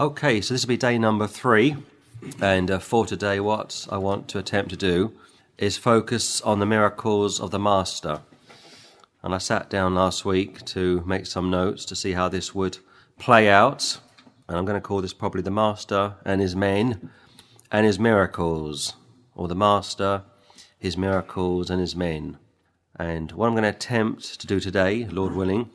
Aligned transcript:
Okay, 0.00 0.40
so 0.40 0.54
this 0.54 0.64
will 0.64 0.68
be 0.68 0.78
day 0.78 0.96
number 0.96 1.26
three. 1.26 1.76
And 2.40 2.70
uh, 2.70 2.78
for 2.78 3.04
today, 3.04 3.38
what 3.38 3.86
I 3.90 3.98
want 3.98 4.28
to 4.28 4.38
attempt 4.38 4.70
to 4.70 4.76
do 4.78 5.12
is 5.58 5.76
focus 5.76 6.40
on 6.40 6.58
the 6.58 6.64
miracles 6.64 7.38
of 7.38 7.50
the 7.50 7.58
Master. 7.58 8.22
And 9.22 9.34
I 9.34 9.36
sat 9.36 9.68
down 9.68 9.94
last 9.94 10.24
week 10.24 10.64
to 10.64 11.04
make 11.04 11.26
some 11.26 11.50
notes 11.50 11.84
to 11.84 11.94
see 11.94 12.12
how 12.12 12.30
this 12.30 12.54
would 12.54 12.78
play 13.18 13.50
out. 13.50 14.00
And 14.48 14.56
I'm 14.56 14.64
going 14.64 14.80
to 14.80 14.80
call 14.80 15.02
this 15.02 15.12
probably 15.12 15.42
the 15.42 15.50
Master 15.50 16.14
and 16.24 16.40
his 16.40 16.56
men 16.56 17.10
and 17.70 17.84
his 17.84 17.98
miracles, 17.98 18.94
or 19.34 19.48
the 19.48 19.54
Master, 19.54 20.22
his 20.78 20.96
miracles, 20.96 21.68
and 21.68 21.78
his 21.78 21.94
men. 21.94 22.38
And 22.96 23.32
what 23.32 23.48
I'm 23.48 23.52
going 23.52 23.64
to 23.64 23.68
attempt 23.68 24.40
to 24.40 24.46
do 24.46 24.60
today, 24.60 25.04
Lord 25.04 25.34
willing, 25.34 25.68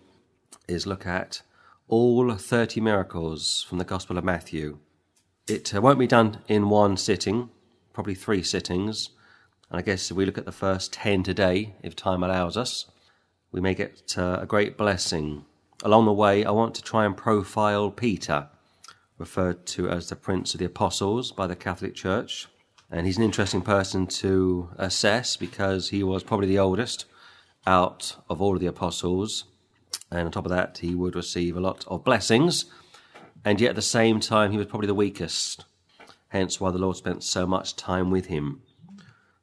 is 0.67 0.87
look 0.87 1.05
at 1.05 1.43
all 1.87 2.33
30 2.33 2.81
miracles 2.81 3.63
from 3.67 3.77
the 3.77 3.83
Gospel 3.83 4.17
of 4.17 4.23
Matthew. 4.23 4.79
It 5.47 5.73
uh, 5.75 5.81
won't 5.81 5.99
be 5.99 6.07
done 6.07 6.39
in 6.47 6.69
one 6.69 6.97
sitting, 6.97 7.49
probably 7.93 8.15
three 8.15 8.41
sittings. 8.41 9.11
And 9.69 9.77
I 9.77 9.83
guess 9.83 10.09
if 10.09 10.17
we 10.17 10.25
look 10.25 10.37
at 10.37 10.45
the 10.45 10.51
first 10.51 10.93
10 10.93 11.23
today, 11.23 11.75
if 11.83 11.95
time 11.95 12.23
allows 12.23 12.57
us, 12.57 12.85
we 13.51 13.61
may 13.61 13.75
get 13.75 14.15
uh, 14.17 14.39
a 14.41 14.45
great 14.47 14.77
blessing. 14.77 15.45
Along 15.83 16.05
the 16.05 16.13
way, 16.13 16.43
I 16.43 16.51
want 16.51 16.73
to 16.75 16.81
try 16.81 17.05
and 17.05 17.15
profile 17.15 17.91
Peter, 17.91 18.47
referred 19.17 19.65
to 19.67 19.89
as 19.89 20.09
the 20.09 20.15
Prince 20.15 20.55
of 20.55 20.59
the 20.59 20.65
Apostles 20.65 21.31
by 21.31 21.45
the 21.45 21.55
Catholic 21.55 21.93
Church. 21.93 22.47
And 22.89 23.05
he's 23.05 23.17
an 23.17 23.23
interesting 23.23 23.61
person 23.61 24.07
to 24.07 24.69
assess 24.77 25.37
because 25.37 25.89
he 25.89 26.03
was 26.03 26.23
probably 26.23 26.47
the 26.47 26.59
oldest 26.59 27.05
out 27.67 28.15
of 28.29 28.41
all 28.41 28.55
of 28.55 28.59
the 28.59 28.67
apostles 28.67 29.45
and 30.17 30.27
on 30.27 30.31
top 30.31 30.45
of 30.45 30.51
that, 30.51 30.79
he 30.79 30.95
would 30.95 31.15
receive 31.15 31.57
a 31.57 31.61
lot 31.61 31.85
of 31.87 32.03
blessings. 32.03 32.65
And 33.43 33.59
yet 33.59 33.71
at 33.71 33.75
the 33.75 33.81
same 33.81 34.19
time, 34.19 34.51
he 34.51 34.57
was 34.57 34.67
probably 34.67 34.87
the 34.87 34.93
weakest. 34.93 35.65
Hence 36.29 36.59
why 36.59 36.71
the 36.71 36.77
Lord 36.77 36.97
spent 36.97 37.23
so 37.23 37.45
much 37.45 37.75
time 37.75 38.09
with 38.09 38.27
him. 38.27 38.61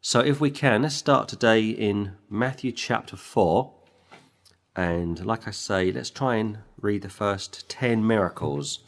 So 0.00 0.20
if 0.20 0.40
we 0.40 0.50
can, 0.50 0.82
let's 0.82 0.96
start 0.96 1.28
today 1.28 1.68
in 1.68 2.12
Matthew 2.28 2.72
chapter 2.72 3.16
4. 3.16 3.72
And 4.74 5.24
like 5.24 5.46
I 5.46 5.52
say, 5.52 5.92
let's 5.92 6.10
try 6.10 6.36
and 6.36 6.58
read 6.80 7.02
the 7.02 7.08
first 7.08 7.68
10 7.68 8.04
miracles 8.04 8.80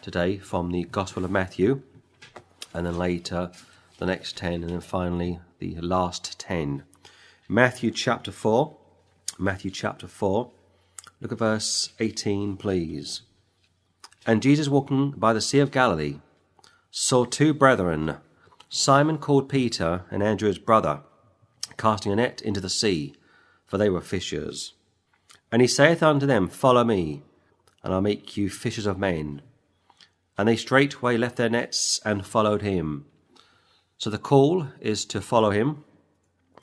today 0.00 0.38
from 0.38 0.70
the 0.70 0.84
Gospel 0.84 1.24
of 1.24 1.30
Matthew. 1.30 1.82
And 2.72 2.86
then 2.86 2.96
later, 2.96 3.50
the 3.98 4.06
next 4.06 4.36
10. 4.36 4.62
And 4.62 4.70
then 4.70 4.80
finally, 4.80 5.40
the 5.58 5.74
last 5.80 6.38
10. 6.38 6.84
Matthew 7.48 7.90
chapter 7.90 8.32
4. 8.32 8.76
Matthew 9.38 9.70
chapter 9.70 10.06
4 10.06 10.50
Look 11.20 11.32
at 11.32 11.38
verse 11.38 11.90
18, 12.00 12.56
please. 12.56 13.22
And 14.26 14.42
Jesus, 14.42 14.68
walking 14.68 15.12
by 15.12 15.32
the 15.32 15.40
Sea 15.40 15.60
of 15.60 15.70
Galilee, 15.70 16.20
saw 16.90 17.24
two 17.24 17.52
brethren, 17.52 18.16
Simon 18.68 19.18
called 19.18 19.48
Peter 19.48 20.04
and 20.10 20.22
Andrew 20.22 20.48
his 20.48 20.58
brother, 20.58 21.00
casting 21.76 22.12
a 22.12 22.16
net 22.16 22.40
into 22.42 22.60
the 22.60 22.70
sea, 22.70 23.14
for 23.66 23.78
they 23.78 23.90
were 23.90 24.00
fishers. 24.00 24.74
And 25.52 25.62
he 25.62 25.68
saith 25.68 26.02
unto 26.02 26.26
them, 26.26 26.48
Follow 26.48 26.84
me, 26.84 27.22
and 27.82 27.92
I'll 27.92 28.00
make 28.00 28.36
you 28.36 28.50
fishers 28.50 28.86
of 28.86 28.98
men. 28.98 29.42
And 30.36 30.48
they 30.48 30.56
straightway 30.56 31.16
left 31.16 31.36
their 31.36 31.48
nets 31.48 32.00
and 32.04 32.26
followed 32.26 32.62
him. 32.62 33.06
So 33.98 34.10
the 34.10 34.18
call 34.18 34.68
is 34.80 35.04
to 35.06 35.20
follow 35.20 35.50
him, 35.50 35.84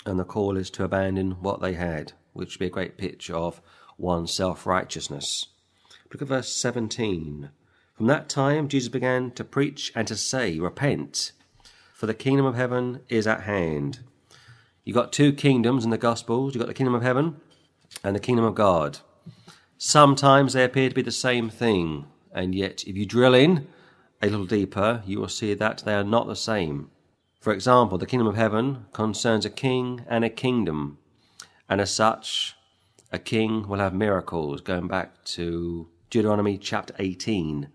and 0.05 0.19
the 0.19 0.25
call 0.25 0.57
is 0.57 0.69
to 0.72 0.83
abandon 0.83 1.41
what 1.41 1.61
they 1.61 1.73
had, 1.73 2.13
which 2.33 2.55
would 2.55 2.59
be 2.59 2.67
a 2.67 2.69
great 2.69 2.97
picture 2.97 3.35
of 3.35 3.61
one's 4.02 4.33
self 4.33 4.66
righteousness. 4.66 5.45
Look 6.11 6.21
at 6.21 6.27
verse 6.27 6.53
17. 6.53 7.49
From 7.94 8.07
that 8.07 8.27
time, 8.27 8.67
Jesus 8.67 8.89
began 8.89 9.31
to 9.31 9.44
preach 9.44 9.91
and 9.95 10.07
to 10.07 10.17
say, 10.17 10.59
Repent, 10.59 11.31
for 11.94 12.07
the 12.07 12.13
kingdom 12.13 12.45
of 12.45 12.55
heaven 12.55 13.02
is 13.09 13.27
at 13.27 13.44
hand. 13.44 13.99
You've 14.83 14.95
got 14.95 15.13
two 15.13 15.31
kingdoms 15.31 15.85
in 15.85 15.91
the 15.91 15.97
Gospels. 15.97 16.53
You've 16.53 16.62
got 16.62 16.67
the 16.67 16.73
kingdom 16.73 16.95
of 16.95 17.03
heaven 17.03 17.39
and 18.03 18.16
the 18.16 18.19
kingdom 18.19 18.44
of 18.44 18.56
God. 18.56 19.00
Sometimes 19.78 20.53
they 20.53 20.63
appear 20.63 20.89
to 20.89 20.95
be 20.95 21.01
the 21.01 21.12
same 21.12 21.50
thing, 21.50 22.06
and 22.33 22.56
yet 22.56 22.83
if 22.88 22.95
you 22.95 23.06
drill 23.06 23.33
in 23.33 23.68
a 24.22 24.28
little 24.28 24.45
deeper, 24.45 25.03
you 25.06 25.19
will 25.19 25.28
see 25.28 25.53
that 25.53 25.83
they 25.85 25.94
are 25.94 26.03
not 26.03 26.28
the 26.28 26.35
same. 26.35 26.89
For 27.39 27.53
example, 27.53 27.97
the 27.97 28.06
kingdom 28.06 28.28
of 28.28 28.35
heaven 28.35 28.85
concerns 28.94 29.45
a 29.45 29.50
king 29.50 30.06
and 30.07 30.23
a 30.23 30.29
kingdom, 30.29 31.00
and 31.69 31.81
as 31.81 31.94
such, 31.94 32.56
a 33.11 33.19
king 33.19 33.67
will 33.67 33.79
have 33.79 33.94
miracles, 33.94 34.61
going 34.61 34.88
back 34.88 35.23
to 35.25 35.89
Deuteronomy 36.09 36.57
chapter 36.57 36.94
18. 36.97 37.67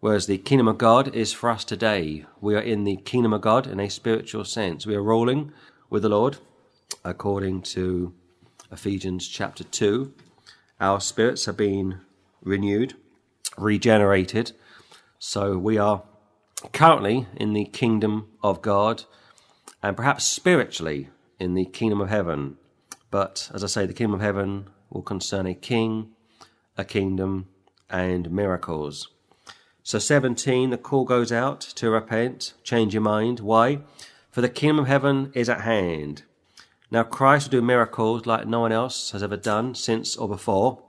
Whereas 0.00 0.26
the 0.26 0.38
kingdom 0.38 0.68
of 0.68 0.78
God 0.78 1.14
is 1.14 1.32
for 1.32 1.50
us 1.50 1.64
today. 1.64 2.26
We 2.40 2.54
are 2.54 2.60
in 2.60 2.84
the 2.84 2.96
kingdom 2.96 3.32
of 3.32 3.40
God 3.40 3.66
in 3.66 3.80
a 3.80 3.88
spiritual 3.88 4.44
sense. 4.44 4.86
We 4.86 4.94
are 4.94 5.02
ruling 5.02 5.52
with 5.88 6.02
the 6.02 6.10
Lord 6.10 6.36
according 7.04 7.62
to 7.62 8.12
Ephesians 8.70 9.26
chapter 9.26 9.64
2. 9.64 10.12
Our 10.80 11.00
spirits 11.00 11.46
have 11.46 11.56
been 11.56 12.00
renewed, 12.42 12.94
regenerated. 13.56 14.52
So 15.18 15.56
we 15.56 15.78
are 15.78 16.02
currently 16.72 17.26
in 17.36 17.54
the 17.54 17.64
kingdom 17.64 18.28
of 18.42 18.62
God 18.62 19.04
and 19.82 19.96
perhaps 19.96 20.24
spiritually 20.24 21.08
in 21.40 21.54
the 21.54 21.64
kingdom 21.64 22.00
of 22.00 22.10
heaven. 22.10 22.58
But 23.10 23.50
as 23.54 23.64
I 23.64 23.66
say, 23.66 23.86
the 23.86 23.92
kingdom 23.92 24.14
of 24.14 24.20
heaven 24.20 24.68
will 24.90 25.02
concern 25.02 25.46
a 25.46 25.54
king, 25.54 26.10
a 26.76 26.84
kingdom, 26.84 27.48
and 27.88 28.30
miracles. 28.30 29.08
So, 29.82 29.98
17, 29.98 30.70
the 30.70 30.76
call 30.76 31.04
goes 31.04 31.32
out 31.32 31.60
to 31.60 31.90
repent, 31.90 32.54
change 32.62 32.92
your 32.92 33.02
mind. 33.02 33.40
Why? 33.40 33.80
For 34.30 34.42
the 34.42 34.48
kingdom 34.50 34.80
of 34.80 34.86
heaven 34.86 35.32
is 35.34 35.48
at 35.48 35.62
hand. 35.62 36.24
Now, 36.90 37.02
Christ 37.02 37.46
will 37.46 37.60
do 37.60 37.66
miracles 37.66 38.26
like 38.26 38.46
no 38.46 38.60
one 38.60 38.72
else 38.72 39.10
has 39.12 39.22
ever 39.22 39.36
done 39.36 39.74
since 39.74 40.16
or 40.16 40.28
before, 40.28 40.82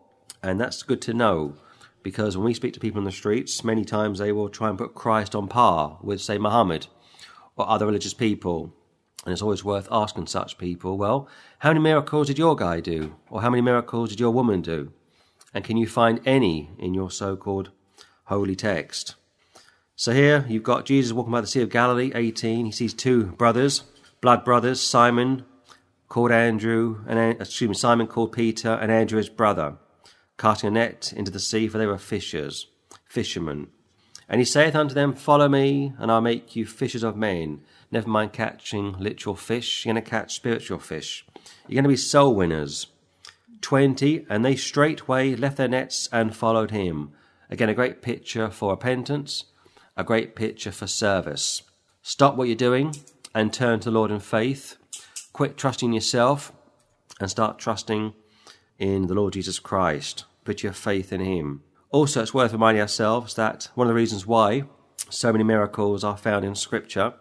and 0.44 0.60
that's 0.60 0.84
good 0.84 1.02
to 1.04 1.14
know 1.14 1.56
because 2.04 2.38
when 2.38 2.46
we 2.46 2.54
speak 2.54 2.74
to 2.74 2.80
people 2.80 3.00
in 3.00 3.06
the 3.06 3.12
streets, 3.12 3.64
many 3.64 3.84
times 3.84 4.20
they 4.20 4.32
will 4.32 4.50
try 4.50 4.70
and 4.70 4.78
put 4.78 4.96
Christ 4.96 5.36
on 5.36 5.48
par 5.48 5.98
with, 6.02 6.22
say, 6.22 6.38
Muhammad 6.38 6.88
or 7.56 7.70
other 7.70 7.86
religious 7.86 8.14
people. 8.14 8.74
And 9.26 9.34
it's 9.34 9.42
always 9.42 9.64
worth 9.64 9.88
asking 9.92 10.28
such 10.28 10.58
people, 10.58 10.98
well, 10.98 11.28
how 11.60 11.70
many 11.70 11.82
miracles 11.82 12.28
did 12.28 12.38
your 12.38 12.56
guy 12.56 12.80
do? 12.80 13.16
Or 13.30 13.42
how 13.42 13.50
many 13.50 13.62
miracles 13.62 14.10
did 14.10 14.20
your 14.20 14.32
woman 14.32 14.62
do? 14.62 14.94
And 15.54 15.64
can 15.64 15.78
you 15.78 15.88
find 15.88 16.22
any 16.26 16.70
in 16.78 16.94
your 16.94 17.12
so 17.12 17.36
called 17.36 17.72
holy 18.26 18.56
text? 18.56 19.16
So 19.96 20.14
here 20.14 20.46
you've 20.48 20.64
got 20.64 20.86
Jesus 20.86 21.12
walking 21.12 21.34
by 21.34 21.42
the 21.42 21.48
Sea 21.48 21.62
of 21.62 21.70
Galilee, 21.70 22.12
18. 22.16 22.66
He 22.66 22.72
sees 22.72 22.94
two 22.94 23.26
brothers, 23.34 23.84
blood 24.22 24.46
brothers, 24.46 24.80
Simon 24.80 25.44
called 26.10 26.32
Andrew, 26.32 27.04
and 27.08 27.40
excuse 27.40 27.70
me, 27.70 27.76
Simon 27.76 28.08
called 28.08 28.32
Peter, 28.32 28.74
and 28.74 28.92
Andrew 28.92 29.18
his 29.18 29.30
brother, 29.30 29.76
casting 30.38 30.70
a 30.70 30.72
net 30.72 31.14
into 31.16 31.32
the 31.32 31.40
sea, 31.40 31.68
for 31.68 31.78
they 31.78 31.86
were 31.86 32.00
fishers, 32.00 32.68
fishermen. 33.06 33.68
And 34.28 34.42
he 34.42 34.46
saith 34.46 34.76
unto 34.76 34.94
them, 34.94 35.14
Follow 35.14 35.48
me, 35.48 35.94
and 36.00 36.12
I'll 36.12 36.22
make 36.22 36.56
you 36.56 36.66
fishers 36.66 37.04
of 37.04 37.16
men. 37.16 37.62
Never 37.92 38.08
mind 38.08 38.34
catching 38.34 38.94
literal 39.00 39.36
fish, 39.36 39.84
you're 39.84 39.94
going 39.94 40.04
to 40.04 40.10
catch 40.10 40.36
spiritual 40.36 40.80
fish. 40.80 41.26
You're 41.68 41.76
going 41.76 41.84
to 41.84 41.90
be 41.90 41.98
soul 41.98 42.36
winners. 42.36 42.88
20, 43.62 44.26
and 44.30 44.46
they 44.46 44.56
straightway 44.56 45.36
left 45.36 45.58
their 45.58 45.68
nets 45.68 46.08
and 46.12 46.36
followed 46.36 46.72
him. 46.72 47.12
Again, 47.50 47.70
a 47.70 47.74
great 47.74 48.02
picture 48.02 48.50
for 48.50 48.72
repentance, 48.72 49.46
a 49.98 50.04
great 50.04 50.36
picture 50.36 50.72
for 50.72 50.88
service. 50.88 51.64
Stop 52.02 52.36
what 52.36 52.48
you're 52.48 52.56
doing 52.56 52.96
and 53.34 53.52
turn 53.52 53.80
to 53.80 53.90
the 53.90 53.96
Lord 53.96 54.12
in 54.12 54.20
faith. 54.20 54.78
Quit 55.34 55.58
trusting 55.58 55.94
yourself 55.94 56.54
and 57.20 57.30
start 57.30 57.60
trusting 57.60 58.14
in 58.78 59.08
the 59.08 59.14
Lord 59.14 59.34
Jesus 59.34 59.60
Christ. 59.60 60.26
Put 60.46 60.64
your 60.64 60.74
faith 60.74 61.12
in 61.12 61.22
him. 61.22 61.64
Also, 61.92 62.22
it's 62.22 62.34
worth 62.34 62.54
reminding 62.54 62.82
ourselves 62.82 63.34
that 63.34 63.70
one 63.74 63.88
of 63.88 63.90
the 63.90 63.96
reasons 63.96 64.28
why 64.28 64.64
so 65.10 65.32
many 65.32 65.44
miracles 65.44 66.04
are 66.04 66.18
found 66.18 66.46
in 66.46 66.56
Scripture 66.56 67.14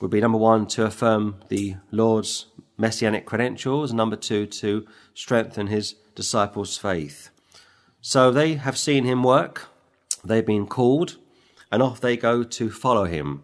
would 0.00 0.10
be 0.10 0.20
number 0.20 0.38
one, 0.38 0.66
to 0.68 0.84
affirm 0.84 1.36
the 1.48 1.76
Lord's 1.90 2.46
messianic 2.76 3.26
credentials, 3.26 3.92
number 3.92 4.16
two, 4.16 4.46
to 4.46 4.86
strengthen 5.14 5.66
his 5.66 5.94
disciples' 6.14 6.76
faith. 6.76 7.30
So 8.00 8.30
they 8.30 8.54
have 8.54 8.78
seen 8.78 9.04
him 9.04 9.22
work, 9.22 9.68
they've 10.24 10.46
been 10.46 10.66
called, 10.66 11.16
and 11.70 11.82
off 11.82 12.00
they 12.00 12.16
go 12.16 12.44
to 12.44 12.70
follow 12.70 13.04
him. 13.04 13.42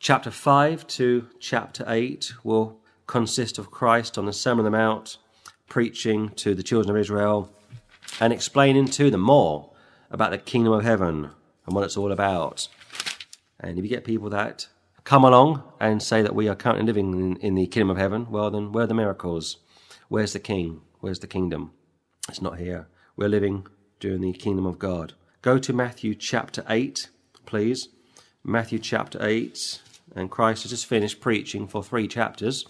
Chapter 0.00 0.30
5 0.30 0.86
to 0.88 1.28
chapter 1.38 1.84
8 1.86 2.32
will 2.42 2.80
consist 3.06 3.58
of 3.58 3.70
Christ 3.70 4.18
on 4.18 4.26
the 4.26 4.32
Sermon 4.32 4.66
on 4.66 4.72
the 4.72 4.76
Mount, 4.76 5.18
preaching 5.68 6.30
to 6.30 6.54
the 6.54 6.62
children 6.62 6.94
of 6.94 7.00
Israel 7.00 7.52
and 8.20 8.32
explaining 8.32 8.86
to 8.86 9.10
them 9.10 9.20
more 9.20 9.70
about 10.10 10.30
the 10.30 10.38
kingdom 10.38 10.72
of 10.72 10.84
heaven 10.84 11.30
and 11.66 11.74
what 11.74 11.84
it's 11.84 11.96
all 11.96 12.12
about. 12.12 12.68
And 13.60 13.78
if 13.78 13.84
you 13.84 13.88
get 13.88 14.04
people 14.04 14.28
that 14.30 14.66
come 15.04 15.24
along 15.24 15.62
and 15.80 16.02
say 16.02 16.22
that 16.22 16.34
we 16.34 16.48
are 16.48 16.54
currently 16.54 16.86
living 16.86 17.12
in, 17.12 17.36
in 17.36 17.54
the 17.54 17.66
kingdom 17.66 17.90
of 17.90 17.96
heaven, 17.96 18.30
well, 18.30 18.50
then 18.50 18.72
where 18.72 18.84
are 18.84 18.86
the 18.86 18.94
miracles? 18.94 19.58
Where's 20.08 20.32
the 20.32 20.40
king? 20.40 20.82
Where's 21.00 21.18
the 21.18 21.26
kingdom? 21.26 21.72
It's 22.28 22.42
not 22.42 22.58
here. 22.58 22.88
We're 23.16 23.28
living 23.28 23.66
during 23.98 24.20
the 24.20 24.32
kingdom 24.32 24.66
of 24.66 24.78
God. 24.78 25.14
Go 25.42 25.58
to 25.58 25.72
Matthew 25.72 26.14
chapter 26.14 26.64
8, 26.68 27.10
please. 27.46 27.88
Matthew 28.44 28.78
chapter 28.78 29.18
8. 29.20 29.80
And 30.14 30.30
Christ 30.30 30.62
has 30.62 30.70
just 30.70 30.86
finished 30.86 31.20
preaching 31.20 31.66
for 31.66 31.82
three 31.82 32.06
chapters 32.06 32.66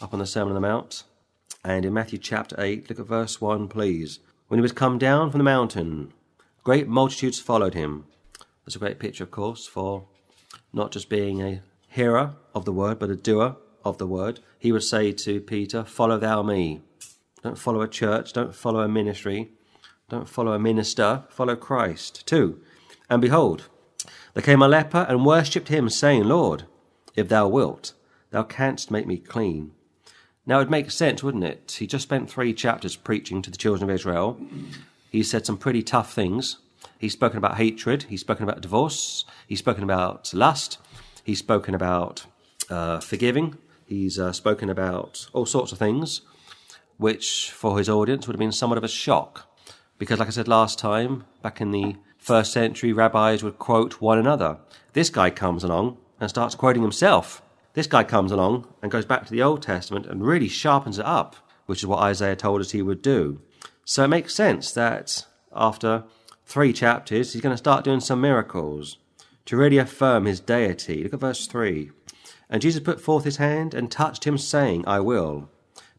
up 0.00 0.12
on 0.12 0.18
the 0.18 0.26
Sermon 0.26 0.48
on 0.50 0.54
the 0.54 0.66
Mount. 0.66 1.04
And 1.64 1.84
in 1.84 1.92
Matthew 1.92 2.18
chapter 2.18 2.56
8, 2.58 2.88
look 2.88 2.98
at 2.98 3.06
verse 3.06 3.40
1, 3.40 3.68
please. 3.68 4.20
When 4.48 4.58
he 4.58 4.62
was 4.62 4.72
come 4.72 4.98
down 4.98 5.30
from 5.30 5.38
the 5.38 5.44
mountain, 5.44 6.12
great 6.62 6.88
multitudes 6.88 7.38
followed 7.38 7.74
him. 7.74 8.06
That's 8.64 8.76
a 8.76 8.78
great 8.78 8.98
picture, 8.98 9.24
of 9.24 9.30
course, 9.30 9.66
for 9.66 10.06
not 10.74 10.90
just 10.90 11.08
being 11.08 11.40
a 11.40 11.62
hearer 11.88 12.34
of 12.54 12.64
the 12.64 12.72
word, 12.72 12.98
but 12.98 13.10
a 13.10 13.16
doer 13.16 13.56
of 13.84 13.98
the 13.98 14.06
word. 14.06 14.40
He 14.58 14.72
would 14.72 14.82
say 14.82 15.12
to 15.12 15.40
Peter, 15.40 15.84
Follow 15.84 16.18
thou 16.18 16.42
me. 16.42 16.82
Don't 17.42 17.58
follow 17.58 17.82
a 17.82 17.88
church, 17.88 18.32
don't 18.32 18.54
follow 18.54 18.80
a 18.80 18.88
ministry, 18.88 19.50
don't 20.08 20.28
follow 20.28 20.52
a 20.52 20.58
minister, 20.58 21.24
follow 21.28 21.56
Christ. 21.56 22.26
too. 22.26 22.60
and 23.08 23.20
behold, 23.20 23.68
there 24.32 24.42
came 24.42 24.62
a 24.62 24.68
leper 24.68 25.06
and 25.08 25.24
worshipped 25.24 25.68
him, 25.68 25.88
saying, 25.88 26.24
Lord, 26.24 26.64
if 27.14 27.28
thou 27.28 27.46
wilt, 27.46 27.92
thou 28.30 28.42
canst 28.42 28.90
make 28.90 29.06
me 29.06 29.18
clean. 29.18 29.72
Now 30.46 30.56
it 30.56 30.62
would 30.62 30.70
make 30.70 30.90
sense, 30.90 31.22
wouldn't 31.22 31.44
it? 31.44 31.76
He 31.78 31.86
just 31.86 32.02
spent 32.02 32.30
three 32.30 32.52
chapters 32.52 32.96
preaching 32.96 33.42
to 33.42 33.50
the 33.50 33.56
children 33.56 33.88
of 33.88 33.94
Israel. 33.94 34.40
He 35.10 35.22
said 35.22 35.46
some 35.46 35.56
pretty 35.56 35.82
tough 35.82 36.12
things. 36.12 36.58
He's 36.98 37.12
spoken 37.12 37.38
about 37.38 37.56
hatred. 37.56 38.04
He's 38.04 38.20
spoken 38.20 38.44
about 38.44 38.60
divorce. 38.60 39.24
He's 39.46 39.58
spoken 39.58 39.84
about 39.84 40.32
lust. 40.34 40.78
He's 41.22 41.38
spoken 41.38 41.74
about 41.74 42.26
uh, 42.70 43.00
forgiving. 43.00 43.58
He's 43.86 44.18
uh, 44.18 44.32
spoken 44.32 44.68
about 44.70 45.26
all 45.32 45.46
sorts 45.46 45.72
of 45.72 45.78
things, 45.78 46.22
which 46.96 47.50
for 47.50 47.78
his 47.78 47.88
audience 47.88 48.26
would 48.26 48.34
have 48.34 48.40
been 48.40 48.52
somewhat 48.52 48.78
of 48.78 48.84
a 48.84 48.88
shock. 48.88 49.48
Because, 49.98 50.18
like 50.18 50.28
I 50.28 50.32
said 50.32 50.48
last 50.48 50.78
time, 50.78 51.24
back 51.42 51.60
in 51.60 51.70
the 51.70 51.96
first 52.18 52.52
century, 52.52 52.92
rabbis 52.92 53.42
would 53.42 53.58
quote 53.58 54.00
one 54.00 54.18
another. 54.18 54.58
This 54.92 55.10
guy 55.10 55.30
comes 55.30 55.62
along 55.62 55.98
and 56.20 56.30
starts 56.30 56.54
quoting 56.54 56.82
himself. 56.82 57.42
This 57.74 57.86
guy 57.86 58.04
comes 58.04 58.32
along 58.32 58.66
and 58.82 58.90
goes 58.90 59.04
back 59.04 59.24
to 59.26 59.30
the 59.30 59.42
Old 59.42 59.62
Testament 59.62 60.06
and 60.06 60.24
really 60.24 60.48
sharpens 60.48 60.98
it 60.98 61.04
up, 61.04 61.36
which 61.66 61.80
is 61.80 61.86
what 61.86 62.00
Isaiah 62.00 62.36
told 62.36 62.60
us 62.60 62.70
he 62.70 62.82
would 62.82 63.02
do. 63.02 63.40
So 63.84 64.04
it 64.04 64.08
makes 64.08 64.34
sense 64.34 64.72
that 64.72 65.26
after 65.52 66.04
three 66.44 66.72
chapters, 66.72 67.32
he's 67.32 67.42
going 67.42 67.52
to 67.52 67.58
start 67.58 67.84
doing 67.84 68.00
some 68.00 68.20
miracles 68.20 68.98
to 69.46 69.56
really 69.56 69.78
affirm 69.78 70.24
his 70.24 70.40
deity. 70.40 71.02
Look 71.02 71.14
at 71.14 71.20
verse 71.20 71.46
3. 71.46 71.90
And 72.48 72.62
Jesus 72.62 72.82
put 72.82 73.00
forth 73.00 73.24
his 73.24 73.36
hand 73.36 73.74
and 73.74 73.90
touched 73.90 74.24
him, 74.24 74.38
saying, 74.38 74.84
I 74.86 75.00
will. 75.00 75.48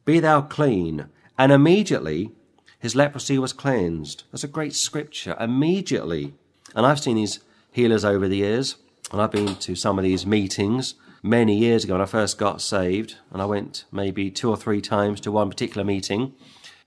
Be 0.05 0.19
thou 0.19 0.41
clean. 0.41 1.07
And 1.37 1.51
immediately 1.51 2.31
his 2.79 2.95
leprosy 2.95 3.37
was 3.39 3.53
cleansed. 3.53 4.23
That's 4.31 4.43
a 4.43 4.47
great 4.47 4.73
scripture. 4.73 5.35
Immediately. 5.39 6.33
And 6.75 6.85
I've 6.85 6.99
seen 6.99 7.15
these 7.15 7.39
healers 7.71 8.05
over 8.05 8.27
the 8.27 8.37
years, 8.37 8.77
and 9.11 9.21
I've 9.21 9.31
been 9.31 9.55
to 9.55 9.75
some 9.75 9.97
of 9.97 10.03
these 10.03 10.25
meetings 10.25 10.95
many 11.21 11.57
years 11.57 11.83
ago 11.83 11.95
when 11.95 12.01
I 12.01 12.05
first 12.05 12.37
got 12.37 12.61
saved, 12.61 13.17
and 13.31 13.41
I 13.41 13.45
went 13.45 13.85
maybe 13.91 14.29
two 14.29 14.49
or 14.49 14.57
three 14.57 14.81
times 14.81 15.19
to 15.21 15.31
one 15.31 15.49
particular 15.49 15.83
meeting 15.83 16.33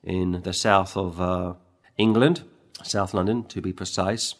in 0.03 0.43
the 0.43 0.53
south 0.53 0.97
of 0.97 1.21
uh, 1.21 1.55
England, 1.97 2.43
South 2.83 3.15
London 3.15 3.45
to 3.45 3.61
be 3.61 3.73
precise, 3.73 4.35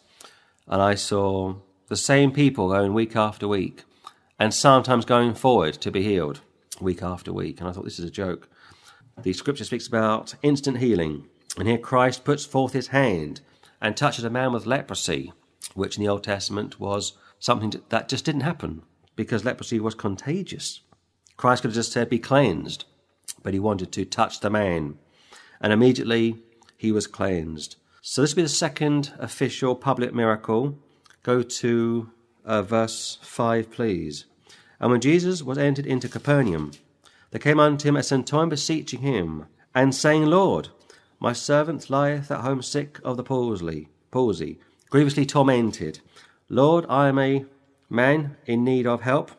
and 0.67 0.81
I 0.81 0.95
saw 0.95 1.55
the 1.87 1.97
same 1.97 2.31
people 2.31 2.69
going 2.69 2.93
week 2.93 3.15
after 3.15 3.47
week, 3.47 3.83
and 4.39 4.53
sometimes 4.53 5.05
going 5.05 5.33
forward 5.33 5.73
to 5.75 5.91
be 5.91 6.03
healed 6.03 6.41
week 6.79 7.03
after 7.03 7.33
week. 7.33 7.59
And 7.59 7.67
I 7.69 7.71
thought 7.71 7.83
this 7.83 7.99
is 7.99 8.05
a 8.05 8.11
joke. 8.11 8.47
The 9.21 9.33
scripture 9.33 9.65
speaks 9.65 9.87
about 9.87 10.35
instant 10.41 10.77
healing, 10.77 11.27
and 11.57 11.67
here 11.67 11.77
Christ 11.77 12.23
puts 12.23 12.45
forth 12.45 12.73
his 12.73 12.87
hand 12.87 13.41
and 13.81 13.95
touches 13.97 14.23
a 14.23 14.29
man 14.29 14.53
with 14.53 14.65
leprosy, 14.65 15.33
which 15.73 15.97
in 15.97 16.03
the 16.03 16.09
Old 16.09 16.23
Testament 16.23 16.79
was 16.79 17.13
something 17.39 17.73
that 17.89 18.09
just 18.09 18.25
didn't 18.25 18.41
happen 18.41 18.83
because 19.15 19.43
leprosy 19.43 19.79
was 19.79 19.95
contagious. 19.95 20.81
Christ 21.35 21.61
could 21.61 21.69
have 21.69 21.75
just 21.75 21.91
said, 21.91 22.09
Be 22.09 22.19
cleansed, 22.19 22.85
but 23.43 23.53
he 23.53 23.59
wanted 23.59 23.91
to 23.93 24.05
touch 24.05 24.39
the 24.39 24.49
man, 24.49 24.97
and 25.59 25.73
immediately 25.73 26.37
he 26.77 26.91
was 26.91 27.07
cleansed. 27.07 27.75
So 28.01 28.21
this 28.21 28.31
will 28.31 28.37
be 28.37 28.43
the 28.43 28.49
second 28.49 29.11
official 29.19 29.75
public 29.75 30.13
miracle. 30.13 30.77
Go 31.21 31.43
to 31.43 32.09
uh, 32.45 32.61
verse 32.61 33.17
5, 33.21 33.69
please. 33.69 34.25
And 34.79 34.89
when 34.89 35.01
Jesus 35.01 35.43
was 35.43 35.57
entered 35.57 35.85
into 35.85 36.07
Capernaum, 36.07 36.71
there 37.31 37.39
came 37.39 37.59
unto 37.59 37.87
him 37.87 37.97
a 37.97 38.03
centurion 38.03 38.49
beseeching 38.49 39.01
him, 39.01 39.47
and 39.75 39.93
saying, 39.93 40.25
Lord, 40.25 40.69
my 41.19 41.33
servant 41.33 41.89
lieth 41.89 42.31
at 42.31 42.39
home 42.39 42.61
sick 42.61 42.99
of 43.03 43.17
the 43.17 43.23
palsy, 43.23 43.89
palsy, 44.11 44.59
grievously 44.89 45.25
tormented. 45.25 45.99
Lord, 46.47 46.85
I 46.89 47.09
am 47.09 47.19
a 47.19 47.45
man 47.89 48.37
in 48.45 48.63
need 48.63 48.87
of 48.87 49.01
help, 49.01 49.31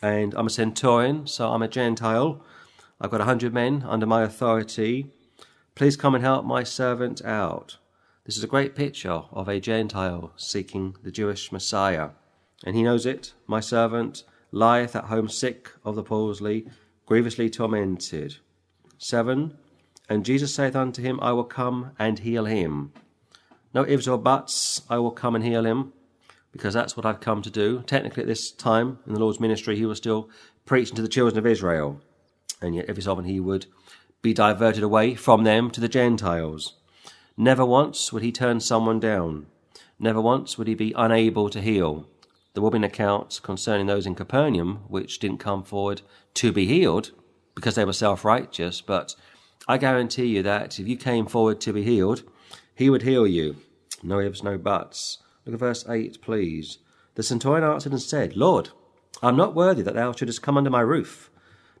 and 0.00 0.34
I'm 0.34 0.46
a 0.46 0.50
centurion, 0.50 1.26
so 1.26 1.50
I'm 1.50 1.62
a 1.62 1.68
Gentile. 1.68 2.40
I've 3.00 3.10
got 3.10 3.20
a 3.20 3.24
hundred 3.24 3.52
men 3.52 3.84
under 3.86 4.06
my 4.06 4.22
authority. 4.22 5.10
Please 5.74 5.96
come 5.96 6.14
and 6.14 6.22
help 6.22 6.44
my 6.44 6.62
servant 6.62 7.22
out. 7.24 7.78
This 8.24 8.38
is 8.38 8.44
a 8.44 8.46
great 8.46 8.74
picture 8.74 9.24
of 9.32 9.48
a 9.48 9.60
Gentile 9.60 10.32
seeking 10.36 10.96
the 11.02 11.10
Jewish 11.10 11.52
Messiah. 11.52 12.10
And 12.64 12.74
he 12.74 12.82
knows 12.82 13.04
it. 13.04 13.34
My 13.46 13.60
servant 13.60 14.24
lieth 14.50 14.96
at 14.96 15.04
home 15.04 15.28
sick 15.28 15.70
of 15.84 15.94
the 15.94 16.02
palsy, 16.02 16.66
grievously 17.04 17.50
tormented. 17.50 18.36
7. 18.96 19.58
And 20.08 20.24
Jesus 20.24 20.54
saith 20.54 20.74
unto 20.74 21.02
him, 21.02 21.18
I 21.20 21.32
will 21.32 21.44
come 21.44 21.90
and 21.98 22.20
heal 22.20 22.46
him. 22.46 22.94
No 23.74 23.84
ifs 23.86 24.08
or 24.08 24.16
buts, 24.16 24.80
I 24.88 24.96
will 24.96 25.10
come 25.10 25.34
and 25.34 25.44
heal 25.44 25.66
him 25.66 25.92
because 26.50 26.72
that's 26.72 26.96
what 26.96 27.04
I've 27.04 27.20
come 27.20 27.42
to 27.42 27.50
do. 27.50 27.82
Technically, 27.86 28.22
at 28.22 28.26
this 28.26 28.50
time 28.50 29.00
in 29.06 29.12
the 29.12 29.20
Lord's 29.20 29.40
ministry, 29.40 29.76
he 29.76 29.84
was 29.84 29.98
still 29.98 30.30
preaching 30.64 30.96
to 30.96 31.02
the 31.02 31.08
children 31.08 31.36
of 31.36 31.46
Israel, 31.46 32.00
and 32.62 32.74
yet 32.74 32.86
every 32.88 33.02
so 33.02 33.12
often 33.12 33.24
he 33.24 33.40
would 33.40 33.66
be 34.22 34.32
diverted 34.32 34.82
away 34.82 35.14
from 35.14 35.44
them 35.44 35.70
to 35.72 35.80
the 35.80 35.88
Gentiles. 35.88 36.74
Never 37.36 37.64
once 37.64 38.12
would 38.12 38.22
he 38.22 38.30
turn 38.30 38.60
someone 38.60 39.00
down. 39.00 39.46
Never 39.98 40.20
once 40.20 40.56
would 40.56 40.68
he 40.68 40.74
be 40.74 40.92
unable 40.96 41.50
to 41.50 41.60
heal. 41.60 42.06
There 42.52 42.62
will 42.62 42.70
be 42.70 42.76
an 42.76 42.84
account 42.84 43.40
concerning 43.42 43.86
those 43.86 44.06
in 44.06 44.14
Capernaum 44.14 44.84
which 44.86 45.18
didn't 45.18 45.38
come 45.38 45.64
forward 45.64 46.02
to 46.34 46.52
be 46.52 46.64
healed 46.66 47.10
because 47.56 47.74
they 47.74 47.84
were 47.84 47.92
self 47.92 48.24
righteous, 48.24 48.80
but 48.80 49.16
I 49.66 49.78
guarantee 49.78 50.26
you 50.26 50.44
that 50.44 50.78
if 50.78 50.86
you 50.86 50.96
came 50.96 51.26
forward 51.26 51.60
to 51.62 51.72
be 51.72 51.82
healed, 51.82 52.22
he 52.72 52.88
would 52.88 53.02
heal 53.02 53.26
you. 53.26 53.56
No 54.00 54.20
ifs, 54.20 54.44
no 54.44 54.56
buts. 54.56 55.18
Look 55.44 55.54
at 55.54 55.60
verse 55.60 55.84
8, 55.88 56.22
please. 56.22 56.78
The 57.16 57.24
centurion 57.24 57.64
answered 57.64 57.92
and 57.92 58.00
said, 58.00 58.36
Lord, 58.36 58.70
I 59.22 59.28
am 59.28 59.36
not 59.36 59.56
worthy 59.56 59.82
that 59.82 59.94
thou 59.94 60.12
shouldest 60.12 60.42
come 60.42 60.56
under 60.56 60.70
my 60.70 60.82
roof, 60.82 61.30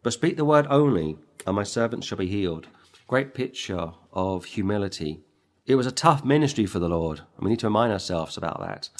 but 0.02 0.12
speak 0.12 0.36
the 0.36 0.44
word 0.44 0.66
only, 0.68 1.16
and 1.46 1.54
my 1.54 1.62
servant 1.62 2.02
shall 2.02 2.18
be 2.18 2.26
healed. 2.26 2.66
Great 3.06 3.34
picture 3.34 3.92
of 4.12 4.46
humility. 4.46 5.20
It 5.66 5.76
was 5.76 5.86
a 5.86 5.92
tough 5.92 6.24
ministry 6.24 6.66
for 6.66 6.78
the 6.78 6.90
Lord, 6.90 7.20
and 7.36 7.44
we 7.44 7.50
need 7.50 7.60
to 7.60 7.66
remind 7.66 7.90
ourselves 7.90 8.36
about 8.36 8.60
that. 8.60 8.90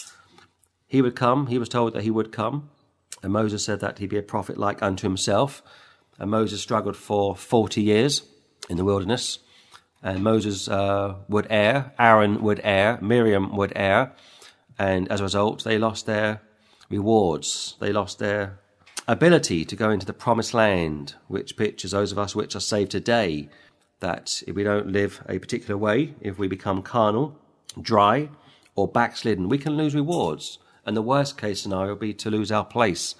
He 0.86 1.02
would 1.02 1.14
come, 1.14 1.48
he 1.48 1.58
was 1.58 1.68
told 1.68 1.92
that 1.92 2.04
he 2.04 2.10
would 2.10 2.32
come, 2.32 2.70
and 3.22 3.32
Moses 3.32 3.64
said 3.64 3.80
that 3.80 3.98
he'd 3.98 4.08
be 4.10 4.16
a 4.16 4.22
prophet 4.22 4.56
like 4.56 4.82
unto 4.82 5.06
himself. 5.06 5.62
And 6.18 6.30
Moses 6.30 6.62
struggled 6.62 6.96
for 6.96 7.36
40 7.36 7.82
years 7.82 8.22
in 8.70 8.78
the 8.78 8.84
wilderness, 8.84 9.40
and 10.02 10.22
Moses 10.22 10.68
uh, 10.68 11.16
would 11.28 11.46
err, 11.50 11.92
Aaron 11.98 12.40
would 12.42 12.60
err, 12.64 12.98
Miriam 13.02 13.56
would 13.56 13.72
err, 13.76 14.12
and 14.78 15.10
as 15.10 15.20
a 15.20 15.24
result, 15.24 15.64
they 15.64 15.78
lost 15.78 16.06
their 16.06 16.40
rewards. 16.88 17.76
They 17.78 17.92
lost 17.92 18.18
their 18.18 18.58
ability 19.06 19.64
to 19.66 19.76
go 19.76 19.90
into 19.90 20.06
the 20.06 20.12
promised 20.12 20.54
land, 20.54 21.14
which 21.28 21.56
pictures 21.56 21.90
those 21.90 22.12
of 22.12 22.18
us 22.18 22.34
which 22.34 22.56
are 22.56 22.60
saved 22.60 22.90
today. 22.90 23.48
That 24.00 24.42
if 24.46 24.54
we 24.54 24.64
don't 24.64 24.88
live 24.88 25.22
a 25.28 25.38
particular 25.38 25.78
way, 25.78 26.14
if 26.20 26.38
we 26.38 26.48
become 26.48 26.82
carnal, 26.82 27.38
dry, 27.80 28.30
or 28.74 28.88
backslidden, 28.88 29.48
we 29.48 29.58
can 29.58 29.76
lose 29.76 29.94
rewards. 29.94 30.58
And 30.84 30.96
the 30.96 31.02
worst 31.02 31.38
case 31.38 31.62
scenario 31.62 31.92
would 31.92 32.00
be 32.00 32.14
to 32.14 32.30
lose 32.30 32.52
our 32.52 32.64
place 32.64 33.14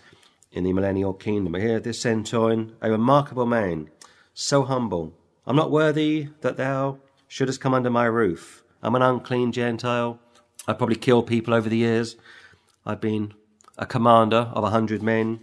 in 0.53 0.65
the 0.65 0.73
millennial 0.73 1.15
kingdom. 1.15 1.55
Here, 1.55 1.81
this 1.81 2.01
centurion, 2.01 2.77
a 2.81 2.91
remarkable 2.91 3.47
man, 3.47 3.91
so 4.35 4.65
humble. 4.65 5.15
I'm 5.47 5.57
not 5.57 5.71
worthy 5.71 6.29
that 6.41 6.57
thou 6.57 6.99
shouldest 7.29 7.61
come 7.61 7.75
under 7.75 7.91
my 7.91 8.05
roof. 8.05 8.63
I'm 8.83 8.95
an 8.95 9.03
unclean 9.03 9.53
Gentile. 9.53 10.19
I've 10.67 10.79
probably 10.79 10.97
killed 10.97 11.27
people 11.27 11.55
over 11.55 11.69
the 11.69 11.77
years. 11.77 12.17
I've 12.85 13.01
been 13.01 13.35
a 13.79 13.87
commander 13.87 14.51
of 14.53 14.63
a 14.63 14.71
hundred 14.71 15.03
men, 15.03 15.41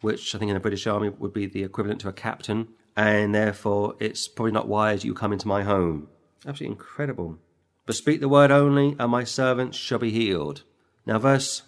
which 0.00 0.34
I 0.34 0.38
think 0.38 0.48
in 0.48 0.54
the 0.54 0.60
British 0.60 0.86
Army 0.86 1.10
would 1.10 1.32
be 1.32 1.46
the 1.46 1.64
equivalent 1.64 2.00
to 2.00 2.08
a 2.08 2.12
captain, 2.12 2.68
and 2.98 3.32
therefore 3.32 3.94
it's 4.00 4.26
probably 4.26 4.50
not 4.50 4.66
wise 4.66 5.04
you 5.04 5.14
come 5.14 5.32
into 5.32 5.46
my 5.46 5.62
home. 5.62 6.08
Absolutely 6.44 6.72
incredible. 6.72 7.38
But 7.86 7.94
speak 7.94 8.20
the 8.20 8.28
word 8.28 8.50
only, 8.50 8.96
and 8.98 9.12
my 9.12 9.22
servants 9.22 9.78
shall 9.78 10.00
be 10.00 10.10
healed. 10.10 10.64
Now, 11.06 11.20
verse 11.20 11.62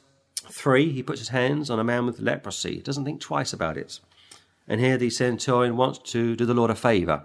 3, 0.50 0.90
he 0.90 1.04
puts 1.04 1.20
his 1.20 1.28
hands 1.28 1.70
on 1.70 1.78
a 1.78 1.84
man 1.84 2.04
with 2.04 2.18
leprosy. 2.18 2.74
He 2.74 2.82
doesn't 2.82 3.04
think 3.04 3.20
twice 3.20 3.52
about 3.52 3.78
it. 3.78 4.00
And 4.66 4.80
here 4.80 4.98
the 4.98 5.08
centurion 5.08 5.76
wants 5.76 6.00
to 6.10 6.34
do 6.34 6.44
the 6.44 6.52
Lord 6.52 6.70
a 6.70 6.74
favour. 6.74 7.22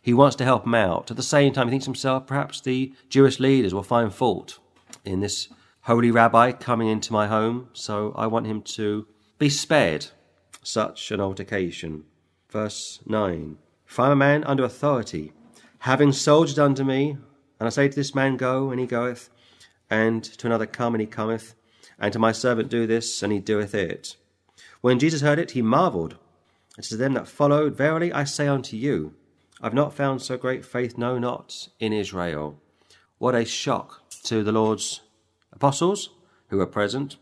He 0.00 0.14
wants 0.14 0.36
to 0.36 0.44
help 0.44 0.64
him 0.64 0.76
out. 0.76 1.10
At 1.10 1.16
the 1.16 1.22
same 1.24 1.52
time, 1.52 1.66
he 1.66 1.72
thinks 1.72 1.84
himself, 1.84 2.28
perhaps 2.28 2.60
the 2.60 2.94
Jewish 3.08 3.40
leaders 3.40 3.74
will 3.74 3.82
find 3.82 4.14
fault 4.14 4.60
in 5.04 5.18
this 5.18 5.48
holy 5.82 6.12
rabbi 6.12 6.52
coming 6.52 6.86
into 6.86 7.12
my 7.12 7.26
home, 7.26 7.70
so 7.72 8.12
I 8.14 8.28
want 8.28 8.46
him 8.46 8.62
to 8.62 9.08
be 9.36 9.50
spared 9.50 10.06
such 10.62 11.10
an 11.10 11.20
altercation. 11.20 12.04
Verse 12.50 13.00
9 13.04 13.58
If 13.86 14.00
I 14.00 14.06
am 14.06 14.12
a 14.12 14.16
man 14.16 14.44
under 14.44 14.64
authority, 14.64 15.32
having 15.80 16.12
soldiers 16.12 16.58
under 16.58 16.82
me, 16.82 17.18
and 17.60 17.66
I 17.66 17.68
say 17.68 17.88
to 17.88 17.94
this 17.94 18.14
man, 18.14 18.38
Go, 18.38 18.70
and 18.70 18.80
he 18.80 18.86
goeth, 18.86 19.28
and 19.90 20.24
to 20.24 20.46
another, 20.46 20.64
Come, 20.64 20.94
and 20.94 21.00
he 21.00 21.06
cometh, 21.06 21.54
and 21.98 22.10
to 22.12 22.18
my 22.18 22.32
servant, 22.32 22.70
Do 22.70 22.86
this, 22.86 23.22
and 23.22 23.32
he 23.32 23.38
doeth 23.38 23.74
it. 23.74 24.16
When 24.80 24.98
Jesus 24.98 25.20
heard 25.20 25.38
it, 25.38 25.50
he 25.50 25.60
marvelled, 25.60 26.16
and 26.76 26.84
to 26.86 26.96
them 26.96 27.12
that 27.14 27.28
followed, 27.28 27.76
Verily 27.76 28.12
I 28.14 28.24
say 28.24 28.48
unto 28.48 28.76
you, 28.76 29.14
I've 29.60 29.74
not 29.74 29.92
found 29.92 30.22
so 30.22 30.38
great 30.38 30.64
faith, 30.64 30.96
no, 30.96 31.18
not 31.18 31.68
in 31.78 31.92
Israel. 31.92 32.58
What 33.18 33.34
a 33.34 33.44
shock 33.44 34.08
to 34.22 34.42
the 34.42 34.52
Lord's 34.52 35.02
apostles 35.52 36.10
who 36.48 36.56
were 36.56 36.66
present, 36.66 37.16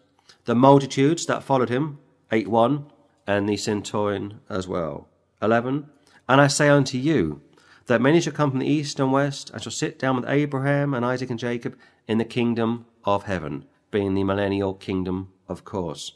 the 0.44 0.54
multitudes 0.54 1.26
that 1.26 1.42
followed 1.42 1.70
him, 1.70 1.98
8 2.30 2.46
1, 2.46 2.86
and 3.26 3.48
the 3.48 3.56
centurion 3.56 4.40
as 4.48 4.68
well. 4.68 5.08
11. 5.40 5.88
And 6.28 6.40
I 6.40 6.46
say 6.46 6.68
unto 6.68 6.98
you, 6.98 7.40
that 7.86 8.00
many 8.00 8.20
shall 8.20 8.32
come 8.32 8.50
from 8.50 8.58
the 8.58 8.66
east 8.66 8.98
and 8.98 9.12
west, 9.12 9.50
and 9.50 9.62
shall 9.62 9.72
sit 9.72 9.98
down 9.98 10.16
with 10.16 10.28
Abraham 10.28 10.92
and 10.92 11.04
Isaac 11.04 11.30
and 11.30 11.38
Jacob 11.38 11.76
in 12.08 12.18
the 12.18 12.24
kingdom 12.24 12.86
of 13.04 13.24
heaven, 13.24 13.64
being 13.90 14.14
the 14.14 14.24
millennial 14.24 14.74
kingdom, 14.74 15.32
of 15.48 15.64
course. 15.64 16.12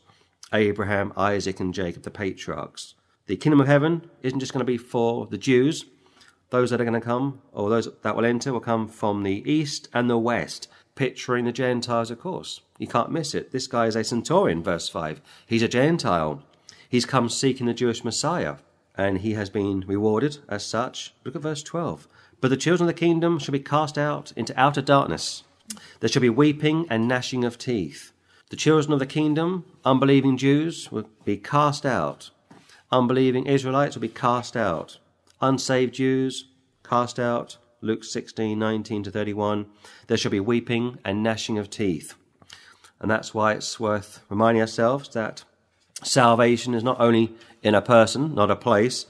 Abraham, 0.53 1.13
Isaac, 1.17 1.61
and 1.61 1.73
Jacob, 1.73 2.03
the 2.03 2.11
patriarchs. 2.11 2.95
The 3.27 3.37
kingdom 3.37 3.61
of 3.61 3.69
heaven 3.69 4.11
isn't 4.23 4.41
just 4.41 4.53
going 4.53 4.67
to 4.67 4.73
be 4.73 4.79
for 4.79 5.27
the 5.27 5.39
Jews. 5.39 5.85
Those 6.51 6.71
that 6.71 6.81
are 6.81 6.85
going 6.85 7.01
to 7.01 7.01
come, 7.01 7.41
or 7.53 7.71
those 7.71 7.89
that 8.03 8.17
will 8.17 8.25
enter, 8.25 8.53
will 8.53 8.59
come 8.59 8.89
from 8.89 9.23
the 9.23 9.49
east 9.49 9.89
and 9.95 10.11
the 10.11 10.19
west, 10.19 10.67
picturing 10.97 11.45
the 11.45 11.53
Gentiles, 11.53 12.11
of 12.11 12.19
course. 12.19 12.63
You 12.79 12.89
can't 12.89 13.13
miss 13.13 13.33
it. 13.33 13.53
This 13.53 13.69
guy 13.69 13.87
is 13.87 13.95
a 13.95 14.03
centurion, 14.03 14.65
verse 14.65 14.89
5. 14.89 15.23
He's 15.47 15.63
a 15.63 15.69
Gentile. 15.69 16.43
He's 16.89 17.07
come 17.07 17.29
seeking 17.29 17.67
the 17.67 17.75
Jewish 17.75 18.03
Messiah, 18.03 18.57
and 19.01 19.19
he 19.19 19.33
has 19.33 19.49
been 19.49 19.83
rewarded 19.87 20.39
as 20.47 20.65
such. 20.65 21.15
Look 21.25 21.35
at 21.35 21.41
verse 21.41 21.63
12. 21.63 22.07
But 22.41 22.49
the 22.49 22.57
children 22.57 22.89
of 22.89 22.95
the 22.95 23.01
kingdom 23.01 23.39
shall 23.39 23.53
be 23.53 23.61
cast 23.61 23.97
out 23.97 24.33
into 24.37 24.59
outer 24.61 24.83
darkness. 24.83 25.43
There 26.01 26.09
shall 26.09 26.21
be 26.21 26.29
weeping 26.29 26.87
and 26.91 27.09
gnashing 27.09 27.45
of 27.45 27.57
teeth. 27.57 28.13
The 28.51 28.57
children 28.57 28.93
of 28.93 28.99
the 28.99 29.07
kingdom, 29.07 29.65
unbelieving 29.87 30.37
Jews, 30.37 30.93
will 30.93 31.09
be 31.25 31.39
cast 31.39 31.87
out. 31.87 32.31
Unbelieving 32.93 33.47
Israelites 33.47 33.97
will 33.97 34.03
be 34.03 34.09
cast 34.09 34.55
out. 34.55 34.99
Unsaved 35.41 35.95
Jews, 35.95 36.49
cast 36.85 37.19
out. 37.19 37.57
Luke 37.81 38.05
16, 38.05 38.59
19 38.59 39.05
to 39.05 39.11
31. 39.11 39.65
There 40.09 40.19
shall 40.19 40.31
be 40.31 40.41
weeping 40.41 40.99
and 41.07 41.23
gnashing 41.23 41.57
of 41.57 41.71
teeth. 41.71 42.15
And 43.01 43.11
that's 43.11 43.33
why 43.33 43.55
it's 43.55 43.81
worth 43.81 44.21
reminding 44.29 44.61
ourselves 44.61 45.09
that 45.11 45.45
salvation 46.03 46.75
is 46.75 46.83
not 46.83 47.01
only 47.01 47.33
in 47.63 47.75
a 47.75 47.83
person, 47.83 48.35
not 48.35 48.51
a 48.51 48.57
place, 48.57 49.07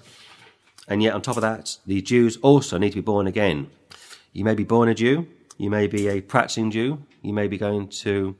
and 0.88 1.02
yet 1.02 1.14
on 1.14 1.22
top 1.22 1.36
of 1.36 1.42
that, 1.42 1.78
the 1.86 2.02
Jews 2.02 2.36
also 2.38 2.78
need 2.78 2.90
to 2.90 2.96
be 2.96 3.00
born 3.00 3.26
again. 3.26 3.70
You 4.32 4.44
may 4.44 4.54
be 4.54 4.64
born 4.64 4.88
a 4.88 4.94
Jew, 4.94 5.28
you 5.56 5.70
may 5.70 5.86
be 5.86 6.08
a 6.08 6.20
practicing 6.20 6.70
Jew, 6.70 7.04
you 7.22 7.32
may 7.32 7.46
be 7.46 7.58
going 7.58 7.88
to 7.88 8.36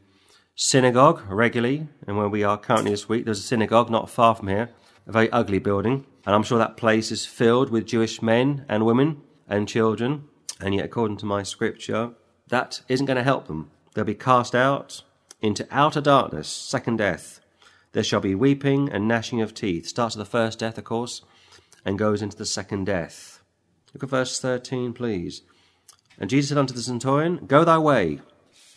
synagogue 0.54 1.22
regularly, 1.28 1.88
and 2.06 2.16
where 2.16 2.28
we 2.28 2.42
are 2.42 2.58
currently 2.58 2.90
this 2.90 3.08
week, 3.08 3.24
there's 3.24 3.38
a 3.38 3.42
synagogue 3.42 3.90
not 3.90 4.10
far 4.10 4.34
from 4.34 4.48
here, 4.48 4.70
a 5.06 5.12
very 5.12 5.30
ugly 5.30 5.58
building, 5.58 6.04
and 6.26 6.34
I'm 6.34 6.42
sure 6.42 6.58
that 6.58 6.76
place 6.76 7.10
is 7.10 7.24
filled 7.24 7.70
with 7.70 7.86
Jewish 7.86 8.20
men 8.20 8.64
and 8.68 8.84
women 8.84 9.22
and 9.48 9.68
children, 9.68 10.24
and 10.60 10.74
yet 10.74 10.84
according 10.84 11.16
to 11.18 11.26
my 11.26 11.42
scripture, 11.42 12.10
that 12.48 12.82
isn't 12.88 13.06
going 13.06 13.16
to 13.16 13.22
help 13.22 13.46
them. 13.46 13.70
They'll 13.94 14.04
be 14.04 14.14
cast 14.14 14.54
out 14.54 15.02
into 15.40 15.66
outer 15.70 16.00
darkness, 16.00 16.48
second 16.48 16.98
death, 16.98 17.39
there 17.92 18.04
shall 18.04 18.20
be 18.20 18.34
weeping 18.34 18.88
and 18.88 19.08
gnashing 19.08 19.40
of 19.40 19.54
teeth. 19.54 19.86
Starts 19.86 20.14
at 20.14 20.18
the 20.18 20.24
first 20.24 20.58
death, 20.58 20.78
of 20.78 20.84
course, 20.84 21.22
and 21.84 21.98
goes 21.98 22.22
into 22.22 22.36
the 22.36 22.46
second 22.46 22.84
death. 22.84 23.42
Look 23.92 24.04
at 24.04 24.10
verse 24.10 24.38
13, 24.38 24.92
please. 24.92 25.42
And 26.18 26.30
Jesus 26.30 26.50
said 26.50 26.58
unto 26.58 26.74
the 26.74 26.82
centurion, 26.82 27.46
Go 27.46 27.64
thy 27.64 27.78
way, 27.78 28.20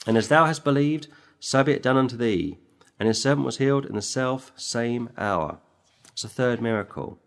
and 0.07 0.17
as 0.17 0.29
thou 0.29 0.45
hast 0.45 0.63
believed, 0.63 1.07
so 1.39 1.63
be 1.63 1.73
it 1.73 1.83
done 1.83 1.97
unto 1.97 2.17
thee. 2.17 2.57
And 2.99 3.07
his 3.07 3.21
servant 3.21 3.45
was 3.45 3.57
healed 3.57 3.85
in 3.85 3.95
the 3.95 4.01
self 4.01 4.51
same 4.55 5.09
hour. 5.17 5.59
It's 6.11 6.23
a 6.23 6.29
third 6.29 6.61
miracle. 6.61 7.19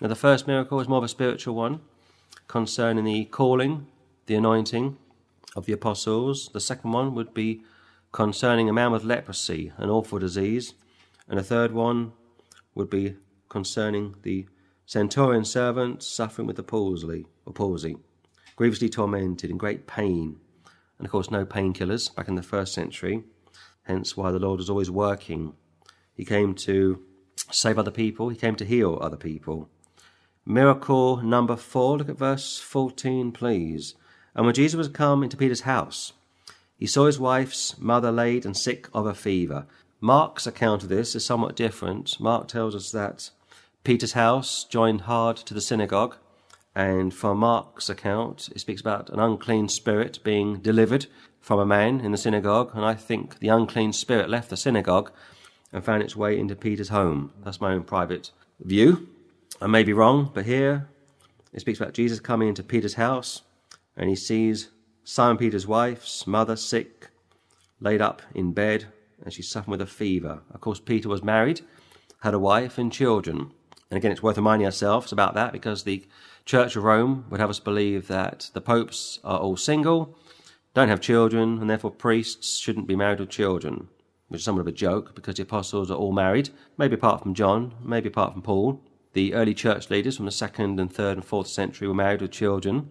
Now, 0.00 0.08
the 0.08 0.14
first 0.14 0.46
miracle 0.46 0.78
is 0.80 0.88
more 0.88 0.98
of 0.98 1.04
a 1.04 1.08
spiritual 1.08 1.54
one 1.54 1.80
concerning 2.48 3.04
the 3.04 3.24
calling, 3.24 3.86
the 4.26 4.34
anointing 4.36 4.98
of 5.56 5.66
the 5.66 5.72
apostles. 5.72 6.50
The 6.52 6.60
second 6.60 6.92
one 6.92 7.14
would 7.14 7.34
be 7.34 7.62
concerning 8.12 8.68
a 8.68 8.72
man 8.72 8.92
with 8.92 9.04
leprosy, 9.04 9.72
an 9.78 9.90
awful 9.90 10.18
disease 10.18 10.74
and 11.28 11.38
a 11.38 11.42
third 11.42 11.72
one 11.72 12.12
would 12.74 12.90
be 12.90 13.16
concerning 13.48 14.14
the 14.22 14.46
centurion 14.84 15.44
servant 15.44 16.02
suffering 16.02 16.46
with 16.46 16.56
the 16.56 16.62
palsy, 16.62 17.26
or 17.44 17.52
palsy, 17.52 17.96
grievously 18.54 18.88
tormented 18.88 19.50
in 19.50 19.56
great 19.56 19.86
pain. 19.86 20.38
And 20.98 21.06
of 21.06 21.10
course, 21.10 21.30
no 21.30 21.44
painkillers 21.44 22.14
back 22.14 22.28
in 22.28 22.36
the 22.36 22.42
first 22.42 22.72
century, 22.72 23.24
hence 23.82 24.16
why 24.16 24.30
the 24.30 24.38
Lord 24.38 24.58
was 24.58 24.70
always 24.70 24.90
working. 24.90 25.54
He 26.14 26.24
came 26.24 26.54
to 26.54 27.02
save 27.50 27.78
other 27.78 27.90
people, 27.90 28.28
he 28.28 28.36
came 28.36 28.56
to 28.56 28.64
heal 28.64 28.98
other 29.00 29.16
people. 29.16 29.68
Miracle 30.44 31.18
number 31.18 31.56
four, 31.56 31.98
look 31.98 32.08
at 32.08 32.18
verse 32.18 32.58
14, 32.58 33.32
please. 33.32 33.94
And 34.34 34.46
when 34.46 34.54
Jesus 34.54 34.76
was 34.76 34.88
come 34.88 35.22
into 35.22 35.36
Peter's 35.36 35.62
house, 35.62 36.12
he 36.78 36.86
saw 36.86 37.06
his 37.06 37.18
wife's 37.18 37.78
mother 37.78 38.12
laid 38.12 38.44
and 38.44 38.56
sick 38.56 38.88
of 38.92 39.06
a 39.06 39.14
fever. 39.14 39.66
Mark's 40.00 40.46
account 40.46 40.82
of 40.82 40.88
this 40.88 41.14
is 41.14 41.24
somewhat 41.24 41.56
different. 41.56 42.20
Mark 42.20 42.48
tells 42.48 42.74
us 42.74 42.90
that 42.90 43.30
Peter's 43.82 44.12
house 44.12 44.64
joined 44.64 45.02
hard 45.02 45.36
to 45.38 45.54
the 45.54 45.60
synagogue, 45.60 46.16
and 46.74 47.14
from 47.14 47.38
Mark's 47.38 47.88
account, 47.88 48.50
it 48.54 48.60
speaks 48.60 48.80
about 48.80 49.08
an 49.08 49.18
unclean 49.18 49.68
spirit 49.68 50.18
being 50.22 50.58
delivered 50.58 51.06
from 51.40 51.58
a 51.58 51.66
man 51.66 52.00
in 52.00 52.12
the 52.12 52.18
synagogue, 52.18 52.72
and 52.74 52.84
I 52.84 52.94
think 52.94 53.38
the 53.38 53.48
unclean 53.48 53.92
spirit 53.92 54.28
left 54.28 54.50
the 54.50 54.56
synagogue 54.56 55.12
and 55.72 55.84
found 55.84 56.02
its 56.02 56.16
way 56.16 56.38
into 56.38 56.54
Peter's 56.54 56.90
home. 56.90 57.32
That's 57.42 57.60
my 57.60 57.72
own 57.72 57.84
private 57.84 58.32
view. 58.60 59.08
I 59.62 59.66
may 59.66 59.82
be 59.82 59.94
wrong, 59.94 60.30
but 60.34 60.44
here 60.44 60.88
it 61.54 61.60
speaks 61.60 61.80
about 61.80 61.94
Jesus 61.94 62.20
coming 62.20 62.48
into 62.48 62.62
Peter's 62.62 62.94
house, 62.94 63.42
and 63.96 64.10
he 64.10 64.16
sees 64.16 64.68
Simon 65.04 65.38
Peter's 65.38 65.66
wife's 65.66 66.26
mother 66.26 66.56
sick, 66.56 67.08
laid 67.80 68.02
up 68.02 68.20
in 68.34 68.52
bed, 68.52 68.86
and 69.22 69.32
she 69.32 69.42
suffered 69.42 69.70
with 69.70 69.80
a 69.80 69.86
fever. 69.86 70.42
Of 70.52 70.60
course, 70.60 70.80
Peter 70.80 71.08
was 71.08 71.22
married, 71.22 71.60
had 72.20 72.34
a 72.34 72.38
wife 72.38 72.78
and 72.78 72.92
children. 72.92 73.52
And 73.90 73.96
again, 73.96 74.12
it's 74.12 74.22
worth 74.22 74.36
reminding 74.36 74.66
ourselves 74.66 75.12
about 75.12 75.34
that 75.34 75.52
because 75.52 75.84
the 75.84 76.06
Church 76.44 76.76
of 76.76 76.84
Rome 76.84 77.24
would 77.30 77.40
have 77.40 77.50
us 77.50 77.60
believe 77.60 78.08
that 78.08 78.50
the 78.52 78.60
popes 78.60 79.18
are 79.24 79.38
all 79.38 79.56
single, 79.56 80.16
don't 80.74 80.88
have 80.88 81.00
children, 81.00 81.58
and 81.60 81.70
therefore 81.70 81.90
priests 81.90 82.58
shouldn't 82.58 82.86
be 82.86 82.96
married 82.96 83.20
with 83.20 83.30
children, 83.30 83.88
which 84.28 84.40
is 84.40 84.44
somewhat 84.44 84.60
of 84.60 84.66
a 84.66 84.72
joke 84.72 85.14
because 85.14 85.36
the 85.36 85.42
apostles 85.42 85.90
are 85.90 85.96
all 85.96 86.12
married, 86.12 86.50
maybe 86.76 86.94
apart 86.94 87.22
from 87.22 87.34
John, 87.34 87.74
maybe 87.82 88.08
apart 88.08 88.32
from 88.32 88.42
Paul. 88.42 88.82
The 89.12 89.34
early 89.34 89.54
church 89.54 89.88
leaders 89.88 90.16
from 90.16 90.26
the 90.26 90.30
second 90.30 90.78
and 90.78 90.92
third 90.92 91.16
and 91.16 91.24
fourth 91.24 91.48
century 91.48 91.88
were 91.88 91.94
married 91.94 92.20
with 92.20 92.30
children. 92.30 92.90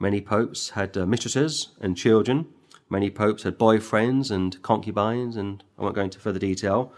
Many 0.00 0.20
popes 0.20 0.70
had 0.70 0.96
uh, 0.96 1.06
mistresses 1.06 1.68
and 1.80 1.96
children. 1.96 2.46
Many 2.92 3.08
popes 3.08 3.44
had 3.44 3.58
boyfriends 3.58 4.30
and 4.30 4.60
concubines, 4.60 5.38
and 5.38 5.64
I 5.78 5.82
won't 5.82 5.94
go 5.94 6.02
into 6.02 6.18
further 6.18 6.38
detail. 6.38 6.92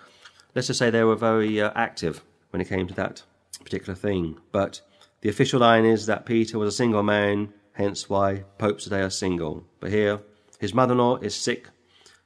Let's 0.53 0.67
just 0.67 0.81
say 0.81 0.91
they 0.91 1.05
were 1.05 1.15
very 1.15 1.61
uh, 1.61 1.71
active 1.77 2.25
when 2.51 2.61
it 2.61 2.69
came 2.69 2.89
to 2.89 2.95
that 2.95 3.23
particular 3.63 3.95
thing. 3.95 4.41
But 4.51 4.81
the 5.21 5.29
official 5.29 5.61
line 5.61 5.85
is 5.85 6.07
that 6.07 6.27
Peter 6.27 6.59
was 6.59 6.75
a 6.75 6.77
single 6.77 7.05
man, 7.05 7.53
hence 7.75 8.11
why 8.11 8.43
popes 8.59 8.83
today 8.83 9.03
are 9.03 9.09
single. 9.09 9.67
But 9.79 9.93
here, 9.93 10.19
his 10.59 10.75
mother 10.75 10.95
in 10.95 10.99
law 10.99 11.19
is 11.19 11.37
sick, 11.37 11.69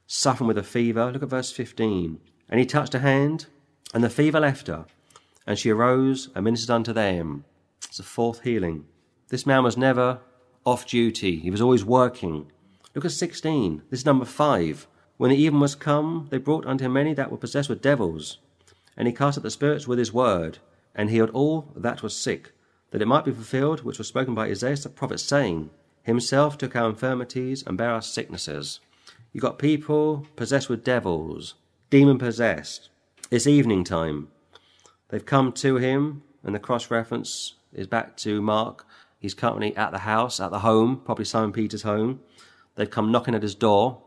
suffering 0.06 0.48
with 0.48 0.56
a 0.56 0.62
fever. 0.62 1.12
Look 1.12 1.22
at 1.22 1.28
verse 1.28 1.52
15. 1.52 2.18
And 2.48 2.58
he 2.58 2.64
touched 2.64 2.94
her 2.94 3.00
hand, 3.00 3.48
and 3.92 4.02
the 4.02 4.08
fever 4.08 4.40
left 4.40 4.68
her, 4.68 4.86
and 5.46 5.58
she 5.58 5.68
arose 5.68 6.30
and 6.34 6.46
ministered 6.46 6.70
unto 6.70 6.94
them. 6.94 7.44
It's 7.84 7.98
a 7.98 8.02
fourth 8.02 8.44
healing. 8.44 8.86
This 9.28 9.44
man 9.44 9.62
was 9.62 9.76
never 9.76 10.20
off 10.64 10.86
duty, 10.86 11.36
he 11.38 11.50
was 11.50 11.60
always 11.60 11.84
working. 11.84 12.50
Look 12.94 13.04
at 13.04 13.12
16. 13.12 13.82
This 13.90 14.00
is 14.00 14.06
number 14.06 14.24
5. 14.24 14.86
When 15.18 15.30
the 15.30 15.36
even 15.36 15.60
was 15.60 15.74
come, 15.74 16.28
they 16.30 16.38
brought 16.38 16.66
unto 16.66 16.84
him 16.84 16.92
many 16.94 17.12
that 17.14 17.30
were 17.30 17.36
possessed 17.36 17.68
with 17.68 17.82
devils. 17.82 18.38
And 18.96 19.06
he 19.06 19.12
cast 19.12 19.36
out 19.36 19.42
the 19.42 19.50
spirits 19.50 19.86
with 19.86 19.98
his 19.98 20.12
word, 20.12 20.58
and 20.94 21.10
healed 21.10 21.30
all 21.30 21.72
that 21.76 22.02
was 22.02 22.16
sick, 22.16 22.52
that 22.90 23.02
it 23.02 23.06
might 23.06 23.24
be 23.24 23.32
fulfilled 23.32 23.84
which 23.84 23.98
was 23.98 24.08
spoken 24.08 24.34
by 24.34 24.46
Isaiah 24.46 24.76
the 24.76 24.88
prophet, 24.88 25.18
saying, 25.20 25.70
Himself 26.02 26.56
took 26.56 26.74
our 26.74 26.88
infirmities 26.88 27.62
and 27.66 27.76
bare 27.76 27.90
our 27.90 28.02
sicknesses. 28.02 28.80
You've 29.32 29.42
got 29.42 29.58
people 29.58 30.26
possessed 30.36 30.68
with 30.68 30.84
devils, 30.84 31.54
demon 31.90 32.18
possessed. 32.18 32.88
It's 33.30 33.46
evening 33.46 33.84
time. 33.84 34.28
They've 35.08 35.24
come 35.24 35.52
to 35.52 35.76
him, 35.76 36.22
and 36.42 36.54
the 36.54 36.58
cross 36.58 36.90
reference 36.90 37.54
is 37.72 37.86
back 37.86 38.16
to 38.18 38.40
Mark. 38.40 38.86
He's 39.18 39.34
currently 39.34 39.76
at 39.76 39.92
the 39.92 39.98
house, 39.98 40.40
at 40.40 40.50
the 40.50 40.60
home, 40.60 41.02
probably 41.04 41.24
Simon 41.24 41.52
Peter's 41.52 41.82
home. 41.82 42.20
They'd 42.78 42.92
come 42.92 43.10
knocking 43.10 43.34
at 43.34 43.42
his 43.42 43.56
door, 43.56 44.00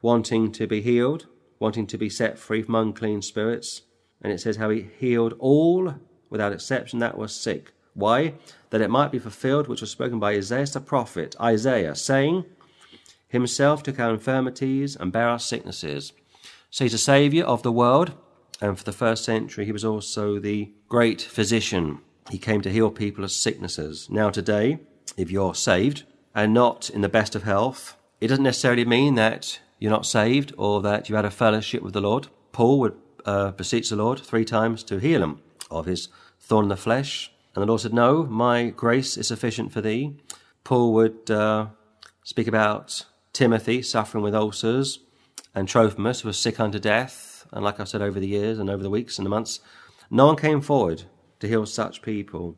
wanting 0.00 0.50
to 0.52 0.66
be 0.66 0.80
healed, 0.80 1.26
wanting 1.58 1.86
to 1.88 1.98
be 1.98 2.08
set 2.08 2.38
free 2.38 2.62
from 2.62 2.74
unclean 2.74 3.20
spirits. 3.20 3.82
And 4.22 4.32
it 4.32 4.40
says 4.40 4.56
how 4.56 4.70
he 4.70 4.88
healed 4.98 5.34
all 5.38 5.96
without 6.30 6.54
exception 6.54 7.00
that 7.00 7.18
was 7.18 7.34
sick. 7.34 7.74
Why? 7.92 8.32
That 8.70 8.80
it 8.80 8.88
might 8.88 9.12
be 9.12 9.18
fulfilled 9.18 9.68
which 9.68 9.82
was 9.82 9.90
spoken 9.90 10.18
by 10.18 10.32
Isaiah 10.32 10.64
the 10.64 10.80
prophet, 10.80 11.36
Isaiah, 11.38 11.94
saying, 11.94 12.46
Himself 13.28 13.82
took 13.82 14.00
our 14.00 14.14
infirmities 14.14 14.96
and 14.96 15.12
bare 15.12 15.28
our 15.28 15.38
sicknesses. 15.38 16.14
So 16.70 16.86
he's 16.86 16.94
a 16.94 16.98
saviour 16.98 17.46
of 17.46 17.62
the 17.62 17.70
world, 17.70 18.14
and 18.62 18.78
for 18.78 18.84
the 18.84 18.92
first 18.92 19.22
century 19.22 19.66
he 19.66 19.72
was 19.72 19.84
also 19.84 20.38
the 20.38 20.72
great 20.88 21.20
physician. 21.20 21.98
He 22.30 22.38
came 22.38 22.62
to 22.62 22.70
heal 22.70 22.90
people 22.90 23.22
of 23.22 23.32
sicknesses. 23.32 24.08
Now, 24.08 24.30
today, 24.30 24.78
if 25.18 25.30
you're 25.30 25.54
saved 25.54 26.04
and 26.34 26.54
not 26.54 26.88
in 26.88 27.02
the 27.02 27.10
best 27.10 27.34
of 27.34 27.42
health, 27.42 27.98
it 28.20 28.28
doesn't 28.28 28.44
necessarily 28.44 28.84
mean 28.84 29.14
that 29.16 29.60
you're 29.78 29.90
not 29.90 30.06
saved 30.06 30.52
or 30.56 30.80
that 30.82 31.08
you 31.08 31.16
had 31.16 31.24
a 31.24 31.30
fellowship 31.30 31.82
with 31.82 31.92
the 31.92 32.00
Lord. 32.00 32.28
Paul 32.52 32.80
would 32.80 32.96
uh, 33.24 33.50
beseech 33.52 33.90
the 33.90 33.96
Lord 33.96 34.20
three 34.20 34.44
times 34.44 34.82
to 34.84 34.98
heal 34.98 35.22
him 35.22 35.40
of 35.70 35.86
his 35.86 36.08
thorn 36.40 36.66
in 36.66 36.68
the 36.68 36.76
flesh. 36.76 37.32
And 37.54 37.62
the 37.62 37.66
Lord 37.66 37.80
said, 37.80 37.92
No, 37.92 38.24
my 38.24 38.70
grace 38.70 39.16
is 39.16 39.28
sufficient 39.28 39.72
for 39.72 39.80
thee. 39.80 40.16
Paul 40.62 40.92
would 40.94 41.30
uh, 41.30 41.66
speak 42.22 42.46
about 42.46 43.04
Timothy 43.32 43.82
suffering 43.82 44.24
with 44.24 44.34
ulcers 44.34 45.00
and 45.54 45.68
Trophimus, 45.68 46.22
who 46.22 46.28
was 46.28 46.38
sick 46.38 46.58
unto 46.58 46.78
death. 46.78 47.46
And 47.52 47.64
like 47.64 47.78
I've 47.78 47.88
said 47.88 48.02
over 48.02 48.18
the 48.18 48.26
years 48.26 48.58
and 48.58 48.70
over 48.70 48.82
the 48.82 48.90
weeks 48.90 49.18
and 49.18 49.26
the 49.26 49.30
months, 49.30 49.60
no 50.10 50.26
one 50.26 50.36
came 50.36 50.60
forward 50.60 51.04
to 51.40 51.48
heal 51.48 51.66
such 51.66 52.02
people. 52.02 52.56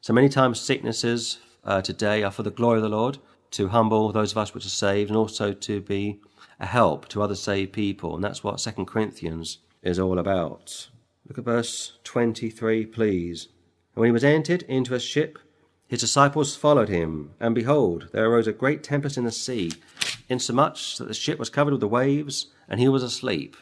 So 0.00 0.12
many 0.12 0.28
times 0.28 0.60
sicknesses 0.60 1.38
uh, 1.64 1.80
today 1.82 2.22
are 2.22 2.30
for 2.30 2.42
the 2.42 2.50
glory 2.50 2.78
of 2.78 2.82
the 2.82 2.88
Lord, 2.88 3.18
to 3.54 3.68
humble 3.68 4.12
those 4.12 4.32
of 4.32 4.38
us 4.38 4.54
which 4.54 4.66
are 4.66 4.70
saved, 4.70 5.10
and 5.10 5.16
also 5.16 5.52
to 5.52 5.80
be 5.80 6.20
a 6.60 6.66
help 6.66 7.08
to 7.08 7.22
other 7.22 7.34
saved 7.34 7.72
people. 7.72 8.14
And 8.14 8.22
that's 8.22 8.44
what 8.44 8.60
Second 8.60 8.86
Corinthians 8.86 9.58
is 9.82 9.98
all 9.98 10.18
about. 10.18 10.88
Look 11.28 11.38
at 11.38 11.44
verse 11.44 11.98
23, 12.04 12.86
please. 12.86 13.48
And 13.94 14.00
when 14.00 14.08
he 14.08 14.12
was 14.12 14.24
entered 14.24 14.62
into 14.62 14.94
a 14.94 15.00
ship, 15.00 15.38
his 15.86 16.00
disciples 16.00 16.56
followed 16.56 16.88
him, 16.88 17.30
and 17.38 17.54
behold, 17.54 18.08
there 18.12 18.26
arose 18.30 18.46
a 18.46 18.52
great 18.52 18.82
tempest 18.82 19.16
in 19.16 19.24
the 19.24 19.32
sea, 19.32 19.72
insomuch 20.28 20.98
that 20.98 21.08
the 21.08 21.14
ship 21.14 21.38
was 21.38 21.50
covered 21.50 21.72
with 21.72 21.80
the 21.80 21.88
waves, 21.88 22.48
and 22.68 22.80
he 22.80 22.88
was 22.88 23.02
asleep. 23.02 23.56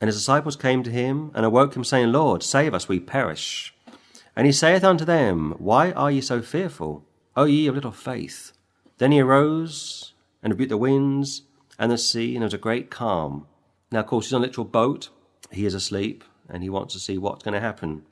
And 0.00 0.08
his 0.08 0.16
disciples 0.16 0.56
came 0.56 0.82
to 0.82 0.90
him, 0.90 1.30
and 1.34 1.46
awoke 1.46 1.76
him, 1.76 1.84
saying, 1.84 2.10
Lord, 2.10 2.42
save 2.42 2.74
us, 2.74 2.88
we 2.88 2.98
perish. 2.98 3.74
And 4.34 4.46
he 4.46 4.52
saith 4.52 4.82
unto 4.82 5.04
them, 5.04 5.54
Why 5.58 5.92
are 5.92 6.10
ye 6.10 6.20
so 6.20 6.42
fearful, 6.42 7.04
O 7.36 7.44
ye 7.44 7.66
of 7.66 7.74
little 7.74 7.92
faith? 7.92 8.52
Then 8.98 9.12
he 9.12 9.20
arose 9.20 10.12
and 10.42 10.52
rebuked 10.52 10.70
the 10.70 10.76
winds 10.76 11.42
and 11.78 11.90
the 11.90 11.98
sea, 11.98 12.34
and 12.34 12.42
there 12.42 12.46
was 12.46 12.54
a 12.54 12.58
great 12.58 12.90
calm. 12.90 13.46
Now, 13.90 14.00
of 14.00 14.06
course, 14.06 14.26
he's 14.26 14.32
on 14.32 14.42
a 14.42 14.46
literal 14.46 14.66
boat. 14.66 15.08
He 15.50 15.66
is 15.66 15.74
asleep, 15.74 16.24
and 16.48 16.62
he 16.62 16.70
wants 16.70 16.94
to 16.94 17.00
see 17.00 17.18
what's 17.18 17.42
going 17.42 17.54
to 17.54 17.60
happen. 17.60 18.02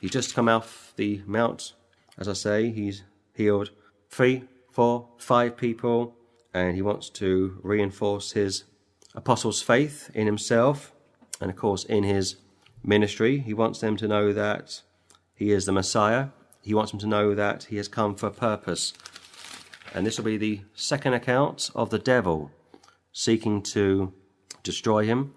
He's 0.00 0.10
just 0.10 0.34
come 0.34 0.48
off 0.48 0.92
the 0.96 1.22
mount, 1.26 1.74
as 2.18 2.28
I 2.28 2.32
say. 2.32 2.70
He's 2.70 3.02
healed 3.34 3.70
three, 4.10 4.44
four, 4.70 5.08
five 5.18 5.56
people, 5.56 6.14
and 6.52 6.74
he 6.74 6.82
wants 6.82 7.08
to 7.10 7.58
reinforce 7.62 8.32
his 8.32 8.64
apostles' 9.14 9.62
faith 9.62 10.10
in 10.14 10.26
himself 10.26 10.92
and, 11.40 11.50
of 11.50 11.56
course, 11.56 11.84
in 11.84 12.04
his 12.04 12.36
ministry. 12.84 13.38
He 13.38 13.54
wants 13.54 13.80
them 13.80 13.96
to 13.96 14.08
know 14.08 14.32
that 14.32 14.82
he 15.34 15.50
is 15.52 15.66
the 15.66 15.72
Messiah. 15.72 16.28
He 16.60 16.74
wants 16.74 16.90
them 16.90 17.00
to 17.00 17.06
know 17.06 17.34
that 17.34 17.64
he 17.64 17.76
has 17.76 17.88
come 17.88 18.14
for 18.14 18.26
a 18.26 18.30
purpose. 18.30 18.92
And 19.94 20.06
this 20.06 20.18
will 20.18 20.24
be 20.24 20.36
the 20.36 20.60
second 20.74 21.14
account 21.14 21.70
of 21.74 21.90
the 21.90 21.98
devil 21.98 22.50
seeking 23.12 23.62
to 23.62 24.12
destroy 24.62 25.04
him, 25.04 25.34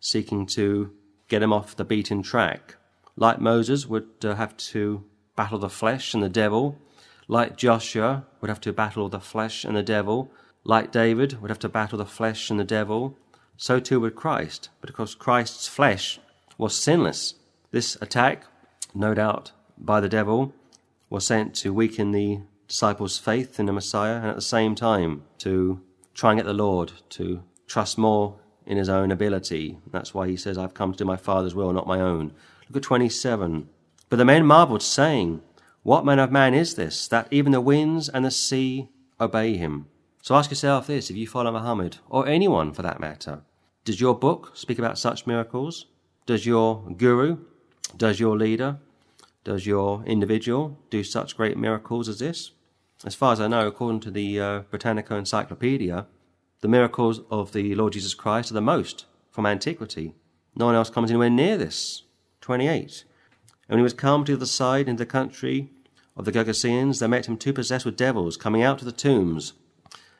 seeking 0.00 0.46
to 0.46 0.92
get 1.28 1.42
him 1.42 1.52
off 1.52 1.76
the 1.76 1.84
beaten 1.84 2.22
track. 2.22 2.76
Like 3.16 3.40
Moses 3.40 3.86
would 3.86 4.08
uh, 4.22 4.36
have 4.36 4.56
to 4.72 5.04
battle 5.36 5.58
the 5.58 5.68
flesh 5.68 6.14
and 6.14 6.22
the 6.22 6.28
devil, 6.28 6.78
like 7.26 7.56
Joshua 7.56 8.24
would 8.40 8.48
have 8.48 8.60
to 8.62 8.72
battle 8.72 9.08
the 9.08 9.20
flesh 9.20 9.64
and 9.64 9.76
the 9.76 9.82
devil, 9.82 10.30
like 10.64 10.92
David 10.92 11.40
would 11.40 11.50
have 11.50 11.58
to 11.60 11.68
battle 11.68 11.98
the 11.98 12.06
flesh 12.06 12.50
and 12.50 12.58
the 12.58 12.64
devil, 12.64 13.16
so 13.56 13.80
too 13.80 14.00
would 14.00 14.14
Christ. 14.14 14.70
But 14.80 14.90
of 14.90 14.96
course, 14.96 15.14
Christ's 15.14 15.66
flesh 15.66 16.20
was 16.56 16.74
sinless. 16.74 17.34
This 17.72 17.96
attack 18.00 18.44
no 18.94 19.14
doubt 19.14 19.52
by 19.76 20.00
the 20.00 20.08
devil, 20.08 20.52
was 21.10 21.26
sent 21.26 21.54
to 21.56 21.72
weaken 21.72 22.10
the 22.12 22.40
disciples' 22.68 23.18
faith 23.18 23.58
in 23.58 23.66
the 23.66 23.72
Messiah 23.72 24.16
and 24.16 24.26
at 24.26 24.36
the 24.36 24.42
same 24.42 24.74
time 24.74 25.24
to 25.38 25.80
try 26.14 26.30
and 26.30 26.38
get 26.38 26.46
the 26.46 26.52
Lord 26.52 26.92
to 27.10 27.42
trust 27.66 27.98
more 27.98 28.38
in 28.66 28.76
his 28.76 28.88
own 28.88 29.10
ability. 29.10 29.78
That's 29.90 30.14
why 30.14 30.28
he 30.28 30.36
says, 30.36 30.58
I've 30.58 30.74
come 30.74 30.92
to 30.92 30.98
do 30.98 31.04
my 31.04 31.16
Father's 31.16 31.54
will, 31.54 31.72
not 31.72 31.86
my 31.86 32.00
own. 32.00 32.32
Look 32.68 32.76
at 32.76 32.82
27. 32.82 33.68
But 34.08 34.16
the 34.16 34.24
men 34.24 34.46
marveled, 34.46 34.82
saying, 34.82 35.42
What 35.82 36.04
manner 36.04 36.22
of 36.22 36.32
man 36.32 36.54
is 36.54 36.74
this, 36.74 37.08
that 37.08 37.28
even 37.30 37.52
the 37.52 37.60
winds 37.60 38.08
and 38.08 38.24
the 38.24 38.30
sea 38.30 38.88
obey 39.20 39.56
him? 39.56 39.86
So 40.22 40.34
ask 40.34 40.50
yourself 40.50 40.86
this 40.86 41.10
if 41.10 41.16
you 41.16 41.26
follow 41.26 41.52
Muhammad, 41.52 41.98
or 42.08 42.26
anyone 42.26 42.72
for 42.72 42.82
that 42.82 43.00
matter, 43.00 43.40
does 43.84 44.00
your 44.00 44.14
book 44.14 44.52
speak 44.54 44.78
about 44.78 44.98
such 44.98 45.26
miracles? 45.26 45.86
Does 46.26 46.44
your 46.44 46.84
guru 46.96 47.38
does 47.96 48.20
your 48.20 48.36
leader, 48.36 48.78
does 49.44 49.66
your 49.66 50.02
individual 50.04 50.78
do 50.90 51.02
such 51.02 51.36
great 51.36 51.56
miracles 51.56 52.08
as 52.08 52.18
this? 52.18 52.50
As 53.04 53.14
far 53.14 53.32
as 53.32 53.40
I 53.40 53.46
know, 53.46 53.66
according 53.66 54.00
to 54.00 54.10
the 54.10 54.40
uh, 54.40 54.60
Britannica 54.70 55.14
Encyclopedia, 55.14 56.06
the 56.60 56.68
miracles 56.68 57.20
of 57.30 57.52
the 57.52 57.74
Lord 57.76 57.92
Jesus 57.92 58.12
Christ 58.12 58.50
are 58.50 58.54
the 58.54 58.60
most 58.60 59.06
from 59.30 59.46
antiquity. 59.46 60.14
No 60.56 60.66
one 60.66 60.74
else 60.74 60.90
comes 60.90 61.10
anywhere 61.10 61.30
near 61.30 61.56
this. 61.56 62.02
28. 62.40 63.04
And 63.68 63.68
when 63.68 63.78
he 63.78 63.82
was 63.84 63.92
come 63.92 64.24
to 64.24 64.36
the 64.36 64.46
side 64.46 64.88
into 64.88 65.04
the 65.04 65.06
country 65.06 65.70
of 66.16 66.24
the 66.24 66.32
Gergesenes, 66.32 66.98
there 66.98 67.08
met 67.08 67.26
him 67.26 67.36
two 67.36 67.52
possessed 67.52 67.84
with 67.84 67.96
devils 67.96 68.36
coming 68.36 68.62
out 68.62 68.80
of 68.80 68.86
the 68.86 68.92
tombs, 68.92 69.52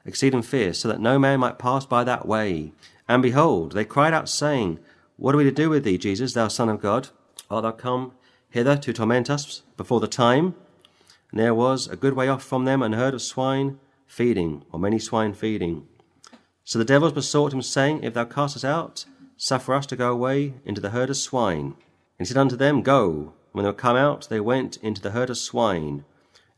exceeding 0.05 0.43
fierce, 0.43 0.79
so 0.79 0.87
that 0.87 1.01
no 1.01 1.19
man 1.19 1.41
might 1.41 1.59
pass 1.59 1.85
by 1.85 2.05
that 2.05 2.29
way. 2.29 2.73
And 3.09 3.23
behold, 3.23 3.73
they 3.73 3.85
cried 3.85 4.14
out, 4.14 4.29
saying, 4.29 4.79
What 5.17 5.35
are 5.35 5.38
we 5.38 5.45
to 5.45 5.51
do 5.51 5.69
with 5.69 5.83
thee, 5.83 5.99
Jesus, 5.99 6.35
thou 6.35 6.47
Son 6.47 6.69
of 6.69 6.81
God? 6.81 7.09
Art 7.51 7.64
thou 7.64 7.73
come 7.73 8.12
hither 8.51 8.77
to 8.77 8.93
torment 8.93 9.29
us 9.31 9.62
before 9.77 9.99
the 9.99 10.07
time? 10.07 10.55
And 11.31 11.41
there 11.41 11.55
was 11.55 11.87
a 11.87 11.97
good 11.97 12.14
way 12.14 12.29
off 12.29 12.43
from 12.43 12.64
them 12.64 12.83
an 12.83 12.95
herd 12.95 13.14
of 13.14 13.23
swine 13.23 13.79
feeding, 14.07 14.64
or 14.73 14.81
many 14.81 14.99
swine 14.99 15.35
feeding. 15.35 15.87
So 16.64 16.79
the 16.79 16.85
devils 16.85 17.12
besought 17.12 17.53
him, 17.53 17.62
saying, 17.62 18.03
If 18.03 18.14
thou 18.14 18.25
cast 18.25 18.57
us 18.57 18.64
out, 18.64 19.05
suffer 19.37 19.75
us 19.75 19.87
to 19.87 19.97
go 19.97 20.12
away 20.12 20.55
into 20.64 20.81
the 20.81 20.91
herd 20.91 21.11
of 21.11 21.17
swine. 21.17 21.75
And 22.19 22.21
he 22.21 22.25
said 22.27 22.37
unto 22.37 22.57
them, 22.57 22.83
Go. 22.83 23.35
When 23.53 23.64
they 23.64 23.71
were 23.71 23.75
come 23.75 23.97
out, 23.97 24.29
they 24.29 24.41
went 24.41 24.77
into 24.79 25.01
the 25.01 25.11
herd 25.11 25.31
of 25.31 25.38
swine. 25.38 26.05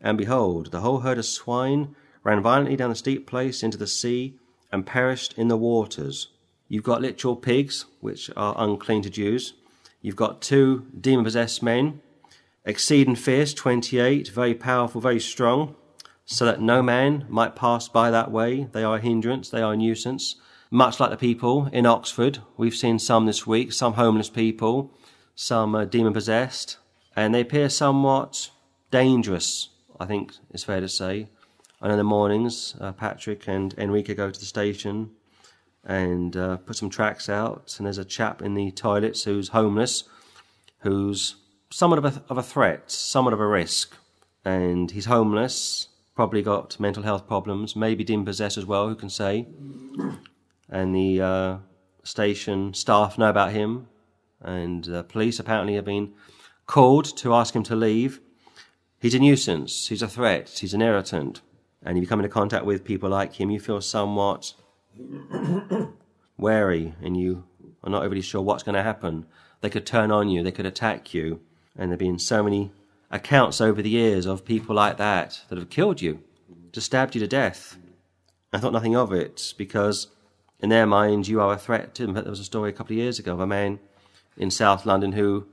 And 0.00 0.18
behold, 0.18 0.70
the 0.70 0.80
whole 0.80 1.00
herd 1.00 1.18
of 1.18 1.26
swine 1.26 1.94
ran 2.24 2.42
violently 2.42 2.76
down 2.76 2.90
the 2.90 2.96
steep 2.96 3.26
place 3.26 3.62
into 3.62 3.78
the 3.78 3.86
sea, 3.86 4.36
and 4.72 4.86
perished 4.86 5.36
in 5.36 5.48
the 5.48 5.56
waters. 5.56 6.28
You've 6.68 6.84
got 6.84 7.02
literal 7.02 7.36
pigs, 7.36 7.86
which 8.00 8.30
are 8.36 8.54
unclean 8.56 9.02
to 9.02 9.10
Jews, 9.10 9.54
You've 10.02 10.16
got 10.16 10.40
two 10.40 10.86
demon 10.98 11.24
possessed 11.24 11.62
men, 11.62 12.00
exceeding 12.64 13.16
fierce, 13.16 13.54
28, 13.54 14.28
very 14.28 14.54
powerful, 14.54 15.00
very 15.00 15.20
strong, 15.20 15.74
so 16.24 16.44
that 16.44 16.60
no 16.60 16.82
man 16.82 17.26
might 17.28 17.56
pass 17.56 17.88
by 17.88 18.10
that 18.10 18.30
way. 18.30 18.68
They 18.72 18.84
are 18.84 18.96
a 18.96 19.00
hindrance, 19.00 19.50
they 19.50 19.62
are 19.62 19.72
a 19.72 19.76
nuisance. 19.76 20.36
Much 20.70 21.00
like 21.00 21.10
the 21.10 21.16
people 21.16 21.68
in 21.72 21.86
Oxford, 21.86 22.38
we've 22.56 22.76
seen 22.76 22.98
some 22.98 23.26
this 23.26 23.46
week, 23.46 23.72
some 23.72 23.94
homeless 23.94 24.30
people, 24.30 24.94
some 25.34 25.88
demon 25.88 26.12
possessed, 26.12 26.78
and 27.16 27.34
they 27.34 27.40
appear 27.40 27.68
somewhat 27.68 28.50
dangerous, 28.90 29.70
I 29.98 30.06
think 30.06 30.34
it's 30.50 30.64
fair 30.64 30.80
to 30.80 30.88
say. 30.88 31.28
And 31.80 31.90
in 31.90 31.98
the 31.98 32.04
mornings, 32.04 32.76
uh, 32.80 32.92
Patrick 32.92 33.48
and 33.48 33.74
Enrique 33.78 34.14
go 34.14 34.30
to 34.30 34.38
the 34.38 34.46
station 34.46 35.10
and 35.84 36.36
uh, 36.36 36.58
put 36.58 36.76
some 36.76 36.90
tracks 36.90 37.28
out. 37.28 37.74
And 37.78 37.86
there's 37.86 37.98
a 37.98 38.04
chap 38.04 38.42
in 38.42 38.54
the 38.54 38.70
toilets 38.70 39.24
who's 39.24 39.48
homeless, 39.48 40.04
who's 40.80 41.36
somewhat 41.70 41.98
of 41.98 42.04
a, 42.04 42.22
of 42.28 42.38
a 42.38 42.42
threat, 42.42 42.90
somewhat 42.90 43.32
of 43.32 43.40
a 43.40 43.46
risk. 43.46 43.96
And 44.44 44.90
he's 44.90 45.06
homeless, 45.06 45.88
probably 46.14 46.42
got 46.42 46.78
mental 46.80 47.02
health 47.02 47.26
problems, 47.26 47.76
maybe 47.76 48.04
demon 48.04 48.24
possessed 48.24 48.58
as 48.58 48.66
well, 48.66 48.88
who 48.88 48.94
can 48.94 49.10
say. 49.10 49.46
And 50.68 50.94
the 50.94 51.20
uh, 51.20 51.56
station 52.02 52.74
staff 52.74 53.18
know 53.18 53.30
about 53.30 53.52
him, 53.52 53.88
and 54.40 54.84
the 54.84 55.04
police 55.04 55.38
apparently 55.38 55.74
have 55.74 55.84
been 55.84 56.12
called 56.66 57.16
to 57.18 57.34
ask 57.34 57.54
him 57.54 57.62
to 57.64 57.76
leave. 57.76 58.20
He's 58.98 59.14
a 59.14 59.18
nuisance, 59.18 59.88
he's 59.88 60.02
a 60.02 60.08
threat, 60.08 60.58
he's 60.60 60.74
an 60.74 60.82
irritant. 60.82 61.40
And 61.82 61.96
if 61.96 62.02
you 62.02 62.08
come 62.08 62.20
into 62.20 62.28
contact 62.28 62.64
with 62.64 62.84
people 62.84 63.08
like 63.08 63.34
him, 63.34 63.50
you 63.50 63.58
feel 63.58 63.80
somewhat 63.80 64.52
wary 66.36 66.94
and 67.02 67.16
you 67.16 67.44
are 67.82 67.90
not 67.90 68.02
overly 68.02 68.20
sure 68.20 68.42
what's 68.42 68.62
going 68.62 68.74
to 68.74 68.82
happen. 68.82 69.26
They 69.60 69.70
could 69.70 69.86
turn 69.86 70.10
on 70.10 70.28
you, 70.28 70.42
they 70.42 70.52
could 70.52 70.66
attack 70.66 71.14
you. 71.14 71.40
And 71.76 71.90
there 71.90 71.94
have 71.94 71.98
been 71.98 72.18
so 72.18 72.42
many 72.42 72.72
accounts 73.10 73.60
over 73.60 73.82
the 73.82 73.90
years 73.90 74.26
of 74.26 74.44
people 74.44 74.74
like 74.74 74.96
that 74.98 75.40
that 75.48 75.58
have 75.58 75.70
killed 75.70 76.00
you, 76.00 76.22
just 76.72 76.86
stabbed 76.86 77.14
you 77.14 77.20
to 77.20 77.26
death. 77.26 77.76
I 78.52 78.58
thought 78.58 78.72
nothing 78.72 78.96
of 78.96 79.12
it 79.12 79.54
because 79.56 80.08
in 80.60 80.68
their 80.68 80.86
minds, 80.86 81.28
you 81.28 81.40
are 81.40 81.52
a 81.52 81.58
threat 81.58 81.94
to 81.94 82.06
them. 82.06 82.14
There 82.14 82.24
was 82.24 82.40
a 82.40 82.44
story 82.44 82.70
a 82.70 82.72
couple 82.72 82.94
of 82.94 82.98
years 82.98 83.18
ago 83.18 83.32
of 83.32 83.40
a 83.40 83.46
man 83.46 83.78
in 84.36 84.50
South 84.50 84.84
London 84.86 85.12
who 85.12 85.46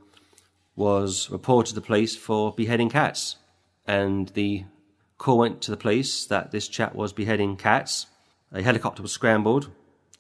was 0.76 1.30
reported 1.30 1.70
to 1.70 1.76
the 1.76 1.86
police 1.86 2.16
for 2.16 2.54
beheading 2.54 2.90
cats. 2.90 3.38
And 3.86 4.30
the 4.30 4.66
call 5.18 5.40
went 5.40 5.62
to 5.62 5.72
the 5.72 5.78
police 5.78 6.26
that 6.26 6.52
this 6.52 6.68
chap 6.68 6.94
was 6.94 7.14
beheading 7.14 7.56
cats. 7.56 8.08
A 8.52 8.62
helicopter 8.62 9.02
was 9.02 9.12
scrambled. 9.12 9.70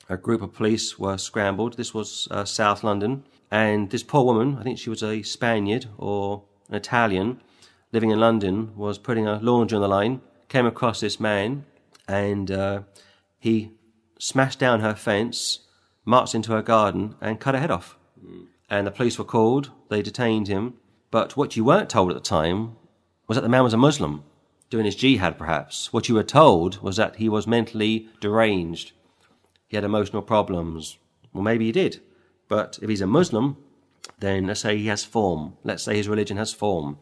A 0.09 0.17
group 0.17 0.41
of 0.41 0.53
police 0.53 0.97
were 0.97 1.17
scrambled. 1.17 1.77
This 1.77 1.93
was 1.93 2.27
uh, 2.31 2.45
South 2.45 2.83
London. 2.83 3.23
And 3.49 3.89
this 3.89 4.03
poor 4.03 4.25
woman, 4.25 4.57
I 4.59 4.63
think 4.63 4.77
she 4.77 4.89
was 4.89 5.03
a 5.03 5.21
Spaniard 5.23 5.87
or 5.97 6.43
an 6.69 6.75
Italian, 6.75 7.41
living 7.91 8.09
in 8.11 8.19
London, 8.19 8.75
was 8.75 8.97
putting 8.97 9.25
a 9.25 9.39
laundry 9.39 9.75
on 9.75 9.81
the 9.81 9.87
line, 9.87 10.21
came 10.49 10.65
across 10.65 10.99
this 10.99 11.19
man, 11.19 11.65
and 12.07 12.51
uh, 12.51 12.81
he 13.39 13.71
smashed 14.19 14.59
down 14.59 14.81
her 14.81 14.95
fence, 14.95 15.59
marched 16.03 16.35
into 16.35 16.51
her 16.51 16.61
garden, 16.61 17.15
and 17.21 17.39
cut 17.39 17.55
her 17.55 17.61
head 17.61 17.71
off. 17.71 17.97
And 18.69 18.85
the 18.85 18.91
police 18.91 19.17
were 19.17 19.25
called, 19.25 19.71
they 19.89 20.01
detained 20.01 20.47
him. 20.47 20.73
But 21.09 21.37
what 21.37 21.55
you 21.55 21.63
weren't 21.63 21.89
told 21.89 22.11
at 22.11 22.15
the 22.15 22.21
time 22.21 22.75
was 23.27 23.35
that 23.35 23.41
the 23.41 23.49
man 23.49 23.63
was 23.63 23.73
a 23.73 23.77
Muslim, 23.77 24.23
doing 24.69 24.85
his 24.85 24.95
jihad 24.95 25.37
perhaps. 25.37 25.93
What 25.93 26.09
you 26.09 26.15
were 26.15 26.23
told 26.23 26.81
was 26.81 26.97
that 26.97 27.15
he 27.15 27.29
was 27.29 27.47
mentally 27.47 28.09
deranged. 28.19 28.91
He 29.67 29.77
had 29.77 29.85
emotional 29.85 30.21
problems. 30.21 30.97
Well, 31.33 31.43
maybe 31.43 31.65
he 31.65 31.71
did. 31.71 32.01
But 32.47 32.79
if 32.81 32.89
he's 32.89 33.01
a 33.01 33.07
Muslim, 33.07 33.57
then 34.19 34.47
let's 34.47 34.61
say 34.61 34.77
he 34.77 34.87
has 34.87 35.03
form. 35.03 35.57
Let's 35.63 35.83
say 35.83 35.95
his 35.95 36.07
religion 36.07 36.37
has 36.37 36.53
form. 36.53 36.97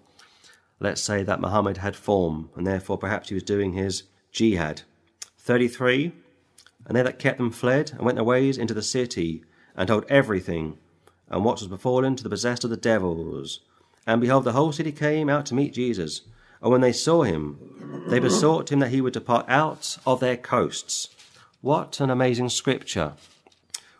Let's 0.79 1.01
say 1.01 1.23
that 1.23 1.39
Muhammad 1.39 1.77
had 1.77 1.95
form, 1.95 2.49
and 2.55 2.67
therefore 2.67 2.97
perhaps 2.97 3.29
he 3.29 3.35
was 3.35 3.43
doing 3.43 3.73
his 3.73 4.03
jihad. 4.31 4.81
33. 5.37 6.11
And 6.85 6.95
they 6.95 7.01
that 7.01 7.19
kept 7.19 7.37
them 7.37 7.51
fled, 7.51 7.91
and 7.91 8.01
went 8.01 8.15
their 8.15 8.23
ways 8.23 8.57
into 8.57 8.73
the 8.73 8.81
city, 8.81 9.43
and 9.75 9.87
told 9.87 10.05
everything, 10.09 10.77
and 11.29 11.43
what 11.43 11.59
was 11.59 11.67
befallen 11.67 12.15
to 12.15 12.23
the 12.23 12.29
possessed 12.29 12.63
of 12.63 12.69
the 12.69 12.77
devils. 12.77 13.61
And 14.05 14.21
behold, 14.21 14.43
the 14.43 14.51
whole 14.51 14.71
city 14.71 14.91
came 14.91 15.29
out 15.29 15.45
to 15.47 15.55
meet 15.55 15.73
Jesus. 15.73 16.21
And 16.61 16.71
when 16.71 16.81
they 16.81 16.93
saw 16.93 17.23
him, 17.23 18.05
they 18.07 18.19
besought 18.19 18.71
him 18.71 18.79
that 18.79 18.91
he 18.91 19.01
would 19.01 19.13
depart 19.13 19.45
out 19.49 19.97
of 20.05 20.19
their 20.19 20.37
coasts. 20.37 21.09
What 21.61 21.99
an 21.99 22.09
amazing 22.09 22.49
scripture. 22.49 23.13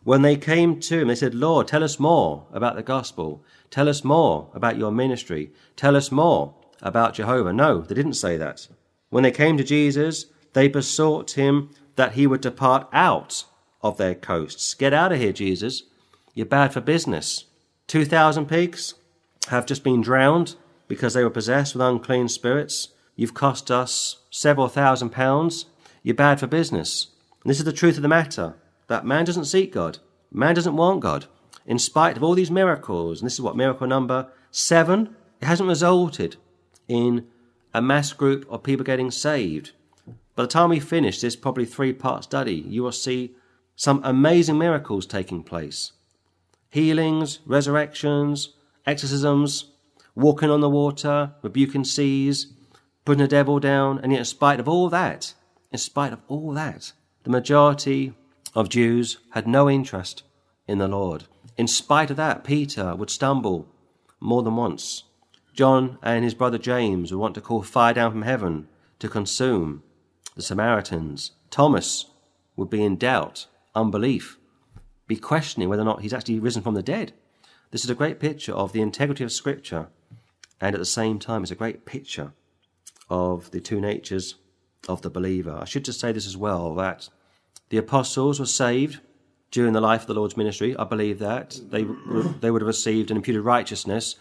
When 0.06 0.22
they 0.22 0.38
came 0.38 0.80
to 0.82 1.00
him, 1.02 1.08
they 1.08 1.16
said, 1.16 1.34
Lord, 1.34 1.68
tell 1.68 1.84
us 1.84 2.00
more 2.00 2.46
about 2.54 2.76
the 2.76 2.84
gospel. 2.84 3.44
Tell 3.72 3.90
us 3.90 4.04
more 4.04 4.52
about 4.54 4.78
your 4.78 4.92
ministry. 4.92 5.52
Tell 5.76 5.96
us 5.96 6.12
more 6.12 6.54
about 6.80 7.16
Jehovah. 7.16 7.52
No, 7.52 7.82
they 7.82 7.96
didn't 7.96 8.14
say 8.14 8.38
that. 8.38 8.68
When 9.10 9.24
they 9.24 9.32
came 9.32 9.58
to 9.58 9.64
Jesus, 9.64 10.28
they 10.54 10.68
besought 10.68 11.32
him 11.32 11.72
that 11.96 12.14
he 12.14 12.28
would 12.28 12.42
depart 12.42 12.88
out 12.94 13.46
of 13.82 13.98
their 13.98 14.14
coasts. 14.14 14.76
Get 14.76 14.94
out 14.94 15.12
of 15.12 15.20
here, 15.20 15.34
Jesus. 15.34 15.82
You're 16.36 16.46
bad 16.46 16.72
for 16.72 16.82
business. 16.82 17.46
2,000 17.88 18.46
pigs 18.46 18.94
have 19.48 19.66
just 19.66 19.84
been 19.84 20.02
drowned 20.02 20.56
because 20.88 21.16
they 21.16 21.24
were 21.24 21.32
possessed 21.32 21.74
with 21.74 21.82
unclean 21.82 22.28
spirits. 22.28 22.90
You've 23.16 23.34
cost 23.34 23.72
us 23.72 24.18
several 24.30 24.68
thousand 24.68 25.10
pounds. 25.10 25.66
You're 26.04 26.14
bad 26.14 26.40
for 26.40 26.46
business. 26.46 27.08
And 27.44 27.50
this 27.50 27.58
is 27.58 27.66
the 27.66 27.74
truth 27.74 27.96
of 27.96 28.04
the 28.04 28.08
matter 28.08 28.54
that 28.88 29.06
man 29.06 29.26
doesn't 29.26 29.46
seek 29.46 29.74
God. 29.74 30.00
Man 30.32 30.56
doesn't 30.56 30.76
want 30.76 31.02
God. 31.02 31.26
In 31.66 31.80
spite 31.80 32.18
of 32.18 32.24
all 32.24 32.36
these 32.36 32.52
miracles, 32.52 33.20
and 33.20 33.26
this 33.26 33.34
is 33.34 33.42
what 33.42 33.58
miracle 33.58 33.88
number 33.88 34.28
seven, 34.52 35.16
it 35.42 35.46
hasn't 35.46 35.70
resulted 35.70 36.36
in 36.88 37.28
a 37.74 37.82
mass 37.82 38.14
group 38.14 38.46
of 38.50 38.64
people 38.64 38.86
getting 38.86 39.12
saved. 39.12 39.72
By 40.36 40.44
the 40.44 40.48
time 40.48 40.70
we 40.70 40.80
finish 40.80 41.22
this 41.22 41.36
probably 41.36 41.66
three 41.66 41.94
part 41.94 42.24
study, 42.24 42.56
you 42.56 42.84
will 42.84 42.92
see 42.92 43.36
some 43.76 44.02
amazing 44.04 44.58
miracles 44.58 45.06
taking 45.06 45.44
place 45.44 45.92
healings, 46.70 47.40
resurrections, 47.46 48.54
exorcisms, 48.86 49.72
walking 50.14 50.50
on 50.50 50.60
the 50.60 50.70
water, 50.70 51.34
rebuking 51.42 51.86
seas, 51.86 52.54
putting 53.06 53.22
the 53.22 53.28
devil 53.30 53.60
down. 53.60 53.98
And 54.00 54.12
yet, 54.12 54.20
in 54.20 54.26
spite 54.26 54.60
of 54.60 54.68
all 54.68 54.90
that, 54.90 55.34
in 55.72 55.78
spite 55.78 56.12
of 56.12 56.20
all 56.28 56.52
that, 56.52 56.92
the 57.24 57.30
majority 57.30 58.14
of 58.56 58.70
Jews 58.70 59.18
had 59.32 59.48
no 59.48 59.70
interest 59.70 60.24
in 60.68 60.78
the 60.78 60.88
Lord. 60.88 61.26
In 61.58 61.68
spite 61.68 62.10
of 62.10 62.18
that, 62.18 62.44
Peter 62.44 62.96
would 62.96 63.10
stumble 63.10 63.68
more 64.20 64.42
than 64.42 64.56
once. 64.56 65.04
John 65.54 66.00
and 66.02 66.24
his 66.24 66.34
brother 66.34 66.58
James 66.58 67.12
would 67.12 67.20
want 67.20 67.36
to 67.36 67.42
call 67.42 67.62
fire 67.62 67.94
down 67.94 68.12
from 68.12 68.24
heaven 68.24 68.68
to 69.00 69.10
consume 69.10 69.84
the 70.36 70.42
Samaritans. 70.42 71.32
Thomas 71.50 72.06
would 72.56 72.70
be 72.70 72.84
in 72.84 72.98
doubt, 72.98 73.48
unbelief, 73.74 74.38
be 75.08 75.16
questioning 75.16 75.70
whether 75.70 75.84
or 75.84 75.86
not 75.86 76.02
he's 76.02 76.14
actually 76.14 76.40
risen 76.40 76.62
from 76.62 76.74
the 76.74 76.84
dead. 76.84 77.14
This 77.72 77.84
is 77.84 77.90
a 77.90 77.96
great 77.96 78.20
picture 78.20 78.54
of 78.54 78.72
the 78.72 78.82
integrity 78.82 79.24
of 79.24 79.32
Scripture, 79.32 79.88
and 80.60 80.74
at 80.74 80.80
the 80.80 80.86
same 80.86 81.20
time, 81.20 81.44
it's 81.44 81.52
a 81.52 81.56
great 81.56 81.86
picture 81.86 82.34
of 83.10 83.52
the 83.52 83.60
two 83.60 83.80
natures 83.80 84.36
of 84.88 85.02
the 85.02 85.10
believer. 85.10 85.60
I 85.62 85.66
should 85.66 85.86
just 85.86 86.00
say 86.00 86.12
this 86.12 86.26
as 86.26 86.38
well 86.38 86.74
that 86.76 87.10
the 87.70 87.78
apostles 87.78 88.40
were 88.40 88.46
saved 88.46 89.00
during 89.52 89.74
the 89.74 89.82
life 89.82 90.02
of 90.02 90.08
the 90.08 90.14
Lord's 90.14 90.38
ministry. 90.38 90.76
I 90.78 90.84
believe 90.84 91.20
that 91.20 91.60
they 91.70 91.84
they 92.42 92.52
would 92.52 92.62
have 92.62 92.68
received 92.68 93.12
an 93.12 93.18
imputed 93.18 93.44
righteousness, 93.44 94.16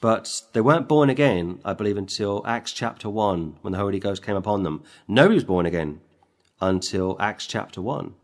but 0.00 0.42
they 0.52 0.60
weren't 0.60 0.88
born 0.88 1.10
again. 1.10 1.60
I 1.64 1.72
believe 1.72 1.96
until 1.96 2.42
Acts 2.46 2.72
chapter 2.72 3.08
one, 3.08 3.56
when 3.62 3.72
the 3.72 3.78
Holy 3.78 3.98
Ghost 3.98 4.22
came 4.22 4.36
upon 4.36 4.62
them. 4.62 4.82
Nobody 5.08 5.36
was 5.36 5.44
born 5.44 5.66
again 5.66 6.00
until 6.60 7.16
Acts 7.18 7.46
chapter 7.46 7.80
one. 7.80 8.14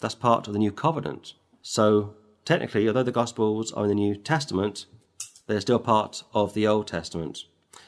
That's 0.00 0.14
part 0.14 0.46
of 0.46 0.52
the 0.52 0.58
new 0.58 0.72
covenant. 0.72 1.34
So 1.62 2.14
technically, 2.44 2.86
although 2.86 3.02
the 3.02 3.12
Gospels 3.12 3.72
are 3.72 3.84
in 3.84 3.88
the 3.88 3.94
New 3.94 4.16
Testament, 4.16 4.86
they're 5.46 5.60
still 5.60 5.78
part 5.78 6.22
of 6.34 6.54
the 6.54 6.66
Old 6.66 6.86
Testament. 6.86 7.44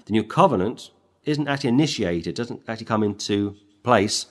The 0.06 0.12
New 0.12 0.24
Covenant 0.24 0.90
isn't 1.24 1.48
actually 1.48 1.68
initiated, 1.68 2.34
doesn't 2.34 2.62
actually 2.68 2.86
come 2.86 3.02
into 3.02 3.56
place 3.82 4.26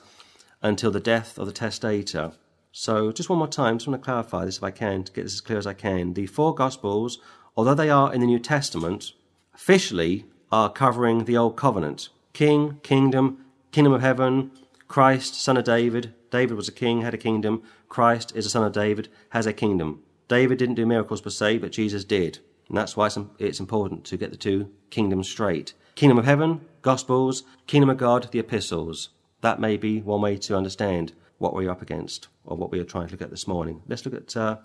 until 0.68 0.92
the 0.92 1.00
death 1.00 1.38
of 1.38 1.46
the 1.46 1.52
testator. 1.52 2.34
So, 2.72 3.12
just 3.12 3.30
one 3.30 3.40
more 3.40 3.48
time, 3.48 3.78
just 3.78 3.88
want 3.88 4.02
to 4.02 4.06
clarify 4.06 4.46
this 4.46 4.58
if 4.58 4.64
I 4.64 4.72
can, 4.72 5.04
to 5.04 5.12
get 5.12 5.24
this 5.24 5.34
as 5.34 5.42
clear 5.42 5.58
as 5.58 5.68
I 5.68 5.74
can. 5.74 6.14
The 6.14 6.28
four 6.28 6.54
Gospels, 6.54 7.20
although 7.56 7.74
they 7.74 7.90
are 7.90 8.14
in 8.14 8.22
the 8.22 8.28
New 8.28 8.40
Testament, 8.40 9.14
officially 9.56 10.26
are 10.52 10.72
covering 10.72 11.26
the 11.26 11.38
Old 11.38 11.56
Covenant 11.56 12.10
King, 12.34 12.80
kingdom, 12.84 13.46
kingdom 13.72 13.94
of 13.94 14.02
heaven, 14.02 14.52
Christ, 14.88 15.42
son 15.42 15.58
of 15.58 15.64
David, 15.64 16.14
David 16.30 16.58
was 16.58 16.68
a 16.68 16.74
king, 16.74 17.02
had 17.02 17.14
a 17.14 17.18
kingdom. 17.18 17.64
Christ 17.90 18.36
is 18.36 18.46
a 18.46 18.50
son 18.50 18.64
of 18.64 18.74
David, 18.74 19.10
has 19.30 19.46
a 19.46 19.54
kingdom. 19.54 20.04
David 20.28 20.58
didn't 20.58 20.76
do 20.76 20.86
miracles 20.86 21.22
per 21.22 21.30
se, 21.30 21.60
but 21.60 21.72
Jesus 21.72 22.04
did. 22.04 22.40
And 22.68 22.78
that's 22.78 22.98
why 22.98 23.10
it's 23.40 23.60
important 23.60 24.04
to 24.06 24.18
get 24.18 24.32
the 24.32 24.38
two 24.38 24.70
kingdoms 24.90 25.30
straight. 25.30 25.74
Kingdom 25.96 26.18
of 26.18 26.26
heaven, 26.26 26.62
Gospels, 26.82 27.44
kingdom 27.66 27.90
of 27.90 27.98
God, 27.98 28.30
the 28.32 28.40
epistles. 28.40 29.10
That 29.48 29.62
may 29.62 29.78
be 29.78 30.02
one 30.02 30.20
way 30.20 30.36
to 30.40 30.58
understand 30.58 31.14
what 31.38 31.54
we're 31.54 31.72
up 31.72 31.82
against 31.82 32.28
or 32.44 32.58
what 32.58 32.70
we 32.70 32.82
are 32.82 32.84
trying 32.84 33.08
to 33.08 33.14
look 33.14 33.22
at 33.22 33.30
this 33.30 33.48
morning. 33.48 33.82
Let's 33.88 34.06
look 34.06 34.14
at 34.14 34.36
uh, 34.36 34.58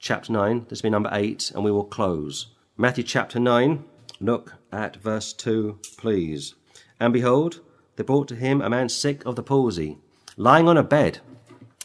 chapter 0.00 0.32
9. 0.32 0.66
This 0.68 0.82
will 0.82 0.88
be 0.88 0.90
number 0.90 1.10
8, 1.12 1.52
and 1.54 1.62
we 1.62 1.70
will 1.70 1.84
close. 1.84 2.48
Matthew 2.76 3.04
chapter 3.04 3.38
9, 3.38 3.84
look 4.18 4.54
at 4.72 4.96
verse 4.96 5.32
2, 5.32 5.78
please. 5.96 6.56
And 6.98 7.12
behold, 7.12 7.60
they 7.94 8.02
brought 8.02 8.26
to 8.26 8.34
him 8.34 8.60
a 8.60 8.68
man 8.68 8.88
sick 8.88 9.24
of 9.24 9.36
the 9.36 9.44
palsy 9.44 9.98
lying 10.36 10.66
on 10.66 10.76
a 10.76 10.82
bed. 10.82 11.20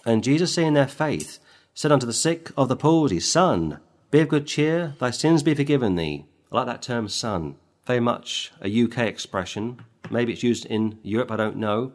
And 0.03 0.23
Jesus, 0.23 0.55
seeing 0.55 0.73
their 0.73 0.87
faith, 0.87 1.37
said 1.75 1.91
unto 1.91 2.07
the 2.07 2.11
sick 2.11 2.49
of 2.57 2.69
the 2.69 2.75
palsy, 2.75 3.19
Son, 3.19 3.77
be 4.09 4.19
of 4.21 4.29
good 4.29 4.47
cheer, 4.47 4.95
thy 4.97 5.11
sins 5.11 5.43
be 5.43 5.53
forgiven 5.53 5.93
thee. 5.93 6.25
I 6.51 6.55
like 6.55 6.65
that 6.65 6.81
term, 6.81 7.07
son. 7.07 7.57
Very 7.85 7.99
much 7.99 8.51
a 8.59 8.83
UK 8.83 8.97
expression. 9.01 9.85
Maybe 10.09 10.33
it's 10.33 10.41
used 10.41 10.65
in 10.65 10.97
Europe, 11.03 11.29
I 11.29 11.35
don't 11.35 11.57
know. 11.57 11.93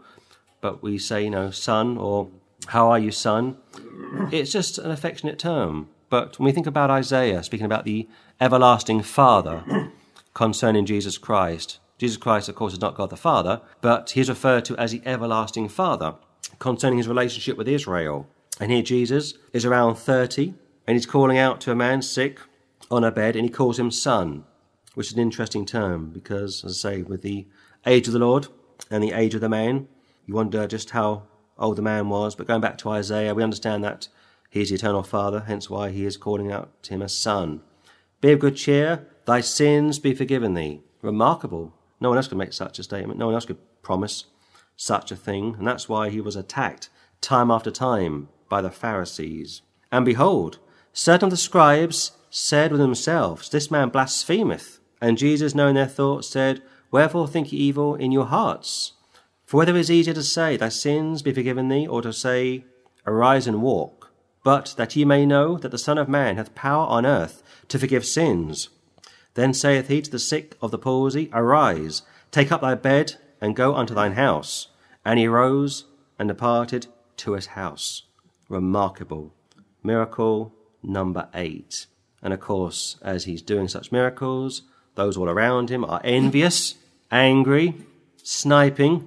But 0.67 0.83
we 0.83 0.99
say, 0.99 1.23
you 1.23 1.31
know, 1.31 1.53
son 1.53 1.97
or 1.97 2.29
how 2.67 2.89
are 2.89 2.99
you, 2.99 3.13
son? 3.13 3.57
It's 4.33 4.51
just 4.51 4.79
an 4.79 4.91
affectionate 4.91 5.39
term. 5.39 5.87
But 6.11 6.41
when 6.41 6.47
we 6.47 6.51
think 6.51 6.67
about 6.67 6.91
Isaiah 6.91 7.45
speaking 7.45 7.67
about 7.67 7.85
the 7.85 8.09
everlasting 8.41 9.03
Father 9.03 9.93
concerning 10.35 10.85
Jesus 10.85 11.19
Christ, 11.19 11.79
Jesus 11.99 12.17
Christ, 12.17 12.49
of 12.49 12.57
course, 12.57 12.73
is 12.73 12.81
not 12.81 12.97
God 12.97 13.11
the 13.11 13.17
Father, 13.17 13.61
but 13.81 14.11
he 14.11 14.21
is 14.21 14.29
referred 14.29 14.65
to 14.65 14.77
as 14.77 14.91
the 14.91 15.03
everlasting 15.05 15.69
Father 15.69 16.17
concerning 16.59 16.99
his 16.99 17.07
relationship 17.07 17.57
with 17.57 17.69
Israel. 17.69 18.27
And 18.59 18.73
here 18.73 18.83
Jesus 18.83 19.35
is 19.53 19.65
around 19.65 19.95
30 19.95 20.53
and 20.85 20.97
he's 20.97 21.07
calling 21.07 21.39
out 21.39 21.61
to 21.61 21.71
a 21.71 21.77
man 21.77 22.03
sick 22.03 22.41
on 22.91 23.05
a 23.05 23.13
bed 23.13 23.37
and 23.37 23.45
he 23.45 23.53
calls 23.53 23.79
him 23.79 23.93
son, 23.93 24.43
which 24.95 25.07
is 25.07 25.13
an 25.13 25.21
interesting 25.21 25.65
term 25.65 26.11
because, 26.11 26.65
as 26.65 26.85
I 26.85 26.91
say, 26.91 27.03
with 27.03 27.23
the 27.23 27.47
age 27.87 28.09
of 28.09 28.15
the 28.15 28.19
Lord 28.19 28.49
and 28.91 29.01
the 29.01 29.13
age 29.13 29.37
of 29.37 29.41
the 29.41 29.49
man, 29.49 29.87
you 30.27 30.35
wonder 30.35 30.67
just 30.67 30.91
how 30.91 31.23
old 31.57 31.77
the 31.77 31.83
man 31.83 32.09
was. 32.09 32.35
But 32.35 32.47
going 32.47 32.61
back 32.61 32.77
to 32.79 32.91
Isaiah, 32.91 33.35
we 33.35 33.43
understand 33.43 33.83
that 33.85 34.09
he 34.51 34.61
is 34.61 34.69
the 34.69 34.75
eternal 34.75 35.03
Father, 35.03 35.45
hence 35.47 35.71
why 35.71 35.91
he 35.91 36.05
is 36.05 36.17
calling 36.17 36.53
out 36.53 36.83
to 36.85 36.95
him 36.95 37.03
as 37.03 37.17
son. 37.17 37.63
Be 38.21 38.33
of 38.33 38.41
good 38.41 38.57
cheer, 38.57 39.07
thy 39.25 39.41
sins 39.41 39.99
be 39.99 40.15
forgiven 40.15 40.55
thee. 40.55 40.83
Remarkable. 41.03 41.75
No 42.01 42.09
one 42.09 42.19
else 42.19 42.29
could 42.29 42.39
make 42.39 42.53
such 42.53 42.79
a 42.79 42.83
statement. 42.83 43.19
No 43.19 43.27
one 43.27 43.35
else 43.35 43.47
could 43.47 43.59
promise 43.83 44.25
such 44.77 45.11
a 45.11 45.17
thing, 45.17 45.55
and 45.59 45.67
that's 45.67 45.89
why 45.89 46.11
he 46.11 46.21
was 46.21 46.37
attacked 46.37 46.91
time 47.21 47.51
after 47.51 47.71
time 47.71 48.29
by 48.49 48.61
the 48.61 48.71
Pharisees. 48.71 49.63
And 49.91 50.05
behold, 50.05 50.59
certain 50.93 51.27
of 51.27 51.31
the 51.31 51.37
scribes 51.37 52.13
said 52.31 52.71
with 52.71 52.81
themselves, 52.81 53.49
This 53.49 53.71
man 53.71 53.89
blasphemeth. 53.89 54.81
And 55.01 55.19
Jesus, 55.19 55.55
knowing 55.55 55.75
their 55.75 55.87
thoughts, 55.87 56.29
said, 56.29 56.63
Wherefore 56.91 57.29
think 57.29 57.53
ye 57.53 57.59
evil 57.59 57.95
in 57.95 58.13
your 58.13 58.27
hearts? 58.27 58.93
For 59.47 59.59
whether 59.59 59.77
it 59.77 59.81
is 59.81 59.91
easier 59.93 60.15
to 60.15 60.25
say, 60.25 60.57
Thy 60.57 60.69
sins 60.69 61.23
be 61.23 61.33
forgiven 61.33 61.69
thee, 61.69 61.87
or 61.87 62.03
to 62.03 62.13
say, 62.13 62.65
Arise 63.07 63.47
and 63.47 63.63
walk, 63.63 64.11
but 64.43 64.75
that 64.77 64.97
ye 64.97 65.05
may 65.05 65.25
know 65.25 65.57
that 65.59 65.71
the 65.71 65.79
Son 65.79 65.99
of 65.99 66.09
Man 66.09 66.37
hath 66.37 66.57
power 66.57 66.85
on 66.87 67.07
earth 67.07 67.45
to 67.69 67.79
forgive 67.79 68.05
sins. 68.05 68.71
Then 69.35 69.55
saith 69.55 69.87
he 69.87 70.03
to 70.03 70.11
the 70.11 70.19
sick 70.19 70.57
of 70.61 70.73
the 70.73 70.79
palsy, 70.79 71.31
Arise, 71.33 72.03
take 72.33 72.51
up 72.51 72.61
thy 72.61 72.75
bed, 72.75 73.15
and 73.41 73.55
go 73.55 73.77
unto 73.77 73.95
thine 73.95 74.13
house. 74.13 74.69
And 75.05 75.21
he 75.21 75.29
rose 75.29 75.85
and 76.19 76.29
departed 76.29 76.89
to 77.19 77.35
his 77.35 77.47
house. 77.47 78.03
Remarkable. 78.49 79.33
Miracle 79.85 80.53
number 80.83 81.29
eight. 81.35 81.87
And 82.21 82.33
of 82.33 82.41
course, 82.41 82.97
as 83.03 83.25
he's 83.25 83.43
doing 83.43 83.69
such 83.69 83.93
miracles, 83.93 84.63
those 84.97 85.17
all 85.17 85.29
around 85.29 85.71
him 85.71 85.85
are 85.85 86.01
envious, 86.03 86.75
angry, 87.13 87.75
sniping, 88.25 89.07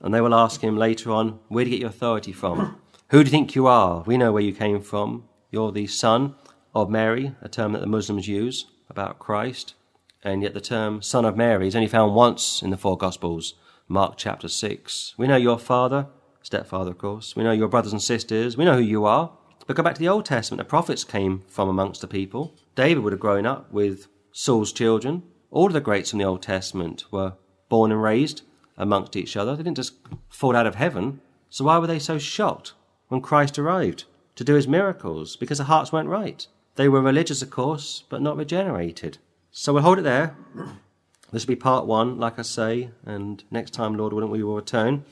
and 0.00 0.12
they 0.12 0.20
will 0.20 0.34
ask 0.34 0.60
him 0.60 0.76
later 0.76 1.10
on, 1.10 1.40
Where 1.48 1.64
do 1.64 1.70
you 1.70 1.76
get 1.76 1.80
your 1.80 1.90
authority 1.90 2.32
from? 2.32 2.80
Who 3.10 3.24
do 3.24 3.28
you 3.28 3.30
think 3.30 3.54
you 3.54 3.66
are? 3.66 4.02
We 4.02 4.16
know 4.16 4.32
where 4.32 4.42
you 4.42 4.52
came 4.52 4.80
from. 4.82 5.24
You're 5.50 5.72
the 5.72 5.86
son 5.86 6.34
of 6.74 6.90
Mary, 6.90 7.34
a 7.40 7.48
term 7.48 7.72
that 7.72 7.80
the 7.80 7.86
Muslims 7.86 8.28
use 8.28 8.66
about 8.90 9.18
Christ. 9.18 9.74
And 10.22 10.42
yet 10.42 10.52
the 10.52 10.60
term 10.60 11.00
son 11.00 11.24
of 11.24 11.36
Mary 11.36 11.68
is 11.68 11.76
only 11.76 11.88
found 11.88 12.14
once 12.14 12.62
in 12.62 12.70
the 12.70 12.76
four 12.76 12.98
Gospels, 12.98 13.54
Mark 13.86 14.14
chapter 14.16 14.48
6. 14.48 15.14
We 15.16 15.26
know 15.26 15.36
your 15.36 15.58
father, 15.58 16.08
stepfather, 16.42 16.90
of 16.90 16.98
course. 16.98 17.34
We 17.34 17.44
know 17.44 17.52
your 17.52 17.68
brothers 17.68 17.92
and 17.92 18.02
sisters. 18.02 18.56
We 18.56 18.64
know 18.64 18.76
who 18.76 18.82
you 18.82 19.04
are. 19.06 19.32
But 19.66 19.76
go 19.76 19.82
back 19.82 19.94
to 19.94 20.00
the 20.00 20.08
Old 20.08 20.24
Testament. 20.24 20.58
The 20.58 20.64
prophets 20.68 21.04
came 21.04 21.44
from 21.48 21.68
amongst 21.68 22.00
the 22.00 22.08
people. 22.08 22.56
David 22.74 23.02
would 23.04 23.12
have 23.12 23.20
grown 23.20 23.46
up 23.46 23.72
with 23.72 24.06
Saul's 24.32 24.72
children. 24.72 25.22
All 25.50 25.66
of 25.66 25.72
the 25.72 25.80
greats 25.80 26.12
in 26.12 26.18
the 26.18 26.24
Old 26.24 26.42
Testament 26.42 27.04
were 27.10 27.34
born 27.68 27.92
and 27.92 28.02
raised 28.02 28.42
amongst 28.78 29.16
each 29.16 29.36
other. 29.36 29.54
They 29.54 29.62
didn't 29.62 29.76
just 29.76 29.94
fall 30.30 30.56
out 30.56 30.66
of 30.66 30.76
heaven. 30.76 31.20
So 31.50 31.64
why 31.64 31.78
were 31.78 31.86
they 31.86 31.98
so 31.98 32.18
shocked 32.18 32.72
when 33.08 33.20
Christ 33.20 33.58
arrived 33.58 34.04
to 34.36 34.44
do 34.44 34.54
his 34.54 34.68
miracles? 34.68 35.36
Because 35.36 35.58
their 35.58 35.66
hearts 35.66 35.92
weren't 35.92 36.08
right. 36.08 36.46
They 36.76 36.88
were 36.88 37.02
religious, 37.02 37.42
of 37.42 37.50
course, 37.50 38.04
but 38.08 38.22
not 38.22 38.36
regenerated. 38.36 39.18
So 39.50 39.72
we'll 39.72 39.82
hold 39.82 39.98
it 39.98 40.02
there. 40.02 40.36
This 41.32 41.44
will 41.44 41.54
be 41.54 41.56
part 41.56 41.86
one, 41.86 42.18
like 42.18 42.38
I 42.38 42.42
say, 42.42 42.90
and 43.04 43.44
next 43.50 43.72
time, 43.72 43.96
Lord 43.96 44.12
willing, 44.12 44.30
we 44.30 44.42
will 44.42 44.56
return 44.56 45.04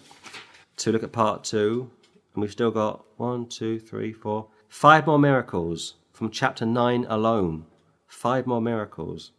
to 0.77 0.93
look 0.93 1.03
at 1.03 1.13
part 1.13 1.45
two. 1.45 1.91
And 2.35 2.43
we've 2.43 2.53
still 2.53 2.71
got 2.71 3.05
one, 3.17 3.47
two, 3.49 3.79
three, 3.79 4.13
four, 4.13 4.49
five 4.69 5.07
more 5.07 5.19
miracles 5.19 5.95
from 6.13 6.31
chapter 6.31 6.65
9 6.65 7.07
alone. 7.09 7.67
Five 8.07 8.47
more 8.47 8.61
miracles. 8.61 9.33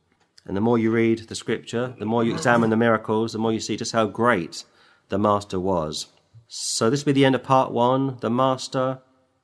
And 0.47 0.55
the 0.55 0.61
more 0.61 0.79
you 0.79 0.91
read 0.91 1.19
the 1.27 1.35
scripture, 1.35 1.93
the 1.99 2.05
more 2.05 2.23
you 2.23 2.33
examine 2.33 2.69
the 2.69 2.77
miracles, 2.77 3.33
the 3.33 3.37
more 3.37 3.51
you 3.51 3.59
see 3.59 3.75
just 3.75 3.91
how 3.91 4.05
great 4.05 4.63
the 5.09 5.19
Master 5.19 5.59
was. 5.59 6.07
So 6.47 6.89
this 6.89 7.03
will 7.03 7.13
be 7.13 7.19
the 7.19 7.25
end 7.25 7.35
of 7.35 7.43
part 7.43 7.71
one 7.71 8.17
the 8.21 8.29
Master 8.29 8.99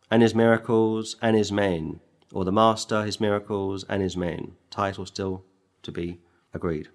and 0.10 0.22
his 0.22 0.34
miracles 0.34 1.18
and 1.22 1.36
his 1.36 1.52
men. 1.52 2.00
Or 2.32 2.46
the 2.46 2.52
Master, 2.52 3.04
his 3.04 3.20
miracles, 3.20 3.84
and 3.90 4.02
his 4.02 4.18
men. 4.18 4.54
Title 4.72 5.06
still 5.06 5.44
to 5.84 5.92
be 5.92 6.20
agreed. 6.54 6.88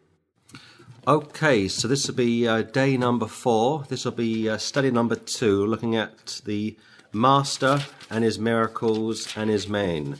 Okay, 1.06 1.68
so 1.68 1.86
this 1.86 2.06
will 2.06 2.14
be 2.14 2.48
uh, 2.48 2.62
day 2.62 2.96
number 2.96 3.26
four. 3.26 3.84
This 3.88 4.04
will 4.04 4.12
be 4.12 4.48
uh, 4.48 4.58
study 4.58 4.90
number 4.90 5.16
two, 5.16 5.64
looking 5.66 5.96
at 5.96 6.40
the 6.44 6.76
Master 7.12 7.80
and 8.10 8.24
his 8.24 8.38
miracles 8.38 9.28
and 9.36 9.48
his 9.48 9.68
men. 9.68 10.18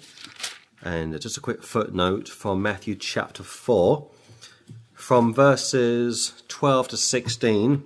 And 0.83 1.21
just 1.21 1.37
a 1.37 1.41
quick 1.41 1.63
footnote 1.65 2.29
from 2.29 2.63
Matthew 2.63 2.95
chapter 2.95 3.43
4. 3.43 4.09
From 4.95 5.35
verses 5.35 6.43
12 6.49 6.89
to 6.89 6.97
16, 6.97 7.85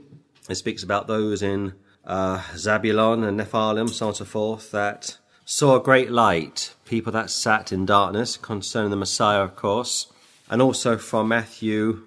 it 0.50 0.54
speaks 0.56 0.82
about 0.82 1.06
those 1.06 1.42
in 1.42 1.72
uh, 2.04 2.38
Zabulon 2.54 3.26
and 3.26 3.40
Nephthalim, 3.40 3.88
so 3.88 4.06
on 4.06 4.08
and 4.10 4.16
so 4.16 4.24
forth, 4.24 4.70
that 4.72 5.16
saw 5.44 5.76
a 5.76 5.82
great 5.82 6.10
light, 6.10 6.74
people 6.84 7.12
that 7.12 7.30
sat 7.30 7.72
in 7.72 7.86
darkness, 7.86 8.36
concerning 8.36 8.90
the 8.90 8.96
Messiah, 8.96 9.42
of 9.42 9.56
course. 9.56 10.12
And 10.50 10.60
also 10.60 10.98
from 10.98 11.28
Matthew 11.28 12.02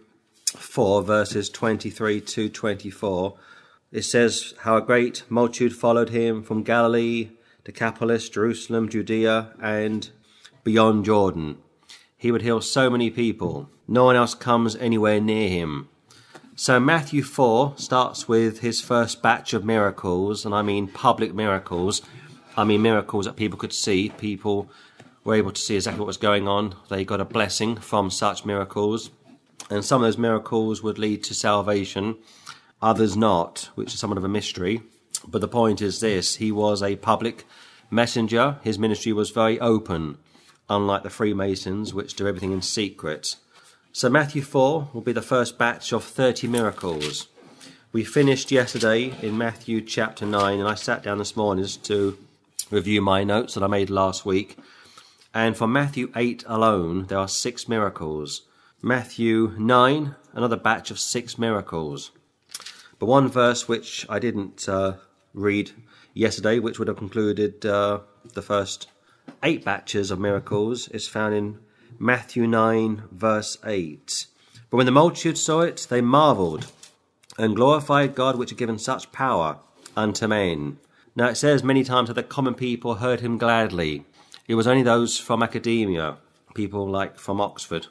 4, 0.48 1.02
verses 1.02 1.50
23 1.50 2.22
to 2.22 2.50
24, 2.50 3.38
it 3.92 4.04
says 4.04 4.54
how 4.60 4.78
a 4.78 4.82
great 4.82 5.24
multitude 5.30 5.76
followed 5.76 6.10
him 6.10 6.44
from 6.44 6.64
Galilee, 6.64 7.30
Decapolis, 7.64 8.30
Jerusalem, 8.30 8.90
Judea, 8.90 9.54
and 9.62 10.10
beyond 10.66 11.06
Jordan. 11.06 11.60
He 12.18 12.32
would 12.32 12.42
heal 12.42 12.60
so 12.60 12.90
many 12.90 13.10
people. 13.10 13.70
No 13.88 14.04
one 14.04 14.18
else 14.18 14.34
comes 14.34 14.76
anywhere 14.76 15.22
near 15.22 15.48
him. 15.48 15.88
So 16.58 16.80
Matthew 16.80 17.22
4 17.22 17.76
starts 17.78 18.28
with 18.28 18.60
his 18.60 18.82
first 18.82 19.22
batch 19.22 19.54
of 19.54 19.64
miracles, 19.64 20.44
and 20.44 20.56
I 20.56 20.64
mean 20.64 20.88
public 20.88 21.34
miracles. 21.34 22.02
I 22.58 22.64
mean 22.64 22.82
miracles 22.82 23.26
that 23.26 23.36
people 23.36 23.60
could 23.60 23.74
see. 23.74 24.10
People 24.18 24.70
were 25.24 25.36
able 25.36 25.52
to 25.52 25.62
see 25.62 25.76
exactly 25.76 26.00
what 26.00 26.08
was 26.08 26.18
going 26.18 26.48
on. 26.48 26.76
They 26.90 27.06
got 27.06 27.22
a 27.22 27.26
blessing 27.26 27.76
from 27.76 28.10
such 28.10 28.46
miracles. 28.46 29.12
And 29.70 29.86
some 29.86 30.02
of 30.02 30.08
those 30.08 30.18
miracles 30.18 30.82
would 30.82 30.98
lead 30.98 31.24
to 31.26 31.34
salvation, 31.34 32.18
others 32.82 33.16
not, 33.16 33.70
which 33.76 33.94
is 33.94 34.00
somewhat 34.00 34.18
of 34.18 34.24
a 34.24 34.30
mystery. 34.30 34.82
But 35.28 35.42
the 35.42 35.48
point 35.48 35.82
is 35.82 36.00
this 36.00 36.36
he 36.36 36.52
was 36.52 36.82
a 36.82 36.96
public 36.96 37.46
messenger, 37.92 38.58
his 38.64 38.80
ministry 38.80 39.14
was 39.14 39.30
very 39.30 39.60
open, 39.60 40.18
unlike 40.70 41.04
the 41.04 41.10
Freemasons, 41.10 41.94
which 41.94 42.16
do 42.16 42.28
everything 42.28 42.52
in 42.52 42.62
secret. 42.62 43.36
So, 43.92 44.10
Matthew 44.10 44.42
4 44.42 44.90
will 44.94 45.02
be 45.02 45.14
the 45.14 45.22
first 45.22 45.58
batch 45.58 45.94
of 45.94 46.04
30 46.04 46.48
miracles. 46.48 47.28
We 47.92 48.04
finished 48.04 48.52
yesterday 48.52 49.14
in 49.22 49.38
Matthew 49.38 49.80
chapter 49.80 50.26
9, 50.26 50.60
and 50.60 50.68
I 50.68 50.76
sat 50.76 51.04
down 51.04 51.18
this 51.18 51.38
morning 51.38 51.66
to 51.84 52.18
review 52.70 53.02
my 53.02 53.24
notes 53.24 53.54
that 53.54 53.64
I 53.64 53.68
made 53.68 53.90
last 53.90 54.26
week. 54.26 54.58
And 55.34 55.56
for 55.56 55.68
Matthew 55.68 56.12
8 56.16 56.44
alone, 56.48 57.06
there 57.06 57.20
are 57.20 57.28
six 57.28 57.70
miracles. 57.70 58.42
Matthew 58.82 59.54
9, 59.58 60.16
another 60.34 60.58
batch 60.58 60.92
of 60.92 61.00
six 61.00 61.38
miracles. 61.38 62.12
But 63.00 63.06
one 63.06 63.30
verse 63.30 63.68
which 63.68 64.06
I 64.10 64.20
didn't 64.20 64.68
uh, 64.68 64.96
read 65.34 65.72
yesterday, 66.14 66.60
which 66.60 66.80
would 66.80 66.88
have 66.88 66.98
concluded 66.98 67.66
uh, 67.66 68.00
the 68.34 68.42
first 68.42 68.88
eight 69.46 69.64
batches 69.64 70.10
of 70.10 70.20
miracles, 70.20 70.88
is 70.88 71.08
found 71.08 71.36
in 71.36 71.60
Matthew 72.00 72.48
9, 72.48 73.04
verse 73.12 73.60
8. 73.64 74.26
But 74.72 74.78
when 74.78 74.88
the 74.88 74.92
multitude 74.92 75.38
saw 75.38 75.62
it, 75.62 75.86
they 75.88 76.02
marveled 76.02 76.72
and 77.38 77.56
glorified 77.56 78.16
God, 78.16 78.38
which 78.38 78.50
had 78.50 78.58
given 78.58 78.80
such 78.80 79.12
power 79.12 79.60
unto 79.96 80.28
men. 80.28 80.80
Now 81.16 81.28
it 81.28 81.36
says 81.36 81.64
many 81.64 81.84
times 81.84 82.08
that 82.08 82.16
the 82.16 82.24
common 82.24 82.56
people 82.56 82.96
heard 82.96 83.20
him 83.20 83.38
gladly. 83.38 84.06
It 84.48 84.56
was 84.56 84.66
only 84.66 84.82
those 84.82 85.20
from 85.20 85.44
academia, 85.44 86.18
people 86.56 86.90
like 86.90 87.20
from 87.20 87.40
Oxford, 87.40 87.86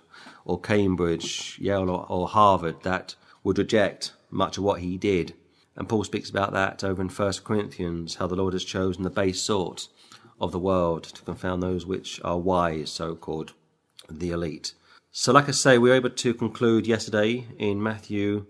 or 0.44 0.60
Cambridge, 0.60 1.56
Yale, 1.60 1.88
or, 1.88 2.04
or 2.08 2.28
Harvard 2.28 2.82
that 2.82 3.14
would 3.44 3.58
reject 3.58 4.12
much 4.28 4.58
of 4.58 4.64
what 4.64 4.80
he 4.80 4.98
did. 4.98 5.34
And 5.76 5.88
Paul 5.88 6.02
speaks 6.02 6.30
about 6.30 6.52
that 6.52 6.82
over 6.82 7.00
in 7.00 7.08
1 7.08 7.32
Corinthians, 7.44 8.16
how 8.16 8.26
the 8.26 8.36
Lord 8.36 8.54
has 8.54 8.64
chosen 8.64 9.04
the 9.04 9.10
base 9.10 9.40
sort 9.40 9.86
of 10.44 10.52
the 10.52 10.58
world 10.58 11.04
to 11.04 11.22
confound 11.22 11.62
those 11.62 11.86
which 11.86 12.20
are 12.22 12.38
wise, 12.38 12.90
so 12.90 13.14
called, 13.14 13.54
the 14.10 14.30
elite. 14.30 14.74
So, 15.10 15.32
like 15.32 15.48
I 15.48 15.52
say, 15.52 15.78
we 15.78 15.90
were 15.90 15.96
able 15.96 16.10
to 16.10 16.34
conclude 16.34 16.86
yesterday 16.86 17.46
in 17.58 17.82
Matthew 17.82 18.46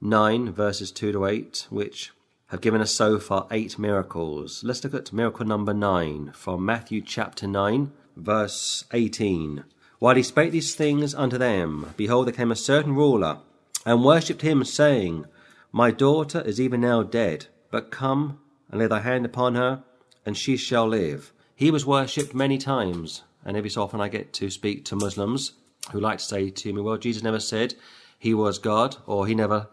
9, 0.00 0.52
verses 0.52 0.92
2 0.92 1.12
to 1.12 1.26
8, 1.26 1.66
which 1.70 2.12
have 2.48 2.60
given 2.60 2.80
us 2.80 2.92
so 2.92 3.18
far 3.18 3.46
eight 3.50 3.78
miracles. 3.78 4.62
Let's 4.62 4.84
look 4.84 4.92
at 4.94 5.12
miracle 5.12 5.46
number 5.46 5.72
9 5.72 6.32
from 6.34 6.64
Matthew 6.64 7.00
chapter 7.00 7.46
9, 7.46 7.92
verse 8.14 8.84
18. 8.92 9.64
While 9.98 10.16
he 10.16 10.22
spake 10.22 10.52
these 10.52 10.74
things 10.74 11.14
unto 11.14 11.38
them, 11.38 11.94
behold, 11.96 12.26
there 12.26 12.34
came 12.34 12.52
a 12.52 12.56
certain 12.56 12.94
ruler, 12.94 13.38
and 13.86 14.04
worshipped 14.04 14.42
him, 14.42 14.64
saying, 14.64 15.24
My 15.72 15.90
daughter 15.90 16.42
is 16.42 16.60
even 16.60 16.82
now 16.82 17.02
dead, 17.02 17.46
but 17.70 17.90
come 17.90 18.38
and 18.70 18.80
lay 18.80 18.86
thy 18.86 19.00
hand 19.00 19.24
upon 19.24 19.54
her, 19.54 19.82
and 20.24 20.36
she 20.36 20.56
shall 20.56 20.86
live. 20.86 21.32
He 21.54 21.70
was 21.70 21.86
worshipped 21.86 22.34
many 22.34 22.58
times, 22.58 23.22
and 23.44 23.56
every 23.56 23.70
so 23.70 23.82
often 23.82 24.00
I 24.00 24.08
get 24.08 24.32
to 24.34 24.50
speak 24.50 24.84
to 24.86 24.96
Muslims 24.96 25.52
who 25.90 26.00
like 26.00 26.18
to 26.18 26.24
say 26.24 26.50
to 26.50 26.72
me, 26.72 26.80
Well, 26.80 26.96
Jesus 26.96 27.22
never 27.22 27.40
said 27.40 27.74
he 28.18 28.34
was 28.34 28.58
God, 28.58 28.96
or 29.06 29.26
he 29.26 29.34
never 29.34 29.68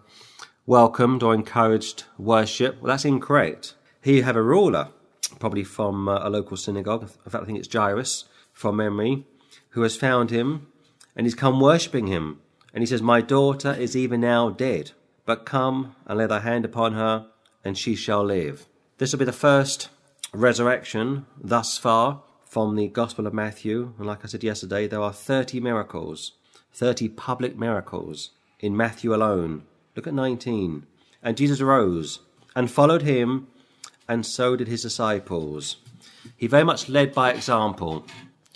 welcomed 0.65 1.23
or 1.23 1.33
encouraged 1.33 2.03
worship. 2.17 2.81
Well, 2.81 2.89
that's 2.89 3.05
incorrect. 3.05 3.75
He 4.01 4.21
have 4.21 4.35
a 4.35 4.41
ruler, 4.41 4.89
probably 5.39 5.63
from 5.63 6.07
uh, 6.07 6.19
a 6.21 6.29
local 6.29 6.57
synagogue. 6.57 7.03
In 7.03 7.31
fact, 7.31 7.43
I 7.43 7.45
think 7.45 7.59
it's 7.59 7.73
Jairus 7.73 8.25
from 8.53 8.75
memory 8.77 9.25
who 9.69 9.81
has 9.83 9.95
found 9.95 10.31
him 10.31 10.67
and 11.15 11.25
he's 11.25 11.35
come 11.35 11.59
worshipping 11.59 12.07
him. 12.07 12.39
And 12.73 12.81
he 12.81 12.85
says, 12.85 13.01
My 13.01 13.21
daughter 13.21 13.73
is 13.73 13.95
even 13.95 14.21
now 14.21 14.49
dead, 14.49 14.91
but 15.25 15.45
come 15.45 15.95
and 16.05 16.17
lay 16.17 16.27
thy 16.27 16.39
hand 16.39 16.65
upon 16.65 16.93
her, 16.93 17.27
and 17.63 17.77
she 17.77 17.95
shall 17.95 18.23
live. 18.23 18.67
This 18.99 19.11
will 19.11 19.19
be 19.19 19.25
the 19.25 19.33
first 19.33 19.89
resurrection 20.33 21.25
thus 21.41 21.77
far 21.77 22.21
from 22.45 22.75
the 22.75 22.87
Gospel 22.87 23.27
of 23.27 23.33
Matthew, 23.33 23.93
and 23.97 24.07
like 24.07 24.23
I 24.23 24.27
said 24.27 24.43
yesterday, 24.43 24.87
there 24.87 25.01
are 25.01 25.13
30 25.13 25.59
miracles, 25.59 26.33
30 26.73 27.09
public 27.09 27.57
miracles 27.57 28.31
in 28.59 28.75
Matthew 28.75 29.13
alone. 29.13 29.63
Look 29.95 30.07
at 30.07 30.13
19. 30.13 30.85
And 31.21 31.37
Jesus 31.37 31.61
arose 31.61 32.19
and 32.55 32.69
followed 32.71 33.01
him, 33.01 33.47
and 34.07 34.25
so 34.25 34.55
did 34.55 34.67
his 34.67 34.81
disciples. 34.83 35.77
He 36.35 36.47
very 36.47 36.63
much 36.63 36.89
led 36.89 37.13
by 37.13 37.31
example. 37.31 38.05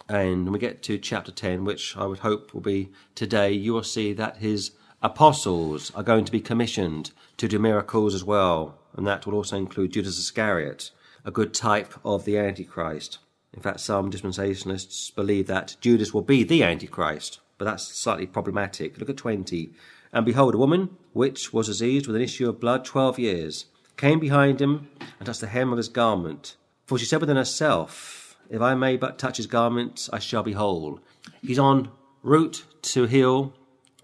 And 0.09 0.45
when 0.45 0.53
we 0.53 0.59
get 0.59 0.81
to 0.83 0.97
chapter 0.97 1.31
10, 1.31 1.65
which 1.65 1.95
I 1.95 2.05
would 2.05 2.19
hope 2.19 2.53
will 2.53 2.61
be 2.61 2.91
today, 3.15 3.51
you 3.51 3.73
will 3.73 3.83
see 3.83 4.13
that 4.13 4.37
his 4.37 4.71
apostles 5.01 5.91
are 5.95 6.03
going 6.03 6.25
to 6.25 6.31
be 6.31 6.41
commissioned 6.41 7.11
to 7.37 7.47
do 7.47 7.59
miracles 7.59 8.15
as 8.15 8.23
well. 8.23 8.77
And 8.95 9.05
that 9.07 9.25
will 9.25 9.35
also 9.35 9.57
include 9.57 9.93
Judas 9.93 10.19
Iscariot, 10.19 10.91
a 11.25 11.31
good 11.31 11.53
type 11.53 11.93
of 12.03 12.25
the 12.25 12.37
Antichrist. 12.37 13.19
In 13.53 13.61
fact, 13.61 13.79
some 13.79 14.11
dispensationalists 14.11 15.13
believe 15.13 15.47
that 15.47 15.75
Judas 15.79 16.13
will 16.13 16.21
be 16.21 16.43
the 16.43 16.63
Antichrist, 16.63 17.39
but 17.57 17.65
that's 17.65 17.87
slightly 17.87 18.25
problematic. 18.25 18.97
Look 18.97 19.09
at 19.09 19.17
20. 19.17 19.71
And 20.11 20.25
behold, 20.25 20.55
a 20.55 20.57
woman 20.57 20.97
which 21.13 21.53
was 21.53 21.67
diseased 21.67 22.07
with 22.07 22.15
an 22.15 22.21
issue 22.21 22.49
of 22.49 22.59
blood 22.59 22.85
twelve 22.85 23.17
years 23.17 23.65
came 23.97 24.19
behind 24.19 24.61
him 24.61 24.89
and 25.19 25.25
touched 25.25 25.41
the 25.41 25.47
hem 25.47 25.71
of 25.71 25.77
his 25.77 25.87
garment. 25.87 26.55
For 26.85 26.97
she 26.97 27.05
said 27.05 27.21
within 27.21 27.37
herself, 27.37 28.37
If 28.49 28.61
I 28.61 28.75
may 28.75 28.97
but 28.97 29.17
touch 29.17 29.37
his 29.37 29.47
garment, 29.47 30.09
I 30.11 30.19
shall 30.19 30.43
be 30.43 30.53
whole. 30.53 30.99
He's 31.41 31.59
on 31.59 31.89
route 32.21 32.63
to 32.83 33.05
heal 33.05 33.53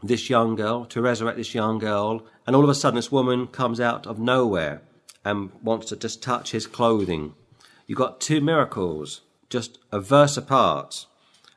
this 0.01 0.29
young 0.29 0.55
girl, 0.55 0.85
to 0.85 1.01
resurrect 1.01 1.37
this 1.37 1.53
young 1.53 1.77
girl, 1.77 2.25
and 2.47 2.55
all 2.55 2.63
of 2.63 2.69
a 2.69 2.75
sudden 2.75 2.95
this 2.95 3.11
woman 3.11 3.47
comes 3.47 3.79
out 3.79 4.07
of 4.07 4.19
nowhere 4.19 4.81
and 5.23 5.51
wants 5.61 5.87
to 5.89 5.95
just 5.95 6.23
touch 6.23 6.51
his 6.51 6.67
clothing. 6.67 7.33
You've 7.87 7.97
got 7.97 8.21
two 8.21 8.41
miracles, 8.41 9.21
just 9.49 9.79
a 9.91 9.99
verse 9.99 10.37
apart. 10.37 11.05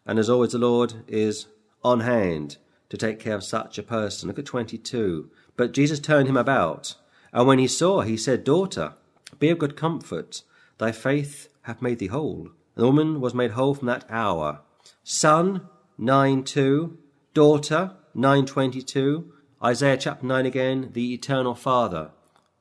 And 0.07 0.19
as 0.19 0.29
always, 0.29 0.53
the 0.53 0.59
Lord 0.59 1.05
is 1.07 1.47
on 1.85 2.01
hand 2.01 2.57
to 2.89 2.97
take 2.97 3.21
care 3.21 3.35
of 3.35 3.45
such 3.45 3.79
a 3.79 3.83
person. 3.83 4.29
Look 4.29 4.39
at 4.39 4.47
22. 4.47 5.31
But 5.57 5.73
Jesus 5.73 6.01
turned 6.01 6.29
him 6.29 6.37
about, 6.37 6.95
and 7.33 7.47
when 7.47 7.59
he 7.59 7.67
saw, 7.67 8.01
he 8.01 8.17
said, 8.17 8.45
Daughter, 8.45 8.95
be 9.39 9.51
of 9.51 9.59
good 9.59 9.77
comfort, 9.77 10.43
thy 10.79 10.93
faith 10.93 11.49
hath 11.63 11.83
made 11.83 11.99
thee 11.99 12.09
whole. 12.09 12.51
And 12.75 12.83
the 12.83 12.87
woman 12.87 13.21
was 13.21 13.35
made 13.35 13.53
whole 13.53 13.75
from 13.75 13.87
that 13.87 14.05
hour. 14.11 14.61
Son, 15.05 15.69
9 15.99 16.45
2. 16.45 16.99
Daughter, 17.35 17.93
922. 18.15 19.33
Isaiah 19.63 19.97
chapter 19.97 20.27
9 20.27 20.45
again, 20.45 20.91
the 20.93 21.15
eternal 21.15 21.55
Father, 21.55 22.11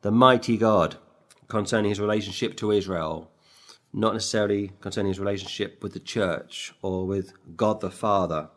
the 0.02 0.12
mighty 0.12 0.58
God, 0.58 0.98
concerning 1.48 1.90
his 1.90 2.00
relationship 2.00 2.56
to 2.58 2.72
Israel, 2.72 3.30
not 3.94 4.14
necessarily 4.14 4.72
concerning 4.80 5.12
his 5.12 5.20
relationship 5.20 5.84
with 5.84 5.94
the 5.94 6.00
church 6.00 6.74
or 6.82 7.06
with 7.06 7.34
God 7.56 7.82
the 7.82 7.92
Father. 7.92 8.50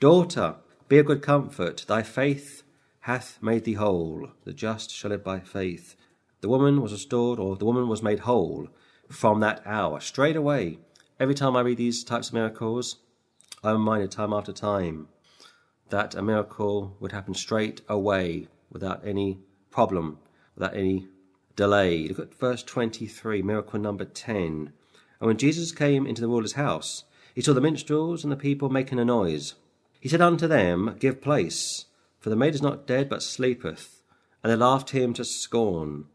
Daughter, 0.00 0.56
be 0.88 0.98
of 0.98 1.06
good 1.06 1.22
comfort, 1.22 1.84
thy 1.88 2.02
faith 2.02 2.62
hath 3.00 3.38
made 3.40 3.64
thee 3.64 3.74
whole. 3.74 4.28
The 4.44 4.52
just 4.52 4.90
shall 4.90 5.10
live 5.10 5.24
by 5.24 5.40
faith. 5.40 5.96
The 6.40 6.48
woman 6.48 6.82
was 6.82 6.92
restored, 6.92 7.38
or 7.38 7.56
the 7.56 7.64
woman 7.64 7.88
was 7.88 8.02
made 8.02 8.20
whole 8.20 8.68
from 9.08 9.40
that 9.40 9.62
hour, 9.64 10.00
straight 10.00 10.36
away. 10.36 10.78
Every 11.18 11.34
time 11.34 11.56
I 11.56 11.60
read 11.60 11.78
these 11.78 12.04
types 12.04 12.28
of 12.28 12.34
miracles, 12.34 12.96
I'm 13.62 13.78
reminded 13.78 14.10
time 14.10 14.32
after 14.32 14.52
time 14.52 15.08
that 15.90 16.14
a 16.14 16.22
miracle 16.22 16.96
would 16.98 17.12
happen 17.12 17.34
straight 17.34 17.82
away 17.88 18.48
without 18.70 19.06
any 19.06 19.38
problem, 19.70 20.18
without 20.54 20.76
any 20.76 21.06
delay. 21.56 22.08
Look 22.08 22.18
at 22.18 22.34
verse 22.34 22.62
23, 22.62 23.42
miracle 23.42 23.78
number 23.78 24.04
10. 24.04 24.72
And 25.20 25.26
when 25.26 25.36
Jesus 25.36 25.72
came 25.72 26.06
into 26.06 26.20
the 26.20 26.28
ruler's 26.28 26.54
house, 26.54 27.04
he 27.34 27.40
saw 27.40 27.54
the 27.54 27.60
minstrels 27.60 28.24
and 28.24 28.32
the 28.32 28.36
people 28.36 28.68
making 28.68 28.98
a 28.98 29.04
noise. 29.04 29.54
He 30.00 30.08
said 30.08 30.20
unto 30.20 30.46
them, 30.48 30.96
Give 30.98 31.20
place, 31.20 31.86
for 32.18 32.30
the 32.30 32.36
maid 32.36 32.54
is 32.54 32.62
not 32.62 32.86
dead, 32.86 33.08
but 33.08 33.22
sleepeth. 33.22 34.02
And 34.42 34.50
they 34.50 34.56
laughed 34.56 34.90
him 34.90 35.14
to 35.14 35.24
scorn. 35.24 36.06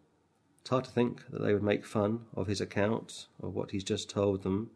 It's 0.61 0.69
hard 0.69 0.83
to 0.83 0.91
think 0.91 1.29
that 1.31 1.41
they 1.41 1.53
would 1.53 1.63
make 1.63 1.85
fun 1.85 2.25
of 2.35 2.47
his 2.47 2.59
account 2.59 3.27
of 3.41 3.55
what 3.55 3.71
he's 3.71 3.85
just 3.85 4.09
told 4.09 4.43
them. 4.43 4.71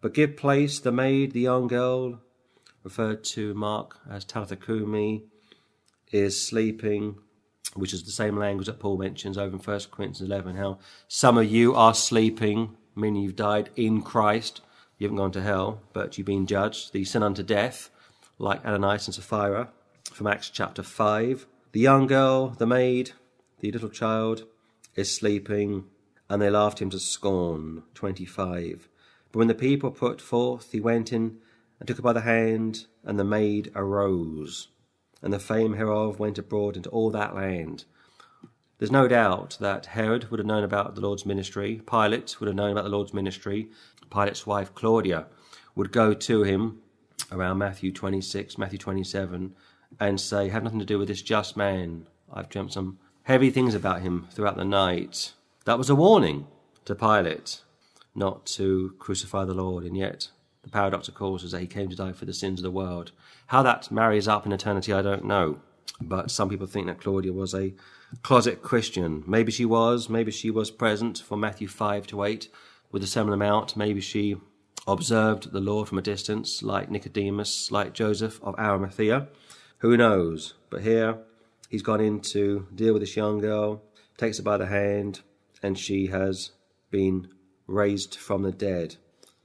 But 0.00 0.14
give 0.14 0.36
place, 0.36 0.80
the 0.80 0.92
maid, 0.92 1.32
the 1.32 1.40
young 1.40 1.66
girl, 1.66 2.20
referred 2.82 3.22
to 3.24 3.52
Mark 3.52 3.98
as 4.08 4.24
Talitha 4.24 4.56
Kumi, 4.56 5.24
is 6.10 6.48
sleeping, 6.48 7.16
which 7.74 7.92
is 7.92 8.02
the 8.02 8.10
same 8.10 8.36
language 8.36 8.66
that 8.66 8.80
Paul 8.80 8.98
mentions 8.98 9.38
over 9.38 9.56
in 9.56 9.62
1 9.62 9.80
Corinthians 9.90 10.20
11, 10.20 10.56
how 10.56 10.78
some 11.08 11.38
of 11.38 11.50
you 11.50 11.74
are 11.74 11.94
sleeping, 11.94 12.76
meaning 12.96 13.22
you've 13.22 13.36
died 13.36 13.70
in 13.76 14.02
Christ. 14.02 14.60
You 14.98 15.06
haven't 15.06 15.18
gone 15.18 15.32
to 15.32 15.42
hell, 15.42 15.80
but 15.92 16.18
you've 16.18 16.26
been 16.26 16.46
judged. 16.46 16.92
The 16.92 17.04
sin 17.04 17.22
unto 17.22 17.42
death, 17.42 17.90
like 18.38 18.64
Ananias 18.64 19.06
and 19.06 19.14
Sapphira 19.14 19.68
from 20.12 20.26
Acts 20.26 20.50
chapter 20.50 20.82
5. 20.82 21.46
The 21.72 21.80
young 21.80 22.06
girl, 22.06 22.48
the 22.48 22.66
maid, 22.66 23.12
the 23.60 23.70
little 23.70 23.88
child, 23.88 24.44
is 24.96 25.14
sleeping, 25.14 25.84
and 26.28 26.42
they 26.42 26.50
laughed 26.50 26.82
him 26.82 26.90
to 26.90 26.98
scorn. 26.98 27.84
25. 27.94 28.88
But 29.30 29.38
when 29.38 29.48
the 29.48 29.54
people 29.54 29.90
put 29.90 30.20
forth, 30.20 30.72
he 30.72 30.80
went 30.80 31.12
in 31.12 31.38
and 31.78 31.86
took 31.86 31.98
her 31.98 32.02
by 32.02 32.12
the 32.12 32.22
hand, 32.22 32.86
and 33.04 33.18
the 33.18 33.24
maid 33.24 33.70
arose. 33.74 34.68
And 35.22 35.32
the 35.32 35.38
fame 35.38 35.74
hereof 35.74 36.18
went 36.18 36.38
abroad 36.38 36.76
into 36.76 36.88
all 36.90 37.10
that 37.10 37.34
land. 37.34 37.84
There's 38.78 38.90
no 38.90 39.08
doubt 39.08 39.58
that 39.60 39.86
Herod 39.86 40.30
would 40.30 40.40
have 40.40 40.46
known 40.46 40.64
about 40.64 40.94
the 40.94 41.02
Lord's 41.02 41.26
ministry, 41.26 41.82
Pilate 41.86 42.40
would 42.40 42.46
have 42.46 42.56
known 42.56 42.72
about 42.72 42.84
the 42.84 42.90
Lord's 42.90 43.12
ministry, 43.12 43.68
Pilate's 44.10 44.46
wife 44.46 44.74
Claudia 44.74 45.26
would 45.74 45.92
go 45.92 46.12
to 46.14 46.42
him 46.42 46.80
around 47.30 47.58
Matthew 47.58 47.92
26, 47.92 48.58
Matthew 48.58 48.78
27, 48.78 49.54
and 49.98 50.20
say, 50.20 50.48
Have 50.48 50.64
nothing 50.64 50.78
to 50.80 50.84
do 50.84 50.98
with 50.98 51.08
this 51.08 51.22
just 51.22 51.56
man. 51.56 52.06
I've 52.32 52.48
dreamt 52.48 52.72
some 52.72 52.98
heavy 53.24 53.50
things 53.50 53.74
about 53.74 54.02
him 54.02 54.26
throughout 54.32 54.56
the 54.56 54.64
night. 54.64 55.32
That 55.64 55.78
was 55.78 55.90
a 55.90 55.94
warning 55.94 56.46
to 56.86 56.94
Pilate 56.94 57.60
not 58.14 58.44
to 58.44 58.94
crucify 58.98 59.44
the 59.44 59.54
Lord, 59.54 59.84
and 59.84 59.96
yet 59.96 60.30
the 60.62 60.70
paradox, 60.70 61.08
of 61.08 61.14
course, 61.14 61.42
is 61.42 61.52
that 61.52 61.60
he 61.60 61.66
came 61.66 61.88
to 61.88 61.96
die 61.96 62.12
for 62.12 62.26
the 62.26 62.34
sins 62.34 62.60
of 62.60 62.64
the 62.64 62.70
world. 62.70 63.12
How 63.46 63.62
that 63.62 63.90
marries 63.90 64.28
up 64.28 64.46
in 64.46 64.52
eternity, 64.52 64.92
I 64.92 65.02
don't 65.02 65.24
know. 65.24 65.60
But 66.00 66.30
some 66.30 66.48
people 66.48 66.66
think 66.66 66.86
that 66.86 67.00
Claudia 67.00 67.32
was 67.32 67.54
a 67.54 67.74
closet 68.22 68.62
Christian. 68.62 69.22
Maybe 69.26 69.52
she 69.52 69.64
was. 69.64 70.08
Maybe 70.08 70.30
she 70.30 70.50
was 70.50 70.70
present 70.70 71.18
for 71.18 71.36
Matthew 71.36 71.68
5 71.68 72.06
to 72.08 72.24
8 72.24 72.48
with 72.90 73.02
the 73.02 73.08
Sermon 73.08 73.32
on 73.32 73.38
the 73.38 73.44
Mount. 73.44 73.76
Maybe 73.76 74.00
she 74.00 74.36
observed 74.86 75.52
the 75.52 75.60
Lord 75.60 75.88
from 75.88 75.98
a 75.98 76.02
distance, 76.02 76.62
like 76.62 76.90
Nicodemus, 76.90 77.70
like 77.70 77.92
Joseph 77.92 78.42
of 78.42 78.58
Arimathea. 78.58 79.28
Who 79.78 79.96
knows? 79.96 80.54
But 80.68 80.82
here 80.82 81.18
he's 81.68 81.82
gone 81.82 82.00
in 82.00 82.20
to 82.20 82.66
deal 82.74 82.92
with 82.92 83.02
this 83.02 83.16
young 83.16 83.38
girl, 83.38 83.82
takes 84.16 84.38
her 84.38 84.42
by 84.42 84.56
the 84.56 84.66
hand, 84.66 85.20
and 85.62 85.78
she 85.78 86.08
has 86.08 86.50
been 86.90 87.28
raised 87.66 88.16
from 88.16 88.42
the 88.42 88.52
dead. 88.52 88.96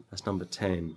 That's 0.09 0.25
number 0.25 0.45
10. 0.45 0.95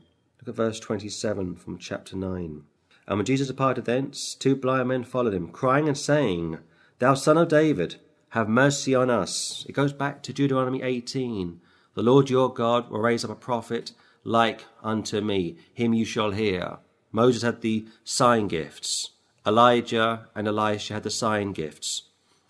At 0.49 0.55
verse 0.55 0.81
27 0.81 1.57
from 1.57 1.77
chapter 1.77 2.17
9. 2.17 2.63
And 3.07 3.19
when 3.19 3.27
Jesus 3.27 3.49
departed 3.49 3.85
thence, 3.85 4.35
two 4.35 4.57
blind 4.57 4.89
men 4.89 5.05
followed 5.05 5.35
him, 5.35 5.49
crying 5.49 5.89
and 5.89 5.99
saying, 5.99 6.57
Thou 7.01 7.13
son 7.13 7.37
of 7.37 7.49
David, 7.49 7.97
have 8.31 8.49
mercy 8.49 8.95
on 8.95 9.11
us. 9.11 9.67
It 9.69 9.73
goes 9.73 9.93
back 9.93 10.23
to 10.23 10.33
Deuteronomy 10.33 10.81
18. 10.81 11.61
The 11.93 12.03
Lord 12.03 12.31
your 12.31 12.51
God 12.51 12.89
will 12.89 13.01
raise 13.01 13.27
up 13.27 13.31
a 13.31 13.35
prophet 13.35 13.93
like 14.25 14.65
unto 14.83 15.21
me. 15.21 15.59
Him 15.75 15.93
you 15.93 16.07
shall 16.07 16.31
hear. 16.31 16.79
Moses 17.13 17.43
had 17.43 17.61
the 17.61 17.87
sign 18.03 18.49
gifts. 18.49 19.11
Elijah 19.47 20.29
and 20.35 20.49
Elisha 20.49 20.95
had 20.95 21.03
the 21.03 21.11
sign 21.11 21.53
gifts. 21.53 22.05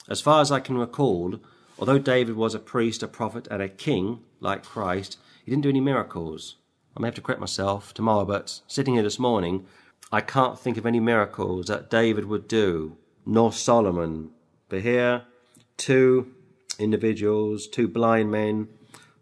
As 0.08 0.20
far 0.20 0.40
as 0.40 0.52
I 0.52 0.60
can 0.60 0.78
recall, 0.78 1.40
although 1.80 1.98
David 1.98 2.36
was 2.36 2.54
a 2.54 2.60
priest, 2.60 3.02
a 3.02 3.08
prophet, 3.08 3.48
and 3.50 3.60
a 3.60 3.68
king, 3.68 4.20
like 4.38 4.62
Christ, 4.62 5.18
he 5.44 5.50
didn't 5.50 5.64
do 5.64 5.70
any 5.70 5.80
miracles. 5.80 6.54
I 6.98 7.00
may 7.00 7.06
have 7.06 7.14
to 7.14 7.20
correct 7.20 7.40
myself 7.40 7.94
tomorrow, 7.94 8.24
but 8.24 8.60
sitting 8.66 8.94
here 8.94 9.04
this 9.04 9.20
morning, 9.20 9.66
I 10.10 10.20
can't 10.20 10.58
think 10.58 10.76
of 10.76 10.84
any 10.84 10.98
miracles 10.98 11.66
that 11.66 11.90
David 11.90 12.24
would 12.24 12.48
do, 12.48 12.96
nor 13.24 13.52
Solomon. 13.52 14.30
But 14.68 14.80
here, 14.80 15.22
two 15.76 16.34
individuals, 16.76 17.68
two 17.68 17.86
blind 17.86 18.32
men, 18.32 18.66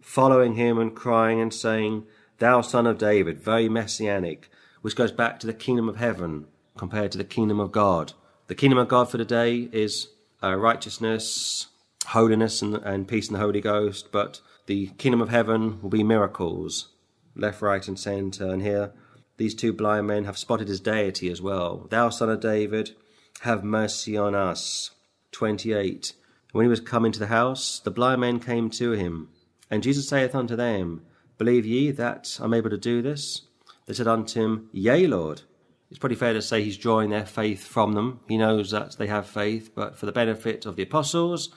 following 0.01 0.55
him 0.55 0.79
and 0.79 0.97
crying 0.97 1.39
and 1.39 1.53
saying, 1.53 2.07
Thou 2.39 2.63
son 2.63 2.87
of 2.87 2.97
David, 2.97 3.37
very 3.37 3.69
messianic, 3.69 4.49
which 4.81 4.97
goes 4.97 5.13
back 5.13 5.39
to 5.41 5.47
the 5.47 5.53
kingdom 5.53 5.87
of 5.87 5.97
heaven 5.97 6.47
compared 6.79 7.13
to 7.13 7.19
the 7.19 7.25
kingdom 7.25 7.61
of 7.61 7.73
God. 7.73 8.15
The 8.47 8.55
kingdom 8.55 8.79
of 8.79 8.89
God 8.89 9.11
for 9.11 9.19
today 9.19 9.69
is 9.71 10.09
uh, 10.43 10.57
righteousness, 10.57 11.67
holiness, 12.07 12.63
and, 12.63 12.77
and 12.77 13.07
peace 13.07 13.29
in 13.29 13.35
the 13.35 13.41
Holy 13.41 13.61
Ghost, 13.61 14.11
but 14.13 14.41
the 14.65 14.87
kingdom 14.97 15.21
of 15.21 15.29
heaven 15.29 15.83
will 15.83 15.91
be 15.91 16.03
miracles, 16.03 16.89
left, 17.37 17.63
right, 17.63 17.87
and 17.87 17.99
centre. 17.99 18.49
And 18.49 18.63
here, 18.63 18.93
these 19.37 19.55
two 19.55 19.73
blind 19.73 20.07
men 20.07 20.25
have 20.25 20.39
spotted 20.39 20.69
his 20.69 20.81
deity 20.81 21.31
as 21.31 21.43
well. 21.43 21.87
Thou 21.91 22.09
son 22.11 22.31
of 22.31 22.41
David, 22.41 22.97
have 23.41 23.63
mercy 23.63 24.17
on 24.17 24.35
us. 24.35 24.91
28. 25.33 26.15
When 26.53 26.65
he 26.65 26.71
was 26.71 26.81
come 26.81 27.05
into 27.05 27.19
the 27.19 27.27
house, 27.27 27.81
the 27.81 27.91
blind 27.91 28.23
men 28.23 28.41
came 28.41 28.71
to 28.71 28.93
him. 28.93 29.29
And 29.71 29.83
Jesus 29.83 30.09
saith 30.09 30.35
unto 30.35 30.57
them, 30.57 31.03
Believe 31.39 31.67
ye 31.67 31.91
that 31.91 32.39
I'm 32.41 32.55
able 32.55 32.71
to 32.71 32.79
do 32.79 33.03
this? 33.03 33.43
They 33.87 33.93
said 33.93 34.09
unto 34.09 34.41
him, 34.41 34.71
Yea, 34.73 35.07
Lord. 35.07 35.43
It's 35.91 35.99
pretty 35.99 36.15
fair 36.15 36.33
to 36.33 36.43
say 36.43 36.63
he's 36.63 36.79
drawing 36.79 37.11
their 37.11 37.27
faith 37.27 37.65
from 37.65 37.93
them. 37.93 38.21
He 38.27 38.39
knows 38.39 38.71
that 38.71 38.97
they 38.97 39.07
have 39.07 39.27
faith, 39.27 39.73
but 39.75 39.97
for 39.97 40.07
the 40.07 40.13
benefit 40.13 40.67
of 40.67 40.77
the 40.77 40.83
apostles, 40.83 41.51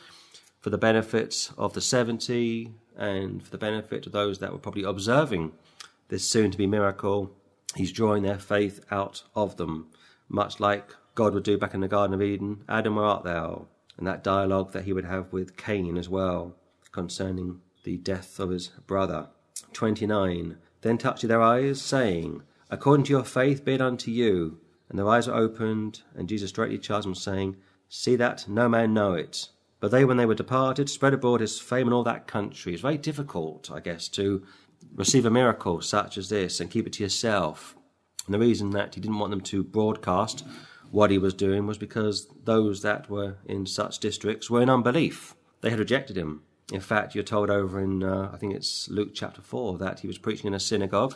for 0.60 0.70
the 0.70 0.78
benefit 0.78 1.50
of 1.58 1.74
the 1.74 1.82
70, 1.82 2.72
and 2.98 3.42
for 3.42 3.50
the 3.50 3.58
benefit 3.58 4.06
of 4.06 4.12
those 4.12 4.40
that 4.40 4.52
were 4.52 4.60
probably 4.60 4.84
observing 4.84 5.54
this 6.10 6.30
soon 6.30 6.52
to 6.52 6.58
be 6.58 6.68
miracle, 6.68 7.36
he's 7.76 7.92
drawing 7.92 8.24
their 8.24 8.38
faith 8.38 8.84
out 8.92 9.24
of 9.36 9.58
them, 9.58 9.88
much 10.28 10.60
like 10.60 10.94
God 11.16 11.34
would 11.34 11.44
do 11.44 11.58
back 11.58 11.74
in 11.74 11.80
the 11.80 11.88
Garden 11.88 12.14
of 12.14 12.22
Eden 12.22 12.64
Adam, 12.68 12.96
where 12.96 13.06
art 13.06 13.24
thou? 13.24 13.68
And 13.98 14.08
that 14.08 14.24
dialogue 14.24 14.72
that 14.74 14.86
he 14.86 14.94
would 14.94 15.06
have 15.06 15.34
with 15.34 15.58
Cain 15.58 15.98
as 15.98 16.08
well 16.08 16.56
concerning 16.92 17.62
the 17.84 17.98
death 17.98 18.40
of 18.40 18.50
his 18.50 18.68
brother. 18.88 19.28
29. 19.74 20.58
Then 20.82 20.98
touched 20.98 21.28
their 21.28 21.42
eyes, 21.42 21.82
saying, 21.82 22.44
According 22.70 23.06
to 23.06 23.12
your 23.12 23.24
faith 23.24 23.66
be 23.66 23.74
it 23.74 23.82
unto 23.82 24.12
you. 24.12 24.60
And 24.90 24.98
their 24.98 25.10
eyes 25.10 25.28
were 25.28 25.36
opened, 25.36 26.02
and 26.16 26.30
Jesus 26.30 26.50
straightly 26.50 26.78
charged 26.78 27.06
them, 27.06 27.16
saying, 27.16 27.58
See 27.90 28.16
that 28.16 28.48
no 28.48 28.70
man 28.70 28.94
know 28.94 29.14
it. 29.14 29.50
But 29.80 29.92
they, 29.92 30.06
when 30.06 30.18
they 30.18 30.26
were 30.26 30.36
departed, 30.36 30.90
spread 30.90 31.14
abroad 31.14 31.42
his 31.42 31.60
fame 31.60 31.88
in 31.88 31.94
all 31.94 32.04
that 32.04 32.28
country. 32.28 32.74
It's 32.74 32.82
very 32.82 32.98
difficult, 32.98 33.72
I 33.72 33.80
guess, 33.80 34.08
to 34.10 34.44
receive 34.96 35.26
a 35.26 35.30
miracle 35.30 35.82
such 35.82 36.18
as 36.18 36.30
this 36.30 36.60
and 36.60 36.72
keep 36.72 36.88
it 36.88 36.94
to 36.94 37.04
yourself. 37.04 37.76
And 38.26 38.34
the 38.34 38.40
reason 38.40 38.72
that 38.72 38.96
he 38.96 39.02
didn't 39.02 39.20
want 39.20 39.32
them 39.32 39.42
to 39.42 39.64
broadcast 39.64 40.46
what 40.92 41.12
he 41.12 41.18
was 41.18 41.34
doing 41.34 41.68
was 41.68 41.78
because 41.78 42.28
those 42.44 42.82
that 42.82 43.10
were 43.10 43.38
in 43.46 43.66
such 43.66 44.00
districts 44.00 44.50
were 44.50 44.62
in 44.62 44.70
unbelief. 44.70 45.36
They 45.62 45.70
had 45.70 45.80
rejected 45.80 46.18
him. 46.18 46.44
In 46.72 46.82
fact, 46.82 47.16
you're 47.16 47.24
told 47.24 47.50
over 47.50 47.80
in, 47.80 48.04
uh, 48.04 48.30
I 48.34 48.38
think 48.38 48.54
it's 48.54 48.90
Luke 48.90 49.12
chapter 49.14 49.42
4, 49.42 49.78
that 49.80 50.00
he 50.00 50.08
was 50.08 50.18
preaching 50.18 50.48
in 50.48 50.54
a 50.54 50.60
synagogue. 50.60 51.16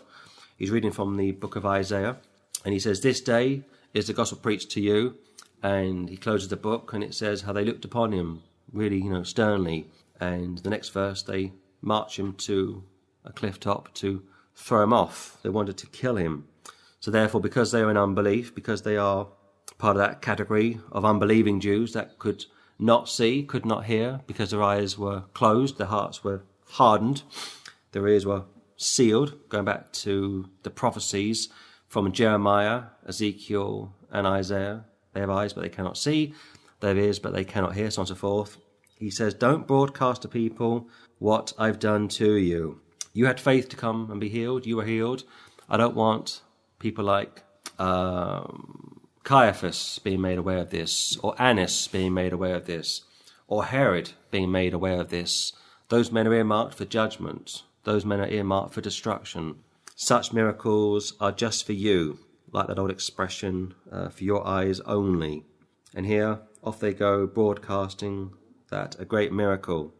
He's 0.57 0.71
reading 0.71 0.91
from 0.91 1.17
the 1.17 1.31
book 1.31 1.55
of 1.55 1.65
Isaiah, 1.65 2.17
and 2.65 2.73
he 2.73 2.79
says, 2.79 3.01
This 3.01 3.21
day 3.21 3.63
is 3.93 4.07
the 4.07 4.13
gospel 4.13 4.39
preached 4.39 4.71
to 4.71 4.81
you. 4.81 5.17
And 5.61 6.09
he 6.09 6.17
closes 6.17 6.49
the 6.49 6.57
book, 6.57 6.91
and 6.91 7.03
it 7.03 7.13
says 7.13 7.41
how 7.41 7.53
they 7.53 7.63
looked 7.63 7.85
upon 7.85 8.11
him 8.11 8.41
really, 8.71 8.97
you 8.97 9.09
know, 9.09 9.23
sternly. 9.23 9.89
And 10.19 10.57
the 10.57 10.69
next 10.69 10.89
verse, 10.89 11.23
they 11.23 11.53
march 11.81 12.19
him 12.19 12.33
to 12.33 12.83
a 13.25 13.31
cliff 13.31 13.59
top 13.59 13.93
to 13.95 14.23
throw 14.55 14.83
him 14.83 14.93
off. 14.93 15.37
They 15.43 15.49
wanted 15.49 15.77
to 15.77 15.87
kill 15.87 16.15
him. 16.15 16.47
So 16.99 17.11
therefore, 17.11 17.41
because 17.41 17.71
they 17.71 17.81
are 17.81 17.91
in 17.91 17.97
unbelief, 17.97 18.55
because 18.55 18.83
they 18.83 18.97
are 18.97 19.27
part 19.77 19.97
of 19.97 20.01
that 20.01 20.21
category 20.21 20.79
of 20.91 21.03
unbelieving 21.03 21.59
Jews 21.59 21.93
that 21.93 22.19
could 22.19 22.45
not 22.79 23.09
see, 23.09 23.43
could 23.43 23.65
not 23.65 23.85
hear, 23.85 24.21
because 24.27 24.51
their 24.51 24.63
eyes 24.63 24.97
were 24.97 25.23
closed, 25.33 25.77
their 25.77 25.87
hearts 25.87 26.23
were 26.23 26.43
hardened, 26.69 27.23
their 27.91 28.07
ears 28.07 28.25
were 28.25 28.43
sealed, 28.77 29.49
going 29.49 29.65
back 29.65 29.91
to 29.93 30.49
the 30.63 30.69
prophecies 30.69 31.49
from 31.87 32.11
Jeremiah, 32.11 32.83
Ezekiel, 33.07 33.93
and 34.11 34.25
Isaiah. 34.25 34.85
They 35.13 35.19
have 35.19 35.29
eyes, 35.29 35.53
but 35.53 35.61
they 35.61 35.69
cannot 35.69 35.97
see. 35.97 36.33
They 36.79 36.89
have 36.89 36.97
ears, 36.97 37.19
but 37.19 37.33
they 37.33 37.43
cannot 37.43 37.75
hear, 37.75 37.91
so 37.91 37.99
on 37.99 38.03
and 38.03 38.09
so 38.09 38.15
forth. 38.15 38.57
He 38.97 39.09
says, 39.09 39.33
Don't 39.33 39.67
broadcast 39.67 40.21
to 40.23 40.27
people 40.27 40.87
what 41.19 41.53
I've 41.57 41.79
done 41.79 42.07
to 42.09 42.33
you. 42.33 42.81
You 43.13 43.27
had 43.27 43.39
faith 43.39 43.69
to 43.69 43.75
come 43.75 44.09
and 44.09 44.19
be 44.19 44.29
healed. 44.29 44.65
You 44.65 44.77
were 44.77 44.85
healed. 44.85 45.23
I 45.69 45.77
don't 45.77 45.95
want 45.95 46.41
people 46.79 47.05
like 47.05 47.43
um, 47.77 49.01
Caiaphas 49.23 49.99
being 49.99 50.19
made 50.19 50.37
aware 50.37 50.57
of 50.57 50.71
this, 50.71 51.17
or 51.17 51.35
Annas 51.39 51.87
being 51.87 52.13
made 52.13 52.33
aware 52.33 52.55
of 52.55 52.65
this, 52.65 53.01
or 53.47 53.65
Herod 53.65 54.11
being 54.31 54.51
made 54.51 54.73
aware 54.73 54.99
of 54.99 55.09
this. 55.09 55.53
Those 55.89 56.11
men 56.11 56.27
are 56.27 56.33
earmarked 56.33 56.73
for 56.73 56.85
judgment. 56.85 57.63
Those 57.83 58.03
men 58.03 58.19
are 58.19 58.27
earmarked 58.27 58.73
for 58.73 58.81
destruction. 58.81 59.57
Such 59.95 60.33
miracles 60.33 61.13
are 61.19 61.31
just 61.31 61.65
for 61.65 61.73
you, 61.73 62.19
like 62.51 62.67
that 62.67 62.79
old 62.79 62.89
expression, 62.89 63.75
uh, 63.91 64.09
for 64.09 64.23
your 64.23 64.45
eyes 64.47 64.79
only. 64.81 65.45
And 65.93 66.05
here, 66.05 66.39
off 66.63 66.79
they 66.79 66.93
go, 66.93 67.27
broadcasting 67.27 68.31
that 68.69 68.99
a 68.99 69.05
great 69.05 69.31
miracle 69.31 69.93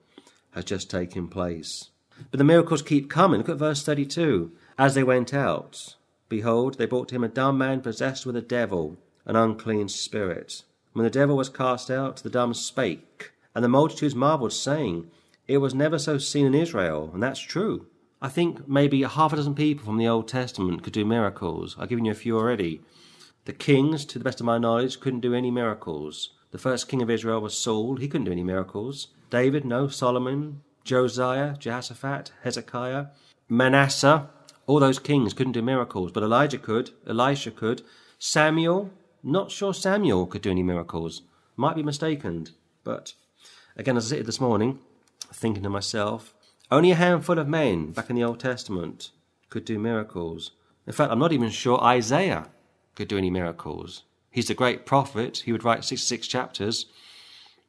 has 0.51 0.66
just 0.66 0.89
taken 0.89 1.28
place. 1.28 1.89
But 2.32 2.38
the 2.38 2.43
miracles 2.43 2.82
keep 2.82 3.09
coming. 3.09 3.39
Look 3.39 3.49
at 3.49 3.57
verse 3.57 3.84
32. 3.84 4.51
As 4.78 4.95
they 4.95 5.03
went 5.03 5.34
out, 5.34 5.95
behold, 6.30 6.78
they 6.78 6.86
brought 6.86 7.09
to 7.09 7.16
him 7.16 7.24
a 7.24 7.28
dumb 7.28 7.57
man 7.57 7.82
possessed 7.82 8.26
with 8.26 8.36
a 8.36 8.41
devil 8.41 8.97
an 9.26 9.36
unclean 9.36 9.88
spirit. 9.88 10.64
When 10.93 11.03
the 11.03 11.09
devil 11.09 11.38
was 11.38 11.49
cast 11.49 11.89
out, 11.89 12.18
the 12.18 12.30
dumb 12.30 12.53
spake, 12.53 13.32
and 13.55 13.64
the 13.64 13.70
multitudes 13.70 14.16
marveled, 14.16 14.53
saying, 14.53 15.09
It 15.47 15.59
was 15.59 15.74
never 15.74 15.97
so 15.97 16.18
seen 16.18 16.45
in 16.45 16.53
Israel, 16.53 17.09
and 17.14 17.24
that's 17.24 17.39
true. 17.39 17.88
I 18.22 18.30
think 18.30 18.68
maybe 18.68 19.01
half 19.03 19.34
a 19.34 19.36
dozen 19.36 19.55
people 19.55 19.86
from 19.86 19.97
the 19.97 20.07
Old 20.07 20.28
Testament 20.28 20.84
could 20.84 20.93
do 20.93 21.05
miracles. 21.05 21.76
I've 21.80 21.89
given 21.89 22.05
you 22.05 22.11
a 22.11 22.16
few 22.16 22.38
already. 22.38 22.82
The 23.45 23.53
kings, 23.53 24.05
to 24.05 24.18
the 24.18 24.24
best 24.24 24.39
of 24.39 24.45
my 24.45 24.57
knowledge, 24.57 24.99
couldn't 24.99 25.20
do 25.20 25.34
any 25.34 25.51
miracles. 25.51 26.30
The 26.51 26.57
first 26.57 26.88
king 26.88 27.01
of 27.01 27.09
Israel 27.09 27.41
was 27.41 27.57
Saul. 27.57 27.97
He 27.97 28.07
couldn't 28.07 28.26
do 28.26 28.32
any 28.32 28.43
miracles. 28.43 29.07
David, 29.30 29.66
no. 29.66 29.88
Solomon, 29.88 30.61
Josiah, 30.84 31.55
Jehoshaphat, 31.57 32.31
Hezekiah, 32.43 33.07
Manasseh. 33.49 34.29
All 34.65 34.79
those 34.79 34.99
kings 34.99 35.34
couldn't 35.34 35.53
do 35.53 35.61
miracles, 35.61 36.11
but 36.11 36.23
Elijah 36.23 36.57
could. 36.57 36.91
Elisha 37.07 37.51
could. 37.51 37.81
Samuel, 38.19 38.91
not 39.21 39.51
sure 39.51 39.73
Samuel 39.73 40.25
could 40.25 40.41
do 40.41 40.51
any 40.51 40.63
miracles. 40.63 41.21
Might 41.55 41.75
be 41.75 41.84
mistaken. 41.84 42.47
But 42.84 43.13
again, 43.75 43.97
as 43.97 44.11
I 44.11 44.17
sit 44.17 44.25
this 44.25 44.41
morning, 44.41 44.79
thinking 45.34 45.63
to 45.63 45.69
myself, 45.69 46.34
only 46.71 46.91
a 46.91 46.95
handful 46.95 47.39
of 47.39 47.47
men 47.47 47.91
back 47.91 48.09
in 48.09 48.15
the 48.15 48.23
Old 48.23 48.39
Testament 48.39 49.11
could 49.49 49.65
do 49.65 49.77
miracles. 49.77 50.51
In 50.88 50.93
fact, 50.93 51.11
I'm 51.11 51.19
not 51.19 51.31
even 51.31 51.49
sure 51.49 51.79
Isaiah 51.81 52.49
could 52.95 53.07
do 53.07 53.17
any 53.17 53.29
miracles. 53.29 54.03
He's 54.31 54.49
a 54.49 54.55
great 54.55 54.86
prophet. 54.86 55.43
He 55.45 55.51
would 55.51 55.63
write 55.63 55.84
66 55.84 56.27
chapters. 56.27 56.88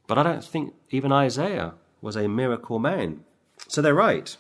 But 0.06 0.18
I 0.18 0.22
don't 0.22 0.44
think 0.44 0.74
even 0.90 1.12
Isaiah 1.12 1.74
was 2.04 2.16
a 2.16 2.28
miracle 2.28 2.78
man. 2.78 3.24
So 3.66 3.80
they're 3.80 3.94
right. 3.94 4.36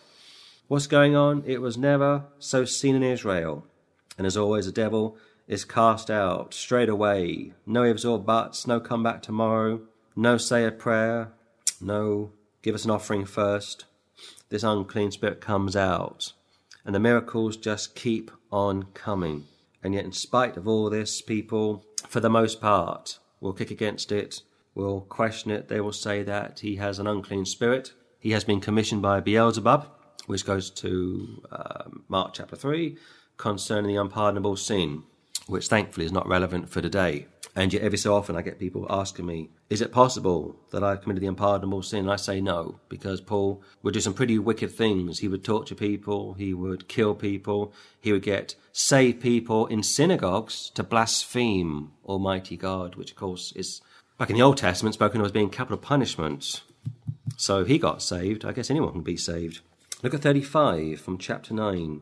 What's 0.68 0.86
going 0.86 1.16
on? 1.16 1.42
It 1.46 1.62
was 1.62 1.78
never 1.78 2.24
so 2.38 2.66
seen 2.66 2.94
in 2.94 3.02
Israel. 3.02 3.66
And 4.18 4.26
as 4.26 4.36
always, 4.36 4.66
the 4.66 4.72
devil 4.72 5.16
is 5.48 5.64
cast 5.64 6.10
out 6.10 6.52
straight 6.52 6.90
away. 6.90 7.54
No 7.64 7.82
ifs 7.84 8.04
or 8.04 8.18
buts, 8.18 8.66
no 8.66 8.80
come 8.80 9.02
back 9.02 9.22
tomorrow, 9.22 9.80
no 10.14 10.36
say 10.36 10.66
a 10.66 10.70
prayer, 10.70 11.32
no 11.80 12.32
give 12.60 12.74
us 12.74 12.84
an 12.84 12.90
offering 12.90 13.24
first. 13.24 13.86
This 14.50 14.62
unclean 14.62 15.10
spirit 15.10 15.40
comes 15.40 15.74
out, 15.74 16.34
and 16.84 16.94
the 16.94 17.00
miracles 17.00 17.56
just 17.56 17.94
keep 17.94 18.30
on 18.52 18.84
coming. 18.92 19.46
And 19.82 19.94
yet, 19.94 20.04
in 20.04 20.12
spite 20.12 20.58
of 20.58 20.68
all 20.68 20.90
this, 20.90 21.22
people, 21.22 21.82
for 22.08 22.20
the 22.20 22.28
most 22.28 22.60
part, 22.60 23.18
will 23.40 23.54
kick 23.54 23.70
against 23.70 24.12
it, 24.12 24.42
will 24.74 25.02
question 25.02 25.50
it. 25.50 25.68
They 25.68 25.80
will 25.80 25.92
say 25.92 26.22
that 26.22 26.60
he 26.60 26.76
has 26.76 26.98
an 26.98 27.06
unclean 27.06 27.44
spirit. 27.44 27.92
He 28.18 28.30
has 28.30 28.44
been 28.44 28.60
commissioned 28.60 29.02
by 29.02 29.20
Beelzebub, 29.20 29.86
which 30.26 30.44
goes 30.44 30.70
to 30.70 31.42
uh, 31.52 31.84
Mark 32.08 32.34
chapter 32.34 32.56
3, 32.56 32.96
concerning 33.36 33.88
the 33.88 34.00
unpardonable 34.00 34.56
sin 34.56 35.04
which 35.46 35.68
thankfully 35.68 36.06
is 36.06 36.12
not 36.12 36.26
relevant 36.26 36.70
for 36.70 36.80
today. 36.80 37.26
And 37.56 37.72
yet, 37.72 37.82
every 37.82 37.98
so 37.98 38.16
often, 38.16 38.34
I 38.34 38.42
get 38.42 38.58
people 38.58 38.86
asking 38.90 39.26
me, 39.26 39.50
Is 39.70 39.80
it 39.80 39.92
possible 39.92 40.56
that 40.72 40.82
I've 40.82 41.02
committed 41.02 41.22
the 41.22 41.28
unpardonable 41.28 41.82
sin? 41.82 42.00
And 42.00 42.10
I 42.10 42.16
say 42.16 42.40
no, 42.40 42.80
because 42.88 43.20
Paul 43.20 43.62
would 43.82 43.94
do 43.94 44.00
some 44.00 44.14
pretty 44.14 44.40
wicked 44.40 44.72
things. 44.72 45.20
He 45.20 45.28
would 45.28 45.44
torture 45.44 45.76
people, 45.76 46.34
he 46.34 46.52
would 46.52 46.88
kill 46.88 47.14
people, 47.14 47.72
he 48.00 48.10
would 48.10 48.22
get 48.22 48.56
saved 48.72 49.20
people 49.20 49.66
in 49.66 49.84
synagogues 49.84 50.70
to 50.70 50.82
blaspheme 50.82 51.92
Almighty 52.04 52.56
God, 52.56 52.96
which, 52.96 53.12
of 53.12 53.16
course, 53.16 53.52
is 53.54 53.82
back 54.18 54.30
in 54.30 54.36
the 54.36 54.42
Old 54.42 54.56
Testament 54.56 54.94
spoken 54.94 55.20
of 55.20 55.26
as 55.26 55.32
being 55.32 55.50
capital 55.50 55.78
punishment. 55.78 56.62
So 57.36 57.64
he 57.64 57.78
got 57.78 58.02
saved. 58.02 58.44
I 58.44 58.52
guess 58.52 58.70
anyone 58.70 58.92
can 58.92 59.02
be 59.02 59.16
saved. 59.16 59.60
Look 60.02 60.14
at 60.14 60.22
35 60.22 61.00
from 61.00 61.18
chapter 61.18 61.54
9. 61.54 62.00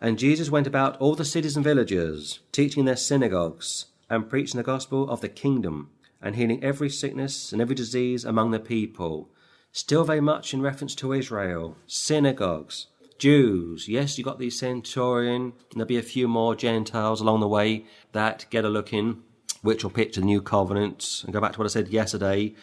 And 0.00 0.18
Jesus 0.18 0.50
went 0.50 0.66
about 0.66 0.96
all 0.98 1.14
the 1.14 1.24
cities 1.24 1.56
and 1.56 1.64
villages, 1.64 2.40
teaching 2.52 2.80
in 2.80 2.86
their 2.86 2.96
synagogues, 2.96 3.86
and 4.08 4.28
preaching 4.28 4.58
the 4.58 4.64
gospel 4.64 5.08
of 5.10 5.20
the 5.20 5.28
kingdom, 5.28 5.90
and 6.20 6.36
healing 6.36 6.62
every 6.62 6.88
sickness 6.88 7.52
and 7.52 7.60
every 7.60 7.74
disease 7.74 8.24
among 8.24 8.50
the 8.50 8.60
people. 8.60 9.28
Still 9.72 10.04
very 10.04 10.20
much 10.20 10.54
in 10.54 10.62
reference 10.62 10.94
to 10.96 11.12
Israel. 11.12 11.76
Synagogues, 11.86 12.86
Jews. 13.18 13.88
Yes, 13.88 14.18
you 14.18 14.24
got 14.24 14.38
the 14.38 14.50
centurion, 14.50 15.42
and 15.42 15.52
there'll 15.74 15.86
be 15.86 15.98
a 15.98 16.02
few 16.02 16.28
more 16.28 16.54
Gentiles 16.54 17.20
along 17.20 17.40
the 17.40 17.48
way 17.48 17.86
that 18.12 18.46
get 18.50 18.64
a 18.64 18.68
look 18.68 18.92
in, 18.92 19.22
which 19.62 19.82
will 19.82 19.90
picture 19.90 20.20
the 20.20 20.26
new 20.26 20.42
covenant. 20.42 21.22
And 21.24 21.32
go 21.32 21.40
back 21.40 21.54
to 21.54 21.58
what 21.58 21.64
I 21.64 21.68
said 21.68 21.88
yesterday 21.88 22.54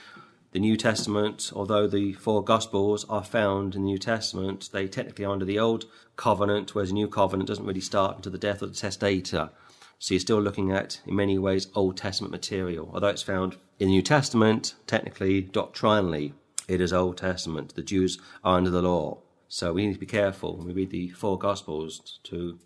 the 0.51 0.59
New 0.59 0.75
Testament, 0.75 1.51
although 1.55 1.87
the 1.87 2.13
four 2.13 2.43
Gospels 2.43 3.05
are 3.07 3.23
found 3.23 3.75
in 3.75 3.81
the 3.81 3.87
New 3.87 3.99
Testament, 3.99 4.69
they 4.73 4.87
technically 4.87 5.25
are 5.25 5.31
under 5.31 5.45
the 5.45 5.59
Old 5.59 5.85
Covenant, 6.15 6.73
whereas 6.73 6.89
the 6.89 6.95
New 6.95 7.07
Covenant 7.07 7.47
doesn't 7.47 7.65
really 7.65 7.79
start 7.79 8.15
until 8.15 8.31
the 8.31 8.39
death 8.39 8.63
of 8.63 8.73
the 8.73 8.79
testator. 8.79 9.51
So 9.99 10.13
you're 10.13 10.19
still 10.19 10.41
looking 10.41 10.71
at, 10.71 11.01
in 11.05 11.15
many 11.15 11.37
ways, 11.37 11.67
Old 11.75 11.97
Testament 11.97 12.31
material. 12.31 12.89
Although 12.93 13.09
it's 13.09 13.21
found 13.21 13.57
in 13.79 13.89
the 13.89 13.93
New 13.93 14.01
Testament, 14.01 14.73
technically, 14.87 15.41
doctrinally, 15.41 16.33
it 16.67 16.81
is 16.81 16.93
Old 16.93 17.17
Testament. 17.17 17.75
The 17.75 17.83
Jews 17.83 18.17
are 18.43 18.57
under 18.57 18.71
the 18.71 18.81
law. 18.81 19.19
So 19.49 19.73
we 19.73 19.85
need 19.85 19.93
to 19.93 19.99
be 19.99 20.05
careful 20.05 20.57
when 20.57 20.67
we 20.67 20.73
read 20.73 20.89
the 20.89 21.09
four 21.09 21.37
Gospels 21.37 22.19
to 22.23 22.57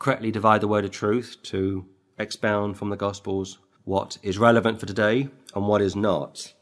correctly 0.00 0.32
divide 0.32 0.60
the 0.60 0.68
word 0.68 0.84
of 0.84 0.90
truth, 0.90 1.36
to 1.44 1.86
expound 2.18 2.76
from 2.78 2.90
the 2.90 2.96
Gospels 2.96 3.58
what 3.88 4.18
is 4.22 4.38
relevant 4.38 4.78
for 4.78 4.84
today 4.84 5.30
and 5.54 5.66
what 5.66 5.80
is 5.80 5.96
not. 5.96 6.52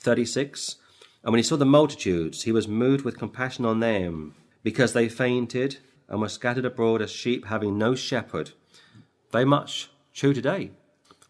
36. 0.00 0.76
And 1.22 1.32
when 1.32 1.38
he 1.38 1.42
saw 1.42 1.56
the 1.56 1.64
multitudes, 1.64 2.42
he 2.42 2.52
was 2.52 2.68
moved 2.68 3.06
with 3.06 3.18
compassion 3.18 3.64
on 3.64 3.80
them, 3.80 4.34
because 4.62 4.92
they 4.92 5.08
fainted 5.08 5.78
and 6.10 6.20
were 6.20 6.28
scattered 6.28 6.66
abroad 6.66 7.00
as 7.00 7.10
sheep 7.10 7.46
having 7.46 7.78
no 7.78 7.94
shepherd. 7.94 8.50
Very 9.32 9.46
much 9.46 9.88
true 10.12 10.34
today. 10.34 10.72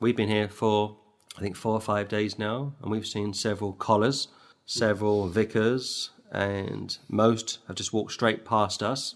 We've 0.00 0.16
been 0.16 0.28
here 0.28 0.48
for, 0.48 0.96
I 1.38 1.40
think, 1.40 1.54
four 1.54 1.74
or 1.74 1.80
five 1.80 2.08
days 2.08 2.36
now, 2.36 2.74
and 2.82 2.90
we've 2.90 3.06
seen 3.06 3.32
several 3.32 3.74
collars, 3.74 4.26
several 4.66 5.28
vicars, 5.28 6.10
and 6.32 6.98
most 7.08 7.60
have 7.68 7.76
just 7.76 7.92
walked 7.92 8.10
straight 8.10 8.44
past 8.44 8.82
us. 8.82 9.14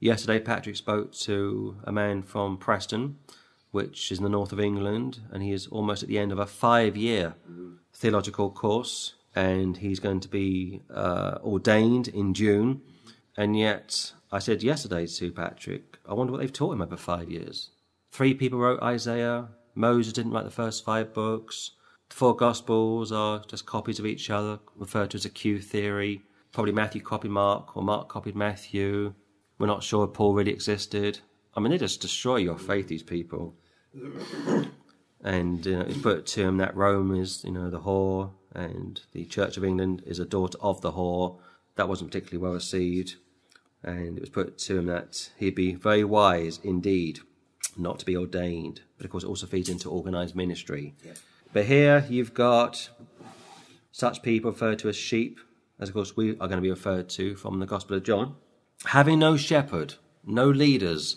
Yesterday, 0.00 0.38
Patrick 0.38 0.76
spoke 0.76 1.12
to 1.12 1.78
a 1.84 1.92
man 1.92 2.22
from 2.22 2.58
Preston, 2.58 3.16
which 3.76 4.10
is 4.10 4.18
in 4.18 4.24
the 4.24 4.36
north 4.38 4.52
of 4.52 4.60
England, 4.70 5.20
and 5.30 5.42
he 5.42 5.52
is 5.52 5.66
almost 5.66 6.02
at 6.02 6.08
the 6.08 6.18
end 6.18 6.32
of 6.32 6.38
a 6.38 6.46
five 6.46 6.96
year 6.96 7.34
theological 7.92 8.50
course, 8.50 9.14
and 9.34 9.76
he's 9.76 10.00
going 10.00 10.20
to 10.20 10.28
be 10.28 10.82
uh, 10.92 11.38
ordained 11.44 12.08
in 12.08 12.32
June. 12.32 12.80
And 13.36 13.50
yet, 13.56 14.12
I 14.32 14.38
said 14.38 14.62
yesterday 14.62 15.06
to 15.06 15.30
Patrick, 15.30 15.98
I 16.08 16.14
wonder 16.14 16.32
what 16.32 16.40
they've 16.40 16.60
taught 16.60 16.72
him 16.72 16.80
over 16.80 16.96
five 16.96 17.30
years. 17.30 17.70
Three 18.10 18.32
people 18.32 18.58
wrote 18.58 18.82
Isaiah, 18.82 19.48
Moses 19.74 20.14
didn't 20.14 20.32
write 20.32 20.46
the 20.46 20.62
first 20.62 20.82
five 20.82 21.12
books. 21.12 21.72
The 22.08 22.16
four 22.16 22.34
Gospels 22.34 23.12
are 23.12 23.42
just 23.46 23.66
copies 23.66 23.98
of 23.98 24.06
each 24.06 24.30
other, 24.30 24.58
referred 24.74 25.10
to 25.10 25.18
as 25.18 25.26
a 25.26 25.30
Q 25.30 25.60
theory. 25.60 26.22
Probably 26.52 26.72
Matthew 26.72 27.02
copied 27.02 27.30
Mark, 27.30 27.76
or 27.76 27.82
Mark 27.82 28.08
copied 28.08 28.36
Matthew. 28.36 29.12
We're 29.58 29.66
not 29.66 29.82
sure 29.82 30.04
if 30.06 30.14
Paul 30.14 30.32
really 30.32 30.52
existed. 30.52 31.18
I 31.54 31.60
mean, 31.60 31.72
they 31.72 31.78
just 31.78 32.00
destroy 32.00 32.36
your 32.36 32.58
faith, 32.58 32.88
these 32.88 33.02
people. 33.02 33.54
And 35.22 35.66
you 35.66 35.76
know, 35.76 35.80
it's 35.82 35.98
put 35.98 36.26
to 36.26 36.42
him 36.42 36.58
that 36.58 36.76
Rome 36.76 37.14
is, 37.14 37.42
you 37.44 37.50
know, 37.50 37.70
the 37.70 37.80
whore, 37.80 38.30
and 38.54 39.00
the 39.12 39.24
Church 39.24 39.56
of 39.56 39.64
England 39.64 40.02
is 40.06 40.18
a 40.18 40.24
daughter 40.24 40.58
of 40.60 40.80
the 40.80 40.92
whore. 40.92 41.38
That 41.76 41.88
wasn't 41.88 42.10
particularly 42.10 42.42
well 42.42 42.54
received. 42.54 43.16
And 43.82 44.16
it 44.16 44.20
was 44.20 44.30
put 44.30 44.58
to 44.58 44.78
him 44.78 44.86
that 44.86 45.30
he'd 45.36 45.54
be 45.54 45.74
very 45.74 46.04
wise 46.04 46.58
indeed 46.62 47.20
not 47.76 47.98
to 47.98 48.06
be 48.06 48.16
ordained. 48.16 48.82
But 48.96 49.04
of 49.04 49.12
course, 49.12 49.24
it 49.24 49.28
also 49.28 49.46
feeds 49.46 49.68
into 49.68 49.90
organized 49.90 50.34
ministry. 50.34 50.94
Yeah. 51.04 51.12
But 51.52 51.66
here 51.66 52.04
you've 52.08 52.34
got 52.34 52.90
such 53.92 54.22
people 54.22 54.50
referred 54.50 54.78
to 54.80 54.88
as 54.88 54.96
sheep, 54.96 55.38
as 55.78 55.88
of 55.88 55.94
course 55.94 56.16
we 56.16 56.32
are 56.32 56.48
going 56.48 56.58
to 56.58 56.60
be 56.60 56.70
referred 56.70 57.08
to 57.10 57.34
from 57.36 57.58
the 57.58 57.66
Gospel 57.66 57.96
of 57.96 58.02
John, 58.02 58.36
having 58.84 59.18
no 59.18 59.36
shepherd, 59.36 59.94
no 60.24 60.48
leaders. 60.48 61.16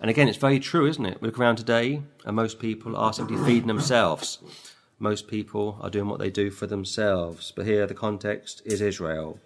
And 0.00 0.08
again, 0.08 0.28
it's 0.28 0.38
very 0.38 0.58
true, 0.58 0.86
isn't 0.86 1.04
it? 1.04 1.20
We 1.20 1.28
look 1.28 1.38
around 1.38 1.56
today, 1.56 2.02
and 2.24 2.34
most 2.34 2.58
people 2.58 2.96
are 2.96 3.12
simply 3.12 3.36
feeding 3.44 3.66
themselves. 3.66 4.38
Most 4.98 5.28
people 5.28 5.78
are 5.82 5.90
doing 5.90 6.08
what 6.08 6.18
they 6.18 6.30
do 6.30 6.50
for 6.50 6.66
themselves. 6.66 7.52
But 7.54 7.66
here 7.66 7.86
the 7.86 7.94
context 7.94 8.62
is 8.64 8.80
Israel. 8.80 9.38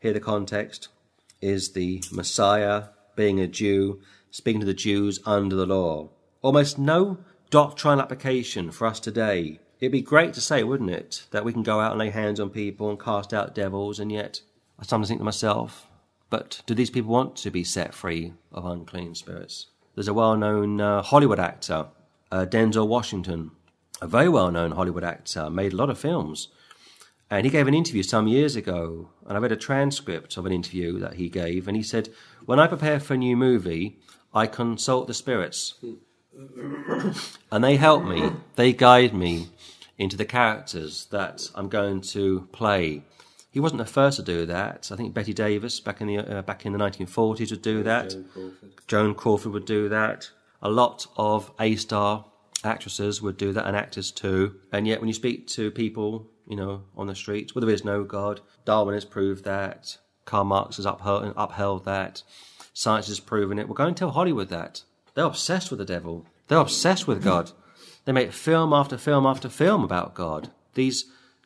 Here 0.00 0.12
the 0.12 0.20
context 0.20 0.88
is 1.40 1.72
the 1.72 2.02
Messiah 2.12 2.84
being 3.16 3.40
a 3.40 3.46
Jew, 3.46 4.00
speaking 4.30 4.60
to 4.60 4.66
the 4.66 4.74
Jews 4.74 5.20
under 5.24 5.56
the 5.56 5.66
law. 5.66 6.10
Almost 6.42 6.78
no 6.78 7.18
doctrinal 7.48 8.00
application 8.00 8.70
for 8.70 8.86
us 8.86 9.00
today. 9.00 9.60
It'd 9.80 9.92
be 9.92 10.02
great 10.02 10.34
to 10.34 10.40
say, 10.40 10.62
wouldn't 10.64 10.90
it, 10.90 11.26
that 11.30 11.44
we 11.44 11.52
can 11.52 11.62
go 11.62 11.80
out 11.80 11.92
and 11.92 11.98
lay 11.98 12.10
hands 12.10 12.40
on 12.40 12.50
people 12.50 12.90
and 12.90 13.00
cast 13.00 13.32
out 13.32 13.54
devils, 13.54 13.98
and 13.98 14.12
yet 14.12 14.42
I 14.78 14.84
sometimes 14.84 15.08
think 15.08 15.20
to 15.20 15.24
myself, 15.24 15.86
but 16.30 16.62
do 16.66 16.74
these 16.74 16.90
people 16.90 17.12
want 17.12 17.36
to 17.36 17.50
be 17.50 17.64
set 17.64 17.94
free 17.94 18.32
of 18.52 18.64
unclean 18.64 19.14
spirits? 19.14 19.66
There's 19.94 20.08
a 20.08 20.14
well 20.14 20.36
known 20.36 20.80
uh, 20.80 21.02
Hollywood 21.02 21.38
actor, 21.38 21.86
uh, 22.32 22.46
Denzel 22.46 22.88
Washington, 22.88 23.52
a 24.00 24.06
very 24.06 24.28
well 24.28 24.50
known 24.50 24.72
Hollywood 24.72 25.04
actor, 25.04 25.48
made 25.50 25.72
a 25.72 25.76
lot 25.76 25.90
of 25.90 25.98
films. 25.98 26.48
And 27.30 27.44
he 27.44 27.50
gave 27.50 27.66
an 27.66 27.74
interview 27.74 28.02
some 28.02 28.28
years 28.28 28.54
ago, 28.54 29.10
and 29.26 29.36
I 29.36 29.40
read 29.40 29.52
a 29.52 29.56
transcript 29.56 30.36
of 30.36 30.46
an 30.46 30.52
interview 30.52 30.98
that 30.98 31.14
he 31.14 31.28
gave, 31.28 31.66
and 31.66 31.76
he 31.76 31.82
said, 31.82 32.10
When 32.44 32.60
I 32.60 32.66
prepare 32.66 33.00
for 33.00 33.14
a 33.14 33.16
new 33.16 33.36
movie, 33.36 33.98
I 34.32 34.46
consult 34.46 35.06
the 35.06 35.14
spirits. 35.14 35.74
and 37.50 37.64
they 37.64 37.76
help 37.76 38.04
me, 38.04 38.32
they 38.56 38.72
guide 38.72 39.14
me 39.14 39.48
into 39.96 40.16
the 40.16 40.24
characters 40.24 41.06
that 41.06 41.48
I'm 41.54 41.68
going 41.68 42.00
to 42.00 42.48
play. 42.52 43.02
He 43.54 43.60
wasn't 43.60 43.78
the 43.78 43.86
first 43.86 44.16
to 44.16 44.24
do 44.24 44.46
that. 44.46 44.90
I 44.90 44.96
think 44.96 45.14
Bette 45.14 45.32
Davis 45.32 45.78
back 45.78 46.00
in 46.00 46.08
the 46.08 46.18
uh, 46.18 46.42
back 46.42 46.66
in 46.66 46.72
the 46.72 46.78
1940s 46.78 47.52
would 47.52 47.62
do 47.62 47.84
that. 47.84 48.10
Joan 48.10 48.24
Crawford. 48.24 48.72
Joan 48.88 49.14
Crawford 49.14 49.52
would 49.52 49.64
do 49.64 49.88
that. 49.90 50.28
A 50.60 50.68
lot 50.68 51.06
of 51.16 51.52
A-star 51.60 52.24
actresses 52.64 53.22
would 53.22 53.36
do 53.36 53.52
that, 53.52 53.64
and 53.64 53.76
actors 53.76 54.10
too. 54.10 54.56
And 54.72 54.88
yet, 54.88 54.98
when 54.98 55.06
you 55.06 55.14
speak 55.14 55.46
to 55.50 55.70
people, 55.70 56.26
you 56.48 56.56
know, 56.56 56.82
on 56.96 57.06
the 57.06 57.14
streets, 57.14 57.54
well, 57.54 57.64
there 57.64 57.72
is 57.72 57.84
no 57.84 58.02
God. 58.02 58.40
Darwin 58.64 58.94
has 58.94 59.04
proved 59.04 59.44
that. 59.44 59.98
Karl 60.24 60.42
Marx 60.42 60.74
has 60.78 60.84
upheld, 60.84 61.32
upheld 61.36 61.84
that. 61.84 62.24
Science 62.72 63.06
has 63.06 63.20
proven 63.20 63.60
it. 63.60 63.68
We're 63.68 63.76
going 63.76 63.94
to 63.94 63.98
tell 64.00 64.10
Hollywood 64.10 64.48
that. 64.48 64.82
They're 65.14 65.26
obsessed 65.26 65.70
with 65.70 65.78
the 65.78 65.84
devil. 65.84 66.26
They're 66.48 66.58
obsessed 66.58 67.06
with 67.06 67.22
God. 67.22 67.52
They 68.04 68.10
make 68.10 68.32
film 68.32 68.72
after 68.72 68.98
film 68.98 69.26
after 69.26 69.48
film 69.48 69.84
about 69.84 70.14
God. 70.14 70.50
These 70.74 71.04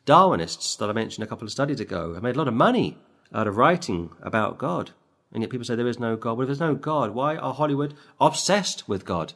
Darwinists 0.09 0.75
that 0.79 0.89
I 0.89 0.93
mentioned 0.93 1.23
a 1.23 1.27
couple 1.27 1.45
of 1.45 1.51
studies 1.51 1.79
ago 1.79 2.15
have 2.15 2.23
made 2.23 2.33
a 2.33 2.39
lot 2.39 2.47
of 2.47 2.55
money 2.55 2.97
out 3.31 3.45
of 3.45 3.57
writing 3.57 4.09
about 4.23 4.57
God. 4.57 4.89
And 5.31 5.43
yet 5.43 5.51
people 5.51 5.65
say 5.65 5.75
there 5.75 5.85
is 5.85 5.99
no 5.99 6.15
God. 6.15 6.33
Well, 6.33 6.41
if 6.41 6.47
there's 6.47 6.59
no 6.59 6.73
God, 6.73 7.11
why 7.11 7.35
are 7.35 7.53
Hollywood 7.53 7.93
obsessed 8.19 8.89
with 8.89 9.05
God? 9.05 9.33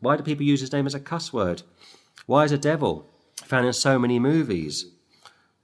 Why 0.00 0.16
do 0.16 0.22
people 0.22 0.46
use 0.46 0.62
his 0.62 0.72
name 0.72 0.86
as 0.86 0.94
a 0.94 1.00
cuss 1.00 1.34
word? 1.34 1.64
Why 2.24 2.44
is 2.44 2.52
a 2.52 2.56
devil 2.56 3.10
found 3.44 3.66
in 3.66 3.74
so 3.74 3.98
many 3.98 4.18
movies? 4.18 4.86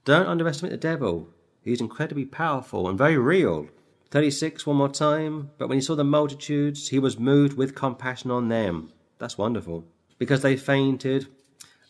Don't 0.05 0.27
underestimate 0.27 0.73
the 0.73 0.77
devil. 0.77 1.31
He's 1.63 1.81
incredibly 1.81 2.27
powerful 2.27 2.91
and 2.91 2.99
very 2.99 3.17
real. 3.17 3.69
36, 4.11 4.67
one 4.67 4.77
more 4.77 4.91
time. 4.91 5.51
But 5.57 5.71
when 5.71 5.79
he 5.79 5.83
saw 5.83 5.95
the 5.95 6.05
multitudes, 6.05 6.91
he 6.91 6.99
was 6.99 7.19
moved 7.19 7.57
with 7.57 7.75
compassion 7.75 8.31
on 8.31 8.51
them. 8.51 8.93
That's 9.17 9.39
wonderful. 9.39 9.87
Because 10.19 10.43
they 10.43 10.59
fainted 10.59 11.29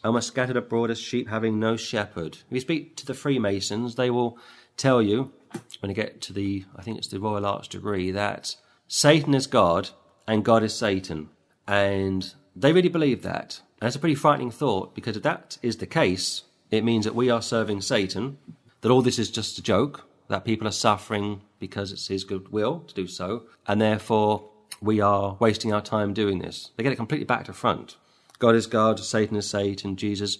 and 0.02 0.14
were 0.14 0.20
scattered 0.20 0.56
abroad 0.56 0.90
as 0.90 0.98
sheep 0.98 1.28
having 1.28 1.58
no 1.58 1.76
shepherd. 1.76 2.38
If 2.48 2.52
you 2.52 2.60
speak 2.60 2.96
to 2.96 3.06
the 3.06 3.14
Freemasons, 3.14 3.94
they 3.94 4.10
will 4.10 4.38
tell 4.76 5.00
you, 5.00 5.32
when 5.80 5.90
you 5.90 5.94
get 5.94 6.20
to 6.22 6.32
the, 6.32 6.64
I 6.76 6.82
think 6.82 6.98
it's 6.98 7.08
the 7.08 7.20
Royal 7.20 7.46
Arch 7.46 7.68
degree, 7.68 8.10
that 8.10 8.56
Satan 8.88 9.34
is 9.34 9.46
God 9.46 9.90
and 10.26 10.44
God 10.44 10.62
is 10.62 10.74
Satan. 10.74 11.28
And 11.66 12.34
they 12.56 12.72
really 12.72 12.88
believe 12.88 13.22
that. 13.22 13.60
And 13.80 13.86
it's 13.86 13.96
a 13.96 14.00
pretty 14.00 14.14
frightening 14.14 14.50
thought 14.50 14.94
because 14.94 15.16
if 15.16 15.22
that 15.22 15.58
is 15.62 15.76
the 15.76 15.86
case, 15.86 16.42
it 16.70 16.84
means 16.84 17.04
that 17.04 17.14
we 17.14 17.30
are 17.30 17.42
serving 17.42 17.82
Satan, 17.82 18.38
that 18.80 18.90
all 18.90 19.02
this 19.02 19.18
is 19.18 19.30
just 19.30 19.58
a 19.58 19.62
joke, 19.62 20.06
that 20.28 20.44
people 20.44 20.66
are 20.66 20.72
suffering 20.72 21.42
because 21.58 21.92
it's 21.92 22.08
his 22.08 22.24
good 22.24 22.50
will 22.50 22.80
to 22.80 22.94
do 22.94 23.06
so, 23.06 23.44
and 23.66 23.80
therefore 23.80 24.48
we 24.80 25.00
are 25.00 25.36
wasting 25.38 25.72
our 25.72 25.82
time 25.82 26.14
doing 26.14 26.38
this. 26.38 26.70
They 26.76 26.82
get 26.82 26.92
it 26.92 26.96
completely 26.96 27.26
back 27.26 27.44
to 27.44 27.52
front. 27.52 27.96
God 28.42 28.56
is 28.56 28.66
God, 28.66 28.98
Satan 28.98 29.36
is 29.36 29.48
Satan, 29.48 29.94
Jesus 29.94 30.38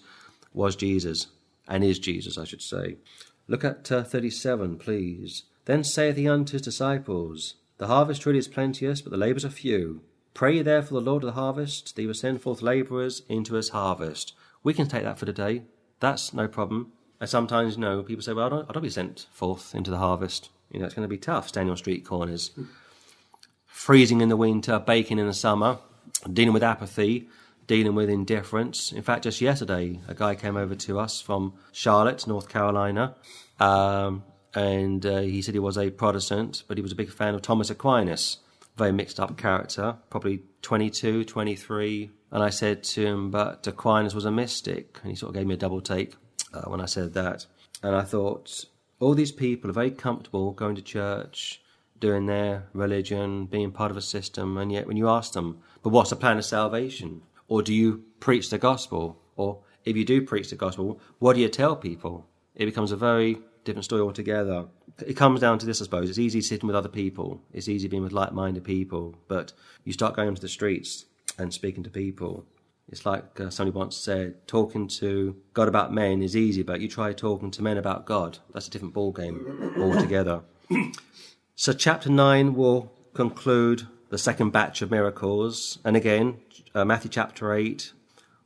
was 0.52 0.74
Jesus, 0.74 1.28
and 1.68 1.84
is 1.84 2.00
Jesus, 2.00 2.36
I 2.36 2.42
should 2.42 2.60
say. 2.60 2.96
Look 3.46 3.62
at 3.62 3.92
uh, 3.92 4.02
37, 4.02 4.76
please. 4.78 5.44
Then 5.66 5.84
saith 5.84 6.16
he 6.16 6.28
unto 6.28 6.54
his 6.54 6.62
disciples, 6.62 7.54
The 7.78 7.86
harvest 7.86 8.22
truly 8.22 8.40
is 8.40 8.48
plenteous, 8.48 9.00
but 9.00 9.12
the 9.12 9.16
labourers 9.16 9.44
are 9.44 9.50
few. 9.50 10.02
Pray 10.34 10.62
therefore 10.62 11.00
the 11.00 11.08
Lord 11.08 11.22
of 11.22 11.28
the 11.28 11.40
harvest, 11.40 11.94
that 11.94 12.02
he 12.02 12.08
will 12.08 12.14
send 12.14 12.42
forth 12.42 12.60
labourers 12.60 13.22
into 13.28 13.54
his 13.54 13.68
harvest. 13.68 14.34
We 14.64 14.74
can 14.74 14.88
take 14.88 15.04
that 15.04 15.20
for 15.20 15.26
today. 15.26 15.62
That's 16.00 16.34
no 16.34 16.48
problem. 16.48 16.90
And 17.20 17.30
sometimes, 17.30 17.76
you 17.76 17.82
know, 17.82 18.02
people 18.02 18.24
say, 18.24 18.32
well, 18.32 18.46
I 18.46 18.48
don't, 18.48 18.68
I 18.68 18.72
don't 18.72 18.82
be 18.82 18.90
sent 18.90 19.28
forth 19.30 19.76
into 19.76 19.92
the 19.92 19.98
harvest. 19.98 20.50
You 20.72 20.80
know, 20.80 20.86
it's 20.86 20.94
going 20.96 21.06
to 21.06 21.08
be 21.08 21.18
tough, 21.18 21.46
standing 21.46 21.70
on 21.70 21.76
street 21.76 22.04
corners, 22.04 22.50
freezing 23.64 24.20
in 24.20 24.28
the 24.28 24.36
winter, 24.36 24.80
baking 24.80 25.20
in 25.20 25.28
the 25.28 25.32
summer, 25.32 25.78
dealing 26.32 26.52
with 26.52 26.64
apathy, 26.64 27.28
dealing 27.72 27.94
with 27.94 28.10
indifference. 28.10 28.92
In 28.92 29.00
fact, 29.00 29.24
just 29.24 29.40
yesterday, 29.40 29.98
a 30.06 30.12
guy 30.12 30.34
came 30.34 30.58
over 30.58 30.74
to 30.74 30.98
us 30.98 31.22
from 31.22 31.54
Charlotte, 31.72 32.26
North 32.26 32.46
Carolina, 32.46 33.14
um, 33.60 34.24
and 34.52 35.06
uh, 35.06 35.20
he 35.20 35.40
said 35.40 35.54
he 35.54 35.58
was 35.58 35.78
a 35.78 35.88
Protestant, 35.88 36.64
but 36.68 36.76
he 36.76 36.82
was 36.82 36.92
a 36.92 36.94
big 36.94 37.10
fan 37.10 37.34
of 37.34 37.40
Thomas 37.40 37.70
Aquinas. 37.70 38.36
Very 38.76 38.92
mixed 38.92 39.18
up 39.18 39.38
character, 39.38 39.96
probably 40.10 40.42
22, 40.60 41.24
23. 41.24 42.10
And 42.30 42.42
I 42.42 42.50
said 42.50 42.84
to 42.84 43.06
him, 43.06 43.30
but 43.30 43.66
Aquinas 43.66 44.14
was 44.14 44.26
a 44.26 44.30
mystic. 44.30 44.98
And 45.02 45.10
he 45.10 45.16
sort 45.16 45.30
of 45.30 45.36
gave 45.36 45.46
me 45.46 45.54
a 45.54 45.56
double 45.56 45.80
take 45.80 46.14
uh, 46.52 46.68
when 46.68 46.82
I 46.82 46.86
said 46.86 47.14
that. 47.14 47.46
And 47.82 47.96
I 47.96 48.02
thought, 48.02 48.66
all 49.00 49.14
these 49.14 49.32
people 49.32 49.70
are 49.70 49.72
very 49.72 49.90
comfortable 49.90 50.52
going 50.52 50.76
to 50.76 50.82
church, 50.82 51.62
doing 52.00 52.26
their 52.26 52.66
religion, 52.74 53.46
being 53.46 53.72
part 53.72 53.90
of 53.90 53.96
a 53.96 54.02
system, 54.02 54.58
and 54.58 54.70
yet 54.70 54.86
when 54.86 54.98
you 54.98 55.08
ask 55.08 55.32
them, 55.32 55.62
but 55.82 55.88
what's 55.88 56.10
the 56.10 56.16
plan 56.16 56.36
of 56.36 56.44
salvation? 56.44 57.22
Or 57.52 57.60
do 57.60 57.74
you 57.74 58.04
preach 58.18 58.48
the 58.48 58.56
gospel? 58.56 59.20
Or 59.36 59.58
if 59.84 59.94
you 59.94 60.06
do 60.06 60.24
preach 60.24 60.48
the 60.48 60.56
gospel, 60.56 60.98
what 61.18 61.34
do 61.34 61.40
you 61.40 61.50
tell 61.50 61.76
people? 61.76 62.26
It 62.54 62.64
becomes 62.64 62.92
a 62.92 62.96
very 62.96 63.40
different 63.64 63.84
story 63.84 64.00
altogether. 64.00 64.68
It 65.06 65.18
comes 65.18 65.40
down 65.40 65.58
to 65.58 65.66
this, 65.66 65.82
I 65.82 65.84
suppose. 65.84 66.08
It's 66.08 66.18
easy 66.18 66.40
sitting 66.40 66.66
with 66.66 66.74
other 66.74 66.88
people. 66.88 67.42
It's 67.52 67.68
easy 67.68 67.88
being 67.88 68.04
with 68.04 68.12
like-minded 68.12 68.64
people. 68.64 69.16
But 69.28 69.52
you 69.84 69.92
start 69.92 70.16
going 70.16 70.28
onto 70.28 70.40
the 70.40 70.48
streets 70.48 71.04
and 71.36 71.52
speaking 71.52 71.82
to 71.82 71.90
people. 71.90 72.46
It's 72.88 73.04
like 73.04 73.38
uh, 73.38 73.50
somebody 73.50 73.76
once 73.76 73.98
said, 73.98 74.46
talking 74.46 74.88
to 75.00 75.36
God 75.52 75.68
about 75.68 75.92
men 75.92 76.22
is 76.22 76.34
easy, 76.34 76.62
but 76.62 76.80
you 76.80 76.88
try 76.88 77.12
talking 77.12 77.50
to 77.50 77.62
men 77.62 77.76
about 77.76 78.06
God. 78.06 78.38
That's 78.54 78.68
a 78.68 78.70
different 78.70 78.94
ballgame 78.94 79.78
altogether. 79.78 80.40
so 81.54 81.74
chapter 81.74 82.08
9 82.08 82.54
will 82.54 82.90
conclude 83.12 83.88
the 84.12 84.18
second 84.18 84.50
batch 84.50 84.82
of 84.82 84.90
miracles. 84.90 85.78
And 85.86 85.96
again, 85.96 86.36
uh, 86.74 86.84
Matthew 86.84 87.10
chapter 87.10 87.54
8, 87.54 87.94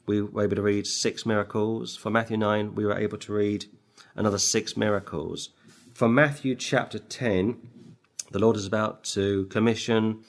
we 0.07 0.23
were 0.23 0.45
able 0.45 0.55
to 0.55 0.63
read 0.63 0.87
six 0.87 1.27
miracles. 1.27 1.97
For 1.97 2.09
Matthew 2.09 2.37
9, 2.37 2.77
we 2.77 2.87
were 2.87 2.97
able 2.97 3.19
to 3.19 3.33
read 3.33 3.65
another 4.15 4.39
six 4.39 4.77
miracles. 4.77 5.49
From 5.93 6.15
Matthew 6.15 6.55
chapter 6.55 7.01
10, 7.01 7.57
the 8.31 8.39
Lord 8.39 8.55
is 8.55 8.65
about 8.65 9.03
to 9.17 9.47
commission 9.47 10.21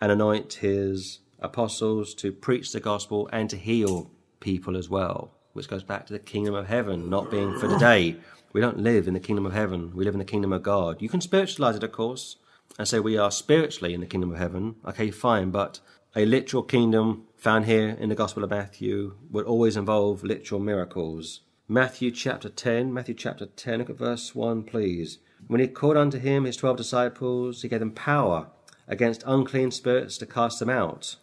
and 0.00 0.10
anoint 0.10 0.54
his 0.54 1.18
apostles 1.40 2.14
to 2.14 2.32
preach 2.32 2.72
the 2.72 2.80
gospel 2.80 3.28
and 3.30 3.50
to 3.50 3.58
heal 3.58 4.10
people 4.40 4.78
as 4.78 4.88
well, 4.88 5.30
which 5.52 5.68
goes 5.68 5.82
back 5.82 6.06
to 6.06 6.14
the 6.14 6.18
kingdom 6.18 6.54
of 6.54 6.68
heaven 6.68 7.10
not 7.10 7.30
being 7.30 7.58
for 7.58 7.68
today. 7.68 8.16
We 8.54 8.62
don't 8.62 8.78
live 8.78 9.06
in 9.06 9.12
the 9.12 9.20
kingdom 9.20 9.44
of 9.44 9.52
heaven, 9.52 9.94
we 9.94 10.06
live 10.06 10.14
in 10.14 10.20
the 10.20 10.24
kingdom 10.24 10.54
of 10.54 10.62
God. 10.62 11.02
You 11.02 11.10
can 11.10 11.20
spiritualize 11.20 11.76
it, 11.76 11.84
of 11.84 11.92
course, 11.92 12.36
and 12.78 12.86
say 12.86 13.00
we 13.00 13.16
are 13.16 13.30
spiritually 13.30 13.94
in 13.94 14.00
the 14.00 14.06
kingdom 14.06 14.32
of 14.32 14.38
heaven. 14.38 14.76
Okay, 14.84 15.10
fine, 15.10 15.50
but 15.50 15.80
a 16.14 16.24
literal 16.24 16.62
kingdom 16.62 17.24
found 17.36 17.66
here 17.66 17.90
in 17.90 18.08
the 18.08 18.14
Gospel 18.14 18.44
of 18.44 18.50
Matthew 18.50 19.16
would 19.30 19.46
always 19.46 19.76
involve 19.76 20.24
literal 20.24 20.60
miracles. 20.60 21.40
Matthew 21.68 22.10
chapter 22.10 22.48
10, 22.48 22.92
Matthew 22.92 23.14
chapter 23.14 23.46
10, 23.46 23.78
look 23.78 23.90
at 23.90 23.98
verse 23.98 24.34
1, 24.34 24.62
please. 24.64 25.18
When 25.46 25.60
he 25.60 25.68
called 25.68 25.96
unto 25.96 26.18
him 26.18 26.44
his 26.44 26.56
twelve 26.56 26.76
disciples, 26.76 27.62
he 27.62 27.68
gave 27.68 27.80
them 27.80 27.90
power 27.90 28.48
against 28.88 29.22
unclean 29.26 29.70
spirits 29.70 30.16
to 30.18 30.26
cast 30.26 30.58
them 30.58 30.70
out, 30.70 31.16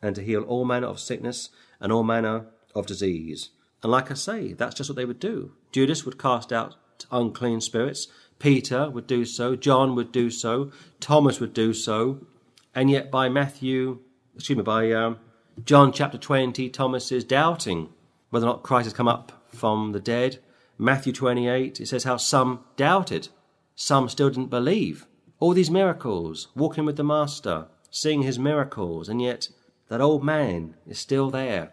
and 0.00 0.14
to 0.14 0.22
heal 0.22 0.42
all 0.42 0.64
manner 0.64 0.86
of 0.86 1.00
sickness 1.00 1.50
and 1.80 1.92
all 1.92 2.02
manner 2.02 2.46
of 2.74 2.86
disease. 2.86 3.50
And 3.82 3.92
like 3.92 4.10
I 4.10 4.14
say, 4.14 4.52
that's 4.52 4.74
just 4.74 4.90
what 4.90 4.96
they 4.96 5.04
would 5.04 5.20
do. 5.20 5.52
Judas 5.72 6.04
would 6.04 6.18
cast 6.18 6.52
out 6.52 6.76
unclean 7.10 7.60
spirits, 7.60 8.08
Peter 8.38 8.88
would 8.90 9.06
do 9.06 9.24
so, 9.24 9.56
John 9.56 9.94
would 9.94 10.12
do 10.12 10.30
so, 10.30 10.70
Thomas 11.00 11.40
would 11.40 11.52
do 11.52 11.72
so, 11.72 12.26
and 12.74 12.90
yet 12.90 13.10
by 13.10 13.28
Matthew, 13.28 13.98
excuse 14.34 14.56
me, 14.56 14.62
by 14.62 14.92
um, 14.92 15.18
John 15.64 15.92
chapter 15.92 16.18
20, 16.18 16.68
Thomas 16.70 17.10
is 17.10 17.24
doubting 17.24 17.88
whether 18.30 18.46
or 18.46 18.50
not 18.50 18.62
Christ 18.62 18.86
has 18.86 18.92
come 18.92 19.08
up 19.08 19.44
from 19.48 19.92
the 19.92 20.00
dead. 20.00 20.38
Matthew 20.78 21.12
28, 21.12 21.80
it 21.80 21.86
says 21.86 22.04
how 22.04 22.16
some 22.16 22.60
doubted, 22.76 23.28
some 23.74 24.08
still 24.08 24.30
didn't 24.30 24.50
believe. 24.50 25.06
All 25.40 25.52
these 25.52 25.70
miracles, 25.70 26.48
walking 26.54 26.84
with 26.84 26.96
the 26.96 27.04
Master, 27.04 27.66
seeing 27.90 28.22
his 28.22 28.38
miracles, 28.38 29.08
and 29.08 29.20
yet 29.20 29.48
that 29.88 30.00
old 30.00 30.22
man 30.22 30.76
is 30.86 30.98
still 30.98 31.30
there. 31.30 31.72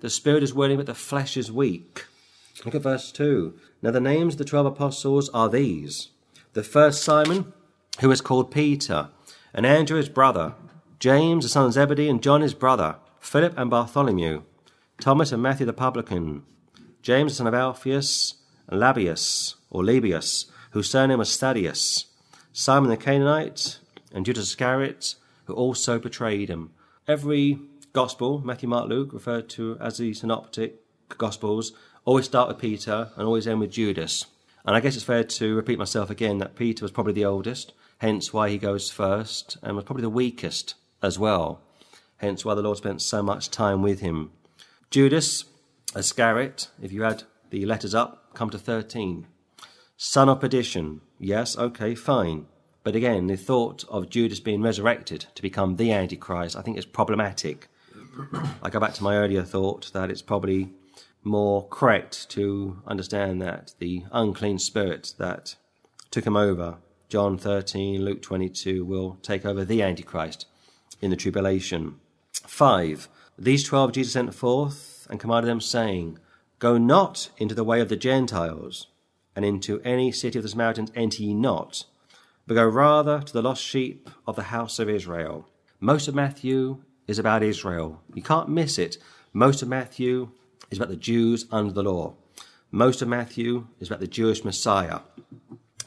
The 0.00 0.10
spirit 0.10 0.42
is 0.42 0.54
willing, 0.54 0.76
but 0.76 0.86
the 0.86 0.94
flesh 0.94 1.36
is 1.36 1.50
weak. 1.50 2.06
Look 2.64 2.74
at 2.74 2.82
verse 2.82 3.10
2. 3.12 3.54
Now, 3.86 3.92
the 3.92 4.00
names 4.00 4.34
of 4.34 4.38
the 4.38 4.44
twelve 4.44 4.66
apostles 4.66 5.28
are 5.28 5.48
these 5.48 6.08
the 6.54 6.64
first 6.64 7.04
Simon, 7.04 7.52
who 8.00 8.10
is 8.10 8.20
called 8.20 8.50
Peter, 8.50 9.10
and 9.54 9.64
Andrew 9.64 9.96
his 9.96 10.08
brother, 10.08 10.54
James 10.98 11.44
the 11.44 11.48
son 11.48 11.66
of 11.66 11.72
Zebedee, 11.72 12.08
and 12.08 12.20
John 12.20 12.40
his 12.40 12.52
brother, 12.52 12.96
Philip 13.20 13.56
and 13.56 13.70
Bartholomew, 13.70 14.42
Thomas 15.00 15.30
and 15.30 15.40
Matthew 15.40 15.66
the 15.66 15.72
publican, 15.72 16.42
James 17.00 17.30
the 17.30 17.36
son 17.36 17.46
of 17.46 17.54
Alphaeus, 17.54 18.34
and 18.66 18.80
Labius, 18.80 19.54
or 19.70 19.84
Lebbaeus, 19.84 20.46
whose 20.72 20.90
surname 20.90 21.20
was 21.20 21.36
Thaddeus, 21.36 22.06
Simon 22.52 22.90
the 22.90 22.96
Canaanite, 22.96 23.78
and 24.12 24.26
Judas 24.26 24.48
Iscariot, 24.48 25.14
who 25.44 25.54
also 25.54 26.00
betrayed 26.00 26.48
him. 26.48 26.72
Every 27.06 27.60
gospel, 27.92 28.40
Matthew, 28.40 28.68
Mark, 28.68 28.88
Luke, 28.88 29.12
referred 29.12 29.48
to 29.50 29.78
as 29.80 29.98
the 29.98 30.12
synoptic 30.12 30.82
gospels, 31.18 31.72
always 32.06 32.24
start 32.24 32.48
with 32.48 32.58
Peter 32.58 33.10
and 33.16 33.26
always 33.26 33.46
end 33.46 33.60
with 33.60 33.72
Judas. 33.72 34.26
And 34.64 34.74
I 34.74 34.80
guess 34.80 34.94
it's 34.94 35.04
fair 35.04 35.24
to 35.24 35.54
repeat 35.54 35.78
myself 35.78 36.08
again 36.08 36.38
that 36.38 36.56
Peter 36.56 36.84
was 36.84 36.92
probably 36.92 37.12
the 37.12 37.24
oldest, 37.24 37.72
hence 37.98 38.32
why 38.32 38.48
he 38.48 38.58
goes 38.58 38.90
first, 38.90 39.58
and 39.62 39.76
was 39.76 39.84
probably 39.84 40.02
the 40.02 40.08
weakest 40.08 40.74
as 41.02 41.18
well, 41.18 41.60
hence 42.18 42.44
why 42.44 42.54
the 42.54 42.62
Lord 42.62 42.78
spent 42.78 43.02
so 43.02 43.22
much 43.22 43.50
time 43.50 43.82
with 43.82 44.00
him. 44.00 44.30
Judas 44.88 45.44
Iscariot, 45.96 46.68
if 46.80 46.92
you 46.92 47.04
add 47.04 47.24
the 47.50 47.66
letters 47.66 47.94
up, 47.94 48.34
come 48.34 48.50
to 48.50 48.58
13. 48.58 49.26
Son 49.96 50.28
of 50.28 50.40
perdition, 50.40 51.00
yes, 51.18 51.58
okay, 51.58 51.94
fine. 51.94 52.46
But 52.84 52.94
again, 52.94 53.26
the 53.26 53.36
thought 53.36 53.84
of 53.88 54.10
Judas 54.10 54.38
being 54.38 54.62
resurrected 54.62 55.26
to 55.34 55.42
become 55.42 55.74
the 55.74 55.90
Antichrist, 55.90 56.54
I 56.54 56.62
think 56.62 56.78
is 56.78 56.86
problematic. 56.86 57.68
I 58.62 58.70
go 58.70 58.78
back 58.78 58.94
to 58.94 59.02
my 59.02 59.16
earlier 59.16 59.42
thought 59.42 59.90
that 59.92 60.10
it's 60.10 60.22
probably 60.22 60.70
more 61.26 61.66
correct 61.68 62.30
to 62.30 62.82
understand 62.86 63.42
that 63.42 63.74
the 63.78 64.04
unclean 64.12 64.58
spirit 64.58 65.12
that 65.18 65.56
took 66.10 66.26
him 66.26 66.36
over, 66.36 66.76
John 67.08 67.36
13, 67.36 68.04
Luke 68.04 68.22
22, 68.22 68.84
will 68.84 69.18
take 69.22 69.44
over 69.44 69.64
the 69.64 69.82
Antichrist 69.82 70.46
in 71.02 71.10
the 71.10 71.16
tribulation. 71.16 71.96
5. 72.32 73.08
These 73.38 73.64
twelve 73.64 73.92
Jesus 73.92 74.14
sent 74.14 74.34
forth 74.34 75.06
and 75.10 75.20
commanded 75.20 75.50
them, 75.50 75.60
saying, 75.60 76.18
Go 76.58 76.78
not 76.78 77.28
into 77.36 77.54
the 77.54 77.64
way 77.64 77.80
of 77.80 77.90
the 77.90 77.96
Gentiles, 77.96 78.86
and 79.34 79.44
into 79.44 79.80
any 79.82 80.10
city 80.10 80.38
of 80.38 80.42
the 80.42 80.48
Samaritans 80.48 80.90
enter 80.94 81.22
ye 81.22 81.34
not 81.34 81.84
but 82.46 82.54
go 82.54 82.66
rather 82.66 83.20
to 83.20 83.32
the 83.32 83.42
lost 83.42 83.62
sheep 83.62 84.08
of 84.26 84.36
the 84.36 84.44
house 84.44 84.78
of 84.78 84.88
Israel. 84.88 85.48
Most 85.80 86.06
of 86.06 86.14
Matthew 86.14 86.82
is 87.06 87.18
about 87.18 87.42
Israel. 87.42 88.00
You 88.14 88.22
can't 88.22 88.48
miss 88.48 88.78
it. 88.78 88.98
Most 89.32 89.62
of 89.62 89.68
Matthew 89.68 90.30
is 90.70 90.78
about 90.78 90.88
the 90.88 90.96
Jews 90.96 91.46
under 91.50 91.72
the 91.72 91.82
law. 91.82 92.14
Most 92.70 93.02
of 93.02 93.08
Matthew 93.08 93.68
is 93.80 93.88
about 93.88 94.00
the 94.00 94.06
Jewish 94.06 94.44
Messiah 94.44 95.00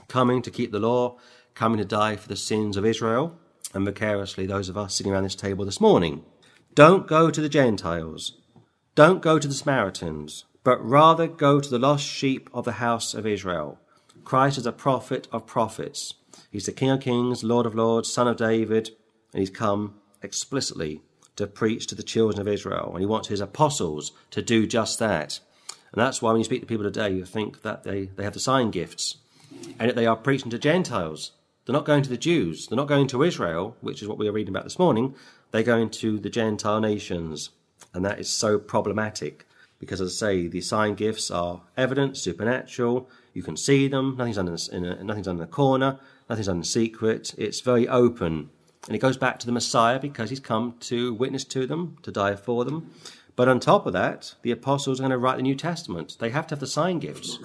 coming 0.07 0.41
to 0.41 0.51
keep 0.51 0.71
the 0.71 0.79
law, 0.79 1.17
coming 1.53 1.77
to 1.77 1.85
die 1.85 2.15
for 2.15 2.27
the 2.27 2.35
sins 2.35 2.75
of 2.75 2.85
Israel, 2.85 3.37
and 3.73 3.85
vicariously 3.85 4.45
those 4.45 4.67
of 4.67 4.77
us 4.77 4.95
sitting 4.95 5.11
around 5.11 5.23
this 5.23 5.35
table 5.35 5.63
this 5.63 5.79
morning. 5.79 6.23
Don't 6.73 7.07
go 7.07 7.29
to 7.29 7.41
the 7.41 7.49
Gentiles. 7.49 8.37
Don't 8.95 9.21
go 9.21 9.39
to 9.39 9.47
the 9.47 9.53
Samaritans, 9.53 10.45
but 10.63 10.83
rather 10.83 11.27
go 11.27 11.59
to 11.59 11.69
the 11.69 11.79
lost 11.79 12.05
sheep 12.05 12.49
of 12.53 12.65
the 12.65 12.73
house 12.73 13.13
of 13.13 13.25
Israel. 13.25 13.79
Christ 14.23 14.57
is 14.57 14.65
a 14.65 14.71
prophet 14.71 15.27
of 15.31 15.45
prophets. 15.45 16.15
He's 16.51 16.65
the 16.65 16.71
King 16.71 16.89
of 16.89 17.01
Kings, 17.01 17.43
Lord 17.43 17.65
of 17.65 17.75
Lords, 17.75 18.11
Son 18.11 18.27
of 18.27 18.37
David, 18.37 18.91
and 19.33 19.39
he's 19.39 19.49
come 19.49 19.95
explicitly 20.21 21.01
to 21.39 21.47
preach 21.47 21.87
to 21.87 21.95
the 21.95 22.03
children 22.03 22.39
of 22.39 22.47
Israel. 22.47 22.91
And 22.91 22.99
he 22.99 23.05
wants 23.05 23.29
his 23.29 23.41
apostles 23.41 24.11
to 24.31 24.41
do 24.41 24.67
just 24.67 24.99
that. 24.99 25.39
And 25.91 26.01
that's 26.01 26.21
why 26.21 26.31
when 26.31 26.39
you 26.39 26.45
speak 26.45 26.61
to 26.61 26.67
people 26.67 26.83
today, 26.83 27.09
you 27.09 27.25
think 27.25 27.63
that 27.63 27.83
they, 27.83 28.05
they 28.15 28.23
have 28.23 28.33
the 28.33 28.39
sign 28.39 28.71
gifts. 28.71 29.17
And 29.79 29.87
yet 29.87 29.95
they 29.95 30.05
are 30.05 30.15
preaching 30.15 30.51
to 30.51 30.59
Gentiles. 30.59 31.31
They're 31.65 31.73
not 31.73 31.85
going 31.85 32.03
to 32.03 32.09
the 32.09 32.17
Jews. 32.17 32.67
They're 32.67 32.75
not 32.75 32.87
going 32.87 33.07
to 33.07 33.23
Israel, 33.23 33.75
which 33.81 34.01
is 34.01 34.07
what 34.07 34.17
we 34.17 34.27
are 34.27 34.31
reading 34.33 34.53
about 34.53 34.65
this 34.65 34.77
morning. 34.77 35.15
They're 35.51 35.63
going 35.63 35.89
to 35.91 36.19
the 36.19 36.29
Gentile 36.29 36.79
nations. 36.79 37.49
And 37.93 38.05
that 38.05 38.19
is 38.19 38.29
so 38.29 38.59
problematic 38.59 39.47
because, 39.79 40.01
as 40.01 40.21
I 40.21 40.27
say, 40.27 40.47
the 40.47 40.61
sign 40.61 40.95
gifts 40.95 41.31
are 41.31 41.61
evident, 41.77 42.17
supernatural. 42.17 43.09
You 43.33 43.43
can 43.43 43.55
see 43.55 43.87
them. 43.87 44.15
Nothing's 44.17 44.37
under, 44.37 44.57
in 44.71 44.85
a, 44.85 45.03
nothing's 45.03 45.27
under 45.27 45.45
the 45.45 45.51
corner. 45.51 45.99
Nothing's 46.29 46.47
done 46.47 46.57
in 46.57 46.63
secret. 46.63 47.33
It's 47.37 47.61
very 47.61 47.87
open. 47.87 48.49
And 48.89 48.95
it 48.95 48.99
goes 48.99 49.17
back 49.17 49.37
to 49.37 49.45
the 49.45 49.51
Messiah 49.51 49.99
because 49.99 50.31
he's 50.31 50.39
come 50.39 50.73
to 50.79 51.13
witness 51.13 51.43
to 51.45 51.67
them, 51.67 51.97
to 52.01 52.11
die 52.11 52.35
for 52.35 52.65
them. 52.65 52.89
But 53.35 53.47
on 53.47 53.59
top 53.59 53.85
of 53.85 53.93
that, 53.93 54.33
the 54.41 54.49
apostles 54.49 54.99
are 54.99 55.03
going 55.03 55.11
to 55.11 55.19
write 55.19 55.37
the 55.37 55.43
New 55.43 55.53
Testament. 55.53 56.17
They 56.19 56.31
have 56.31 56.47
to 56.47 56.53
have 56.53 56.59
the 56.59 56.65
sign 56.65 56.97
gifts. 56.97 57.37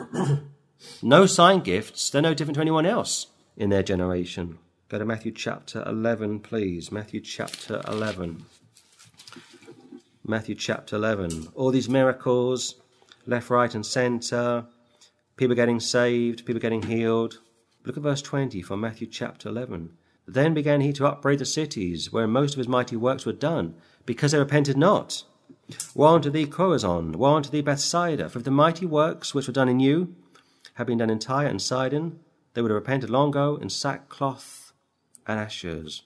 no 1.02 1.26
sign 1.26 1.60
gifts, 1.60 2.08
they're 2.08 2.22
no 2.22 2.32
different 2.32 2.54
to 2.54 2.62
anyone 2.62 2.86
else 2.86 3.26
in 3.58 3.68
their 3.68 3.82
generation. 3.82 4.56
Go 4.88 4.98
to 4.98 5.04
Matthew 5.04 5.32
chapter 5.32 5.84
11, 5.86 6.40
please. 6.40 6.90
Matthew 6.90 7.20
chapter 7.20 7.82
11. 7.88 8.46
Matthew 10.26 10.54
chapter 10.54 10.96
11. 10.96 11.48
All 11.54 11.70
these 11.70 11.90
miracles, 11.90 12.76
left, 13.26 13.50
right, 13.50 13.74
and 13.74 13.84
centre, 13.84 14.64
people 15.36 15.54
getting 15.54 15.78
saved, 15.78 16.46
people 16.46 16.60
getting 16.60 16.84
healed, 16.84 17.38
Look 17.84 17.98
at 17.98 18.02
verse 18.02 18.22
20 18.22 18.62
from 18.62 18.80
Matthew 18.80 19.06
chapter 19.06 19.50
11. 19.50 19.90
Then 20.26 20.54
began 20.54 20.80
he 20.80 20.92
to 20.94 21.06
upbraid 21.06 21.38
the 21.38 21.44
cities 21.44 22.12
where 22.12 22.26
most 22.26 22.54
of 22.54 22.58
his 22.58 22.68
mighty 22.68 22.96
works 22.96 23.26
were 23.26 23.32
done, 23.32 23.74
because 24.06 24.32
they 24.32 24.38
repented 24.38 24.76
not. 24.76 25.24
Woe 25.94 26.14
unto 26.14 26.30
thee, 26.30 26.46
Chorazin! 26.46 27.16
Woe 27.16 27.36
unto 27.36 27.50
thee, 27.50 27.62
Bethsaida! 27.62 28.28
For 28.28 28.38
if 28.38 28.44
the 28.44 28.50
mighty 28.50 28.86
works 28.86 29.34
which 29.34 29.46
were 29.46 29.52
done 29.52 29.68
in 29.68 29.80
you 29.80 30.14
had 30.74 30.86
been 30.86 30.98
done 30.98 31.10
in 31.10 31.18
Tyre 31.18 31.46
and 31.46 31.60
Sidon, 31.60 32.18
they 32.54 32.62
would 32.62 32.70
have 32.70 32.76
repented 32.76 33.10
long 33.10 33.30
ago 33.30 33.56
in 33.56 33.70
sackcloth 33.70 34.72
and 35.26 35.38
ashes. 35.38 36.02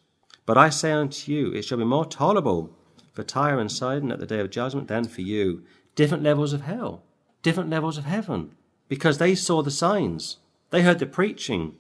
But 0.46 0.58
I 0.58 0.70
say 0.70 0.92
unto 0.92 1.32
you, 1.32 1.52
it 1.52 1.62
shall 1.62 1.78
be 1.78 1.84
more 1.84 2.06
tolerable 2.06 2.76
for 3.12 3.22
Tyre 3.22 3.58
and 3.58 3.70
Sidon 3.70 4.12
at 4.12 4.18
the 4.18 4.26
day 4.26 4.40
of 4.40 4.50
judgment 4.50 4.88
than 4.88 5.04
for 5.04 5.22
you. 5.22 5.64
Different 5.94 6.22
levels 6.22 6.52
of 6.52 6.62
hell, 6.62 7.02
different 7.42 7.70
levels 7.70 7.98
of 7.98 8.04
heaven, 8.04 8.54
because 8.88 9.18
they 9.18 9.34
saw 9.34 9.62
the 9.62 9.70
signs 9.70 10.38
They 10.70 10.82
heard 10.82 10.98
the 10.98 11.06
preaching. 11.06 11.76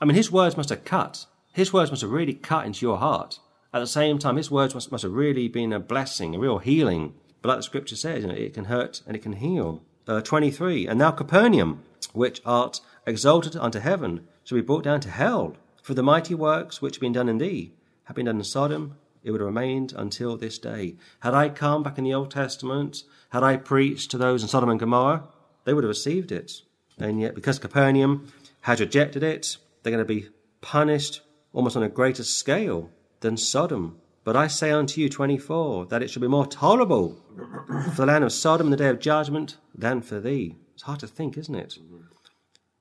I 0.00 0.04
mean, 0.04 0.14
his 0.14 0.30
words 0.30 0.56
must 0.56 0.68
have 0.68 0.84
cut. 0.84 1.26
His 1.52 1.72
words 1.72 1.90
must 1.90 2.02
have 2.02 2.10
really 2.10 2.34
cut 2.34 2.66
into 2.66 2.86
your 2.86 2.98
heart. 2.98 3.40
At 3.72 3.80
the 3.80 3.86
same 3.86 4.18
time, 4.18 4.36
his 4.36 4.50
words 4.50 4.74
must, 4.74 4.90
must 4.90 5.02
have 5.02 5.12
really 5.12 5.48
been 5.48 5.72
a 5.72 5.80
blessing, 5.80 6.34
a 6.34 6.38
real 6.38 6.58
healing. 6.58 7.14
But 7.42 7.48
like 7.48 7.58
the 7.58 7.62
scripture 7.62 7.96
says, 7.96 8.22
you 8.22 8.28
know, 8.28 8.34
it 8.34 8.54
can 8.54 8.64
hurt 8.64 9.02
and 9.06 9.16
it 9.16 9.22
can 9.22 9.34
heal. 9.34 9.82
Uh, 10.06 10.20
23. 10.20 10.86
And 10.86 10.98
now 10.98 11.10
Capernaum, 11.10 11.82
which 12.12 12.40
art 12.46 12.80
exalted 13.06 13.56
unto 13.56 13.80
heaven, 13.80 14.26
shall 14.44 14.56
be 14.56 14.62
brought 14.62 14.84
down 14.84 15.00
to 15.00 15.10
hell. 15.10 15.56
For 15.82 15.94
the 15.94 16.02
mighty 16.02 16.34
works 16.34 16.80
which 16.80 16.96
have 16.96 17.00
been 17.00 17.12
done 17.12 17.28
in 17.28 17.38
thee 17.38 17.72
have 18.04 18.16
been 18.16 18.26
done 18.26 18.38
in 18.38 18.44
Sodom, 18.44 18.96
it 19.22 19.30
would 19.30 19.40
have 19.40 19.46
remained 19.46 19.92
until 19.94 20.36
this 20.36 20.58
day. 20.58 20.96
Had 21.20 21.34
I 21.34 21.50
come 21.50 21.82
back 21.82 21.98
in 21.98 22.04
the 22.04 22.14
Old 22.14 22.30
Testament, 22.30 23.02
had 23.30 23.42
I 23.42 23.58
preached 23.58 24.10
to 24.12 24.18
those 24.18 24.42
in 24.42 24.48
Sodom 24.48 24.70
and 24.70 24.80
Gomorrah, 24.80 25.24
they 25.64 25.74
would 25.74 25.84
have 25.84 25.90
received 25.90 26.32
it. 26.32 26.62
And 26.98 27.20
yet, 27.20 27.34
because 27.34 27.58
Capernaum 27.58 28.32
has 28.62 28.80
rejected 28.80 29.22
it, 29.22 29.58
they're 29.82 29.92
going 29.92 30.04
to 30.04 30.06
be 30.06 30.28
punished 30.62 31.20
almost 31.52 31.76
on 31.76 31.82
a 31.82 31.88
greater 31.88 32.24
scale 32.24 32.90
than 33.20 33.36
Sodom. 33.36 33.98
But 34.24 34.36
I 34.36 34.46
say 34.46 34.70
unto 34.70 35.00
you, 35.00 35.08
24, 35.08 35.86
that 35.86 36.02
it 36.02 36.10
shall 36.10 36.22
be 36.22 36.28
more 36.28 36.46
tolerable 36.46 37.16
for 37.94 38.02
the 38.02 38.06
land 38.06 38.24
of 38.24 38.32
Sodom 38.32 38.66
in 38.66 38.70
the 38.70 38.76
day 38.76 38.88
of 38.88 39.00
judgment 39.00 39.56
than 39.74 40.02
for 40.02 40.20
thee. 40.20 40.56
It's 40.74 40.82
hard 40.82 41.00
to 41.00 41.06
think, 41.06 41.36
isn't 41.38 41.54
it? 41.54 41.78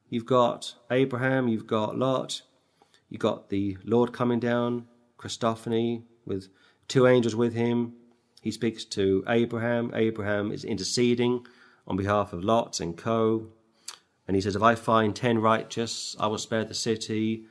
You've 0.10 0.26
got 0.26 0.76
Abraham, 0.92 1.48
you've 1.48 1.68
got 1.68 1.98
Lot, 1.98 2.42
you've 3.10 3.22
got 3.22 3.50
the 3.50 3.78
Lord 3.84 4.14
coming 4.14 4.40
down, 4.40 4.88
Christophany, 5.18 6.04
with 6.26 6.50
two 6.88 7.08
angels 7.08 7.36
with 7.36 7.54
him. 7.54 7.94
He 8.42 8.52
speaks 8.52 8.86
to 8.86 9.24
Abraham. 9.28 9.92
Abraham 9.94 10.52
is 10.52 10.64
interceding 10.64 11.46
on 11.88 11.98
behalf 11.98 12.34
of 12.34 12.44
Lot 12.44 12.80
and 12.80 12.96
co. 12.96 13.48
And 14.28 14.36
he 14.36 14.42
says, 14.42 14.56
If 14.56 14.62
I 14.62 14.76
find 14.76 15.16
ten 15.16 15.40
righteous, 15.40 16.16
I 16.20 16.28
will 16.28 16.38
spare 16.38 16.66
the 16.66 16.74
city. 16.74 17.46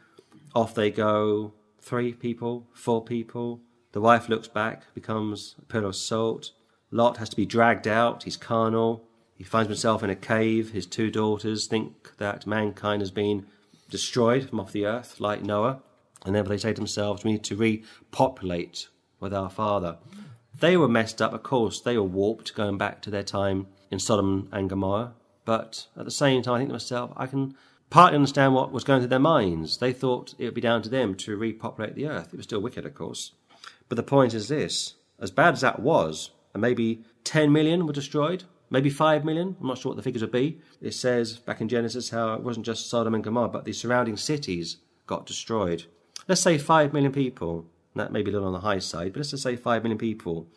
Off 0.56 0.74
they 0.74 0.90
go. 0.90 1.52
Three 1.82 2.14
people, 2.14 2.66
four 2.72 3.04
people. 3.04 3.60
The 3.92 4.00
wife 4.00 4.30
looks 4.30 4.48
back, 4.48 4.84
becomes 4.94 5.54
a 5.58 5.66
pillar 5.66 5.88
of 5.88 5.96
salt. 5.96 6.52
Lot 6.90 7.18
has 7.18 7.28
to 7.28 7.36
be 7.36 7.44
dragged 7.44 7.86
out. 7.86 8.22
He's 8.22 8.38
carnal. 8.38 9.04
He 9.34 9.44
finds 9.44 9.68
himself 9.68 10.02
in 10.02 10.08
a 10.08 10.16
cave. 10.16 10.72
His 10.72 10.86
two 10.86 11.10
daughters 11.10 11.66
think 11.66 12.16
that 12.16 12.46
mankind 12.46 13.02
has 13.02 13.10
been 13.10 13.44
destroyed 13.90 14.48
from 14.48 14.58
off 14.58 14.72
the 14.72 14.86
earth, 14.86 15.20
like 15.20 15.42
Noah. 15.42 15.82
And 16.24 16.34
then 16.34 16.46
they 16.46 16.56
say 16.56 16.72
to 16.72 16.80
themselves, 16.80 17.22
we 17.22 17.32
need 17.32 17.44
to 17.44 17.56
repopulate 17.56 18.88
with 19.20 19.34
our 19.34 19.50
father. 19.50 19.98
They 20.58 20.78
were 20.78 20.88
messed 20.88 21.20
up, 21.20 21.34
of 21.34 21.42
course. 21.42 21.82
They 21.82 21.98
were 21.98 22.02
warped, 22.02 22.54
going 22.54 22.78
back 22.78 23.02
to 23.02 23.10
their 23.10 23.22
time 23.22 23.66
in 23.90 23.98
Sodom 23.98 24.48
and 24.52 24.70
Gomorrah. 24.70 25.12
But 25.44 25.88
at 25.98 26.06
the 26.06 26.10
same 26.10 26.40
time, 26.40 26.54
I 26.54 26.58
think 26.60 26.70
to 26.70 26.74
myself, 26.74 27.12
I 27.14 27.26
can 27.26 27.56
partly 27.90 28.16
understand 28.16 28.54
what 28.54 28.72
was 28.72 28.84
going 28.84 29.00
through 29.00 29.08
their 29.08 29.18
minds. 29.18 29.78
They 29.78 29.92
thought 29.92 30.34
it 30.38 30.44
would 30.44 30.54
be 30.54 30.60
down 30.60 30.82
to 30.82 30.88
them 30.88 31.14
to 31.16 31.36
repopulate 31.36 31.94
the 31.94 32.06
earth. 32.08 32.32
It 32.32 32.36
was 32.36 32.44
still 32.44 32.60
wicked, 32.60 32.84
of 32.84 32.94
course. 32.94 33.32
But 33.88 33.96
the 33.96 34.02
point 34.02 34.34
is 34.34 34.48
this 34.48 34.94
as 35.18 35.30
bad 35.30 35.54
as 35.54 35.60
that 35.62 35.80
was, 35.80 36.30
and 36.52 36.60
maybe 36.60 37.04
10 37.24 37.52
million 37.52 37.86
were 37.86 37.92
destroyed, 37.92 38.44
maybe 38.70 38.90
5 38.90 39.24
million, 39.24 39.56
I'm 39.60 39.66
not 39.66 39.78
sure 39.78 39.90
what 39.90 39.96
the 39.96 40.02
figures 40.02 40.22
would 40.22 40.32
be. 40.32 40.60
It 40.80 40.94
says 40.94 41.38
back 41.38 41.60
in 41.60 41.68
Genesis 41.68 42.10
how 42.10 42.34
it 42.34 42.42
wasn't 42.42 42.66
just 42.66 42.90
Sodom 42.90 43.14
and 43.14 43.24
Gomorrah, 43.24 43.48
but 43.48 43.64
the 43.64 43.72
surrounding 43.72 44.16
cities 44.16 44.78
got 45.06 45.26
destroyed. 45.26 45.84
Let's 46.28 46.40
say 46.40 46.58
5 46.58 46.92
million 46.92 47.12
people, 47.12 47.66
that 47.94 48.12
may 48.12 48.22
be 48.22 48.30
a 48.30 48.34
little 48.34 48.48
on 48.48 48.52
the 48.52 48.60
high 48.60 48.80
side, 48.80 49.12
but 49.12 49.20
let's 49.20 49.30
just 49.30 49.42
say 49.42 49.56
5 49.56 49.82
million 49.82 49.98
people 49.98 50.48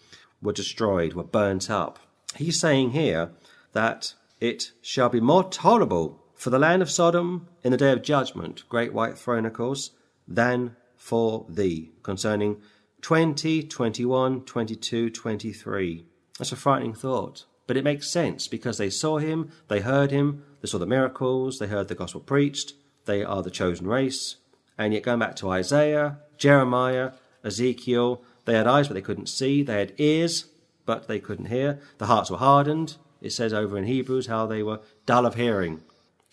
were 0.41 0.53
destroyed, 0.53 1.13
were 1.13 1.23
burnt 1.23 1.69
up. 1.69 1.99
He's 2.35 2.59
saying 2.59 2.91
here 2.91 3.31
that 3.73 4.13
it 4.39 4.71
shall 4.81 5.09
be 5.09 5.19
more 5.19 5.43
tolerable 5.43 6.23
for 6.39 6.51
the 6.51 6.57
land 6.57 6.81
of 6.81 6.89
Sodom 6.89 7.49
in 7.65 7.71
the 7.71 7.77
day 7.77 7.91
of 7.91 8.01
judgment, 8.01 8.63
great 8.69 8.93
white 8.93 9.17
throne, 9.17 9.45
of 9.45 9.51
course, 9.51 9.91
than 10.25 10.77
for 10.95 11.45
thee, 11.49 11.91
concerning 12.01 12.61
20, 13.01 13.63
21, 13.63 14.45
22, 14.45 15.09
23. 15.09 16.05
That's 16.37 16.53
a 16.53 16.55
frightening 16.55 16.93
thought. 16.93 17.43
But 17.67 17.75
it 17.75 17.83
makes 17.83 18.09
sense 18.09 18.47
because 18.47 18.77
they 18.77 18.89
saw 18.89 19.17
him, 19.17 19.51
they 19.67 19.81
heard 19.81 20.11
him, 20.11 20.45
they 20.61 20.69
saw 20.69 20.77
the 20.77 20.85
miracles, 20.85 21.59
they 21.59 21.67
heard 21.67 21.89
the 21.89 21.93
gospel 21.93 22.21
preached, 22.21 22.71
they 23.03 23.21
are 23.21 23.43
the 23.43 23.51
chosen 23.51 23.85
race. 23.87 24.37
And 24.77 24.93
yet, 24.93 25.03
going 25.03 25.19
back 25.19 25.35
to 25.37 25.49
Isaiah, 25.49 26.19
Jeremiah, 26.37 27.11
Ezekiel, 27.43 28.23
they 28.45 28.53
had 28.53 28.65
eyes 28.65 28.87
but 28.87 28.93
they 28.93 29.01
couldn't 29.01 29.27
see, 29.27 29.61
they 29.61 29.79
had 29.79 29.93
ears 29.97 30.45
but 30.85 31.09
they 31.09 31.19
couldn't 31.19 31.47
hear, 31.47 31.81
the 31.97 32.05
hearts 32.05 32.31
were 32.31 32.37
hardened. 32.37 32.95
It 33.21 33.33
says 33.33 33.53
over 33.53 33.77
in 33.77 33.83
Hebrews 33.83 34.27
how 34.27 34.45
they 34.45 34.63
were 34.63 34.79
dull 35.05 35.25
of 35.25 35.35
hearing. 35.35 35.81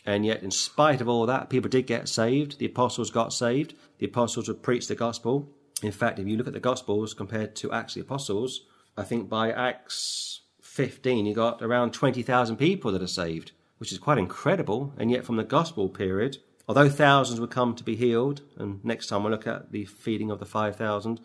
And 0.07 0.24
yet, 0.24 0.42
in 0.42 0.52
spite 0.52 1.00
of 1.00 1.09
all 1.09 1.26
that, 1.26 1.50
people 1.50 1.68
did 1.68 1.86
get 1.86 2.09
saved. 2.09 2.59
The 2.59 2.66
apostles 2.66 3.11
got 3.11 3.32
saved. 3.32 3.74
The 3.98 4.07
apostles 4.07 4.48
would 4.48 4.62
preach 4.62 4.86
the 4.86 4.94
gospel. 4.94 5.50
In 5.82 5.92
fact, 5.92 6.18
if 6.18 6.26
you 6.26 6.36
look 6.36 6.46
at 6.46 6.54
the 6.54 6.61
Gospels 6.61 7.12
compared 7.12 7.54
to 7.57 7.72
Acts 7.72 7.94
the 7.94 8.00
Apostles, 8.00 8.62
I 8.96 9.02
think 9.02 9.28
by 9.28 9.52
Acts 9.52 10.40
15 10.62 11.26
you 11.26 11.34
got 11.34 11.61
around 11.61 11.92
20,000 11.92 12.57
people 12.57 12.92
that 12.92 13.02
are 13.02 13.07
saved, 13.07 13.52
which 13.78 13.92
is 13.92 13.98
quite 13.98 14.16
incredible. 14.16 14.94
And 14.96 15.11
yet, 15.11 15.24
from 15.24 15.36
the 15.36 15.44
Gospel 15.44 15.90
period, 15.90 16.38
although 16.66 16.88
thousands 16.88 17.40
would 17.40 17.50
come 17.50 17.74
to 17.74 17.84
be 17.84 17.94
healed, 17.94 18.40
and 18.57 18.82
next 18.84 19.09
time 19.09 19.22
we'll 19.22 19.32
look 19.32 19.46
at 19.46 19.72
the 19.72 19.84
feeding 19.84 20.30
of 20.30 20.38
the 20.38 20.46
5,000 20.46 21.20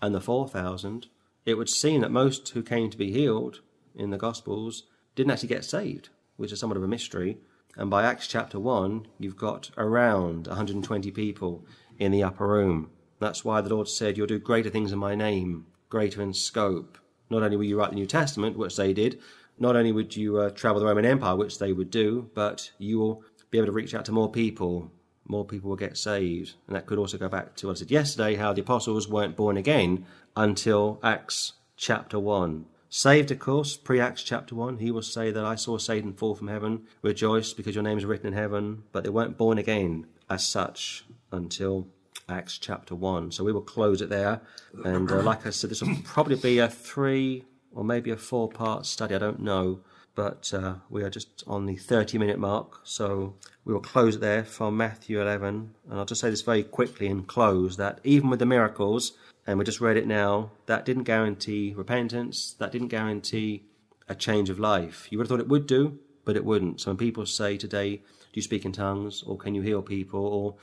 and 0.00 0.14
the 0.14 0.20
4,000, 0.20 1.08
it 1.44 1.54
would 1.54 1.68
seem 1.68 2.00
that 2.00 2.10
most 2.10 2.48
who 2.50 2.62
came 2.62 2.88
to 2.88 2.96
be 2.96 3.12
healed 3.12 3.60
in 3.94 4.10
the 4.10 4.16
Gospels 4.16 4.84
didn't 5.14 5.32
actually 5.32 5.48
get 5.48 5.64
saved, 5.64 6.08
which 6.36 6.52
is 6.52 6.60
somewhat 6.60 6.78
of 6.78 6.82
a 6.82 6.88
mystery. 6.88 7.38
And 7.76 7.90
by 7.90 8.02
Acts 8.02 8.26
chapter 8.26 8.58
1, 8.58 9.06
you've 9.18 9.36
got 9.36 9.70
around 9.76 10.46
120 10.46 11.10
people 11.10 11.64
in 11.98 12.12
the 12.12 12.22
upper 12.22 12.46
room. 12.46 12.90
That's 13.20 13.44
why 13.44 13.60
the 13.60 13.74
Lord 13.74 13.88
said, 13.88 14.16
You'll 14.16 14.26
do 14.26 14.38
greater 14.38 14.70
things 14.70 14.92
in 14.92 14.98
my 14.98 15.14
name, 15.14 15.66
greater 15.88 16.22
in 16.22 16.32
scope. 16.32 16.98
Not 17.28 17.42
only 17.42 17.56
will 17.56 17.64
you 17.64 17.78
write 17.78 17.90
the 17.90 17.96
New 17.96 18.06
Testament, 18.06 18.58
which 18.58 18.76
they 18.76 18.92
did, 18.92 19.20
not 19.58 19.76
only 19.76 19.92
would 19.92 20.16
you 20.16 20.38
uh, 20.38 20.50
travel 20.50 20.80
the 20.80 20.86
Roman 20.86 21.04
Empire, 21.04 21.36
which 21.36 21.58
they 21.58 21.72
would 21.72 21.90
do, 21.90 22.30
but 22.34 22.72
you 22.78 22.98
will 22.98 23.22
be 23.50 23.58
able 23.58 23.66
to 23.66 23.72
reach 23.72 23.94
out 23.94 24.06
to 24.06 24.12
more 24.12 24.30
people. 24.30 24.90
More 25.28 25.44
people 25.44 25.68
will 25.68 25.76
get 25.76 25.96
saved. 25.96 26.54
And 26.66 26.74
that 26.74 26.86
could 26.86 26.98
also 26.98 27.18
go 27.18 27.28
back 27.28 27.54
to 27.56 27.66
what 27.66 27.76
I 27.76 27.80
said 27.80 27.90
yesterday 27.90 28.34
how 28.34 28.52
the 28.52 28.62
apostles 28.62 29.06
weren't 29.06 29.36
born 29.36 29.56
again 29.56 30.06
until 30.34 30.98
Acts 31.04 31.52
chapter 31.76 32.18
1. 32.18 32.64
Saved, 32.92 33.30
of 33.30 33.38
course, 33.38 33.76
pre 33.76 34.00
Acts 34.00 34.24
chapter 34.24 34.56
1, 34.56 34.78
he 34.78 34.90
will 34.90 35.00
say 35.00 35.30
that 35.30 35.44
I 35.44 35.54
saw 35.54 35.78
Satan 35.78 36.12
fall 36.12 36.34
from 36.34 36.48
heaven, 36.48 36.86
rejoice 37.02 37.52
because 37.52 37.76
your 37.76 37.84
name 37.84 37.98
is 37.98 38.04
written 38.04 38.26
in 38.26 38.32
heaven, 38.32 38.82
but 38.90 39.04
they 39.04 39.10
weren't 39.10 39.38
born 39.38 39.58
again 39.58 40.08
as 40.28 40.44
such 40.44 41.04
until 41.30 41.86
Acts 42.28 42.58
chapter 42.58 42.96
1. 42.96 43.30
So 43.30 43.44
we 43.44 43.52
will 43.52 43.60
close 43.60 44.02
it 44.02 44.08
there. 44.08 44.40
And 44.84 45.08
uh, 45.08 45.22
like 45.22 45.46
I 45.46 45.50
said, 45.50 45.70
this 45.70 45.82
will 45.82 45.96
probably 46.04 46.34
be 46.34 46.58
a 46.58 46.68
three 46.68 47.44
or 47.72 47.84
maybe 47.84 48.10
a 48.10 48.16
four 48.16 48.48
part 48.48 48.86
study. 48.86 49.14
I 49.14 49.18
don't 49.18 49.40
know. 49.40 49.82
But 50.16 50.52
uh, 50.52 50.74
we 50.88 51.04
are 51.04 51.10
just 51.10 51.44
on 51.46 51.66
the 51.66 51.76
30 51.76 52.18
minute 52.18 52.40
mark. 52.40 52.80
So 52.82 53.34
we 53.64 53.72
will 53.72 53.80
close 53.80 54.16
it 54.16 54.20
there 54.20 54.44
from 54.44 54.76
Matthew 54.76 55.22
11. 55.22 55.74
And 55.88 55.98
I'll 55.98 56.04
just 56.04 56.20
say 56.20 56.28
this 56.28 56.42
very 56.42 56.64
quickly 56.64 57.06
and 57.06 57.24
close 57.24 57.76
that 57.76 58.00
even 58.02 58.30
with 58.30 58.40
the 58.40 58.46
miracles, 58.46 59.12
and 59.50 59.58
we 59.58 59.64
just 59.64 59.80
read 59.80 59.96
it 59.96 60.06
now, 60.06 60.52
that 60.66 60.84
didn't 60.84 61.02
guarantee 61.02 61.74
repentance. 61.76 62.54
That 62.60 62.70
didn't 62.70 62.88
guarantee 62.88 63.64
a 64.08 64.14
change 64.14 64.48
of 64.48 64.60
life. 64.60 65.08
You 65.10 65.18
would 65.18 65.24
have 65.26 65.30
thought 65.30 65.44
it 65.44 65.48
would 65.48 65.66
do, 65.66 65.98
but 66.24 66.36
it 66.36 66.44
wouldn't. 66.44 66.80
So 66.80 66.90
when 66.90 66.96
people 66.96 67.26
say 67.26 67.56
today, 67.56 67.96
do 67.96 68.34
you 68.34 68.42
speak 68.42 68.64
in 68.64 68.70
tongues 68.70 69.24
or 69.24 69.36
can 69.36 69.56
you 69.56 69.62
heal 69.62 69.82
people 69.82 70.24
or 70.24 70.54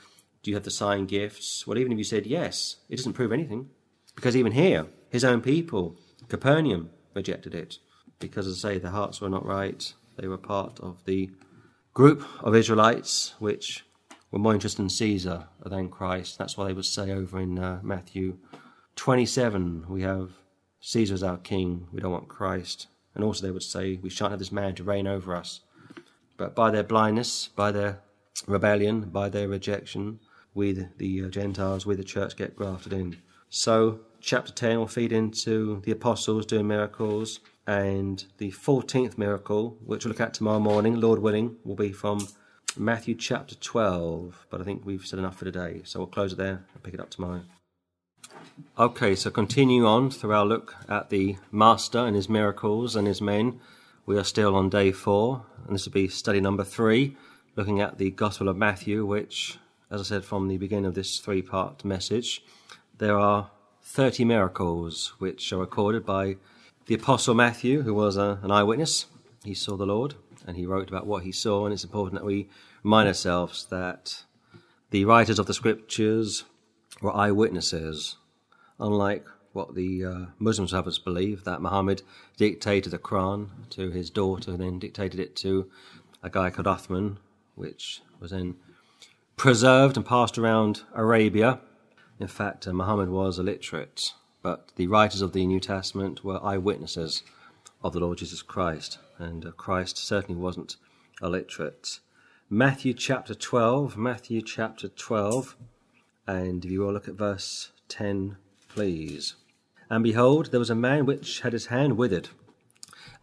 do 0.42 0.50
you 0.50 0.56
have 0.56 0.64
the 0.64 0.70
sign 0.70 1.04
gifts? 1.04 1.66
Well, 1.66 1.76
even 1.76 1.92
if 1.92 1.98
you 1.98 2.04
said 2.04 2.24
yes, 2.24 2.76
it 2.88 2.96
doesn't 2.96 3.12
prove 3.12 3.30
anything. 3.30 3.68
Because 4.14 4.34
even 4.34 4.52
here, 4.52 4.86
his 5.10 5.22
own 5.22 5.42
people, 5.42 5.98
Capernaum, 6.28 6.88
rejected 7.12 7.54
it. 7.54 7.78
Because, 8.18 8.46
as 8.46 8.64
I 8.64 8.72
say, 8.72 8.78
their 8.78 8.90
hearts 8.90 9.20
were 9.20 9.28
not 9.28 9.44
right. 9.44 9.92
They 10.16 10.28
were 10.28 10.38
part 10.38 10.80
of 10.80 11.04
the 11.04 11.30
group 11.92 12.24
of 12.42 12.54
Israelites 12.54 13.34
which 13.38 13.84
were 14.30 14.38
more 14.38 14.54
interested 14.54 14.82
in 14.82 14.88
Caesar 14.88 15.48
than 15.64 15.90
Christ. 15.90 16.38
That's 16.38 16.56
why 16.56 16.66
they 16.66 16.72
would 16.72 16.86
say 16.86 17.10
over 17.10 17.38
in 17.38 17.58
uh, 17.58 17.80
Matthew 17.82 18.38
27, 18.98 19.84
we 19.88 20.02
have 20.02 20.32
Caesar 20.80 21.14
as 21.14 21.22
our 21.22 21.38
king, 21.38 21.86
we 21.92 22.00
don't 22.00 22.10
want 22.10 22.26
Christ. 22.26 22.88
And 23.14 23.22
also 23.22 23.46
they 23.46 23.52
would 23.52 23.62
say, 23.62 23.96
we 24.02 24.10
shan't 24.10 24.32
have 24.32 24.40
this 24.40 24.50
man 24.50 24.74
to 24.74 24.82
reign 24.82 25.06
over 25.06 25.36
us. 25.36 25.60
But 26.36 26.56
by 26.56 26.72
their 26.72 26.82
blindness, 26.82 27.48
by 27.54 27.70
their 27.70 28.00
rebellion, 28.48 29.02
by 29.02 29.28
their 29.28 29.46
rejection, 29.46 30.18
we, 30.52 30.72
the, 30.72 30.88
the 30.96 31.24
uh, 31.24 31.28
Gentiles, 31.28 31.86
we, 31.86 31.94
the 31.94 32.02
church, 32.02 32.36
get 32.36 32.56
grafted 32.56 32.92
in. 32.92 33.16
So, 33.48 34.00
chapter 34.20 34.52
10 34.52 34.78
will 34.80 34.88
feed 34.88 35.12
into 35.12 35.80
the 35.84 35.92
apostles 35.92 36.44
doing 36.44 36.66
miracles, 36.66 37.38
and 37.68 38.24
the 38.38 38.50
14th 38.50 39.16
miracle, 39.16 39.78
which 39.84 40.04
we'll 40.04 40.10
look 40.10 40.20
at 40.20 40.34
tomorrow 40.34 40.58
morning, 40.58 41.00
Lord 41.00 41.20
willing, 41.20 41.56
will 41.64 41.76
be 41.76 41.92
from 41.92 42.26
Matthew 42.76 43.14
chapter 43.14 43.54
12. 43.54 44.48
But 44.50 44.60
I 44.60 44.64
think 44.64 44.84
we've 44.84 45.06
said 45.06 45.20
enough 45.20 45.38
for 45.38 45.44
today, 45.44 45.82
so 45.84 46.00
we'll 46.00 46.08
close 46.08 46.32
it 46.32 46.38
there 46.38 46.64
and 46.74 46.82
pick 46.82 46.94
it 46.94 47.00
up 47.00 47.10
tomorrow. 47.10 47.42
Okay, 48.78 49.14
so 49.14 49.30
continue 49.30 49.86
on 49.86 50.10
through 50.10 50.32
our 50.32 50.46
look 50.46 50.74
at 50.88 51.10
the 51.10 51.36
Master 51.50 51.98
and 51.98 52.14
his 52.14 52.28
miracles 52.28 52.96
and 52.96 53.06
his 53.06 53.20
men. 53.20 53.60
We 54.06 54.16
are 54.18 54.24
still 54.24 54.54
on 54.54 54.68
day 54.68 54.92
four, 54.92 55.44
and 55.66 55.74
this 55.74 55.84
will 55.84 55.92
be 55.92 56.08
study 56.08 56.40
number 56.40 56.64
three 56.64 57.16
looking 57.56 57.80
at 57.80 57.98
the 57.98 58.10
Gospel 58.12 58.48
of 58.48 58.56
Matthew, 58.56 59.04
which, 59.04 59.58
as 59.90 60.00
I 60.00 60.04
said 60.04 60.24
from 60.24 60.46
the 60.46 60.58
beginning 60.58 60.86
of 60.86 60.94
this 60.94 61.18
three 61.18 61.42
part 61.42 61.84
message, 61.84 62.44
there 62.98 63.18
are 63.18 63.50
30 63.82 64.24
miracles 64.24 65.14
which 65.18 65.52
are 65.52 65.58
recorded 65.58 66.06
by 66.06 66.36
the 66.86 66.94
Apostle 66.94 67.34
Matthew, 67.34 67.82
who 67.82 67.94
was 67.94 68.16
a, 68.16 68.38
an 68.42 68.50
eyewitness. 68.50 69.06
He 69.44 69.54
saw 69.54 69.76
the 69.76 69.86
Lord 69.86 70.14
and 70.46 70.56
he 70.56 70.66
wrote 70.66 70.88
about 70.88 71.06
what 71.06 71.24
he 71.24 71.32
saw, 71.32 71.64
and 71.64 71.72
it's 71.72 71.84
important 71.84 72.14
that 72.14 72.26
we 72.26 72.48
remind 72.82 73.08
ourselves 73.08 73.66
that 73.66 74.22
the 74.90 75.04
writers 75.04 75.38
of 75.38 75.46
the 75.46 75.54
scriptures 75.54 76.44
were 77.02 77.14
eyewitnesses, 77.14 78.16
unlike 78.78 79.26
what 79.52 79.74
the 79.74 80.04
uh, 80.04 80.26
Muslims 80.38 80.72
have 80.72 80.86
us 80.86 80.98
believe 80.98 81.44
that 81.44 81.62
Muhammad 81.62 82.02
dictated 82.36 82.92
the 82.92 82.98
Quran 82.98 83.48
to 83.70 83.90
his 83.90 84.10
daughter, 84.10 84.52
and 84.52 84.60
then 84.60 84.78
dictated 84.78 85.18
it 85.18 85.34
to 85.36 85.70
a 86.22 86.30
guy 86.30 86.50
called 86.50 86.66
Uthman, 86.66 87.16
which 87.54 88.02
was 88.20 88.30
then 88.30 88.56
preserved 89.36 89.96
and 89.96 90.04
passed 90.06 90.38
around 90.38 90.82
Arabia. 90.94 91.60
In 92.20 92.28
fact, 92.28 92.66
uh, 92.66 92.72
Muhammad 92.72 93.08
was 93.08 93.38
illiterate, 93.38 94.12
but 94.42 94.72
the 94.76 94.86
writers 94.86 95.22
of 95.22 95.32
the 95.32 95.46
New 95.46 95.60
Testament 95.60 96.24
were 96.24 96.44
eyewitnesses 96.44 97.22
of 97.82 97.92
the 97.92 98.00
Lord 98.00 98.18
Jesus 98.18 98.42
Christ, 98.42 98.98
and 99.18 99.46
uh, 99.46 99.50
Christ 99.52 99.96
certainly 99.96 100.40
wasn't 100.40 100.76
illiterate. 101.22 102.00
Matthew 102.50 102.94
chapter 102.94 103.34
12, 103.34 103.96
Matthew 103.96 104.42
chapter 104.42 104.88
12, 104.88 105.56
and 106.26 106.64
if 106.64 106.70
you 106.70 106.80
will 106.80 106.92
look 106.92 107.08
at 107.08 107.14
verse 107.14 107.72
10, 107.88 108.36
please. 108.78 109.34
And 109.90 110.04
behold, 110.04 110.52
there 110.52 110.60
was 110.60 110.70
a 110.70 110.76
man 110.76 111.04
which 111.04 111.40
had 111.40 111.52
his 111.52 111.66
hand 111.66 111.96
withered. 111.96 112.28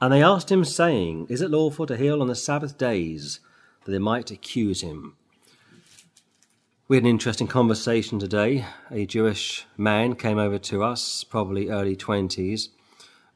And 0.01 0.11
they 0.11 0.21
asked 0.21 0.51
him, 0.51 0.65
saying, 0.65 1.27
Is 1.29 1.41
it 1.41 1.49
lawful 1.49 1.85
to 1.85 1.95
heal 1.95 2.21
on 2.21 2.27
the 2.27 2.35
Sabbath 2.35 2.77
days? 2.77 3.39
That 3.85 3.93
they 3.93 3.97
might 3.97 4.31
accuse 4.31 4.81
him. 4.81 5.15
We 6.89 6.97
had 6.97 7.05
an 7.05 7.09
interesting 7.09 7.47
conversation 7.47 8.19
today. 8.19 8.65
A 8.91 9.05
Jewish 9.05 9.65
man 9.77 10.15
came 10.15 10.37
over 10.37 10.57
to 10.57 10.83
us, 10.83 11.23
probably 11.23 11.69
early 11.69 11.95
20s, 11.95 12.67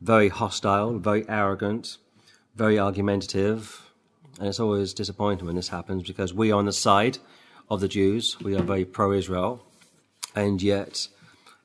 very 0.02 0.28
hostile, 0.28 1.00
very 1.00 1.24
arrogant, 1.30 2.00
very 2.54 2.78
argumentative. 2.78 3.90
And 4.38 4.50
it's 4.50 4.60
always 4.60 4.94
disappointing 4.94 5.46
when 5.46 5.56
this 5.56 5.70
happens 5.70 6.04
because 6.04 6.34
we 6.34 6.52
are 6.52 6.60
on 6.60 6.66
the 6.66 6.74
side 6.74 7.20
of 7.70 7.80
the 7.80 7.88
Jews. 7.88 8.38
We 8.42 8.58
are 8.58 8.62
very 8.62 8.84
pro 8.84 9.14
Israel. 9.14 9.64
And 10.36 10.62
yet, 10.62 11.08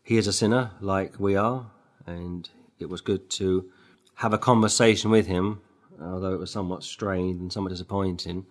he 0.04 0.18
is 0.18 0.26
a 0.26 0.32
sinner 0.32 0.70
like 0.80 1.18
we 1.18 1.34
are, 1.34 1.70
and 2.06 2.48
it 2.78 2.90
was 2.90 3.00
good 3.00 3.30
to 3.30 3.70
have 4.16 4.34
a 4.34 4.38
conversation 4.38 5.10
with 5.10 5.26
him, 5.26 5.62
although 6.00 6.34
it 6.34 6.38
was 6.38 6.50
somewhat 6.50 6.84
strained 6.84 7.40
and 7.40 7.52
somewhat 7.52 7.70
disappointing. 7.70 8.44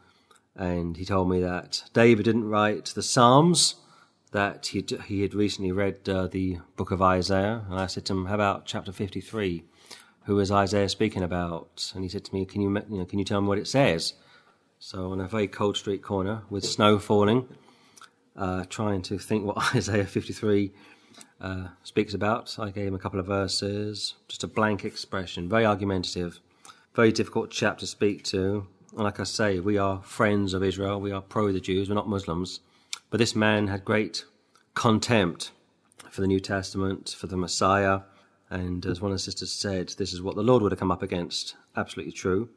And 0.56 0.98
he 0.98 1.06
told 1.06 1.30
me 1.30 1.40
that 1.42 1.84
David 1.94 2.26
didn't 2.26 2.50
write 2.50 2.86
the 2.88 3.04
Psalms, 3.04 3.76
that 4.32 4.68
he 4.68 4.84
he 5.06 5.22
had 5.22 5.36
recently 5.36 5.72
read 5.72 6.10
uh, 6.10 6.26
the 6.26 6.58
book 6.76 6.90
of 6.90 7.02
Isaiah, 7.04 7.64
and 7.70 7.80
I 7.80 7.86
said 7.86 8.06
to 8.06 8.14
him, 8.14 8.26
"How 8.26 8.36
about 8.36 8.66
chapter 8.66 8.92
fifty-three? 8.92 9.64
Who 10.26 10.40
is 10.40 10.52
Isaiah 10.52 10.90
speaking 10.90 11.22
about?" 11.22 11.92
And 11.94 12.04
he 12.04 12.10
said 12.10 12.26
to 12.26 12.34
me, 12.34 12.46
"Can 12.46 12.62
you, 12.62 12.70
you 12.90 12.98
know, 12.98 13.06
can 13.06 13.20
you 13.20 13.26
tell 13.26 13.42
me 13.42 13.48
what 13.48 13.60
it 13.60 13.68
says?" 13.68 14.14
So 14.80 15.12
on 15.12 15.22
a 15.22 15.28
very 15.28 15.48
cold 15.48 15.78
street 15.78 16.02
corner 16.02 16.42
with 16.50 16.66
snow 16.66 16.98
falling, 16.98 17.48
uh, 18.36 18.66
trying 18.70 19.04
to 19.04 19.20
think 19.20 19.46
what 19.46 19.58
Isaiah 19.76 20.06
fifty-three 20.06 20.72
uh, 21.42 21.68
speaks 21.84 22.14
about. 22.14 22.58
I 22.60 22.70
gave 22.70 22.88
him 22.88 22.96
a 22.96 23.00
couple 23.00 23.20
of 23.20 23.26
verses, 23.26 24.16
just 24.28 24.44
a 24.44 24.48
blank 24.48 24.86
expression, 24.86 25.50
very 25.50 25.66
argumentative, 25.66 26.40
very 26.96 27.12
difficult 27.12 27.52
chap 27.52 27.78
to 27.80 27.88
speak 27.88 28.24
to. 28.26 28.68
And 28.92 29.04
like 29.04 29.20
I 29.20 29.24
say, 29.24 29.60
we 29.60 29.78
are 29.78 30.02
friends 30.04 30.54
of 30.54 30.64
Israel, 30.64 31.02
we 31.02 31.12
are 31.12 31.22
pro 31.22 31.52
the 31.52 31.60
Jews, 31.60 31.90
we're 31.90 31.96
not 31.96 32.08
Muslims. 32.08 32.60
But 33.10 33.18
this 33.18 33.36
man 33.36 33.68
had 33.68 33.86
great 33.86 34.26
contempt 34.74 35.52
for 36.10 36.22
the 36.22 36.28
New 36.28 36.40
Testament, 36.40 37.16
for 37.18 37.28
the 37.28 37.38
Messiah. 37.38 38.02
And 38.50 38.86
as 38.86 39.02
one 39.02 39.12
of 39.12 39.16
the 39.16 39.20
sisters 39.20 39.52
said, 39.52 39.90
this 39.98 40.14
is 40.14 40.22
what 40.22 40.36
the 40.36 40.44
Lord 40.44 40.62
would 40.62 40.72
have 40.72 40.80
come 40.80 40.92
up 40.92 41.02
against. 41.02 41.56
Absolutely 41.76 42.14
true. 42.14 42.50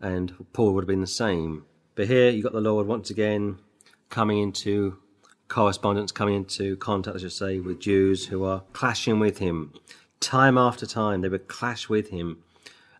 And 0.00 0.46
Paul 0.52 0.74
would 0.74 0.84
have 0.84 0.88
been 0.88 1.00
the 1.00 1.06
same. 1.06 1.64
But 1.94 2.06
here 2.06 2.30
you 2.30 2.42
got 2.42 2.52
the 2.52 2.60
Lord 2.60 2.86
once 2.86 3.10
again 3.10 3.58
coming 4.10 4.38
into 4.38 4.98
correspondence 5.48 6.12
coming 6.12 6.34
into 6.34 6.76
contact, 6.76 7.16
as 7.16 7.22
you 7.22 7.30
say, 7.30 7.58
with 7.58 7.80
Jews 7.80 8.26
who 8.26 8.44
are 8.44 8.62
clashing 8.72 9.18
with 9.18 9.38
him. 9.38 9.72
Time 10.20 10.58
after 10.58 10.86
time, 10.86 11.20
they 11.20 11.28
would 11.28 11.48
clash 11.48 11.88
with 11.88 12.10
him. 12.10 12.42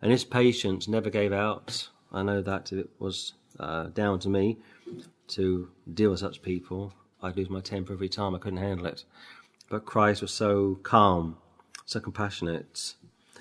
And 0.01 0.11
his 0.11 0.23
patience 0.23 0.87
never 0.87 1.09
gave 1.09 1.33
out. 1.33 1.89
I 2.11 2.23
know 2.23 2.41
that 2.41 2.71
it 2.71 2.89
was 2.99 3.33
uh, 3.59 3.87
down 3.87 4.19
to 4.19 4.29
me 4.29 4.57
to 5.29 5.69
deal 5.93 6.11
with 6.11 6.19
such 6.19 6.41
people, 6.41 6.93
I'd 7.21 7.37
lose 7.37 7.49
my 7.49 7.61
temper 7.61 7.93
every 7.93 8.09
time. 8.09 8.35
I 8.35 8.39
couldn't 8.39 8.59
handle 8.59 8.85
it. 8.85 9.03
But 9.69 9.85
Christ 9.85 10.21
was 10.21 10.31
so 10.31 10.79
calm, 10.83 11.37
so 11.85 11.99
compassionate. 11.99 12.95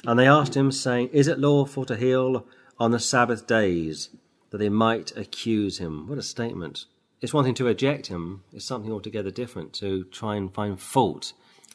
And 0.05 0.19
they 0.19 0.29
asked 0.29 0.57
him, 0.57 0.71
saying, 0.71 1.09
Is 1.13 1.29
it 1.29 1.39
lawful 1.39 1.85
to 1.87 1.97
heal 1.97 2.47
on 2.79 2.91
the 2.91 3.01
Sabbath 3.01 3.47
days, 3.47 4.11
that 4.51 4.59
they 4.59 4.69
might 4.69 5.17
accuse 5.17 5.79
him? 5.79 6.07
What 6.07 6.19
a 6.19 6.23
statement 6.23 6.85
it's 7.21 7.35
one 7.35 7.45
thing 7.45 7.55
to 7.55 7.65
reject 7.65 8.07
him, 8.07 8.45
it's 8.53 8.65
something 8.65 8.93
altogether 8.93 9.31
different 9.31 9.73
to 9.75 10.05
try 10.05 10.37
and 10.37 10.53
find 10.53 10.81
fault, 10.81 11.33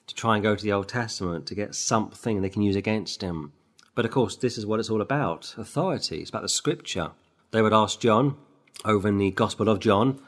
to 0.08 0.16
try 0.16 0.36
and 0.36 0.44
go 0.44 0.56
to 0.56 0.64
the 0.64 0.72
Old 0.72 0.88
Testament 0.88 1.46
to 1.48 1.56
get 1.56 1.76
something 1.76 2.42
they 2.42 2.50
can 2.50 2.62
use 2.62 2.76
against 2.76 3.22
him. 3.22 3.54
But 3.96 4.06
of 4.06 4.12
course, 4.12 4.36
this 4.36 4.58
is 4.58 4.66
what 4.66 4.80
it's 4.80 4.90
all 4.90 5.02
about 5.02 5.54
authority, 5.58 6.22
it's 6.22 6.30
about 6.30 6.42
the 6.42 6.50
scripture. 6.50 7.12
They 7.52 7.62
would 7.62 7.74
ask 7.74 8.00
John, 8.00 8.38
over 8.86 9.08
in 9.08 9.18
the 9.18 9.32
Gospel 9.32 9.70
of 9.70 9.80
John, 9.80 10.20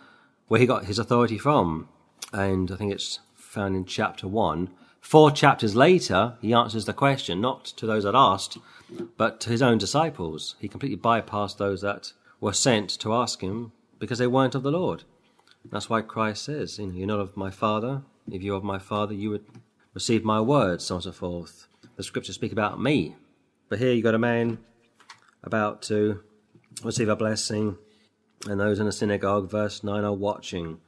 where 0.48 0.60
he 0.60 0.68
got 0.68 0.86
his 0.86 1.00
authority 1.00 1.38
from. 1.38 1.90
And 2.32 2.72
I 2.72 2.76
think 2.76 2.94
it's 2.94 3.20
found 3.34 3.76
in 3.76 3.86
chapter 3.86 4.28
1. 4.28 4.70
Four 5.00 5.32
chapters 5.32 5.76
later, 5.76 6.36
he 6.42 6.54
answers 6.54 6.86
the 6.86 6.94
question, 6.94 7.40
not 7.40 7.66
to 7.66 7.86
those 7.86 8.04
that 8.04 8.16
asked, 8.16 8.58
but 9.18 9.40
to 9.42 9.50
his 9.50 9.62
own 9.62 9.78
disciples. 9.78 10.56
He 10.60 10.68
completely 10.68 10.98
bypassed 10.98 11.58
those 11.58 11.82
that 11.82 12.12
were 12.40 12.54
sent 12.54 12.90
to 13.00 13.14
ask 13.14 13.42
him 13.42 13.72
because 14.06 14.20
they 14.20 14.28
weren't 14.28 14.54
of 14.54 14.62
the 14.62 14.72
Lord. 14.72 15.04
That's 15.72 15.90
why 15.90 16.02
Christ 16.02 16.46
says, 16.46 16.78
you 16.78 16.86
know, 16.86 16.94
you're 16.94 17.08
not 17.08 17.20
of 17.20 17.36
my 17.36 17.50
Father. 17.50 18.04
If 18.32 18.44
you're 18.44 18.58
of 18.58 18.64
my 18.64 18.78
Father, 18.78 19.16
you 19.16 19.32
would 19.32 19.46
receive 19.96 20.24
my 20.24 20.40
words, 20.40 20.86
so 20.86 20.96
on 20.96 20.98
and 20.98 21.04
so 21.06 21.12
forth. 21.12 21.68
The 21.96 22.04
scriptures 22.04 22.36
speak 22.36 22.52
about 22.52 22.80
me. 22.80 23.16
But 23.68 23.80
here 23.80 23.92
you've 23.92 24.04
got 24.04 24.14
a 24.14 24.20
man 24.20 24.60
about 25.44 25.82
to 25.84 26.22
receive 26.84 27.10
a 27.10 27.16
blessing, 27.16 27.78
and 28.48 28.60
those 28.60 28.80
in 28.80 28.86
the 28.86 28.92
synagogue, 28.92 29.50
verse 29.50 29.84
9, 29.84 30.04
are 30.04 30.14
watching, 30.14 30.80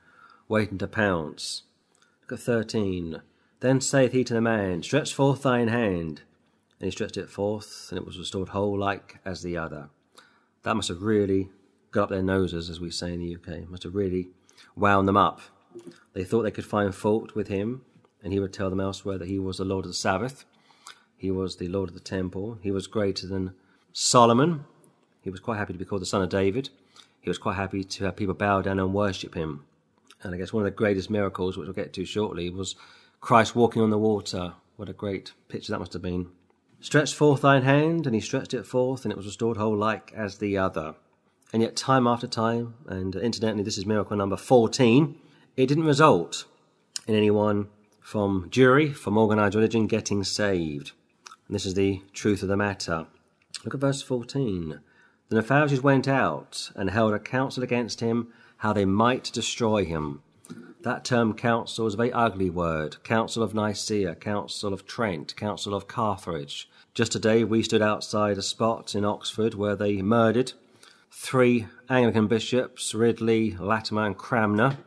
waiting 0.48 0.78
to 0.78 0.88
pounce. 0.88 1.64
Look 2.22 2.40
at 2.40 2.46
13. 2.46 3.24
Then 3.62 3.82
saith 3.82 4.12
he 4.12 4.24
to 4.26 4.34
the 4.36 4.42
man, 4.42 4.84
Stretch 4.84 5.12
forth 5.12 5.42
thine 5.42 5.70
hand. 5.70 6.22
And 6.80 6.86
he 6.86 6.92
stretched 6.92 7.18
it 7.18 7.32
forth, 7.32 7.88
and 7.90 7.98
it 7.98 8.06
was 8.06 8.20
restored 8.20 8.50
whole 8.50 8.78
like 8.78 9.18
as 9.26 9.42
the 9.42 9.58
other. 9.58 9.90
That 10.62 10.76
must 10.76 10.90
have 10.90 11.02
really 11.02 11.50
got 11.98 12.04
up 12.04 12.10
their 12.10 12.22
noses, 12.22 12.70
as 12.70 12.80
we 12.80 12.92
say 12.92 13.12
in 13.12 13.20
the 13.20 13.36
UK. 13.36 13.68
Must 13.68 13.82
have 13.82 13.96
really 13.96 14.30
wound 14.76 15.08
them 15.08 15.18
up. 15.18 15.42
They 16.14 16.24
thought 16.24 16.44
they 16.44 16.52
could 16.52 16.64
find 16.64 16.94
fault 16.94 17.34
with 17.34 17.48
him, 17.48 17.82
and 18.24 18.32
he 18.32 18.40
would 18.40 18.54
tell 18.54 18.70
them 18.70 18.80
elsewhere 18.80 19.18
that 19.18 19.28
he 19.28 19.40
was 19.40 19.58
the 19.58 19.66
Lord 19.66 19.84
of 19.86 19.90
the 19.90 19.96
Sabbath. 19.96 20.46
He 21.16 21.32
was 21.32 21.56
the 21.56 21.68
Lord 21.68 21.90
of 21.90 21.96
the 21.96 22.00
temple. 22.00 22.60
He 22.62 22.70
was 22.70 22.86
greater 22.86 23.26
than 23.26 23.56
Solomon. 23.94 24.66
He 25.22 25.32
was 25.32 25.40
quite 25.40 25.58
happy 25.58 25.74
to 25.74 25.80
be 25.80 25.86
called 25.86 26.04
the 26.04 26.06
son 26.06 26.22
of 26.22 26.30
David. 26.30 26.70
He 27.20 27.32
was 27.32 27.40
quite 27.40 27.56
happy 27.56 27.84
to 27.84 28.06
have 28.06 28.16
people 28.16 28.36
bow 28.36 28.62
down 28.62 28.78
and 28.78 28.94
worship 28.94 29.34
him. 29.34 29.66
And 30.22 30.36
I 30.36 30.38
guess 30.38 30.54
one 30.54 30.62
of 30.62 30.66
the 30.66 30.78
greatest 30.78 31.10
miracles, 31.10 31.58
which 31.58 31.66
we'll 31.66 31.74
get 31.74 31.94
to 31.94 32.06
shortly, 32.06 32.52
was 32.52 32.76
Christ 33.22 33.56
walking 33.56 33.82
on 33.82 33.90
the 33.90 33.98
water. 33.98 34.54
What 34.76 34.88
a 34.88 34.94
great 34.94 35.34
picture 35.48 35.72
that 35.72 35.80
must 35.80 35.94
have 35.94 36.04
been. 36.04 36.28
Stretch 36.80 37.16
forth 37.16 37.42
thine 37.42 37.64
hand, 37.64 38.06
and 38.06 38.14
he 38.14 38.22
stretched 38.22 38.54
it 38.54 38.68
forth, 38.68 39.04
and 39.04 39.12
it 39.12 39.18
was 39.18 39.26
restored 39.26 39.58
whole 39.58 39.76
like 39.76 40.14
as 40.16 40.38
the 40.38 40.60
other. 40.60 40.94
And 41.54 41.62
yet, 41.62 41.76
time 41.76 42.08
after 42.08 42.28
time, 42.28 42.76
and 42.88 43.16
uh, 43.16 43.20
incidentally, 43.20 43.64
this 43.64 43.78
is 43.78 43.86
miracle 43.86 44.18
number 44.18 44.36
14, 44.36 45.18
it 45.56 45.68
didn't 45.68 45.86
result 45.86 46.46
in 47.08 47.16
anyone 47.16 47.70
from 48.02 48.50
Jewry, 48.50 48.94
from 48.94 49.18
organized 49.18 49.56
religion, 49.56 49.88
getting 49.88 50.24
saved. 50.24 50.92
And 51.48 51.56
this 51.56 51.66
is 51.66 51.74
the 51.74 52.02
truth 52.14 52.44
of 52.44 52.50
the 52.50 52.58
matter. 52.58 53.08
Look 53.64 53.74
at 53.74 53.80
verse 53.80 54.02
14. 54.02 54.80
Then 55.30 55.36
the 55.38 55.42
Pharisees 55.42 55.82
went 55.82 56.08
out 56.08 56.72
and 56.76 56.90
held 56.90 57.14
a 57.14 57.20
council 57.20 57.64
against 57.64 58.02
him, 58.02 58.28
how 58.58 58.74
they 58.74 58.86
might 58.86 59.32
destroy 59.34 59.86
him. 59.86 60.22
That 60.82 61.04
term 61.04 61.34
council 61.34 61.88
is 61.88 61.96
a 61.96 61.98
very 61.98 62.14
ugly 62.14 62.50
word. 62.50 63.04
Council 63.04 63.44
of 63.44 63.54
Nicaea, 63.54 64.16
Council 64.16 64.74
of 64.74 64.86
Trent, 64.86 65.36
Council 65.36 65.74
of 65.74 65.88
Carthage. 65.88 66.70
Just 66.94 67.12
today 67.12 67.44
we 67.44 67.64
stood 67.64 67.82
outside 67.82 68.38
a 68.38 68.42
spot 68.42 68.96
in 68.96 69.04
Oxford 69.04 69.54
where 69.54 69.76
they 69.76 70.02
murdered 70.02 70.54
three 71.20 71.66
Anglican 71.90 72.28
bishops, 72.28 72.94
Ridley, 72.94 73.52
Latimer, 73.60 74.06
and 74.06 74.16
Cranmer. 74.16 74.78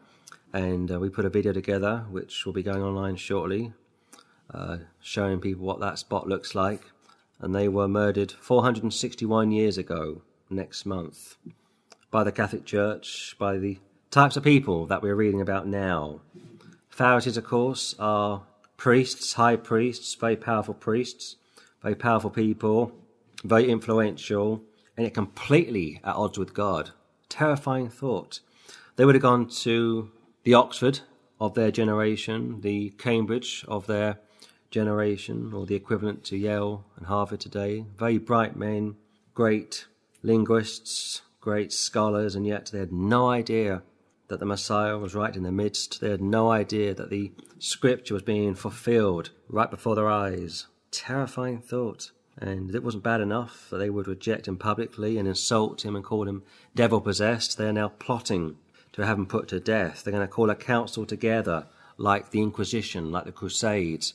And 0.53 0.91
uh, 0.91 1.01
we 1.01 1.11
put 1.11 1.25
a 1.25 1.29
video 1.29 1.53
together, 1.53 2.07
which 2.09 2.47
will 2.47 2.53
be 2.53 2.63
going 2.63 2.83
online 2.83 3.17
shortly, 3.17 3.73
uh, 4.55 4.79
showing 5.01 5.41
people 5.41 5.67
what 5.67 5.81
that 5.81 5.99
spot 5.99 6.29
looks 6.29 6.55
like. 6.55 6.83
And 7.41 7.55
they 7.55 7.69
were 7.69 7.89
murdered 7.89 8.33
461 8.33 9.51
years 9.51 9.77
ago, 9.77 10.23
next 10.49 10.87
month. 10.87 11.37
by 12.11 12.25
the 12.25 12.33
Catholic 12.33 12.65
Church, 12.65 13.37
by 13.39 13.59
the 13.59 13.79
types 14.11 14.37
of 14.37 14.45
people 14.45 14.87
that 14.87 15.03
we're 15.03 15.15
reading 15.17 15.41
about 15.41 15.67
now. 15.67 16.21
Pharisees, 16.89 17.37
of 17.37 17.45
course, 17.45 17.95
are 17.99 18.43
priests, 18.77 19.35
high 19.35 19.57
priests, 19.57 20.15
very 20.15 20.37
powerful 20.37 20.75
priests, 20.75 21.37
very 21.83 21.95
powerful 21.95 22.31
people, 22.31 22.93
very 23.45 23.69
influential, 23.69 24.63
and 25.01 25.07
yet 25.07 25.15
completely 25.15 25.99
at 26.05 26.15
odds 26.15 26.39
with 26.39 26.53
God. 26.53 26.91
Terrifying 27.31 27.89
thought. 27.89 28.41
They 28.97 29.07
would 29.07 29.15
have 29.15 29.23
gone 29.23 29.49
to 29.49 30.11
the 30.43 30.53
Oxford 30.53 31.01
of 31.41 31.55
their 31.55 31.71
generation, 31.71 32.61
the 32.61 32.91
Cambridge 32.99 33.65
of 33.67 33.87
their 33.87 34.19
generation, 34.71 35.55
or 35.55 35.65
the 35.65 35.75
equivalent 35.75 36.23
to 36.25 36.37
Yale 36.37 36.85
and 36.99 37.07
Harvard 37.07 37.41
today. 37.41 37.87
Very 37.97 38.19
bright 38.19 38.57
men, 38.57 38.97
great 39.33 39.87
linguists, 40.23 41.23
great 41.41 41.73
scholars, 41.73 42.35
and 42.35 42.47
yet 42.47 42.67
they 42.67 42.81
had 42.81 42.93
no 42.93 43.31
idea 43.31 43.83
that 44.29 44.39
the 44.39 44.45
Messiah 44.45 44.99
was 44.99 45.15
right 45.15 45.35
in 45.35 45.45
their 45.45 45.51
midst. 45.51 46.03
They 46.03 46.11
had 46.11 46.21
no 46.21 46.51
idea 46.51 46.93
that 46.93 47.09
the 47.09 47.33
scripture 47.59 48.13
was 48.13 48.23
being 48.23 48.55
fulfilled 48.55 49.31
right 49.49 49.71
before 49.71 49.95
their 49.95 50.11
eyes. 50.11 50.67
Terrifying 50.91 51.63
thought. 51.63 52.11
And 52.41 52.75
it 52.75 52.83
wasn't 52.83 53.05
bad 53.05 53.21
enough 53.21 53.69
that 53.71 53.77
they 53.79 53.91
would 53.91 54.09
reject 54.09 54.49
him 54.49 54.57
publicly 54.57 55.19
and 55.19 55.29
insult 55.29 55.85
him 55.85 55.95
and 55.95 56.05
call 56.05 56.27
him 56.27 56.43
devil 56.75 57.01
possessed. 57.01 57.59
They 57.59 57.69
are 57.69 57.73
now 57.73 57.89
plotting 57.89 58.57
to 58.93 59.05
have 59.05 59.19
him 59.19 59.27
put 59.27 59.49
to 59.49 59.61
death. 59.61 60.03
They're 60.03 60.13
going 60.13 60.27
to 60.27 60.33
call 60.33 60.49
a 60.49 60.55
council 60.55 61.05
together, 61.05 61.67
like 61.99 62.31
the 62.31 62.41
Inquisition, 62.41 63.13
like 63.13 63.25
the 63.25 63.33
Crusades. 63.33 64.15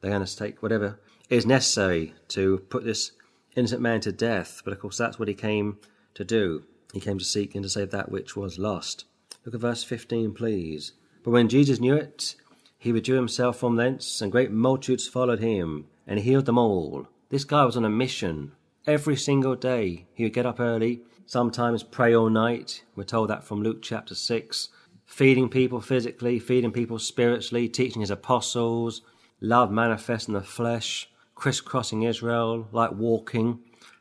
They're 0.00 0.12
going 0.12 0.24
to 0.24 0.36
take 0.36 0.62
whatever 0.62 1.00
is 1.28 1.46
necessary 1.46 2.14
to 2.28 2.58
put 2.68 2.84
this 2.84 3.12
innocent 3.56 3.82
man 3.82 4.00
to 4.02 4.12
death. 4.12 4.62
But 4.64 4.72
of 4.72 4.78
course, 4.80 4.98
that's 4.98 5.18
what 5.18 5.28
he 5.28 5.34
came 5.34 5.78
to 6.14 6.24
do. 6.24 6.64
He 6.92 7.00
came 7.00 7.18
to 7.18 7.24
seek 7.24 7.54
and 7.54 7.64
to 7.64 7.68
save 7.68 7.90
that 7.90 8.10
which 8.10 8.36
was 8.36 8.58
lost. 8.58 9.04
Look 9.44 9.54
at 9.54 9.60
verse 9.60 9.82
15, 9.82 10.32
please. 10.32 10.92
But 11.24 11.32
when 11.32 11.48
Jesus 11.48 11.80
knew 11.80 11.96
it, 11.96 12.36
he 12.78 12.92
withdrew 12.92 13.16
himself 13.16 13.56
from 13.58 13.76
thence, 13.76 14.20
and 14.20 14.30
great 14.30 14.50
multitudes 14.50 15.08
followed 15.08 15.40
him, 15.40 15.86
and 16.06 16.18
he 16.18 16.30
healed 16.30 16.46
them 16.46 16.58
all. 16.58 17.08
This 17.30 17.44
guy 17.44 17.64
was 17.64 17.76
on 17.76 17.86
a 17.86 17.90
mission. 17.90 18.52
Every 18.86 19.16
single 19.16 19.56
day, 19.56 20.06
he 20.12 20.24
would 20.24 20.34
get 20.34 20.44
up 20.44 20.60
early, 20.60 21.00
sometimes 21.24 21.82
pray 21.82 22.14
all 22.14 22.28
night. 22.28 22.84
We're 22.94 23.04
told 23.04 23.30
that 23.30 23.44
from 23.44 23.62
Luke 23.62 23.80
chapter 23.80 24.14
6. 24.14 24.68
Feeding 25.06 25.48
people 25.48 25.80
physically, 25.80 26.38
feeding 26.38 26.70
people 26.70 26.98
spiritually, 26.98 27.68
teaching 27.68 28.02
his 28.02 28.10
apostles, 28.10 29.00
love 29.40 29.70
manifest 29.70 30.28
in 30.28 30.34
the 30.34 30.42
flesh, 30.42 31.08
crisscrossing 31.34 32.02
Israel, 32.02 32.68
like 32.72 32.92
walking. 32.92 33.60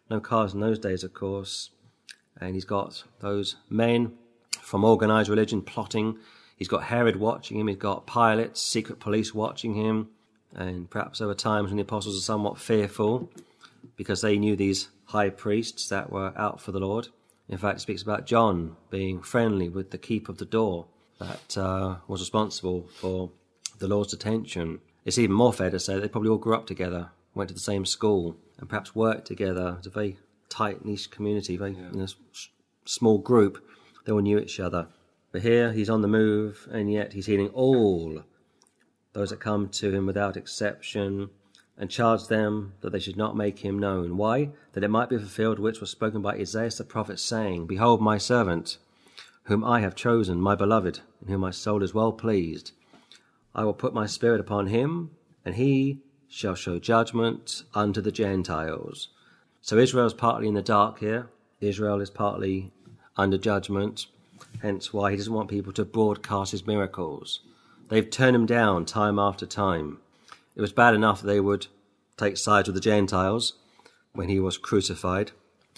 No 0.09 0.19
cars 0.19 0.53
in 0.53 0.59
those 0.59 0.79
days, 0.79 1.03
of 1.03 1.13
course. 1.13 1.69
And 2.41 2.55
he's 2.55 2.65
got 2.65 3.05
those 3.19 3.55
men 3.69 4.13
from 4.61 4.83
organized 4.83 5.29
religion 5.29 5.61
plotting. 5.61 6.17
He's 6.57 6.67
got 6.67 6.83
Herod 6.83 7.15
watching 7.15 7.57
him. 7.57 7.67
He's 7.67 7.77
got 7.77 8.05
Pilate, 8.05 8.57
secret 8.57 8.99
police 8.99 9.33
watching 9.33 9.75
him. 9.75 10.09
And 10.55 10.89
perhaps 10.89 11.19
there 11.19 11.27
were 11.27 11.35
times 11.35 11.69
when 11.69 11.77
the 11.77 11.83
apostles 11.83 12.15
were 12.15 12.21
somewhat 12.21 12.57
fearful 12.57 13.29
because 13.95 14.21
they 14.21 14.37
knew 14.37 14.55
these 14.55 14.89
high 15.05 15.29
priests 15.29 15.89
that 15.89 16.11
were 16.11 16.33
out 16.37 16.61
for 16.61 16.71
the 16.71 16.79
Lord. 16.79 17.07
In 17.49 17.57
fact, 17.57 17.77
it 17.77 17.81
speaks 17.81 18.01
about 18.01 18.25
John 18.25 18.75
being 18.89 19.21
friendly 19.21 19.69
with 19.69 19.91
the 19.91 19.97
keep 19.97 20.29
of 20.29 20.37
the 20.37 20.45
door 20.45 20.85
that 21.19 21.57
uh, 21.57 21.97
was 22.07 22.21
responsible 22.21 22.87
for 22.95 23.31
the 23.79 23.87
Lord's 23.87 24.13
attention. 24.13 24.79
It's 25.05 25.17
even 25.17 25.35
more 25.35 25.53
fair 25.53 25.69
to 25.69 25.79
say 25.79 25.99
they 25.99 26.07
probably 26.07 26.29
all 26.29 26.37
grew 26.37 26.55
up 26.55 26.67
together, 26.67 27.09
went 27.35 27.49
to 27.49 27.53
the 27.53 27.59
same 27.59 27.85
school, 27.85 28.37
and 28.57 28.69
perhaps 28.69 28.95
worked 28.95 29.27
together. 29.27 29.75
It's 29.77 29.87
a 29.87 29.91
very 29.91 30.17
tight 30.49 30.85
niche 30.85 31.11
community, 31.11 31.57
very 31.57 31.73
yeah. 31.73 31.91
you 31.91 31.99
know, 31.99 32.07
small 32.85 33.17
group. 33.17 33.63
They 34.05 34.11
all 34.11 34.19
knew 34.19 34.39
each 34.39 34.59
other. 34.59 34.87
But 35.31 35.41
here 35.41 35.71
he's 35.71 35.89
on 35.89 36.01
the 36.01 36.07
move, 36.07 36.67
and 36.71 36.91
yet 36.91 37.13
he's 37.13 37.25
healing 37.25 37.49
all 37.49 38.23
those 39.13 39.29
that 39.29 39.39
come 39.39 39.69
to 39.69 39.93
him 39.93 40.05
without 40.05 40.35
exception, 40.37 41.29
and 41.77 41.89
charge 41.89 42.27
them 42.27 42.73
that 42.81 42.91
they 42.91 42.99
should 42.99 43.17
not 43.17 43.35
make 43.35 43.59
him 43.59 43.79
known. 43.79 44.17
Why? 44.17 44.49
That 44.73 44.83
it 44.83 44.89
might 44.89 45.09
be 45.09 45.17
fulfilled 45.17 45.59
which 45.59 45.79
was 45.79 45.89
spoken 45.89 46.21
by 46.21 46.35
Isaiah 46.35 46.69
the 46.69 46.83
prophet, 46.83 47.19
saying, 47.19 47.65
Behold 47.67 48.01
my 48.01 48.17
servant, 48.17 48.77
whom 49.43 49.63
I 49.63 49.79
have 49.79 49.95
chosen, 49.95 50.39
my 50.39 50.55
beloved, 50.55 50.99
in 51.21 51.27
whom 51.27 51.41
my 51.41 51.51
soul 51.51 51.81
is 51.83 51.93
well 51.93 52.11
pleased. 52.11 52.71
I 53.55 53.63
will 53.63 53.73
put 53.73 53.93
my 53.93 54.05
spirit 54.05 54.39
upon 54.39 54.67
him, 54.67 55.11
and 55.45 55.55
he 55.55 55.99
shall 56.27 56.55
show 56.55 56.79
judgment 56.79 57.63
unto 57.73 58.01
the 58.01 58.11
Gentiles. 58.11 59.09
So 59.61 59.77
Israel 59.77 60.07
is 60.07 60.13
partly 60.13 60.47
in 60.47 60.55
the 60.55 60.61
dark 60.61 60.99
here. 60.99 61.29
Israel 61.61 62.01
is 62.01 62.09
partly 62.09 62.71
under 63.15 63.37
judgment, 63.37 64.07
hence 64.61 64.91
why 64.91 65.11
he 65.11 65.17
doesn't 65.17 65.33
want 65.33 65.49
people 65.49 65.71
to 65.73 65.85
broadcast 65.85 66.51
his 66.51 66.65
miracles. 66.65 67.41
They've 67.93 68.09
turned 68.09 68.35
him 68.35 68.47
down 68.47 68.85
time 68.85 69.19
after 69.19 69.45
time. 69.45 69.99
It 70.55 70.61
was 70.61 70.73
bad 70.73 70.95
enough 70.95 71.21
that 71.21 71.27
they 71.27 71.39
would 71.39 71.67
take 72.17 72.37
sides 72.37 72.67
with 72.67 72.73
the 72.73 72.81
Gentiles 72.81 73.53
when 74.13 74.29
he 74.29 74.39
was 74.39 74.57
crucified. 74.57 75.29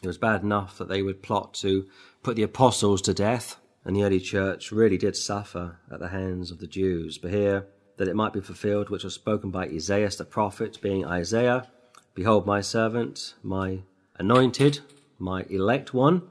It 0.01 0.07
was 0.07 0.17
bad 0.17 0.41
enough 0.41 0.77
that 0.77 0.87
they 0.87 1.01
would 1.01 1.21
plot 1.21 1.53
to 1.55 1.87
put 2.23 2.37
the 2.37 2.43
apostles 2.43 3.01
to 3.01 3.13
death, 3.13 3.57
and 3.83 3.93
the 3.93 4.03
early 4.03 4.21
church 4.21 4.71
really 4.71 4.97
did 4.97 5.17
suffer 5.17 5.79
at 5.91 5.99
the 5.99 6.07
hands 6.07 6.51
of 6.51 6.59
the 6.59 6.67
Jews. 6.67 7.17
But 7.17 7.31
here, 7.31 7.67
that 7.97 8.07
it 8.07 8.15
might 8.15 8.31
be 8.31 8.39
fulfilled, 8.39 8.89
which 8.89 9.03
was 9.03 9.13
spoken 9.13 9.51
by 9.51 9.65
Isaiah 9.65 10.07
the 10.07 10.23
prophet, 10.23 10.79
being 10.81 11.05
Isaiah 11.05 11.67
Behold, 12.13 12.45
my 12.45 12.61
servant, 12.61 13.33
my 13.43 13.79
anointed, 14.17 14.79
my 15.19 15.43
elect 15.49 15.93
one, 15.93 16.21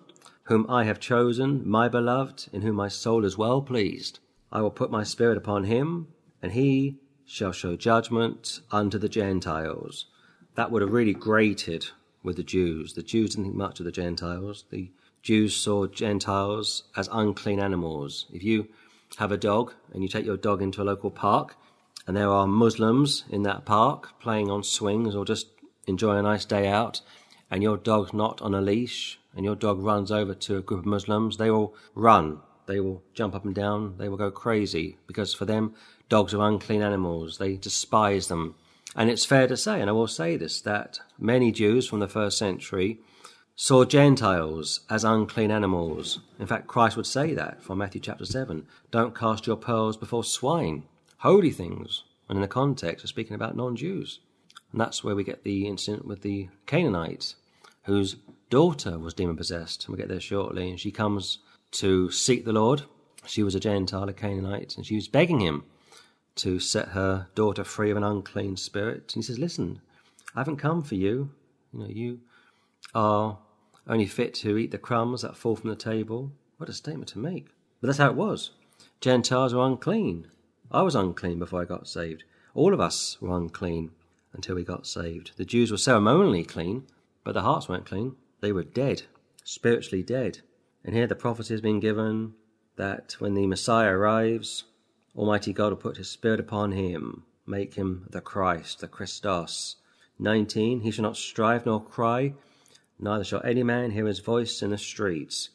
whom 0.45 0.64
I 0.66 0.85
have 0.85 0.99
chosen, 0.99 1.68
my 1.68 1.91
beloved, 1.91 2.49
in 2.55 2.62
whom 2.62 2.76
my 2.76 2.89
soul 2.89 3.22
is 3.26 3.37
well 3.37 3.61
pleased. 3.61 4.20
I 4.55 4.62
will 4.62 4.70
put 4.70 4.90
my 4.92 5.02
spirit 5.02 5.36
upon 5.36 5.64
him, 5.64 6.07
and 6.40 6.52
he 6.52 7.00
shall 7.26 7.50
show 7.50 7.74
judgment 7.74 8.61
unto 8.70 8.98
the 8.98 9.09
Gentiles. 9.09 10.07
That 10.55 10.70
would 10.70 10.80
have 10.80 10.92
really 10.92 11.12
grated 11.12 11.86
with 12.22 12.36
the 12.36 12.44
Jews. 12.44 12.94
The 12.94 13.02
Jews 13.02 13.30
didn't 13.30 13.46
think 13.46 13.57
much 13.57 13.80
of 13.80 13.84
the 13.84 13.90
Gentiles. 13.92 14.64
The 14.70 14.92
Jews 15.22 15.57
saw 15.57 15.88
Gentiles 15.88 16.84
as 16.96 17.09
unclean 17.11 17.59
animals. 17.59 18.26
If 18.32 18.44
you 18.44 18.68
have 19.16 19.32
a 19.32 19.36
dog 19.36 19.74
and 19.92 20.02
you 20.05 20.09
take 20.09 20.24
your 20.24 20.36
dog 20.36 20.62
into 20.62 20.82
a 20.82 20.84
local 20.84 21.11
park, 21.11 21.57
and 22.07 22.16
there 22.16 22.30
are 22.30 22.46
Muslims 22.46 23.24
in 23.30 23.42
that 23.42 23.64
park 23.64 24.20
playing 24.20 24.50
on 24.50 24.62
swings 24.62 25.16
or 25.16 25.24
just 25.24 25.48
enjoying 25.88 26.20
a 26.20 26.22
nice 26.22 26.44
day 26.44 26.68
out, 26.68 27.00
and 27.50 27.62
your 27.62 27.76
dog's 27.76 28.12
not 28.12 28.40
on 28.40 28.55
a 28.55 28.61
leash, 28.61 29.18
and 29.34 29.44
your 29.44 29.57
dog 29.57 29.80
runs 29.80 30.12
over 30.12 30.34
to 30.34 30.59
a 30.59 30.62
group 30.62 30.80
of 30.80 30.86
Muslims, 30.86 31.38
they 31.38 31.50
will 31.50 31.74
run. 31.96 32.40
They 32.66 32.80
will 32.80 33.02
jump 33.12 33.34
up 33.34 33.44
and 33.44 33.54
down. 33.54 33.96
They 33.98 34.08
will 34.08 34.16
go 34.16 34.30
crazy 34.30 34.98
because 35.06 35.34
for 35.34 35.44
them, 35.44 35.74
dogs 36.08 36.34
are 36.34 36.42
unclean 36.42 36.82
animals. 36.82 37.38
They 37.38 37.56
despise 37.56 38.28
them. 38.28 38.54
And 38.96 39.10
it's 39.10 39.24
fair 39.24 39.46
to 39.48 39.56
say, 39.56 39.80
and 39.80 39.90
I 39.90 39.92
will 39.92 40.06
say 40.06 40.36
this, 40.36 40.60
that 40.62 41.00
many 41.18 41.50
Jews 41.50 41.88
from 41.88 42.00
the 42.00 42.08
first 42.08 42.38
century 42.38 43.00
saw 43.56 43.84
Gentiles 43.84 44.80
as 44.90 45.04
unclean 45.04 45.50
animals. 45.50 46.20
In 46.38 46.46
fact, 46.46 46.66
Christ 46.66 46.96
would 46.96 47.06
say 47.06 47.34
that 47.34 47.62
from 47.62 47.78
Matthew 47.78 48.00
chapter 48.00 48.24
7 48.24 48.66
don't 48.90 49.16
cast 49.16 49.46
your 49.46 49.56
pearls 49.56 49.96
before 49.96 50.24
swine, 50.24 50.84
holy 51.18 51.50
things. 51.50 52.04
And 52.28 52.38
in 52.38 52.42
the 52.42 52.48
context 52.48 53.04
of 53.04 53.10
speaking 53.10 53.34
about 53.34 53.56
non 53.56 53.76
Jews. 53.76 54.20
And 54.72 54.80
that's 54.80 55.04
where 55.04 55.14
we 55.14 55.24
get 55.24 55.44
the 55.44 55.66
incident 55.66 56.06
with 56.06 56.22
the 56.22 56.48
Canaanite, 56.66 57.34
whose 57.84 58.16
daughter 58.50 58.98
was 58.98 59.14
demon 59.14 59.36
possessed. 59.36 59.84
And 59.84 59.90
we'll 59.90 60.00
get 60.00 60.08
there 60.08 60.20
shortly. 60.20 60.70
And 60.70 60.80
she 60.80 60.90
comes 60.90 61.38
to 61.75 62.11
seek 62.11 62.45
the 62.45 62.53
Lord. 62.53 62.83
She 63.27 63.43
was 63.43 63.55
a 63.55 63.61
Gentile, 63.61 64.09
a 64.09 64.12
Canaanite, 64.12 64.77
and 64.77 64.87
she 64.87 64.95
was 64.95 65.09
begging 65.09 65.41
him 65.41 65.64
to 66.37 66.59
set 66.59 66.89
her 66.89 67.29
daughter 67.35 67.64
free 67.64 67.91
of 67.91 67.97
an 67.97 68.05
unclean 68.05 68.57
spirit. 68.57 69.14
And 69.14 69.22
he 69.22 69.27
says, 69.27 69.39
Listen, 69.39 69.81
I 70.35 70.41
haven't 70.41 70.57
come 70.57 70.83
for 70.83 70.95
you. 70.95 71.31
You 71.72 71.81
know, 71.81 71.89
you 71.89 72.20
are 72.95 73.39
only 73.87 74.07
fit 74.07 74.35
to 74.35 74.57
eat 74.57 74.70
the 74.70 74.79
crumbs 74.79 75.22
that 75.22 75.37
fall 75.37 75.57
from 75.57 75.70
the 75.70 75.77
table. 75.77 76.33
What 76.57 76.68
a 76.68 76.72
statement 76.72 77.09
to 77.11 77.18
make. 77.18 77.49
But 77.81 77.89
that's 77.89 77.99
how 77.99 78.09
it 78.09 78.16
was. 78.16 78.51
Gentiles 79.01 79.55
were 79.55 79.66
unclean. 79.66 80.29
I 80.70 80.83
was 80.83 80.95
unclean 80.95 81.39
before 81.39 81.61
I 81.61 81.66
got 81.66 81.89
saved. 81.89 82.25
All 82.55 82.72
of 82.72 82.81
us 82.81 83.18
were 83.20 83.37
unclean 83.37 83.91
until 84.33 84.55
we 84.55 84.64
got 84.64 84.87
saved. 84.87 85.33
The 85.37 85.45
Jews 85.45 85.70
were 85.70 85.77
ceremonially 85.77 86.45
clean, 86.45 86.85
but 87.22 87.33
their 87.33 87.43
hearts 87.43 87.68
weren't 87.68 87.87
clean. 87.87 88.16
They 88.41 88.53
were 88.53 88.64
dead, 88.64 89.03
spiritually 89.45 90.03
dead. 90.03 90.41
And 90.85 90.95
here 90.95 91.07
the 91.07 91.14
prophecy 91.14 91.55
has 91.55 91.61
been 91.61 91.80
given 91.80 92.35
that 92.76 93.16
when 93.18 93.35
the 93.35 93.47
Messiah 93.47 93.91
arrives, 93.91 94.64
Almighty 95.16 95.53
God 95.53 95.70
will 95.70 95.76
put 95.76 95.97
his 95.97 96.11
Spirit 96.11 96.41
upon 96.41 96.72
him, 96.72 97.24
make 97.47 97.74
him 97.74 98.07
the 98.11 98.20
Christ, 98.20 98.80
the 98.80 98.89
Christos. 98.89 99.76
19. 100.18 100.80
He 100.80 100.91
shall 100.91 101.03
not 101.03 101.16
strive 101.16 101.66
nor 101.66 101.82
cry, 101.82 102.35
neither 102.99 103.24
shall 103.24 103.43
any 103.45 103.62
man 103.62 103.91
hear 103.91 104.07
his 104.07 104.20
voice 104.20 104.62
in 104.62 104.70
the 104.70 104.78
streets. 104.78 105.51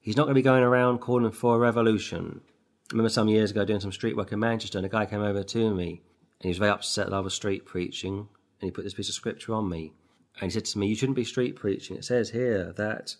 He's 0.00 0.16
not 0.16 0.24
going 0.24 0.34
to 0.34 0.38
be 0.38 0.42
going 0.42 0.62
around 0.62 0.98
calling 0.98 1.32
for 1.32 1.56
a 1.56 1.58
revolution. 1.58 2.42
I 2.90 2.92
remember 2.92 3.08
some 3.08 3.28
years 3.28 3.50
ago 3.50 3.64
doing 3.64 3.80
some 3.80 3.92
street 3.92 4.16
work 4.16 4.32
in 4.32 4.38
Manchester, 4.38 4.78
and 4.78 4.86
a 4.86 4.90
guy 4.90 5.06
came 5.06 5.22
over 5.22 5.42
to 5.42 5.74
me 5.74 6.02
and 6.44 6.48
he 6.48 6.50
was 6.50 6.58
very 6.58 6.70
upset 6.70 7.06
that 7.08 7.16
I 7.16 7.20
was 7.20 7.32
street 7.32 7.64
preaching, 7.64 8.28
and 8.60 8.68
he 8.68 8.70
put 8.70 8.84
this 8.84 8.92
piece 8.92 9.08
of 9.08 9.14
scripture 9.14 9.54
on 9.54 9.66
me. 9.66 9.92
And 10.40 10.50
he 10.50 10.50
said 10.50 10.66
to 10.66 10.78
me, 10.78 10.88
You 10.88 10.94
shouldn't 10.94 11.16
be 11.16 11.24
street 11.24 11.56
preaching. 11.56 11.96
It 11.96 12.04
says 12.04 12.30
here 12.30 12.74
that 12.76 13.16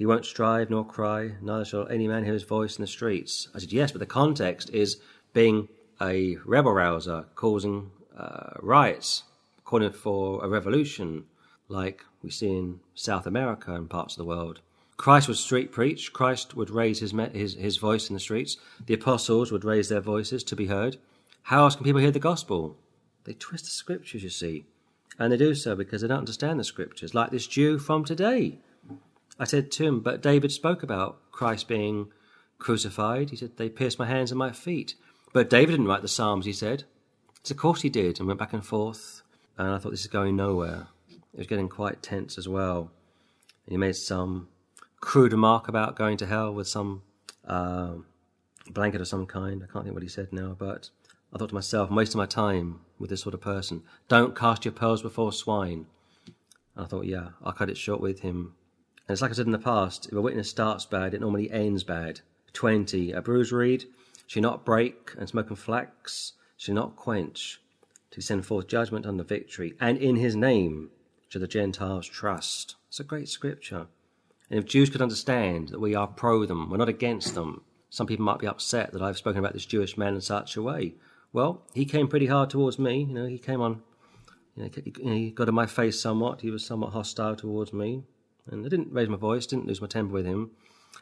He 0.00 0.06
won't 0.06 0.24
strive 0.24 0.70
nor 0.70 0.86
cry, 0.86 1.32
neither 1.42 1.66
shall 1.66 1.86
any 1.88 2.08
man 2.08 2.24
hear 2.24 2.32
his 2.32 2.44
voice 2.44 2.78
in 2.78 2.82
the 2.82 2.86
streets. 2.86 3.48
I 3.54 3.58
said, 3.58 3.70
Yes, 3.70 3.92
but 3.92 3.98
the 3.98 4.06
context 4.06 4.70
is 4.70 4.96
being 5.34 5.68
a 6.00 6.38
rebel 6.46 6.72
rouser, 6.72 7.26
causing 7.34 7.90
uh, 8.16 8.54
riots, 8.60 9.24
calling 9.62 9.92
for 9.92 10.42
a 10.42 10.48
revolution, 10.48 11.26
like 11.68 12.02
we 12.22 12.30
see 12.30 12.48
in 12.48 12.80
South 12.94 13.26
America 13.26 13.74
and 13.74 13.90
parts 13.90 14.14
of 14.14 14.20
the 14.20 14.24
world. 14.24 14.62
Christ 14.96 15.28
would 15.28 15.36
street 15.36 15.70
preach. 15.70 16.14
Christ 16.14 16.56
would 16.56 16.70
raise 16.70 17.00
his, 17.00 17.12
his, 17.34 17.56
his 17.56 17.76
voice 17.76 18.08
in 18.08 18.14
the 18.14 18.20
streets. 18.20 18.56
The 18.86 18.94
apostles 18.94 19.52
would 19.52 19.66
raise 19.66 19.90
their 19.90 20.00
voices 20.00 20.42
to 20.44 20.56
be 20.56 20.68
heard. 20.68 20.96
How 21.42 21.64
else 21.64 21.76
can 21.76 21.84
people 21.84 22.00
hear 22.00 22.10
the 22.10 22.18
gospel? 22.18 22.78
They 23.24 23.34
twist 23.34 23.66
the 23.66 23.70
scriptures, 23.70 24.22
you 24.22 24.30
see. 24.30 24.64
And 25.18 25.30
they 25.30 25.36
do 25.36 25.54
so 25.54 25.76
because 25.76 26.00
they 26.00 26.08
don't 26.08 26.20
understand 26.20 26.58
the 26.58 26.64
scriptures, 26.64 27.12
like 27.12 27.30
this 27.30 27.46
Jew 27.46 27.78
from 27.78 28.06
today. 28.06 28.60
I 29.40 29.44
said 29.44 29.72
to 29.72 29.86
him, 29.86 30.00
But 30.00 30.20
David 30.20 30.52
spoke 30.52 30.82
about 30.82 31.18
Christ 31.32 31.66
being 31.66 32.12
crucified. 32.58 33.30
He 33.30 33.36
said, 33.36 33.56
They 33.56 33.70
pierced 33.70 33.98
my 33.98 34.06
hands 34.06 34.30
and 34.30 34.38
my 34.38 34.52
feet. 34.52 34.94
But 35.32 35.48
David 35.48 35.72
didn't 35.72 35.86
write 35.86 36.02
the 36.02 36.08
Psalms, 36.08 36.44
he 36.44 36.52
said. 36.52 36.84
So, 37.42 37.54
of 37.54 37.58
course, 37.58 37.80
he 37.80 37.88
did, 37.88 38.18
and 38.18 38.28
went 38.28 38.38
back 38.38 38.52
and 38.52 38.64
forth. 38.64 39.22
And 39.56 39.68
I 39.68 39.78
thought, 39.78 39.92
this 39.92 40.02
is 40.02 40.08
going 40.08 40.36
nowhere. 40.36 40.88
It 41.08 41.38
was 41.38 41.46
getting 41.46 41.70
quite 41.70 42.02
tense 42.02 42.36
as 42.36 42.46
well. 42.46 42.90
And 43.64 43.72
he 43.72 43.76
made 43.78 43.96
some 43.96 44.48
crude 45.00 45.32
remark 45.32 45.68
about 45.68 45.96
going 45.96 46.18
to 46.18 46.26
hell 46.26 46.52
with 46.52 46.68
some 46.68 47.02
uh, 47.46 47.94
blanket 48.70 49.00
of 49.00 49.08
some 49.08 49.26
kind. 49.26 49.62
I 49.62 49.72
can't 49.72 49.84
think 49.84 49.94
what 49.94 50.02
he 50.02 50.08
said 50.08 50.32
now, 50.32 50.54
but 50.58 50.90
I 51.32 51.38
thought 51.38 51.48
to 51.48 51.54
myself, 51.54 51.88
I'm 51.88 51.96
wasting 51.96 52.18
my 52.18 52.26
time 52.26 52.80
with 52.98 53.08
this 53.08 53.22
sort 53.22 53.34
of 53.34 53.40
person. 53.40 53.84
Don't 54.08 54.36
cast 54.36 54.66
your 54.66 54.72
pearls 54.72 55.00
before 55.00 55.32
swine. 55.32 55.86
And 56.76 56.84
I 56.84 56.88
thought, 56.88 57.06
yeah, 57.06 57.30
I'll 57.42 57.52
cut 57.52 57.70
it 57.70 57.78
short 57.78 58.02
with 58.02 58.20
him. 58.20 58.54
And 59.10 59.14
it's 59.14 59.22
like 59.22 59.32
I 59.32 59.34
said 59.34 59.46
in 59.46 59.50
the 59.50 59.58
past, 59.58 60.06
if 60.06 60.12
a 60.12 60.20
witness 60.20 60.48
starts 60.48 60.86
bad, 60.86 61.14
it 61.14 61.20
normally 61.20 61.50
ends 61.50 61.82
bad. 61.82 62.20
20. 62.52 63.10
A 63.10 63.20
bruised 63.20 63.50
reed 63.50 63.86
shall 64.28 64.40
not 64.40 64.64
break, 64.64 65.16
and 65.18 65.28
smoke 65.28 65.48
and 65.48 65.58
flax 65.58 66.34
shall 66.56 66.76
not 66.76 66.94
quench, 66.94 67.60
to 68.12 68.20
send 68.20 68.46
forth 68.46 68.68
judgment 68.68 69.06
unto 69.06 69.24
victory. 69.24 69.74
And 69.80 69.98
in 69.98 70.14
his 70.14 70.36
name 70.36 70.90
shall 71.28 71.40
the 71.40 71.48
Gentiles 71.48 72.06
trust. 72.06 72.76
It's 72.86 73.00
a 73.00 73.02
great 73.02 73.28
scripture. 73.28 73.88
And 74.48 74.60
if 74.60 74.64
Jews 74.64 74.90
could 74.90 75.02
understand 75.02 75.70
that 75.70 75.80
we 75.80 75.96
are 75.96 76.06
pro 76.06 76.46
them, 76.46 76.70
we're 76.70 76.76
not 76.76 76.88
against 76.88 77.34
them, 77.34 77.64
some 77.88 78.06
people 78.06 78.24
might 78.24 78.38
be 78.38 78.46
upset 78.46 78.92
that 78.92 79.02
I've 79.02 79.18
spoken 79.18 79.40
about 79.40 79.54
this 79.54 79.66
Jewish 79.66 79.98
man 79.98 80.14
in 80.14 80.20
such 80.20 80.56
a 80.56 80.62
way. 80.62 80.94
Well, 81.32 81.62
he 81.74 81.84
came 81.84 82.06
pretty 82.06 82.26
hard 82.26 82.48
towards 82.48 82.78
me. 82.78 83.00
You 83.00 83.14
know, 83.14 83.26
he 83.26 83.38
came 83.38 83.60
on, 83.60 83.82
you 84.54 84.62
know, 84.62 85.12
he 85.12 85.32
got 85.32 85.48
in 85.48 85.54
my 85.56 85.66
face 85.66 85.98
somewhat. 85.98 86.42
He 86.42 86.52
was 86.52 86.64
somewhat 86.64 86.92
hostile 86.92 87.34
towards 87.34 87.72
me. 87.72 88.04
And 88.46 88.64
I 88.64 88.68
didn't 88.68 88.92
raise 88.92 89.08
my 89.08 89.16
voice, 89.16 89.46
didn't 89.46 89.66
lose 89.66 89.80
my 89.80 89.86
temper 89.86 90.12
with 90.12 90.26
him, 90.26 90.50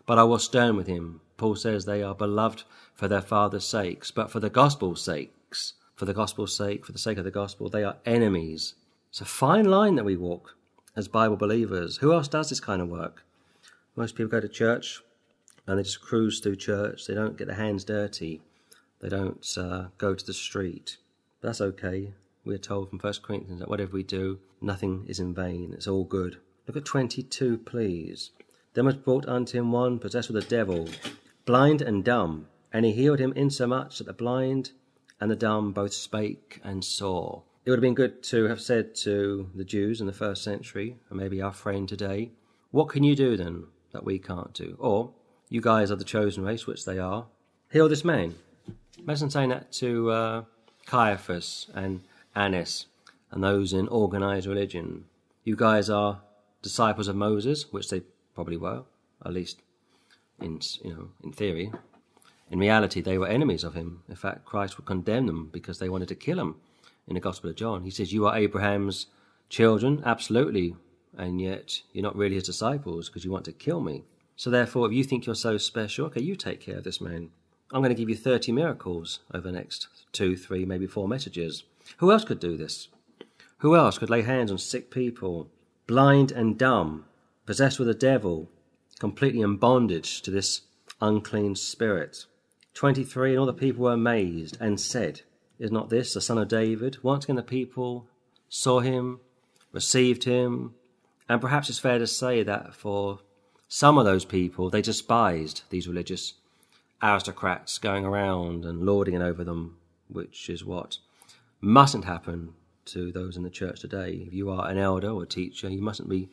but 0.06 0.18
I 0.18 0.24
was 0.24 0.44
stern 0.44 0.76
with 0.76 0.86
him. 0.86 1.20
Paul 1.36 1.56
says 1.56 1.84
they 1.84 2.02
are 2.02 2.14
beloved 2.14 2.64
for 2.94 3.08
their 3.08 3.22
father's 3.22 3.64
sakes, 3.64 4.10
but 4.10 4.30
for 4.30 4.40
the 4.40 4.50
gospel's 4.50 5.02
sakes, 5.02 5.74
for 5.94 6.04
the 6.04 6.14
gospel's 6.14 6.54
sake, 6.54 6.86
for 6.86 6.92
the 6.92 6.98
sake 6.98 7.18
of 7.18 7.24
the 7.24 7.30
gospel, 7.30 7.68
they 7.68 7.84
are 7.84 7.96
enemies. 8.06 8.74
It's 9.10 9.20
a 9.20 9.24
fine 9.24 9.64
line 9.64 9.94
that 9.96 10.04
we 10.04 10.16
walk 10.16 10.56
as 10.94 11.08
Bible 11.08 11.36
believers. 11.36 11.98
Who 11.98 12.12
else 12.12 12.28
does 12.28 12.48
this 12.48 12.60
kind 12.60 12.82
of 12.82 12.88
work? 12.88 13.24
Most 13.96 14.14
people 14.14 14.30
go 14.30 14.40
to 14.40 14.48
church 14.48 15.02
and 15.66 15.78
they 15.78 15.82
just 15.82 16.00
cruise 16.00 16.40
through 16.40 16.56
church. 16.56 17.06
They 17.06 17.14
don't 17.14 17.36
get 17.36 17.46
their 17.46 17.56
hands 17.56 17.84
dirty. 17.84 18.40
They 19.00 19.08
don't 19.08 19.46
uh, 19.56 19.88
go 19.98 20.14
to 20.14 20.24
the 20.24 20.32
street. 20.32 20.98
But 21.40 21.48
that's 21.48 21.60
okay. 21.60 22.14
We're 22.44 22.58
told 22.58 22.90
from 22.90 22.98
1 22.98 23.14
Corinthians 23.22 23.60
that 23.60 23.68
whatever 23.68 23.92
we 23.92 24.02
do, 24.02 24.38
nothing 24.60 25.04
is 25.08 25.20
in 25.20 25.34
vain. 25.34 25.72
It's 25.74 25.86
all 25.86 26.04
good. 26.04 26.38
Look 26.68 26.76
at 26.76 26.84
22, 26.84 27.58
please. 27.64 28.30
Then 28.74 28.84
was 28.84 28.96
brought 28.96 29.26
unto 29.26 29.56
him 29.56 29.72
one 29.72 29.98
possessed 29.98 30.28
with 30.28 30.44
a 30.44 30.46
devil, 30.46 30.86
blind 31.46 31.80
and 31.80 32.04
dumb, 32.04 32.46
and 32.74 32.84
he 32.84 32.92
healed 32.92 33.20
him 33.20 33.32
insomuch 33.32 33.96
that 33.96 34.04
the 34.04 34.12
blind 34.12 34.72
and 35.18 35.30
the 35.30 35.36
dumb 35.36 35.72
both 35.72 35.94
spake 35.94 36.60
and 36.62 36.84
saw. 36.84 37.40
It 37.64 37.70
would 37.70 37.78
have 37.78 37.82
been 37.82 37.94
good 37.94 38.22
to 38.24 38.44
have 38.44 38.60
said 38.60 38.94
to 38.96 39.48
the 39.54 39.64
Jews 39.64 40.02
in 40.02 40.06
the 40.06 40.12
first 40.12 40.44
century, 40.44 40.98
and 41.08 41.18
maybe 41.18 41.40
our 41.40 41.54
friend 41.54 41.88
today, 41.88 42.32
What 42.70 42.90
can 42.90 43.02
you 43.02 43.16
do 43.16 43.38
then 43.38 43.64
that 43.92 44.04
we 44.04 44.18
can't 44.18 44.52
do? 44.52 44.76
Or, 44.78 45.12
You 45.48 45.62
guys 45.62 45.90
are 45.90 45.96
the 45.96 46.04
chosen 46.04 46.44
race, 46.44 46.66
which 46.66 46.84
they 46.84 46.98
are. 46.98 47.28
Heal 47.72 47.88
this 47.88 48.04
man. 48.04 48.34
Imagine 48.98 49.30
saying 49.30 49.48
that 49.48 49.72
to 49.72 50.10
uh, 50.10 50.44
Caiaphas 50.84 51.68
and 51.74 52.02
Annas 52.36 52.84
and 53.30 53.42
those 53.42 53.72
in 53.72 53.88
organized 53.88 54.46
religion. 54.46 55.06
You 55.44 55.56
guys 55.56 55.88
are 55.88 56.20
disciples 56.62 57.08
of 57.08 57.16
Moses, 57.16 57.72
which 57.72 57.88
they 57.88 58.02
probably 58.34 58.56
were, 58.56 58.84
at 59.24 59.32
least 59.32 59.62
in 60.40 60.60
you 60.84 60.90
know 60.90 61.10
in 61.22 61.32
theory. 61.32 61.72
In 62.50 62.58
reality, 62.58 63.00
they 63.00 63.18
were 63.18 63.28
enemies 63.28 63.64
of 63.64 63.74
him. 63.74 64.02
In 64.08 64.16
fact, 64.16 64.44
Christ 64.44 64.78
would 64.78 64.86
condemn 64.86 65.26
them 65.26 65.50
because 65.52 65.78
they 65.78 65.88
wanted 65.88 66.08
to 66.08 66.14
kill 66.14 66.40
him. 66.40 66.56
In 67.06 67.14
the 67.14 67.20
Gospel 67.20 67.50
of 67.50 67.56
John, 67.56 67.84
he 67.84 67.90
says, 67.90 68.12
"You 68.12 68.26
are 68.26 68.36
Abraham's 68.36 69.06
children, 69.48 70.02
absolutely, 70.04 70.76
and 71.16 71.40
yet 71.40 71.82
you're 71.92 72.02
not 72.02 72.16
really 72.16 72.34
his 72.34 72.44
disciples 72.44 73.08
because 73.08 73.24
you 73.24 73.30
want 73.30 73.44
to 73.46 73.52
kill 73.52 73.80
me." 73.80 74.04
So 74.36 74.50
therefore, 74.50 74.86
if 74.86 74.92
you 74.92 75.04
think 75.04 75.26
you're 75.26 75.34
so 75.34 75.58
special, 75.58 76.06
okay, 76.06 76.22
you 76.22 76.36
take 76.36 76.60
care 76.60 76.78
of 76.78 76.84
this 76.84 77.00
man. 77.00 77.30
I'm 77.72 77.82
going 77.82 77.94
to 77.94 78.00
give 78.00 78.08
you 78.08 78.16
30 78.16 78.52
miracles 78.52 79.20
over 79.34 79.48
the 79.48 79.52
next 79.52 79.88
two, 80.12 80.36
three, 80.36 80.64
maybe 80.64 80.86
four 80.86 81.08
messages. 81.08 81.64
Who 81.98 82.12
else 82.12 82.24
could 82.24 82.40
do 82.40 82.56
this? 82.56 82.88
Who 83.58 83.74
else 83.74 83.98
could 83.98 84.08
lay 84.08 84.22
hands 84.22 84.50
on 84.50 84.58
sick 84.58 84.90
people, 84.90 85.50
blind 85.88 86.30
and 86.30 86.56
dumb, 86.56 87.06
possessed 87.46 87.78
with 87.80 87.88
a 87.88 87.94
devil, 87.94 88.48
completely 89.00 89.40
in 89.40 89.56
bondage 89.56 90.22
to 90.22 90.30
this 90.30 90.60
unclean 91.00 91.56
spirit. 91.56 92.26
23 92.74 93.30
And 93.30 93.40
all 93.40 93.46
the 93.46 93.52
people 93.52 93.84
were 93.84 93.92
amazed 93.92 94.56
and 94.60 94.78
said, 94.78 95.22
Is 95.58 95.72
not 95.72 95.88
this 95.88 96.14
the 96.14 96.20
son 96.20 96.38
of 96.38 96.46
David? 96.46 96.98
Once 97.02 97.24
again, 97.24 97.36
the 97.36 97.42
people 97.42 98.06
saw 98.48 98.80
him, 98.80 99.18
received 99.72 100.24
him, 100.24 100.74
and 101.28 101.40
perhaps 101.40 101.68
it's 101.70 101.78
fair 101.78 101.98
to 101.98 102.06
say 102.06 102.42
that 102.42 102.74
for 102.74 103.20
some 103.66 103.98
of 103.98 104.04
those 104.04 104.24
people, 104.24 104.70
they 104.70 104.82
despised 104.82 105.62
these 105.70 105.88
religious 105.88 106.34
aristocrats 107.02 107.78
going 107.78 108.04
around 108.04 108.64
and 108.64 108.84
lording 108.84 109.14
it 109.14 109.22
over 109.22 109.42
them, 109.42 109.78
which 110.08 110.50
is 110.50 110.64
what 110.64 110.98
mustn't 111.60 112.04
happen 112.04 112.54
to 112.92 113.12
those 113.12 113.36
in 113.36 113.42
the 113.42 113.50
church 113.50 113.80
today. 113.80 114.24
If 114.26 114.32
you 114.32 114.50
are 114.50 114.68
an 114.68 114.78
elder 114.78 115.10
or 115.10 115.22
a 115.22 115.26
teacher, 115.26 115.68
you 115.68 115.82
mustn't 115.82 116.08
be 116.08 116.28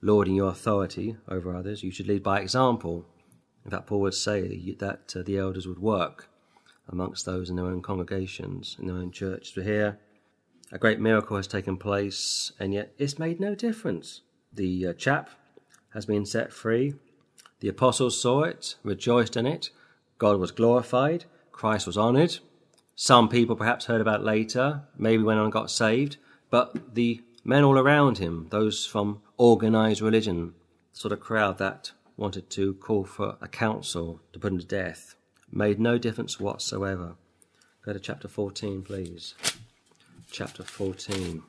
lording 0.00 0.34
your 0.34 0.50
authority 0.50 1.16
over 1.28 1.54
others. 1.54 1.82
You 1.82 1.90
should 1.90 2.08
lead 2.08 2.22
by 2.22 2.40
example. 2.40 3.06
In 3.64 3.70
fact, 3.70 3.86
Paul 3.86 4.00
would 4.00 4.14
say 4.14 4.74
that 4.78 5.14
uh, 5.16 5.22
the 5.22 5.38
elders 5.38 5.66
would 5.66 5.78
work 5.78 6.28
amongst 6.88 7.24
those 7.24 7.48
in 7.48 7.56
their 7.56 7.66
own 7.66 7.80
congregations, 7.80 8.76
in 8.78 8.86
their 8.86 8.96
own 8.96 9.10
church. 9.10 9.52
To 9.54 9.62
hear 9.62 9.98
a 10.70 10.78
great 10.78 11.00
miracle 11.00 11.36
has 11.36 11.46
taken 11.46 11.76
place, 11.76 12.52
and 12.58 12.74
yet 12.74 12.92
it's 12.98 13.18
made 13.18 13.40
no 13.40 13.54
difference. 13.54 14.20
The 14.52 14.88
uh, 14.88 14.92
chap 14.92 15.30
has 15.94 16.04
been 16.04 16.26
set 16.26 16.52
free. 16.52 16.94
The 17.60 17.68
apostles 17.68 18.20
saw 18.20 18.42
it, 18.42 18.74
rejoiced 18.82 19.36
in 19.36 19.46
it. 19.46 19.70
God 20.18 20.38
was 20.38 20.50
glorified. 20.50 21.24
Christ 21.52 21.86
was 21.86 21.96
honored. 21.96 22.38
Some 22.96 23.28
people 23.28 23.56
perhaps 23.56 23.86
heard 23.86 24.00
about 24.00 24.22
later, 24.22 24.82
maybe 24.96 25.22
went 25.22 25.38
on 25.38 25.46
and 25.46 25.52
got 25.52 25.70
saved, 25.70 26.16
but 26.48 26.94
the 26.94 27.22
men 27.42 27.64
all 27.64 27.78
around 27.78 28.18
him, 28.18 28.46
those 28.50 28.86
from 28.86 29.20
organized 29.36 30.00
religion, 30.00 30.54
sort 30.92 31.12
of 31.12 31.18
crowd 31.18 31.58
that 31.58 31.90
wanted 32.16 32.48
to 32.50 32.74
call 32.74 33.04
for 33.04 33.36
a 33.40 33.48
council 33.48 34.20
to 34.32 34.38
put 34.38 34.52
him 34.52 34.58
to 34.60 34.66
death, 34.66 35.16
made 35.50 35.80
no 35.80 35.98
difference 35.98 36.38
whatsoever. 36.38 37.16
Go 37.84 37.92
to 37.92 37.98
chapter 37.98 38.28
14, 38.28 38.82
please. 38.82 39.34
Chapter 40.30 40.62
14. 40.62 41.42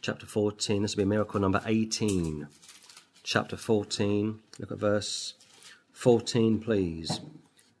Chapter 0.00 0.26
14, 0.26 0.82
this 0.82 0.96
will 0.96 1.04
be 1.04 1.08
miracle 1.08 1.40
number 1.40 1.60
18. 1.66 2.48
Chapter 3.22 3.56
14, 3.56 4.40
look 4.58 4.72
at 4.72 4.78
verse 4.78 5.34
14, 5.92 6.58
please. 6.60 7.20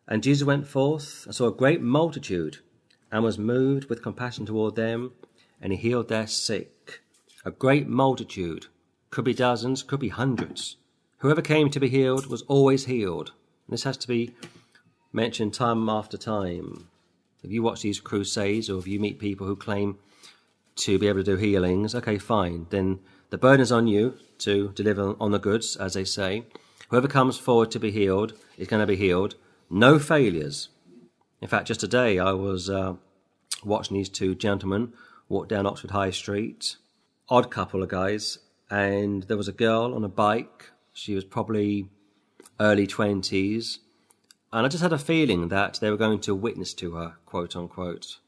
And 0.08 0.22
Jesus 0.22 0.46
went 0.46 0.66
forth 0.66 1.24
and 1.26 1.34
saw 1.34 1.48
a 1.48 1.52
great 1.52 1.80
multitude, 1.80 2.58
and 3.10 3.24
was 3.24 3.38
moved 3.38 3.88
with 3.88 4.02
compassion 4.02 4.46
toward 4.46 4.76
them, 4.76 5.12
and 5.60 5.72
he 5.72 5.78
healed 5.78 6.08
their 6.08 6.26
sick. 6.26 7.00
A 7.44 7.50
great 7.50 7.88
multitude, 7.88 8.66
could 9.10 9.24
be 9.24 9.34
dozens, 9.34 9.82
could 9.82 10.00
be 10.00 10.08
hundreds. 10.08 10.76
Whoever 11.18 11.42
came 11.42 11.70
to 11.70 11.80
be 11.80 11.88
healed 11.88 12.26
was 12.26 12.42
always 12.42 12.86
healed. 12.86 13.32
And 13.66 13.72
this 13.72 13.84
has 13.84 13.96
to 13.98 14.08
be 14.08 14.34
mentioned 15.12 15.54
time 15.54 15.88
after 15.88 16.16
time. 16.16 16.88
If 17.42 17.50
you 17.50 17.62
watch 17.62 17.82
these 17.82 18.00
crusades, 18.00 18.68
or 18.68 18.78
if 18.78 18.86
you 18.86 19.00
meet 19.00 19.18
people 19.18 19.46
who 19.46 19.56
claim 19.56 19.98
to 20.76 20.98
be 20.98 21.08
able 21.08 21.20
to 21.20 21.24
do 21.24 21.36
healings, 21.36 21.94
okay, 21.94 22.18
fine. 22.18 22.66
Then 22.70 23.00
the 23.30 23.38
burden 23.38 23.60
is 23.60 23.72
on 23.72 23.86
you 23.86 24.18
to 24.38 24.72
deliver 24.74 25.14
on 25.18 25.30
the 25.30 25.38
goods, 25.38 25.76
as 25.76 25.94
they 25.94 26.04
say. 26.04 26.44
Whoever 26.90 27.08
comes 27.08 27.38
forward 27.38 27.70
to 27.70 27.80
be 27.80 27.90
healed 27.90 28.34
is 28.58 28.68
going 28.68 28.80
to 28.80 28.86
be 28.86 28.96
healed 28.96 29.36
no 29.70 29.98
failures. 29.98 30.68
In 31.40 31.48
fact, 31.48 31.68
just 31.68 31.80
today 31.80 32.18
I 32.18 32.32
was 32.32 32.70
uh, 32.70 32.94
watching 33.64 33.96
these 33.96 34.08
two 34.08 34.34
gentlemen 34.34 34.92
walk 35.28 35.48
down 35.48 35.66
Oxford 35.66 35.90
High 35.90 36.10
Street, 36.10 36.76
odd 37.28 37.50
couple 37.50 37.82
of 37.82 37.88
guys, 37.88 38.38
and 38.70 39.24
there 39.24 39.36
was 39.36 39.48
a 39.48 39.52
girl 39.52 39.94
on 39.94 40.04
a 40.04 40.08
bike 40.08 40.70
She 40.92 41.14
was 41.14 41.24
probably 41.24 41.88
early 42.58 42.86
20s. 42.86 43.78
And 44.52 44.64
I 44.64 44.68
just 44.68 44.82
had 44.82 44.92
a 44.92 44.98
feeling 44.98 45.48
that 45.48 45.78
they 45.80 45.90
were 45.90 45.96
going 45.96 46.20
to 46.20 46.34
witness 46.34 46.72
to 46.74 46.94
her, 46.94 47.16
quote 47.26 47.54
unquote. 47.54 48.18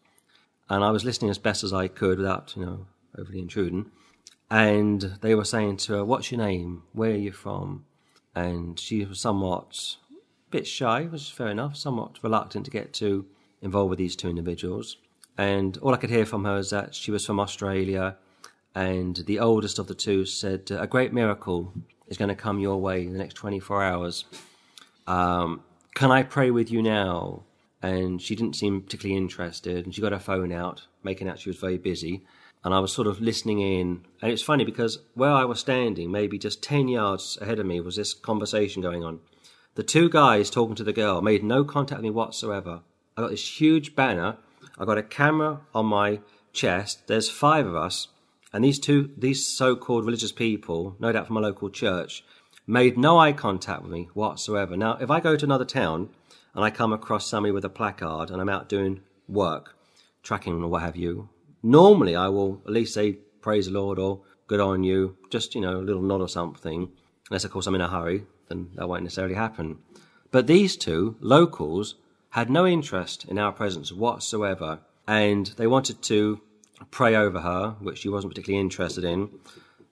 And 0.69 0.85
I 0.85 0.91
was 0.91 1.05
listening 1.05 1.31
as 1.31 1.39
best 1.39 1.65
as 1.65 1.73
I 1.73 1.89
could 1.89 2.19
without, 2.19 2.55
you 2.57 2.65
know, 2.65 2.87
overly 3.17 3.39
intruding. 3.39 3.91
And 4.51 5.19
they 5.23 5.35
were 5.35 5.45
saying 5.45 5.79
to 5.79 5.95
her, 5.95 6.05
What's 6.05 6.31
your 6.31 6.39
name? 6.39 6.83
Where 6.93 7.13
are 7.13 7.17
you 7.17 7.33
from? 7.33 7.85
And 8.35 8.79
she 8.79 9.05
was 9.05 9.21
somewhat 9.21 9.97
bit 10.51 10.67
shy, 10.67 11.05
which 11.05 11.23
is 11.23 11.29
fair 11.29 11.49
enough, 11.49 11.77
somewhat 11.77 12.19
reluctant 12.23 12.65
to 12.65 12.71
get 12.71 12.93
too 12.93 13.27
involved 13.63 13.91
with 13.91 13.99
these 13.99 14.17
two 14.17 14.29
individuals. 14.29 14.97
And 15.37 15.79
all 15.79 15.95
I 15.95 15.97
could 15.97 16.11
hear 16.11 16.27
from 16.27 16.45
her 16.45 16.57
is 16.59 16.71
that 16.71 16.95
she 16.95 17.11
was 17.11 17.25
from 17.25 17.39
Australia. 17.39 18.17
And 18.75 19.17
the 19.27 19.39
oldest 19.39 19.79
of 19.79 19.87
the 19.87 19.95
two 19.95 20.25
said, 20.25 20.71
A 20.71 20.87
great 20.87 21.13
miracle 21.13 21.73
is 22.09 22.17
going 22.17 22.29
to 22.29 22.35
come 22.35 22.59
your 22.59 22.81
way 22.81 23.07
in 23.07 23.13
the 23.13 23.19
next 23.19 23.35
24 23.35 23.83
hours. 23.83 24.25
Um, 25.07 25.63
can 25.95 26.11
I 26.11 26.23
pray 26.23 26.51
with 26.51 26.71
you 26.71 26.83
now? 26.83 27.45
And 27.81 28.21
she 28.21 28.35
didn't 28.35 28.57
seem 28.57 28.83
particularly 28.83 29.17
interested. 29.17 29.85
And 29.85 29.95
she 29.95 30.01
got 30.01 30.13
her 30.13 30.19
phone 30.19 30.53
out, 30.53 30.87
making 31.05 31.29
out 31.29 31.39
she 31.39 31.51
was 31.51 31.59
very 31.59 31.79
busy. 31.79 32.25
And 32.65 32.75
I 32.75 32.81
was 32.81 32.93
sort 32.93 33.07
of 33.07 33.21
listening 33.21 33.61
in. 33.61 34.05
And 34.21 34.33
it's 34.33 34.43
funny 34.43 34.65
because 34.65 34.99
where 35.15 35.31
I 35.31 35.45
was 35.45 35.61
standing, 35.61 36.11
maybe 36.11 36.39
just 36.39 36.63
10 36.63 36.89
yards 36.89 37.39
ahead 37.41 37.61
of 37.61 37.67
me, 37.67 37.81
was 37.81 37.97
this 37.97 38.13
conversation 38.13 38.83
going 38.83 39.05
on. 39.05 39.21
The 39.79 39.85
two 39.85 40.09
guys 40.11 40.51
talking 40.51 40.75
to 40.75 40.83
the 40.83 40.93
girl 40.93 41.23
made 41.23 41.45
no 41.45 41.63
contact 41.63 41.99
with 42.01 42.03
me 42.03 42.11
whatsoever. 42.11 42.81
I 43.17 43.21
got 43.21 43.31
this 43.31 43.61
huge 43.61 43.95
banner. 43.95 44.37
I 44.77 44.85
got 44.85 44.99
a 44.99 45.05
camera 45.05 45.61
on 45.73 45.87
my 45.87 46.19
chest. 46.53 47.07
There's 47.07 47.31
five 47.31 47.65
of 47.65 47.77
us. 47.77 48.09
And 48.53 48.65
these 48.65 48.81
two, 48.81 49.13
these 49.17 49.47
so-called 49.47 50.05
religious 50.05 50.33
people, 50.33 50.97
no 50.99 51.13
doubt 51.13 51.29
from 51.29 51.37
a 51.37 51.41
local 51.41 51.71
church, 51.71 52.25
made 52.67 52.99
no 52.99 53.21
eye 53.21 53.33
contact 53.33 53.83
with 53.83 53.93
me 53.93 54.09
whatsoever. 54.15 54.77
Now, 54.77 54.99
if 55.01 55.13
I 55.13 55.21
go 55.21 55.37
to 55.37 55.45
another 55.45 55.65
town 55.65 56.09
and 56.57 56.65
I 56.65 56.71
come 56.71 56.93
across 56.93 57.29
somebody 57.29 57.53
with 57.53 57.65
a 57.65 57.69
placard 57.69 58.33
and 58.33 58.41
I'm 58.41 58.49
out 58.49 58.69
doing 58.69 59.03
work, 59.29 59.77
tracking 60.25 60.61
or 60.61 60.67
what 60.67 60.83
have 60.83 60.97
you, 60.97 61.29
normally 61.63 62.17
I 62.17 62.27
will 62.31 62.63
at 62.67 62.73
least 62.73 62.95
say, 62.95 63.13
praise 63.43 63.67
the 63.67 63.73
Lord 63.75 64.01
or 64.01 64.23
good 64.49 64.59
on 64.59 64.83
you, 64.83 65.19
just, 65.31 65.55
you 65.55 65.61
know, 65.61 65.77
a 65.77 65.87
little 65.87 66.03
nod 66.03 66.21
or 66.21 66.29
something. 66.29 66.91
Unless, 67.31 67.45
of 67.45 67.53
course, 67.53 67.69
I'm 67.69 67.77
in 67.77 67.81
a 67.81 67.89
hurry, 67.89 68.25
then 68.49 68.71
that 68.75 68.89
won't 68.89 69.05
necessarily 69.05 69.35
happen. 69.35 69.79
But 70.31 70.47
these 70.47 70.77
two, 70.77 71.17
locals, 71.21 71.95
had 72.31 72.51
no 72.51 72.67
interest 72.67 73.25
in 73.25 73.39
our 73.39 73.53
presence 73.53 73.93
whatsoever. 73.93 74.81
And 75.07 75.47
they 75.57 75.67
wanted 75.67 76.03
to 76.03 76.41
pray 76.91 77.15
over 77.17 77.41
her, 77.41 77.77
which 77.81 77.99
she 77.99 78.09
wasn't 78.09 78.33
particularly 78.33 78.61
interested 78.61 79.05
in. 79.05 79.31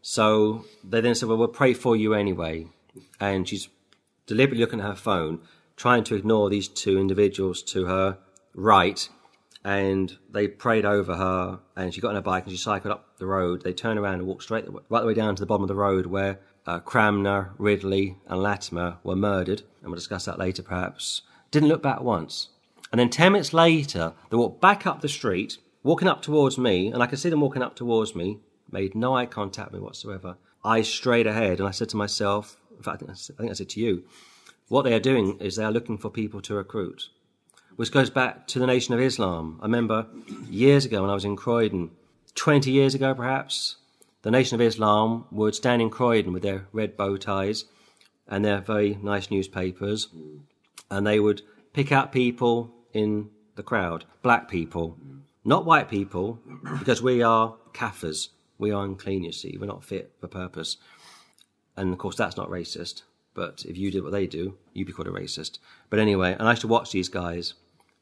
So 0.02 0.64
they 0.84 1.00
then 1.00 1.14
said, 1.14 1.28
Well, 1.28 1.38
we'll 1.38 1.48
pray 1.48 1.74
for 1.74 1.96
you 1.96 2.14
anyway. 2.14 2.66
And 3.18 3.48
she's 3.48 3.68
deliberately 4.26 4.60
looking 4.60 4.80
at 4.80 4.86
her 4.86 4.94
phone, 4.94 5.40
trying 5.76 6.04
to 6.04 6.14
ignore 6.14 6.50
these 6.50 6.68
two 6.68 6.98
individuals 6.98 7.62
to 7.62 7.86
her 7.86 8.18
right. 8.54 9.08
And 9.64 10.16
they 10.30 10.46
prayed 10.46 10.84
over 10.84 11.16
her, 11.16 11.58
and 11.74 11.92
she 11.92 12.00
got 12.00 12.10
on 12.10 12.14
her 12.14 12.20
bike 12.20 12.44
and 12.44 12.52
she 12.52 12.58
cycled 12.58 12.92
up 12.92 13.18
the 13.18 13.26
road. 13.26 13.62
They 13.62 13.72
turned 13.72 13.98
around 13.98 14.14
and 14.14 14.26
walked 14.26 14.44
straight 14.44 14.64
right 14.88 15.00
the 15.00 15.06
way 15.06 15.14
down 15.14 15.34
to 15.34 15.40
the 15.40 15.46
bottom 15.46 15.64
of 15.64 15.68
the 15.68 15.74
road 15.74 16.06
where 16.06 16.38
uh, 16.66 16.80
Cranmer, 16.80 17.54
Ridley, 17.58 18.16
and 18.26 18.42
Latimer 18.42 18.98
were 19.02 19.16
murdered. 19.16 19.62
And 19.80 19.90
we'll 19.90 19.96
discuss 19.96 20.24
that 20.24 20.38
later, 20.38 20.62
perhaps. 20.62 21.22
Didn't 21.50 21.68
look 21.68 21.82
back 21.82 22.00
once. 22.00 22.48
And 22.90 22.98
then 22.98 23.10
10 23.10 23.32
minutes 23.32 23.52
later, 23.52 24.12
they 24.30 24.36
walked 24.36 24.60
back 24.60 24.86
up 24.86 25.00
the 25.00 25.08
street, 25.08 25.58
walking 25.82 26.08
up 26.08 26.22
towards 26.22 26.58
me, 26.58 26.88
and 26.88 27.02
I 27.02 27.06
could 27.06 27.18
see 27.18 27.30
them 27.30 27.40
walking 27.40 27.62
up 27.62 27.76
towards 27.76 28.14
me, 28.14 28.38
made 28.70 28.94
no 28.94 29.16
eye 29.16 29.26
contact 29.26 29.72
with 29.72 29.80
me 29.80 29.84
whatsoever. 29.84 30.36
I 30.64 30.82
straight 30.82 31.26
ahead 31.26 31.60
and 31.60 31.68
I 31.68 31.72
said 31.72 31.88
to 31.90 31.96
myself, 31.96 32.56
in 32.76 32.82
fact, 32.82 33.02
I 33.02 33.12
think 33.12 33.50
I 33.50 33.54
said 33.54 33.68
to 33.70 33.80
you, 33.80 34.04
what 34.68 34.82
they 34.82 34.94
are 34.94 35.00
doing 35.00 35.38
is 35.38 35.56
they 35.56 35.64
are 35.64 35.70
looking 35.70 35.98
for 35.98 36.10
people 36.10 36.40
to 36.42 36.54
recruit, 36.54 37.08
which 37.76 37.92
goes 37.92 38.10
back 38.10 38.48
to 38.48 38.58
the 38.58 38.66
Nation 38.66 38.94
of 38.94 39.00
Islam. 39.00 39.58
I 39.60 39.66
remember 39.66 40.06
years 40.48 40.84
ago 40.84 41.02
when 41.02 41.10
I 41.10 41.14
was 41.14 41.24
in 41.24 41.36
Croydon, 41.36 41.92
20 42.34 42.70
years 42.70 42.94
ago 42.94 43.14
perhaps, 43.14 43.76
the 44.26 44.32
Nation 44.32 44.56
of 44.56 44.60
Islam 44.60 45.24
would 45.30 45.54
stand 45.54 45.80
in 45.80 45.88
Croydon 45.88 46.32
with 46.32 46.42
their 46.42 46.66
red 46.72 46.96
bow 46.96 47.16
ties 47.16 47.64
and 48.26 48.44
their 48.44 48.60
very 48.60 48.98
nice 49.00 49.30
newspapers, 49.30 50.08
and 50.90 51.06
they 51.06 51.20
would 51.20 51.42
pick 51.72 51.92
out 51.92 52.10
people 52.10 52.74
in 52.92 53.30
the 53.54 53.62
crowd, 53.62 54.04
black 54.22 54.48
people, 54.48 54.98
not 55.44 55.64
white 55.64 55.88
people, 55.88 56.40
because 56.80 57.00
we 57.00 57.22
are 57.22 57.54
kafirs. 57.72 58.30
We 58.58 58.72
are 58.72 58.84
unclean, 58.84 59.22
you 59.22 59.30
see. 59.30 59.58
We're 59.60 59.66
not 59.66 59.84
fit 59.84 60.10
for 60.18 60.26
purpose. 60.26 60.76
And 61.76 61.92
of 61.92 61.98
course, 62.00 62.16
that's 62.16 62.36
not 62.36 62.50
racist. 62.50 63.02
But 63.32 63.64
if 63.64 63.78
you 63.78 63.92
did 63.92 64.02
what 64.02 64.10
they 64.10 64.26
do, 64.26 64.58
you'd 64.72 64.88
be 64.88 64.92
called 64.92 65.06
a 65.06 65.12
racist. 65.12 65.60
But 65.88 66.00
anyway, 66.00 66.32
and 66.32 66.48
I 66.48 66.50
used 66.50 66.62
to 66.62 66.66
watch 66.66 66.90
these 66.90 67.08
guys 67.08 67.54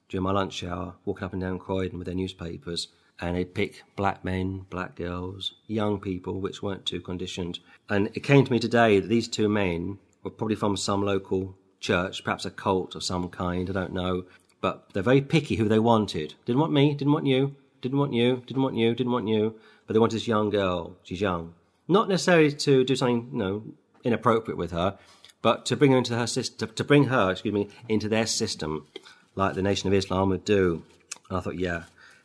during 0.08 0.24
my 0.24 0.32
lunch 0.32 0.64
hour, 0.64 0.94
walking 1.04 1.26
up 1.26 1.34
and 1.34 1.42
down 1.42 1.58
Croydon 1.58 1.98
with 1.98 2.06
their 2.06 2.14
newspapers, 2.14 2.88
and 3.20 3.36
they'd 3.36 3.54
pick 3.54 3.82
black 3.96 4.24
men, 4.24 4.66
black 4.70 4.96
girls, 4.96 5.54
young 5.66 6.00
people, 6.00 6.40
which 6.40 6.62
weren't 6.62 6.86
too 6.86 7.00
conditioned. 7.00 7.58
And 7.88 8.08
it 8.14 8.20
came 8.20 8.44
to 8.44 8.52
me 8.52 8.58
today 8.58 9.00
that 9.00 9.08
these 9.08 9.28
two 9.28 9.48
men 9.48 9.98
were 10.22 10.30
probably 10.30 10.56
from 10.56 10.76
some 10.76 11.04
local 11.04 11.56
church, 11.80 12.24
perhaps 12.24 12.44
a 12.44 12.50
cult 12.50 12.94
of 12.94 13.04
some 13.04 13.28
kind, 13.28 13.70
I 13.70 13.72
don't 13.72 13.92
know. 13.92 14.24
But 14.60 14.92
they're 14.92 15.02
very 15.02 15.20
picky 15.20 15.56
who 15.56 15.68
they 15.68 15.78
wanted. 15.78 16.34
Didn't 16.44 16.60
want 16.60 16.72
me, 16.72 16.94
didn't 16.94 17.12
want 17.12 17.26
you, 17.26 17.54
didn't 17.80 17.98
want 17.98 18.14
you, 18.14 18.42
didn't 18.46 18.62
want 18.62 18.76
you, 18.76 18.94
didn't 18.94 19.12
want 19.12 19.28
you 19.28 19.54
but 19.86 19.94
they 19.94 19.98
wanted 19.98 20.16
this 20.16 20.28
young 20.28 20.50
girl. 20.50 20.96
She's 21.02 21.20
young, 21.20 21.54
not 21.88 22.08
necessarily 22.08 22.52
to 22.52 22.84
do 22.84 22.96
something 22.96 23.28
you 23.32 23.38
know 23.38 23.62
inappropriate 24.02 24.58
with 24.58 24.70
her, 24.72 24.98
but 25.42 25.66
to 25.66 25.76
bring 25.76 25.92
her 25.92 25.98
into 25.98 26.16
her 26.16 26.26
system, 26.26 26.70
to 26.74 26.84
bring 26.84 27.04
her, 27.04 27.30
excuse 27.30 27.54
me, 27.54 27.68
into 27.88 28.08
their 28.08 28.26
system, 28.26 28.86
like 29.34 29.54
the 29.54 29.62
Nation 29.62 29.88
of 29.88 29.94
Islam 29.94 30.30
would 30.30 30.44
do. 30.44 30.82
And 31.28 31.38
I 31.38 31.40
thought, 31.40 31.58
yeah, 31.58 31.84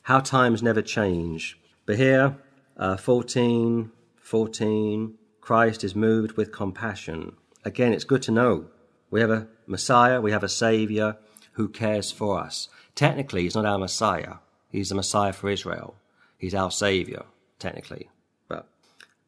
how 0.10 0.20
times 0.20 0.64
never 0.64 0.82
change. 0.82 1.60
But 1.86 1.98
here, 1.98 2.36
uh, 2.78 2.98
14, 2.98 3.92
14, 4.20 5.14
Christ 5.40 5.84
is 5.84 5.96
moved 5.96 6.32
with 6.32 6.52
compassion. 6.52 7.34
Again, 7.64 7.94
it's 7.94 8.06
good 8.06 8.24
to 8.24 8.32
know 8.32 8.70
we 9.12 9.22
have 9.22 9.30
a 9.30 9.48
Messiah, 9.68 10.20
we 10.20 10.32
have 10.32 10.42
a 10.44 10.50
Savior 10.50 11.18
who 11.52 11.70
cares 11.70 12.12
for 12.12 12.40
us. 12.40 12.70
Technically, 12.96 13.44
he's 13.44 13.54
not 13.54 13.68
our 13.68 13.78
Messiah. 13.78 14.38
He's 14.72 14.90
the 14.90 14.96
Messiah 14.96 15.32
for 15.32 15.48
Israel. 15.48 15.96
He's 16.40 16.56
our 16.56 16.72
Savior 16.72 17.26
technically. 17.60 18.10
But 18.48 18.68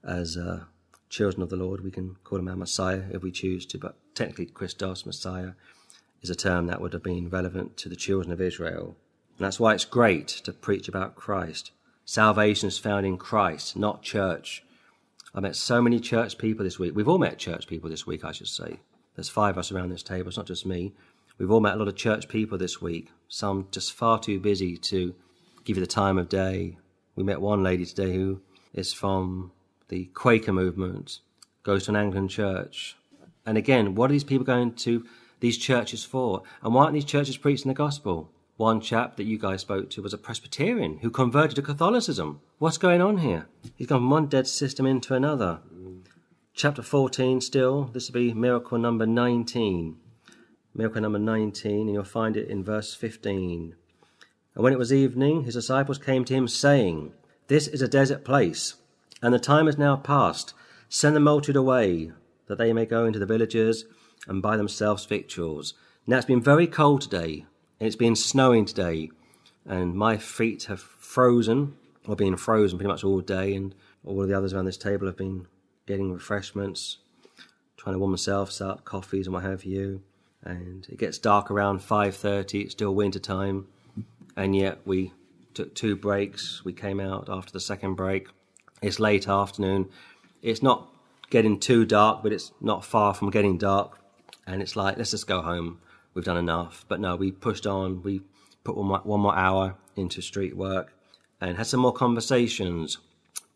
as 0.03 0.35
uh, 0.35 0.61
children 1.09 1.43
of 1.43 1.51
the 1.51 1.57
Lord, 1.57 1.83
we 1.83 1.91
can 1.91 2.15
call 2.23 2.39
him 2.39 2.47
our 2.47 2.55
Messiah 2.55 3.03
if 3.11 3.21
we 3.21 3.31
choose 3.31 3.67
to. 3.67 3.77
But 3.77 3.97
technically, 4.15 4.47
Christos, 4.47 5.05
Messiah, 5.05 5.51
is 6.23 6.31
a 6.31 6.35
term 6.35 6.65
that 6.65 6.81
would 6.81 6.93
have 6.93 7.03
been 7.03 7.29
relevant 7.29 7.77
to 7.77 7.89
the 7.89 7.95
children 7.95 8.31
of 8.31 8.41
Israel. 8.41 8.95
And 9.41 9.47
that's 9.47 9.59
why 9.59 9.73
it's 9.73 9.85
great 9.85 10.27
to 10.27 10.53
preach 10.53 10.88
about 10.88 11.15
Christ. 11.15 11.72
Salvation 12.05 12.68
is 12.68 12.77
found 12.77 13.07
in 13.07 13.18
Christ, 13.18 13.76
not 13.76 14.03
church. 14.03 14.63
I 15.34 15.39
met 15.39 15.55
so 15.55 15.81
many 15.81 15.99
church 15.99 16.38
people 16.38 16.63
this 16.63 16.77
week. 16.77 16.95
We've 16.95 17.07
all 17.07 17.18
met 17.18 17.39
church 17.39 17.65
people 17.65 17.89
this 17.89 18.05
week, 18.05 18.23
I 18.23 18.34
should 18.34 18.49
say. 18.49 18.81
There's 19.15 19.30
five 19.30 19.55
of 19.55 19.57
us 19.57 19.72
around 19.72 19.89
this 19.89 20.03
table. 20.03 20.27
It's 20.27 20.38
not 20.38 20.45
just 20.45 20.68
me. 20.68 20.93
We've 21.39 21.49
all 21.49 21.59
met 21.59 21.73
a 21.73 21.77
lot 21.77 21.88
of 21.88 21.95
church 21.95 22.27
people 22.27 22.59
this 22.59 22.84
week. 22.84 23.09
Some 23.30 23.68
just 23.72 23.93
far 23.93 24.19
too 24.19 24.39
busy 24.39 24.77
to 24.77 25.15
give 25.63 25.76
you 25.76 25.81
the 25.81 25.88
time 25.88 26.19
of 26.19 26.30
day, 26.30 26.77
we 27.15 27.23
met 27.23 27.41
one 27.41 27.63
lady 27.63 27.88
today 27.88 28.13
who 28.13 28.41
is 28.76 28.93
from 28.93 29.53
the 29.88 30.05
Quaker 30.13 30.53
movement, 30.53 31.22
goes 31.63 31.85
to 31.85 31.89
an 31.89 31.95
Anglican 31.95 32.27
church. 32.27 32.95
And 33.47 33.57
again, 33.57 33.95
what 33.95 34.11
are 34.11 34.13
these 34.13 34.23
people 34.23 34.45
going 34.45 34.76
to 34.76 35.03
these 35.39 35.57
churches 35.57 36.03
for? 36.03 36.43
And 36.61 36.76
why 36.76 36.84
aren't 36.84 36.93
these 36.93 37.05
churches 37.05 37.38
preaching 37.38 37.69
the 37.69 37.73
gospel? 37.73 38.30
One 38.61 38.79
chap 38.79 39.15
that 39.15 39.23
you 39.23 39.39
guys 39.39 39.61
spoke 39.61 39.89
to 39.89 40.03
was 40.03 40.13
a 40.13 40.19
Presbyterian 40.19 40.99
who 40.99 41.09
converted 41.09 41.55
to 41.55 41.63
Catholicism. 41.63 42.41
What's 42.59 42.77
going 42.77 43.01
on 43.01 43.17
here? 43.17 43.47
He's 43.75 43.88
gone 43.88 44.01
from 44.01 44.11
one 44.11 44.27
dead 44.27 44.45
system 44.45 44.85
into 44.85 45.15
another. 45.15 45.61
Chapter 46.53 46.83
14 46.83 47.41
still, 47.41 47.85
this 47.85 48.07
will 48.07 48.13
be 48.13 48.35
miracle 48.35 48.77
number 48.77 49.07
19. 49.07 49.97
Miracle 50.75 51.01
number 51.01 51.17
19, 51.17 51.88
and 51.88 51.93
you'll 51.95 52.03
find 52.03 52.38
it 52.38 52.49
in 52.49 52.63
verse 52.63 52.93
15. 52.93 53.75
And 54.53 54.63
when 54.63 54.73
it 54.73 54.77
was 54.77 54.93
evening, 54.93 55.45
his 55.45 55.55
disciples 55.55 55.97
came 55.97 56.23
to 56.25 56.35
him, 56.35 56.47
saying, 56.47 57.13
This 57.47 57.67
is 57.67 57.81
a 57.81 57.88
desert 57.88 58.23
place, 58.23 58.75
and 59.23 59.33
the 59.33 59.39
time 59.39 59.67
is 59.67 59.79
now 59.79 59.95
past. 59.95 60.53
Send 60.88 61.15
the 61.15 61.19
multitude 61.19 61.55
away, 61.55 62.11
that 62.45 62.59
they 62.59 62.73
may 62.73 62.85
go 62.85 63.05
into 63.05 63.17
the 63.17 63.25
villages 63.25 63.85
and 64.27 64.39
buy 64.39 64.55
themselves 64.55 65.05
victuals. 65.05 65.73
Now 66.05 66.17
it's 66.17 66.27
been 66.27 66.43
very 66.43 66.67
cold 66.67 67.01
today, 67.01 67.47
it's 67.85 67.95
been 67.95 68.15
snowing 68.15 68.65
today, 68.65 69.11
and 69.65 69.95
my 69.95 70.17
feet 70.17 70.65
have 70.65 70.81
frozen, 70.81 71.75
or 72.07 72.15
been 72.15 72.37
frozen 72.37 72.77
pretty 72.77 72.91
much 72.91 73.03
all 73.03 73.19
day, 73.19 73.53
and 73.53 73.75
all 74.05 74.21
of 74.21 74.27
the 74.27 74.37
others 74.37 74.53
around 74.53 74.65
this 74.65 74.77
table 74.77 75.07
have 75.07 75.17
been 75.17 75.47
getting 75.85 76.11
refreshments, 76.11 76.97
trying 77.77 77.93
to 77.95 77.99
warm 77.99 78.11
themselves 78.11 78.61
up, 78.61 78.85
coffees 78.85 79.27
and 79.27 79.33
what 79.33 79.43
have 79.43 79.63
you. 79.63 80.01
And 80.43 80.87
it 80.89 80.97
gets 80.97 81.17
dark 81.19 81.51
around 81.51 81.81
5.30, 81.81 82.63
it's 82.63 82.71
still 82.71 82.95
winter 82.95 83.19
time 83.19 83.67
and 84.35 84.55
yet 84.55 84.79
we 84.85 85.13
took 85.53 85.75
two 85.75 85.95
breaks. 85.95 86.63
We 86.63 86.73
came 86.73 86.99
out 86.99 87.29
after 87.29 87.51
the 87.51 87.59
second 87.59 87.95
break. 87.95 88.29
It's 88.81 88.99
late 88.99 89.27
afternoon. 89.27 89.89
It's 90.41 90.63
not 90.63 90.89
getting 91.29 91.59
too 91.59 91.85
dark, 91.85 92.23
but 92.23 92.31
it's 92.31 92.51
not 92.61 92.83
far 92.83 93.13
from 93.13 93.29
getting 93.29 93.57
dark. 93.57 93.99
And 94.47 94.61
it's 94.61 94.75
like, 94.75 94.97
let's 94.97 95.11
just 95.11 95.27
go 95.27 95.41
home. 95.41 95.79
We've 96.13 96.25
done 96.25 96.38
enough. 96.38 96.85
But 96.88 96.99
no, 96.99 97.15
we 97.15 97.31
pushed 97.31 97.67
on. 97.67 98.03
We 98.03 98.21
put 98.63 98.75
one 98.75 98.88
more, 98.88 99.01
one 99.03 99.19
more 99.21 99.35
hour 99.35 99.75
into 99.95 100.21
street 100.21 100.55
work 100.55 100.93
and 101.39 101.57
had 101.57 101.67
some 101.67 101.79
more 101.79 101.93
conversations. 101.93 102.99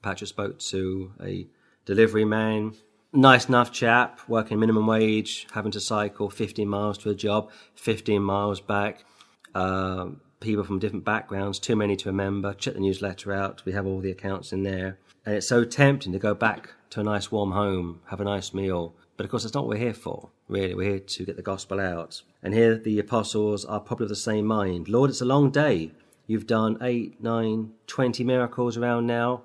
Patrick 0.01 0.27
spoke 0.27 0.59
to 0.59 1.11
a 1.23 1.47
delivery 1.85 2.25
man, 2.25 2.73
nice 3.13 3.47
enough 3.47 3.71
chap, 3.71 4.19
working 4.27 4.59
minimum 4.59 4.87
wage, 4.87 5.47
having 5.53 5.71
to 5.71 5.79
cycle 5.79 6.29
15 6.29 6.67
miles 6.67 6.97
to 6.99 7.09
a 7.09 7.15
job, 7.15 7.51
15 7.75 8.21
miles 8.21 8.59
back. 8.59 9.05
Uh, 9.53 10.07
people 10.39 10.63
from 10.63 10.79
different 10.79 11.05
backgrounds, 11.05 11.59
too 11.59 11.75
many 11.75 11.95
to 11.95 12.09
remember. 12.09 12.53
Check 12.53 12.73
the 12.73 12.79
newsletter 12.79 13.31
out. 13.31 13.63
We 13.65 13.71
have 13.71 13.85
all 13.85 13.99
the 13.99 14.11
accounts 14.11 14.51
in 14.51 14.63
there. 14.63 14.99
And 15.25 15.35
it's 15.35 15.47
so 15.47 15.63
tempting 15.63 16.11
to 16.13 16.19
go 16.19 16.33
back 16.33 16.71
to 16.91 16.99
a 16.99 17.03
nice 17.03 17.31
warm 17.31 17.51
home, 17.51 18.01
have 18.09 18.21
a 18.21 18.25
nice 18.25 18.53
meal. 18.53 18.93
But 19.17 19.23
of 19.25 19.31
course, 19.31 19.43
that's 19.43 19.53
not 19.53 19.63
what 19.65 19.77
we're 19.77 19.83
here 19.83 19.93
for, 19.93 20.29
really. 20.47 20.75
We're 20.75 20.89
here 20.89 20.99
to 20.99 21.25
get 21.25 21.37
the 21.37 21.41
gospel 21.41 21.79
out. 21.79 22.21
And 22.43 22.53
here 22.53 22.77
the 22.77 22.99
apostles 22.99 23.63
are 23.65 23.79
probably 23.79 24.05
of 24.05 24.09
the 24.09 24.15
same 24.15 24.45
mind. 24.45 24.89
Lord, 24.89 25.09
it's 25.09 25.21
a 25.21 25.25
long 25.25 25.51
day. 25.51 25.91
You've 26.27 26.47
done 26.47 26.77
eight, 26.81 27.21
nine, 27.23 27.73
twenty 27.87 28.23
miracles 28.23 28.77
around 28.77 29.07
now 29.07 29.43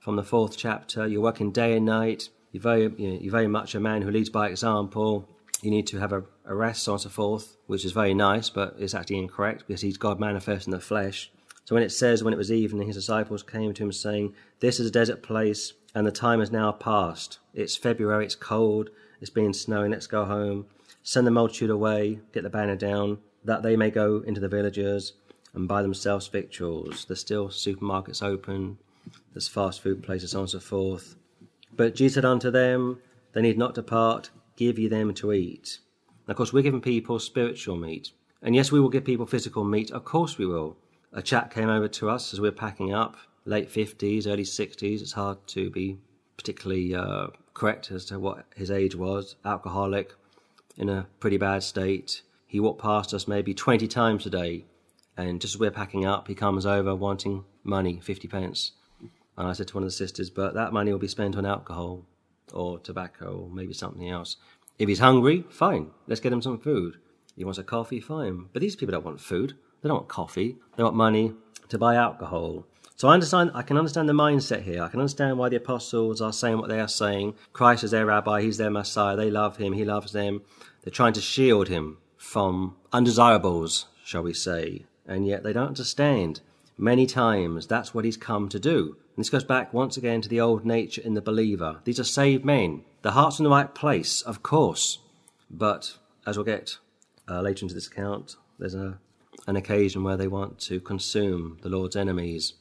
from 0.00 0.16
the 0.16 0.24
fourth 0.24 0.56
chapter. 0.56 1.06
You're 1.06 1.20
working 1.20 1.52
day 1.52 1.76
and 1.76 1.86
night. 1.86 2.30
You're 2.50 2.62
very, 2.62 2.82
you 2.96 3.10
know, 3.10 3.18
you're 3.20 3.30
very 3.30 3.46
much 3.46 3.74
a 3.74 3.80
man 3.80 4.02
who 4.02 4.10
leads 4.10 4.30
by 4.30 4.48
example. 4.48 5.28
You 5.62 5.70
need 5.70 5.86
to 5.88 5.98
have 5.98 6.12
a, 6.12 6.24
a 6.44 6.54
rest, 6.54 6.88
and 6.88 7.00
so 7.00 7.08
forth, 7.08 7.56
which 7.66 7.84
is 7.84 7.92
very 7.92 8.14
nice, 8.14 8.50
but 8.50 8.74
it's 8.78 8.94
actually 8.94 9.18
incorrect 9.18 9.64
because 9.66 9.80
he's 9.80 9.96
God 9.96 10.18
manifest 10.18 10.66
in 10.66 10.72
the 10.72 10.80
flesh. 10.80 11.30
So 11.64 11.76
when 11.76 11.84
it 11.84 11.90
says, 11.90 12.24
when 12.24 12.34
it 12.34 12.38
was 12.38 12.50
evening, 12.50 12.88
his 12.88 12.96
disciples 12.96 13.44
came 13.44 13.72
to 13.72 13.82
him 13.84 13.92
saying, 13.92 14.34
This 14.58 14.80
is 14.80 14.88
a 14.88 14.90
desert 14.90 15.22
place, 15.22 15.74
and 15.94 16.04
the 16.04 16.10
time 16.10 16.40
is 16.40 16.50
now 16.50 16.72
past. 16.72 17.38
It's 17.54 17.76
February, 17.76 18.24
it's 18.24 18.34
cold, 18.34 18.90
it's 19.22 19.30
been 19.30 19.54
snowing, 19.54 19.92
let's 19.92 20.08
go 20.08 20.24
home. 20.24 20.66
Send 21.04 21.28
the 21.28 21.30
multitude 21.30 21.70
away, 21.70 22.18
get 22.32 22.42
the 22.42 22.50
banner 22.50 22.74
down, 22.74 23.18
that 23.44 23.62
they 23.62 23.76
may 23.76 23.88
go 23.88 24.16
into 24.26 24.40
the 24.40 24.48
villages 24.48 25.12
and 25.54 25.68
buy 25.68 25.80
themselves 25.80 26.26
victuals. 26.26 27.04
There's 27.04 27.20
still 27.20 27.48
supermarkets 27.48 28.20
open, 28.20 28.78
there's 29.32 29.46
fast 29.46 29.80
food 29.80 30.02
places, 30.02 30.32
so 30.32 30.38
on 30.38 30.42
and 30.42 30.50
so 30.50 30.58
forth. 30.58 31.14
But 31.72 31.94
Jesus 31.94 32.14
said 32.14 32.24
unto 32.24 32.50
them, 32.50 32.98
They 33.32 33.42
need 33.42 33.58
not 33.58 33.74
depart, 33.74 34.30
give 34.56 34.76
ye 34.76 34.88
them 34.88 35.14
to 35.14 35.32
eat. 35.32 35.78
And 36.26 36.32
of 36.32 36.36
course, 36.36 36.52
we're 36.52 36.62
giving 36.64 36.80
people 36.80 37.20
spiritual 37.20 37.76
meat. 37.76 38.10
And 38.42 38.56
yes, 38.56 38.72
we 38.72 38.80
will 38.80 38.88
give 38.88 39.04
people 39.04 39.26
physical 39.26 39.62
meat. 39.62 39.92
Of 39.92 40.04
course, 40.04 40.36
we 40.36 40.46
will. 40.46 40.76
A 41.12 41.22
chap 41.22 41.54
came 41.54 41.68
over 41.68 41.86
to 41.86 42.10
us 42.10 42.32
as 42.32 42.40
we 42.40 42.48
were 42.48 42.52
packing 42.56 42.92
up, 42.92 43.16
late 43.44 43.70
50s, 43.70 44.26
early 44.26 44.42
60s. 44.42 45.00
It's 45.00 45.12
hard 45.12 45.46
to 45.48 45.70
be 45.70 45.98
particularly 46.36 46.96
uh, 46.96 47.28
correct 47.54 47.90
as 47.90 48.04
to 48.06 48.18
what 48.18 48.46
his 48.54 48.70
age 48.70 48.94
was. 48.94 49.36
Alcoholic, 49.44 50.14
in 50.76 50.88
a 50.88 51.06
pretty 51.20 51.36
bad 51.36 51.62
state. 51.62 52.22
He 52.46 52.60
walked 52.60 52.82
past 52.82 53.14
us 53.14 53.28
maybe 53.28 53.54
20 53.54 53.86
times 53.88 54.26
a 54.26 54.30
day. 54.30 54.64
And 55.16 55.40
just 55.40 55.54
as 55.54 55.60
we're 55.60 55.70
packing 55.70 56.06
up, 56.06 56.28
he 56.28 56.34
comes 56.34 56.64
over 56.64 56.94
wanting 56.94 57.44
money, 57.64 58.00
50 58.02 58.28
pence. 58.28 58.72
And 59.36 59.48
I 59.48 59.52
said 59.52 59.68
to 59.68 59.74
one 59.74 59.82
of 59.82 59.88
the 59.88 59.92
sisters, 59.92 60.30
but 60.30 60.54
that 60.54 60.72
money 60.72 60.92
will 60.92 60.98
be 60.98 61.08
spent 61.08 61.36
on 61.36 61.46
alcohol 61.46 62.04
or 62.52 62.78
tobacco 62.78 63.44
or 63.44 63.50
maybe 63.50 63.72
something 63.72 64.08
else. 64.08 64.36
If 64.78 64.88
he's 64.88 64.98
hungry, 64.98 65.44
fine, 65.50 65.90
let's 66.06 66.20
get 66.20 66.32
him 66.32 66.42
some 66.42 66.58
food. 66.58 66.96
He 67.36 67.44
wants 67.44 67.58
a 67.58 67.64
coffee, 67.64 68.00
fine. 68.00 68.48
But 68.52 68.60
these 68.60 68.76
people 68.76 68.92
don't 68.92 69.04
want 69.04 69.20
food. 69.20 69.54
They 69.80 69.88
don't 69.88 69.98
want 69.98 70.08
coffee. 70.08 70.56
They 70.76 70.82
want 70.82 70.96
money 70.96 71.32
to 71.68 71.78
buy 71.78 71.94
alcohol. 71.94 72.66
So 73.02 73.08
I 73.08 73.14
understand. 73.14 73.50
I 73.52 73.62
can 73.62 73.76
understand 73.76 74.08
the 74.08 74.12
mindset 74.12 74.62
here. 74.62 74.80
I 74.80 74.86
can 74.86 75.00
understand 75.00 75.36
why 75.36 75.48
the 75.48 75.56
apostles 75.56 76.20
are 76.20 76.32
saying 76.32 76.58
what 76.58 76.68
they 76.68 76.78
are 76.78 76.86
saying. 76.86 77.34
Christ 77.52 77.82
is 77.82 77.90
their 77.90 78.06
rabbi. 78.06 78.42
He's 78.42 78.58
their 78.58 78.70
Messiah. 78.70 79.16
They 79.16 79.28
love 79.28 79.56
him. 79.56 79.72
He 79.72 79.84
loves 79.84 80.12
them. 80.12 80.42
They're 80.84 80.92
trying 80.92 81.14
to 81.14 81.20
shield 81.20 81.66
him 81.66 81.98
from 82.16 82.76
undesirables, 82.92 83.86
shall 84.04 84.22
we 84.22 84.32
say? 84.32 84.84
And 85.04 85.26
yet 85.26 85.42
they 85.42 85.52
don't 85.52 85.66
understand. 85.66 86.42
Many 86.78 87.06
times 87.06 87.66
that's 87.66 87.92
what 87.92 88.04
he's 88.04 88.16
come 88.16 88.48
to 88.50 88.60
do. 88.60 88.96
And 89.16 89.24
this 89.24 89.30
goes 89.30 89.42
back 89.42 89.74
once 89.74 89.96
again 89.96 90.20
to 90.20 90.28
the 90.28 90.40
old 90.40 90.64
nature 90.64 91.02
in 91.02 91.14
the 91.14 91.20
believer. 91.20 91.80
These 91.82 91.98
are 91.98 92.04
saved 92.04 92.44
men. 92.44 92.84
The 93.02 93.10
heart's 93.10 93.40
in 93.40 93.42
the 93.42 93.50
right 93.50 93.74
place, 93.74 94.22
of 94.22 94.44
course. 94.44 95.00
But 95.50 95.98
as 96.24 96.36
we'll 96.36 96.44
get 96.44 96.78
uh, 97.28 97.40
later 97.40 97.64
into 97.64 97.74
this 97.74 97.88
account, 97.88 98.36
there's 98.60 98.76
a, 98.76 99.00
an 99.48 99.56
occasion 99.56 100.04
where 100.04 100.16
they 100.16 100.28
want 100.28 100.60
to 100.60 100.78
consume 100.78 101.58
the 101.62 101.68
Lord's 101.68 101.96
enemies. 101.96 102.54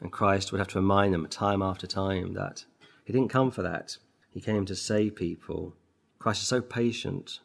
And 0.00 0.12
Christ 0.12 0.52
would 0.52 0.58
have 0.58 0.68
to 0.68 0.78
remind 0.78 1.14
them 1.14 1.26
time 1.26 1.62
after 1.62 1.86
time 1.86 2.34
that 2.34 2.64
he 3.04 3.12
didn't 3.12 3.30
come 3.30 3.50
for 3.50 3.62
that. 3.62 3.96
He 4.30 4.40
came 4.40 4.66
to 4.66 4.76
save 4.76 5.16
people. 5.16 5.74
Christ 6.18 6.42
is 6.42 6.48
so 6.48 6.60
patient 6.60 7.40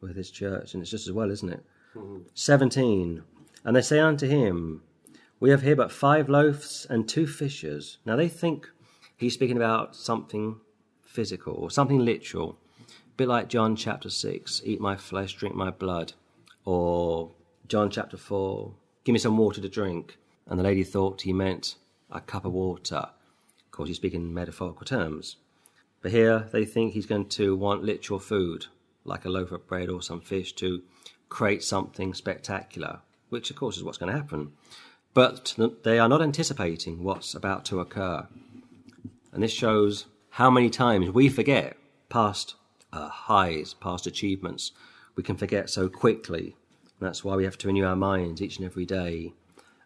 with 0.00 0.16
his 0.16 0.30
church, 0.30 0.74
and 0.74 0.82
it's 0.82 0.90
just 0.90 1.06
as 1.06 1.12
well, 1.12 1.30
isn't 1.30 1.52
it? 1.52 1.64
Mm-hmm. 1.96 2.22
17. 2.34 3.22
And 3.64 3.76
they 3.76 3.82
say 3.82 3.98
unto 3.98 4.28
him, 4.28 4.82
we 5.40 5.50
have 5.50 5.62
here 5.62 5.76
but 5.76 5.92
five 5.92 6.28
loaves 6.28 6.86
and 6.88 7.08
two 7.08 7.26
fishes. 7.26 7.98
Now 8.06 8.16
they 8.16 8.28
think 8.28 8.70
he's 9.16 9.34
speaking 9.34 9.56
about 9.56 9.96
something 9.96 10.60
physical 11.04 11.54
or 11.54 11.70
something 11.70 11.98
literal, 11.98 12.58
a 12.88 13.16
bit 13.16 13.28
like 13.28 13.48
John 13.48 13.74
chapter 13.74 14.10
6, 14.10 14.62
eat 14.64 14.80
my 14.80 14.96
flesh, 14.96 15.34
drink 15.34 15.54
my 15.54 15.70
blood, 15.70 16.12
or 16.64 17.32
John 17.68 17.90
chapter 17.90 18.16
4, 18.16 18.72
give 19.04 19.12
me 19.12 19.18
some 19.18 19.36
water 19.36 19.60
to 19.60 19.68
drink. 19.68 20.18
And 20.46 20.60
the 20.60 20.64
lady 20.64 20.84
thought 20.84 21.22
he 21.22 21.32
meant 21.32 21.74
a 22.10 22.20
cup 22.20 22.44
of 22.44 22.52
water. 22.52 22.96
Of 22.96 23.70
course, 23.70 23.88
he's 23.88 23.96
speaking 23.96 24.22
in 24.22 24.34
metaphorical 24.34 24.84
terms. 24.84 25.36
But 26.02 26.12
here 26.12 26.48
they 26.52 26.64
think 26.64 26.92
he's 26.92 27.06
going 27.06 27.28
to 27.30 27.56
want 27.56 27.84
literal 27.84 28.20
food, 28.20 28.66
like 29.04 29.24
a 29.24 29.30
loaf 29.30 29.52
of 29.52 29.66
bread 29.66 29.88
or 29.88 30.02
some 30.02 30.20
fish, 30.20 30.52
to 30.54 30.82
create 31.28 31.62
something 31.62 32.14
spectacular, 32.14 33.00
which 33.28 33.50
of 33.50 33.56
course 33.56 33.76
is 33.76 33.82
what's 33.82 33.98
going 33.98 34.12
to 34.12 34.18
happen 34.18 34.52
but 35.16 35.54
they 35.82 35.98
are 35.98 36.10
not 36.10 36.20
anticipating 36.20 37.02
what's 37.02 37.34
about 37.34 37.64
to 37.64 37.80
occur. 37.80 38.26
And 39.32 39.42
this 39.42 39.50
shows 39.50 40.04
how 40.28 40.50
many 40.50 40.68
times 40.68 41.08
we 41.08 41.30
forget 41.30 41.78
past 42.10 42.54
uh, 42.92 43.08
highs, 43.08 43.72
past 43.72 44.06
achievements. 44.06 44.72
We 45.14 45.22
can 45.22 45.38
forget 45.38 45.70
so 45.70 45.88
quickly. 45.88 46.54
That's 47.00 47.24
why 47.24 47.34
we 47.34 47.44
have 47.44 47.56
to 47.56 47.66
renew 47.66 47.86
our 47.86 47.96
minds 47.96 48.42
each 48.42 48.58
and 48.58 48.66
every 48.66 48.84
day. 48.84 49.32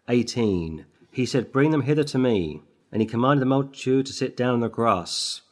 18. 0.09 0.85
He 1.11 1.27
said, 1.27 1.53
Bring 1.53 1.71
them 1.71 1.83
hither 1.83 2.05
to 2.05 2.19
me. 2.19 2.63
And 2.93 3.01
he 3.01 3.07
commanded 3.07 3.43
the 3.43 3.47
multitude 3.47 4.07
to 4.07 4.13
sit 4.13 4.37
down 4.37 4.55
on 4.55 4.61
the 4.61 4.69
grass. 4.69 5.43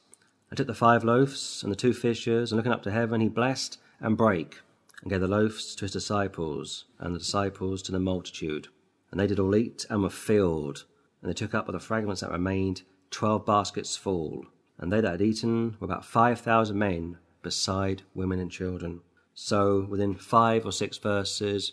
And 0.51 0.57
took 0.57 0.67
the 0.67 0.75
five 0.75 1.05
loaves 1.05 1.63
and 1.63 1.71
the 1.71 1.77
two 1.77 1.93
fishes, 1.93 2.51
and 2.51 2.57
looking 2.57 2.73
up 2.73 2.83
to 2.85 2.91
heaven, 2.91 3.21
he 3.21 3.29
blessed 3.29 3.79
and 4.01 4.17
brake, 4.17 4.61
and 5.03 5.11
gave 5.11 5.21
the 5.21 5.29
loaves 5.29 5.75
to 5.75 5.85
his 5.85 5.93
disciples, 5.93 6.87
and 6.99 7.15
the 7.15 7.19
disciples 7.19 7.83
to 7.83 7.93
the 7.93 8.01
multitude. 8.01 8.69
And 9.11 9.21
they 9.21 9.27
did 9.27 9.39
all 9.39 9.55
eat 9.55 9.85
and 9.91 10.03
were 10.03 10.11
filled. 10.11 10.85
And 11.21 11.31
they 11.31 11.35
took 11.35 11.55
up 11.55 11.69
of 11.69 11.75
the 11.75 11.81
fragments 11.81 12.23
that 12.23 12.31
remained 12.31 12.83
twelve 13.11 13.45
baskets 13.45 13.97
full. 13.97 14.47
And 14.79 14.93
they 14.93 15.01
that 15.01 15.13
had 15.13 15.23
eaten 15.23 15.77
were 15.81 15.87
about 15.87 16.05
five 16.05 16.41
thousand 16.41 16.79
men, 16.79 17.19
beside 17.43 18.03
women 18.15 18.39
and 18.39 18.51
children. 18.51 19.01
So 19.35 19.87
within 19.89 20.15
five 20.15 20.65
or 20.67 20.73
six 20.73 20.99
verses, 20.99 21.73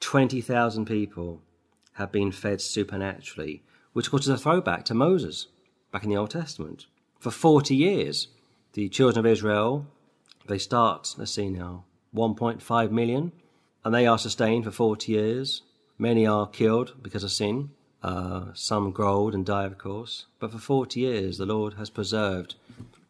twenty 0.00 0.40
thousand 0.40 0.86
people 0.86 1.42
have 2.00 2.10
been 2.10 2.32
fed 2.32 2.60
supernaturally, 2.60 3.62
which 3.92 4.06
of 4.06 4.10
course 4.10 4.24
is 4.24 4.30
a 4.30 4.38
throwback 4.38 4.84
to 4.86 4.94
Moses 4.94 5.46
back 5.92 6.02
in 6.02 6.10
the 6.10 6.16
Old 6.16 6.30
Testament. 6.30 6.86
For 7.18 7.30
forty 7.30 7.76
years, 7.76 8.28
the 8.72 8.88
children 8.88 9.24
of 9.24 9.30
Israel, 9.30 9.86
they 10.46 10.58
start, 10.58 11.14
let's 11.18 11.32
see 11.32 11.50
now, 11.50 11.84
1.5 12.14 12.90
million, 12.90 13.32
and 13.84 13.94
they 13.94 14.06
are 14.06 14.18
sustained 14.18 14.64
for 14.64 14.70
40 14.70 15.12
years. 15.12 15.62
Many 15.98 16.26
are 16.26 16.46
killed 16.46 16.94
because 17.02 17.22
of 17.22 17.30
sin. 17.30 17.70
Uh, 18.02 18.46
some 18.54 18.90
grow 18.90 19.12
old 19.12 19.34
and 19.34 19.44
die, 19.44 19.64
of 19.64 19.76
course. 19.78 20.26
But 20.38 20.52
for 20.52 20.58
40 20.58 21.00
years, 21.00 21.38
the 21.38 21.46
Lord 21.46 21.74
has 21.74 21.90
preserved 21.90 22.54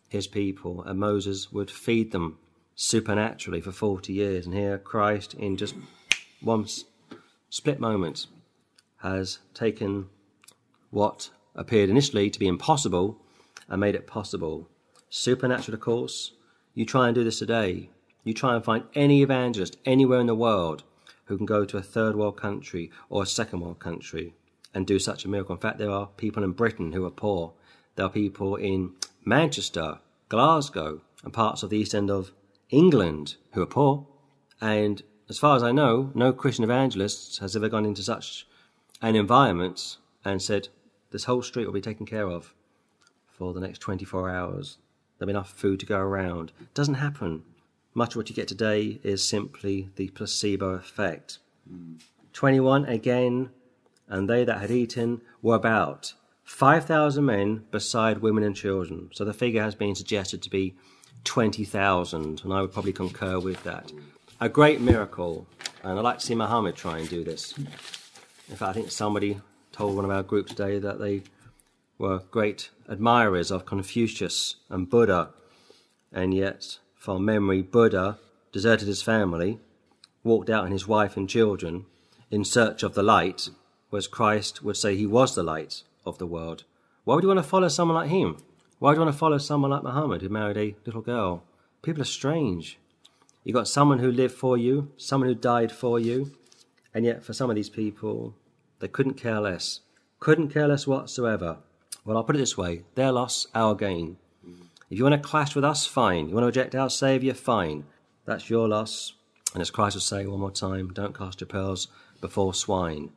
his 0.08 0.26
people, 0.26 0.82
and 0.82 0.98
Moses 0.98 1.52
would 1.52 1.70
feed 1.70 2.10
them 2.10 2.38
supernaturally 2.74 3.60
for 3.60 3.72
40 3.72 4.12
years. 4.12 4.46
And 4.46 4.54
here, 4.54 4.78
Christ, 4.78 5.34
in 5.34 5.56
just 5.56 5.74
one 6.40 6.66
split 7.48 7.78
moment, 7.78 8.26
has 9.02 9.38
taken 9.54 10.08
what 10.90 11.30
appeared 11.54 11.90
initially 11.90 12.30
to 12.30 12.38
be 12.38 12.46
impossible 12.46 13.20
and 13.68 13.80
made 13.80 13.94
it 13.94 14.06
possible. 14.06 14.68
Supernatural, 15.08 15.74
of 15.74 15.80
course. 15.80 16.32
You 16.74 16.84
try 16.84 17.08
and 17.08 17.14
do 17.14 17.24
this 17.24 17.38
today. 17.38 17.90
You 18.24 18.34
try 18.34 18.54
and 18.54 18.64
find 18.64 18.84
any 18.94 19.22
evangelist 19.22 19.76
anywhere 19.84 20.20
in 20.20 20.26
the 20.26 20.34
world 20.34 20.84
who 21.24 21.36
can 21.36 21.46
go 21.46 21.64
to 21.64 21.76
a 21.76 21.82
third 21.82 22.16
world 22.16 22.36
country 22.36 22.90
or 23.08 23.22
a 23.22 23.26
second 23.26 23.60
world 23.60 23.78
country 23.78 24.34
and 24.74 24.86
do 24.86 24.98
such 24.98 25.24
a 25.24 25.28
miracle. 25.28 25.54
In 25.54 25.60
fact, 25.60 25.78
there 25.78 25.90
are 25.90 26.08
people 26.16 26.44
in 26.44 26.52
Britain 26.52 26.92
who 26.92 27.04
are 27.04 27.10
poor. 27.10 27.52
There 27.96 28.06
are 28.06 28.10
people 28.10 28.56
in 28.56 28.94
Manchester, 29.24 29.98
Glasgow, 30.28 31.00
and 31.24 31.32
parts 31.32 31.62
of 31.62 31.70
the 31.70 31.78
east 31.78 31.94
end 31.94 32.10
of 32.10 32.32
England 32.68 33.36
who 33.52 33.62
are 33.62 33.66
poor. 33.66 34.06
And 34.60 35.02
as 35.28 35.38
far 35.38 35.56
as 35.56 35.62
I 35.62 35.72
know, 35.72 36.10
no 36.14 36.32
Christian 36.32 36.64
evangelist 36.64 37.38
has 37.40 37.56
ever 37.56 37.68
gone 37.68 37.84
into 37.84 38.02
such 38.02 38.46
an 39.02 39.16
environments 39.16 39.98
and 40.24 40.42
said, 40.42 40.68
This 41.10 41.24
whole 41.24 41.42
street 41.42 41.66
will 41.66 41.72
be 41.72 41.80
taken 41.80 42.06
care 42.06 42.26
of 42.28 42.54
for 43.28 43.54
the 43.54 43.60
next 43.60 43.78
24 43.78 44.30
hours. 44.30 44.78
there'll 45.18 45.28
be 45.28 45.32
enough 45.32 45.50
food 45.50 45.80
to 45.80 45.86
go 45.86 45.98
around. 45.98 46.52
It 46.60 46.74
doesn't 46.74 46.94
happen. 46.94 47.42
Much 47.94 48.12
of 48.12 48.16
what 48.16 48.28
you 48.28 48.36
get 48.36 48.48
today 48.48 49.00
is 49.02 49.26
simply 49.26 49.90
the 49.96 50.08
placebo 50.08 50.70
effect. 50.74 51.38
Mm. 51.70 52.00
21 52.32 52.84
again, 52.84 53.50
and 54.08 54.28
they 54.28 54.44
that 54.44 54.60
had 54.60 54.70
eaten 54.70 55.20
were 55.42 55.56
about 55.56 56.14
5,000 56.44 57.24
men 57.24 57.64
beside 57.70 58.18
women 58.18 58.44
and 58.44 58.54
children. 58.54 59.10
So 59.12 59.24
the 59.24 59.32
figure 59.32 59.62
has 59.62 59.74
been 59.74 59.94
suggested 59.94 60.42
to 60.42 60.50
be 60.50 60.74
20,000, 61.24 62.42
and 62.44 62.52
I 62.52 62.60
would 62.60 62.72
probably 62.72 62.92
concur 62.92 63.38
with 63.38 63.62
that. 63.64 63.92
A 64.40 64.48
great 64.48 64.80
miracle, 64.80 65.46
and 65.82 65.98
I'd 65.98 66.02
like 66.02 66.18
to 66.18 66.26
see 66.26 66.34
Muhammad 66.34 66.76
try 66.76 66.98
and 66.98 67.08
do 67.08 67.24
this. 67.24 67.54
In 68.50 68.56
fact, 68.56 68.70
I 68.70 68.72
think 68.72 68.90
somebody 68.90 69.40
told 69.70 69.94
one 69.94 70.04
of 70.04 70.10
our 70.10 70.24
group 70.24 70.48
today 70.48 70.80
that 70.80 70.98
they 70.98 71.22
were 71.98 72.24
great 72.32 72.70
admirers 72.88 73.52
of 73.52 73.64
Confucius 73.64 74.56
and 74.68 74.90
Buddha, 74.90 75.30
and 76.12 76.34
yet, 76.34 76.78
from 76.96 77.24
memory, 77.24 77.62
Buddha 77.62 78.18
deserted 78.50 78.88
his 78.88 79.02
family, 79.02 79.60
walked 80.24 80.50
out 80.50 80.64
and 80.64 80.72
his 80.72 80.88
wife 80.88 81.16
and 81.16 81.28
children 81.28 81.86
in 82.28 82.44
search 82.44 82.82
of 82.82 82.94
the 82.94 83.04
light, 83.04 83.50
whereas 83.88 84.08
Christ 84.08 84.64
would 84.64 84.76
say 84.76 84.96
he 84.96 85.06
was 85.06 85.36
the 85.36 85.44
light 85.44 85.84
of 86.04 86.18
the 86.18 86.26
world. 86.26 86.64
Why 87.04 87.14
would 87.14 87.22
you 87.22 87.28
want 87.28 87.38
to 87.38 87.44
follow 87.44 87.68
someone 87.68 87.96
like 87.96 88.10
him? 88.10 88.38
Why 88.80 88.92
do 88.92 88.96
you 88.98 89.04
want 89.04 89.14
to 89.14 89.18
follow 89.18 89.38
someone 89.38 89.70
like 89.70 89.84
Muhammad 89.84 90.22
who 90.22 90.28
married 90.28 90.56
a 90.56 90.74
little 90.84 91.02
girl? 91.02 91.44
People 91.82 92.02
are 92.02 92.04
strange. 92.04 92.78
You've 93.44 93.54
got 93.54 93.68
someone 93.68 94.00
who 94.00 94.10
lived 94.10 94.34
for 94.34 94.58
you, 94.58 94.90
someone 94.96 95.28
who 95.28 95.34
died 95.36 95.70
for 95.70 96.00
you, 96.00 96.32
and 96.92 97.04
yet 97.04 97.22
for 97.22 97.32
some 97.32 97.48
of 97.48 97.56
these 97.56 97.70
people, 97.70 98.34
they 98.80 98.88
couldn't 98.88 99.14
care 99.14 99.40
less. 99.40 99.80
Couldn't 100.18 100.48
care 100.48 100.68
less 100.68 100.86
whatsoever. 100.86 101.58
Well, 102.04 102.16
I'll 102.16 102.24
put 102.24 102.36
it 102.36 102.40
this 102.40 102.58
way 102.58 102.82
their 102.94 103.12
loss, 103.12 103.46
our 103.54 103.74
gain. 103.74 104.16
If 104.90 104.98
you 104.98 105.04
want 105.04 105.22
to 105.22 105.28
clash 105.28 105.54
with 105.54 105.64
us, 105.64 105.86
fine. 105.86 106.28
You 106.28 106.34
want 106.34 106.42
to 106.42 106.48
reject 106.48 106.74
our 106.74 106.90
Saviour, 106.90 107.32
fine. 107.34 107.84
That's 108.24 108.50
your 108.50 108.66
loss. 108.66 109.12
And 109.54 109.60
as 109.62 109.70
Christ 109.70 109.94
will 109.94 110.00
say 110.00 110.26
one 110.26 110.40
more 110.40 110.50
time, 110.50 110.92
don't 110.92 111.16
cast 111.16 111.40
your 111.40 111.48
pearls 111.48 111.86
before 112.20 112.54
swine. 112.54 113.10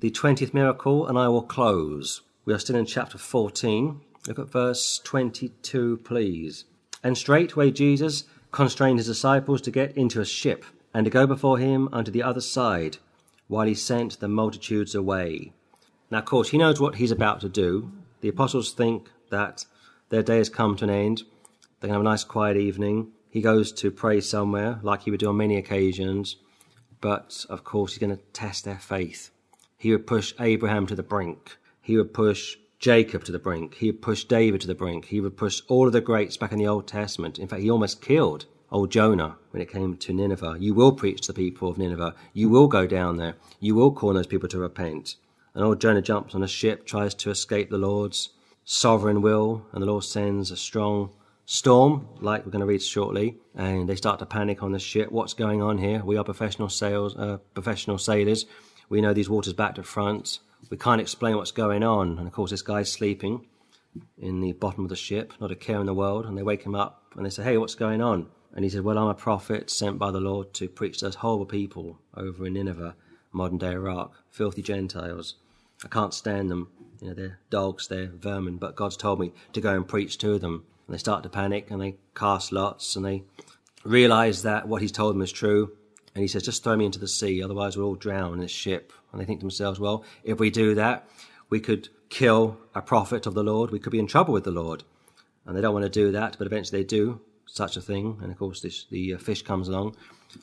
The 0.00 0.10
20th 0.10 0.52
miracle, 0.52 1.06
and 1.06 1.16
I 1.16 1.28
will 1.28 1.42
close. 1.42 2.22
We 2.44 2.52
are 2.52 2.58
still 2.58 2.74
in 2.74 2.86
chapter 2.86 3.18
14. 3.18 4.00
Look 4.26 4.38
at 4.38 4.50
verse 4.50 5.00
22, 5.04 5.98
please. 5.98 6.64
And 7.04 7.16
straightway 7.16 7.70
Jesus 7.70 8.24
constrained 8.50 8.98
his 8.98 9.06
disciples 9.06 9.60
to 9.62 9.70
get 9.70 9.96
into 9.96 10.20
a 10.20 10.24
ship 10.24 10.64
and 10.92 11.04
to 11.04 11.10
go 11.10 11.26
before 11.26 11.58
him 11.58 11.88
unto 11.92 12.10
the 12.10 12.22
other 12.22 12.40
side, 12.40 12.98
while 13.48 13.66
he 13.66 13.74
sent 13.74 14.20
the 14.20 14.28
multitudes 14.28 14.94
away. 14.94 15.52
Now, 16.10 16.18
of 16.18 16.24
course, 16.24 16.50
he 16.50 16.58
knows 16.58 16.80
what 16.80 16.96
he's 16.96 17.10
about 17.10 17.40
to 17.40 17.48
do. 17.48 17.92
The 18.20 18.28
apostles 18.28 18.72
think 18.72 19.10
that 19.30 19.64
their 20.10 20.22
day 20.22 20.38
has 20.38 20.48
come 20.48 20.76
to 20.76 20.84
an 20.84 20.90
end. 20.90 21.22
They 21.80 21.88
can 21.88 21.94
have 21.94 22.00
a 22.00 22.04
nice 22.04 22.24
quiet 22.24 22.56
evening. 22.56 23.12
He 23.30 23.40
goes 23.40 23.72
to 23.72 23.90
pray 23.90 24.20
somewhere, 24.20 24.78
like 24.82 25.02
he 25.02 25.10
would 25.10 25.20
do 25.20 25.30
on 25.30 25.38
many 25.38 25.56
occasions. 25.56 26.36
But, 27.00 27.46
of 27.48 27.64
course, 27.64 27.92
he's 27.92 27.98
going 27.98 28.16
to 28.16 28.22
test 28.32 28.64
their 28.64 28.78
faith. 28.78 29.30
He 29.78 29.90
would 29.90 30.06
push 30.06 30.34
Abraham 30.38 30.86
to 30.86 30.94
the 30.94 31.02
brink. 31.02 31.56
He 31.80 31.96
would 31.96 32.14
push 32.14 32.56
Jacob 32.78 33.24
to 33.24 33.32
the 33.32 33.38
brink. 33.38 33.76
He 33.76 33.90
would 33.90 34.02
push 34.02 34.24
David 34.24 34.60
to 34.60 34.66
the 34.66 34.74
brink. 34.74 35.06
He 35.06 35.20
would 35.20 35.36
push 35.36 35.62
all 35.66 35.86
of 35.86 35.92
the 35.92 36.00
greats 36.00 36.36
back 36.36 36.52
in 36.52 36.58
the 36.58 36.66
Old 36.66 36.86
Testament. 36.86 37.38
In 37.38 37.48
fact, 37.48 37.62
he 37.62 37.70
almost 37.70 38.02
killed 38.02 38.46
old 38.72 38.90
Jonah 38.90 39.36
when 39.50 39.62
it 39.62 39.70
came 39.70 39.96
to 39.96 40.12
Nineveh. 40.12 40.56
You 40.58 40.74
will 40.74 40.92
preach 40.92 41.20
to 41.22 41.32
the 41.32 41.36
people 41.36 41.68
of 41.68 41.78
Nineveh. 41.78 42.14
You 42.32 42.48
will 42.48 42.66
go 42.66 42.86
down 42.86 43.18
there. 43.18 43.34
You 43.60 43.76
will 43.76 43.92
call 43.92 44.14
those 44.14 44.26
people 44.26 44.48
to 44.48 44.58
repent. 44.58 45.14
And 45.54 45.62
old 45.62 45.80
Jonah 45.80 46.02
jumps 46.02 46.34
on 46.34 46.42
a 46.42 46.48
ship, 46.48 46.86
tries 46.86 47.14
to 47.14 47.30
escape 47.30 47.70
the 47.70 47.78
Lord's 47.78 48.30
sovereign 48.64 49.22
will, 49.22 49.64
and 49.72 49.82
the 49.82 49.86
Lord 49.86 50.02
sends 50.02 50.50
a 50.50 50.56
strong 50.56 51.10
storm, 51.46 52.08
like 52.20 52.44
we're 52.44 52.52
going 52.52 52.60
to 52.60 52.66
read 52.66 52.82
shortly, 52.82 53.36
and 53.54 53.88
they 53.88 53.96
start 53.96 54.18
to 54.18 54.26
panic 54.26 54.62
on 54.62 54.72
the 54.72 54.78
ship. 54.78 55.12
What's 55.12 55.34
going 55.34 55.62
on 55.62 55.78
here? 55.78 56.02
We 56.04 56.16
are 56.16 56.24
professional 56.24 56.68
sailors, 56.68 57.14
uh, 57.14 57.38
professional 57.54 57.98
sailors. 57.98 58.46
We 58.88 59.00
know 59.00 59.12
these 59.12 59.30
waters 59.30 59.52
back 59.52 59.76
to 59.76 59.82
front 59.82 60.38
we 60.70 60.76
can't 60.76 61.00
explain 61.00 61.36
what's 61.36 61.50
going 61.50 61.82
on. 61.82 62.18
And 62.18 62.26
of 62.26 62.32
course, 62.32 62.50
this 62.50 62.62
guy's 62.62 62.90
sleeping 62.90 63.46
in 64.18 64.40
the 64.40 64.52
bottom 64.52 64.84
of 64.84 64.90
the 64.90 64.96
ship, 64.96 65.32
not 65.40 65.50
a 65.50 65.56
care 65.56 65.80
in 65.80 65.86
the 65.86 65.94
world. 65.94 66.26
And 66.26 66.36
they 66.36 66.42
wake 66.42 66.62
him 66.62 66.74
up 66.74 67.12
and 67.16 67.24
they 67.24 67.30
say, 67.30 67.42
Hey, 67.42 67.58
what's 67.58 67.74
going 67.74 68.00
on? 68.00 68.28
And 68.54 68.64
he 68.64 68.70
said, 68.70 68.82
Well, 68.82 68.98
I'm 68.98 69.08
a 69.08 69.14
prophet 69.14 69.70
sent 69.70 69.98
by 69.98 70.10
the 70.10 70.20
Lord 70.20 70.52
to 70.54 70.68
preach 70.68 70.98
to 70.98 71.06
those 71.06 71.16
horrible 71.16 71.46
people 71.46 71.98
over 72.14 72.46
in 72.46 72.54
Nineveh, 72.54 72.94
modern 73.32 73.58
day 73.58 73.72
Iraq, 73.72 74.14
filthy 74.30 74.62
Gentiles. 74.62 75.36
I 75.84 75.88
can't 75.88 76.14
stand 76.14 76.50
them. 76.50 76.68
You 77.00 77.08
know, 77.08 77.14
they're 77.14 77.38
dogs, 77.50 77.88
they're 77.88 78.06
vermin, 78.06 78.58
but 78.58 78.76
God's 78.76 78.96
told 78.96 79.18
me 79.18 79.32
to 79.52 79.60
go 79.60 79.74
and 79.74 79.88
preach 79.88 80.18
to 80.18 80.38
them. 80.38 80.64
And 80.86 80.94
they 80.94 80.98
start 80.98 81.22
to 81.22 81.28
panic 81.28 81.70
and 81.70 81.80
they 81.80 81.96
cast 82.14 82.52
lots 82.52 82.94
and 82.94 83.04
they 83.04 83.24
realize 83.84 84.42
that 84.42 84.68
what 84.68 84.82
he's 84.82 84.92
told 84.92 85.14
them 85.14 85.22
is 85.22 85.32
true. 85.32 85.72
And 86.14 86.22
he 86.22 86.28
says, 86.28 86.42
Just 86.42 86.62
throw 86.62 86.76
me 86.76 86.84
into 86.84 86.98
the 86.98 87.08
sea, 87.08 87.42
otherwise 87.42 87.76
we'll 87.76 87.86
all 87.86 87.94
drown 87.94 88.34
in 88.34 88.40
this 88.40 88.50
ship. 88.50 88.92
And 89.10 89.20
they 89.20 89.24
think 89.24 89.40
to 89.40 89.44
themselves, 89.44 89.80
well, 89.80 90.04
if 90.24 90.38
we 90.38 90.50
do 90.50 90.74
that, 90.74 91.08
we 91.48 91.60
could 91.60 91.88
kill 92.08 92.58
a 92.74 92.82
prophet 92.82 93.26
of 93.26 93.34
the 93.34 93.42
Lord. 93.42 93.70
We 93.70 93.78
could 93.78 93.92
be 93.92 93.98
in 93.98 94.06
trouble 94.06 94.34
with 94.34 94.44
the 94.44 94.50
Lord. 94.50 94.84
And 95.44 95.56
they 95.56 95.60
don't 95.60 95.74
want 95.74 95.84
to 95.84 95.90
do 95.90 96.12
that, 96.12 96.36
but 96.38 96.46
eventually 96.46 96.80
they 96.80 96.86
do 96.86 97.20
such 97.46 97.76
a 97.76 97.80
thing. 97.80 98.18
And 98.22 98.30
of 98.30 98.38
course, 98.38 98.60
this, 98.60 98.84
the 98.90 99.14
uh, 99.14 99.18
fish 99.18 99.42
comes 99.42 99.68
along, 99.68 99.96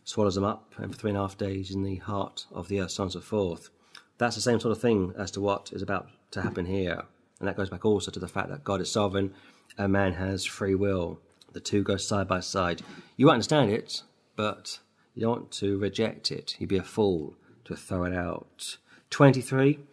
swallows 0.04 0.36
them 0.36 0.44
up, 0.44 0.74
and 0.78 0.94
for 0.94 1.00
three 1.00 1.12
and 1.12 1.18
a 1.18 1.22
half 1.22 1.38
days 1.38 1.72
in 1.72 1.84
the 1.84 1.98
heart 1.98 2.46
of 2.52 2.68
the 2.68 2.82
earth, 2.82 2.92
so 2.92 3.04
on 3.04 3.08
and 3.08 3.14
so 3.14 3.22
forth. 3.22 3.70
That's 4.18 4.36
the 4.36 4.42
same 4.42 4.60
sort 4.60 4.74
of 4.74 4.82
thing 4.82 5.14
as 5.18 5.32
to 5.32 5.42
what 5.42 5.72
is 5.72 5.82
about 5.82 6.10
to 6.32 6.42
happen 6.42 6.66
here. 6.66 7.04
And 7.40 7.48
that 7.48 7.58
goes 7.58 7.70
back 7.70 7.86
also 7.86 8.12
to 8.12 8.20
the 8.20 8.28
fact 8.28 8.50
that 8.50 8.64
God 8.64 8.82
is 8.82 8.92
sovereign 8.92 9.34
and 9.78 9.94
man 9.94 10.14
has 10.14 10.46
free 10.46 10.76
will. 10.76 11.20
The 11.54 11.60
two 11.60 11.84
go 11.84 11.96
side 11.98 12.28
by 12.28 12.42
side. 12.42 12.82
You 13.16 13.32
understand 13.32 13.72
it, 13.72 14.04
but 14.36 14.80
you 15.16 15.22
don't 15.22 15.32
want 15.32 15.52
to 15.52 15.78
reject 15.80 16.32
it. 16.32 16.56
You'd 16.60 16.70
be 16.70 16.78
a 16.78 16.84
fool 16.84 17.36
to 17.66 17.76
throw 17.76 18.04
it 18.04 18.14
out. 18.14 18.78
23. 19.10 19.76
And 19.76 19.84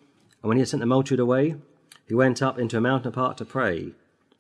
when 0.43 0.57
he 0.57 0.61
had 0.61 0.69
sent 0.69 0.81
the 0.81 0.87
multitude 0.87 1.21
away, 1.21 1.57
he 2.07 2.15
went 2.15 2.43
up 2.43 2.59
into 2.59 2.77
a 2.77 2.81
mountain 2.81 3.09
apart 3.09 3.39
to 3.39 3.45
pray. 3.45 3.93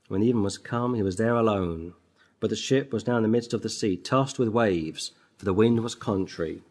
When 0.08 0.20
the 0.20 0.28
even 0.28 0.42
was 0.42 0.58
come, 0.58 0.94
he 0.94 1.02
was 1.02 1.16
there 1.16 1.34
alone. 1.34 1.94
But 2.40 2.50
the 2.50 2.56
ship 2.56 2.92
was 2.92 3.06
now 3.06 3.16
in 3.16 3.22
the 3.22 3.28
midst 3.28 3.54
of 3.54 3.62
the 3.62 3.68
sea, 3.68 3.96
tossed 3.96 4.38
with 4.38 4.48
waves, 4.48 5.12
for 5.38 5.44
the 5.44 5.54
wind 5.54 5.80
was 5.80 5.94
contrary. 5.94 6.62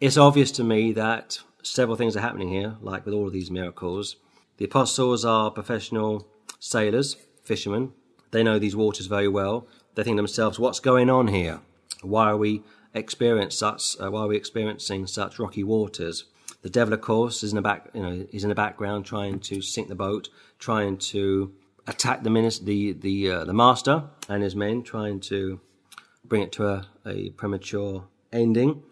It's 0.00 0.16
obvious 0.16 0.50
to 0.52 0.64
me 0.64 0.92
that 0.92 1.40
several 1.62 1.96
things 1.96 2.16
are 2.16 2.20
happening 2.20 2.48
here, 2.48 2.76
like 2.80 3.04
with 3.04 3.14
all 3.14 3.26
of 3.26 3.32
these 3.32 3.50
miracles. 3.50 4.16
The 4.56 4.64
apostles 4.64 5.24
are 5.24 5.50
professional 5.50 6.26
sailors, 6.58 7.16
fishermen. 7.42 7.92
They 8.30 8.42
know 8.42 8.58
these 8.58 8.76
waters 8.76 9.06
very 9.06 9.28
well. 9.28 9.66
They 9.94 10.02
think 10.02 10.14
to 10.14 10.18
themselves, 10.18 10.58
what's 10.58 10.80
going 10.80 11.10
on 11.10 11.28
here? 11.28 11.60
Why 12.02 12.30
are 12.30 12.36
we 12.36 12.62
experience 12.94 13.56
such 13.56 13.96
uh, 14.00 14.10
while 14.10 14.28
we're 14.28 14.34
experiencing 14.34 15.06
such 15.06 15.38
rocky 15.38 15.64
waters. 15.64 16.24
The 16.62 16.70
devil, 16.70 16.94
of 16.94 17.00
course, 17.00 17.42
is 17.42 17.52
in 17.52 17.56
the 17.56 17.62
back. 17.62 17.88
You 17.94 18.02
know, 18.02 18.26
is 18.32 18.42
in 18.42 18.48
the 18.48 18.54
background 18.54 19.04
trying 19.04 19.40
to 19.40 19.62
sink 19.62 19.88
the 19.88 19.94
boat, 19.94 20.28
trying 20.58 20.98
to 20.98 21.52
attack 21.88 22.22
the 22.22 22.30
minister, 22.30 22.64
the 22.64 22.92
the 22.92 23.30
uh, 23.30 23.44
the 23.44 23.54
master 23.54 24.04
and 24.28 24.42
his 24.42 24.54
men, 24.54 24.82
trying 24.82 25.20
to 25.20 25.60
bring 26.24 26.42
it 26.42 26.52
to 26.52 26.66
a, 26.68 26.86
a 27.06 27.30
premature 27.30 28.06
ending, 28.32 28.82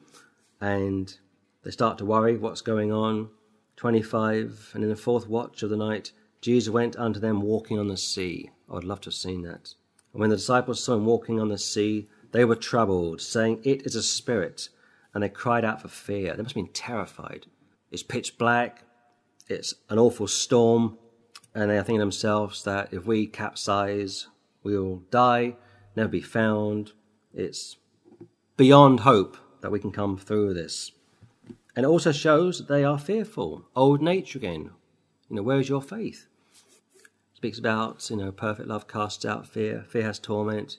and 0.61 1.17
they 1.63 1.71
start 1.71 1.99
to 1.99 2.05
worry 2.05 2.37
what's 2.37 2.63
going 2.63 2.93
on. 2.93 3.29
Twenty-five, 3.77 4.71
and 4.75 4.83
in 4.83 4.89
the 4.89 4.97
fourth 4.97 5.29
watch 5.29 5.63
of 5.63 5.69
the 5.71 5.77
night, 5.77 6.13
Jesus 6.41 6.73
went 6.73 6.97
unto 6.97 7.21
them 7.21 7.43
walking 7.43 7.79
on 7.79 7.89
the 7.89 7.97
sea. 7.97 8.51
I 8.71 8.75
would 8.75 8.85
love 8.85 9.03
to 9.03 9.09
have 9.09 9.15
seen 9.15 9.43
that. 9.43 9.75
And 10.13 10.21
when 10.21 10.31
the 10.31 10.37
disciples 10.37 10.83
saw 10.83 10.95
him 10.95 11.05
walking 11.05 11.39
on 11.39 11.51
the 11.51 11.59
sea, 11.59 12.09
they 12.33 12.45
were 12.45 12.57
troubled, 12.57 13.21
saying, 13.21 13.61
It 13.65 13.83
is 13.85 13.95
a 13.95 14.03
spirit. 14.03 14.71
And 15.13 15.23
they 15.23 15.29
cried 15.29 15.65
out 15.65 15.83
for 15.83 15.89
fear. 15.89 16.35
They 16.35 16.43
must 16.43 16.55
have 16.55 16.65
been 16.65 16.73
terrified. 16.73 17.47
It's 17.91 18.03
pitch 18.03 18.39
black. 18.39 18.83
It's 19.49 19.75
an 19.89 19.99
awful 19.99 20.27
storm. 20.27 20.99
And 21.57 21.71
they 21.71 21.79
are 21.79 21.83
thinking 21.83 22.01
themselves 22.01 22.65
that 22.65 22.93
if 22.93 23.07
we 23.07 23.27
capsize, 23.27 24.27
we 24.63 24.79
will 24.79 25.03
die, 25.11 25.57
never 25.97 26.11
be 26.11 26.21
found. 26.21 26.93
It's 27.33 27.79
beyond 28.59 29.01
hope 29.01 29.39
that 29.63 29.73
we 29.73 29.81
can 29.81 29.91
come 29.91 30.19
through 30.19 30.53
this. 30.53 30.93
And 31.75 31.85
it 31.85 31.89
also 31.89 32.13
shows 32.13 32.59
that 32.59 32.69
they 32.69 32.85
are 32.85 32.99
fearful. 32.99 33.65
Old 33.75 34.03
nature 34.03 34.39
again. 34.39 34.71
You 35.31 35.37
know, 35.37 35.43
where 35.43 35.59
is 35.59 35.71
your 35.71 35.81
faith? 35.81 36.27
speaks 37.33 37.59
about, 37.59 38.09
you 38.11 38.17
know, 38.17 38.33
perfect 38.33 38.69
love 38.69 38.87
casts 38.87 39.25
out 39.25 39.47
fear. 39.47 39.85
Fear 39.89 40.03
has 40.03 40.19
torment. 40.19 40.77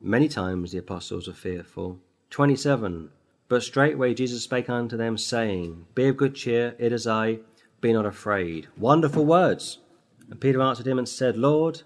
Many 0.00 0.28
times 0.28 0.72
the 0.72 0.78
apostles 0.78 1.28
were 1.28 1.34
fearful. 1.34 2.00
27. 2.30 3.10
But 3.48 3.62
straightway 3.62 4.12
Jesus 4.12 4.42
spake 4.42 4.68
unto 4.68 4.96
them, 4.96 5.18
saying, 5.18 5.86
Be 5.94 6.08
of 6.08 6.16
good 6.16 6.34
cheer, 6.34 6.74
it 6.80 6.92
is 6.92 7.06
I, 7.06 7.38
be 7.80 7.92
not 7.92 8.06
afraid. 8.06 8.66
Wonderful 8.76 9.24
words. 9.24 9.78
And 10.30 10.40
Peter 10.40 10.60
answered 10.60 10.86
him 10.86 10.98
and 10.98 11.08
said, 11.08 11.36
Lord, 11.36 11.82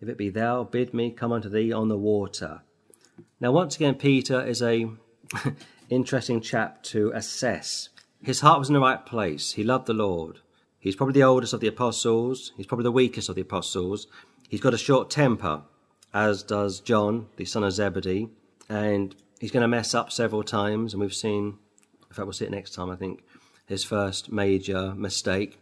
if 0.00 0.08
it 0.08 0.18
be 0.18 0.30
thou, 0.30 0.64
bid 0.64 0.92
me 0.92 1.10
come 1.10 1.32
unto 1.32 1.48
thee 1.48 1.72
on 1.72 1.88
the 1.88 1.98
water. 1.98 2.62
Now, 3.40 3.52
once 3.52 3.76
again, 3.76 3.94
Peter 3.94 4.44
is 4.44 4.62
a 4.62 4.88
interesting 5.90 6.40
chap 6.40 6.82
to 6.84 7.10
assess. 7.14 7.88
His 8.22 8.40
heart 8.40 8.58
was 8.58 8.68
in 8.68 8.74
the 8.74 8.80
right 8.80 9.04
place. 9.04 9.52
He 9.52 9.64
loved 9.64 9.86
the 9.86 9.94
Lord. 9.94 10.38
He's 10.78 10.96
probably 10.96 11.14
the 11.14 11.24
oldest 11.24 11.52
of 11.52 11.60
the 11.60 11.68
apostles. 11.68 12.52
He's 12.56 12.66
probably 12.66 12.84
the 12.84 12.92
weakest 12.92 13.28
of 13.28 13.34
the 13.34 13.42
apostles. 13.42 14.06
He's 14.48 14.60
got 14.60 14.74
a 14.74 14.78
short 14.78 15.10
temper. 15.10 15.62
as 16.14 16.42
does 16.42 16.80
John, 16.80 17.26
the 17.36 17.44
son 17.44 17.64
of 17.64 17.72
Zebedee, 17.72 18.28
and 18.68 19.14
he's 19.40 19.50
going 19.50 19.62
to 19.62 19.68
mess 19.68 19.94
up 19.94 20.12
several 20.12 20.42
times, 20.42 20.92
and 20.92 21.00
we've 21.00 21.14
seen, 21.14 21.58
in 22.08 22.14
fact, 22.14 22.26
we'll 22.26 22.32
see 22.32 22.44
it 22.44 22.50
next 22.50 22.74
time, 22.74 22.90
I 22.90 22.96
think, 22.96 23.22
his 23.66 23.82
first 23.82 24.30
major 24.30 24.94
mistake. 24.94 25.58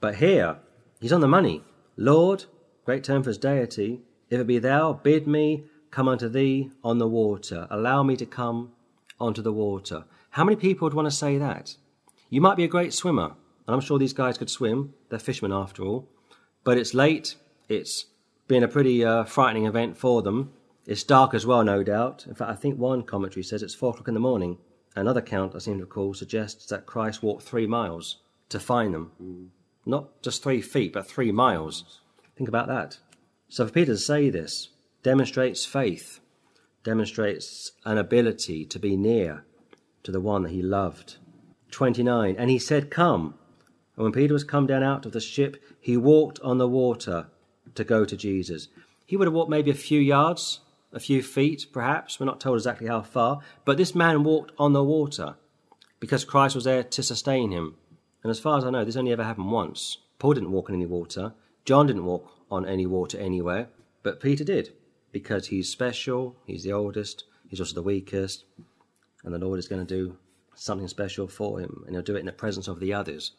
But 0.00 0.16
here, 0.16 0.58
he's 1.00 1.12
on 1.12 1.20
the 1.20 1.28
money. 1.28 1.62
Lord, 1.96 2.44
great 2.84 3.04
term 3.04 3.22
for 3.22 3.30
his 3.30 3.38
deity, 3.38 4.00
if 4.28 4.40
it 4.40 4.46
be 4.46 4.58
thou, 4.58 4.92
bid 4.92 5.26
me 5.26 5.64
come 5.90 6.08
unto 6.08 6.28
thee 6.28 6.70
on 6.82 6.98
the 6.98 7.08
water. 7.08 7.66
Allow 7.70 8.02
me 8.02 8.16
to 8.16 8.26
come 8.26 8.72
onto 9.20 9.40
the 9.40 9.52
water. 9.52 10.04
How 10.30 10.44
many 10.44 10.56
people 10.56 10.86
would 10.86 10.94
want 10.94 11.06
to 11.06 11.14
say 11.14 11.38
that? 11.38 11.76
You 12.28 12.40
might 12.40 12.56
be 12.56 12.64
a 12.64 12.68
great 12.68 12.92
swimmer, 12.92 13.34
and 13.66 13.74
I'm 13.74 13.80
sure 13.80 13.98
these 13.98 14.12
guys 14.12 14.36
could 14.36 14.50
swim. 14.50 14.94
They're 15.08 15.18
fishermen 15.18 15.52
after 15.52 15.82
all. 15.82 16.08
But 16.64 16.76
it's 16.76 16.92
late. 16.92 17.36
It's 17.68 18.06
been 18.48 18.64
a 18.64 18.68
pretty 18.68 19.04
uh, 19.04 19.24
frightening 19.24 19.66
event 19.66 19.96
for 19.96 20.22
them. 20.22 20.52
It's 20.86 21.04
dark 21.04 21.34
as 21.34 21.46
well, 21.46 21.64
no 21.64 21.82
doubt. 21.82 22.26
In 22.26 22.34
fact, 22.34 22.50
I 22.50 22.54
think 22.54 22.78
one 22.78 23.02
commentary 23.02 23.42
says 23.42 23.62
it's 23.62 23.74
four 23.74 23.90
o'clock 23.90 24.08
in 24.08 24.14
the 24.14 24.20
morning. 24.20 24.58
Another 24.94 25.20
count, 25.20 25.54
I 25.54 25.58
seem 25.58 25.78
to 25.78 25.84
recall, 25.84 26.14
suggests 26.14 26.66
that 26.66 26.86
Christ 26.86 27.22
walked 27.22 27.42
three 27.42 27.66
miles 27.66 28.18
to 28.48 28.60
find 28.60 28.92
them. 28.94 29.12
Mm. 29.22 29.48
Not 29.86 30.20
just 30.20 30.42
three 30.42 30.60
feet, 30.60 30.92
but 30.92 31.06
three 31.06 31.30
miles. 31.32 32.00
Think 32.36 32.48
about 32.48 32.66
that. 32.66 32.98
So 33.48 33.66
for 33.66 33.72
Peter 33.72 33.92
to 33.92 33.98
say 33.98 34.28
this 34.28 34.70
demonstrates 35.02 35.64
faith, 35.64 36.18
demonstrates 36.82 37.70
an 37.84 37.96
ability 37.96 38.64
to 38.66 38.78
be 38.78 38.96
near 38.96 39.44
to 40.02 40.10
the 40.10 40.20
one 40.20 40.42
that 40.42 40.50
he 40.50 40.60
loved. 40.60 41.16
29. 41.70 42.34
And 42.36 42.50
he 42.50 42.58
said, 42.58 42.90
Come. 42.90 43.34
And 43.96 44.04
when 44.04 44.12
Peter 44.12 44.34
was 44.34 44.44
come 44.44 44.66
down 44.66 44.82
out 44.82 45.06
of 45.06 45.12
the 45.12 45.20
ship, 45.20 45.56
he 45.80 45.96
walked 45.96 46.40
on 46.40 46.58
the 46.58 46.68
water 46.68 47.28
to 47.74 47.84
go 47.84 48.04
to 48.04 48.16
Jesus. 48.16 48.68
He 49.06 49.16
would 49.16 49.26
have 49.26 49.34
walked 49.34 49.50
maybe 49.50 49.70
a 49.70 49.74
few 49.74 50.00
yards, 50.00 50.60
a 50.92 51.00
few 51.00 51.22
feet, 51.22 51.66
perhaps. 51.72 52.18
We're 52.18 52.26
not 52.26 52.40
told 52.40 52.58
exactly 52.58 52.88
how 52.88 53.02
far. 53.02 53.40
But 53.64 53.76
this 53.76 53.94
man 53.94 54.24
walked 54.24 54.52
on 54.58 54.72
the 54.72 54.84
water 54.84 55.36
because 56.00 56.24
Christ 56.24 56.54
was 56.54 56.64
there 56.64 56.82
to 56.82 57.02
sustain 57.02 57.52
him. 57.52 57.76
And 58.26 58.30
as 58.32 58.40
far 58.40 58.58
as 58.58 58.64
I 58.64 58.70
know, 58.70 58.84
this 58.84 58.96
only 58.96 59.12
ever 59.12 59.22
happened 59.22 59.52
once. 59.52 59.98
Paul 60.18 60.34
didn't 60.34 60.50
walk 60.50 60.68
on 60.68 60.74
any 60.74 60.84
water. 60.84 61.32
John 61.64 61.86
didn't 61.86 62.04
walk 62.04 62.28
on 62.50 62.66
any 62.66 62.84
water 62.84 63.16
anywhere. 63.16 63.68
But 64.02 64.18
Peter 64.18 64.42
did 64.42 64.72
because 65.12 65.46
he's 65.46 65.68
special, 65.68 66.34
he's 66.44 66.64
the 66.64 66.72
oldest, 66.72 67.22
he's 67.48 67.60
also 67.60 67.76
the 67.76 67.82
weakest. 67.84 68.42
And 69.22 69.32
the 69.32 69.38
Lord 69.38 69.60
is 69.60 69.68
going 69.68 69.86
to 69.86 69.94
do 69.94 70.16
something 70.56 70.88
special 70.88 71.28
for 71.28 71.60
him. 71.60 71.84
And 71.86 71.94
he'll 71.94 72.02
do 72.02 72.16
it 72.16 72.18
in 72.18 72.26
the 72.26 72.32
presence 72.32 72.66
of 72.66 72.80
the 72.80 72.92
others 72.92 73.30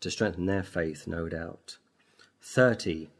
to 0.00 0.10
strengthen 0.10 0.46
their 0.46 0.62
faith, 0.62 1.06
no 1.06 1.28
doubt. 1.28 1.76
30. 2.40 3.10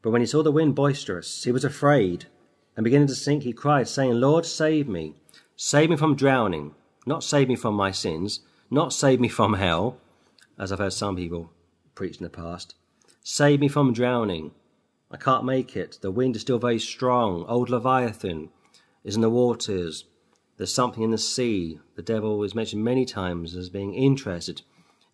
But 0.00 0.12
when 0.12 0.22
he 0.22 0.26
saw 0.26 0.42
the 0.42 0.50
wind 0.50 0.74
boisterous, 0.74 1.44
he 1.44 1.52
was 1.52 1.66
afraid, 1.66 2.28
and 2.78 2.84
beginning 2.84 3.08
to 3.08 3.14
sink, 3.14 3.42
he 3.42 3.52
cried, 3.52 3.88
saying, 3.88 4.14
Lord, 4.14 4.46
save 4.46 4.88
me. 4.88 5.16
Save 5.54 5.90
me 5.90 5.96
from 5.96 6.16
drowning. 6.16 6.74
Not 7.04 7.22
save 7.22 7.48
me 7.48 7.56
from 7.56 7.74
my 7.74 7.90
sins, 7.90 8.40
not 8.70 8.94
save 8.94 9.20
me 9.20 9.28
from 9.28 9.52
hell, 9.52 9.98
as 10.58 10.72
I've 10.72 10.78
heard 10.78 10.92
some 10.92 11.16
people 11.16 11.50
preach 11.94 12.18
in 12.18 12.24
the 12.24 12.30
past. 12.30 12.74
Save 13.22 13.60
me 13.60 13.68
from 13.68 13.92
drowning. 13.92 14.52
I 15.10 15.16
can't 15.16 15.44
make 15.44 15.76
it. 15.76 15.98
The 16.00 16.10
wind 16.10 16.36
is 16.36 16.42
still 16.42 16.58
very 16.58 16.78
strong. 16.78 17.44
Old 17.46 17.70
Leviathan 17.70 18.50
is 19.04 19.14
in 19.14 19.20
the 19.20 19.30
waters. 19.30 20.04
There's 20.56 20.74
something 20.74 21.02
in 21.02 21.10
the 21.10 21.18
sea. 21.18 21.80
The 21.96 22.02
devil 22.02 22.42
is 22.42 22.54
mentioned 22.54 22.84
many 22.84 23.04
times 23.04 23.54
as 23.54 23.68
being 23.68 23.94
interested 23.94 24.62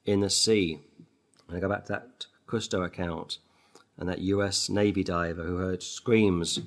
in 0.05 0.21
the 0.21 0.31
sea. 0.31 0.81
And 1.49 1.57
I 1.57 1.61
go 1.61 1.69
back 1.69 1.85
to 1.87 1.93
that 1.93 2.27
Cousteau 2.47 2.85
account 2.85 3.39
and 3.97 4.09
that 4.09 4.21
US 4.21 4.69
Navy 4.69 5.03
diver 5.03 5.43
who 5.43 5.57
heard 5.57 5.83
screams 5.83 6.61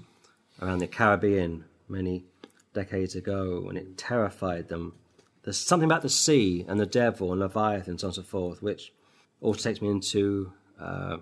around 0.61 0.79
the 0.79 0.87
Caribbean 0.87 1.65
many 1.87 2.25
decades 2.73 3.15
ago, 3.15 3.65
and 3.67 3.77
it 3.77 3.97
terrified 3.97 4.67
them. 4.67 4.93
There's 5.43 5.57
something 5.57 5.89
about 5.89 6.03
the 6.03 6.09
sea 6.09 6.65
and 6.67 6.79
the 6.79 6.85
devil 6.85 7.31
and 7.31 7.41
Leviathan 7.41 7.91
and 7.91 7.99
so 7.99 8.07
on 8.07 8.09
and 8.09 8.15
so 8.15 8.23
forth, 8.23 8.61
which 8.61 8.93
also 9.41 9.69
takes 9.69 9.81
me 9.81 9.89
into 9.89 10.53
uh, 10.79 11.17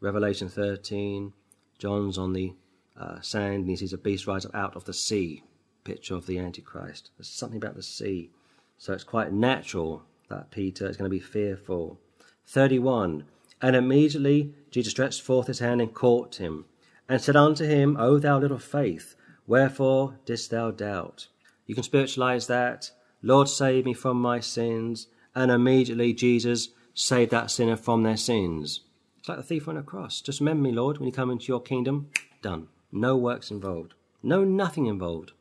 Revelation 0.00 0.48
13. 0.48 1.32
John's 1.78 2.18
on 2.18 2.32
the 2.32 2.54
uh, 2.98 3.20
sand 3.20 3.60
and 3.60 3.68
he 3.68 3.76
sees 3.76 3.92
a 3.92 3.98
beast 3.98 4.26
rise 4.26 4.44
up 4.44 4.54
out 4.54 4.76
of 4.76 4.84
the 4.84 4.92
sea, 4.92 5.42
picture 5.84 6.14
of 6.14 6.26
the 6.26 6.38
Antichrist. 6.38 7.10
There's 7.16 7.28
something 7.28 7.56
about 7.56 7.76
the 7.76 7.82
sea. 7.82 8.30
So 8.76 8.92
it's 8.92 9.04
quite 9.04 9.32
natural 9.32 10.02
that 10.28 10.50
Peter 10.50 10.88
is 10.88 10.96
going 10.96 11.10
to 11.10 11.16
be 11.16 11.20
fearful. 11.20 11.98
31. 12.46 13.24
And 13.60 13.74
immediately 13.74 14.54
Jesus 14.70 14.92
stretched 14.92 15.22
forth 15.22 15.46
his 15.46 15.58
hand 15.58 15.80
and 15.80 15.92
caught 15.92 16.36
him, 16.36 16.66
and 17.08 17.20
said 17.20 17.36
unto 17.36 17.64
him, 17.64 17.96
O 17.98 18.18
thou 18.18 18.38
little 18.38 18.58
faith, 18.58 19.16
wherefore 19.46 20.18
didst 20.26 20.50
thou 20.50 20.70
doubt? 20.70 21.28
You 21.66 21.74
can 21.74 21.84
spiritualize 21.84 22.46
that. 22.46 22.90
Lord, 23.22 23.48
save 23.48 23.84
me 23.84 23.94
from 23.94 24.20
my 24.20 24.40
sins. 24.40 25.08
And 25.34 25.50
immediately 25.50 26.12
Jesus 26.12 26.70
saved 26.94 27.30
that 27.30 27.50
sinner 27.50 27.76
from 27.76 28.02
their 28.02 28.16
sins. 28.16 28.80
It's 29.18 29.28
like 29.28 29.38
the 29.38 29.44
thief 29.44 29.68
on 29.68 29.76
a 29.76 29.82
cross. 29.82 30.20
Just 30.20 30.40
remember 30.40 30.62
me, 30.68 30.72
Lord, 30.72 30.98
when 30.98 31.06
you 31.06 31.12
come 31.12 31.30
into 31.30 31.46
your 31.46 31.60
kingdom. 31.60 32.10
Done. 32.42 32.68
No 32.90 33.16
works 33.16 33.50
involved. 33.50 33.94
No 34.22 34.44
nothing 34.44 34.86
involved. 34.86 35.32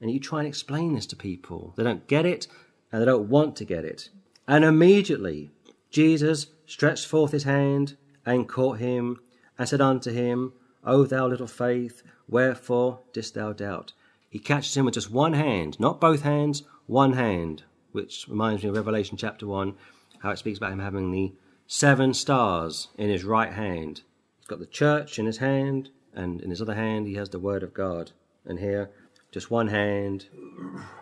And 0.00 0.10
you 0.10 0.18
try 0.18 0.40
and 0.40 0.48
explain 0.48 0.94
this 0.94 1.06
to 1.06 1.16
people. 1.16 1.72
They 1.76 1.84
don't 1.84 2.06
get 2.06 2.26
it, 2.26 2.46
and 2.90 3.00
they 3.00 3.06
don't 3.06 3.28
want 3.28 3.56
to 3.56 3.64
get 3.64 3.84
it. 3.84 4.10
And 4.46 4.64
immediately 4.64 5.50
Jesus 5.90 6.48
stretched 6.66 7.06
forth 7.06 7.32
his 7.32 7.44
hand 7.44 7.96
and 8.26 8.48
caught 8.48 8.78
him, 8.78 9.20
and 9.58 9.68
said 9.68 9.80
unto 9.80 10.10
him, 10.10 10.52
O 10.84 11.04
thou 11.04 11.26
little 11.26 11.46
faith, 11.46 12.02
wherefore 12.28 13.00
didst 13.12 13.34
thou 13.34 13.52
doubt? 13.52 13.92
He 14.28 14.38
catches 14.38 14.76
him 14.76 14.84
with 14.84 14.94
just 14.94 15.10
one 15.10 15.34
hand, 15.34 15.78
not 15.78 16.00
both 16.00 16.22
hands, 16.22 16.64
one 16.86 17.14
hand, 17.14 17.64
which 17.92 18.26
reminds 18.28 18.62
me 18.62 18.68
of 18.68 18.76
Revelation 18.76 19.16
chapter 19.16 19.46
1, 19.46 19.74
how 20.20 20.30
it 20.30 20.38
speaks 20.38 20.58
about 20.58 20.72
him 20.72 20.80
having 20.80 21.10
the 21.10 21.32
seven 21.66 22.14
stars 22.14 22.88
in 22.98 23.08
his 23.08 23.24
right 23.24 23.52
hand. 23.52 24.02
He's 24.38 24.46
got 24.46 24.58
the 24.58 24.66
church 24.66 25.18
in 25.18 25.26
his 25.26 25.38
hand, 25.38 25.90
and 26.14 26.40
in 26.40 26.50
his 26.50 26.60
other 26.60 26.74
hand 26.74 27.06
he 27.06 27.14
has 27.14 27.30
the 27.30 27.38
word 27.38 27.62
of 27.62 27.74
God. 27.74 28.12
And 28.44 28.58
here, 28.58 28.90
just 29.32 29.50
one 29.50 29.68
hand, 29.68 30.26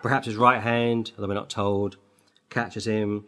perhaps 0.03 0.27
his 0.27 0.37
right 0.37 0.61
hand, 0.61 1.13
although 1.17 1.29
we're 1.29 1.35
not 1.35 1.51
told, 1.51 1.97
catches 2.51 2.87
him 2.87 3.25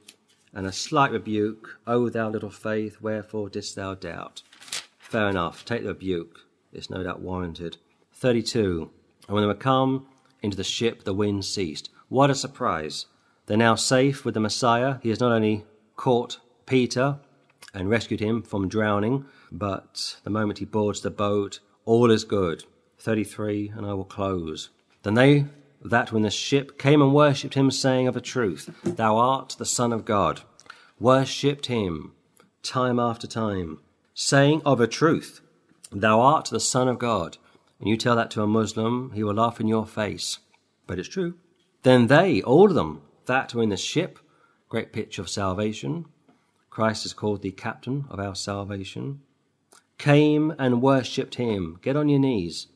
and 0.55 0.67
a 0.67 0.73
slight 0.73 1.11
rebuke, 1.11 1.81
O 1.87 2.09
thou 2.09 2.29
little 2.29 2.51
faith, 2.51 3.01
wherefore 3.01 3.49
didst 3.49 3.75
thou 3.75 3.95
doubt? 3.95 4.43
Fair 4.99 5.29
enough, 5.29 5.65
take 5.65 5.83
the 5.83 5.89
rebuke. 5.89 6.41
It's 6.73 6.91
no 6.91 7.03
doubt 7.03 7.21
warranted. 7.21 7.79
32. 8.13 8.91
And 9.27 9.35
when 9.35 9.43
they 9.43 9.49
were 9.49 9.55
come 9.55 10.07
into 10.43 10.57
the 10.57 10.65
ship, 10.65 11.05
the 11.05 11.15
wind 11.15 11.45
ceased. 11.45 11.91
What 12.15 12.31
a 12.31 12.37
surprise. 12.37 13.07
They're 13.47 13.57
now 13.57 13.75
safe 13.75 14.25
with 14.25 14.35
the 14.35 14.41
Messiah. 14.41 14.99
He 15.03 15.09
has 15.09 15.19
not 15.19 15.33
only 15.33 15.65
caught 15.97 16.39
Peter 16.65 17.19
and 17.75 17.91
rescued 17.91 18.21
him 18.21 18.41
from 18.41 18.69
drowning, 18.69 19.25
but 19.51 20.19
the 20.23 20.31
moment 20.31 20.61
he 20.61 20.65
boards 20.65 21.01
the 21.01 21.11
boat, 21.11 21.59
all 21.85 22.13
is 22.13 22.23
good. 22.23 22.63
33, 23.01 23.73
and 23.77 23.85
I 23.85 23.95
will 23.95 24.05
close. 24.05 24.71
Then 25.03 25.15
they 25.15 25.47
that 25.85 26.13
when 26.13 26.23
the 26.23 26.31
ship 26.31 26.79
came 26.79 27.03
and 27.03 27.13
worshipped 27.13 27.55
him, 27.55 27.73
saying 27.73 28.07
of 28.07 28.15
a 28.15 28.21
truth, 28.21 28.71
Thou 28.85 29.17
art 29.17 29.57
the 29.59 29.67
Son 29.67 29.93
of 29.93 30.05
God, 30.05 30.43
worshipped 31.01 31.67
him 31.67 32.13
time 32.63 33.01
after 33.01 33.27
time, 33.27 33.81
saying 34.15 34.63
of 34.65 34.81
a 34.81 34.87
truth, 34.87 35.41
Thou 35.91 36.21
art 36.21 36.45
the 36.45 36.61
Son 36.61 36.87
of 36.87 37.01
God. 37.01 37.39
And 37.81 37.89
you 37.89 37.97
tell 37.97 38.15
that 38.15 38.31
to 38.31 38.43
a 38.43 38.47
Muslim, 38.47 39.11
he 39.17 39.25
will 39.25 39.35
laugh 39.35 39.59
in 39.59 39.67
your 39.67 39.85
face. 39.85 40.39
But 40.87 41.01
it's 41.01 41.09
true. 41.09 41.35
Then 41.85 42.07
they, 42.07 42.41
all 42.41 42.69
of 42.69 42.75
them, 42.75 43.03
that 43.27 43.55
were 43.55 43.63
in 43.63 43.69
the 43.69 43.77
ship, 43.77 44.19
great 44.71 44.91
picture 44.91 45.21
of 45.21 45.29
salvation, 45.29 46.07
Christ 46.71 47.05
is 47.05 47.13
called 47.13 47.43
the 47.43 47.53
captain 47.53 48.07
of 48.11 48.19
our 48.19 48.35
salvation, 48.35 49.21
came 49.99 50.55
and 50.59 50.81
worshipped 50.81 51.35
him. 51.35 51.79
Get 51.83 51.95
on 51.95 52.09
your 52.09 52.19
knees, 52.19 52.69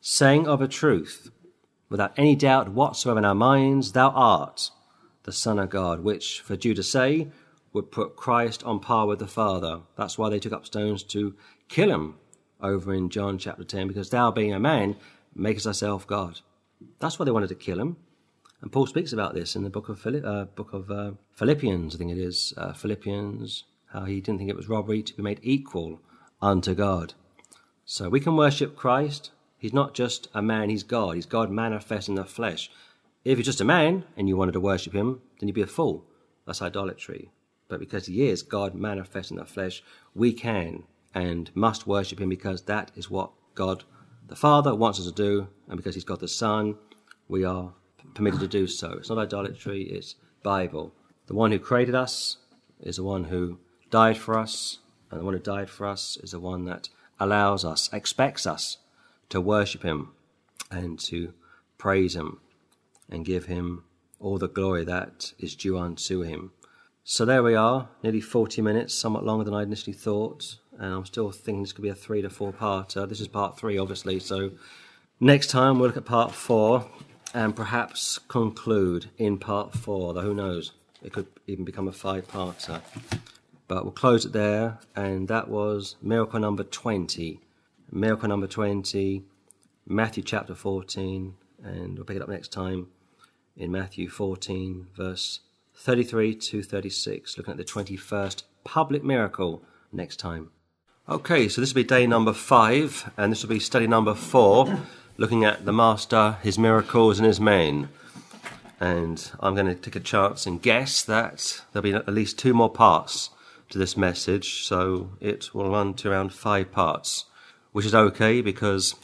saying 0.00 0.48
of 0.48 0.60
a 0.60 0.66
truth, 0.66 1.30
without 1.88 2.12
any 2.16 2.34
doubt 2.34 2.70
whatsoever 2.70 3.20
in 3.20 3.24
our 3.24 3.36
minds, 3.36 3.92
Thou 3.92 4.10
art 4.10 4.70
the 5.22 5.32
Son 5.32 5.60
of 5.60 5.70
God, 5.70 6.00
which 6.00 6.40
for 6.40 6.56
Jew 6.56 6.74
to 6.74 6.82
say 6.82 7.28
would 7.72 7.92
put 7.92 8.16
Christ 8.16 8.64
on 8.64 8.80
par 8.80 9.06
with 9.06 9.20
the 9.20 9.28
Father. 9.28 9.82
That's 9.96 10.18
why 10.18 10.28
they 10.28 10.40
took 10.40 10.52
up 10.52 10.66
stones 10.66 11.04
to 11.04 11.36
kill 11.68 11.90
him 11.90 12.16
over 12.60 12.92
in 12.92 13.10
John 13.10 13.38
chapter 13.38 13.62
10, 13.62 13.86
because 13.86 14.10
thou 14.10 14.32
being 14.32 14.52
a 14.52 14.58
man 14.58 14.96
makest 15.36 15.66
thyself 15.66 16.04
God. 16.04 16.40
That's 16.98 17.18
why 17.18 17.26
they 17.26 17.30
wanted 17.30 17.50
to 17.50 17.54
kill 17.54 17.78
him. 17.78 17.96
And 18.60 18.72
Paul 18.72 18.86
speaks 18.86 19.12
about 19.12 19.34
this 19.34 19.54
in 19.54 19.64
the 19.64 19.70
book 19.70 19.88
of, 19.88 20.00
Philipp, 20.00 20.24
uh, 20.24 20.44
book 20.44 20.72
of 20.72 20.90
uh, 20.90 21.12
Philippians, 21.32 21.94
I 21.94 21.98
think 21.98 22.12
it 22.12 22.18
is, 22.18 22.54
uh, 22.56 22.72
Philippians, 22.72 23.64
how 23.92 24.04
he 24.04 24.20
didn't 24.20 24.38
think 24.38 24.50
it 24.50 24.56
was 24.56 24.68
robbery 24.68 25.02
to 25.02 25.14
be 25.14 25.22
made 25.22 25.40
equal 25.42 26.00
unto 26.40 26.74
God. 26.74 27.14
So 27.84 28.08
we 28.08 28.20
can 28.20 28.36
worship 28.36 28.76
Christ 28.76 29.30
He's 29.58 29.72
not 29.72 29.94
just 29.94 30.28
a 30.34 30.42
man, 30.42 30.68
he's 30.68 30.82
God. 30.82 31.16
He's 31.16 31.26
God 31.26 31.50
manifest 31.50 32.08
in 32.08 32.14
the 32.14 32.24
flesh. 32.24 32.70
If 33.24 33.38
he's 33.38 33.46
just 33.46 33.60
a 33.60 33.64
man 33.64 34.04
and 34.16 34.28
you 34.28 34.36
wanted 34.36 34.52
to 34.52 34.60
worship 34.60 34.92
him, 34.92 35.22
then 35.38 35.48
you'd 35.48 35.54
be 35.54 35.62
a 35.62 35.66
fool. 35.66 36.04
That's 36.46 36.62
idolatry. 36.62 37.30
But 37.68 37.80
because 37.80 38.06
he 38.06 38.28
is 38.28 38.42
God 38.42 38.74
manifest 38.74 39.30
in 39.30 39.38
the 39.38 39.44
flesh, 39.44 39.82
we 40.14 40.32
can 40.32 40.84
and 41.14 41.50
must 41.54 41.86
worship 41.86 42.20
him 42.20 42.28
because 42.28 42.62
that 42.62 42.92
is 42.94 43.10
what 43.10 43.32
God 43.54 43.84
the 44.28 44.36
Father 44.36 44.74
wants 44.74 44.98
us 44.98 45.06
to 45.06 45.12
do, 45.12 45.48
and 45.68 45.76
because 45.76 45.94
He's 45.94 46.04
God 46.04 46.18
the 46.18 46.26
Son, 46.26 46.76
we 47.28 47.44
are 47.44 47.72
permitted 48.14 48.40
to 48.40 48.48
do 48.48 48.66
so. 48.66 48.92
It's 48.92 49.08
not 49.08 49.18
idolatry, 49.18 49.82
it's 49.82 50.16
Bible. 50.42 50.92
The 51.26 51.34
one 51.34 51.52
who 51.52 51.58
created 51.58 51.94
us 51.94 52.38
is 52.80 52.96
the 52.96 53.02
one 53.02 53.24
who 53.24 53.58
died 53.90 54.16
for 54.16 54.38
us, 54.38 54.78
and 55.10 55.20
the 55.20 55.24
one 55.24 55.34
who 55.34 55.40
died 55.40 55.70
for 55.70 55.86
us 55.86 56.16
is 56.22 56.30
the 56.32 56.40
one 56.40 56.64
that 56.64 56.88
allows 57.18 57.64
us, 57.64 57.92
expects 57.92 58.46
us 58.46 58.78
to 59.28 59.40
worship 59.40 59.82
Him 59.82 60.12
and 60.70 60.98
to 61.00 61.32
praise 61.78 62.14
Him 62.14 62.40
and 63.08 63.24
give 63.24 63.46
Him 63.46 63.84
all 64.18 64.38
the 64.38 64.48
glory 64.48 64.84
that 64.84 65.32
is 65.38 65.54
due 65.54 65.78
unto 65.78 66.22
Him. 66.22 66.52
So 67.04 67.24
there 67.24 67.42
we 67.42 67.54
are, 67.54 67.88
nearly 68.02 68.20
40 68.20 68.62
minutes, 68.62 68.92
somewhat 68.92 69.24
longer 69.24 69.44
than 69.44 69.54
I 69.54 69.62
initially 69.62 69.94
thought, 69.94 70.56
and 70.78 70.92
I'm 70.92 71.06
still 71.06 71.30
thinking 71.30 71.62
this 71.62 71.72
could 71.72 71.82
be 71.82 71.88
a 71.88 71.94
three 71.94 72.22
to 72.22 72.30
four 72.30 72.52
parter. 72.52 73.08
This 73.08 73.20
is 73.20 73.28
part 73.28 73.56
three, 73.56 73.78
obviously, 73.78 74.18
so 74.18 74.50
next 75.20 75.48
time 75.48 75.78
we'll 75.78 75.88
look 75.88 75.96
at 75.96 76.04
part 76.04 76.32
four 76.32 76.90
and 77.36 77.54
perhaps 77.54 78.16
conclude 78.28 79.10
in 79.18 79.36
part 79.36 79.74
four, 79.74 80.14
though 80.14 80.22
who 80.22 80.32
knows, 80.32 80.72
it 81.02 81.12
could 81.12 81.26
even 81.46 81.66
become 81.66 81.86
a 81.86 81.92
five 81.92 82.26
parter. 82.26 82.80
But 83.68 83.84
we'll 83.84 83.92
close 83.92 84.24
it 84.24 84.32
there, 84.32 84.78
and 84.96 85.28
that 85.28 85.48
was 85.48 85.96
miracle 86.00 86.40
number 86.40 86.64
20. 86.64 87.38
Miracle 87.92 88.30
number 88.30 88.46
20, 88.46 89.22
Matthew 89.86 90.22
chapter 90.22 90.54
14, 90.54 91.34
and 91.62 91.96
we'll 91.96 92.06
pick 92.06 92.16
it 92.16 92.22
up 92.22 92.30
next 92.30 92.52
time 92.52 92.88
in 93.54 93.70
Matthew 93.70 94.08
14, 94.08 94.86
verse 94.96 95.40
33 95.74 96.36
to 96.36 96.62
36, 96.62 97.36
looking 97.36 97.52
at 97.52 97.58
the 97.58 97.64
21st 97.64 98.44
public 98.64 99.04
miracle 99.04 99.62
next 99.92 100.16
time. 100.16 100.52
Okay, 101.06 101.48
so 101.50 101.60
this 101.60 101.74
will 101.74 101.82
be 101.82 101.84
day 101.84 102.06
number 102.06 102.32
five, 102.32 103.12
and 103.18 103.30
this 103.30 103.42
will 103.42 103.50
be 103.50 103.60
study 103.60 103.86
number 103.86 104.14
four, 104.14 104.80
looking 105.16 105.44
at 105.44 105.64
the 105.64 105.72
Master, 105.72 106.36
his 106.42 106.58
miracles, 106.58 107.18
and 107.18 107.26
his 107.26 107.40
men. 107.40 107.88
And 108.78 109.30
I'm 109.40 109.54
going 109.54 109.66
to 109.66 109.74
take 109.74 109.96
a 109.96 110.00
chance 110.00 110.46
and 110.46 110.60
guess 110.60 111.02
that 111.02 111.62
there'll 111.72 111.82
be 111.82 111.94
at 111.94 112.08
least 112.08 112.38
two 112.38 112.52
more 112.52 112.70
parts 112.70 113.30
to 113.70 113.78
this 113.78 113.96
message, 113.96 114.64
so 114.64 115.10
it 115.20 115.54
will 115.54 115.70
run 115.70 115.94
to 115.94 116.10
around 116.10 116.32
five 116.32 116.70
parts, 116.70 117.24
which 117.72 117.86
is 117.86 117.94
okay 117.94 118.40
because 118.40 118.94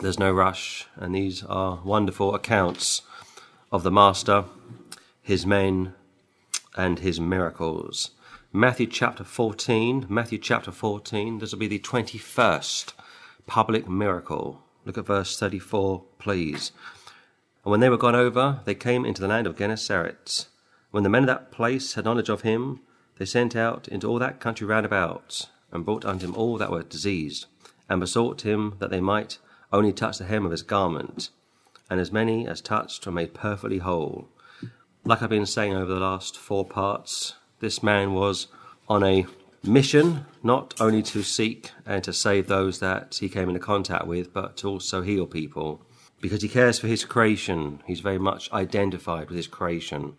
there's 0.00 0.18
no 0.18 0.32
rush, 0.32 0.86
and 0.96 1.14
these 1.14 1.44
are 1.44 1.80
wonderful 1.84 2.34
accounts 2.34 3.02
of 3.70 3.82
the 3.82 3.90
Master, 3.90 4.44
his 5.20 5.44
men, 5.44 5.94
and 6.76 7.00
his 7.00 7.20
miracles. 7.20 8.10
Matthew 8.52 8.86
chapter 8.86 9.24
14, 9.24 10.06
Matthew 10.08 10.38
chapter 10.38 10.72
14, 10.72 11.38
this 11.38 11.52
will 11.52 11.58
be 11.58 11.68
the 11.68 11.78
21st 11.78 12.92
public 13.46 13.88
miracle. 13.88 14.62
Look 14.84 14.98
at 14.98 15.06
verse 15.06 15.38
34, 15.38 16.04
please. 16.18 16.72
And 17.64 17.70
when 17.70 17.80
they 17.80 17.88
were 17.88 17.96
gone 17.96 18.16
over, 18.16 18.60
they 18.64 18.74
came 18.74 19.04
into 19.04 19.20
the 19.20 19.28
land 19.28 19.46
of 19.46 19.56
Gennesaret. 19.56 20.46
When 20.90 21.04
the 21.04 21.08
men 21.08 21.22
of 21.22 21.28
that 21.28 21.52
place 21.52 21.94
had 21.94 22.04
knowledge 22.04 22.28
of 22.28 22.42
him, 22.42 22.80
they 23.18 23.24
sent 23.24 23.54
out 23.54 23.86
into 23.88 24.08
all 24.08 24.18
that 24.18 24.40
country 24.40 24.66
round 24.66 24.84
about, 24.84 25.48
and 25.70 25.84
brought 25.84 26.04
unto 26.04 26.26
him 26.26 26.34
all 26.34 26.58
that 26.58 26.70
were 26.70 26.82
diseased, 26.82 27.46
and 27.88 28.00
besought 28.00 28.42
him 28.42 28.74
that 28.80 28.90
they 28.90 29.00
might 29.00 29.38
only 29.72 29.92
touch 29.92 30.18
the 30.18 30.24
hem 30.24 30.44
of 30.44 30.50
his 30.50 30.62
garment. 30.62 31.30
And 31.88 32.00
as 32.00 32.10
many 32.10 32.46
as 32.46 32.60
touched 32.60 33.06
were 33.06 33.12
made 33.12 33.34
perfectly 33.34 33.78
whole. 33.78 34.28
Like 35.04 35.22
I've 35.22 35.30
been 35.30 35.46
saying 35.46 35.74
over 35.74 35.92
the 35.92 36.00
last 36.00 36.36
four 36.36 36.64
parts, 36.64 37.34
this 37.60 37.82
man 37.82 38.14
was 38.14 38.48
on 38.88 39.02
a 39.04 39.26
mission 39.64 40.26
not 40.42 40.74
only 40.80 41.02
to 41.02 41.22
seek 41.22 41.70
and 41.86 42.02
to 42.04 42.12
save 42.12 42.46
those 42.46 42.80
that 42.80 43.16
he 43.20 43.28
came 43.28 43.48
into 43.48 43.60
contact 43.60 44.06
with, 44.06 44.32
but 44.32 44.56
to 44.58 44.68
also 44.68 45.02
heal 45.02 45.26
people. 45.26 45.82
Because 46.20 46.42
he 46.42 46.48
cares 46.48 46.78
for 46.78 46.86
his 46.86 47.04
creation, 47.04 47.82
he's 47.86 48.00
very 48.00 48.18
much 48.18 48.52
identified 48.52 49.28
with 49.28 49.36
his 49.36 49.46
creation. 49.46 50.16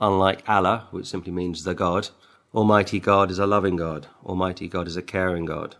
Unlike 0.00 0.48
Allah, 0.48 0.88
which 0.90 1.06
simply 1.06 1.32
means 1.32 1.64
the 1.64 1.74
God, 1.74 2.08
Almighty 2.54 3.00
God 3.00 3.30
is 3.30 3.38
a 3.38 3.46
loving 3.46 3.76
God. 3.76 4.06
Almighty 4.24 4.68
God 4.68 4.86
is 4.86 4.96
a 4.96 5.02
caring 5.02 5.44
God. 5.44 5.76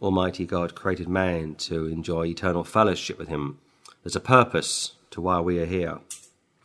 Almighty 0.00 0.46
God 0.46 0.74
created 0.74 1.08
man 1.08 1.54
to 1.56 1.86
enjoy 1.86 2.26
eternal 2.26 2.64
fellowship 2.64 3.18
with 3.18 3.28
Him. 3.28 3.58
There's 4.02 4.16
a 4.16 4.20
purpose 4.20 4.92
to 5.10 5.20
why 5.20 5.40
we 5.40 5.58
are 5.58 5.66
here. 5.66 5.98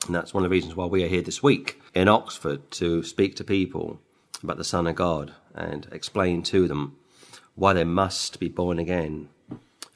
And 0.05 0.15
that's 0.15 0.33
one 0.33 0.43
of 0.43 0.49
the 0.49 0.53
reasons 0.53 0.75
why 0.75 0.85
we 0.85 1.03
are 1.03 1.07
here 1.07 1.21
this 1.21 1.43
week 1.43 1.81
in 1.93 2.07
Oxford 2.07 2.69
to 2.71 3.03
speak 3.03 3.35
to 3.37 3.43
people 3.43 3.99
about 4.45 4.57
the 4.57 4.63
Son 4.63 4.87
of 4.87 4.95
God 4.95 5.33
and 5.53 5.87
explain 5.91 6.43
to 6.43 6.67
them 6.67 6.95
why 7.55 7.73
they 7.73 7.83
must 7.83 8.39
be 8.39 8.47
born 8.47 8.79
again. 8.79 9.29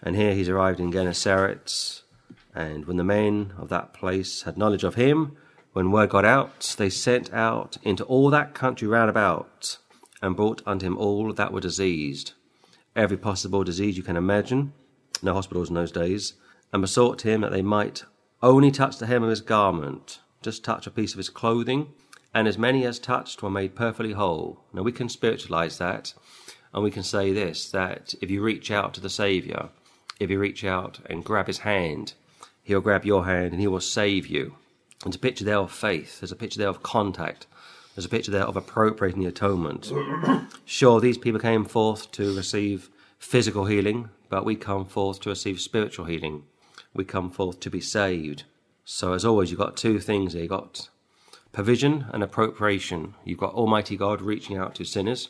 And 0.03 0.15
here 0.15 0.33
he's 0.33 0.49
arrived 0.49 0.79
in 0.79 0.91
Gennesaret, 0.91 2.01
and 2.55 2.85
when 2.85 2.97
the 2.97 3.03
men 3.03 3.53
of 3.57 3.69
that 3.69 3.93
place 3.93 4.43
had 4.43 4.57
knowledge 4.57 4.83
of 4.83 4.95
him, 4.95 5.37
when 5.73 5.91
word 5.91 6.09
got 6.09 6.25
out, 6.25 6.75
they 6.77 6.89
sent 6.89 7.31
out 7.33 7.77
into 7.83 8.03
all 8.05 8.29
that 8.29 8.53
country 8.53 8.87
round 8.87 9.09
about, 9.09 9.77
and 10.21 10.35
brought 10.35 10.61
unto 10.65 10.85
him 10.85 10.97
all 10.97 11.31
that 11.33 11.53
were 11.53 11.61
diseased, 11.61 12.33
every 12.95 13.17
possible 13.17 13.63
disease 13.63 13.97
you 13.97 14.03
can 14.03 14.17
imagine, 14.17 14.73
no 15.21 15.33
hospitals 15.33 15.69
in 15.69 15.75
those 15.75 15.91
days, 15.91 16.33
and 16.73 16.81
besought 16.81 17.21
him 17.21 17.41
that 17.41 17.51
they 17.51 17.61
might 17.61 18.03
only 18.41 18.71
touch 18.71 18.97
the 18.97 19.05
hem 19.05 19.23
of 19.23 19.29
his 19.29 19.41
garment, 19.41 20.19
just 20.41 20.63
touch 20.63 20.87
a 20.87 20.91
piece 20.91 21.11
of 21.11 21.17
his 21.17 21.29
clothing, 21.29 21.87
and 22.33 22.47
as 22.47 22.57
many 22.57 22.85
as 22.85 22.99
touched 22.99 23.41
were 23.41 23.49
made 23.49 23.75
perfectly 23.75 24.13
whole. 24.13 24.63
Now 24.73 24.83
we 24.83 24.91
can 24.91 25.09
spiritualize 25.09 25.77
that, 25.77 26.13
and 26.73 26.83
we 26.83 26.91
can 26.91 27.03
say 27.03 27.33
this 27.33 27.69
that 27.71 28.13
if 28.21 28.29
you 28.29 28.41
reach 28.41 28.71
out 28.71 28.93
to 28.93 29.01
the 29.01 29.09
Saviour, 29.09 29.69
if 30.19 30.29
you 30.29 30.39
reach 30.39 30.63
out 30.63 30.99
and 31.05 31.23
grab 31.23 31.47
his 31.47 31.59
hand, 31.59 32.13
he'll 32.63 32.81
grab 32.81 33.05
your 33.05 33.25
hand 33.25 33.53
and 33.53 33.61
he 33.61 33.67
will 33.67 33.79
save 33.79 34.27
you. 34.27 34.55
There's 35.03 35.15
a 35.15 35.19
picture 35.19 35.45
there 35.45 35.57
of 35.57 35.71
faith. 35.71 36.19
There's 36.19 36.31
a 36.31 36.35
picture 36.35 36.59
there 36.59 36.67
of 36.67 36.83
contact. 36.83 37.47
There's 37.95 38.05
a 38.05 38.09
picture 38.09 38.31
there 38.31 38.43
of 38.43 38.57
appropriating 38.57 39.21
the 39.21 39.27
atonement. 39.27 39.91
Sure, 40.65 41.01
these 41.01 41.17
people 41.17 41.39
came 41.39 41.65
forth 41.65 42.11
to 42.11 42.35
receive 42.35 42.89
physical 43.17 43.65
healing, 43.65 44.09
but 44.29 44.45
we 44.45 44.55
come 44.55 44.85
forth 44.85 45.19
to 45.21 45.29
receive 45.29 45.59
spiritual 45.59 46.05
healing. 46.05 46.43
We 46.93 47.05
come 47.05 47.31
forth 47.31 47.59
to 47.61 47.71
be 47.71 47.81
saved. 47.81 48.43
So, 48.85 49.13
as 49.13 49.25
always, 49.25 49.49
you've 49.49 49.59
got 49.59 49.75
two 49.75 49.99
things 49.99 50.33
here. 50.33 50.43
You've 50.43 50.51
got 50.51 50.89
provision 51.51 52.05
and 52.11 52.23
appropriation. 52.23 53.15
You've 53.23 53.39
got 53.39 53.53
Almighty 53.53 53.97
God 53.97 54.21
reaching 54.21 54.57
out 54.57 54.75
to 54.75 54.85
sinners 54.85 55.29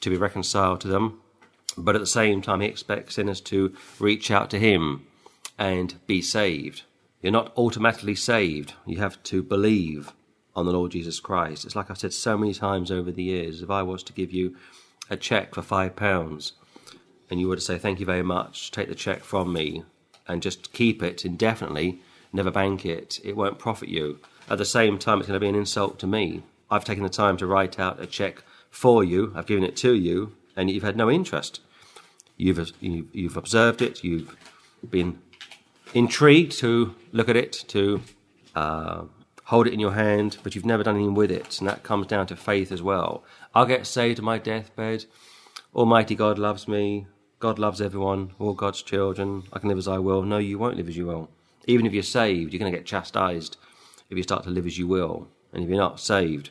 to 0.00 0.10
be 0.10 0.16
reconciled 0.16 0.80
to 0.82 0.88
them, 0.88 1.20
but 1.76 1.94
at 1.94 2.00
the 2.00 2.06
same 2.06 2.42
time, 2.42 2.60
He 2.60 2.68
expects 2.68 3.16
sinners 3.16 3.40
to 3.42 3.74
reach 3.98 4.30
out 4.30 4.50
to 4.50 4.58
Him 4.58 5.06
and 5.58 5.94
be 6.06 6.22
saved. 6.22 6.82
You're 7.22 7.32
not 7.32 7.52
automatically 7.56 8.14
saved. 8.14 8.74
You 8.86 8.98
have 8.98 9.22
to 9.24 9.42
believe 9.42 10.12
on 10.54 10.66
the 10.66 10.72
Lord 10.72 10.92
Jesus 10.92 11.20
Christ. 11.20 11.64
It's 11.64 11.76
like 11.76 11.90
I've 11.90 11.98
said 11.98 12.12
so 12.12 12.38
many 12.38 12.54
times 12.54 12.90
over 12.90 13.10
the 13.10 13.22
years. 13.22 13.62
If 13.62 13.70
I 13.70 13.82
was 13.82 14.02
to 14.04 14.12
give 14.12 14.32
you 14.32 14.56
a 15.10 15.16
check 15.16 15.54
for 15.54 15.62
five 15.62 15.96
pounds 15.96 16.52
and 17.30 17.40
you 17.40 17.48
were 17.48 17.56
to 17.56 17.62
say, 17.62 17.78
Thank 17.78 18.00
you 18.00 18.06
very 18.06 18.22
much, 18.22 18.70
take 18.70 18.88
the 18.88 18.94
check 18.94 19.22
from 19.22 19.52
me 19.52 19.84
and 20.26 20.42
just 20.42 20.72
keep 20.72 21.02
it 21.02 21.24
indefinitely, 21.24 22.00
never 22.32 22.50
bank 22.50 22.84
it, 22.84 23.20
it 23.22 23.36
won't 23.36 23.58
profit 23.58 23.88
you. 23.88 24.18
At 24.48 24.58
the 24.58 24.64
same 24.64 24.98
time, 24.98 25.18
it's 25.18 25.28
going 25.28 25.38
to 25.38 25.44
be 25.44 25.48
an 25.48 25.54
insult 25.54 25.98
to 26.00 26.06
me. 26.06 26.42
I've 26.70 26.84
taken 26.84 27.02
the 27.02 27.08
time 27.08 27.36
to 27.38 27.46
write 27.46 27.78
out 27.78 28.00
a 28.00 28.06
check 28.06 28.42
for 28.70 29.02
you, 29.02 29.32
I've 29.34 29.46
given 29.46 29.64
it 29.64 29.76
to 29.78 29.94
you, 29.94 30.36
and 30.54 30.70
you've 30.70 30.82
had 30.82 30.96
no 30.96 31.10
interest. 31.10 31.60
You've, 32.36 32.72
you've 32.80 33.36
observed 33.36 33.80
it, 33.80 34.04
you've 34.04 34.36
been 34.88 35.18
intrigued 35.94 36.52
to 36.58 36.94
look 37.12 37.28
at 37.28 37.36
it, 37.36 37.52
to 37.68 38.02
uh, 38.54 39.04
hold 39.44 39.66
it 39.66 39.72
in 39.72 39.80
your 39.80 39.92
hand, 39.92 40.38
but 40.42 40.54
you've 40.54 40.66
never 40.66 40.82
done 40.82 40.96
anything 40.96 41.14
with 41.14 41.30
it. 41.30 41.58
And 41.58 41.68
that 41.68 41.82
comes 41.82 42.06
down 42.06 42.26
to 42.26 42.36
faith 42.36 42.70
as 42.70 42.82
well. 42.82 43.24
I'll 43.54 43.66
get 43.66 43.86
saved 43.86 44.18
on 44.18 44.24
my 44.24 44.38
deathbed. 44.38 45.06
Almighty 45.74 46.14
God 46.14 46.38
loves 46.38 46.68
me. 46.68 47.06
God 47.38 47.58
loves 47.58 47.80
everyone, 47.80 48.32
all 48.38 48.54
God's 48.54 48.82
children. 48.82 49.44
I 49.52 49.58
can 49.58 49.68
live 49.68 49.78
as 49.78 49.88
I 49.88 49.98
will. 49.98 50.22
No, 50.22 50.38
you 50.38 50.58
won't 50.58 50.76
live 50.76 50.88
as 50.88 50.96
you 50.96 51.06
will. 51.06 51.30
Even 51.66 51.86
if 51.86 51.92
you're 51.92 52.02
saved, 52.02 52.52
you're 52.52 52.58
going 52.60 52.72
to 52.72 52.78
get 52.78 52.86
chastised 52.86 53.56
if 54.10 54.16
you 54.16 54.22
start 54.22 54.44
to 54.44 54.50
live 54.50 54.66
as 54.66 54.78
you 54.78 54.86
will. 54.86 55.28
And 55.52 55.62
if 55.62 55.68
you're 55.68 55.78
not 55.78 56.00
saved 56.00 56.50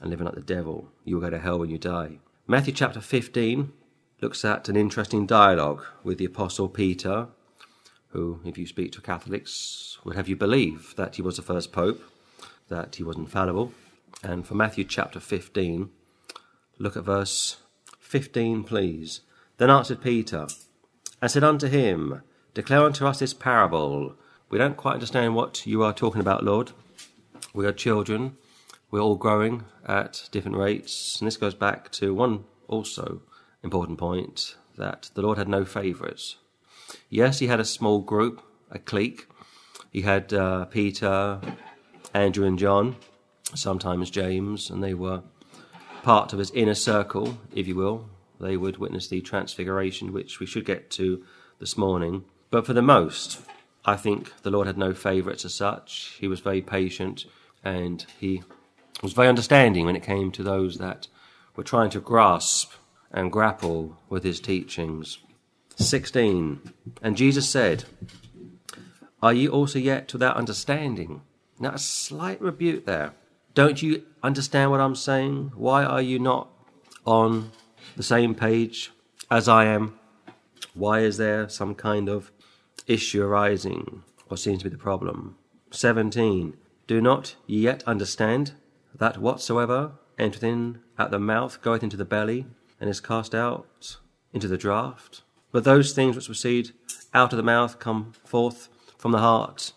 and 0.00 0.10
living 0.10 0.26
like 0.26 0.34
the 0.34 0.40
devil, 0.40 0.88
you 1.04 1.16
will 1.16 1.22
go 1.22 1.30
to 1.30 1.38
hell 1.38 1.58
when 1.58 1.70
you 1.70 1.78
die. 1.78 2.18
Matthew 2.46 2.72
chapter 2.72 3.00
15 3.00 3.72
looks 4.20 4.44
at 4.44 4.68
an 4.68 4.76
interesting 4.76 5.26
dialogue 5.26 5.84
with 6.02 6.18
the 6.18 6.24
Apostle 6.24 6.68
Peter 6.68 7.28
who, 8.12 8.40
if 8.44 8.58
you 8.58 8.66
speak 8.66 8.92
to 8.92 9.00
Catholics, 9.00 9.98
would 10.04 10.16
have 10.16 10.28
you 10.28 10.36
believe 10.36 10.94
that 10.96 11.16
he 11.16 11.22
was 11.22 11.36
the 11.36 11.42
first 11.42 11.72
pope, 11.72 12.02
that 12.68 12.96
he 12.96 13.02
was 13.02 13.16
infallible. 13.16 13.72
And 14.22 14.46
for 14.46 14.54
Matthew 14.54 14.84
chapter 14.84 15.18
15, 15.18 15.88
look 16.78 16.96
at 16.96 17.04
verse 17.04 17.56
15, 18.00 18.64
please. 18.64 19.22
Then 19.56 19.70
answered 19.70 20.02
Peter, 20.02 20.46
and 21.20 21.30
said 21.30 21.44
unto 21.44 21.68
him, 21.68 22.22
Declare 22.54 22.84
unto 22.84 23.06
us 23.06 23.20
this 23.20 23.32
parable. 23.32 24.14
We 24.50 24.58
don't 24.58 24.76
quite 24.76 24.94
understand 24.94 25.34
what 25.34 25.66
you 25.66 25.82
are 25.82 25.94
talking 25.94 26.20
about, 26.20 26.44
Lord. 26.44 26.72
We 27.54 27.66
are 27.66 27.72
children. 27.72 28.38
We're 28.90 29.00
all 29.00 29.16
growing 29.16 29.64
at 29.86 30.28
different 30.30 30.56
rates. 30.56 31.18
And 31.20 31.26
this 31.26 31.36
goes 31.36 31.54
back 31.54 31.92
to 31.92 32.14
one 32.14 32.44
also 32.66 33.20
important 33.62 33.98
point 33.98 34.56
that 34.78 35.10
the 35.14 35.20
Lord 35.20 35.36
had 35.36 35.48
no 35.48 35.66
favourites. 35.66 36.36
Yes, 37.10 37.40
he 37.40 37.48
had 37.48 37.60
a 37.60 37.64
small 37.64 38.00
group, 38.00 38.42
a 38.70 38.78
clique. 38.78 39.28
He 39.90 40.00
had 40.00 40.32
uh, 40.32 40.64
Peter, 40.64 41.40
Andrew, 42.14 42.46
and 42.46 42.58
John, 42.58 42.96
sometimes 43.54 44.10
James, 44.10 44.70
and 44.70 44.82
they 44.82 44.94
were 44.94 45.22
part 46.02 46.32
of 46.32 46.38
his 46.38 46.50
inner 46.52 46.74
circle, 46.74 47.38
if 47.54 47.68
you 47.68 47.76
will. 47.76 48.08
They 48.40 48.56
would 48.56 48.78
witness 48.78 49.08
the 49.08 49.20
transfiguration, 49.20 50.12
which 50.12 50.40
we 50.40 50.46
should 50.46 50.64
get 50.64 50.90
to 50.92 51.22
this 51.60 51.76
morning. 51.76 52.24
But 52.50 52.64
for 52.64 52.72
the 52.72 52.82
most, 52.82 53.40
I 53.84 53.96
think 53.96 54.32
the 54.42 54.50
Lord 54.50 54.66
had 54.66 54.78
no 54.78 54.94
favourites 54.94 55.44
as 55.44 55.54
such. 55.54 56.16
He 56.18 56.28
was 56.28 56.40
very 56.40 56.62
patient 56.62 57.26
and 57.64 58.04
he 58.18 58.42
was 59.02 59.12
very 59.12 59.28
understanding 59.28 59.86
when 59.86 59.96
it 59.96 60.02
came 60.02 60.30
to 60.32 60.42
those 60.42 60.78
that 60.78 61.08
were 61.56 61.64
trying 61.64 61.90
to 61.90 62.00
grasp 62.00 62.72
and 63.10 63.32
grapple 63.32 63.96
with 64.08 64.24
his 64.24 64.40
teachings. 64.40 65.18
16. 65.76 66.72
And 67.02 67.16
Jesus 67.16 67.48
said, 67.48 67.84
Are 69.22 69.32
ye 69.32 69.48
also 69.48 69.78
yet 69.78 70.12
without 70.12 70.36
understanding? 70.36 71.22
Now, 71.58 71.72
a 71.74 71.78
slight 71.78 72.40
rebuke 72.40 72.86
there. 72.86 73.12
Don't 73.54 73.82
you 73.82 74.04
understand 74.22 74.70
what 74.70 74.80
I'm 74.80 74.94
saying? 74.96 75.52
Why 75.54 75.84
are 75.84 76.00
you 76.00 76.18
not 76.18 76.48
on 77.04 77.52
the 77.96 78.02
same 78.02 78.34
page 78.34 78.90
as 79.30 79.48
I 79.48 79.66
am? 79.66 79.98
Why 80.74 81.00
is 81.00 81.18
there 81.18 81.48
some 81.48 81.74
kind 81.74 82.08
of 82.08 82.32
issue 82.86 83.22
arising? 83.22 84.02
What 84.28 84.40
seems 84.40 84.58
to 84.58 84.64
be 84.64 84.70
the 84.70 84.78
problem? 84.78 85.36
17. 85.70 86.56
Do 86.92 87.00
not 87.00 87.36
ye 87.46 87.58
yet 87.60 87.82
understand 87.84 88.52
that 88.94 89.16
whatsoever 89.16 89.92
entereth 90.18 90.44
in 90.44 90.80
at 90.98 91.10
the 91.10 91.18
mouth 91.18 91.62
goeth 91.62 91.82
into 91.82 91.96
the 91.96 92.04
belly, 92.04 92.44
and 92.78 92.90
is 92.90 93.00
cast 93.00 93.34
out 93.34 93.96
into 94.34 94.46
the 94.46 94.58
draught? 94.58 95.22
But 95.52 95.64
those 95.64 95.94
things 95.94 96.16
which 96.16 96.26
proceed 96.26 96.72
out 97.14 97.32
of 97.32 97.38
the 97.38 97.42
mouth 97.42 97.78
come 97.78 98.12
forth 98.26 98.68
from 98.98 99.12
the 99.12 99.20
heart, 99.20 99.72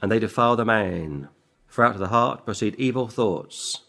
and 0.00 0.10
they 0.10 0.18
defile 0.18 0.56
the 0.56 0.64
man. 0.64 1.28
For 1.66 1.84
out 1.84 1.96
of 1.96 2.00
the 2.00 2.08
heart 2.08 2.46
proceed 2.46 2.76
evil 2.76 3.08
thoughts, 3.08 3.82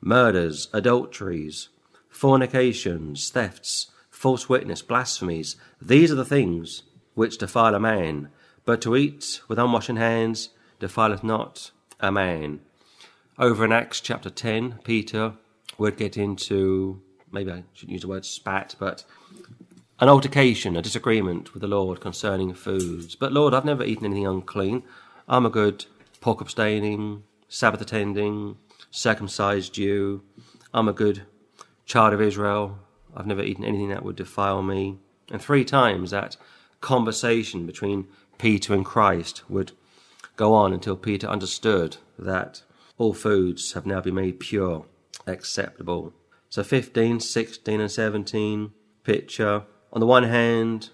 murders, 0.00 0.66
adulteries, 0.72 1.68
fornications, 2.08 3.30
thefts, 3.30 3.92
false 4.10 4.48
witness, 4.48 4.82
blasphemies. 4.82 5.54
These 5.80 6.10
are 6.10 6.16
the 6.16 6.24
things 6.24 6.82
which 7.14 7.38
defile 7.38 7.76
a 7.76 7.78
man. 7.78 8.30
But 8.64 8.80
to 8.82 8.96
eat 8.96 9.40
with 9.46 9.60
unwashen 9.60 9.98
hands 9.98 10.48
defileth 10.80 11.22
not 11.22 11.70
a 12.00 12.12
man. 12.12 12.60
Over 13.38 13.64
in 13.64 13.72
Acts 13.72 14.00
chapter 14.00 14.30
10, 14.30 14.80
Peter 14.84 15.34
would 15.78 15.96
get 15.96 16.16
into, 16.16 17.00
maybe 17.30 17.52
I 17.52 17.64
shouldn't 17.72 17.92
use 17.92 18.02
the 18.02 18.08
word 18.08 18.24
spat, 18.24 18.74
but 18.78 19.04
an 20.00 20.08
altercation, 20.08 20.76
a 20.76 20.82
disagreement 20.82 21.54
with 21.54 21.60
the 21.60 21.68
Lord 21.68 22.00
concerning 22.00 22.54
foods. 22.54 23.14
But 23.14 23.32
Lord, 23.32 23.54
I've 23.54 23.64
never 23.64 23.84
eaten 23.84 24.04
anything 24.04 24.26
unclean. 24.26 24.82
I'm 25.28 25.46
a 25.46 25.50
good 25.50 25.86
pork 26.20 26.40
abstaining, 26.40 27.24
Sabbath 27.48 27.80
attending, 27.80 28.56
circumcised 28.90 29.74
Jew. 29.74 30.22
I'm 30.72 30.88
a 30.88 30.92
good 30.92 31.22
child 31.84 32.14
of 32.14 32.20
Israel. 32.20 32.78
I've 33.16 33.26
never 33.26 33.42
eaten 33.42 33.64
anything 33.64 33.88
that 33.88 34.04
would 34.04 34.16
defile 34.16 34.62
me. 34.62 34.98
And 35.30 35.42
three 35.42 35.64
times 35.64 36.10
that 36.10 36.36
conversation 36.80 37.66
between 37.66 38.06
Peter 38.38 38.74
and 38.74 38.84
Christ 38.84 39.48
would 39.48 39.72
go 40.38 40.54
on 40.54 40.72
until 40.72 40.96
Peter 40.96 41.26
understood 41.26 41.98
that 42.18 42.62
all 42.96 43.12
foods 43.12 43.72
have 43.72 43.84
now 43.84 44.00
been 44.00 44.14
made 44.14 44.40
pure, 44.40 44.86
acceptable. 45.26 46.14
So 46.48 46.62
15, 46.62 47.20
16, 47.20 47.80
and 47.80 47.90
17 47.90 48.72
picture, 49.04 49.64
on 49.92 50.00
the 50.00 50.06
one 50.06 50.22
hand, 50.22 50.90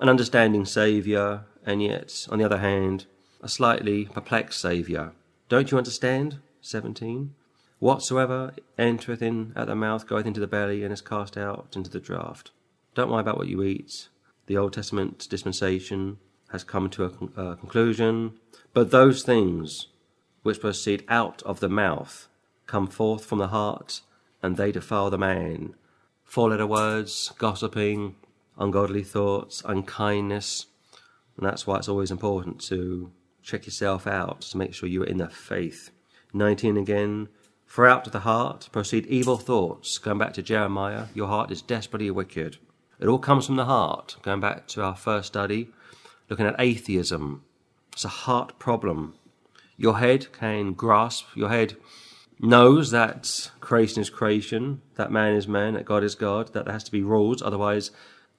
an 0.00 0.08
understanding 0.08 0.66
Saviour, 0.66 1.46
and 1.64 1.82
yet, 1.82 2.26
on 2.30 2.38
the 2.38 2.44
other 2.44 2.58
hand, 2.58 3.06
a 3.40 3.48
slightly 3.48 4.04
perplexed 4.06 4.60
Saviour. 4.60 5.12
Don't 5.48 5.70
you 5.70 5.78
understand? 5.78 6.40
17. 6.60 7.34
Whatsoever 7.78 8.52
entereth 8.76 9.22
in 9.22 9.52
at 9.54 9.68
the 9.68 9.76
mouth 9.76 10.06
goeth 10.06 10.26
into 10.26 10.40
the 10.40 10.48
belly 10.48 10.82
and 10.82 10.92
is 10.92 11.00
cast 11.00 11.36
out 11.36 11.74
into 11.76 11.88
the 11.88 12.00
draught. 12.00 12.50
Don't 12.94 13.10
worry 13.10 13.20
about 13.20 13.38
what 13.38 13.48
you 13.48 13.62
eat. 13.62 14.08
The 14.46 14.56
Old 14.56 14.72
Testament 14.72 15.28
dispensation 15.30 16.18
has 16.50 16.64
come 16.64 16.88
to 16.90 17.04
a, 17.04 17.10
con- 17.10 17.32
a 17.36 17.56
conclusion. 17.56 18.34
But 18.72 18.90
those 18.90 19.22
things 19.22 19.88
which 20.42 20.60
proceed 20.60 21.04
out 21.08 21.42
of 21.42 21.60
the 21.60 21.68
mouth 21.68 22.28
come 22.66 22.86
forth 22.86 23.24
from 23.24 23.38
the 23.38 23.48
heart, 23.48 24.00
and 24.42 24.56
they 24.56 24.72
defile 24.72 25.10
the 25.10 25.18
man. 25.18 25.74
Four 26.24 26.50
letter 26.50 26.66
words, 26.66 27.32
gossiping, 27.38 28.16
ungodly 28.58 29.02
thoughts, 29.02 29.62
unkindness. 29.64 30.66
And 31.36 31.46
that's 31.46 31.66
why 31.66 31.76
it's 31.76 31.88
always 31.88 32.10
important 32.10 32.60
to 32.62 33.10
check 33.42 33.66
yourself 33.66 34.06
out 34.06 34.42
to 34.42 34.58
make 34.58 34.74
sure 34.74 34.88
you're 34.88 35.04
in 35.04 35.18
the 35.18 35.28
faith. 35.28 35.90
19 36.34 36.76
again. 36.76 37.28
For 37.64 37.86
out 37.86 38.06
of 38.06 38.12
the 38.12 38.20
heart 38.20 38.68
proceed 38.72 39.06
evil 39.06 39.36
thoughts. 39.36 39.98
Going 39.98 40.18
back 40.18 40.32
to 40.34 40.42
Jeremiah, 40.42 41.06
your 41.14 41.28
heart 41.28 41.50
is 41.50 41.62
desperately 41.62 42.10
wicked. 42.10 42.58
It 43.00 43.06
all 43.06 43.18
comes 43.18 43.46
from 43.46 43.56
the 43.56 43.66
heart. 43.66 44.16
Going 44.22 44.40
back 44.40 44.66
to 44.68 44.82
our 44.82 44.96
first 44.96 45.28
study, 45.28 45.68
looking 46.28 46.46
at 46.46 46.56
atheism. 46.58 47.42
It's 47.92 48.04
a 48.04 48.08
heart 48.08 48.58
problem. 48.58 49.14
Your 49.76 49.98
head 49.98 50.32
can 50.32 50.72
grasp, 50.72 51.26
your 51.34 51.48
head 51.48 51.76
knows 52.40 52.90
that 52.90 53.50
creation 53.60 54.00
is 54.00 54.10
creation, 54.10 54.82
that 54.94 55.10
man 55.10 55.34
is 55.34 55.48
man, 55.48 55.74
that 55.74 55.84
God 55.84 56.04
is 56.04 56.14
God, 56.14 56.52
that 56.52 56.64
there 56.64 56.72
has 56.72 56.84
to 56.84 56.92
be 56.92 57.02
rules, 57.02 57.42
otherwise 57.42 57.90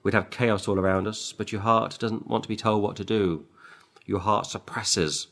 we'd 0.02 0.14
have 0.14 0.30
chaos 0.30 0.66
all 0.66 0.78
around 0.78 1.06
us. 1.06 1.32
But 1.32 1.52
your 1.52 1.60
heart 1.60 1.98
doesn't 1.98 2.26
want 2.26 2.42
to 2.44 2.48
be 2.48 2.56
told 2.56 2.82
what 2.82 2.96
to 2.96 3.04
do. 3.04 3.46
Your 4.06 4.20
heart 4.20 4.46
suppresses 4.46 5.28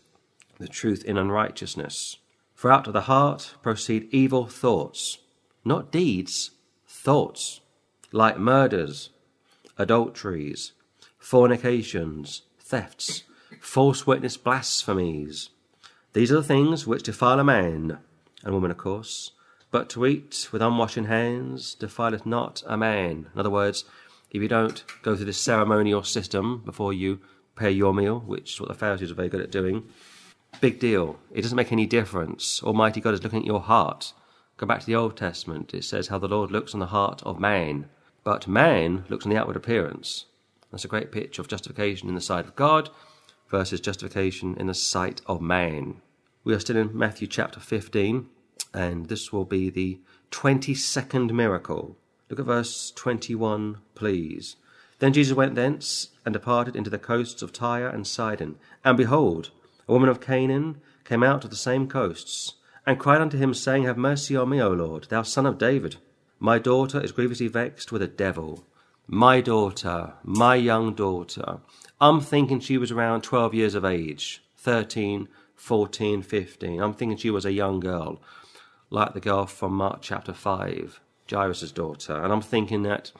the 0.59 0.68
truth 0.68 1.05
in 1.05 1.16
unrighteousness. 1.16 2.18
For 2.55 2.70
out 2.72 2.86
of 2.86 2.93
the 2.93 3.02
heart 3.02 3.55
proceed 3.62 4.09
evil 4.10 4.47
thoughts, 4.47 5.18
not 5.64 5.93
deeds, 5.93 6.51
thoughts, 6.86 7.60
like 8.12 8.39
murders, 8.39 9.10
adulteries, 9.76 10.72
fornications, 11.18 12.43
thefts, 12.69 13.23
false 13.61 14.07
witness 14.07 14.36
blasphemies. 14.36 15.49
These 16.12 16.31
are 16.31 16.36
the 16.36 16.43
things 16.43 16.86
which 16.86 17.03
defile 17.03 17.40
a 17.40 17.45
man 17.45 17.99
and 18.45 18.53
woman, 18.53 18.70
of 18.70 18.77
course. 18.77 19.32
But 19.70 19.89
to 19.90 20.05
eat 20.05 20.49
with 20.53 20.61
unwashen 20.61 21.07
hands 21.07 21.74
defileth 21.74 22.27
not 22.27 22.62
a 22.66 22.77
man. 22.77 23.28
In 23.32 23.40
other 23.40 23.49
words, 23.49 23.85
if 24.31 24.43
you 24.43 24.49
don't 24.49 24.85
go 25.03 25.16
through 25.16 25.24
this 25.24 25.40
ceremonial 25.40 26.03
system 26.03 26.62
before 26.62 26.93
you 26.93 27.20
prepare 27.55 27.70
your 27.70 27.95
meal, 27.95 28.20
which 28.20 28.55
is 28.55 28.61
what 28.61 28.69
the 28.69 28.74
Pharisees 28.74 29.11
are 29.11 29.15
very 29.15 29.31
good 29.31 29.40
at 29.40 29.51
doing, 29.51 29.89
big 30.61 30.78
deal. 30.78 31.19
It 31.32 31.43
doesn't 31.43 31.57
make 31.57 31.73
any 31.73 31.86
difference. 31.86 32.62
Almighty 32.62 33.01
God 33.01 33.15
is 33.15 33.23
looking 33.23 33.40
at 33.40 33.47
your 33.47 33.61
heart. 33.61 34.12
Go 34.59 34.66
back 34.66 34.81
to 34.81 34.86
the 34.86 34.95
Old 34.95 35.16
Testament. 35.16 35.73
It 35.73 35.85
says 35.85 36.09
how 36.09 36.19
the 36.19 36.28
Lord 36.28 36.51
looks 36.51 36.74
on 36.74 36.81
the 36.81 36.86
heart 36.86 37.23
of 37.23 37.40
man, 37.40 37.89
but 38.24 38.47
man 38.47 39.05
looks 39.09 39.24
on 39.24 39.31
the 39.31 39.39
outward 39.39 39.57
appearance. 39.57 40.27
That's 40.70 40.85
a 40.85 40.89
great 40.89 41.11
picture 41.11 41.43
of 41.43 41.49
justification 41.49 42.09
in 42.09 42.15
the 42.15 42.20
sight 42.20 42.45
of 42.45 42.57
God 42.57 42.90
versus 43.51 43.81
justification 43.81 44.57
in 44.59 44.66
the 44.66 44.74
sight 44.74 45.20
of 45.27 45.40
man. 45.40 46.03
We 46.45 46.55
are 46.55 46.61
still 46.61 46.77
in 46.77 46.97
Matthew 46.97 47.27
chapter 47.27 47.61
15, 47.61 48.28
and 48.74 49.07
this 49.07 49.32
will 49.32 49.45
be 49.45 49.70
the 49.70 50.01
22nd 50.31 51.31
miracle. 51.32 51.97
Look 52.28 52.39
at 52.39 52.47
verse 52.47 52.90
21, 52.90 53.78
please. 53.95 54.57
Then 54.99 55.12
Jesus 55.12 55.36
went 55.36 55.55
thence 55.55 56.09
and 56.24 56.32
departed 56.32 56.77
into 56.77 56.90
the 56.90 56.99
coasts 56.99 57.40
of 57.40 57.53
Tyre 57.53 57.89
and 57.89 58.07
Sidon. 58.07 58.57
And 58.85 58.97
behold, 58.97 59.51
a 59.89 59.93
woman 59.93 60.09
of 60.09 60.20
Canaan 60.20 60.81
came 61.05 61.23
out 61.23 61.45
of 61.45 61.51
the 61.51 61.57
same 61.57 61.89
coasts, 61.89 62.55
and 62.86 62.99
cried 62.99 63.20
unto 63.20 63.39
him, 63.39 63.55
saying, 63.55 63.85
Have 63.85 63.97
mercy 63.97 64.36
on 64.36 64.51
me, 64.51 64.61
O 64.61 64.70
Lord, 64.70 65.07
thou 65.09 65.23
son 65.23 65.47
of 65.47 65.59
David. 65.59 65.97
My 66.39 66.59
daughter 66.59 67.01
is 67.01 67.12
grievously 67.12 67.49
vexed 67.49 67.90
with 67.90 68.03
a 68.03 68.07
devil. 68.07 68.65
My 69.10 69.40
daughter, 69.40 70.12
my 70.22 70.55
young 70.56 70.93
daughter. 70.93 71.60
I'm 71.98 72.20
thinking 72.20 72.60
she 72.60 72.76
was 72.76 72.93
around 72.93 73.22
12 73.22 73.55
years 73.55 73.74
of 73.74 73.82
age, 73.82 74.43
13, 74.59 75.28
14, 75.55 76.20
15. 76.20 76.82
I'm 76.82 76.93
thinking 76.93 77.16
she 77.16 77.30
was 77.30 77.47
a 77.47 77.52
young 77.52 77.80
girl, 77.80 78.20
like 78.90 79.14
the 79.14 79.20
girl 79.20 79.47
from 79.47 79.72
Mark 79.72 80.01
chapter 80.02 80.35
5, 80.35 81.01
Jairus' 81.30 81.72
daughter. 81.72 82.22
And 82.22 82.30
I'm 82.30 82.43
thinking 82.43 82.82
that 82.82 83.12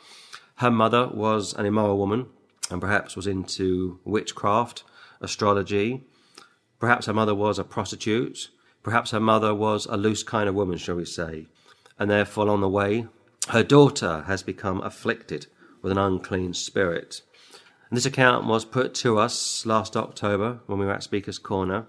her 0.56 0.70
mother 0.70 1.09
was 1.09 1.55
an 1.55 1.65
immoral 1.65 1.97
woman 1.97 2.27
and 2.70 2.82
perhaps 2.82 3.16
was 3.16 3.27
into 3.27 3.98
witchcraft, 4.05 4.85
astrology. 5.23 6.05
Perhaps 6.78 7.06
her 7.06 7.15
mother 7.15 7.35
was 7.35 7.59
a 7.59 7.65
prostitute. 7.65 8.51
Perhaps 8.82 9.12
her 9.12 9.20
mother 9.20 9.55
was 9.55 9.86
a 9.86 9.97
loose 9.97 10.23
kind 10.23 10.51
of 10.51 10.55
woman, 10.55 10.77
shall 10.77 10.97
we 10.97 11.06
say. 11.06 11.47
And 11.98 12.10
therefore, 12.10 12.51
on 12.51 12.60
the 12.60 12.69
way, 12.69 13.06
her 13.48 13.62
daughter 13.62 14.24
has 14.27 14.43
become 14.43 14.82
afflicted 14.82 15.47
with 15.89 15.97
an 15.97 16.05
unclean 16.05 16.52
spirit. 16.52 17.23
And 17.89 17.97
this 17.97 18.05
account 18.05 18.47
was 18.47 18.66
put 18.66 18.94
to 18.97 19.19
us 19.19 19.65
last 19.65 19.97
October 19.97 20.60
when 20.66 20.78
we 20.78 20.85
were 20.85 20.93
at 20.93 21.02
Speaker's 21.02 21.39
Corner 21.39 21.86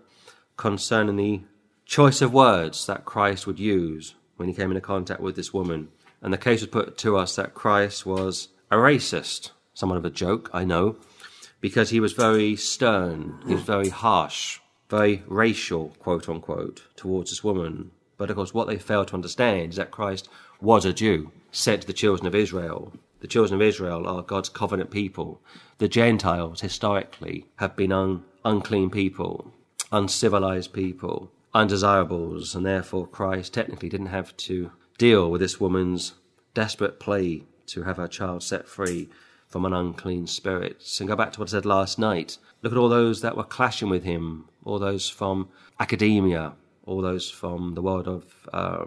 concerning 0.55 1.17
the 1.17 1.41
choice 1.85 2.21
of 2.21 2.31
words 2.31 2.85
that 2.85 3.03
Christ 3.03 3.45
would 3.45 3.59
use 3.59 4.15
when 4.37 4.47
he 4.47 4.55
came 4.55 4.71
into 4.71 4.79
contact 4.79 5.19
with 5.19 5.35
this 5.35 5.53
woman. 5.53 5.89
And 6.21 6.31
the 6.31 6.37
case 6.37 6.61
was 6.61 6.69
put 6.69 6.97
to 6.99 7.17
us 7.17 7.35
that 7.35 7.53
Christ 7.53 8.05
was 8.05 8.47
a 8.71 8.77
racist, 8.77 9.51
somewhat 9.73 9.97
of 9.97 10.05
a 10.05 10.09
joke, 10.09 10.49
I 10.53 10.63
know, 10.63 10.95
because 11.59 11.89
he 11.89 11.99
was 11.99 12.13
very 12.13 12.55
stern, 12.55 13.37
he 13.45 13.55
was 13.55 13.63
very 13.63 13.89
harsh, 13.89 14.59
very 14.89 15.23
racial, 15.27 15.89
quote 15.99 16.29
unquote, 16.29 16.83
towards 16.95 17.31
this 17.31 17.43
woman. 17.43 17.91
But 18.17 18.29
of 18.29 18.37
course, 18.37 18.53
what 18.53 18.67
they 18.67 18.77
failed 18.77 19.09
to 19.09 19.15
understand 19.15 19.71
is 19.71 19.75
that 19.75 19.91
Christ 19.91 20.29
was 20.61 20.85
a 20.85 20.93
Jew, 20.93 21.31
sent 21.51 21.81
to 21.81 21.87
the 21.87 21.93
children 21.93 22.27
of 22.27 22.35
Israel. 22.35 22.93
The 23.21 23.27
children 23.27 23.59
of 23.59 23.67
Israel 23.67 24.07
are 24.07 24.21
God's 24.21 24.49
covenant 24.49 24.91
people. 24.91 25.41
The 25.77 25.87
Gentiles, 25.87 26.61
historically, 26.61 27.45
have 27.57 27.75
been 27.75 27.91
un- 27.91 28.23
unclean 28.45 28.89
people, 28.89 29.53
uncivilized 29.91 30.73
people, 30.73 31.31
undesirables, 31.53 32.55
and 32.55 32.65
therefore 32.65 33.07
Christ 33.07 33.53
technically 33.53 33.89
didn't 33.89 34.07
have 34.07 34.35
to 34.37 34.71
deal 34.97 35.29
with 35.29 35.41
this 35.41 35.59
woman's 35.59 36.13
desperate 36.53 36.99
plea 36.99 37.45
to 37.67 37.83
have 37.83 37.97
her 37.97 38.07
child 38.07 38.43
set 38.43 38.67
free 38.67 39.09
from 39.47 39.65
an 39.65 39.73
unclean 39.73 40.27
spirit. 40.27 40.83
And 40.99 41.09
go 41.09 41.15
back 41.15 41.33
to 41.33 41.39
what 41.39 41.49
I 41.49 41.51
said 41.51 41.65
last 41.65 41.99
night. 41.99 42.37
Look 42.61 42.73
at 42.73 42.77
all 42.77 42.89
those 42.89 43.21
that 43.21 43.35
were 43.35 43.43
clashing 43.43 43.89
with 43.89 44.03
him, 44.03 44.45
all 44.63 44.79
those 44.79 45.09
from 45.09 45.49
academia, 45.79 46.53
all 46.85 47.01
those 47.01 47.29
from 47.29 47.73
the 47.73 47.81
world 47.81 48.07
of 48.07 48.23
uh, 48.53 48.85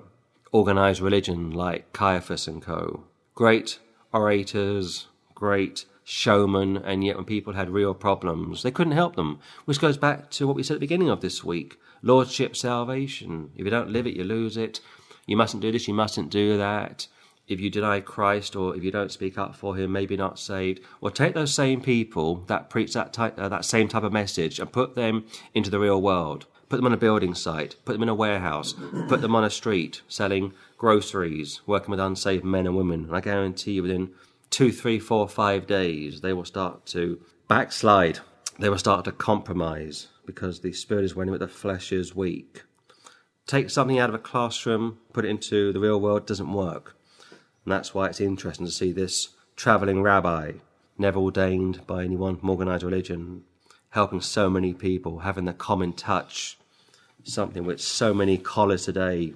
organized 0.53 1.01
religion 1.01 1.51
like 1.51 1.93
Caiaphas 1.93 2.47
and 2.47 2.63
co. 2.63 3.05
Great 3.35 3.79
orators, 4.13 5.07
great 5.35 5.85
showmen, 6.05 6.77
and 6.77 7.05
yet 7.05 7.17
when 7.17 7.25
people 7.25 7.53
had 7.53 7.71
real 7.71 7.95
problems, 7.95 8.63
they 8.63 8.71
couldn't 8.71 8.93
help 8.93 9.17
them. 9.17 9.39
Which 9.65 9.81
goes 9.81 9.97
back 9.97 10.31
to 10.33 10.47
what 10.47 10.57
we 10.57 10.63
said 10.63 10.75
at 10.75 10.81
the 10.81 10.87
beginning 10.87 11.11
of 11.11 11.21
this 11.21 11.45
week 11.45 11.79
Lordship 12.03 12.57
salvation. 12.57 13.51
If 13.57 13.65
you 13.65 13.71
don't 13.71 13.91
live 13.91 14.07
it, 14.09 14.17
you 14.17 14.25
lose 14.25 14.57
it. 14.57 14.81
You 15.27 15.37
mustn't 15.37 15.63
do 15.63 15.71
this, 15.71 15.87
you 15.87 15.95
mustn't 15.95 16.31
do 16.31 16.57
that. 16.59 17.07
If 17.47 17.61
you 17.61 17.71
deny 17.71 18.01
Christ 18.01 18.57
or 18.57 18.77
if 18.77 18.83
you 18.83 18.91
don't 18.91 19.13
speak 19.13 19.39
up 19.39 19.55
for 19.55 19.77
him, 19.77 19.93
maybe 19.93 20.17
not 20.17 20.39
saved. 20.39 20.81
Or 21.01 21.11
take 21.11 21.35
those 21.35 21.55
same 21.55 21.81
people 21.81 22.37
that 22.47 22.71
preach 22.71 22.93
that, 22.95 23.13
type, 23.13 23.39
uh, 23.39 23.49
that 23.49 23.65
same 23.65 23.89
type 23.89 24.03
of 24.03 24.13
message 24.13 24.59
and 24.59 24.73
put 24.73 24.95
them 24.95 25.27
into 25.55 25.71
the 25.71 25.79
real 25.79 26.01
world. 26.01 26.47
Put 26.69 26.77
them 26.77 26.87
on 26.87 26.93
a 26.95 26.97
building 26.97 27.35
site, 27.35 27.77
put 27.85 27.93
them 27.93 28.03
in 28.03 28.09
a 28.09 28.15
warehouse, 28.15 28.75
put 29.07 29.21
them 29.21 29.35
on 29.35 29.45
a 29.45 29.51
street 29.51 30.01
selling 30.09 30.55
groceries, 30.83 31.61
working 31.65 31.93
with 31.93 32.01
unsaved 32.01 32.43
men 32.43 32.67
and 32.67 32.77
women. 32.77 33.05
And 33.05 33.15
I 33.15 33.21
guarantee 33.21 33.75
you 33.75 33.83
within 33.83 34.11
two, 34.51 34.73
three, 34.73 34.99
four, 34.99 35.29
five 35.29 35.65
days, 35.65 36.23
they 36.23 36.33
will 36.33 36.45
start 36.45 36.87
to 36.87 37.21
backslide. 37.47 38.19
They 38.59 38.69
will 38.69 38.79
start 38.79 39.05
to 39.05 39.13
compromise 39.13 40.09
because 40.27 40.59
the 40.59 40.73
spirit 40.73 41.05
is 41.05 41.15
winning, 41.15 41.35
but 41.35 41.39
the 41.39 41.47
flesh 41.47 41.93
is 41.93 42.17
weak. 42.17 42.65
Take 43.47 43.71
something 43.71 44.01
out 44.01 44.09
of 44.09 44.17
a 44.17 44.19
classroom, 44.19 44.99
put 45.13 45.25
it 45.25 45.29
into 45.29 45.73
the 45.73 45.79
real 45.79 46.01
world, 46.01 46.27
doesn't 46.27 46.53
work. 46.53 46.97
And 47.65 47.71
that's 47.71 47.95
why 47.95 48.09
it's 48.09 48.21
interesting 48.21 48.67
to 48.67 48.73
see 48.73 48.91
this 48.91 49.29
travelling 49.55 50.03
rabbi, 50.03 50.55
never 50.99 51.21
ordained 51.21 51.87
by 51.87 52.03
anyone 52.03 52.39
from 52.39 52.51
organised 52.51 52.83
religion, 52.83 53.45
helping 53.91 54.21
so 54.21 54.51
many 54.51 54.75
people, 54.75 55.21
having 55.21 55.45
the 55.45 55.53
common 55.53 55.93
touch, 55.93 56.59
something 57.23 57.65
which 57.65 57.81
so 57.81 58.13
many 58.13 58.37
collars 58.37 58.87
today 58.87 59.35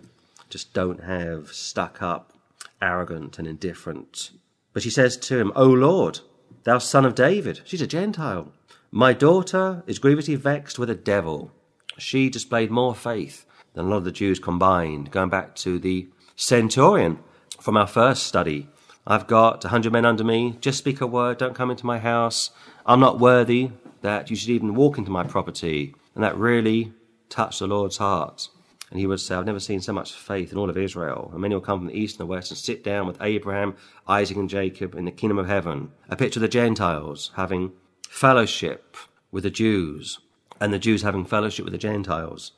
just 0.49 0.73
don't 0.73 1.05
have, 1.05 1.53
stuck 1.53 2.03
up, 2.03 2.33
arrogant, 2.81 3.39
and 3.39 3.49
indifferent. 3.49 4.31
But 4.73 4.83
she 4.83 4.91
says 4.91 5.17
to 5.17 5.39
him, 5.39 5.53
O 5.57 5.67
Lord, 5.67 6.21
thou 6.65 6.79
son 6.79 7.05
of 7.05 7.15
David, 7.15 7.61
she's 7.65 7.83
a 7.83 7.87
Gentile, 7.87 8.53
my 8.91 9.13
daughter 9.13 9.83
is 9.87 9.99
grievously 9.99 10.37
vexed 10.37 10.79
with 10.79 10.89
a 10.89 10.95
devil. 10.95 11.51
She 11.99 12.31
displayed 12.31 12.71
more 12.71 12.95
faith 12.95 13.45
than 13.75 13.87
a 13.87 13.89
lot 13.89 13.99
of 13.99 14.05
the 14.05 14.13
Jews 14.13 14.39
combined, 14.39 15.11
going 15.11 15.29
back 15.29 15.55
to 15.57 15.79
the 15.79 16.09
centurion 16.37 17.19
from 17.61 17.77
our 17.77 17.87
first 17.87 18.23
study. 18.23 18.69
I've 19.07 19.27
got 19.27 19.65
a 19.65 19.69
hundred 19.69 19.93
men 19.93 20.07
under 20.07 20.25
me, 20.25 20.57
just 20.61 20.79
speak 20.79 21.01
a 21.01 21.07
word, 21.07 21.39
don't 21.39 21.55
come 21.55 21.71
into 21.71 21.87
my 21.87 21.99
house. 21.99 22.51
I'm 22.87 23.01
not 23.01 23.21
worthy 23.21 23.71
that 24.03 24.31
you 24.31 24.37
should 24.37 24.51
even 24.51 24.75
walk 24.75 24.99
into 24.99 25.11
my 25.11 25.25
property. 25.25 25.95
And 26.15 26.25
that 26.25 26.37
really 26.39 26.93
touched 27.29 27.59
the 27.59 27.67
Lord's 27.67 27.99
heart. 27.99 28.49
And 28.97 29.03
he 29.03 29.07
would 29.07 29.21
say, 29.21 29.35
I've 29.35 29.45
never 29.45 29.61
seen 29.61 29.83
so 29.83 29.93
much 29.93 30.15
faith 30.15 30.53
in 30.53 30.57
all 30.57 30.71
of 30.71 30.79
Israel. 30.79 31.29
And 31.31 31.43
many 31.43 31.55
will 31.55 31.61
come 31.61 31.81
from 31.81 31.89
the 31.89 31.99
east 31.99 32.15
and 32.15 32.21
the 32.21 32.31
west 32.31 32.51
and 32.51 32.57
sit 32.57 32.83
down 32.83 33.07
with 33.07 33.21
Abraham, 33.21 33.77
Isaac, 34.09 34.39
and 34.39 34.49
Jacob 34.49 34.95
in 34.95 35.05
the 35.05 35.11
kingdom 35.11 35.37
of 35.37 35.47
heaven. 35.47 35.91
A 36.09 36.17
picture 36.17 36.39
of 36.39 36.41
the 36.41 36.49
Gentiles 36.49 37.31
having 37.37 37.73
fellowship 38.09 38.97
with 39.31 39.45
the 39.45 39.51
Jews, 39.51 40.21
and 40.59 40.73
the 40.73 40.79
Jews 40.79 41.03
having 41.03 41.27
fellowship 41.27 41.67
with 41.67 41.73
the 41.73 41.79
Gentiles 41.79 42.53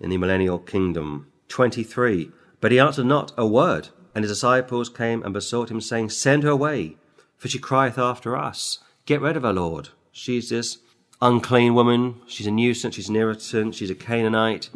in 0.00 0.10
the 0.10 0.16
millennial 0.16 0.58
kingdom. 0.58 1.30
23. 1.46 2.32
But 2.60 2.72
he 2.72 2.80
answered 2.80 3.06
not 3.06 3.30
a 3.38 3.46
word, 3.46 3.90
and 4.16 4.24
his 4.24 4.32
disciples 4.32 4.88
came 4.88 5.22
and 5.22 5.32
besought 5.32 5.70
him, 5.70 5.80
saying, 5.80 6.10
Send 6.10 6.42
her 6.42 6.50
away, 6.50 6.96
for 7.36 7.46
she 7.46 7.60
crieth 7.60 7.98
after 7.98 8.36
us. 8.36 8.80
Get 9.06 9.20
rid 9.20 9.36
of 9.36 9.44
her, 9.44 9.52
Lord. 9.52 9.90
She's 10.10 10.48
this 10.48 10.78
unclean 11.22 11.74
woman. 11.74 12.20
She's 12.26 12.48
a 12.48 12.50
nuisance. 12.50 12.96
She's 12.96 13.08
an 13.08 13.14
irritant. 13.14 13.76
She's 13.76 13.90
a 13.90 13.94
Canaanite. 13.94 14.70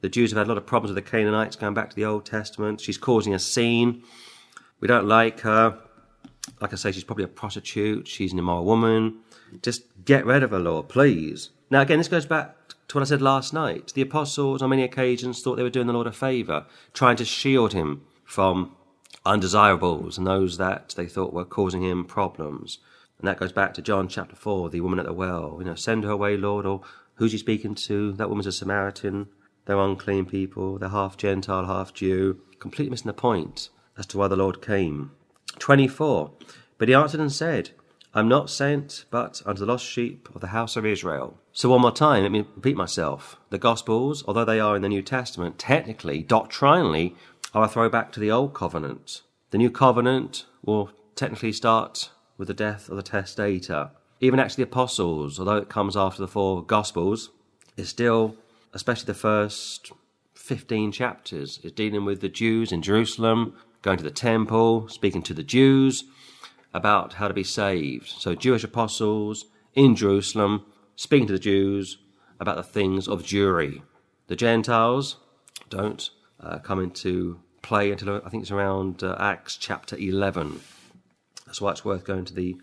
The 0.00 0.08
Jews 0.08 0.30
have 0.30 0.38
had 0.38 0.46
a 0.46 0.50
lot 0.50 0.58
of 0.58 0.66
problems 0.66 0.94
with 0.94 1.04
the 1.04 1.10
Canaanites 1.10 1.56
going 1.56 1.74
back 1.74 1.90
to 1.90 1.96
the 1.96 2.04
Old 2.04 2.24
Testament. 2.24 2.80
She's 2.80 2.98
causing 2.98 3.34
a 3.34 3.38
scene. 3.38 4.02
We 4.80 4.88
don't 4.88 5.06
like 5.06 5.40
her. 5.40 5.78
Like 6.60 6.72
I 6.72 6.76
say, 6.76 6.92
she's 6.92 7.04
probably 7.04 7.24
a 7.24 7.28
prostitute. 7.28 8.06
She's 8.06 8.32
an 8.32 8.38
immoral 8.38 8.64
woman. 8.64 9.18
Just 9.62 9.82
get 10.04 10.24
rid 10.24 10.42
of 10.42 10.50
her, 10.50 10.58
Lord, 10.58 10.88
please. 10.88 11.50
Now, 11.70 11.80
again, 11.80 11.98
this 11.98 12.08
goes 12.08 12.26
back 12.26 12.54
to 12.88 12.96
what 12.96 13.02
I 13.02 13.04
said 13.04 13.20
last 13.20 13.52
night. 13.52 13.92
The 13.94 14.02
apostles, 14.02 14.62
on 14.62 14.70
many 14.70 14.82
occasions, 14.82 15.42
thought 15.42 15.56
they 15.56 15.62
were 15.62 15.70
doing 15.70 15.86
the 15.86 15.92
Lord 15.92 16.06
a 16.06 16.12
favour, 16.12 16.66
trying 16.94 17.16
to 17.16 17.24
shield 17.24 17.72
him 17.72 18.02
from 18.24 18.74
undesirables 19.24 20.16
and 20.16 20.26
those 20.26 20.56
that 20.58 20.94
they 20.96 21.06
thought 21.06 21.32
were 21.32 21.44
causing 21.44 21.82
him 21.82 22.04
problems. 22.04 22.78
And 23.18 23.28
that 23.28 23.38
goes 23.38 23.52
back 23.52 23.74
to 23.74 23.82
John 23.82 24.08
chapter 24.08 24.36
4, 24.36 24.70
the 24.70 24.80
woman 24.80 24.98
at 24.98 25.06
the 25.06 25.12
well. 25.12 25.56
You 25.58 25.64
know, 25.64 25.74
send 25.74 26.04
her 26.04 26.10
away, 26.10 26.36
Lord, 26.36 26.64
or 26.64 26.82
who's 27.14 27.32
he 27.32 27.38
speaking 27.38 27.74
to? 27.74 28.12
That 28.12 28.28
woman's 28.28 28.46
a 28.46 28.52
Samaritan. 28.52 29.28
They're 29.68 29.78
unclean 29.78 30.24
people. 30.24 30.78
They're 30.78 30.88
half 30.88 31.18
Gentile, 31.18 31.66
half 31.66 31.92
Jew. 31.92 32.40
Completely 32.58 32.88
missing 32.88 33.08
the 33.08 33.12
point 33.12 33.68
as 33.98 34.06
to 34.06 34.16
why 34.16 34.26
the 34.26 34.34
Lord 34.34 34.62
came. 34.62 35.10
24. 35.58 36.30
But 36.78 36.88
he 36.88 36.94
answered 36.94 37.20
and 37.20 37.30
said, 37.30 37.70
I'm 38.14 38.28
not 38.28 38.48
sent 38.48 39.04
but 39.10 39.42
unto 39.44 39.60
the 39.60 39.66
lost 39.66 39.84
sheep 39.84 40.30
of 40.34 40.40
the 40.40 40.48
house 40.48 40.74
of 40.76 40.86
Israel. 40.86 41.38
So, 41.52 41.68
one 41.68 41.82
more 41.82 41.92
time, 41.92 42.22
let 42.22 42.32
me 42.32 42.46
repeat 42.56 42.78
myself. 42.78 43.36
The 43.50 43.58
Gospels, 43.58 44.24
although 44.26 44.46
they 44.46 44.58
are 44.58 44.74
in 44.74 44.80
the 44.80 44.88
New 44.88 45.02
Testament, 45.02 45.58
technically, 45.58 46.22
doctrinally, 46.22 47.14
are 47.52 47.64
a 47.64 47.68
throwback 47.68 48.10
to 48.12 48.20
the 48.20 48.30
Old 48.30 48.54
Covenant. 48.54 49.20
The 49.50 49.58
New 49.58 49.70
Covenant 49.70 50.46
will 50.64 50.92
technically 51.14 51.52
start 51.52 52.08
with 52.38 52.48
the 52.48 52.54
death 52.54 52.88
of 52.88 52.96
the 52.96 53.02
testator. 53.02 53.90
Even 54.18 54.40
actually, 54.40 54.64
the 54.64 54.70
Apostles, 54.70 55.38
although 55.38 55.56
it 55.56 55.68
comes 55.68 55.94
after 55.94 56.22
the 56.22 56.26
four 56.26 56.64
Gospels, 56.64 57.28
is 57.76 57.90
still, 57.90 58.34
especially 58.72 59.06
the 59.06 59.14
first 59.14 59.92
15 60.34 60.92
chapters, 60.92 61.60
is 61.62 61.72
dealing 61.72 62.04
with 62.04 62.20
the 62.20 62.28
Jews 62.28 62.72
in 62.72 62.82
Jerusalem, 62.82 63.54
going 63.82 63.98
to 63.98 64.04
the 64.04 64.10
temple, 64.10 64.88
speaking 64.88 65.22
to 65.22 65.34
the 65.34 65.42
Jews 65.42 66.04
about 66.72 67.14
how 67.14 67.28
to 67.28 67.34
be 67.34 67.44
saved. 67.44 68.08
So, 68.08 68.34
Jewish 68.34 68.64
apostles 68.64 69.46
in 69.74 69.94
Jerusalem 69.94 70.64
speaking 70.96 71.26
to 71.26 71.32
the 71.32 71.38
Jews 71.38 71.98
about 72.40 72.56
the 72.56 72.62
things 72.62 73.08
of 73.08 73.22
Jewry. 73.22 73.82
The 74.26 74.36
Gentiles 74.36 75.16
don't 75.70 76.10
uh, 76.40 76.58
come 76.58 76.80
into 76.80 77.40
play 77.62 77.90
until 77.90 78.20
I 78.24 78.28
think 78.28 78.42
it's 78.42 78.50
around 78.50 79.02
uh, 79.02 79.16
Acts 79.18 79.56
chapter 79.56 79.96
11. 79.96 80.60
That's 81.46 81.60
why 81.60 81.72
it's 81.72 81.84
worth 81.84 82.04
going 82.04 82.24
to 82.26 82.34
the 82.34 82.56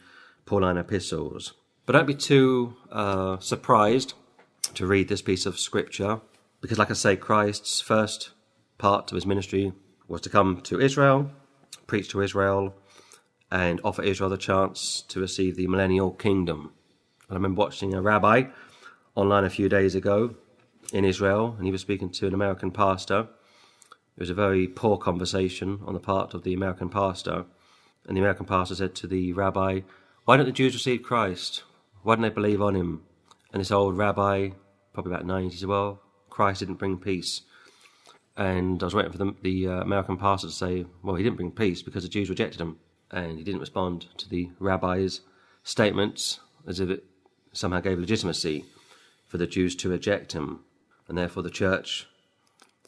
Pauline 0.45 0.77
epistles. 0.77 1.53
But 1.86 1.94
don't 1.94 2.06
be 2.06 2.15
too 2.15 2.76
uh, 2.91 3.40
surprised 3.40 4.14
to 4.76 4.88
read 4.88 5.07
this 5.07 5.22
piece 5.22 5.45
of 5.45 5.60
scripture, 5.60 6.22
because, 6.61 6.77
like 6.77 6.91
I 6.91 6.93
say, 6.93 7.15
Christ's 7.15 7.81
first 7.81 8.31
part 8.77 9.11
of 9.11 9.15
his 9.15 9.26
ministry 9.26 9.73
was 10.07 10.22
to 10.22 10.30
come 10.30 10.61
to 10.61 10.80
Israel, 10.80 11.31
preach 11.88 12.10
to 12.10 12.22
Israel, 12.22 12.76
and 13.52 13.80
offer 13.84 14.02
Israel 14.02 14.30
the 14.30 14.38
chance 14.38 15.02
to 15.07 15.19
receive 15.19 15.56
the 15.56 15.68
millennial 15.68 16.11
kingdom. 16.11 16.72
And 17.27 17.31
I 17.31 17.34
remember 17.35 17.60
watching 17.60 17.93
a 17.93 18.02
rabbi 18.02 18.43
online 19.15 19.45
a 19.45 19.49
few 19.49 19.69
days 19.69 19.95
ago 19.95 20.35
in 20.93 21.06
Israel, 21.06 21.56
and 21.57 21.65
he 21.65 21.72
was 21.72 21.81
speaking 21.81 22.10
to 22.11 22.27
an 22.27 22.34
American 22.34 22.72
pastor. 22.72 23.27
It 24.18 24.19
was 24.19 24.30
a 24.30 24.35
very 24.35 24.68
poor 24.68 24.97
conversation 24.97 25.80
on 25.85 25.93
the 25.93 25.99
part 25.99 26.34
of 26.34 26.43
the 26.43 26.53
American 26.53 26.89
pastor. 26.89 27.45
And 28.07 28.15
the 28.15 28.22
American 28.22 28.45
pastor 28.45 28.76
said 28.76 28.95
to 28.95 29.07
the 29.07 29.34
rabbi, 29.34 29.81
Why 30.26 30.38
don't 30.38 30.45
the 30.45 30.52
Jews 30.52 30.73
receive 30.73 31.02
Christ? 31.02 31.64
Why 32.03 32.15
don't 32.15 32.22
they 32.22 32.30
believe 32.30 32.61
on 32.61 32.76
him? 32.76 33.03
And 33.52 33.61
this 33.61 33.72
old 33.72 33.97
rabbi, 33.97 34.49
probably 34.95 35.13
about 35.13 35.26
90, 35.26 35.55
said, 35.55 35.69
Well, 35.69 36.01
Christ 36.30 36.61
didn't 36.61 36.76
bring 36.76 36.97
peace. 36.97 37.41
And 38.35 38.81
I 38.81 38.85
was 38.88 38.95
waiting 38.95 39.11
for 39.11 39.17
the, 39.17 39.35
the 39.43 39.67
uh, 39.67 39.81
American 39.81 40.17
pastor 40.17 40.47
to 40.47 40.53
say, 40.53 40.85
Well, 41.03 41.15
he 41.15 41.23
didn't 41.23 41.38
bring 41.38 41.51
peace 41.51 41.84
because 41.84 42.03
the 42.03 42.09
Jews 42.09 42.30
rejected 42.30 42.59
him 42.59 42.80
and 43.11 43.38
he 43.38 43.43
didn't 43.43 43.61
respond 43.61 44.07
to 44.17 44.27
the 44.27 44.49
rabbi's 44.59 45.22
statements 45.63 46.39
as 46.67 46.80
if 46.80 46.89
it 46.89 47.05
somehow 47.53 47.80
gave 47.80 47.99
legitimacy 47.99 48.65
for 49.26 49.38
the 49.38 49.47
Jews 49.47 49.76
to 49.77 49.89
reject 49.89 50.34
him, 50.34 50.61
and 51.07 51.17
therefore 51.17 51.43
the 51.43 51.49
church 51.49 52.07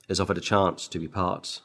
is 0.08 0.20
offered 0.20 0.38
a 0.38 0.42
chance 0.42 0.88
to 0.88 1.00
be 1.00 1.08
part 1.08 1.62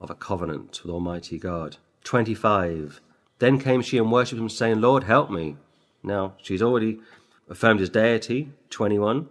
of 0.00 0.10
a 0.10 0.14
covenant 0.14 0.80
with 0.82 0.92
Almighty 0.92 1.38
God. 1.38 1.76
25. 2.04 3.00
Then 3.38 3.58
came 3.58 3.82
she 3.82 3.98
and 3.98 4.12
worshipped 4.12 4.40
him, 4.40 4.48
saying, 4.48 4.80
Lord, 4.80 5.04
help 5.04 5.30
me. 5.30 5.56
Now, 6.02 6.34
she's 6.42 6.62
already 6.62 7.00
affirmed 7.48 7.80
his 7.80 7.90
deity, 7.90 8.50
21. 8.70 9.28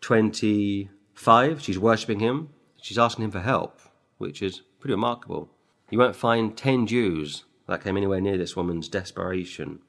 25, 0.00 1.62
she's 1.62 1.78
worshipping 1.78 2.20
him. 2.20 2.50
She's 2.80 2.98
asking 2.98 3.24
him 3.24 3.30
for 3.30 3.40
help, 3.40 3.80
which 4.18 4.42
is 4.42 4.62
pretty 4.78 4.94
remarkable. 4.94 5.50
You 5.90 5.98
won't 5.98 6.16
find 6.16 6.56
10 6.56 6.86
Jews 6.86 7.44
that 7.66 7.84
came 7.84 7.96
anywhere 7.96 8.20
near 8.20 8.38
this 8.38 8.56
woman's 8.56 8.88
desperation 8.88 9.80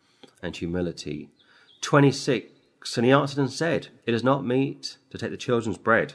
and 0.42 0.56
humility. 0.56 1.30
26, 1.82 2.98
and 2.98 3.06
he 3.06 3.12
answered 3.12 3.40
and 3.40 3.52
said, 3.52 3.88
It 4.06 4.14
is 4.14 4.24
not 4.24 4.46
meet 4.46 4.98
to 5.10 5.18
take 5.18 5.32
the 5.32 5.38
children's 5.38 5.78
bread 5.78 6.14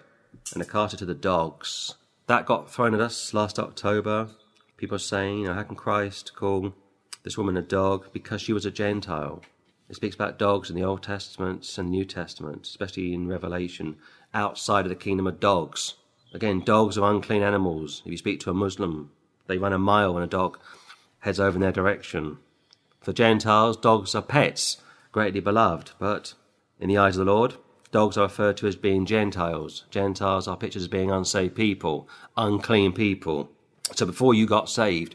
and 0.54 0.68
cast 0.68 0.94
it 0.94 0.98
to 0.98 1.06
the 1.06 1.14
dogs. 1.14 1.94
That 2.26 2.46
got 2.46 2.70
thrown 2.70 2.94
at 2.94 3.00
us 3.00 3.32
last 3.32 3.58
October. 3.58 4.28
People 4.76 4.98
saying, 4.98 5.40
you 5.40 5.46
know, 5.46 5.54
how 5.54 5.62
can 5.62 5.76
Christ 5.76 6.34
call 6.34 6.74
this 7.22 7.38
woman 7.38 7.56
a 7.56 7.62
dog 7.62 8.12
because 8.12 8.42
she 8.42 8.52
was 8.52 8.66
a 8.66 8.70
Gentile? 8.70 9.42
It 9.88 9.96
speaks 9.96 10.16
about 10.16 10.38
dogs 10.38 10.68
in 10.68 10.76
the 10.76 10.84
Old 10.84 11.02
Testament 11.02 11.78
and 11.78 11.90
New 11.90 12.04
Testament, 12.04 12.66
especially 12.66 13.14
in 13.14 13.28
Revelation, 13.28 13.96
outside 14.34 14.84
of 14.84 14.88
the 14.88 14.96
kingdom 14.96 15.26
of 15.26 15.38
dogs. 15.38 15.94
Again, 16.34 16.60
dogs 16.60 16.98
are 16.98 17.10
unclean 17.10 17.42
animals. 17.42 18.02
If 18.04 18.10
you 18.10 18.18
speak 18.18 18.40
to 18.40 18.50
a 18.50 18.54
Muslim, 18.54 19.10
they 19.46 19.58
run 19.58 19.72
a 19.72 19.78
mile 19.78 20.12
when 20.12 20.24
a 20.24 20.26
dog 20.26 20.58
heads 21.20 21.38
over 21.38 21.56
in 21.56 21.60
their 21.60 21.72
direction. 21.72 22.38
For 23.00 23.12
Gentiles, 23.12 23.76
dogs 23.76 24.14
are 24.14 24.22
pets, 24.22 24.78
greatly 25.12 25.40
beloved, 25.40 25.92
but 25.98 26.34
in 26.80 26.88
the 26.88 26.98
eyes 26.98 27.16
of 27.16 27.24
the 27.24 27.32
Lord, 27.32 27.54
dogs 27.92 28.18
are 28.18 28.24
referred 28.24 28.56
to 28.58 28.66
as 28.66 28.74
being 28.74 29.06
Gentiles. 29.06 29.84
Gentiles 29.90 30.48
are 30.48 30.56
pictured 30.56 30.82
as 30.82 30.88
being 30.88 31.12
unsaved 31.12 31.54
people, 31.54 32.08
unclean 32.36 32.92
people. 32.92 33.50
So 33.94 34.04
before 34.04 34.34
you 34.34 34.46
got 34.46 34.68
saved, 34.68 35.14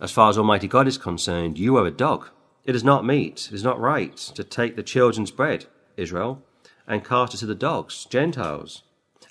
as 0.00 0.10
far 0.10 0.30
as 0.30 0.36
Almighty 0.36 0.66
God 0.66 0.88
is 0.88 0.98
concerned, 0.98 1.58
you 1.58 1.74
were 1.74 1.86
a 1.86 1.92
dog. 1.92 2.28
It 2.64 2.74
is 2.74 2.84
not 2.84 3.04
meet, 3.04 3.48
it 3.50 3.54
is 3.54 3.64
not 3.64 3.80
right 3.80 4.16
to 4.16 4.44
take 4.44 4.76
the 4.76 4.82
children's 4.82 5.30
bread, 5.30 5.66
Israel, 5.96 6.42
and 6.86 7.04
cast 7.04 7.34
it 7.34 7.38
to 7.38 7.46
the 7.46 7.54
dogs, 7.54 8.06
Gentiles. 8.10 8.82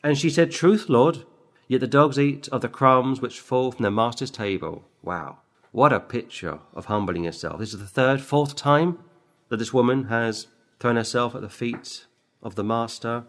And 0.03 0.17
she 0.17 0.29
said, 0.29 0.51
Truth, 0.51 0.89
Lord, 0.89 1.25
yet 1.67 1.81
the 1.81 1.87
dogs 1.87 2.17
eat 2.17 2.47
of 2.49 2.61
the 2.61 2.69
crumbs 2.69 3.21
which 3.21 3.39
fall 3.39 3.71
from 3.71 3.83
their 3.83 3.91
master's 3.91 4.31
table. 4.31 4.85
Wow. 5.03 5.39
What 5.71 5.93
a 5.93 5.99
picture 5.99 6.59
of 6.73 6.85
humbling 6.85 7.25
yourself. 7.25 7.59
This 7.59 7.73
is 7.73 7.79
the 7.79 7.85
third, 7.85 8.21
fourth 8.21 8.55
time 8.55 8.97
that 9.49 9.57
this 9.57 9.73
woman 9.73 10.05
has 10.05 10.47
thrown 10.79 10.95
herself 10.95 11.35
at 11.35 11.41
the 11.41 11.49
feet 11.49 12.05
of 12.41 12.55
the 12.55 12.63
Master, 12.63 13.25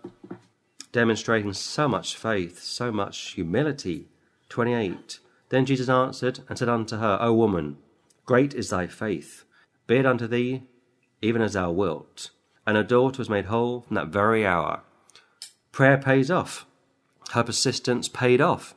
demonstrating 0.92 1.52
so 1.52 1.88
much 1.88 2.16
faith, 2.16 2.62
so 2.62 2.90
much 2.90 3.32
humility. 3.32 4.08
28. 4.48 5.18
Then 5.50 5.66
Jesus 5.66 5.88
answered 5.88 6.40
and 6.48 6.58
said 6.58 6.68
unto 6.68 6.96
her, 6.96 7.18
O 7.20 7.32
woman, 7.34 7.76
great 8.24 8.54
is 8.54 8.70
thy 8.70 8.86
faith. 8.86 9.44
Be 9.90 9.96
it 9.96 10.06
unto 10.06 10.28
thee 10.28 10.62
even 11.20 11.42
as 11.42 11.54
thou 11.54 11.72
wilt. 11.72 12.30
And 12.64 12.76
her 12.76 12.84
daughter 12.84 13.18
was 13.18 13.28
made 13.28 13.46
whole 13.46 13.80
from 13.80 13.96
that 13.96 14.06
very 14.06 14.46
hour. 14.46 14.84
Prayer 15.72 15.98
pays 15.98 16.30
off. 16.30 16.64
Her 17.32 17.42
persistence 17.42 18.08
paid 18.08 18.40
off. 18.40 18.76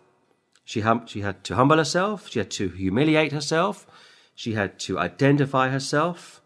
She, 0.66 0.80
hum- 0.80 1.06
she 1.06 1.22
had 1.22 1.44
to 1.44 1.56
humble 1.56 1.78
herself, 1.78 2.32
she 2.32 2.40
had 2.40 2.50
to 2.52 2.70
humiliate 2.70 3.32
herself, 3.32 3.86
she 4.34 4.54
had 4.54 4.80
to 4.80 4.98
identify 4.98 5.70
herself 5.70 6.42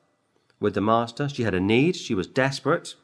with 0.60 0.74
the 0.74 0.82
Master. 0.82 1.30
She 1.30 1.44
had 1.44 1.56
a 1.56 1.62
need, 1.62 1.96
she 1.96 2.14
was 2.14 2.28
desperate. 2.28 2.96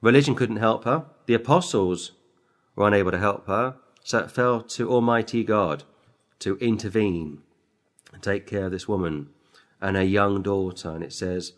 Religion 0.00 0.36
couldn't 0.36 0.58
help 0.58 0.84
her, 0.84 1.06
the 1.26 1.34
apostles 1.34 2.12
were 2.76 2.86
unable 2.86 3.10
to 3.10 3.18
help 3.18 3.48
her, 3.48 3.74
so 4.04 4.20
it 4.20 4.30
fell 4.30 4.60
to 4.60 4.88
Almighty 4.88 5.42
God 5.42 5.82
to 6.38 6.56
intervene 6.58 7.42
and 8.12 8.22
take 8.22 8.46
care 8.46 8.66
of 8.66 8.70
this 8.70 8.86
woman 8.86 9.30
and 9.80 9.96
her 9.96 10.02
young 10.02 10.42
daughter. 10.42 10.90
And 10.90 11.02
it 11.02 11.12
says 11.12 11.52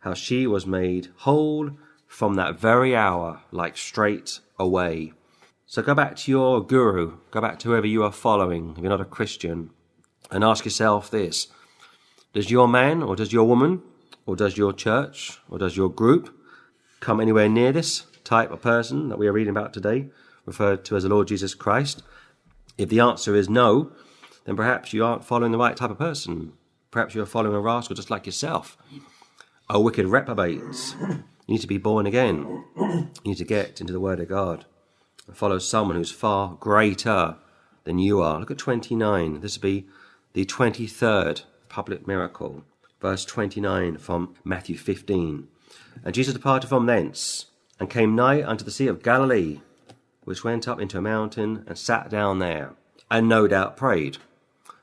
how 0.00 0.14
she 0.14 0.46
was 0.46 0.66
made 0.66 1.08
whole 1.18 1.70
from 2.06 2.34
that 2.34 2.56
very 2.56 2.94
hour, 2.94 3.40
like 3.50 3.76
straight 3.76 4.40
away. 4.58 5.12
So 5.66 5.82
go 5.82 5.94
back 5.94 6.14
to 6.16 6.30
your 6.30 6.64
guru, 6.64 7.18
go 7.30 7.40
back 7.40 7.58
to 7.60 7.68
whoever 7.68 7.86
you 7.86 8.04
are 8.04 8.12
following, 8.12 8.74
if 8.76 8.78
you're 8.78 8.90
not 8.90 9.00
a 9.00 9.04
Christian, 9.04 9.70
and 10.30 10.44
ask 10.44 10.64
yourself 10.64 11.10
this 11.10 11.48
Does 12.32 12.50
your 12.50 12.68
man, 12.68 13.02
or 13.02 13.16
does 13.16 13.32
your 13.32 13.44
woman, 13.44 13.82
or 14.26 14.36
does 14.36 14.56
your 14.56 14.72
church, 14.72 15.40
or 15.48 15.58
does 15.58 15.76
your 15.76 15.88
group 15.88 16.38
come 17.00 17.20
anywhere 17.20 17.48
near 17.48 17.72
this 17.72 18.06
type 18.22 18.50
of 18.50 18.62
person 18.62 19.08
that 19.08 19.18
we 19.18 19.26
are 19.26 19.32
reading 19.32 19.56
about 19.56 19.72
today, 19.72 20.10
referred 20.46 20.84
to 20.84 20.96
as 20.96 21.02
the 21.02 21.08
Lord 21.08 21.28
Jesus 21.28 21.54
Christ? 21.54 22.02
If 22.78 22.88
the 22.88 23.00
answer 23.00 23.34
is 23.34 23.48
no, 23.48 23.92
then 24.44 24.56
perhaps 24.56 24.92
you 24.92 25.04
aren't 25.04 25.24
following 25.24 25.52
the 25.52 25.58
right 25.58 25.76
type 25.76 25.90
of 25.90 25.98
person. 25.98 26.52
Perhaps 26.94 27.12
you're 27.16 27.26
following 27.26 27.56
a 27.56 27.60
rascal 27.60 27.96
just 27.96 28.08
like 28.08 28.24
yourself. 28.24 28.78
A 29.68 29.80
wicked 29.80 30.06
reprobate. 30.06 30.62
You 31.00 31.24
need 31.48 31.60
to 31.60 31.66
be 31.66 31.76
born 31.76 32.06
again. 32.06 32.64
You 32.76 33.10
need 33.24 33.38
to 33.38 33.44
get 33.44 33.80
into 33.80 33.92
the 33.92 33.98
Word 33.98 34.20
of 34.20 34.28
God 34.28 34.64
and 35.26 35.36
follow 35.36 35.58
someone 35.58 35.96
who's 35.96 36.12
far 36.12 36.54
greater 36.60 37.34
than 37.82 37.98
you 37.98 38.20
are. 38.22 38.38
Look 38.38 38.52
at 38.52 38.58
29. 38.58 39.40
This 39.40 39.56
will 39.56 39.62
be 39.62 39.88
the 40.34 40.44
23rd 40.44 41.42
public 41.68 42.06
miracle. 42.06 42.62
Verse 43.00 43.24
29 43.24 43.98
from 43.98 44.36
Matthew 44.44 44.76
15. 44.76 45.48
And 46.04 46.14
Jesus 46.14 46.34
departed 46.34 46.68
from 46.68 46.86
thence 46.86 47.46
and 47.80 47.90
came 47.90 48.14
nigh 48.14 48.40
unto 48.40 48.64
the 48.64 48.70
Sea 48.70 48.86
of 48.86 49.02
Galilee, 49.02 49.62
which 50.22 50.44
went 50.44 50.68
up 50.68 50.80
into 50.80 50.98
a 50.98 51.02
mountain 51.02 51.64
and 51.66 51.76
sat 51.76 52.08
down 52.08 52.38
there, 52.38 52.74
and 53.10 53.28
no 53.28 53.48
doubt 53.48 53.76
prayed. 53.76 54.18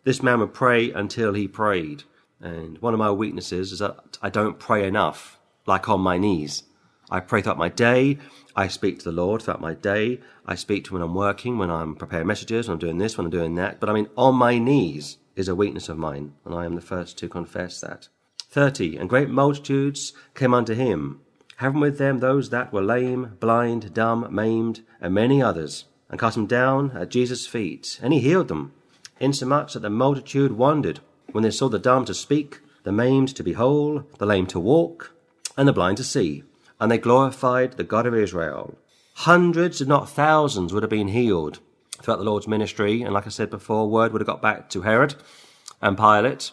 This 0.03 0.23
man 0.23 0.39
would 0.39 0.53
pray 0.53 0.91
until 0.91 1.33
he 1.33 1.47
prayed. 1.47 2.03
And 2.39 2.79
one 2.79 2.93
of 2.93 2.99
my 2.99 3.11
weaknesses 3.11 3.71
is 3.71 3.79
that 3.79 4.17
I 4.21 4.29
don't 4.29 4.57
pray 4.57 4.87
enough, 4.87 5.39
like 5.67 5.87
on 5.87 6.01
my 6.01 6.17
knees. 6.17 6.63
I 7.11 7.19
pray 7.19 7.41
throughout 7.41 7.57
my 7.57 7.69
day. 7.69 8.17
I 8.55 8.67
speak 8.67 8.99
to 8.99 9.05
the 9.05 9.11
Lord 9.11 9.41
throughout 9.41 9.61
my 9.61 9.73
day. 9.73 10.21
I 10.45 10.55
speak 10.55 10.85
to 10.85 10.93
when 10.93 11.03
I'm 11.03 11.13
working, 11.13 11.57
when 11.57 11.69
I'm 11.69 11.95
preparing 11.95 12.25
messages, 12.25 12.67
when 12.67 12.73
I'm 12.73 12.79
doing 12.79 12.97
this, 12.97 13.17
when 13.17 13.25
I'm 13.25 13.31
doing 13.31 13.55
that. 13.55 13.79
But 13.79 13.89
I 13.89 13.93
mean, 13.93 14.07
on 14.17 14.35
my 14.35 14.57
knees 14.57 15.17
is 15.35 15.47
a 15.47 15.55
weakness 15.55 15.87
of 15.87 15.97
mine, 15.97 16.33
and 16.45 16.55
I 16.55 16.65
am 16.65 16.75
the 16.75 16.81
first 16.81 17.17
to 17.19 17.29
confess 17.29 17.79
that. 17.81 18.07
30. 18.49 18.97
And 18.97 19.09
great 19.09 19.29
multitudes 19.29 20.13
came 20.33 20.53
unto 20.53 20.73
him, 20.73 21.21
having 21.57 21.79
with 21.79 21.97
them 21.97 22.19
those 22.19 22.49
that 22.49 22.73
were 22.73 22.81
lame, 22.81 23.37
blind, 23.39 23.93
dumb, 23.93 24.27
maimed, 24.33 24.81
and 24.99 25.13
many 25.13 25.41
others, 25.41 25.85
and 26.09 26.19
cast 26.19 26.35
them 26.35 26.47
down 26.47 26.91
at 26.97 27.09
Jesus' 27.09 27.45
feet, 27.45 27.99
and 28.01 28.13
he 28.13 28.19
healed 28.19 28.47
them, 28.47 28.73
insomuch 29.21 29.73
that 29.73 29.81
the 29.81 29.89
multitude 29.89 30.53
wondered 30.53 30.99
when 31.31 31.43
they 31.43 31.51
saw 31.51 31.69
the 31.69 31.79
dumb 31.79 32.05
to 32.05 32.13
speak, 32.13 32.59
the 32.83 32.91
maimed 32.91 33.35
to 33.35 33.43
be 33.43 33.53
whole, 33.53 34.03
the 34.17 34.25
lame 34.25 34.47
to 34.47 34.59
walk, 34.59 35.13
and 35.57 35.67
the 35.67 35.73
blind 35.73 35.97
to 35.97 36.03
see. 36.03 36.43
And 36.79 36.91
they 36.91 36.97
glorified 36.97 37.73
the 37.73 37.83
God 37.83 38.05
of 38.05 38.15
Israel. 38.15 38.77
Hundreds, 39.13 39.81
if 39.81 39.87
not 39.87 40.09
thousands, 40.09 40.73
would 40.73 40.83
have 40.83 40.89
been 40.89 41.09
healed 41.09 41.59
throughout 42.01 42.17
the 42.17 42.25
Lord's 42.25 42.47
ministry. 42.47 43.01
And 43.01 43.13
like 43.13 43.27
I 43.27 43.29
said 43.29 43.49
before, 43.49 43.89
word 43.89 44.11
would 44.11 44.21
have 44.21 44.27
got 44.27 44.41
back 44.41 44.69
to 44.71 44.81
Herod 44.81 45.15
and 45.81 45.97
Pilate 45.97 46.51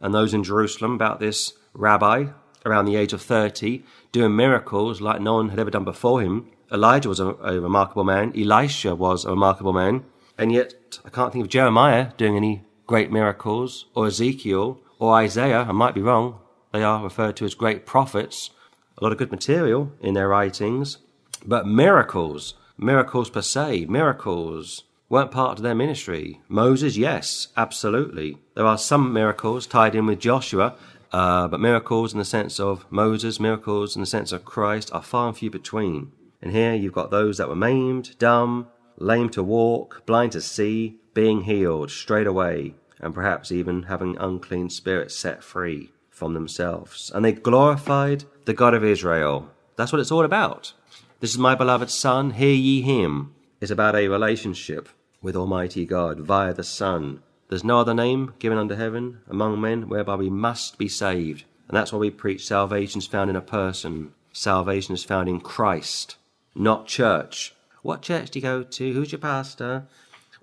and 0.00 0.14
those 0.14 0.34
in 0.34 0.44
Jerusalem 0.44 0.92
about 0.92 1.20
this 1.20 1.54
rabbi 1.74 2.26
around 2.64 2.86
the 2.86 2.96
age 2.96 3.12
of 3.12 3.22
30 3.22 3.82
doing 4.12 4.34
miracles 4.34 5.00
like 5.00 5.20
no 5.20 5.34
one 5.34 5.50
had 5.50 5.58
ever 5.58 5.70
done 5.70 5.84
before 5.84 6.20
him. 6.20 6.48
Elijah 6.72 7.08
was 7.08 7.20
a, 7.20 7.26
a 7.26 7.60
remarkable 7.60 8.04
man. 8.04 8.32
Elisha 8.36 8.94
was 8.94 9.24
a 9.24 9.30
remarkable 9.30 9.72
man. 9.72 10.04
And 10.38 10.52
yet, 10.52 10.98
I 11.04 11.10
can't 11.10 11.32
think 11.32 11.44
of 11.44 11.50
Jeremiah 11.50 12.12
doing 12.16 12.36
any 12.36 12.64
great 12.86 13.10
miracles, 13.10 13.86
or 13.94 14.06
Ezekiel, 14.06 14.78
or 14.98 15.14
Isaiah. 15.14 15.66
I 15.68 15.72
might 15.72 15.94
be 15.94 16.02
wrong. 16.02 16.40
They 16.72 16.82
are 16.82 17.02
referred 17.02 17.36
to 17.36 17.44
as 17.44 17.54
great 17.54 17.86
prophets. 17.86 18.50
A 18.98 19.04
lot 19.04 19.12
of 19.12 19.18
good 19.18 19.30
material 19.30 19.92
in 20.00 20.14
their 20.14 20.28
writings. 20.28 20.98
But 21.44 21.66
miracles, 21.66 22.54
miracles 22.78 23.30
per 23.30 23.42
se, 23.42 23.86
miracles 23.86 24.84
weren't 25.08 25.30
part 25.30 25.58
of 25.58 25.62
their 25.62 25.74
ministry. 25.74 26.40
Moses, 26.48 26.96
yes, 26.96 27.48
absolutely. 27.56 28.38
There 28.54 28.66
are 28.66 28.78
some 28.78 29.12
miracles 29.12 29.66
tied 29.66 29.94
in 29.94 30.06
with 30.06 30.18
Joshua, 30.18 30.76
uh, 31.12 31.48
but 31.48 31.60
miracles 31.60 32.12
in 32.12 32.18
the 32.18 32.24
sense 32.24 32.58
of 32.58 32.84
Moses, 32.90 33.38
miracles 33.38 33.96
in 33.96 34.00
the 34.00 34.06
sense 34.06 34.32
of 34.32 34.44
Christ 34.44 34.90
are 34.92 35.02
far 35.02 35.28
and 35.28 35.36
few 35.36 35.50
between. 35.50 36.12
And 36.42 36.52
here 36.52 36.74
you've 36.74 36.92
got 36.92 37.10
those 37.10 37.38
that 37.38 37.48
were 37.48 37.56
maimed, 37.56 38.18
dumb, 38.18 38.68
lame 38.98 39.28
to 39.30 39.42
walk, 39.42 40.02
blind 40.06 40.32
to 40.32 40.40
see, 40.40 40.96
being 41.14 41.42
healed 41.42 41.90
straight 41.90 42.26
away, 42.26 42.74
and 43.00 43.14
perhaps 43.14 43.52
even 43.52 43.84
having 43.84 44.16
unclean 44.18 44.70
spirits 44.70 45.16
set 45.16 45.42
free 45.42 45.90
from 46.10 46.34
themselves. 46.34 47.10
And 47.14 47.24
they 47.24 47.32
glorified 47.32 48.24
the 48.44 48.54
God 48.54 48.74
of 48.74 48.84
Israel. 48.84 49.50
That's 49.76 49.92
what 49.92 50.00
it's 50.00 50.10
all 50.10 50.24
about. 50.24 50.72
This 51.20 51.30
is 51.30 51.38
my 51.38 51.54
beloved 51.54 51.90
Son, 51.90 52.32
hear 52.32 52.54
ye 52.54 52.82
him. 52.82 53.34
It's 53.60 53.70
about 53.70 53.96
a 53.96 54.08
relationship 54.08 54.88
with 55.22 55.36
Almighty 55.36 55.84
God 55.86 56.20
via 56.20 56.52
the 56.52 56.62
Son. 56.62 57.22
There's 57.48 57.64
no 57.64 57.80
other 57.80 57.94
name 57.94 58.34
given 58.38 58.58
under 58.58 58.76
heaven 58.76 59.20
among 59.28 59.60
men 59.60 59.88
whereby 59.88 60.16
we 60.16 60.30
must 60.30 60.78
be 60.78 60.88
saved. 60.88 61.44
And 61.68 61.76
that's 61.76 61.92
why 61.92 61.98
we 61.98 62.10
preach 62.10 62.46
salvation 62.46 62.98
is 62.98 63.06
found 63.06 63.30
in 63.30 63.36
a 63.36 63.40
person. 63.40 64.12
Salvation 64.32 64.94
is 64.94 65.04
found 65.04 65.28
in 65.28 65.40
Christ, 65.40 66.16
not 66.54 66.86
church. 66.86 67.54
What 67.86 68.02
church 68.02 68.30
do 68.30 68.40
you 68.40 68.42
go 68.42 68.64
to? 68.64 68.92
Who's 68.94 69.12
your 69.12 69.20
pastor? 69.20 69.86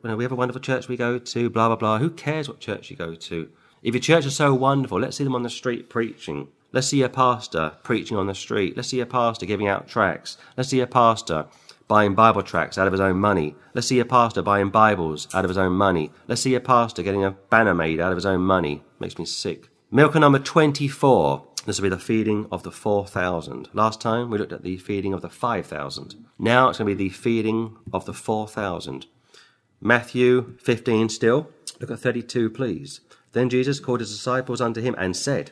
Well, 0.01 0.15
we 0.15 0.23
have 0.23 0.31
a 0.31 0.35
wonderful 0.35 0.61
church 0.61 0.87
we 0.87 0.95
go 0.95 1.19
to, 1.19 1.49
blah, 1.49 1.67
blah, 1.67 1.75
blah. 1.75 1.97
Who 1.97 2.09
cares 2.09 2.47
what 2.47 2.61
church 2.61 2.89
you 2.89 2.95
go 2.95 3.15
to? 3.15 3.49
If 3.81 3.93
your 3.93 3.99
church 3.99 4.25
is 4.25 4.33
so 4.33 4.53
wonderful, 4.53 5.01
let's 5.01 5.17
see 5.17 5.25
them 5.25 5.35
on 5.35 5.43
the 5.43 5.49
street 5.49 5.89
preaching. 5.89 6.47
Let's 6.71 6.87
see 6.87 7.01
a 7.01 7.09
pastor 7.09 7.73
preaching 7.83 8.15
on 8.15 8.27
the 8.27 8.33
street. 8.33 8.77
Let's 8.77 8.87
see 8.87 9.01
a 9.01 9.05
pastor 9.05 9.45
giving 9.45 9.67
out 9.67 9.89
tracts. 9.89 10.37
Let's 10.55 10.69
see 10.69 10.79
a 10.79 10.87
pastor 10.87 11.47
buying 11.89 12.15
Bible 12.15 12.43
tracts 12.43 12.77
out 12.77 12.87
of 12.87 12.93
his 12.93 13.01
own 13.01 13.17
money. 13.17 13.57
Let's 13.73 13.87
see 13.87 13.99
a 13.99 14.05
pastor 14.05 14.41
buying 14.41 14.69
Bibles 14.69 15.27
out 15.35 15.43
of 15.43 15.49
his 15.49 15.57
own 15.57 15.73
money. 15.73 16.11
Let's 16.29 16.39
see 16.39 16.55
a 16.55 16.61
pastor 16.61 17.03
getting 17.03 17.25
a 17.25 17.31
banner 17.31 17.73
made 17.73 17.99
out 17.99 18.13
of 18.13 18.17
his 18.17 18.25
own 18.25 18.39
money. 18.39 18.83
Makes 19.01 19.19
me 19.19 19.25
sick. 19.25 19.67
Miracle 19.91 20.21
number 20.21 20.39
24. 20.39 21.45
This 21.65 21.79
will 21.79 21.89
be 21.89 21.95
the 21.95 22.01
feeding 22.01 22.47
of 22.51 22.63
the 22.63 22.71
4,000. 22.71 23.69
Last 23.73 24.01
time 24.01 24.29
we 24.29 24.37
looked 24.37 24.51
at 24.51 24.63
the 24.63 24.77
feeding 24.77 25.13
of 25.13 25.21
the 25.21 25.29
5,000. 25.29 26.15
Now 26.37 26.69
it's 26.69 26.77
going 26.77 26.89
to 26.89 26.95
be 26.95 27.09
the 27.09 27.13
feeding 27.15 27.77
of 27.93 28.05
the 28.05 28.13
4,000. 28.13 29.05
Matthew 29.79 30.57
15 30.61 31.09
still. 31.09 31.49
Look 31.79 31.91
at 31.91 31.99
32, 31.99 32.49
please. 32.49 32.99
Then 33.31 33.49
Jesus 33.49 33.79
called 33.79 34.01
his 34.01 34.11
disciples 34.11 34.61
unto 34.61 34.81
him 34.81 34.95
and 34.97 35.15
said, 35.15 35.51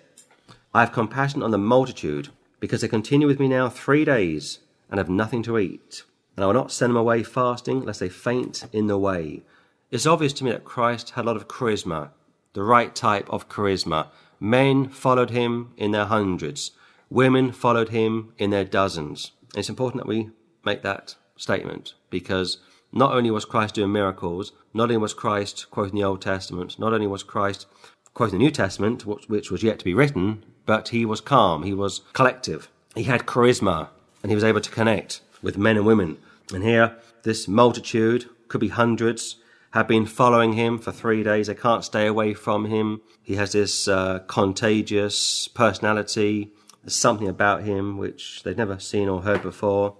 I 0.74 0.82
have 0.82 0.92
compassion 0.92 1.44
on 1.44 1.52
the 1.52 1.58
multitude, 1.58 2.30
because 2.60 2.82
they 2.82 2.88
continue 2.88 3.28
with 3.28 3.40
me 3.40 3.48
now 3.48 3.68
three 3.68 4.06
days 4.06 4.60
and 4.90 4.98
have 4.98 5.10
nothing 5.10 5.44
to 5.44 5.58
eat. 5.58 6.04
And 6.36 6.44
I 6.44 6.48
will 6.48 6.54
not 6.54 6.72
send 6.72 6.92
them 6.92 6.98
away 6.98 7.24
fasting, 7.24 7.82
lest 7.82 8.00
they 8.00 8.10
faint 8.10 8.66
in 8.72 8.88
the 8.88 8.98
way. 8.98 9.44
It's 9.90 10.06
obvious 10.06 10.32
to 10.34 10.44
me 10.46 10.52
that 10.52 10.64
Christ 10.64 11.12
had 11.12 11.26
a 11.26 11.28
lot 11.28 11.36
of 11.36 11.48
charisma, 11.48 12.10
the 12.54 12.64
right 12.64 12.96
type 12.96 13.30
of 13.30 13.50
charisma. 13.50 14.08
Men 14.44 14.90
followed 14.90 15.30
him 15.30 15.72
in 15.78 15.92
their 15.92 16.06
hundreds, 16.06 16.72
women 17.12 17.52
followed 17.52 17.90
him 17.90 18.34
in 18.40 18.50
their 18.50 18.66
dozens. 18.66 19.34
It's 19.56 19.70
important 19.70 20.02
that 20.02 20.10
we 20.10 20.32
make 20.66 20.82
that 20.82 21.16
statement 21.38 21.94
because 22.10 22.58
not 22.92 23.14
only 23.14 23.30
was 23.30 23.46
Christ 23.46 23.76
doing 23.76 23.92
miracles, 23.92 24.52
not 24.74 24.86
only 24.86 24.98
was 24.98 25.14
Christ 25.14 25.70
quoting 25.70 25.94
the 25.94 26.04
Old 26.04 26.24
Testament, 26.24 26.80
not 26.80 26.92
only 26.92 27.06
was 27.06 27.22
Christ 27.22 27.68
quoting 28.16 28.40
the 28.40 28.46
New 28.46 28.50
Testament, 28.52 29.06
which 29.06 29.52
was 29.52 29.62
yet 29.62 29.78
to 29.78 29.86
be 29.86 29.94
written, 29.94 30.44
but 30.66 30.90
he 30.90 31.06
was 31.06 31.22
calm, 31.22 31.62
he 31.62 31.74
was 31.74 32.02
collective, 32.14 32.68
he 32.96 33.04
had 33.04 33.28
charisma, 33.28 33.90
and 34.24 34.32
he 34.32 34.36
was 34.36 34.44
able 34.44 34.62
to 34.62 34.72
connect 34.72 35.22
with 35.44 35.56
men 35.56 35.78
and 35.78 35.86
women. 35.86 36.18
And 36.52 36.64
here, 36.64 36.98
this 37.22 37.48
multitude, 37.48 38.26
could 38.48 38.60
be 38.60 38.70
hundreds, 38.70 39.36
have 39.72 39.88
been 39.88 40.06
following 40.06 40.54
him 40.54 40.78
for 40.78 40.92
three 40.92 41.24
days. 41.24 41.48
They 41.48 41.56
can't 41.56 41.84
stay 41.84 42.08
away 42.08 42.34
from 42.34 42.66
him. 42.66 43.02
He 43.22 43.36
has 43.36 43.54
this 43.54 43.88
uh, 43.88 44.20
contagious 44.28 45.48
personality. 45.48 46.52
There's 46.84 46.96
something 46.96 47.28
about 47.28 47.64
him 47.64 47.98
which 47.98 48.44
they've 48.44 48.58
never 48.58 48.80
seen 48.80 49.08
or 49.08 49.22
heard 49.22 49.42
before. 49.42 49.96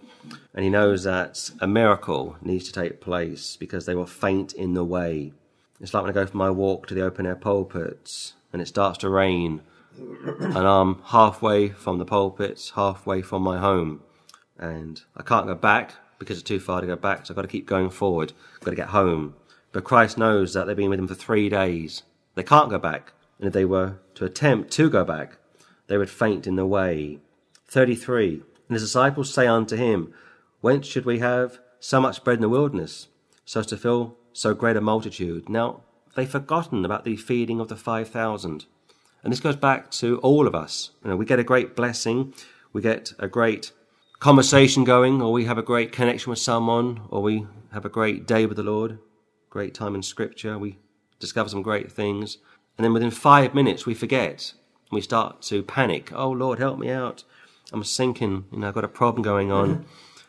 And 0.54 0.64
he 0.64 0.70
knows 0.70 1.04
that 1.04 1.52
a 1.60 1.68
miracle 1.68 2.38
needs 2.42 2.66
to 2.66 2.74
take 2.74 3.02
place 3.02 3.56
because 3.56 3.86
they 3.86 3.96
will 3.96 4.06
faint 4.06 4.54
in 4.54 4.74
the 4.74 4.84
way. 4.84 5.34
It's 5.80 5.94
like 5.94 6.04
when 6.04 6.12
I 6.12 6.14
go 6.14 6.26
for 6.26 6.38
my 6.38 6.50
walk 6.50 6.88
to 6.88 6.94
the 6.94 7.02
open 7.02 7.26
air 7.26 7.36
pulpits 7.36 8.34
and 8.54 8.62
it 8.62 8.68
starts 8.68 9.00
to 9.00 9.10
rain 9.10 9.62
and 9.98 10.58
I'm 10.58 11.02
halfway 11.06 11.70
from 11.70 11.98
the 11.98 12.06
pulpit, 12.06 12.72
halfway 12.76 13.22
from 13.22 13.42
my 13.42 13.60
home, 13.60 14.02
and 14.58 15.02
I 15.16 15.24
can't 15.24 15.48
go 15.48 15.56
back 15.56 15.94
because 16.20 16.38
it's 16.38 16.48
too 16.48 16.60
far 16.60 16.82
to 16.82 16.88
go 16.88 16.96
back, 16.96 17.26
so 17.26 17.32
I've 17.32 17.36
got 17.36 17.42
to 17.44 17.48
keep 17.48 17.66
going 17.66 17.90
forward. 17.90 18.34
I've 18.56 18.66
got 18.66 18.72
to 18.72 18.76
get 18.76 18.90
home. 18.90 19.36
But 19.72 19.84
Christ 19.84 20.18
knows 20.18 20.54
that 20.54 20.68
they've 20.68 20.76
been 20.76 20.90
with 20.90 21.00
him 21.00 21.08
for 21.08 21.16
three 21.16 21.50
days. 21.50 22.04
They 22.36 22.44
can't 22.44 22.70
go 22.70 22.80
back, 22.80 23.14
and 23.40 23.48
if 23.48 23.54
they 23.54 23.66
were 23.66 24.00
to 24.16 24.26
attempt 24.26 24.72
to 24.72 24.90
go 24.90 25.04
back, 25.04 25.38
they 25.88 25.98
would 25.98 26.10
faint 26.10 26.48
in 26.48 26.56
the 26.56 26.66
way. 26.66 27.20
33. 27.68 28.44
And 28.68 28.76
his 28.76 28.84
disciples 28.84 29.34
say 29.34 29.48
unto 29.48 29.76
him, 29.76 30.14
Whence 30.62 30.88
should 30.88 31.06
we 31.06 31.20
have 31.20 31.60
so 31.80 32.00
much 32.00 32.24
bread 32.24 32.38
in 32.38 32.42
the 32.42 32.50
wilderness, 32.50 33.08
so 33.46 33.62
as 33.62 33.66
to 33.68 33.78
fill 33.78 34.18
so 34.34 34.54
great 34.54 34.78
a 34.78 34.82
multitude? 34.82 35.50
Now, 35.50 35.82
they've 36.16 36.30
forgotten 36.30 36.86
about 36.86 37.04
the 37.04 37.16
feeding 37.16 37.60
of 37.60 37.68
the 37.68 37.76
5,000. 37.76 38.66
And 39.24 39.32
this 39.32 39.40
goes 39.40 39.56
back 39.56 39.92
to 39.92 40.20
all 40.20 40.48
of 40.48 40.56
us. 40.56 40.92
You 41.04 41.12
know, 41.12 41.16
we 41.16 41.26
get 41.26 41.40
a 41.40 41.44
great 41.44 41.76
blessing, 41.76 42.34
we 42.74 42.82
get 42.82 43.14
a 43.20 43.28
great 43.28 43.72
conversation 44.20 44.84
going, 44.84 45.22
or 45.22 45.32
we 45.32 45.46
have 45.46 45.58
a 45.58 45.64
great 45.64 45.92
connection 45.92 46.30
with 46.30 46.40
someone, 46.40 47.02
or 47.10 47.22
we 47.22 47.48
have 47.72 47.86
a 47.86 47.90
great 47.90 48.28
day 48.28 48.46
with 48.46 48.58
the 48.58 48.64
Lord, 48.64 49.00
great 49.52 49.76
time 49.76 49.94
in 49.94 50.02
Scripture, 50.02 50.58
we 50.58 50.80
discover 51.20 51.50
some 51.50 51.62
great 51.62 51.92
things, 51.92 52.40
and 52.78 52.84
then 52.84 52.94
within 52.94 53.12
five 53.12 53.54
minutes 53.54 53.86
we 53.86 53.94
forget. 53.94 54.54
We 54.92 55.02
start 55.02 55.44
to 55.44 55.62
panic. 55.62 56.12
Oh 56.12 56.32
Lord, 56.32 56.58
help 56.58 56.80
me 56.80 56.90
out. 56.90 57.24
I'm 57.72 57.84
sinking. 57.84 58.46
You 58.52 58.60
know, 58.60 58.70
I've 58.70 58.74
got 58.74 58.84
a 58.84 58.90
problem 58.90 59.22
going 59.22 59.52
on. 59.52 59.70
Mm-hmm. 59.70 59.84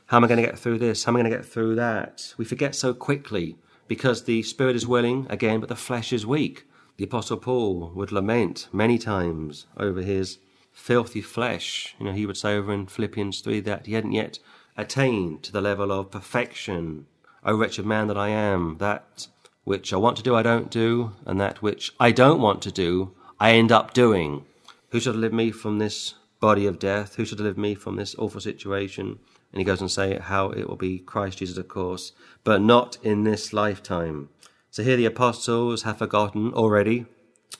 How 0.07 0.19
am 0.19 0.25
I 0.25 0.29
going 0.29 0.41
to 0.43 0.47
get 0.47 0.59
through 0.59 0.79
this? 0.79 1.05
How 1.05 1.11
am 1.11 1.17
I 1.17 1.21
going 1.21 1.31
to 1.31 1.37
get 1.39 1.47
through 1.47 1.75
that? 1.77 2.35
We 2.37 2.45
forget 2.45 2.75
so 2.75 2.93
quickly 2.93 3.57
because 3.89 4.25
the 4.25 4.43
spirit 4.43 4.77
is 4.77 4.87
willing 4.87 5.27
again, 5.31 5.61
but 5.61 5.69
the 5.69 5.77
flesh 5.77 6.13
is 6.13 6.27
weak. 6.27 6.67
The 6.99 7.05
Apostle 7.05 7.39
Paul 7.39 7.91
would 7.95 8.13
lament 8.13 8.69
many 8.73 8.99
times 8.99 9.67
over 9.77 10.03
his 10.03 10.39
filthy 10.73 11.23
flesh. 11.23 11.97
You 11.99 12.07
know, 12.07 12.13
he 12.13 12.27
would 12.27 12.37
say 12.37 12.55
over 12.55 12.73
in 12.73 12.87
Philippians 12.87 13.41
3 13.41 13.61
that 13.61 13.87
he 13.87 13.95
hadn't 13.95 14.13
yet 14.13 14.39
attained 14.77 15.43
to 15.45 15.53
the 15.53 15.61
level 15.61 15.91
of 15.91 16.11
perfection. 16.11 17.07
O 17.45 17.57
wretched 17.57 17.85
man 17.85 18.07
that 18.07 18.17
I 18.17 18.29
am, 18.29 18.77
that 18.79 19.27
which 19.65 19.93
I 19.93 19.97
want 19.97 20.17
to 20.17 20.23
do, 20.23 20.35
I 20.35 20.43
don't 20.43 20.71
do, 20.71 21.13
and 21.27 21.41
that 21.41 21.61
which 21.61 21.93
I 21.99 22.13
don't 22.13 22.41
want 22.41 22.63
to 22.63 22.71
do, 22.71 23.15
I 23.41 23.53
end 23.53 23.73
up 23.73 23.93
doing. 23.93 24.45
Who 24.91 25.01
shall 25.01 25.13
deliver 25.13 25.35
me 25.35 25.51
from 25.51 25.79
this 25.79 26.15
body 26.39 26.67
of 26.67 26.79
death? 26.79 27.17
Who 27.17 27.25
shall 27.25 27.39
deliver 27.39 27.61
me 27.61 27.75
from 27.75 27.97
this 27.97 28.15
awful 28.17 28.41
situation? 28.41 29.19
And 29.53 29.59
he 29.59 29.65
goes 29.65 29.81
and 29.81 29.91
say 29.91 30.19
how 30.19 30.51
it 30.51 30.69
will 30.69 30.77
be 30.77 31.01
Christ 31.01 31.39
Jesus, 31.39 31.59
of 31.59 31.67
course, 31.67 32.13
but 32.45 32.63
not 32.63 32.97
in 33.03 33.25
this 33.25 33.53
lifetime. 33.53 34.29
So 34.71 34.83
here 34.83 34.97
the 34.97 35.07
apostles 35.07 35.83
have 35.83 35.99
forgotten 35.99 36.53
already 36.55 37.07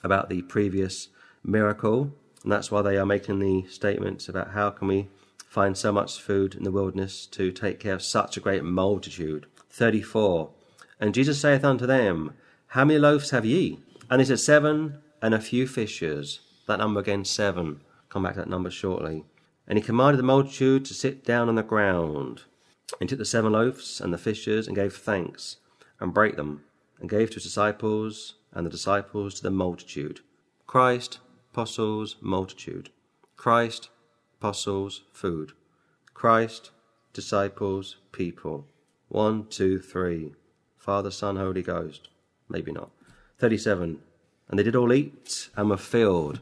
about 0.01 0.29
the 0.29 0.43
previous 0.43 1.09
miracle, 1.43 2.13
and 2.43 2.51
that's 2.51 2.71
why 2.71 2.81
they 2.81 2.97
are 2.97 3.05
making 3.05 3.39
the 3.39 3.67
statements 3.67 4.29
about 4.29 4.51
how 4.51 4.69
can 4.69 4.87
we 4.87 5.09
find 5.47 5.77
so 5.77 5.91
much 5.91 6.19
food 6.19 6.55
in 6.55 6.63
the 6.63 6.71
wilderness 6.71 7.27
to 7.27 7.51
take 7.51 7.79
care 7.79 7.93
of 7.93 8.01
such 8.01 8.37
a 8.37 8.39
great 8.39 8.63
multitude. 8.63 9.45
34. 9.73 10.51
And 10.99 11.13
Jesus 11.13 11.41
saith 11.41 11.65
unto 11.65 11.85
them, 11.85 12.33
How 12.67 12.85
many 12.85 12.99
loaves 12.99 13.31
have 13.31 13.43
ye? 13.43 13.79
And 14.09 14.21
they 14.21 14.25
said, 14.25 14.39
Seven 14.39 14.99
and 15.21 15.33
a 15.33 15.41
few 15.41 15.67
fishes. 15.67 16.39
That 16.67 16.79
number 16.79 16.99
again, 16.99 17.25
seven. 17.25 17.81
Come 18.09 18.23
back 18.23 18.33
to 18.33 18.41
that 18.41 18.49
number 18.49 18.69
shortly. 18.69 19.25
And 19.67 19.77
he 19.77 19.83
commanded 19.83 20.19
the 20.19 20.23
multitude 20.23 20.85
to 20.85 20.93
sit 20.93 21.25
down 21.25 21.49
on 21.49 21.55
the 21.55 21.63
ground. 21.63 22.43
And 22.99 23.09
took 23.09 23.17
the 23.17 23.25
seven 23.25 23.53
loaves 23.53 23.99
and 23.99 24.13
the 24.13 24.17
fishes, 24.17 24.67
and 24.67 24.75
gave 24.75 24.95
thanks, 24.95 25.57
and 25.99 26.13
brake 26.13 26.35
them, 26.35 26.63
and 26.99 27.09
gave 27.09 27.29
to 27.29 27.35
his 27.35 27.43
disciples, 27.43 28.35
and 28.53 28.65
the 28.65 28.69
disciples 28.69 29.33
to 29.35 29.43
the 29.43 29.49
multitude. 29.49 30.19
Christ, 30.67 31.19
apostles, 31.51 32.17
multitude. 32.21 32.91
Christ, 33.35 33.89
apostles, 34.39 35.01
food. 35.11 35.53
Christ, 36.13 36.69
disciples, 37.13 37.97
people. 38.11 38.67
One, 39.13 39.45
two, 39.45 39.77
three. 39.77 40.33
Father, 40.75 41.11
Son, 41.11 41.35
Holy 41.35 41.61
Ghost. 41.61 42.09
Maybe 42.49 42.71
not. 42.71 42.89
37. 43.37 43.99
And 44.49 44.57
they 44.57 44.63
did 44.63 44.75
all 44.75 44.91
eat 44.91 45.49
and 45.55 45.69
were 45.69 45.77
filled. 45.77 46.39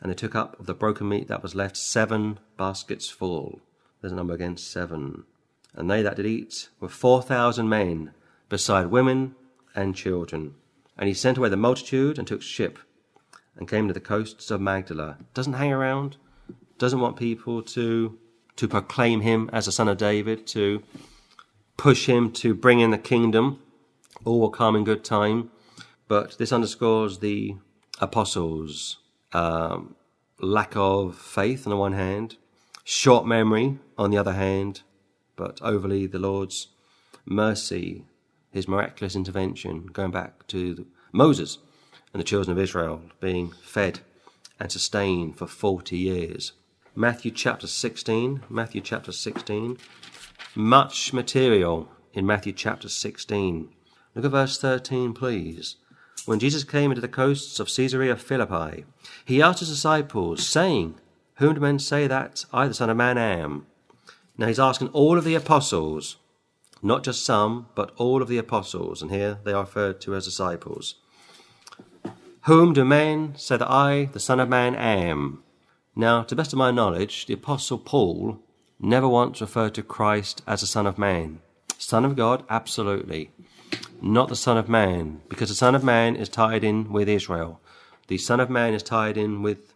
And 0.00 0.10
they 0.10 0.16
took 0.16 0.34
up 0.34 0.58
of 0.58 0.66
the 0.66 0.74
broken 0.74 1.08
meat 1.08 1.28
that 1.28 1.40
was 1.40 1.54
left 1.54 1.76
seven 1.76 2.40
baskets 2.56 3.08
full. 3.08 3.60
There's 4.00 4.12
a 4.12 4.16
number 4.16 4.34
again, 4.34 4.56
seven. 4.56 5.22
And 5.72 5.88
they 5.88 6.02
that 6.02 6.16
did 6.16 6.26
eat 6.26 6.70
were 6.80 6.88
four 6.88 7.22
thousand 7.22 7.68
men, 7.68 8.10
beside 8.48 8.86
women 8.86 9.36
and 9.76 9.94
children. 9.94 10.56
And 10.98 11.06
he 11.06 11.14
sent 11.14 11.38
away 11.38 11.48
the 11.48 11.56
multitude 11.56 12.18
and 12.18 12.26
took 12.26 12.42
ship 12.42 12.80
and 13.56 13.68
came 13.68 13.86
to 13.86 13.94
the 13.94 14.00
coasts 14.00 14.50
of 14.50 14.60
Magdala. 14.60 15.18
Doesn't 15.32 15.52
hang 15.52 15.72
around, 15.72 16.16
doesn't 16.76 17.00
want 17.00 17.16
people 17.16 17.62
to 17.62 18.18
to 18.56 18.66
proclaim 18.66 19.20
him 19.20 19.48
as 19.52 19.66
the 19.66 19.72
son 19.72 19.86
of 19.86 19.96
David, 19.96 20.44
to 20.48 20.82
push 21.80 22.04
him 22.04 22.30
to 22.30 22.54
bring 22.54 22.80
in 22.80 22.90
the 22.90 22.98
kingdom. 22.98 23.58
All 24.26 24.38
will 24.38 24.50
come 24.50 24.76
in 24.76 24.84
good 24.84 25.02
time. 25.02 25.50
But 26.08 26.36
this 26.36 26.52
underscores 26.52 27.20
the 27.20 27.56
apostles' 27.98 28.98
um, 29.32 29.94
lack 30.40 30.76
of 30.76 31.16
faith 31.16 31.66
on 31.66 31.70
the 31.70 31.78
one 31.78 31.94
hand, 31.94 32.36
short 32.84 33.26
memory 33.26 33.78
on 33.96 34.10
the 34.10 34.18
other 34.18 34.34
hand, 34.34 34.82
but 35.36 35.58
overly 35.62 36.06
the 36.06 36.18
Lord's 36.18 36.68
mercy 37.24 38.04
his 38.50 38.68
miraculous 38.68 39.16
intervention, 39.16 39.86
going 39.86 40.10
back 40.10 40.46
to 40.48 40.86
Moses 41.12 41.56
and 42.12 42.20
the 42.20 42.24
children 42.24 42.54
of 42.54 42.62
Israel 42.62 43.00
being 43.20 43.52
fed 43.62 44.00
and 44.58 44.70
sustained 44.70 45.38
for 45.38 45.46
40 45.46 45.96
years. 45.96 46.52
Matthew 46.94 47.30
chapter 47.30 47.66
16, 47.66 48.42
Matthew 48.50 48.82
chapter 48.82 49.12
16, 49.12 49.78
much 50.54 51.12
material 51.12 51.88
in 52.12 52.26
Matthew 52.26 52.52
chapter 52.52 52.88
16. 52.88 53.68
Look 54.14 54.24
at 54.24 54.30
verse 54.30 54.58
13, 54.58 55.12
please. 55.12 55.76
When 56.26 56.40
Jesus 56.40 56.64
came 56.64 56.90
into 56.90 57.00
the 57.00 57.08
coasts 57.08 57.60
of 57.60 57.68
Caesarea 57.68 58.16
Philippi, 58.16 58.84
he 59.24 59.40
asked 59.40 59.60
his 59.60 59.68
disciples, 59.68 60.46
saying, 60.46 60.96
Whom 61.36 61.54
do 61.54 61.60
men 61.60 61.78
say 61.78 62.06
that 62.06 62.44
I, 62.52 62.66
the 62.66 62.74
Son 62.74 62.90
of 62.90 62.96
Man, 62.96 63.16
am? 63.16 63.66
Now 64.36 64.48
he's 64.48 64.58
asking 64.58 64.88
all 64.88 65.16
of 65.16 65.24
the 65.24 65.34
apostles, 65.34 66.16
not 66.82 67.04
just 67.04 67.24
some, 67.24 67.68
but 67.74 67.92
all 67.96 68.20
of 68.20 68.28
the 68.28 68.38
apostles, 68.38 69.02
and 69.02 69.10
here 69.10 69.38
they 69.44 69.52
are 69.52 69.62
referred 69.62 70.00
to 70.02 70.14
as 70.14 70.24
disciples. 70.24 70.96
Whom 72.44 72.72
do 72.72 72.84
men 72.84 73.34
say 73.36 73.56
that 73.56 73.70
I, 73.70 74.06
the 74.12 74.20
Son 74.20 74.40
of 74.40 74.48
Man, 74.48 74.74
am? 74.74 75.42
Now, 75.94 76.22
to 76.22 76.34
the 76.34 76.40
best 76.40 76.52
of 76.52 76.58
my 76.58 76.70
knowledge, 76.70 77.26
the 77.26 77.34
Apostle 77.34 77.78
Paul 77.78 78.42
never 78.80 79.08
once 79.08 79.40
referred 79.40 79.74
to 79.74 79.82
Christ 79.82 80.42
as 80.46 80.62
the 80.62 80.66
Son 80.66 80.86
of 80.86 80.98
Man. 80.98 81.40
Son 81.78 82.04
of 82.04 82.16
God, 82.16 82.44
absolutely. 82.48 83.30
Not 84.02 84.28
the 84.28 84.36
Son 84.36 84.56
of 84.56 84.68
Man, 84.68 85.20
because 85.28 85.50
the 85.50 85.54
Son 85.54 85.74
of 85.74 85.84
Man 85.84 86.16
is 86.16 86.28
tied 86.28 86.64
in 86.64 86.90
with 86.90 87.08
Israel. 87.08 87.60
The 88.08 88.18
Son 88.18 88.40
of 88.40 88.50
Man 88.50 88.74
is 88.74 88.82
tied 88.82 89.16
in 89.16 89.42
with 89.42 89.74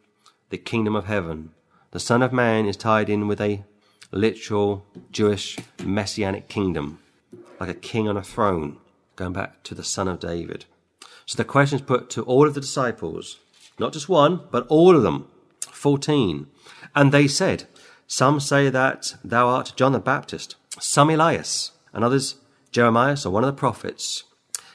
the 0.50 0.58
kingdom 0.58 0.96
of 0.96 1.04
heaven. 1.04 1.50
The 1.90 2.00
Son 2.00 2.22
of 2.22 2.32
Man 2.32 2.66
is 2.66 2.76
tied 2.76 3.08
in 3.08 3.28
with 3.28 3.40
a 3.40 3.64
literal 4.10 4.86
Jewish 5.12 5.58
messianic 5.82 6.48
kingdom, 6.48 6.98
like 7.60 7.68
a 7.68 7.74
king 7.74 8.08
on 8.08 8.16
a 8.16 8.22
throne, 8.22 8.78
going 9.16 9.32
back 9.32 9.62
to 9.64 9.74
the 9.74 9.84
Son 9.84 10.08
of 10.08 10.20
David. 10.20 10.64
So 11.26 11.36
the 11.36 11.44
question 11.44 11.76
is 11.78 11.84
put 11.84 12.10
to 12.10 12.22
all 12.22 12.46
of 12.46 12.54
the 12.54 12.60
disciples, 12.60 13.38
not 13.78 13.92
just 13.92 14.08
one, 14.08 14.40
but 14.50 14.66
all 14.68 14.96
of 14.96 15.02
them. 15.02 15.28
14. 15.60 16.46
And 16.94 17.12
they 17.12 17.28
said, 17.28 17.64
Some 18.20 18.38
say 18.38 18.70
that 18.70 19.16
thou 19.24 19.48
art 19.48 19.72
John 19.74 19.90
the 19.90 19.98
Baptist, 19.98 20.54
some 20.78 21.10
Elias, 21.10 21.72
and 21.92 22.04
others 22.04 22.36
Jeremiah 22.70 23.16
or 23.26 23.32
one 23.32 23.42
of 23.42 23.48
the 23.48 23.58
prophets. 23.58 24.22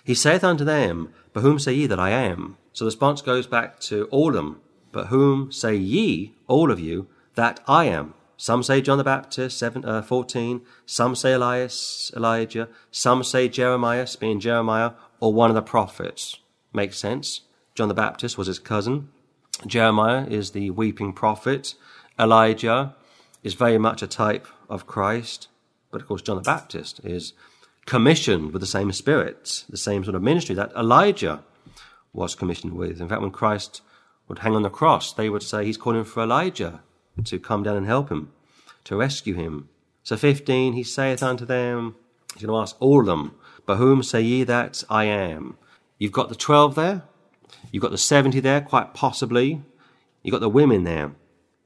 He 0.04 0.14
saith 0.14 0.44
unto 0.44 0.66
them, 0.66 1.14
But 1.32 1.40
whom 1.40 1.58
say 1.58 1.72
ye 1.72 1.88
that 1.88 2.02
I 2.02 2.10
am? 2.10 2.58
So 2.74 2.84
the 2.84 2.90
response 2.90 3.22
goes 3.22 3.48
back 3.48 3.80
to 3.92 4.10
all 4.12 4.28
of 4.28 4.36
them. 4.36 4.60
But 4.92 5.08
whom 5.08 5.54
say 5.54 5.78
ye, 5.78 6.36
all 6.48 6.70
of 6.70 6.82
you, 6.82 7.08
that 7.36 7.62
I 7.66 7.86
am? 7.86 8.14
Some 8.36 8.62
say 8.62 8.82
John 8.82 8.98
the 8.98 9.06
Baptist, 9.06 9.58
seven, 9.58 9.86
uh, 9.86 10.02
14. 10.02 10.60
Some 10.86 11.16
say 11.16 11.32
Elias, 11.32 12.12
Elijah. 12.18 12.68
Some 12.92 13.24
say 13.24 13.48
Jeremiah, 13.48 14.06
being 14.20 14.42
Jeremiah, 14.42 14.92
or 15.22 15.32
one 15.32 15.50
of 15.50 15.56
the 15.56 15.62
prophets. 15.62 16.40
Makes 16.74 16.98
sense. 16.98 17.44
John 17.74 17.88
the 17.88 17.94
Baptist 17.94 18.38
was 18.38 18.48
his 18.48 18.60
cousin. 18.60 19.08
Jeremiah 19.66 20.26
is 20.26 20.52
the 20.52 20.72
weeping 20.72 21.14
prophet. 21.14 21.76
Elijah 22.20 22.96
is 23.44 23.54
very 23.54 23.78
much 23.78 24.02
a 24.02 24.08
type 24.08 24.48
of 24.70 24.88
Christ. 24.88 25.48
But 25.92 26.02
of 26.02 26.08
course, 26.08 26.22
John 26.22 26.38
the 26.38 26.44
Baptist 26.44 27.00
is 27.04 27.34
commissioned 27.86 28.52
with 28.52 28.62
the 28.62 28.68
same 28.68 28.92
spirit, 28.92 29.66
the 29.70 29.78
same 29.78 30.04
sort 30.04 30.16
of 30.16 30.22
ministry 30.22 30.56
that 30.56 30.72
Elijah 30.76 31.44
was 32.14 32.36
commissioned 32.36 32.74
with. 32.74 33.02
In 33.02 33.10
fact, 33.10 33.22
when 33.22 33.32
Christ 33.32 33.82
would 34.28 34.40
hang 34.40 34.56
on 34.56 34.62
the 34.62 34.70
cross, 34.70 35.14
they 35.14 35.30
would 35.30 35.44
say 35.44 35.66
he's 35.66 35.78
calling 35.78 36.04
for 36.04 36.24
Elijah 36.24 36.82
to 37.24 37.40
come 37.40 37.64
down 37.64 37.76
and 37.76 37.86
help 37.86 38.10
him, 38.10 38.32
to 38.86 38.96
rescue 38.96 39.34
him. 39.34 39.70
So 40.04 40.16
15, 40.18 40.74
he 40.74 40.84
saith 40.84 41.22
unto 41.22 41.46
them, 41.46 41.96
he's 42.34 42.44
going 42.44 42.54
to 42.54 42.62
ask 42.62 42.76
all 42.80 43.02
of 43.02 43.06
them, 43.06 43.36
By 43.66 43.76
whom 43.76 44.04
say 44.04 44.22
ye 44.22 44.44
that 44.44 44.84
I 44.90 45.06
am? 45.06 45.58
You've 45.98 46.12
got 46.12 46.30
the 46.30 46.36
12 46.36 46.76
there. 46.76 47.04
You've 47.72 47.82
got 47.82 47.92
the 47.92 47.98
70 47.98 48.40
there, 48.40 48.62
quite 48.62 48.94
possibly. 48.94 49.62
You've 50.24 50.32
got 50.32 50.42
the 50.42 50.50
women 50.50 50.84
there. 50.84 51.12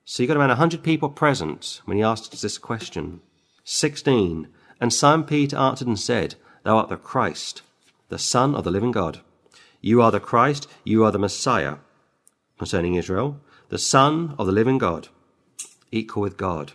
So 0.06 0.22
you've 0.22 0.28
got 0.28 0.38
around 0.38 0.50
100 0.50 0.84
people 0.84 1.10
present 1.10 1.82
when 1.86 1.98
he 1.98 2.04
asked 2.04 2.42
this 2.42 2.58
question. 2.58 3.22
16. 3.64 4.48
And 4.82 4.92
Simon 4.94 5.26
Peter 5.26 5.58
answered 5.58 5.88
and 5.88 6.00
said, 6.00 6.36
Thou 6.64 6.78
art 6.78 6.90
the 6.90 6.98
Christ, 6.98 7.62
the 8.10 8.20
Son 8.20 8.54
of 8.54 8.64
the 8.64 8.72
living 8.72 8.92
God. 8.92 9.22
You 9.80 10.02
are 10.02 10.12
the 10.12 10.20
Christ, 10.20 10.68
you 10.84 11.04
are 11.06 11.12
the 11.12 11.20
Messiah, 11.20 11.78
concerning 12.58 12.96
Israel, 12.96 13.40
the 13.70 13.78
Son 13.78 14.36
of 14.38 14.46
the 14.46 14.54
living 14.54 14.78
God 14.78 15.08
equal 15.92 16.24
with 16.24 16.38
God. 16.38 16.74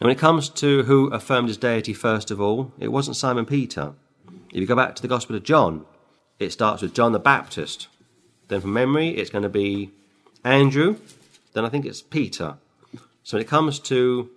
Now, 0.00 0.06
when 0.06 0.10
it 0.10 0.18
comes 0.18 0.48
to 0.50 0.84
who 0.84 1.08
affirmed 1.08 1.48
his 1.48 1.56
deity 1.56 1.94
first 1.94 2.30
of 2.30 2.40
all, 2.40 2.72
it 2.78 2.88
wasn't 2.88 3.16
Simon 3.16 3.46
Peter. 3.46 3.94
If 4.52 4.60
you 4.60 4.66
go 4.66 4.76
back 4.76 4.94
to 4.94 5.02
the 5.02 5.08
Gospel 5.08 5.36
of 5.36 5.42
John, 5.42 5.84
it 6.38 6.52
starts 6.52 6.82
with 6.82 6.94
John 6.94 7.12
the 7.12 7.18
Baptist. 7.18 7.88
Then, 8.48 8.60
from 8.60 8.72
memory, 8.72 9.08
it's 9.10 9.30
going 9.30 9.42
to 9.42 9.48
be 9.48 9.90
Andrew. 10.44 10.98
Then 11.56 11.64
I 11.64 11.70
think 11.70 11.86
it's 11.86 12.02
Peter. 12.02 12.58
So, 13.22 13.38
when 13.38 13.42
it 13.42 13.48
comes 13.48 13.78
to, 13.78 14.28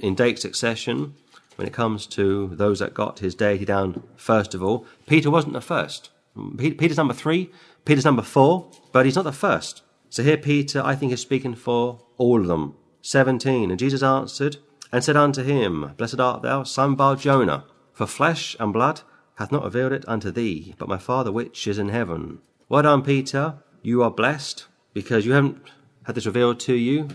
in 0.00 0.14
date 0.14 0.38
succession, 0.38 1.14
when 1.56 1.66
it 1.66 1.72
comes 1.72 2.06
to 2.06 2.52
those 2.54 2.78
that 2.78 2.94
got 2.94 3.18
his 3.18 3.34
deity 3.34 3.64
down 3.64 4.04
first 4.14 4.54
of 4.54 4.62
all, 4.62 4.86
Peter 5.08 5.28
wasn't 5.28 5.54
the 5.54 5.60
first. 5.60 6.10
Peter's 6.56 6.96
number 6.96 7.14
three, 7.14 7.50
Peter's 7.84 8.04
number 8.04 8.22
four, 8.22 8.70
but 8.92 9.04
he's 9.04 9.16
not 9.16 9.24
the 9.24 9.32
first. 9.32 9.82
So 10.08 10.22
here 10.22 10.36
Peter, 10.36 10.80
I 10.84 10.94
think, 10.94 11.12
is 11.12 11.20
speaking 11.20 11.56
for 11.56 11.98
all 12.16 12.40
of 12.42 12.46
them. 12.46 12.76
17. 13.02 13.72
And 13.72 13.78
Jesus 13.80 14.04
answered 14.04 14.58
and 14.92 15.02
said 15.02 15.16
unto 15.16 15.42
him, 15.42 15.94
Blessed 15.96 16.20
art 16.20 16.42
thou, 16.42 16.62
Simon 16.62 16.94
Bar 16.94 17.16
Jonah, 17.16 17.64
for 17.92 18.06
flesh 18.06 18.54
and 18.60 18.72
blood 18.72 19.00
hath 19.34 19.50
not 19.50 19.64
revealed 19.64 19.90
it 19.90 20.04
unto 20.06 20.30
thee, 20.30 20.76
but 20.78 20.88
my 20.88 20.98
Father 20.98 21.32
which 21.32 21.66
is 21.66 21.76
in 21.76 21.88
heaven. 21.88 22.38
Well 22.68 22.82
done, 22.82 23.02
Peter. 23.02 23.56
You 23.82 24.04
are 24.04 24.12
blessed, 24.12 24.66
because 24.94 25.26
you 25.26 25.32
haven't 25.32 25.60
had 26.08 26.14
this 26.14 26.24
revealed 26.24 26.58
to 26.58 26.72
you 26.72 27.06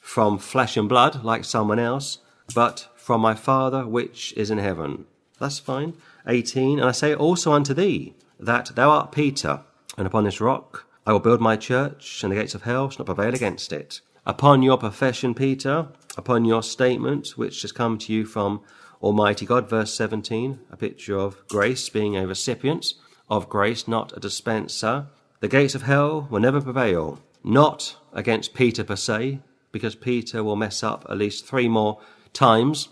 from 0.00 0.38
flesh 0.38 0.76
and 0.76 0.88
blood, 0.88 1.24
like 1.24 1.44
someone 1.44 1.80
else, 1.80 2.18
but 2.54 2.88
from 2.94 3.20
my 3.20 3.34
Father 3.34 3.84
which 3.84 4.32
is 4.36 4.48
in 4.48 4.58
heaven. 4.58 5.06
That's 5.40 5.58
fine. 5.58 5.94
18. 6.28 6.78
And 6.78 6.88
I 6.88 6.92
say 6.92 7.16
also 7.16 7.52
unto 7.52 7.74
thee, 7.74 8.14
that 8.38 8.76
thou 8.76 8.90
art 8.90 9.10
Peter, 9.10 9.62
and 9.98 10.06
upon 10.06 10.22
this 10.22 10.40
rock 10.40 10.86
I 11.04 11.12
will 11.12 11.18
build 11.18 11.40
my 11.40 11.56
church, 11.56 12.22
and 12.22 12.30
the 12.30 12.36
gates 12.36 12.54
of 12.54 12.62
hell 12.62 12.90
shall 12.90 13.04
not 13.04 13.12
prevail 13.12 13.34
against 13.34 13.72
it. 13.72 14.00
Upon 14.24 14.62
your 14.62 14.78
profession, 14.78 15.34
Peter, 15.34 15.88
upon 16.16 16.44
your 16.44 16.62
statement, 16.62 17.30
which 17.30 17.62
has 17.62 17.72
come 17.72 17.98
to 17.98 18.12
you 18.12 18.24
from 18.24 18.60
Almighty 19.02 19.46
God, 19.46 19.68
verse 19.68 19.92
17, 19.94 20.60
a 20.70 20.76
picture 20.76 21.18
of 21.18 21.44
grace 21.48 21.88
being 21.88 22.16
a 22.16 22.24
recipient 22.24 22.94
of 23.28 23.48
grace, 23.48 23.88
not 23.88 24.16
a 24.16 24.20
dispenser. 24.20 25.06
The 25.40 25.48
gates 25.48 25.74
of 25.74 25.82
hell 25.82 26.28
will 26.30 26.38
never 26.38 26.60
prevail, 26.60 27.18
not 27.42 27.96
against 28.12 28.54
Peter 28.54 28.84
per 28.84 28.96
se, 28.96 29.40
because 29.70 29.94
Peter 29.94 30.44
will 30.44 30.56
mess 30.56 30.82
up 30.82 31.06
at 31.08 31.16
least 31.16 31.46
three 31.46 31.68
more 31.68 32.00
times 32.32 32.88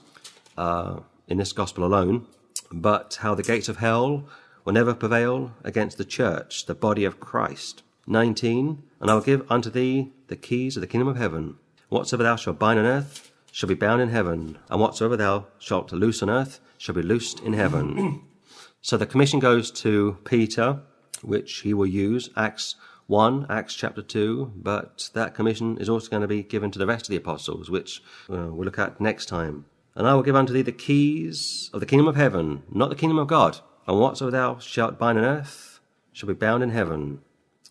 uh, 0.56 1.01
in 1.28 1.38
this 1.38 1.52
gospel 1.52 1.84
alone, 1.84 2.26
but 2.72 3.18
how 3.20 3.34
the 3.34 3.42
gates 3.42 3.68
of 3.68 3.78
hell 3.78 4.24
will 4.64 4.72
never 4.72 4.94
prevail 4.94 5.52
against 5.64 5.98
the 5.98 6.05
church, 6.05 6.66
the 6.66 6.74
body 6.74 7.05
of 7.05 7.20
Christ. 7.20 7.82
19. 8.06 8.82
And 9.01 9.10
I 9.10 9.14
will 9.14 9.20
give 9.20 9.51
unto 9.51 9.70
thee 9.70 10.12
the 10.28 10.36
keys 10.36 10.76
of 10.76 10.80
the 10.80 10.86
kingdom 10.86 11.09
of 11.09 11.16
heaven. 11.16 11.56
Whatsoever 11.88 12.22
thou 12.22 12.36
shalt 12.36 12.59
bind 12.59 12.78
on 12.78 12.84
earth 12.84 13.32
shall 13.52 13.68
be 13.68 13.74
bound 13.74 14.01
in 14.01 14.10
heaven, 14.10 14.59
and 14.68 14.80
whatsoever 14.80 15.16
thou 15.16 15.47
shalt 15.59 15.92
loose 15.92 16.22
on 16.22 16.30
earth 16.30 16.60
shall 16.78 16.94
be 16.94 17.02
loosed 17.02 17.40
in 17.40 17.52
heaven. 17.52 18.22
so 18.80 18.97
the 18.97 19.06
commission 19.06 19.40
goes 19.40 19.70
to 19.70 20.18
Peter, 20.24 20.80
which 21.22 21.60
he 21.60 21.74
will 21.74 21.86
use, 21.86 22.30
Acts 22.36 22.76
1, 23.10 23.46
Acts 23.50 23.74
chapter 23.74 24.02
2, 24.02 24.52
but 24.54 25.10
that 25.14 25.34
commission 25.34 25.76
is 25.78 25.88
also 25.88 26.08
going 26.08 26.22
to 26.22 26.28
be 26.28 26.44
given 26.44 26.70
to 26.70 26.78
the 26.78 26.86
rest 26.86 27.06
of 27.06 27.10
the 27.10 27.16
apostles, 27.16 27.68
which 27.68 28.00
uh, 28.30 28.46
we'll 28.46 28.64
look 28.64 28.78
at 28.78 29.00
next 29.00 29.26
time. 29.26 29.64
And 29.96 30.06
I 30.06 30.14
will 30.14 30.22
give 30.22 30.36
unto 30.36 30.52
thee 30.52 30.62
the 30.62 30.70
keys 30.70 31.70
of 31.74 31.80
the 31.80 31.86
kingdom 31.86 32.06
of 32.06 32.14
heaven, 32.14 32.62
not 32.70 32.88
the 32.88 32.94
kingdom 32.94 33.18
of 33.18 33.26
God. 33.26 33.58
And 33.88 33.98
whatsoever 33.98 34.30
thou 34.30 34.58
shalt 34.60 34.96
bind 34.96 35.18
on 35.18 35.24
earth 35.24 35.80
shall 36.12 36.28
be 36.28 36.34
bound 36.34 36.62
in 36.62 36.70
heaven, 36.70 37.18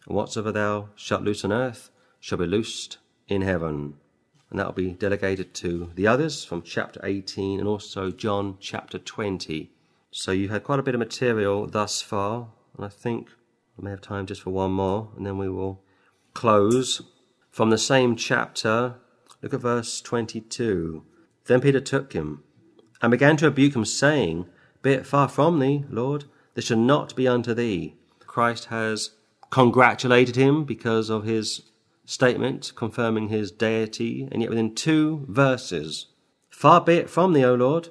and 0.05 0.15
whatsoever 0.17 0.51
thou 0.51 0.89
shalt 0.95 1.23
loose 1.23 1.45
on 1.45 1.53
earth 1.53 1.89
shall 2.19 2.37
be 2.37 2.45
loosed 2.45 2.97
in 3.29 3.41
heaven. 3.41 3.93
And 4.49 4.59
that 4.59 4.65
will 4.65 4.73
be 4.73 4.91
delegated 4.91 5.53
to 5.53 5.91
the 5.95 6.05
others 6.05 6.43
from 6.43 6.63
chapter 6.63 6.99
18 7.01 7.59
and 7.59 7.67
also 7.67 8.11
John 8.11 8.57
chapter 8.59 8.99
20. 8.99 9.71
So 10.11 10.33
you 10.33 10.49
had 10.49 10.65
quite 10.65 10.79
a 10.79 10.83
bit 10.83 10.95
of 10.95 10.99
material 10.99 11.65
thus 11.65 12.01
far, 12.01 12.49
and 12.75 12.85
I 12.85 12.89
think 12.89 13.29
I 13.80 13.84
may 13.85 13.91
have 13.91 14.01
time 14.01 14.26
just 14.26 14.41
for 14.41 14.49
one 14.49 14.72
more, 14.72 15.10
and 15.15 15.26
then 15.26 15.38
we 15.38 15.47
will 15.47 15.81
close. 16.34 17.01
From 17.49 17.69
the 17.69 17.77
same 17.77 18.18
chapter, 18.18 18.95
look 19.41 19.53
at 19.53 19.61
verse 19.61 20.01
22. 20.01 21.03
Then 21.45 21.61
Peter 21.61 21.80
took 21.80 22.11
him 22.11 22.43
and 23.01 23.10
began 23.10 23.38
to 23.38 23.45
rebuke 23.45 23.76
him, 23.76 23.85
saying, 23.85 24.47
Be 24.81 24.91
it 24.91 25.06
far 25.06 25.30
from 25.30 25.60
thee, 25.60 25.85
Lord, 25.89 26.26
this 26.56 26.65
shall 26.65 26.77
not 26.77 27.15
be 27.15 27.26
unto 27.26 27.53
thee. 27.53 27.95
Christ 28.19 28.65
has 28.65 29.11
congratulated 29.49 30.35
him 30.35 30.65
because 30.65 31.10
of 31.10 31.23
his 31.23 31.61
statement 32.03 32.73
confirming 32.76 33.30
his 33.30 33.49
deity, 33.49 34.27
and 34.30 34.41
yet 34.41 34.49
within 34.49 34.76
two 34.76 35.26
verses, 35.30 36.07
Far 36.49 36.81
be 36.81 36.95
it 36.95 37.10
from 37.10 37.31
thee, 37.31 37.45
O 37.45 37.56
Lord. 37.56 37.89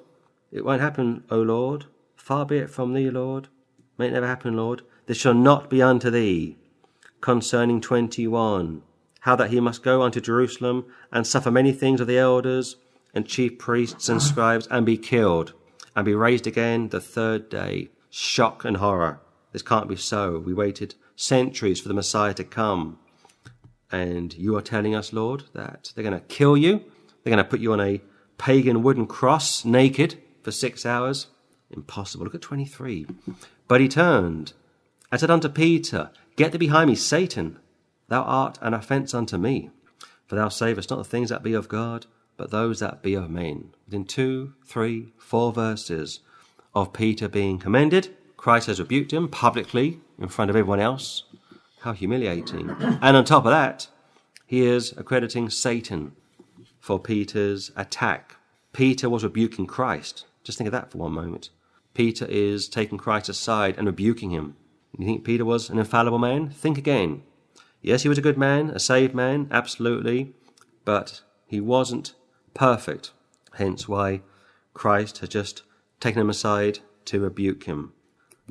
It 0.52 0.66
won't 0.66 0.82
happen, 0.82 1.24
O 1.30 1.40
Lord. 1.40 1.86
Far 2.14 2.44
be 2.44 2.58
it 2.58 2.68
from 2.68 2.92
thee, 2.92 3.08
Lord. 3.08 3.48
May 3.96 4.08
it 4.08 4.12
never 4.12 4.26
happen, 4.26 4.54
Lord. 4.54 4.82
This 5.08 5.16
shall 5.16 5.32
not 5.32 5.70
be 5.70 5.80
unto 5.80 6.10
thee. 6.10 6.58
Concerning 7.22 7.80
21, 7.80 8.82
how 9.20 9.34
that 9.36 9.48
he 9.48 9.58
must 9.58 9.82
go 9.82 10.02
unto 10.02 10.20
Jerusalem 10.20 10.84
and 11.10 11.26
suffer 11.26 11.50
many 11.50 11.72
things 11.72 12.02
of 12.02 12.06
the 12.06 12.18
elders 12.18 12.76
and 13.14 13.26
chief 13.26 13.58
priests 13.58 14.10
and 14.10 14.22
scribes 14.22 14.68
and 14.70 14.84
be 14.84 14.98
killed 14.98 15.54
and 15.96 16.04
be 16.04 16.14
raised 16.14 16.46
again 16.46 16.90
the 16.90 17.00
third 17.00 17.48
day. 17.48 17.88
Shock 18.10 18.66
and 18.66 18.76
horror. 18.76 19.20
This 19.52 19.62
can't 19.62 19.88
be 19.88 19.96
so. 19.96 20.40
We 20.40 20.52
waited 20.52 20.94
centuries 21.16 21.80
for 21.80 21.88
the 21.88 21.94
Messiah 21.94 22.34
to 22.34 22.44
come. 22.44 22.98
And 23.90 24.34
you 24.34 24.56
are 24.56 24.62
telling 24.62 24.94
us, 24.94 25.14
Lord, 25.14 25.44
that 25.54 25.90
they're 25.94 26.04
going 26.04 26.20
to 26.20 26.26
kill 26.26 26.54
you. 26.54 26.84
They're 27.24 27.32
going 27.32 27.42
to 27.42 27.48
put 27.48 27.60
you 27.60 27.72
on 27.72 27.80
a 27.80 28.02
pagan 28.36 28.82
wooden 28.82 29.06
cross 29.06 29.64
naked 29.64 30.18
for 30.42 30.52
six 30.52 30.84
hours. 30.84 31.28
Impossible. 31.70 32.24
Look 32.24 32.34
at 32.34 32.42
23. 32.42 33.06
But 33.66 33.80
he 33.80 33.88
turned 33.88 34.52
and 35.10 35.20
said 35.20 35.30
unto 35.30 35.48
Peter, 35.48 36.10
Get 36.36 36.52
thee 36.52 36.58
behind 36.58 36.88
me, 36.88 36.94
Satan. 36.94 37.58
Thou 38.08 38.22
art 38.22 38.58
an 38.62 38.74
offence 38.74 39.14
unto 39.14 39.36
me. 39.36 39.70
For 40.26 40.36
thou 40.36 40.48
savest 40.48 40.90
not 40.90 40.98
the 40.98 41.04
things 41.04 41.30
that 41.30 41.42
be 41.42 41.54
of 41.54 41.68
God, 41.68 42.06
but 42.36 42.50
those 42.50 42.80
that 42.80 43.02
be 43.02 43.14
of 43.14 43.30
men. 43.30 43.70
Within 43.86 44.04
two, 44.04 44.54
three, 44.64 45.12
four 45.18 45.52
verses 45.52 46.20
of 46.74 46.92
Peter 46.92 47.28
being 47.28 47.58
commended, 47.58 48.14
Christ 48.36 48.68
has 48.68 48.78
rebuked 48.78 49.12
him 49.12 49.28
publicly 49.28 50.00
in 50.18 50.28
front 50.28 50.50
of 50.50 50.56
everyone 50.56 50.80
else. 50.80 51.24
How 51.80 51.92
humiliating. 51.92 52.70
And 52.80 53.16
on 53.16 53.24
top 53.24 53.44
of 53.44 53.50
that, 53.50 53.88
he 54.46 54.62
is 54.62 54.92
accrediting 54.96 55.50
Satan 55.50 56.12
for 56.80 56.98
Peter's 56.98 57.70
attack. 57.76 58.36
Peter 58.72 59.10
was 59.10 59.24
rebuking 59.24 59.66
Christ. 59.66 60.24
Just 60.44 60.58
think 60.58 60.68
of 60.68 60.72
that 60.72 60.90
for 60.90 60.98
one 60.98 61.12
moment. 61.12 61.50
Peter 61.94 62.26
is 62.26 62.68
taking 62.68 62.98
Christ 62.98 63.28
aside 63.28 63.76
and 63.76 63.86
rebuking 63.86 64.30
him. 64.30 64.56
You 64.98 65.06
think 65.06 65.24
Peter 65.24 65.44
was 65.44 65.70
an 65.70 65.78
infallible 65.78 66.18
man? 66.18 66.50
Think 66.50 66.76
again. 66.76 67.22
Yes, 67.80 68.02
he 68.02 68.08
was 68.08 68.18
a 68.18 68.22
good 68.22 68.36
man, 68.36 68.70
a 68.70 68.80
saved 68.80 69.14
man, 69.14 69.46
absolutely, 69.52 70.34
but 70.84 71.22
he 71.46 71.60
wasn't 71.60 72.14
perfect. 72.52 73.12
Hence 73.54 73.88
why 73.88 74.22
Christ 74.74 75.18
had 75.18 75.30
just 75.30 75.62
taken 76.00 76.20
him 76.20 76.30
aside 76.30 76.80
to 77.06 77.20
rebuke 77.20 77.64
him. 77.64 77.92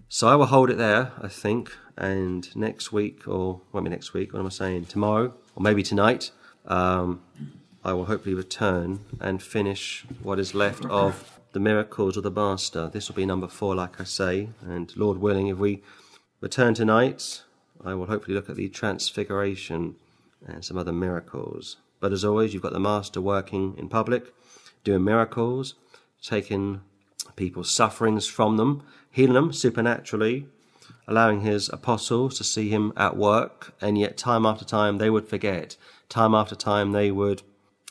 So 0.08 0.30
I 0.30 0.36
will 0.36 0.46
hold 0.46 0.70
it 0.70 0.78
there, 0.78 1.12
I 1.22 1.28
think, 1.28 1.76
and 1.98 2.56
next 2.56 2.94
week, 2.94 3.28
or 3.28 3.62
won't 3.74 3.84
be 3.84 3.90
next 3.90 4.14
week, 4.14 4.32
what 4.32 4.40
am 4.40 4.46
I 4.46 4.50
saying? 4.50 4.86
Tomorrow, 4.86 5.34
or 5.56 5.62
maybe 5.62 5.84
tonight, 5.84 6.32
um, 6.66 7.22
I 7.84 7.94
will 7.94 8.06
hopefully 8.06 8.36
return 8.36 9.02
and 9.20 9.44
finish 9.44 10.06
what 10.22 10.40
is 10.40 10.54
left 10.54 10.86
of 10.86 11.40
the 11.52 11.60
miracles 11.60 12.16
of 12.16 12.24
the 12.24 12.32
Master. 12.32 12.90
This 12.92 13.10
will 13.10 13.16
be 13.16 13.26
number 13.26 13.48
four, 13.48 13.76
like 13.76 14.00
I 14.00 14.04
say, 14.04 14.50
and 14.62 14.96
Lord 14.96 15.18
willing, 15.18 15.48
if 15.48 15.58
we 15.58 15.82
return 16.40 16.74
tonight, 16.74 17.44
I 17.84 17.94
will 17.96 18.06
hopefully 18.06 18.36
look 18.36 18.50
at 18.50 18.56
the 18.56 18.70
Transfiguration 18.70 19.96
and 20.46 20.64
some 20.64 20.78
other 20.78 20.94
miracles. 20.94 21.78
But 22.00 22.14
as 22.14 22.24
always, 22.24 22.54
you've 22.54 22.64
got 22.64 22.74
the 22.74 22.80
Master 22.80 23.20
working 23.20 23.76
in 23.78 23.90
public, 23.90 24.34
doing 24.84 25.04
miracles, 25.04 25.76
taking 26.22 26.82
people's 27.36 27.72
sufferings 27.72 28.28
from 28.28 28.58
them, 28.58 28.84
healing 29.10 29.34
them 29.34 29.54
supernaturally, 29.54 30.48
allowing 31.08 31.42
his 31.42 31.70
apostles 31.70 32.38
to 32.38 32.44
see 32.44 32.70
him 32.70 32.94
at 32.96 33.18
work, 33.18 33.74
and 33.82 33.98
yet 33.98 34.18
time 34.18 34.46
after 34.46 34.66
time 34.66 34.98
they 34.98 35.10
would 35.10 35.28
forget. 35.28 35.76
Time 36.10 36.36
after 36.36 36.56
time 36.56 36.92
they 36.92 37.12
would 37.12 37.42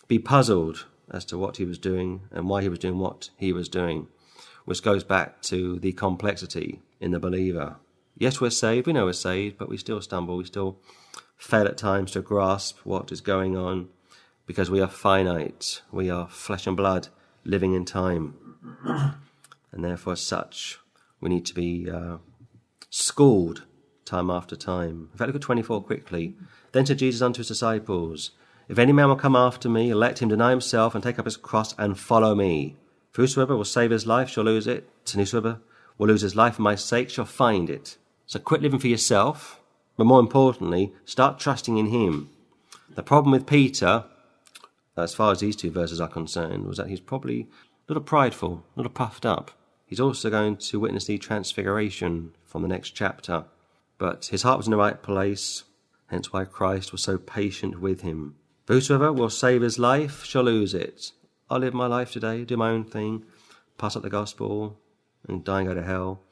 be 0.06 0.18
puzzled 0.18 0.86
as 1.10 1.24
to 1.24 1.38
what 1.38 1.56
he 1.56 1.64
was 1.64 1.78
doing 1.78 2.22
and 2.30 2.48
why 2.48 2.62
he 2.62 2.68
was 2.68 2.78
doing 2.78 2.98
what 2.98 3.30
he 3.36 3.52
was 3.52 3.68
doing, 3.68 4.06
which 4.64 4.82
goes 4.82 5.04
back 5.04 5.42
to 5.42 5.78
the 5.78 5.92
complexity 5.92 6.80
in 7.00 7.10
the 7.10 7.20
believer. 7.20 7.76
Yes, 8.18 8.40
we're 8.40 8.50
saved, 8.50 8.86
we 8.86 8.94
know 8.94 9.04
we're 9.04 9.12
saved, 9.12 9.58
but 9.58 9.68
we 9.68 9.76
still 9.76 10.00
stumble, 10.00 10.38
we 10.38 10.44
still 10.44 10.78
fail 11.36 11.66
at 11.66 11.76
times 11.76 12.12
to 12.12 12.22
grasp 12.22 12.78
what 12.84 13.12
is 13.12 13.20
going 13.20 13.56
on 13.56 13.88
because 14.46 14.70
we 14.70 14.80
are 14.80 14.88
finite, 14.88 15.82
we 15.92 16.08
are 16.08 16.28
flesh 16.28 16.66
and 16.66 16.76
blood 16.76 17.08
living 17.44 17.74
in 17.74 17.84
time. 17.84 18.34
And 19.72 19.84
therefore, 19.84 20.14
as 20.14 20.22
such, 20.22 20.78
we 21.20 21.28
need 21.28 21.44
to 21.46 21.54
be 21.54 21.90
uh, 21.90 22.16
schooled 22.88 23.64
time 24.06 24.30
after 24.30 24.56
time. 24.56 25.10
In 25.12 25.18
fact, 25.18 25.28
look 25.28 25.36
at 25.36 25.42
24 25.42 25.82
quickly. 25.82 26.34
Then 26.72 26.86
said 26.86 26.98
Jesus 26.98 27.20
unto 27.20 27.38
his 27.38 27.48
disciples, 27.48 28.30
If 28.68 28.78
any 28.78 28.92
man 28.92 29.08
will 29.08 29.16
come 29.16 29.36
after 29.36 29.68
me, 29.68 29.92
let 29.92 30.22
him 30.22 30.30
deny 30.30 30.50
himself 30.50 30.94
and 30.94 31.04
take 31.04 31.18
up 31.18 31.26
his 31.26 31.36
cross 31.36 31.74
and 31.78 31.98
follow 31.98 32.34
me. 32.34 32.76
For 33.10 33.22
whosoever 33.22 33.56
will 33.56 33.64
save 33.64 33.90
his 33.90 34.06
life 34.06 34.30
shall 34.30 34.44
lose 34.44 34.66
it, 34.66 34.88
and 35.12 35.20
whosoever 35.20 35.60
will 35.98 36.08
lose 36.08 36.22
his 36.22 36.36
life 36.36 36.54
for 36.54 36.62
my 36.62 36.74
sake 36.74 37.10
shall 37.10 37.24
find 37.24 37.68
it. 37.68 37.98
So 38.26 38.38
quit 38.38 38.62
living 38.62 38.80
for 38.80 38.88
yourself, 38.88 39.60
but 39.96 40.06
more 40.06 40.20
importantly, 40.20 40.92
start 41.04 41.38
trusting 41.38 41.78
in 41.78 41.86
him. 41.86 42.30
The 42.94 43.02
problem 43.02 43.32
with 43.32 43.46
Peter, 43.46 44.04
as 44.96 45.14
far 45.14 45.32
as 45.32 45.40
these 45.40 45.56
two 45.56 45.70
verses 45.70 46.00
are 46.00 46.08
concerned, 46.08 46.66
was 46.66 46.78
that 46.78 46.88
he's 46.88 47.00
probably 47.00 47.42
a 47.42 47.46
little 47.88 48.02
prideful, 48.02 48.64
a 48.74 48.78
little 48.78 48.92
puffed 48.92 49.24
up. 49.24 49.52
He's 49.86 50.00
also 50.00 50.30
going 50.30 50.56
to 50.56 50.80
witness 50.80 51.04
the 51.04 51.18
transfiguration 51.18 52.32
from 52.44 52.62
the 52.62 52.68
next 52.68 52.90
chapter. 52.90 53.44
But 53.98 54.26
his 54.26 54.42
heart 54.42 54.58
was 54.58 54.66
in 54.66 54.72
the 54.72 54.76
right 54.76 55.00
place, 55.00 55.62
hence 56.08 56.32
why 56.32 56.44
Christ 56.44 56.92
was 56.92 57.02
so 57.02 57.18
patient 57.18 57.80
with 57.80 58.00
him. 58.00 58.34
Whosoever 58.66 59.12
will 59.12 59.30
save 59.30 59.62
his 59.62 59.78
life 59.78 60.24
shall 60.24 60.42
lose 60.42 60.74
it. 60.74 61.12
I'll 61.48 61.60
live 61.60 61.74
my 61.74 61.86
life 61.86 62.10
today, 62.10 62.44
do 62.44 62.56
my 62.56 62.70
own 62.70 62.84
thing, 62.84 63.24
pass 63.78 63.94
up 63.94 64.02
the 64.02 64.10
gospel, 64.10 64.80
and 65.28 65.44
die 65.44 65.60
and 65.60 65.68
go 65.68 65.74
to 65.74 65.82
hell. 65.82 66.22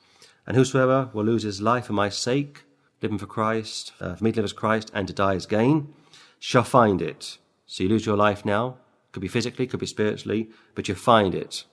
And 0.47 0.57
whosoever 0.57 1.11
will 1.13 1.25
lose 1.25 1.43
his 1.43 1.63
life 1.63 1.87
for 1.87 1.93
my 1.93 2.09
sake, 2.09 2.65
living 3.01 3.19
for 3.19 3.27
Christ, 3.27 3.93
uh, 4.01 4.15
for 4.15 4.25
me 4.25 4.33
to 4.33 4.37
live 4.37 4.45
as 4.45 4.53
Christ 4.53 4.91
and 4.95 5.07
to 5.09 5.15
die 5.15 5.35
as 5.35 5.47
gain, 5.47 5.95
shall 6.39 6.65
find 6.65 7.01
it. 7.01 7.39
So 7.67 7.83
you 7.83 7.89
lose 7.89 8.07
your 8.07 8.17
life 8.17 8.45
now, 8.45 8.77
could 9.13 9.21
be 9.21 9.29
physically, 9.29 9.67
could 9.67 9.81
be 9.81 9.87
spiritually, 9.87 10.51
but 10.75 10.89
you 10.89 10.95
find 10.95 11.35
it 11.35 11.65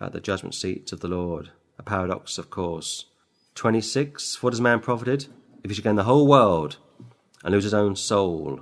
at 0.00 0.12
the 0.12 0.20
judgment 0.20 0.54
seat 0.54 0.92
of 0.92 1.00
the 1.00 1.08
Lord. 1.08 1.50
A 1.78 1.82
paradox, 1.82 2.38
of 2.38 2.50
course. 2.50 3.06
26. 3.54 4.42
What 4.42 4.52
has 4.52 4.60
man 4.60 4.80
profited 4.80 5.26
if 5.62 5.70
he 5.70 5.74
should 5.74 5.84
gain 5.84 5.96
the 5.96 6.04
whole 6.04 6.26
world 6.26 6.76
and 7.42 7.52
lose 7.52 7.64
his 7.64 7.74
own 7.74 7.96
soul? 7.96 8.60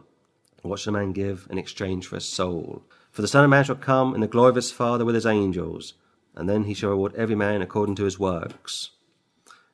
What 0.62 0.80
shall 0.80 0.94
a 0.94 0.98
man 0.98 1.12
give 1.12 1.46
in 1.50 1.58
exchange 1.58 2.06
for 2.06 2.16
his 2.16 2.28
soul? 2.28 2.82
For 3.12 3.22
the 3.22 3.28
Son 3.28 3.44
of 3.44 3.50
Man 3.50 3.64
shall 3.64 3.76
come 3.76 4.14
in 4.14 4.20
the 4.20 4.26
glory 4.26 4.50
of 4.50 4.56
his 4.56 4.72
Father 4.72 5.04
with 5.04 5.14
his 5.14 5.26
angels, 5.26 5.94
and 6.34 6.48
then 6.48 6.64
he 6.64 6.74
shall 6.74 6.90
reward 6.90 7.14
every 7.14 7.34
man 7.34 7.62
according 7.62 7.94
to 7.96 8.04
his 8.04 8.18
works. 8.18 8.90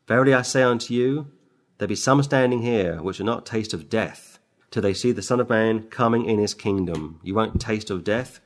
Verily 0.07 0.35
I 0.35 0.43
say 0.43 0.63
unto 0.63 0.93
you, 0.93 1.31
there 1.79 1.89
be 1.89 1.95
some 1.95 2.23
standing 2.23 2.63
here 2.63 3.01
which 3.03 3.19
will 3.19 3.27
not 3.27 3.47
taste 3.47 3.73
of 3.73 3.89
death 3.89 4.39
till 4.71 4.83
they 4.83 4.95
see 4.95 5.13
the 5.13 5.23
Son 5.23 5.41
of 5.41 5.49
Man 5.49 5.85
coming 5.85 6.25
in 6.25 6.39
his 6.39 6.55
kingdom. 6.55 7.21
You 7.23 7.35
won't 7.35 7.61
taste 7.61 7.91
of 7.91 8.03
death 8.03 8.41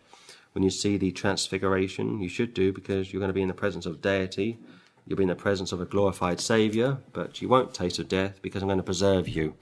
when 0.52 0.62
you 0.62 0.70
see 0.70 0.96
the 0.96 1.12
transfiguration. 1.12 2.20
You 2.20 2.28
should 2.28 2.52
do 2.52 2.72
because 2.72 3.12
you're 3.12 3.20
going 3.20 3.30
to 3.30 3.34
be 3.34 3.42
in 3.42 3.48
the 3.48 3.54
presence 3.54 3.86
of 3.86 4.02
deity. 4.02 4.58
You'll 5.06 5.16
be 5.16 5.22
in 5.22 5.28
the 5.28 5.34
presence 5.36 5.72
of 5.72 5.80
a 5.80 5.84
glorified 5.84 6.40
Saviour, 6.40 6.98
but 7.12 7.40
you 7.40 7.48
won't 7.48 7.72
taste 7.72 7.98
of 7.98 8.08
death 8.08 8.40
because 8.42 8.60
I'm 8.60 8.68
going 8.68 8.78
to 8.78 8.82
preserve 8.82 9.28
you. 9.28 9.54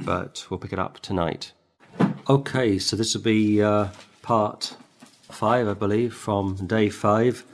But 0.00 0.46
we'll 0.50 0.58
pick 0.58 0.72
it 0.72 0.78
up 0.78 0.98
tonight. 1.00 1.52
Okay, 2.28 2.78
so 2.78 2.96
this 2.96 3.14
will 3.14 3.22
be 3.22 3.62
uh, 3.62 3.88
part 4.20 4.76
five, 5.30 5.68
I 5.68 5.74
believe, 5.74 6.14
from 6.14 6.56
day 6.66 6.88
five, 6.90 7.44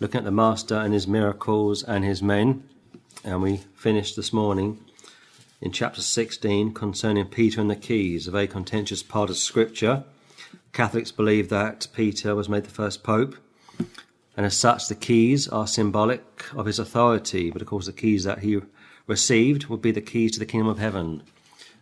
looking 0.00 0.18
at 0.18 0.24
the 0.24 0.30
Master 0.30 0.74
and 0.74 0.92
his 0.92 1.06
miracles 1.06 1.82
and 1.82 2.04
his 2.04 2.22
men. 2.22 2.64
And 3.26 3.42
we 3.42 3.56
finished 3.74 4.14
this 4.14 4.32
morning 4.32 4.78
in 5.60 5.72
chapter 5.72 6.00
16 6.00 6.72
concerning 6.72 7.24
Peter 7.26 7.60
and 7.60 7.68
the 7.68 7.74
keys, 7.74 8.28
a 8.28 8.30
very 8.30 8.46
contentious 8.46 9.02
part 9.02 9.30
of 9.30 9.36
Scripture. 9.36 10.04
Catholics 10.72 11.10
believe 11.10 11.48
that 11.48 11.88
Peter 11.92 12.36
was 12.36 12.48
made 12.48 12.62
the 12.62 12.70
first 12.70 13.02
pope, 13.02 13.34
and 14.36 14.46
as 14.46 14.56
such, 14.56 14.86
the 14.86 14.94
keys 14.94 15.48
are 15.48 15.66
symbolic 15.66 16.44
of 16.54 16.66
his 16.66 16.78
authority. 16.78 17.50
But 17.50 17.62
of 17.62 17.66
course, 17.66 17.86
the 17.86 17.92
keys 17.92 18.22
that 18.22 18.38
he 18.38 18.60
received 19.08 19.66
would 19.66 19.82
be 19.82 19.90
the 19.90 20.00
keys 20.00 20.30
to 20.34 20.38
the 20.38 20.46
kingdom 20.46 20.68
of 20.68 20.78
heaven, 20.78 21.24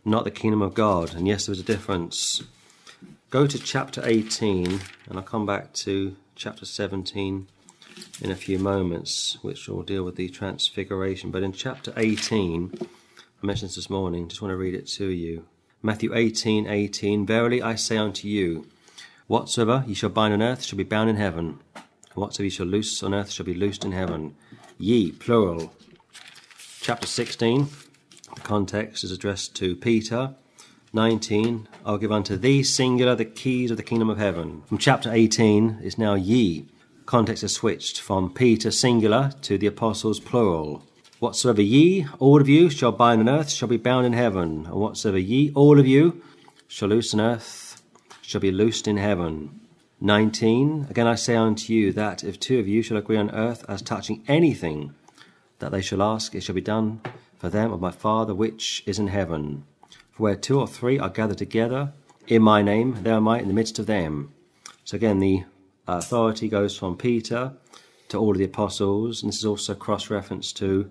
not 0.02 0.24
the 0.24 0.30
kingdom 0.30 0.62
of 0.62 0.72
God. 0.72 1.14
And 1.14 1.28
yes, 1.28 1.44
there 1.44 1.52
is 1.52 1.60
a 1.60 1.62
difference. 1.62 2.42
Go 3.28 3.46
to 3.46 3.58
chapter 3.58 4.00
18, 4.02 4.80
and 5.10 5.18
I'll 5.18 5.22
come 5.22 5.44
back 5.44 5.74
to 5.74 6.16
chapter 6.36 6.64
17 6.64 7.48
in 8.20 8.30
a 8.30 8.36
few 8.36 8.58
moments, 8.58 9.38
which 9.42 9.68
will 9.68 9.82
deal 9.82 10.04
with 10.04 10.16
the 10.16 10.28
transfiguration. 10.28 11.30
But 11.30 11.42
in 11.42 11.52
chapter 11.52 11.92
18, 11.96 12.78
I 12.80 13.46
mentioned 13.46 13.72
this 13.72 13.90
morning, 13.90 14.28
just 14.28 14.42
want 14.42 14.52
to 14.52 14.56
read 14.56 14.74
it 14.74 14.86
to 14.88 15.08
you. 15.08 15.46
Matthew 15.82 16.14
18, 16.14 16.66
18, 16.66 17.26
Verily 17.26 17.60
I 17.60 17.74
say 17.74 17.98
unto 17.98 18.26
you, 18.26 18.66
whatsoever 19.26 19.84
ye 19.86 19.94
shall 19.94 20.08
bind 20.08 20.32
on 20.32 20.42
earth 20.42 20.62
shall 20.62 20.78
be 20.78 20.84
bound 20.84 21.10
in 21.10 21.16
heaven, 21.16 21.58
and 21.74 21.84
whatsoever 22.14 22.44
ye 22.44 22.50
shall 22.50 22.66
loose 22.66 23.02
on 23.02 23.12
earth 23.12 23.30
shall 23.30 23.44
be 23.44 23.54
loosed 23.54 23.84
in 23.84 23.92
heaven. 23.92 24.34
Ye, 24.78 25.12
plural. 25.12 25.74
Chapter 26.80 27.06
16, 27.06 27.68
the 28.34 28.40
context 28.40 29.04
is 29.04 29.12
addressed 29.12 29.54
to 29.56 29.76
Peter. 29.76 30.34
19, 30.94 31.68
I'll 31.84 31.98
give 31.98 32.12
unto 32.12 32.36
thee, 32.36 32.62
singular, 32.62 33.14
the 33.14 33.24
keys 33.24 33.70
of 33.70 33.76
the 33.76 33.82
kingdom 33.82 34.08
of 34.08 34.16
heaven. 34.16 34.62
From 34.66 34.78
chapter 34.78 35.12
18 35.12 35.80
is 35.82 35.98
now 35.98 36.14
ye, 36.14 36.66
context 37.06 37.42
has 37.42 37.52
switched 37.52 38.00
from 38.00 38.32
Peter 38.32 38.70
singular 38.70 39.32
to 39.42 39.58
the 39.58 39.66
apostles 39.66 40.20
plural. 40.20 40.82
Whatsoever 41.18 41.62
ye, 41.62 42.06
all 42.18 42.40
of 42.40 42.48
you, 42.48 42.70
shall 42.70 42.92
bind 42.92 43.20
on 43.20 43.28
earth 43.28 43.50
shall 43.50 43.68
be 43.68 43.76
bound 43.76 44.06
in 44.06 44.12
heaven, 44.12 44.66
and 44.66 44.74
whatsoever 44.74 45.18
ye, 45.18 45.52
all 45.54 45.78
of 45.78 45.86
you, 45.86 46.22
shall 46.66 46.88
loose 46.88 47.14
on 47.14 47.20
earth 47.20 47.82
shall 48.20 48.40
be 48.40 48.50
loosed 48.50 48.88
in 48.88 48.96
heaven. 48.96 49.60
19. 50.00 50.88
Again 50.90 51.06
I 51.06 51.14
say 51.14 51.36
unto 51.36 51.72
you 51.72 51.92
that 51.92 52.24
if 52.24 52.40
two 52.40 52.58
of 52.58 52.66
you 52.66 52.82
shall 52.82 52.96
agree 52.96 53.16
on 53.16 53.30
earth 53.30 53.64
as 53.68 53.80
touching 53.80 54.24
anything 54.26 54.94
that 55.60 55.72
they 55.72 55.80
shall 55.80 56.02
ask, 56.02 56.34
it 56.34 56.42
shall 56.42 56.54
be 56.54 56.60
done 56.60 57.00
for 57.36 57.48
them 57.48 57.72
of 57.72 57.80
my 57.80 57.90
Father 57.90 58.34
which 58.34 58.82
is 58.86 58.98
in 58.98 59.08
heaven. 59.08 59.64
For 60.10 60.24
where 60.24 60.36
two 60.36 60.58
or 60.58 60.66
three 60.66 60.98
are 60.98 61.10
gathered 61.10 61.38
together 61.38 61.92
in 62.26 62.42
my 62.42 62.62
name, 62.62 63.02
there 63.02 63.14
am 63.14 63.28
I 63.28 63.38
in 63.40 63.48
the 63.48 63.54
midst 63.54 63.78
of 63.78 63.86
them. 63.86 64.32
So 64.84 64.96
again, 64.96 65.20
the 65.20 65.44
authority 65.86 66.48
goes 66.48 66.76
from 66.76 66.96
Peter 66.96 67.52
to 68.08 68.18
all 68.18 68.32
of 68.32 68.38
the 68.38 68.44
apostles, 68.44 69.22
and 69.22 69.30
this 69.30 69.38
is 69.38 69.44
also 69.44 69.74
cross 69.74 70.10
reference 70.10 70.52
to 70.54 70.90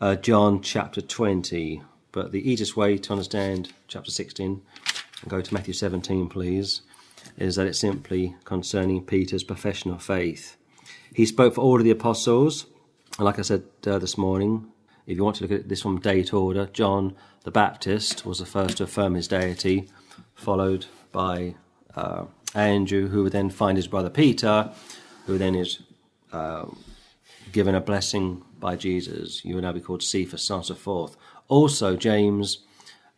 uh, 0.00 0.16
John 0.16 0.62
chapter 0.62 1.00
20. 1.00 1.82
But 2.12 2.32
the 2.32 2.50
easiest 2.50 2.76
way 2.76 2.98
to 2.98 3.12
understand 3.12 3.72
chapter 3.88 4.10
16 4.10 4.62
and 5.22 5.30
go 5.30 5.40
to 5.40 5.54
Matthew 5.54 5.74
17, 5.74 6.28
please, 6.28 6.82
is 7.36 7.56
that 7.56 7.66
it's 7.66 7.78
simply 7.78 8.34
concerning 8.44 9.04
Peter's 9.04 9.44
profession 9.44 9.90
of 9.90 10.02
faith. 10.02 10.56
He 11.14 11.26
spoke 11.26 11.54
for 11.54 11.60
all 11.60 11.78
of 11.78 11.84
the 11.84 11.90
apostles, 11.90 12.66
and 13.18 13.24
like 13.24 13.38
I 13.38 13.42
said 13.42 13.64
uh, 13.86 13.98
this 13.98 14.16
morning, 14.16 14.66
if 15.06 15.16
you 15.16 15.24
want 15.24 15.36
to 15.36 15.42
look 15.42 15.52
at 15.52 15.68
this 15.68 15.82
from 15.82 16.00
date 16.00 16.32
order, 16.32 16.66
John 16.66 17.16
the 17.44 17.50
Baptist 17.50 18.24
was 18.24 18.38
the 18.38 18.46
first 18.46 18.76
to 18.78 18.84
affirm 18.84 19.14
his 19.14 19.28
deity, 19.28 19.88
followed 20.34 20.86
by 21.10 21.56
uh, 21.94 22.26
Andrew, 22.54 23.08
who 23.08 23.22
would 23.22 23.32
then 23.32 23.50
find 23.50 23.76
his 23.76 23.86
brother 23.86 24.10
Peter, 24.10 24.72
who 25.26 25.38
then 25.38 25.54
is 25.54 25.82
uh, 26.32 26.66
given 27.52 27.74
a 27.74 27.80
blessing 27.80 28.42
by 28.58 28.76
Jesus. 28.76 29.44
You 29.44 29.54
will 29.54 29.62
now 29.62 29.72
be 29.72 29.80
called 29.80 30.02
Cephas, 30.02 30.42
so 30.42 30.58
of 30.58 30.78
forth. 30.78 31.16
Also, 31.48 31.96
James 31.96 32.64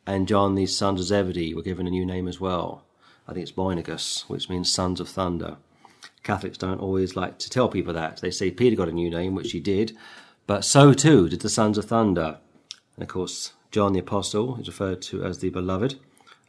and 0.06 0.28
John, 0.28 0.54
these 0.54 0.76
sons 0.76 1.00
of 1.00 1.06
Zebedee, 1.06 1.54
were 1.54 1.62
given 1.62 1.86
a 1.86 1.90
new 1.90 2.04
name 2.04 2.28
as 2.28 2.40
well. 2.40 2.84
I 3.26 3.32
think 3.32 3.42
it's 3.42 3.52
Boanerges, 3.52 4.24
which 4.28 4.48
means 4.48 4.72
sons 4.72 5.00
of 5.00 5.08
thunder. 5.08 5.56
Catholics 6.22 6.58
don't 6.58 6.80
always 6.80 7.16
like 7.16 7.38
to 7.38 7.50
tell 7.50 7.68
people 7.68 7.92
that. 7.94 8.18
They 8.18 8.30
say 8.30 8.50
Peter 8.50 8.76
got 8.76 8.88
a 8.88 8.92
new 8.92 9.10
name, 9.10 9.34
which 9.34 9.52
he 9.52 9.60
did, 9.60 9.96
but 10.46 10.64
so 10.64 10.92
too 10.92 11.28
did 11.28 11.40
the 11.40 11.48
sons 11.48 11.78
of 11.78 11.86
thunder. 11.86 12.38
And 12.96 13.02
of 13.02 13.08
course, 13.08 13.52
John 13.70 13.92
the 13.92 14.00
Apostle 14.00 14.58
is 14.60 14.66
referred 14.66 15.02
to 15.02 15.24
as 15.24 15.38
the 15.38 15.50
beloved 15.50 15.98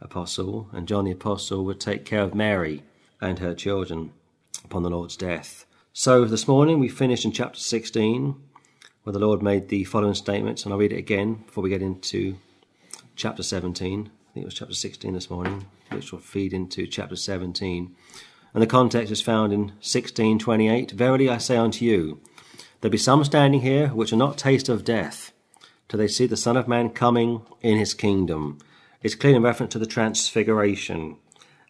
apostle, 0.04 0.70
and 0.72 0.88
John 0.88 1.06
the 1.06 1.12
Apostle 1.12 1.66
would 1.66 1.80
take 1.80 2.06
care 2.06 2.22
of 2.22 2.36
Mary 2.36 2.84
and 3.20 3.40
her 3.40 3.54
children 3.54 4.12
upon 4.64 4.84
the 4.84 4.90
Lord's 4.90 5.18
death. 5.18 5.66
So 5.94 6.26
this 6.26 6.48
morning 6.48 6.80
we 6.80 6.90
finished 6.90 7.26
in 7.26 7.32
chapter 7.32 7.60
16, 7.60 8.36
where 9.04 9.14
the 9.14 9.20
Lord 9.20 9.42
made 9.42 9.70
the 9.70 9.84
following 9.84 10.14
statements, 10.14 10.64
and 10.64 10.74
I'll 10.74 10.80
read 10.80 10.94
it 10.94 10.98
again 10.98 11.44
before 11.46 11.64
we 11.64 11.70
get 11.70 11.82
into 11.82 12.38
chapter 13.16 13.44
17. 13.44 14.02
I 14.02 14.34
think 14.34 14.44
it 14.44 14.46
was 14.46 14.54
chapter 14.54 14.74
16 14.74 15.14
this 15.14 15.30
morning, 15.30 15.68
which 15.92 16.12
will 16.12 16.20
feed 16.20 16.54
into 16.54 16.88
chapter 16.88 17.16
17. 17.16 17.96
And 18.54 18.62
the 18.62 18.68
context 18.68 19.12
is 19.12 19.22
found 19.22 19.54
in 19.54 19.74
16:28. 19.82 20.92
Verily 20.92 21.30
I 21.30 21.38
say 21.38 21.58
unto 21.58 21.86
you, 21.86 22.20
there 22.82 22.92
be 22.92 22.98
some 22.98 23.24
standing 23.24 23.62
here 23.62 23.90
which 23.90 24.12
are 24.12 24.18
not 24.18 24.38
taste 24.38 24.70
of 24.70 24.84
death, 24.84 25.32
till 25.88 26.00
they 26.00 26.08
see 26.08 26.26
the 26.26 26.38
Son 26.38 26.58
of 26.58 26.68
Man 26.68 26.90
coming 26.90 27.42
in 27.62 27.78
his 27.78 27.94
kingdom. 27.94 28.58
It's 29.04 29.16
clear 29.16 29.36
in 29.36 29.44
reference 29.44 29.74
to 29.74 29.80
the 29.80 29.86
transfiguration. 29.86 31.18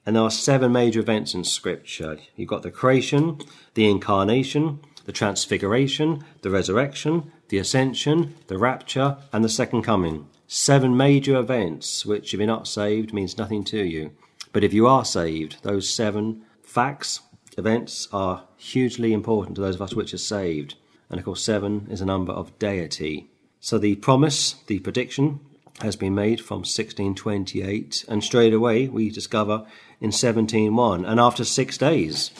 And 0.05 0.15
there 0.15 0.23
are 0.23 0.29
seven 0.29 0.71
major 0.71 0.99
events 0.99 1.33
in 1.33 1.43
Scripture. 1.43 2.19
You've 2.35 2.47
got 2.47 2.61
the 2.61 2.69
creation, 2.69 3.39
the 3.73 3.89
incarnation, 3.89 4.81
the 5.05 5.11
transfiguration, 5.11 6.23
the 6.43 6.51
resurrection, 6.51 7.31
the 7.49 7.57
ascension, 7.57 8.35
the 8.47 8.59
rapture, 8.59 9.17
and 9.31 9.43
the 9.43 9.49
second 9.49 9.81
coming. 9.81 10.27
Seven 10.45 10.95
major 10.95 11.35
events, 11.39 12.05
which, 12.05 12.35
if 12.35 12.39
you're 12.39 12.45
not 12.45 12.67
saved, 12.67 13.13
means 13.13 13.35
nothing 13.35 13.63
to 13.63 13.83
you. 13.83 14.11
But 14.51 14.63
if 14.63 14.71
you 14.71 14.85
are 14.85 15.03
saved, 15.03 15.63
those 15.63 15.89
seven 15.89 16.43
facts, 16.61 17.21
events, 17.57 18.07
are 18.13 18.45
hugely 18.57 19.11
important 19.11 19.55
to 19.55 19.61
those 19.61 19.75
of 19.75 19.81
us 19.81 19.95
which 19.95 20.13
are 20.13 20.19
saved. 20.19 20.75
And 21.09 21.17
of 21.19 21.25
course, 21.25 21.41
seven 21.41 21.87
is 21.89 22.01
a 22.01 22.05
number 22.05 22.31
of 22.31 22.59
deity. 22.59 23.31
So 23.59 23.79
the 23.79 23.95
promise, 23.95 24.53
the 24.67 24.79
prediction, 24.79 25.39
has 25.81 25.95
been 25.95 26.15
made 26.15 26.39
from 26.39 26.59
1628, 26.59 28.05
and 28.07 28.23
straight 28.23 28.53
away 28.53 28.87
we 28.87 29.09
discover 29.09 29.65
in 29.99 30.11
17.1, 30.11 31.07
and 31.07 31.19
after 31.19 31.43
six 31.43 31.77
days, 31.77 32.31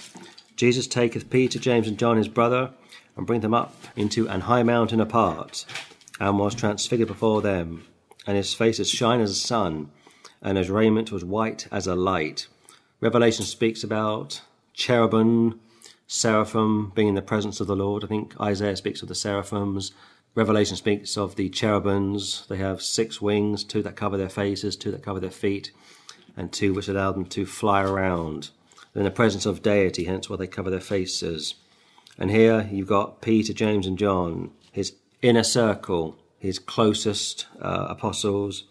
Jesus 0.55 0.87
taketh 0.87 1.29
Peter, 1.29 1.59
James, 1.59 1.87
and 1.87 1.97
John 1.97 2.17
his 2.17 2.27
brother, 2.27 2.71
and 3.15 3.27
bring 3.27 3.41
them 3.41 3.53
up 3.53 3.75
into 3.95 4.27
an 4.27 4.41
high 4.41 4.63
mountain 4.63 4.99
apart, 4.99 5.65
and 6.19 6.37
was 6.37 6.55
transfigured 6.55 7.07
before 7.07 7.41
them, 7.41 7.85
and 8.25 8.37
his 8.37 8.53
face 8.53 8.79
as 8.79 8.89
shine 8.89 9.19
as 9.19 9.31
a 9.31 9.35
sun, 9.35 9.91
and 10.41 10.57
his 10.57 10.69
raiment 10.69 11.11
was 11.11 11.25
white 11.25 11.67
as 11.71 11.87
a 11.87 11.95
light. 11.95 12.47
Revelation 13.01 13.45
speaks 13.45 13.83
about 13.83 14.41
cherubim, 14.73 15.59
seraphim 16.07 16.91
being 16.95 17.09
in 17.09 17.15
the 17.15 17.21
presence 17.21 17.59
of 17.59 17.67
the 17.67 17.75
Lord. 17.75 18.03
I 18.03 18.07
think 18.07 18.39
Isaiah 18.39 18.75
speaks 18.75 19.01
of 19.01 19.07
the 19.07 19.15
seraphims, 19.15 19.91
Revelation 20.35 20.75
speaks 20.75 21.15
of 21.15 21.35
the 21.35 21.49
cherubims. 21.49 22.47
They 22.49 22.57
have 22.57 22.81
six 22.81 23.21
wings, 23.21 23.63
two 23.63 23.83
that 23.83 23.95
cover 23.95 24.17
their 24.17 24.29
faces, 24.29 24.75
two 24.75 24.91
that 24.91 25.03
cover 25.03 25.19
their 25.19 25.29
feet, 25.29 25.71
and 26.35 26.51
two 26.51 26.73
which 26.73 26.87
allow 26.87 27.11
them 27.11 27.25
to 27.25 27.45
fly 27.45 27.83
around. 27.83 28.49
They're 28.93 29.01
in 29.01 29.05
the 29.05 29.11
presence 29.11 29.45
of 29.45 29.61
deity, 29.61 30.05
hence 30.05 30.29
why 30.29 30.37
they 30.37 30.47
cover 30.47 30.71
their 30.71 30.79
faces. 30.79 31.55
And 32.17 32.31
here 32.31 32.67
you've 32.71 32.87
got 32.87 33.21
Peter, 33.21 33.53
James, 33.53 33.85
and 33.85 33.97
John, 33.97 34.51
his 34.71 34.95
inner 35.21 35.43
circle, 35.43 36.17
his 36.39 36.57
closest 36.57 37.47
uh, 37.61 37.87
apostles, 37.89 38.65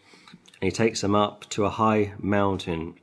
and 0.61 0.71
he 0.71 0.71
takes 0.71 1.01
them 1.01 1.15
up 1.15 1.49
to 1.51 1.65
a 1.65 1.71
high 1.71 2.15
mountain. 2.19 2.95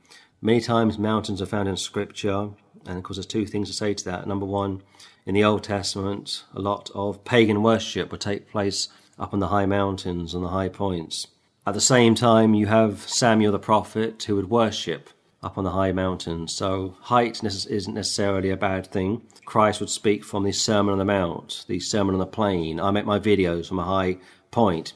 Many 0.42 0.60
times 0.60 0.98
mountains 0.98 1.40
are 1.40 1.46
found 1.46 1.68
in 1.68 1.76
Scripture, 1.76 2.50
and 2.86 2.98
of 2.98 3.02
course 3.04 3.16
there's 3.16 3.26
two 3.26 3.46
things 3.46 3.68
to 3.68 3.74
say 3.74 3.94
to 3.94 4.04
that. 4.04 4.26
Number 4.26 4.46
one, 4.46 4.82
in 5.26 5.34
the 5.34 5.44
Old 5.44 5.64
Testament, 5.64 6.44
a 6.54 6.60
lot 6.60 6.90
of 6.94 7.24
pagan 7.24 7.62
worship 7.62 8.10
would 8.10 8.20
take 8.20 8.50
place 8.50 8.88
up 9.18 9.32
on 9.32 9.40
the 9.40 9.48
high 9.48 9.66
mountains 9.66 10.34
and 10.34 10.44
the 10.44 10.48
high 10.48 10.68
points. 10.68 11.26
At 11.66 11.74
the 11.74 11.80
same 11.80 12.14
time, 12.14 12.54
you 12.54 12.66
have 12.66 13.08
Samuel 13.08 13.52
the 13.52 13.58
prophet 13.58 14.22
who 14.24 14.36
would 14.36 14.50
worship 14.50 15.10
up 15.42 15.58
on 15.58 15.64
the 15.64 15.70
high 15.70 15.92
mountains. 15.92 16.54
So, 16.54 16.96
height 17.00 17.42
isn't 17.44 17.94
necessarily 17.94 18.50
a 18.50 18.56
bad 18.56 18.86
thing. 18.86 19.22
Christ 19.44 19.80
would 19.80 19.90
speak 19.90 20.24
from 20.24 20.44
the 20.44 20.52
Sermon 20.52 20.92
on 20.92 20.98
the 20.98 21.04
Mount, 21.04 21.64
the 21.68 21.80
Sermon 21.80 22.14
on 22.14 22.18
the 22.18 22.26
Plain. 22.26 22.80
I 22.80 22.90
make 22.90 23.04
my 23.04 23.18
videos 23.18 23.68
from 23.68 23.78
a 23.78 23.84
high 23.84 24.18
point. 24.50 24.92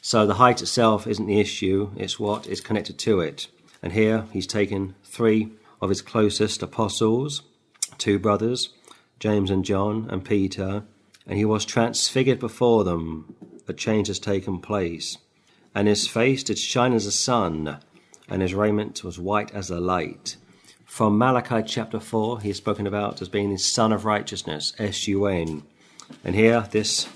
So, 0.00 0.26
the 0.26 0.34
height 0.34 0.62
itself 0.62 1.06
isn't 1.06 1.26
the 1.26 1.40
issue, 1.40 1.90
it's 1.96 2.18
what 2.18 2.46
is 2.46 2.60
connected 2.60 2.98
to 3.00 3.20
it. 3.20 3.48
And 3.82 3.92
here 3.92 4.24
he's 4.32 4.46
taken 4.46 4.94
three 5.04 5.52
of 5.80 5.90
his 5.90 6.02
closest 6.02 6.62
apostles, 6.62 7.42
two 7.98 8.18
brothers, 8.18 8.70
James 9.18 9.50
and 9.50 9.64
John 9.64 10.08
and 10.10 10.24
Peter, 10.24 10.84
and 11.26 11.38
he 11.38 11.44
was 11.44 11.64
transfigured 11.64 12.38
before 12.38 12.84
them. 12.84 13.34
A 13.68 13.72
change 13.72 14.08
has 14.08 14.18
taken 14.18 14.60
place. 14.60 15.18
And 15.74 15.88
his 15.88 16.06
face 16.06 16.42
did 16.42 16.58
shine 16.58 16.92
as 16.92 17.04
the 17.04 17.12
sun, 17.12 17.78
and 18.28 18.42
his 18.42 18.54
raiment 18.54 19.02
was 19.02 19.18
white 19.18 19.52
as 19.52 19.68
the 19.68 19.80
light. 19.80 20.36
From 20.84 21.18
Malachi 21.18 21.62
chapter 21.66 21.98
4, 21.98 22.40
he 22.40 22.50
is 22.50 22.56
spoken 22.58 22.86
about 22.86 23.20
as 23.20 23.28
being 23.28 23.50
the 23.50 23.58
Sun 23.58 23.92
of 23.92 24.04
Righteousness, 24.04 24.72
S 24.78 25.08
U 25.08 25.26
N. 25.26 25.64
And 26.24 26.34
here, 26.34 26.66
this 26.70 27.08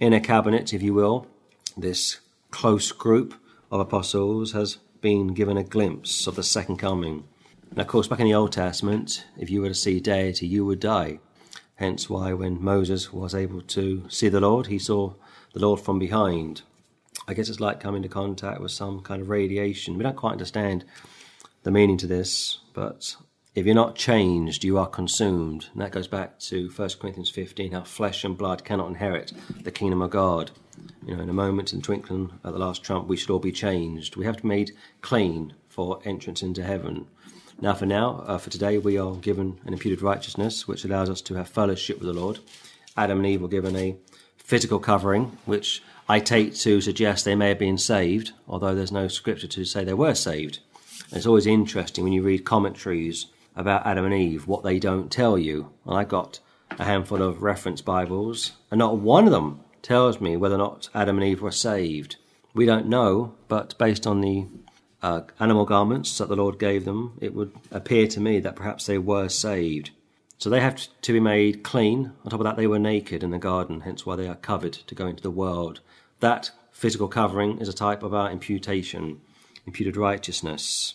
inner 0.00 0.20
cabinet, 0.20 0.72
if 0.72 0.82
you 0.82 0.94
will, 0.94 1.26
this 1.76 2.20
close 2.50 2.92
group 2.92 3.34
of 3.70 3.80
apostles 3.80 4.52
has 4.52 4.78
been 5.00 5.34
given 5.34 5.56
a 5.56 5.64
glimpse 5.64 6.26
of 6.26 6.36
the 6.36 6.42
second 6.42 6.76
coming. 6.76 7.24
And 7.70 7.80
of 7.80 7.86
course, 7.86 8.08
back 8.08 8.20
in 8.20 8.26
the 8.26 8.34
Old 8.34 8.52
Testament, 8.52 9.26
if 9.36 9.50
you 9.50 9.60
were 9.60 9.68
to 9.68 9.74
see 9.74 10.00
deity, 10.00 10.46
you 10.46 10.64
would 10.64 10.80
die. 10.80 11.18
Hence 11.78 12.10
why 12.10 12.32
when 12.32 12.60
Moses 12.60 13.12
was 13.12 13.36
able 13.36 13.62
to 13.62 14.04
see 14.08 14.28
the 14.28 14.40
Lord, 14.40 14.66
he 14.66 14.80
saw 14.80 15.14
the 15.52 15.60
Lord 15.60 15.78
from 15.78 16.00
behind. 16.00 16.62
I 17.28 17.34
guess 17.34 17.48
it's 17.48 17.60
like 17.60 17.78
coming 17.78 18.02
into 18.02 18.08
contact 18.08 18.60
with 18.60 18.72
some 18.72 19.00
kind 19.00 19.22
of 19.22 19.28
radiation. 19.28 19.96
We 19.96 20.02
don't 20.02 20.16
quite 20.16 20.32
understand 20.32 20.84
the 21.62 21.70
meaning 21.70 21.96
to 21.98 22.08
this, 22.08 22.58
but 22.74 23.14
if 23.54 23.64
you're 23.64 23.76
not 23.76 23.94
changed, 23.94 24.64
you 24.64 24.76
are 24.76 24.88
consumed. 24.88 25.68
And 25.72 25.80
that 25.80 25.92
goes 25.92 26.08
back 26.08 26.40
to 26.40 26.68
1 26.68 26.88
Corinthians 27.00 27.30
15, 27.30 27.70
how 27.70 27.84
flesh 27.84 28.24
and 28.24 28.36
blood 28.36 28.64
cannot 28.64 28.88
inherit 28.88 29.32
the 29.62 29.70
kingdom 29.70 30.02
of 30.02 30.10
God. 30.10 30.50
You 31.06 31.14
know, 31.14 31.22
in 31.22 31.30
a 31.30 31.32
moment, 31.32 31.72
in 31.72 31.80
twinkling 31.80 32.32
at 32.44 32.52
the 32.52 32.58
last 32.58 32.82
trump, 32.82 33.06
we 33.06 33.16
should 33.16 33.30
all 33.30 33.38
be 33.38 33.52
changed. 33.52 34.16
We 34.16 34.24
have 34.24 34.38
to 34.38 34.42
be 34.42 34.48
made 34.48 34.72
clean 35.00 35.54
for 35.68 36.00
entrance 36.04 36.42
into 36.42 36.64
heaven. 36.64 37.06
Now, 37.60 37.74
for 37.74 37.86
now, 37.86 38.22
uh, 38.24 38.38
for 38.38 38.50
today, 38.50 38.78
we 38.78 38.98
are 38.98 39.16
given 39.16 39.58
an 39.66 39.72
imputed 39.72 40.00
righteousness, 40.00 40.68
which 40.68 40.84
allows 40.84 41.10
us 41.10 41.20
to 41.22 41.34
have 41.34 41.48
fellowship 41.48 41.98
with 41.98 42.06
the 42.06 42.20
Lord. 42.20 42.38
Adam 42.96 43.18
and 43.18 43.26
Eve 43.26 43.42
were 43.42 43.48
given 43.48 43.74
a 43.74 43.96
physical 44.36 44.78
covering, 44.78 45.36
which 45.44 45.82
I 46.08 46.20
take 46.20 46.54
to 46.54 46.80
suggest 46.80 47.24
they 47.24 47.34
may 47.34 47.48
have 47.48 47.58
been 47.58 47.76
saved, 47.76 48.30
although 48.46 48.76
there's 48.76 48.92
no 48.92 49.08
scripture 49.08 49.48
to 49.48 49.64
say 49.64 49.82
they 49.82 49.92
were 49.92 50.14
saved. 50.14 50.60
And 51.08 51.16
it's 51.16 51.26
always 51.26 51.48
interesting 51.48 52.04
when 52.04 52.12
you 52.12 52.22
read 52.22 52.44
commentaries 52.44 53.26
about 53.56 53.84
Adam 53.84 54.04
and 54.04 54.14
Eve, 54.14 54.46
what 54.46 54.62
they 54.62 54.78
don't 54.78 55.10
tell 55.10 55.36
you. 55.36 55.70
And 55.84 55.96
I 55.96 56.04
got 56.04 56.38
a 56.78 56.84
handful 56.84 57.22
of 57.22 57.42
reference 57.42 57.80
Bibles, 57.80 58.52
and 58.70 58.78
not 58.78 58.98
one 58.98 59.26
of 59.26 59.32
them 59.32 59.60
tells 59.82 60.20
me 60.20 60.36
whether 60.36 60.54
or 60.54 60.58
not 60.58 60.90
Adam 60.94 61.18
and 61.18 61.26
Eve 61.26 61.42
were 61.42 61.50
saved. 61.50 62.16
We 62.54 62.66
don't 62.66 62.86
know, 62.86 63.34
but 63.48 63.76
based 63.78 64.06
on 64.06 64.20
the 64.20 64.46
uh, 65.02 65.22
animal 65.38 65.64
garments 65.64 66.18
that 66.18 66.28
the 66.28 66.36
Lord 66.36 66.58
gave 66.58 66.84
them, 66.84 67.16
it 67.20 67.34
would 67.34 67.52
appear 67.70 68.06
to 68.08 68.20
me 68.20 68.40
that 68.40 68.56
perhaps 68.56 68.86
they 68.86 68.98
were 68.98 69.28
saved. 69.28 69.90
So 70.38 70.50
they 70.50 70.60
have 70.60 70.86
to 71.02 71.12
be 71.12 71.20
made 71.20 71.62
clean. 71.62 72.12
On 72.24 72.30
top 72.30 72.40
of 72.40 72.44
that, 72.44 72.56
they 72.56 72.66
were 72.66 72.78
naked 72.78 73.22
in 73.22 73.30
the 73.30 73.38
garden, 73.38 73.80
hence 73.80 74.06
why 74.06 74.16
they 74.16 74.28
are 74.28 74.36
covered 74.36 74.72
to 74.72 74.94
go 74.94 75.06
into 75.06 75.22
the 75.22 75.30
world. 75.30 75.80
That 76.20 76.50
physical 76.72 77.08
covering 77.08 77.58
is 77.58 77.68
a 77.68 77.72
type 77.72 78.02
of 78.02 78.14
our 78.14 78.30
imputation, 78.30 79.20
imputed 79.66 79.96
righteousness. 79.96 80.94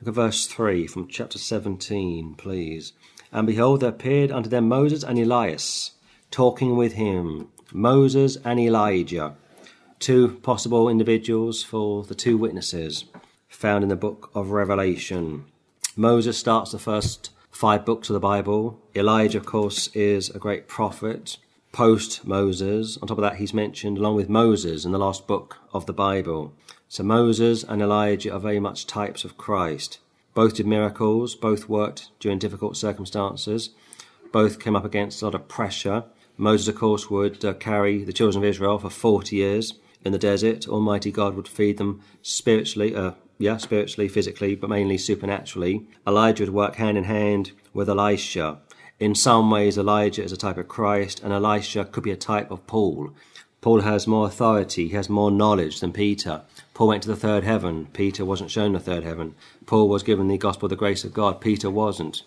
Look 0.00 0.08
at 0.08 0.14
verse 0.14 0.46
3 0.46 0.86
from 0.86 1.08
chapter 1.08 1.38
17, 1.38 2.34
please. 2.34 2.92
And 3.32 3.46
behold, 3.46 3.80
there 3.80 3.90
appeared 3.90 4.30
unto 4.30 4.50
them 4.50 4.68
Moses 4.68 5.02
and 5.02 5.18
Elias, 5.18 5.92
talking 6.30 6.76
with 6.76 6.94
him. 6.94 7.48
Moses 7.72 8.36
and 8.44 8.60
Elijah, 8.60 9.34
two 9.98 10.38
possible 10.42 10.88
individuals 10.88 11.62
for 11.62 12.04
the 12.04 12.14
two 12.14 12.36
witnesses 12.36 13.04
found 13.64 13.82
in 13.82 13.88
the 13.88 13.96
book 13.96 14.30
of 14.34 14.50
Revelation. 14.50 15.46
Moses 15.96 16.36
starts 16.36 16.70
the 16.70 16.78
first 16.78 17.30
five 17.50 17.82
books 17.86 18.10
of 18.10 18.14
the 18.14 18.20
Bible. 18.20 18.78
Elijah, 18.94 19.38
of 19.38 19.46
course, 19.46 19.86
is 19.94 20.28
a 20.28 20.38
great 20.38 20.68
prophet 20.68 21.38
post 21.72 22.26
Moses. 22.26 22.98
On 22.98 23.08
top 23.08 23.16
of 23.16 23.22
that, 23.22 23.36
he's 23.36 23.54
mentioned 23.54 23.96
along 23.96 24.16
with 24.16 24.28
Moses 24.28 24.84
in 24.84 24.92
the 24.92 24.98
last 24.98 25.26
book 25.26 25.56
of 25.72 25.86
the 25.86 25.94
Bible. 25.94 26.52
So 26.90 27.04
Moses 27.04 27.64
and 27.64 27.80
Elijah 27.80 28.34
are 28.34 28.38
very 28.38 28.60
much 28.60 28.86
types 28.86 29.24
of 29.24 29.38
Christ. 29.38 29.98
Both 30.34 30.56
did 30.56 30.66
miracles, 30.66 31.34
both 31.34 31.66
worked 31.66 32.10
during 32.20 32.38
difficult 32.38 32.76
circumstances, 32.76 33.70
both 34.30 34.60
came 34.60 34.76
up 34.76 34.84
against 34.84 35.22
a 35.22 35.24
lot 35.24 35.34
of 35.34 35.48
pressure. 35.48 36.04
Moses, 36.36 36.68
of 36.68 36.74
course, 36.74 37.08
would 37.08 37.42
uh, 37.42 37.54
carry 37.54 38.04
the 38.04 38.12
children 38.12 38.44
of 38.44 38.50
Israel 38.50 38.78
for 38.78 38.90
40 38.90 39.34
years 39.36 39.72
in 40.04 40.12
the 40.12 40.18
desert. 40.18 40.68
Almighty 40.68 41.10
God 41.10 41.34
would 41.34 41.48
feed 41.48 41.78
them 41.78 42.02
spiritually, 42.20 42.94
uh, 42.94 43.12
yeah, 43.38 43.56
spiritually, 43.56 44.08
physically, 44.08 44.54
but 44.54 44.70
mainly 44.70 44.98
supernaturally. 44.98 45.86
Elijah 46.06 46.44
would 46.44 46.54
work 46.54 46.76
hand 46.76 46.96
in 46.96 47.04
hand 47.04 47.52
with 47.72 47.88
Elisha. 47.88 48.58
In 49.00 49.14
some 49.14 49.50
ways, 49.50 49.76
Elijah 49.76 50.22
is 50.22 50.32
a 50.32 50.36
type 50.36 50.56
of 50.56 50.68
Christ, 50.68 51.20
and 51.22 51.32
Elisha 51.32 51.84
could 51.84 52.04
be 52.04 52.12
a 52.12 52.16
type 52.16 52.50
of 52.50 52.66
Paul. 52.66 53.12
Paul 53.60 53.80
has 53.80 54.06
more 54.06 54.26
authority, 54.26 54.88
he 54.88 54.94
has 54.94 55.08
more 55.08 55.30
knowledge 55.30 55.80
than 55.80 55.92
Peter. 55.92 56.42
Paul 56.74 56.88
went 56.88 57.02
to 57.04 57.08
the 57.08 57.16
third 57.16 57.44
heaven. 57.44 57.88
Peter 57.92 58.24
wasn't 58.24 58.50
shown 58.50 58.74
the 58.74 58.78
third 58.78 59.04
heaven. 59.04 59.34
Paul 59.64 59.88
was 59.88 60.02
given 60.02 60.28
the 60.28 60.36
gospel 60.36 60.68
the 60.68 60.76
grace 60.76 61.02
of 61.02 61.14
God. 61.14 61.40
Peter 61.40 61.70
wasn't. 61.70 62.22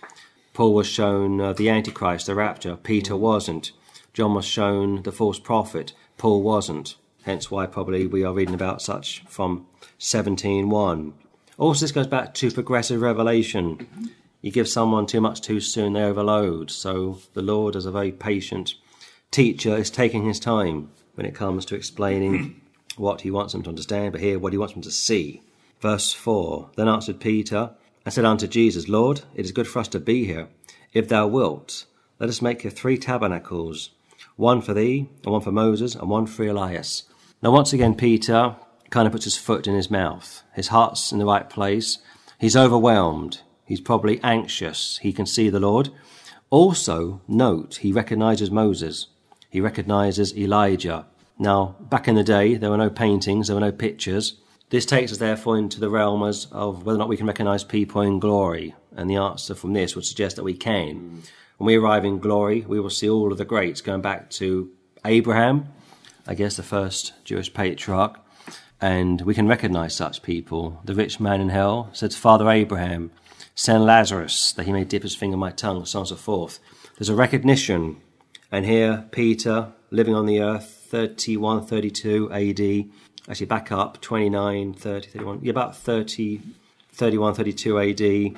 Paul 0.54 0.74
was 0.74 0.88
shown 0.88 1.40
uh, 1.40 1.54
the 1.54 1.70
Antichrist, 1.70 2.26
the 2.26 2.34
rapture. 2.34 2.76
Peter 2.76 3.16
wasn't. 3.16 3.72
John 4.14 4.34
was 4.34 4.46
shown 4.46 5.04
the 5.04 5.12
false 5.12 5.38
prophet. 5.38 5.94
Paul 6.18 6.42
wasn't. 6.42 6.96
Hence 7.28 7.52
why 7.52 7.66
probably 7.66 8.08
we 8.08 8.24
are 8.24 8.32
reading 8.32 8.56
about 8.56 8.82
such 8.82 9.22
from 9.28 9.68
17.1. 10.00 11.12
Also, 11.58 11.84
this 11.84 11.92
goes 11.92 12.08
back 12.08 12.34
to 12.36 12.50
progressive 12.50 13.02
revelation. 13.02 13.86
You 14.42 14.50
give 14.50 14.70
someone 14.70 15.06
too 15.06 15.20
much 15.20 15.42
too 15.42 15.60
soon, 15.60 15.92
they 15.92 16.04
overload. 16.04 16.72
So 16.72 17.20
the 17.34 17.42
Lord, 17.42 17.76
as 17.76 17.86
a 17.86 17.92
very 17.92 18.14
patient 18.14 18.76
teacher, 19.30 19.76
is 19.76 19.90
taking 19.90 20.24
his 20.24 20.40
time 20.40 20.90
when 21.16 21.26
it 21.26 21.36
comes 21.36 21.66
to 21.66 21.76
explaining 21.76 22.62
what 22.96 23.20
he 23.20 23.30
wants 23.30 23.52
them 23.52 23.64
to 23.64 23.70
understand, 23.70 24.14
but 24.14 24.22
here 24.22 24.40
what 24.40 24.54
he 24.54 24.58
wants 24.58 24.76
them 24.76 24.84
to 24.84 24.92
see. 24.92 25.42
Verse 25.82 26.14
4 26.14 26.70
Then 26.78 26.88
answered 26.88 27.20
Peter 27.20 27.72
and 28.06 28.14
said 28.14 28.24
unto 28.24 28.48
Jesus, 28.48 28.88
Lord, 28.88 29.24
it 29.36 29.44
is 29.44 29.52
good 29.52 29.68
for 29.68 29.80
us 29.80 29.90
to 29.90 30.00
be 30.00 30.24
here. 30.24 30.48
If 30.94 31.10
thou 31.10 31.28
wilt, 31.28 31.88
let 32.22 32.30
us 32.30 32.42
make 32.42 32.62
here 32.62 32.72
three 32.72 32.98
tabernacles, 32.98 33.90
one 34.38 34.62
for 34.62 34.74
thee, 34.74 35.10
and 35.26 35.34
one 35.34 35.42
for 35.42 35.52
Moses, 35.52 35.94
and 35.94 36.10
one 36.10 36.26
for 36.26 36.48
Elias. 36.48 37.04
Now, 37.42 37.52
once 37.52 37.72
again, 37.74 37.96
Peter 37.96 38.56
kind 38.90 39.06
of 39.06 39.12
puts 39.12 39.26
his 39.26 39.38
foot 39.38 39.68
in 39.68 39.76
his 39.76 39.92
mouth. 39.92 40.44
His 40.54 40.70
heart's 40.70 41.12
in 41.12 41.20
the 41.20 41.26
right 41.26 41.50
place. 41.50 42.00
He's 42.40 42.56
overwhelmed. 42.56 43.42
He's 43.66 43.82
probably 43.82 44.20
anxious. 44.24 44.98
He 45.00 45.14
can 45.14 45.26
see 45.26 45.50
the 45.50 45.60
Lord. 45.60 45.90
Also, 46.50 47.22
note, 47.28 47.76
he 47.82 47.92
recognizes 47.92 48.50
Moses. 48.50 49.08
He 49.50 49.62
recognizes 49.62 50.36
Elijah. 50.36 51.06
Now, 51.38 51.76
back 51.80 52.08
in 52.08 52.16
the 52.16 52.24
day, 52.24 52.56
there 52.56 52.70
were 52.70 52.78
no 52.78 52.90
paintings, 52.90 53.48
there 53.48 53.56
were 53.56 53.62
no 53.62 53.72
pictures. 53.72 54.40
This 54.70 54.86
takes 54.86 55.12
us 55.12 55.18
therefore 55.20 55.58
into 55.58 55.80
the 55.80 55.90
realm 55.90 56.24
of 56.24 56.84
whether 56.84 56.98
or 56.98 57.00
not 57.00 57.10
we 57.10 57.18
can 57.18 57.28
recognize 57.28 57.64
people 57.64 58.02
in 58.02 58.20
glory. 58.20 58.74
And 58.96 59.10
the 59.10 59.18
answer 59.18 59.54
from 59.54 59.74
this 59.74 59.96
would 59.96 60.06
suggest 60.06 60.36
that 60.38 60.44
we 60.44 60.56
can. 60.56 61.22
When 61.58 61.68
we 61.68 61.76
arrive 61.76 62.06
in 62.06 62.20
glory, 62.20 62.62
we 62.62 62.80
will 62.80 62.90
see 62.90 63.10
all 63.10 63.32
of 63.32 63.38
the 63.38 63.46
greats 63.46 63.82
going 63.82 64.02
back 64.02 64.30
to 64.32 64.72
Abraham, 65.06 65.70
I 66.28 66.36
guess 66.36 66.58
the 66.58 66.64
first 66.64 67.14
Jewish 67.24 67.54
patriarch, 67.54 68.20
and 68.82 69.22
we 69.22 69.34
can 69.34 69.48
recognize 69.48 69.96
such 69.96 70.22
people. 70.22 70.82
The 70.84 70.94
rich 70.94 71.20
man 71.20 71.40
in 71.40 71.50
hell 71.50 71.90
said 71.94 72.12
to 72.12 72.18
Father 72.18 72.50
Abraham, 72.50 73.12
Send 73.56 73.86
Lazarus 73.86 74.52
that 74.54 74.66
he 74.66 74.74
may 74.74 74.84
dip 74.84 75.04
his 75.04 75.16
finger 75.16 75.36
in 75.36 75.40
my 75.40 75.52
tongue, 75.52 75.86
so 75.86 76.00
on 76.00 76.02
and 76.02 76.10
so 76.10 76.16
forth. 76.16 76.60
There's 76.98 77.10
a 77.10 77.16
recognition. 77.16 78.02
And 78.52 78.66
here, 78.66 79.06
Peter, 79.12 79.74
living 79.90 80.14
on 80.14 80.26
the 80.26 80.42
earth, 80.42 80.88
31, 80.90 81.66
32 81.66 82.32
AD, 82.32 82.92
actually 83.30 83.46
back 83.46 83.72
up 83.72 84.02
29 84.02 84.74
30 84.74 85.10
31 85.10 85.40
yeah, 85.42 85.52
about 85.52 85.76
30 85.76 86.42
31 86.94 87.34
32 87.34 87.80
AD 87.80 88.38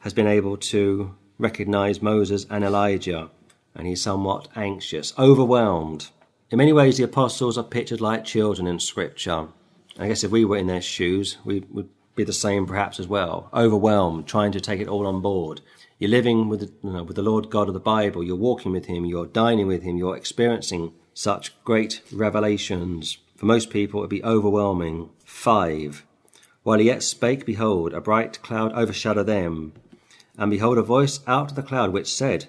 has 0.00 0.12
been 0.12 0.26
able 0.26 0.56
to 0.56 1.14
recognize 1.38 2.02
Moses 2.02 2.46
and 2.50 2.64
Elijah 2.64 3.30
and 3.74 3.86
he's 3.86 4.02
somewhat 4.02 4.48
anxious 4.56 5.12
overwhelmed 5.18 6.10
in 6.50 6.58
many 6.58 6.72
ways 6.72 6.96
the 6.96 7.04
apostles 7.04 7.58
are 7.58 7.64
pictured 7.64 8.00
like 8.00 8.24
children 8.24 8.66
in 8.66 8.78
scripture 8.78 9.48
I 9.98 10.08
guess 10.08 10.24
if 10.24 10.30
we 10.30 10.44
were 10.44 10.56
in 10.56 10.66
their 10.66 10.82
shoes 10.82 11.38
we 11.44 11.60
would 11.70 11.88
be 12.14 12.24
the 12.24 12.32
same 12.32 12.66
perhaps 12.66 12.98
as 12.98 13.06
well 13.06 13.48
overwhelmed 13.52 14.26
trying 14.26 14.52
to 14.52 14.60
take 14.60 14.80
it 14.80 14.88
all 14.88 15.06
on 15.06 15.20
board 15.20 15.60
you're 15.98 16.10
living 16.10 16.48
with 16.48 16.60
the, 16.60 16.72
you 16.86 16.92
know, 16.92 17.02
with 17.02 17.16
the 17.16 17.22
Lord 17.22 17.50
God 17.50 17.68
of 17.68 17.74
the 17.74 17.80
Bible 17.80 18.22
you're 18.22 18.36
walking 18.36 18.72
with 18.72 18.86
him 18.86 19.04
you're 19.04 19.26
dining 19.26 19.66
with 19.66 19.82
him 19.82 19.96
you're 19.96 20.16
experiencing 20.16 20.92
such 21.14 21.52
great 21.64 22.02
revelations 22.12 23.18
for 23.36 23.44
most 23.44 23.68
people, 23.68 24.00
it 24.00 24.04
would 24.04 24.10
be 24.10 24.24
overwhelming. 24.24 25.10
5. 25.24 26.06
While 26.62 26.78
he 26.78 26.86
yet 26.86 27.02
spake, 27.02 27.44
behold, 27.44 27.92
a 27.92 28.00
bright 28.00 28.40
cloud 28.40 28.72
overshadowed 28.72 29.26
them. 29.26 29.74
And 30.38 30.50
behold, 30.50 30.78
a 30.78 30.82
voice 30.82 31.20
out 31.26 31.50
of 31.50 31.56
the 31.56 31.62
cloud 31.62 31.92
which 31.92 32.12
said, 32.12 32.46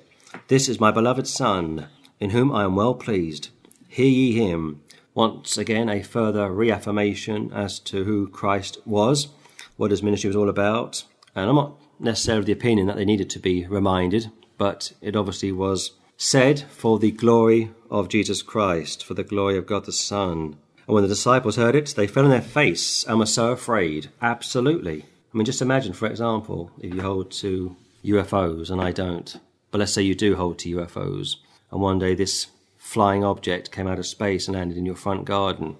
This 0.47 0.69
is 0.69 0.79
my 0.79 0.91
beloved 0.91 1.27
Son, 1.27 1.87
in 2.19 2.29
whom 2.29 2.53
I 2.53 2.63
am 2.63 2.75
well 2.75 2.95
pleased. 2.95 3.49
Hear 3.97 4.05
ye 4.05 4.33
him. 4.33 4.83
Once 5.15 5.57
again, 5.57 5.89
a 5.89 6.03
further 6.03 6.51
reaffirmation 6.51 7.51
as 7.51 7.79
to 7.79 8.03
who 8.03 8.27
Christ 8.27 8.77
was, 8.85 9.29
what 9.75 9.89
his 9.89 10.03
ministry 10.03 10.27
was 10.27 10.35
all 10.35 10.49
about. 10.49 11.03
And 11.33 11.49
I'm 11.49 11.55
not 11.55 11.81
necessarily 11.99 12.41
of 12.41 12.45
the 12.45 12.51
opinion 12.51 12.85
that 12.85 12.95
they 12.95 13.05
needed 13.05 13.27
to 13.31 13.39
be 13.39 13.65
reminded, 13.65 14.29
but 14.55 14.91
it 15.01 15.15
obviously 15.15 15.51
was 15.51 15.93
said 16.15 16.59
for 16.69 16.99
the 16.99 17.09
glory 17.09 17.71
of 17.89 18.07
Jesus 18.07 18.43
Christ, 18.43 19.03
for 19.03 19.15
the 19.15 19.23
glory 19.23 19.57
of 19.57 19.65
God 19.65 19.85
the 19.85 19.91
Son. 19.91 20.57
And 20.85 20.93
when 20.93 21.01
the 21.01 21.09
disciples 21.09 21.55
heard 21.55 21.73
it, 21.73 21.95
they 21.97 22.05
fell 22.05 22.25
on 22.25 22.29
their 22.29 22.39
face 22.39 23.03
and 23.03 23.17
were 23.17 23.25
so 23.25 23.51
afraid. 23.51 24.11
Absolutely. 24.21 25.05
I 25.33 25.37
mean, 25.37 25.45
just 25.45 25.63
imagine, 25.63 25.93
for 25.93 26.05
example, 26.05 26.69
if 26.79 26.93
you 26.93 27.01
hold 27.01 27.31
to 27.31 27.75
UFOs, 28.05 28.69
and 28.69 28.79
I 28.79 28.91
don't, 28.91 29.39
but 29.71 29.79
let's 29.79 29.91
say 29.91 30.03
you 30.03 30.13
do 30.13 30.35
hold 30.35 30.59
to 30.59 30.75
UFOs, 30.75 31.37
and 31.71 31.81
one 31.81 31.97
day 31.97 32.13
this 32.13 32.49
flying 32.87 33.21
object 33.21 33.69
came 33.69 33.85
out 33.85 33.99
of 33.99 34.07
space 34.07 34.47
and 34.47 34.55
landed 34.55 34.77
in 34.77 34.85
your 34.85 34.95
front 34.95 35.25
garden, 35.25 35.75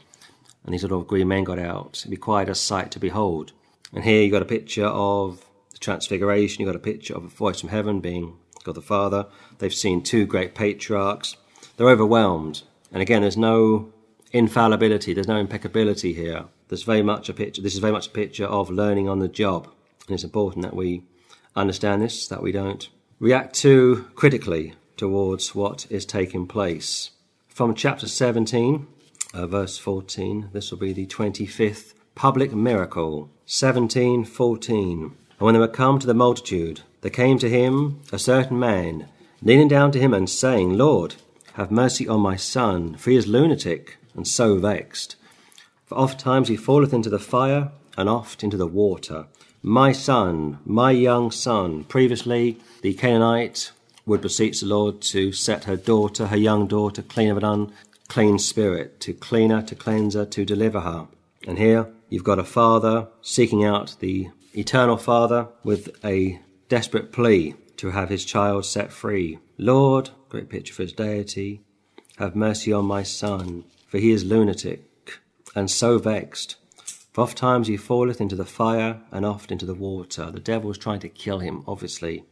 and 0.65 0.73
these 0.73 0.83
little 0.83 1.03
green 1.03 1.29
men 1.29 1.45
got 1.45 1.57
out. 1.57 1.99
It'd 1.99 2.11
be 2.11 2.17
quite 2.17 2.49
a 2.49 2.55
sight 2.55 2.91
to 2.91 2.99
behold. 2.99 3.53
And 3.93 4.03
here 4.03 4.21
you 4.21 4.29
got 4.29 4.41
a 4.41 4.45
picture 4.45 4.87
of 4.87 5.45
the 5.71 5.77
Transfiguration, 5.77 6.59
you 6.59 6.67
got 6.67 6.75
a 6.75 6.79
picture 6.79 7.15
of 7.15 7.23
a 7.23 7.29
voice 7.29 7.61
from 7.61 7.69
heaven 7.69 8.01
being 8.01 8.37
God 8.65 8.75
the 8.75 8.81
Father. 8.81 9.27
They've 9.59 9.73
seen 9.73 10.03
two 10.03 10.25
great 10.25 10.53
patriarchs. 10.53 11.37
They're 11.77 11.87
overwhelmed. 11.87 12.63
And 12.91 13.01
again, 13.01 13.21
there's 13.21 13.37
no 13.37 13.93
infallibility. 14.33 15.13
There's 15.13 15.29
no 15.29 15.37
impeccability 15.37 16.11
here. 16.11 16.45
There's 16.67 16.83
very 16.83 17.03
much 17.03 17.29
a 17.29 17.33
picture. 17.33 17.61
This 17.61 17.73
is 17.73 17.79
very 17.79 17.93
much 17.93 18.07
a 18.07 18.11
picture 18.11 18.47
of 18.47 18.69
learning 18.69 19.07
on 19.07 19.19
the 19.19 19.29
job, 19.29 19.69
and 20.07 20.13
it's 20.13 20.25
important 20.25 20.63
that 20.63 20.75
we 20.75 21.03
understand 21.55 22.01
this, 22.01 22.27
that 22.27 22.43
we 22.43 22.51
don't 22.51 22.89
react 23.19 23.55
too 23.55 24.07
critically 24.15 24.73
towards 24.97 25.55
what 25.55 25.85
is 25.89 26.05
taking 26.05 26.47
place. 26.47 27.11
From 27.47 27.73
chapter 27.73 28.07
17, 28.07 28.87
uh, 29.33 29.47
verse 29.47 29.77
14, 29.77 30.49
this 30.51 30.71
will 30.71 30.79
be 30.79 30.93
the 30.93 31.05
25th 31.05 31.93
public 32.15 32.53
miracle. 32.53 33.29
17:14. 33.45 35.13
And 35.39 35.45
when 35.45 35.53
they 35.53 35.59
were 35.59 35.67
come 35.67 35.99
to 35.99 36.07
the 36.07 36.13
multitude, 36.13 36.81
there 37.01 37.11
came 37.11 37.37
to 37.39 37.49
him 37.49 37.99
a 38.11 38.19
certain 38.19 38.59
man, 38.59 39.07
kneeling 39.41 39.67
down 39.67 39.91
to 39.91 39.99
him 39.99 40.13
and 40.13 40.29
saying, 40.29 40.77
Lord, 40.77 41.15
have 41.53 41.71
mercy 41.71 42.07
on 42.07 42.19
my 42.21 42.35
son, 42.35 42.95
for 42.95 43.11
he 43.11 43.15
is 43.15 43.27
lunatic 43.27 43.97
and 44.15 44.27
so 44.27 44.57
vexed. 44.57 45.15
For 45.85 45.95
oft 45.97 46.19
times 46.19 46.47
he 46.47 46.57
falleth 46.57 46.93
into 46.93 47.09
the 47.09 47.19
fire, 47.19 47.71
and 47.97 48.07
oft 48.07 48.43
into 48.43 48.57
the 48.57 48.67
water. 48.67 49.25
My 49.63 49.91
son, 49.91 50.59
my 50.65 50.91
young 50.91 51.31
son. 51.31 51.83
Previously, 51.83 52.57
the 52.81 52.93
Canaanite 52.93 53.71
would 54.07 54.21
beseech 54.21 54.61
the 54.61 54.65
Lord 54.65 55.01
to 55.01 55.31
set 55.31 55.65
her 55.65 55.75
daughter, 55.77 56.27
her 56.27 56.37
young 56.37 56.65
daughter, 56.65 57.03
clean 57.03 57.29
of 57.29 57.37
an 57.37 57.43
unclean 57.43 58.39
spirit, 58.39 58.99
to 59.01 59.13
clean 59.13 59.51
her, 59.51 59.61
to 59.61 59.75
cleanse 59.75 60.15
her, 60.15 60.25
to 60.25 60.43
deliver 60.43 60.79
her. 60.79 61.07
And 61.47 61.59
here 61.59 61.87
you've 62.09 62.23
got 62.23 62.39
a 62.39 62.43
father 62.43 63.07
seeking 63.21 63.63
out 63.63 63.97
the 63.99 64.29
eternal 64.55 64.97
father 64.97 65.49
with 65.63 66.03
a 66.03 66.39
desperate 66.69 67.11
plea 67.11 67.53
to 67.75 67.91
have 67.91 68.09
his 68.09 68.25
child 68.25 68.65
set 68.65 68.91
free. 68.91 69.37
Lord, 69.59 70.09
great 70.29 70.49
picture 70.49 70.73
for 70.73 70.81
his 70.81 70.93
deity, 70.93 71.61
have 72.17 72.35
mercy 72.35 72.73
on 72.73 72.85
my 72.85 73.03
son 73.03 73.63
for 73.87 73.97
he 73.99 74.11
is 74.11 74.25
lunatic, 74.25 75.19
and 75.55 75.71
so 75.71 75.97
vexed. 75.97 76.57
For 77.13 77.21
oft 77.21 77.37
times 77.37 77.67
he 77.67 77.77
falleth 77.77 78.21
into 78.21 78.35
the 78.35 78.45
fire, 78.45 79.01
and 79.11 79.25
oft 79.25 79.51
into 79.51 79.65
the 79.65 79.73
water. 79.73 80.29
The 80.29 80.39
devil 80.39 80.67
was 80.67 80.77
trying 80.77 80.99
to 80.99 81.09
kill 81.09 81.39
him, 81.39 81.63
obviously. 81.67 82.25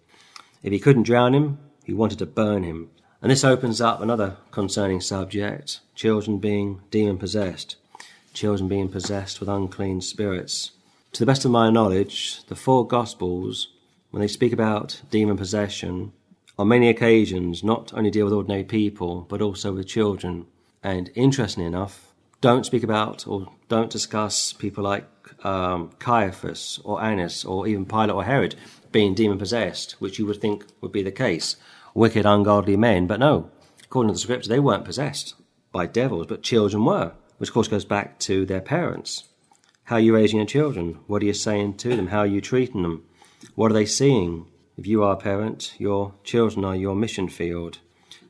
If 0.65 0.71
he 0.71 0.79
couldn't 0.79 1.03
drown 1.03 1.35
him, 1.35 1.59
he 1.83 1.93
wanted 1.93 2.17
to 2.17 2.25
burn 2.25 2.63
him. 2.63 2.89
And 3.21 3.29
this 3.31 3.43
opens 3.43 3.81
up 3.81 4.01
another 4.01 4.37
concerning 4.49 4.99
subject 4.99 5.79
children 5.93 6.39
being 6.39 6.81
demon 6.89 7.19
possessed, 7.19 7.75
children 8.33 8.67
being 8.67 8.89
possessed 8.89 9.39
with 9.39 9.47
unclean 9.47 10.01
spirits. 10.01 10.71
To 11.13 11.19
the 11.19 11.27
best 11.27 11.45
of 11.45 11.51
my 11.51 11.69
knowledge, 11.69 12.43
the 12.47 12.55
four 12.55 12.87
Gospels, 12.87 13.67
when 14.09 14.21
they 14.21 14.27
speak 14.27 14.51
about 14.51 15.03
demon 15.11 15.37
possession, 15.37 16.13
on 16.57 16.67
many 16.67 16.89
occasions 16.89 17.63
not 17.63 17.93
only 17.93 18.09
deal 18.09 18.25
with 18.25 18.33
ordinary 18.33 18.63
people, 18.63 19.27
but 19.29 19.43
also 19.43 19.71
with 19.71 19.85
children. 19.85 20.47
And 20.81 21.11
interestingly 21.13 21.67
enough, 21.67 22.11
don't 22.41 22.65
speak 22.65 22.81
about 22.81 23.27
or 23.27 23.51
don't 23.69 23.91
discuss 23.91 24.51
people 24.51 24.83
like 24.83 25.05
um, 25.45 25.91
Caiaphas 25.99 26.79
or 26.83 27.03
Annas 27.03 27.45
or 27.45 27.67
even 27.67 27.85
Pilate 27.85 28.09
or 28.09 28.23
Herod 28.23 28.55
being 28.95 29.13
demon 29.13 29.37
possessed, 29.37 29.91
which 29.99 30.17
you 30.17 30.25
would 30.25 30.39
think 30.39 30.65
would 30.79 30.93
be 30.93 31.03
the 31.03 31.11
case. 31.11 31.57
Wicked, 31.93 32.25
ungodly 32.25 32.77
men. 32.77 33.07
But 33.07 33.19
no, 33.19 33.51
according 33.83 34.07
to 34.07 34.13
the 34.13 34.19
scripture, 34.19 34.47
they 34.47 34.61
weren't 34.61 34.85
possessed 34.85 35.35
by 35.73 35.85
devils, 35.85 36.27
but 36.27 36.43
children 36.43 36.85
were, 36.85 37.11
which 37.37 37.49
of 37.49 37.53
course 37.53 37.67
goes 37.67 37.83
back 37.83 38.19
to 38.19 38.45
their 38.45 38.61
parents. 38.61 39.25
How 39.83 39.97
are 39.97 39.99
you 39.99 40.15
raising 40.15 40.37
your 40.37 40.45
children? 40.45 40.99
What 41.07 41.21
are 41.21 41.25
you 41.25 41.33
saying 41.33 41.73
to 41.79 41.93
them? 41.93 42.07
How 42.07 42.19
are 42.19 42.25
you 42.25 42.39
treating 42.39 42.83
them? 42.83 43.03
What 43.53 43.69
are 43.69 43.73
they 43.73 43.85
seeing? 43.85 44.47
If 44.77 44.87
you 44.87 45.03
are 45.03 45.15
a 45.15 45.17
parent, 45.17 45.75
your 45.77 46.13
children 46.23 46.63
are 46.63 46.73
your 46.73 46.95
mission 46.95 47.27
field. 47.27 47.79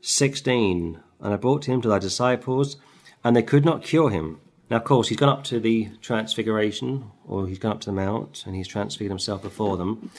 16. 0.00 1.00
And 1.20 1.32
I 1.32 1.36
brought 1.36 1.68
him 1.68 1.80
to 1.82 1.88
thy 1.88 2.00
disciples, 2.00 2.76
and 3.22 3.36
they 3.36 3.42
could 3.42 3.64
not 3.64 3.84
cure 3.84 4.10
him. 4.10 4.40
Now, 4.68 4.78
of 4.78 4.84
course, 4.84 5.10
he's 5.10 5.18
gone 5.18 5.28
up 5.28 5.44
to 5.44 5.60
the 5.60 5.90
transfiguration, 6.02 7.12
or 7.24 7.46
he's 7.46 7.60
gone 7.60 7.70
up 7.70 7.80
to 7.82 7.90
the 7.90 7.96
mount, 7.96 8.42
and 8.46 8.56
he's 8.56 8.66
transfigured 8.66 9.12
himself 9.12 9.42
before 9.42 9.76
them. 9.76 10.10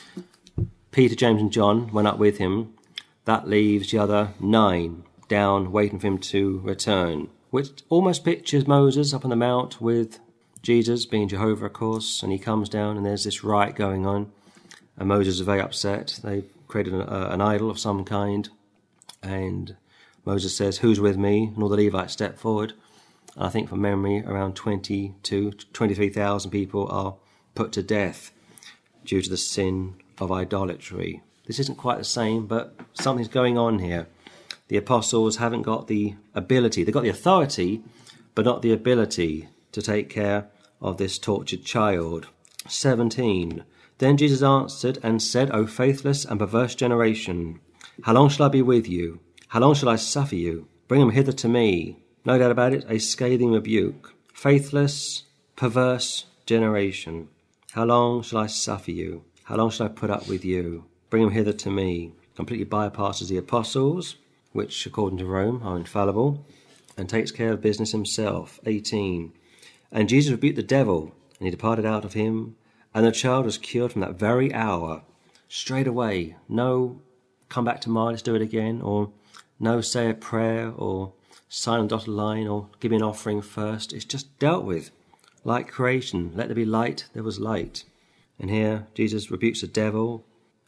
Peter, 0.98 1.14
James, 1.14 1.40
and 1.40 1.52
John 1.52 1.92
went 1.92 2.08
up 2.08 2.18
with 2.18 2.40
him. 2.40 2.74
That 3.26 3.48
leaves 3.48 3.92
the 3.92 4.00
other 4.00 4.34
nine 4.40 5.04
down, 5.28 5.72
waiting 5.72 6.00
for 6.00 6.08
him 6.08 6.18
to 6.18 6.60
return, 6.62 7.30
which 7.52 7.84
almost 7.88 8.26
pictures 8.26 8.66
Moses 8.66 9.14
up 9.14 9.24
on 9.24 9.30
the 9.30 9.36
mount 9.36 9.80
with 9.80 10.18
Jesus 10.64 11.06
being 11.06 11.28
Jehovah, 11.28 11.68
of 11.68 11.74
course, 11.74 12.24
and 12.24 12.32
he 12.32 12.40
comes 12.40 12.68
down, 12.68 12.98
and 12.98 13.06
there's 13.06 13.26
this 13.26 13.44
riot 13.44 13.76
going 13.76 14.08
on 14.08 14.32
and 14.98 15.08
Moses 15.08 15.36
is 15.36 15.42
very 15.42 15.62
upset. 15.62 16.20
They 16.24 16.46
created 16.68 16.94
an, 16.94 17.02
uh, 17.02 17.30
an 17.32 17.42
idol 17.42 17.70
of 17.70 17.78
some 17.78 18.04
kind, 18.04 18.50
and 19.22 19.76
Moses 20.26 20.58
says, 20.58 20.80
Who's 20.80 21.00
with 21.00 21.16
me? 21.16 21.52
And 21.54 21.62
all 21.62 21.70
the 21.70 21.78
Levites 21.78 22.14
step 22.14 22.40
forward. 22.40 22.74
And 23.36 23.44
I 23.46 23.50
think 23.50 23.70
from 23.70 23.82
memory, 23.82 24.24
around 24.26 24.56
22, 24.56 25.52
23,000 25.52 26.50
people 26.50 26.88
are 26.90 27.16
put 27.54 27.72
to 27.74 27.84
death 27.84 28.32
due 29.06 29.22
to 29.22 29.30
the 29.30 29.38
sin 29.38 29.96
of 30.20 30.32
idolatry. 30.32 31.22
This 31.46 31.60
isn't 31.60 31.78
quite 31.78 31.98
the 31.98 32.04
same, 32.04 32.48
but 32.48 32.76
something's 32.94 33.28
going 33.28 33.58
on 33.58 33.80
here. 33.80 34.08
The 34.68 34.78
apostles 34.78 35.38
haven't 35.38 35.62
got 35.62 35.88
the 35.88 36.16
ability, 36.36 36.84
they've 36.84 36.94
got 36.94 37.04
the 37.04 37.10
authority, 37.10 37.84
but 38.36 38.46
not 38.46 38.62
the 38.62 38.74
ability 38.74 39.50
to 39.72 39.82
take 39.82 40.10
care 40.10 40.50
of 40.82 40.98
this 40.98 41.18
tortured 41.18 41.64
child. 41.64 42.28
17. 42.68 43.64
Then 44.00 44.18
Jesus 44.18 44.44
answered 44.44 45.00
and 45.02 45.22
said, 45.22 45.52
O 45.52 45.66
faithless 45.66 46.26
and 46.26 46.40
perverse 46.40 46.76
generation, 46.76 47.60
how 48.04 48.14
long 48.14 48.30
shall 48.30 48.46
I 48.46 48.50
be 48.50 48.62
with 48.62 48.88
you? 48.88 49.20
How 49.48 49.60
long 49.62 49.74
shall 49.74 49.90
I 49.90 49.96
suffer 49.96 50.36
you? 50.36 50.68
Bring 50.88 51.02
him 51.02 51.12
hither 51.12 51.32
to 51.32 51.48
me. 51.48 51.98
No 52.26 52.38
doubt 52.38 52.52
about 52.52 52.74
it, 52.74 52.86
a 52.90 53.00
scathing 53.00 53.54
rebuke. 53.54 54.14
Faithless, 54.34 55.24
perverse 55.56 56.26
generation, 56.46 57.30
how 57.72 57.86
long 57.86 58.22
shall 58.22 58.40
I 58.40 58.48
suffer 58.48 58.92
you? 58.92 59.24
How 59.48 59.56
long 59.56 59.70
shall 59.70 59.86
I 59.86 59.90
put 59.90 60.10
up 60.10 60.28
with 60.28 60.44
you? 60.44 60.84
Bring 61.10 61.24
him 61.24 61.32
hither 61.32 61.54
to 61.54 61.72
me. 61.72 62.12
Completely 62.36 62.66
bypasses 62.66 63.30
the 63.30 63.38
apostles, 63.38 64.18
which, 64.52 64.86
according 64.86 65.20
to 65.20 65.26
Rome, 65.26 65.62
are 65.64 65.78
infallible, 65.78 66.46
and 66.98 67.08
takes 67.08 67.32
care 67.32 67.54
of 67.54 67.62
business 67.62 67.94
himself. 67.94 68.60
18. 68.66 69.32
And 69.90 70.10
Jesus 70.10 70.34
rebuked 70.34 70.58
the 70.58 70.64
devil, 70.64 71.14
and 71.40 71.48
he 71.48 71.50
departed 71.50 71.86
out 71.86 72.04
of 72.04 72.12
him, 72.12 72.58
and 72.94 73.06
the 73.06 73.12
child 73.14 73.46
was 73.46 73.58
cured 73.58 73.94
from 73.94 74.02
that 74.02 74.20
very 74.20 74.54
hour, 74.54 75.04
straight 75.48 75.88
away. 75.88 76.36
No, 76.50 77.00
come 77.48 77.64
back 77.64 77.80
to 77.82 77.90
let's 77.90 78.22
do 78.22 78.36
it 78.36 78.42
again, 78.42 78.82
or 78.82 79.12
no, 79.62 79.80
say 79.80 80.10
a 80.10 80.14
prayer, 80.14 80.74
or 80.76 81.14
sign 81.48 81.86
a 81.86 81.88
dotted 81.88 82.10
line, 82.10 82.50
or 82.50 82.68
give 82.82 82.92
me 82.92 82.98
an 82.98 83.04
offering 83.04 83.42
first. 83.42 83.94
It's 83.94 84.04
just 84.04 84.38
dealt 84.40 84.66
with. 84.66 84.92
Like 85.46 85.70
creation, 85.70 86.34
let 86.36 86.50
there 86.50 86.56
be 86.56 86.66
light, 86.66 87.06
there 87.14 87.24
was 87.24 87.40
light. 87.40 87.86
And 88.40 88.50
here 88.50 88.88
Jesus 88.94 89.32
rebukes 89.32 89.62
the 89.62 89.68
devil, 89.68 90.26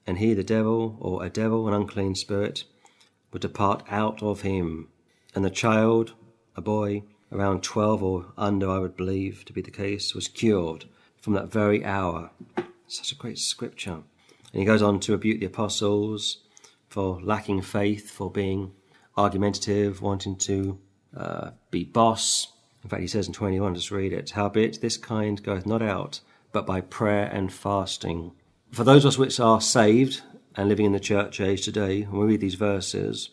and 0.07 0.17
he, 0.17 0.33
the 0.33 0.43
devil, 0.43 0.97
or 0.99 1.23
a 1.23 1.29
devil, 1.29 1.67
an 1.67 1.73
unclean 1.73 2.15
spirit, 2.15 2.63
would 3.31 3.41
depart 3.41 3.83
out 3.89 4.23
of 4.23 4.41
him. 4.41 4.87
And 5.35 5.45
the 5.45 5.49
child, 5.49 6.13
a 6.55 6.61
boy, 6.61 7.03
around 7.31 7.63
12 7.63 8.03
or 8.03 8.25
under, 8.37 8.69
I 8.69 8.79
would 8.79 8.97
believe 8.97 9.45
to 9.45 9.53
be 9.53 9.61
the 9.61 9.71
case, 9.71 10.15
was 10.15 10.27
cured 10.27 10.85
from 11.21 11.33
that 11.33 11.51
very 11.51 11.85
hour. 11.85 12.31
Such 12.87 13.11
a 13.11 13.15
great 13.15 13.37
scripture. 13.37 14.01
And 14.51 14.59
he 14.59 14.65
goes 14.65 14.81
on 14.81 14.99
to 15.01 15.11
rebuke 15.11 15.39
the 15.39 15.45
apostles 15.45 16.39
for 16.87 17.21
lacking 17.21 17.61
faith, 17.61 18.09
for 18.09 18.31
being 18.31 18.71
argumentative, 19.15 20.01
wanting 20.01 20.35
to 20.37 20.79
uh, 21.15 21.51
be 21.69 21.83
boss. 21.83 22.53
In 22.83 22.89
fact, 22.89 23.01
he 23.01 23.07
says 23.07 23.27
in 23.27 23.33
21, 23.33 23.75
just 23.75 23.91
read 23.91 24.13
it, 24.13 24.31
Howbeit 24.31 24.81
this 24.81 24.97
kind 24.97 25.41
goeth 25.43 25.65
not 25.65 25.81
out, 25.81 26.21
but 26.51 26.65
by 26.65 26.81
prayer 26.81 27.25
and 27.25 27.51
fasting. 27.51 28.31
For 28.71 28.83
those 28.83 29.05
of 29.05 29.09
us 29.09 29.17
which 29.17 29.39
are 29.39 29.61
saved 29.61 30.21
and 30.55 30.69
living 30.69 30.85
in 30.85 30.91
the 30.91 30.99
church 30.99 31.39
age 31.39 31.63
today, 31.63 32.03
when 32.03 32.21
we 32.21 32.27
read 32.27 32.41
these 32.41 32.55
verses, 32.55 33.29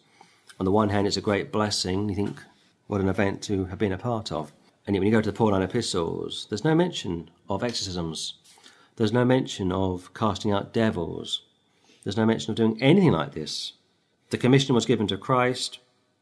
on 0.59 0.65
the 0.65 0.73
one 0.73 0.89
hand, 0.89 1.07
it's 1.07 1.17
a 1.17 1.23
great 1.23 1.53
blessing. 1.53 2.09
You 2.09 2.15
think, 2.15 2.43
what 2.87 3.01
an 3.01 3.09
event 3.09 3.43
to 3.43 3.67
have 3.67 3.79
been 3.79 3.93
a 3.93 3.99
part 3.99 4.33
of. 4.33 4.53
And 4.87 4.95
yet, 4.95 5.01
when 5.01 5.07
you 5.07 5.13
go 5.13 5.21
to 5.21 5.31
the 5.31 5.37
Pauline 5.37 5.63
epistles, 5.63 6.47
there's 6.49 6.65
no 6.65 6.75
mention 6.75 7.31
of 7.49 7.65
exorcisms. 7.65 8.35
There's 8.97 9.13
no 9.13 9.25
mention 9.25 9.73
of 9.73 10.15
casting 10.15 10.53
out 10.53 10.73
devils. 10.73 11.43
There's 12.05 12.17
no 12.17 12.25
mention 12.25 12.53
of 12.53 12.57
doing 12.57 12.81
anything 12.81 13.13
like 13.13 13.33
this. 13.33 13.73
The 14.31 14.39
commission 14.39 14.75
was 14.75 14.87
given 14.87 15.07
to 15.09 15.19
Christ. 15.19 15.81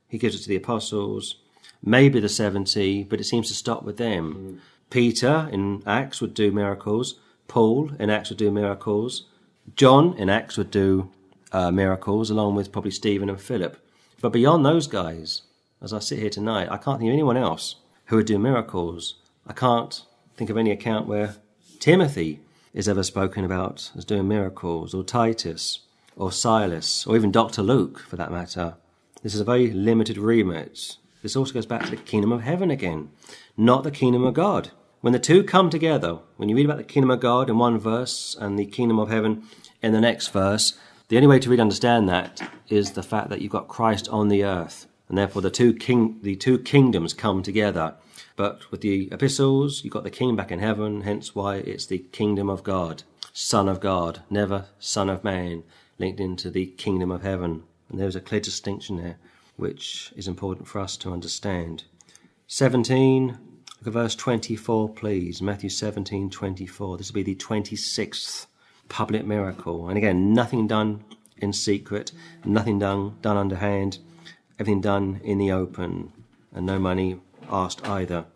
He 0.09 0.19
gives 0.19 0.35
it 0.35 0.43
to 0.43 0.49
the 0.49 0.57
apostles, 0.57 1.37
maybe 1.83 2.21
the 2.21 2.29
70, 2.29 3.05
but 3.05 3.21
it 3.21 3.25
seems 3.25 3.49
to 3.49 3.55
stop 3.55 3.83
with 3.85 3.97
them. 3.97 4.35
Mm. 4.35 4.61
Peter 4.91 5.49
in 5.53 5.83
Acts 5.87 6.21
would 6.21 6.35
do 6.35 6.53
miracles. 6.53 7.19
Paul 7.49 7.91
in 7.99 8.11
Acts 8.11 8.31
would 8.31 8.39
do 8.39 8.51
miracles. 8.51 9.27
John 9.77 10.17
in 10.19 10.29
Acts 10.29 10.57
would 10.57 10.71
do 10.71 11.11
uh, 11.53 11.71
miracles, 11.71 12.31
along 12.31 12.55
with 12.55 12.73
probably 12.73 12.91
Stephen 12.91 13.29
and 13.29 13.41
Philip. 13.41 13.77
But 14.21 14.33
beyond 14.33 14.65
those 14.65 14.87
guys, 14.87 15.43
as 15.83 15.93
I 15.93 15.99
sit 15.99 16.19
here 16.19 16.31
tonight, 16.31 16.69
I 16.71 16.77
can't 16.77 16.99
think 16.99 17.11
of 17.11 17.15
anyone 17.15 17.37
else 17.37 17.77
who 18.07 18.17
would 18.17 18.27
do 18.27 18.39
miracles. 18.39 19.17
I 19.47 19.53
can't 19.53 20.03
think 20.37 20.51
of 20.51 20.57
any 20.57 20.71
account 20.71 21.07
where 21.07 21.37
Timothy 21.79 22.41
is 22.73 22.89
ever 22.89 23.03
spoken 23.03 23.45
about 23.45 23.91
as 23.97 24.05
doing 24.05 24.27
miracles, 24.27 24.95
or 24.95 25.05
Titus, 25.05 25.81
or 26.17 26.33
Silas, 26.33 27.07
or 27.07 27.17
even 27.17 27.31
Dr. 27.31 27.63
Luke 27.63 28.01
for 28.01 28.17
that 28.17 28.33
matter. 28.33 28.77
This 29.23 29.35
is 29.35 29.41
a 29.41 29.45
very 29.45 29.71
limited 29.71 30.19
remit. 30.19 30.97
This 31.23 31.37
also 31.37 31.55
goes 31.55 31.67
back 31.67 31.85
to 31.85 31.91
the 31.91 31.97
kingdom 31.97 32.33
of 32.33 32.43
heaven 32.43 32.71
again, 32.71 33.11
not 33.57 33.85
the 33.85 33.91
kingdom 33.91 34.25
of 34.25 34.35
God. 34.35 34.71
When 35.01 35.13
the 35.13 35.19
two 35.19 35.45
come 35.45 35.71
together, 35.71 36.19
when 36.37 36.49
you 36.49 36.57
read 36.57 36.65
about 36.65 36.79
the 36.79 36.85
kingdom 36.85 37.11
of 37.11 37.21
God 37.21 37.51
in 37.51 37.59
one 37.59 37.79
verse 37.79 38.37
and 38.41 38.59
the 38.59 38.67
kingdom 38.67 38.99
of 38.99 39.11
heaven 39.11 39.45
in 39.83 39.93
the 39.93 40.01
next 40.01 40.29
verse, 40.29 40.79
the 41.09 41.17
only 41.17 41.27
way 41.29 41.39
to 41.39 41.51
really 41.51 41.61
understand 41.61 42.09
that 42.09 42.51
is 42.69 42.93
the 42.93 43.03
fact 43.03 43.29
that 43.29 43.41
you've 43.41 43.53
got 43.53 43.69
Christ 43.69 44.09
on 44.09 44.29
the 44.29 44.45
earth 44.45 44.87
and 45.09 45.19
therefore 45.19 45.43
the 45.43 45.51
two 45.51 45.73
king 45.73 46.19
the 46.23 46.37
two 46.37 46.59
kingdoms 46.59 47.13
come 47.13 47.43
together. 47.43 47.95
But 48.37 48.71
with 48.71 48.81
the 48.81 49.09
epistles, 49.13 49.85
you've 49.85 49.93
got 49.93 50.03
the 50.03 50.11
king 50.11 50.35
back 50.35 50.51
in 50.51 50.59
heaven, 50.59 51.03
hence 51.03 51.35
why 51.35 51.57
it's 51.57 51.87
the 51.87 51.99
kingdom 51.99 52.51
of 52.51 52.65
God, 52.65 53.05
Son 53.33 53.69
of 53.69 53.81
God, 53.81 54.23
never 54.29 54.67
Son 54.79 55.09
of 55.09 55.23
Man, 55.23 55.63
linked 55.99 56.21
into 56.21 56.51
the 56.51 56.67
kingdom 56.67 57.11
of 57.11 57.23
heaven. 57.23 57.63
And 57.89 58.01
there's 58.01 58.17
a 58.17 58.21
clear 58.21 58.41
distinction 58.41 58.97
there, 58.97 59.19
which 59.57 60.13
is 60.17 60.27
important 60.27 60.67
for 60.67 60.81
us 60.81 60.97
to 60.97 61.13
understand. 61.13 61.85
17, 62.47 63.27
look 63.29 63.87
at 63.87 63.93
verse 63.93 64.15
24, 64.15 64.91
please. 64.91 65.41
Matthew 65.41 65.71
17, 65.71 66.31
24. 66.31 66.97
This 66.99 67.11
will 67.11 67.15
be 67.15 67.23
the 67.23 67.35
26th 67.35 68.47
public 68.89 69.25
miracle. 69.25 69.89
And 69.89 69.97
again, 69.97 70.33
nothing 70.33 70.67
done 70.67 71.05
in 71.39 71.53
secret, 71.53 72.13
nothing 72.45 72.79
done, 72.79 73.17
done 73.23 73.37
underhand 73.37 73.99
everything 74.59 74.81
done 74.81 75.21
in 75.25 75.39
the 75.39 75.51
open, 75.51 76.13
and 76.53 76.67
no 76.67 76.79
money 76.79 77.21
asked 77.51 77.87
either. 77.87 78.27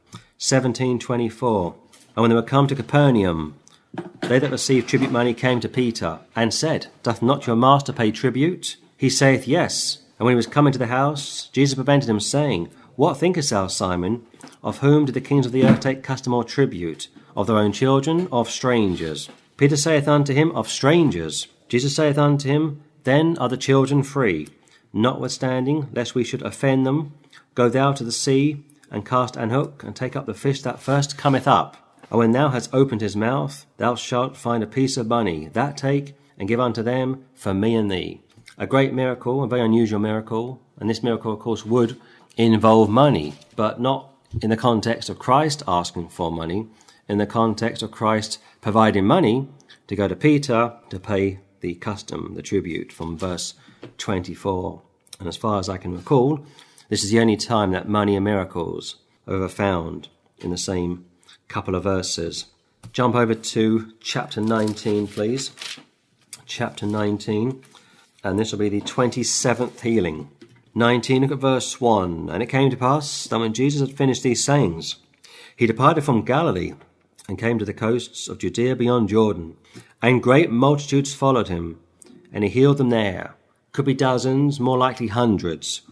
1724. 0.41 1.75
And 2.17 2.23
when 2.23 2.31
they 2.31 2.35
were 2.35 2.43
come 2.43 2.67
to 2.67 2.75
Capernaum, 2.75 3.57
they 4.23 4.39
that 4.39 4.51
received 4.51 4.89
tribute 4.89 5.12
money 5.12 5.35
came 5.35 5.61
to 5.61 5.69
Peter, 5.69 6.20
and 6.35 6.53
said, 6.53 6.89
Doth 7.03 7.23
not 7.23 7.47
your 7.47 7.57
master 7.57 7.93
pay 7.93 8.11
tribute? 8.11 8.77
He 8.97 9.09
saith, 9.11 9.47
Yes. 9.47 10.03
And 10.19 10.25
when 10.25 10.33
he 10.33 10.37
was 10.37 10.49
come 10.49 10.67
into 10.67 10.78
the 10.78 10.89
house, 10.89 11.49
Jesus 11.53 11.77
prevented 11.77 12.11
him, 12.11 12.20
saying, 12.20 12.70
What 12.99 13.17
thinkest 13.17 13.51
thou, 13.51 13.68
Simon? 13.68 14.27
Of 14.60 14.78
whom 14.78 15.05
did 15.05 15.15
the 15.15 15.20
kings 15.20 15.47
of 15.47 15.52
the 15.52 15.62
earth 15.62 15.78
take 15.78 16.02
custom 16.02 16.35
or 16.35 16.43
tribute? 16.43 17.07
Of 17.36 17.47
their 17.47 17.59
own 17.59 17.70
children, 17.70 18.27
of 18.33 18.51
strangers? 18.51 19.31
Peter 19.57 19.77
saith 19.77 20.09
unto 20.09 20.35
him, 20.35 20.51
Of 20.51 20.68
strangers. 20.68 21.47
Jesus 21.68 21.94
saith 21.94 22.18
unto 22.18 22.49
him, 22.49 22.83
Then 23.05 23.39
are 23.39 23.49
the 23.49 23.57
children 23.57 24.02
free. 24.02 24.49
Notwithstanding, 24.93 25.86
lest 25.93 26.17
we 26.17 26.25
should 26.25 26.43
offend 26.43 26.85
them, 26.85 27.15
go 27.55 27.68
thou 27.68 27.93
to 27.93 28.02
the 28.02 28.10
sea, 28.10 28.65
and 28.91 29.07
cast 29.07 29.36
an 29.36 29.51
hook, 29.51 29.85
and 29.85 29.94
take 29.94 30.17
up 30.17 30.27
the 30.27 30.35
fish 30.35 30.60
that 30.62 30.81
first 30.81 31.17
cometh 31.17 31.47
up. 31.47 31.77
And 32.10 32.18
when 32.18 32.33
thou 32.33 32.49
hast 32.49 32.75
opened 32.75 33.01
his 33.01 33.15
mouth, 33.15 33.65
thou 33.77 33.94
shalt 33.94 34.36
find 34.36 34.60
a 34.60 34.67
piece 34.67 34.97
of 34.97 35.07
money. 35.07 35.51
That 35.52 35.77
take 35.77 36.17
and 36.36 36.49
give 36.49 36.59
unto 36.59 36.83
them 36.83 37.27
for 37.33 37.55
me 37.55 37.77
and 37.77 37.89
thee. 37.89 38.23
A 38.59 38.67
great 38.67 38.93
miracle, 38.93 39.44
a 39.44 39.47
very 39.47 39.62
unusual 39.62 40.01
miracle. 40.01 40.60
And 40.81 40.91
this 40.91 41.05
miracle, 41.05 41.33
of 41.33 41.39
course, 41.39 41.65
would 41.65 41.97
involve 42.47 42.89
money, 42.89 43.34
but 43.57 43.81
not 43.81 44.10
in 44.41 44.50
the 44.50 44.57
context 44.57 45.08
of 45.08 45.18
Christ 45.18 45.62
asking 45.67 46.08
for 46.08 46.31
money, 46.31 46.68
in 47.08 47.18
the 47.18 47.26
context 47.26 47.83
of 47.83 47.91
Christ 47.91 48.39
providing 48.60 49.07
money 49.07 49.49
to 49.89 49.97
go 49.97 50.07
to 50.07 50.15
Peter 50.15 50.75
to 50.91 51.00
pay 51.00 51.41
the 51.60 51.75
custom, 51.75 52.34
the 52.34 52.42
tribute, 52.42 52.92
from 52.92 53.18
verse 53.18 53.55
24. 53.99 54.83
And 55.18 55.28
as 55.28 55.36
far 55.36 55.58
as 55.58 55.68
I 55.68 55.78
can 55.78 55.97
recall, 55.97 56.44
this 56.89 57.02
is 57.02 57.10
the 57.10 57.20
only 57.20 57.36
time 57.36 57.73
that 57.73 57.89
money 57.89 58.15
and 58.15 58.25
miracles 58.25 58.97
are 59.26 59.34
ever 59.34 59.49
found 59.49 60.08
in 60.39 60.50
the 60.50 60.58
same 60.58 61.07
couple 61.49 61.75
of 61.75 61.83
verses. 61.83 62.47
Jump 62.92 63.15
over 63.17 63.34
to 63.34 63.92
chapter 64.00 64.41
19, 64.41 65.08
please. 65.08 65.50
Chapter 66.47 66.86
19, 66.86 67.62
and 68.25 68.39
this 68.39 68.52
will 68.52 68.58
be 68.58 68.68
the 68.68 68.81
27th 68.81 69.81
healing. 69.81 70.31
19, 70.78 71.23
look 71.23 71.32
at 71.32 71.39
verse 71.39 71.81
1. 71.81 72.31
And 72.31 72.42
it 72.42 72.47
came 72.47 72.70
to 72.70 72.76
pass 72.76 73.26
that 73.26 73.39
when 73.39 73.52
Jesus 73.52 73.81
had 73.81 73.97
finished 73.97 74.23
these 74.23 74.44
sayings, 74.44 74.97
he 75.57 75.66
departed 75.66 76.05
from 76.05 76.24
Galilee 76.24 76.74
and 77.28 77.39
came 77.39 77.58
to 77.58 77.65
the 77.65 77.74
coasts 77.74 78.28
of 78.28 78.39
Judea 78.39 78.76
beyond 78.76 79.08
Jordan. 79.08 79.57
And 80.00 80.23
great 80.23 80.50
multitudes 80.50 81.12
followed 81.12 81.48
him, 81.48 81.81
and 82.32 82.44
he 82.44 82.50
healed 82.50 82.78
them 82.78 82.90
there. 82.90 83.34
Could 83.73 83.84
be 83.84 83.94
dozens, 83.94 84.60
more 84.60 84.78
likely 84.78 85.08
hundreds, 85.08 85.82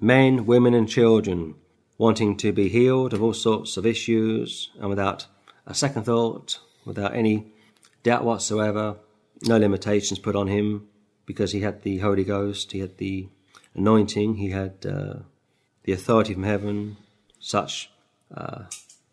men, 0.00 0.46
women, 0.46 0.74
and 0.74 0.88
children, 0.88 1.56
wanting 1.98 2.36
to 2.36 2.52
be 2.52 2.68
healed 2.68 3.12
of 3.12 3.22
all 3.22 3.34
sorts 3.34 3.76
of 3.76 3.84
issues, 3.84 4.70
and 4.78 4.88
without 4.88 5.26
a 5.66 5.74
second 5.74 6.04
thought, 6.04 6.60
without 6.84 7.14
any 7.14 7.52
doubt 8.02 8.24
whatsoever, 8.24 8.96
no 9.42 9.58
limitations 9.58 10.18
put 10.18 10.36
on 10.36 10.46
him, 10.46 10.88
because 11.26 11.52
he 11.52 11.60
had 11.60 11.82
the 11.82 11.98
Holy 11.98 12.24
Ghost, 12.24 12.72
he 12.72 12.78
had 12.78 12.98
the 12.98 13.28
anointing, 13.76 14.36
he 14.36 14.50
had 14.50 14.84
uh, 14.86 15.14
the 15.84 15.92
authority 15.92 16.34
from 16.34 16.42
heaven, 16.42 16.96
such 17.38 17.90
uh, 18.34 18.64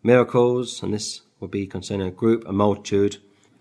miracles, 0.02 0.82
and 0.82 0.92
this 0.92 1.22
would 1.40 1.50
be 1.50 1.66
concerning 1.66 2.06
a 2.06 2.10
group, 2.10 2.46
a 2.48 2.52
multitude, 2.52 3.18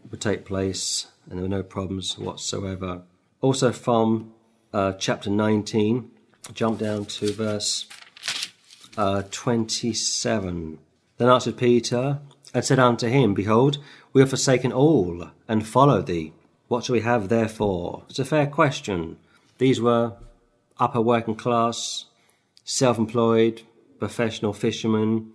would 0.09 0.21
take 0.21 0.45
place, 0.45 1.07
and 1.29 1.37
there 1.37 1.43
were 1.43 1.49
no 1.49 1.63
problems 1.63 2.17
whatsoever. 2.17 3.03
Also, 3.41 3.71
from 3.71 4.33
uh, 4.73 4.93
chapter 4.93 5.29
19, 5.29 6.09
jump 6.53 6.79
down 6.79 7.05
to 7.05 7.31
verse 7.31 7.87
uh, 8.97 9.23
27. 9.31 10.79
Then 11.17 11.29
answered 11.29 11.57
Peter 11.57 12.19
and 12.53 12.65
said 12.65 12.79
unto 12.79 13.07
him, 13.07 13.33
Behold, 13.33 13.77
we 14.11 14.21
have 14.21 14.29
forsaken 14.29 14.71
all 14.71 15.29
and 15.47 15.65
followed 15.65 16.07
thee. 16.07 16.33
What 16.67 16.85
shall 16.85 16.93
we 16.93 17.01
have 17.01 17.29
therefore? 17.29 18.03
It's 18.09 18.19
a 18.19 18.25
fair 18.25 18.47
question. 18.47 19.17
These 19.57 19.81
were 19.81 20.13
upper 20.79 21.01
working 21.01 21.35
class, 21.35 22.05
self 22.63 22.97
employed, 22.97 23.63
professional 23.99 24.53
fishermen, 24.53 25.31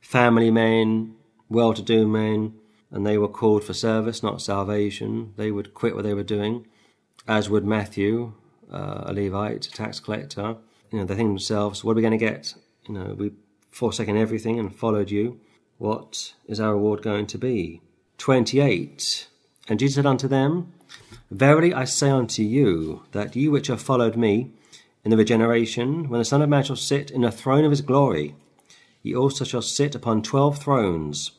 family 0.00 0.50
men, 0.50 1.14
well 1.48 1.74
to 1.74 1.82
do 1.82 2.06
men, 2.06 2.54
and 2.90 3.06
they 3.06 3.18
were 3.18 3.28
called 3.28 3.64
for 3.64 3.74
service, 3.74 4.22
not 4.22 4.42
salvation. 4.42 5.32
They 5.36 5.50
would 5.50 5.74
quit 5.74 5.94
what 5.94 6.04
they 6.04 6.14
were 6.14 6.22
doing, 6.22 6.66
as 7.26 7.48
would 7.48 7.64
Matthew, 7.64 8.34
uh, 8.70 9.04
a 9.06 9.12
Levite, 9.12 9.66
a 9.66 9.70
tax 9.70 10.00
collector. 10.00 10.56
You 10.90 10.98
know, 10.98 11.04
they 11.04 11.14
think 11.14 11.30
themselves, 11.30 11.82
what 11.82 11.92
are 11.92 11.94
we 11.96 12.02
going 12.02 12.18
to 12.18 12.18
get? 12.18 12.54
You 12.86 12.94
know, 12.94 13.14
we 13.14 13.32
forsaken 13.70 14.16
everything 14.16 14.58
and 14.58 14.74
followed 14.74 15.10
you. 15.10 15.40
What 15.78 16.34
is 16.46 16.60
our 16.60 16.74
reward 16.74 17.02
going 17.02 17.26
to 17.28 17.38
be? 17.38 17.80
28. 18.18 19.28
And 19.68 19.78
Jesus 19.78 19.96
said 19.96 20.06
unto 20.06 20.28
them, 20.28 20.72
Verily 21.30 21.72
I 21.72 21.84
say 21.84 22.10
unto 22.10 22.42
you, 22.42 23.04
that 23.12 23.34
ye 23.34 23.48
which 23.48 23.68
have 23.68 23.80
followed 23.80 24.16
me 24.16 24.52
in 25.04 25.10
the 25.10 25.16
regeneration, 25.16 26.08
when 26.08 26.18
the 26.18 26.24
Son 26.24 26.42
of 26.42 26.48
Man 26.48 26.62
shall 26.62 26.76
sit 26.76 27.10
in 27.10 27.22
the 27.22 27.30
throne 27.32 27.64
of 27.64 27.70
his 27.70 27.80
glory, 27.80 28.36
he 29.02 29.14
also 29.14 29.44
shall 29.44 29.62
sit 29.62 29.94
upon 29.94 30.22
twelve 30.22 30.58
thrones, 30.58 31.32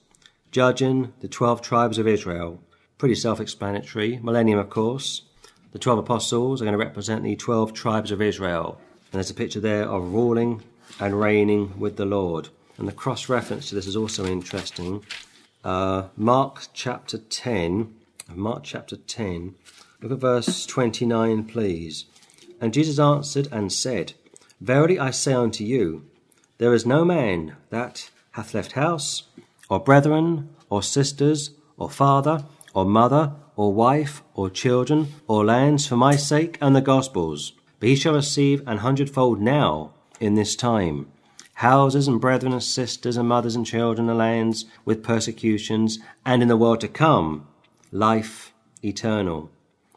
judging 0.51 1.13
the 1.21 1.29
twelve 1.29 1.61
tribes 1.61 1.97
of 1.97 2.07
Israel. 2.07 2.61
Pretty 2.97 3.15
self 3.15 3.39
explanatory. 3.39 4.19
Millennium, 4.21 4.59
of 4.59 4.69
course. 4.69 5.21
The 5.71 5.79
twelve 5.79 5.99
apostles 5.99 6.61
are 6.61 6.65
going 6.65 6.77
to 6.77 6.85
represent 6.85 7.23
the 7.23 7.37
twelve 7.37 7.73
tribes 7.73 8.11
of 8.11 8.21
Israel. 8.21 8.79
And 9.11 9.19
there's 9.19 9.29
a 9.29 9.35
picture 9.35 9.61
there 9.61 9.87
of 9.87 10.13
ruling 10.13 10.61
and 10.99 11.19
reigning 11.19 11.79
with 11.79 11.95
the 11.95 12.05
Lord. 12.05 12.49
And 12.77 12.87
the 12.87 12.91
cross 12.91 13.29
reference 13.29 13.69
to 13.69 13.75
this 13.75 13.87
is 13.87 13.95
also 13.95 14.25
interesting. 14.25 15.05
Uh, 15.63 16.09
Mark 16.17 16.67
chapter 16.73 17.17
10. 17.17 17.95
Mark 18.35 18.63
chapter 18.63 18.97
10. 18.97 19.55
Look 20.01 20.11
at 20.11 20.17
verse 20.17 20.65
29, 20.65 21.45
please. 21.45 22.05
And 22.63 22.73
Jesus 22.73 22.97
answered 22.97 23.49
and 23.51 23.73
said, 23.73 24.13
Verily 24.61 24.97
I 24.97 25.11
say 25.11 25.33
unto 25.33 25.65
you, 25.65 26.05
there 26.59 26.73
is 26.73 26.85
no 26.85 27.03
man 27.03 27.57
that 27.71 28.09
hath 28.31 28.53
left 28.53 28.71
house, 28.71 29.23
or 29.69 29.81
brethren, 29.81 30.47
or 30.69 30.81
sisters, 30.81 31.51
or 31.75 31.89
father, 31.89 32.45
or 32.73 32.85
mother, 32.85 33.33
or 33.57 33.73
wife, 33.73 34.23
or 34.33 34.49
children, 34.49 35.09
or 35.27 35.43
lands 35.43 35.85
for 35.85 35.97
my 35.97 36.15
sake 36.15 36.57
and 36.61 36.73
the 36.73 36.79
gospel's, 36.79 37.51
but 37.81 37.89
he 37.89 37.97
shall 37.97 38.13
receive 38.13 38.65
an 38.65 38.77
hundredfold 38.77 39.41
now 39.41 39.93
in 40.21 40.35
this 40.35 40.55
time 40.55 41.11
houses 41.55 42.07
and 42.07 42.21
brethren 42.21 42.53
and 42.53 42.63
sisters 42.63 43.17
and 43.17 43.27
mothers 43.27 43.57
and 43.57 43.65
children 43.65 44.07
and 44.07 44.17
lands 44.17 44.63
with 44.85 45.03
persecutions, 45.03 45.99
and 46.25 46.41
in 46.41 46.47
the 46.47 46.55
world 46.55 46.79
to 46.79 46.87
come, 46.87 47.45
life 47.91 48.53
eternal 48.81 49.51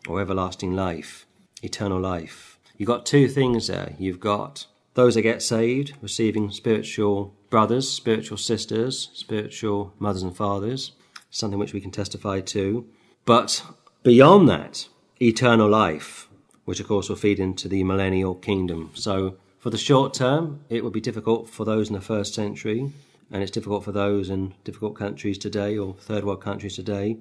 or 0.08 0.20
everlasting 0.20 0.74
life, 0.74 1.26
eternal 1.62 2.00
life. 2.00 2.45
You've 2.76 2.86
got 2.88 3.06
two 3.06 3.28
things 3.28 3.68
there. 3.68 3.94
You've 3.98 4.20
got 4.20 4.66
those 4.94 5.14
that 5.14 5.22
get 5.22 5.42
saved, 5.42 5.94
receiving 6.00 6.50
spiritual 6.50 7.34
brothers, 7.50 7.90
spiritual 7.90 8.38
sisters, 8.38 9.10
spiritual 9.14 9.94
mothers 9.98 10.22
and 10.22 10.36
fathers, 10.36 10.92
something 11.30 11.58
which 11.58 11.72
we 11.72 11.80
can 11.80 11.90
testify 11.90 12.40
to. 12.40 12.86
But 13.24 13.62
beyond 14.02 14.48
that, 14.48 14.88
eternal 15.20 15.68
life, 15.68 16.28
which 16.64 16.80
of 16.80 16.88
course 16.88 17.08
will 17.08 17.16
feed 17.16 17.40
into 17.40 17.68
the 17.68 17.84
millennial 17.84 18.34
kingdom. 18.34 18.90
So 18.94 19.36
for 19.58 19.70
the 19.70 19.78
short 19.78 20.14
term, 20.14 20.60
it 20.68 20.84
would 20.84 20.92
be 20.92 21.00
difficult 21.00 21.48
for 21.48 21.64
those 21.64 21.88
in 21.88 21.94
the 21.94 22.00
first 22.00 22.34
century, 22.34 22.92
and 23.30 23.42
it's 23.42 23.50
difficult 23.50 23.84
for 23.84 23.92
those 23.92 24.30
in 24.30 24.55
difficult 24.64 24.96
countries 24.96 25.38
today 25.38 25.78
or 25.78 25.94
third 25.94 26.24
world 26.24 26.42
countries 26.42 26.76
today. 26.76 27.16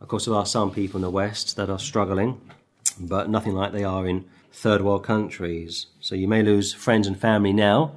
Of 0.00 0.08
course, 0.08 0.26
there 0.26 0.34
are 0.34 0.46
some 0.46 0.70
people 0.70 0.98
in 0.98 1.02
the 1.02 1.10
West 1.10 1.56
that 1.56 1.70
are 1.70 1.78
struggling, 1.78 2.40
but 3.00 3.30
nothing 3.30 3.54
like 3.54 3.72
they 3.72 3.84
are 3.84 4.06
in 4.06 4.24
third 4.52 4.82
world 4.82 5.04
countries. 5.04 5.86
So 6.00 6.14
you 6.14 6.28
may 6.28 6.42
lose 6.42 6.72
friends 6.72 7.06
and 7.06 7.18
family 7.18 7.52
now, 7.52 7.92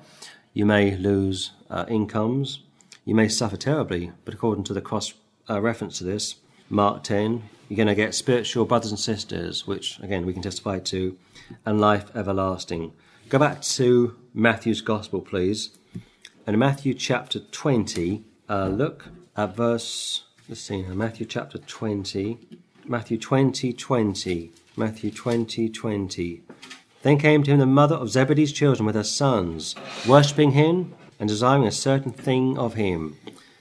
you 0.54 0.66
may 0.66 0.96
lose 0.96 1.52
uh, 1.70 1.86
incomes, 1.88 2.62
you 3.06 3.16
may 3.16 3.28
suffer 3.28 3.58
terribly, 3.58 4.12
but 4.26 4.34
according 4.34 4.64
to 4.66 4.74
the 4.74 4.82
cross 4.82 5.14
uh, 5.50 5.60
reference 5.62 5.98
to 6.00 6.04
this, 6.04 6.36
Mark 6.70 7.04
10, 7.04 7.44
you're 7.68 7.76
going 7.78 7.88
to 7.88 7.96
get 7.96 8.14
spiritual 8.14 8.66
brothers 8.66 8.92
and 8.92 9.00
sisters, 9.00 9.66
which 9.66 10.00
again 10.00 10.26
we 10.26 10.34
can 10.34 10.42
testify 10.42 10.80
to, 10.80 11.18
and 11.66 11.80
life 11.82 12.16
everlasting. 12.16 12.94
Go 13.30 13.40
back 13.40 13.62
to 13.62 14.16
Matthew's 14.34 14.82
Gospel, 14.82 15.22
please. 15.22 15.72
And 16.46 16.58
Matthew 16.58 16.94
chapter 16.94 17.40
20, 17.40 18.24
uh, 18.50 18.68
look 18.68 19.08
at 19.38 19.56
verse, 19.56 20.24
let's 20.50 20.62
see 20.62 20.82
now, 20.82 20.94
Matthew 20.94 21.26
chapter 21.26 21.58
20, 21.58 22.40
Matthew 22.86 23.18
20, 23.18 23.74
20, 23.74 24.52
Matthew 24.78 25.12
20, 25.12 25.70
20. 25.70 26.44
Then 27.02 27.18
came 27.18 27.44
to 27.44 27.52
him 27.52 27.60
the 27.60 27.66
mother 27.66 27.96
of 27.96 28.10
Zebedee's 28.10 28.54
children 28.54 28.86
with 28.86 28.96
her 28.96 29.04
sons, 29.04 29.76
worshipping 30.08 30.52
him 30.52 30.94
and 31.20 31.28
desiring 31.28 31.66
a 31.66 31.72
certain 31.72 32.12
thing 32.12 32.58
of 32.58 32.76
him. 32.76 33.18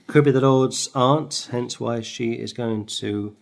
Could 0.07 0.23
be 0.23 0.31
the 0.31 0.41
Lord's 0.41 0.89
aunt, 0.95 1.49
hence 1.51 1.79
why 1.79 2.01
she 2.01 2.33
is 2.33 2.53
going 2.53 2.85
to 2.87 3.35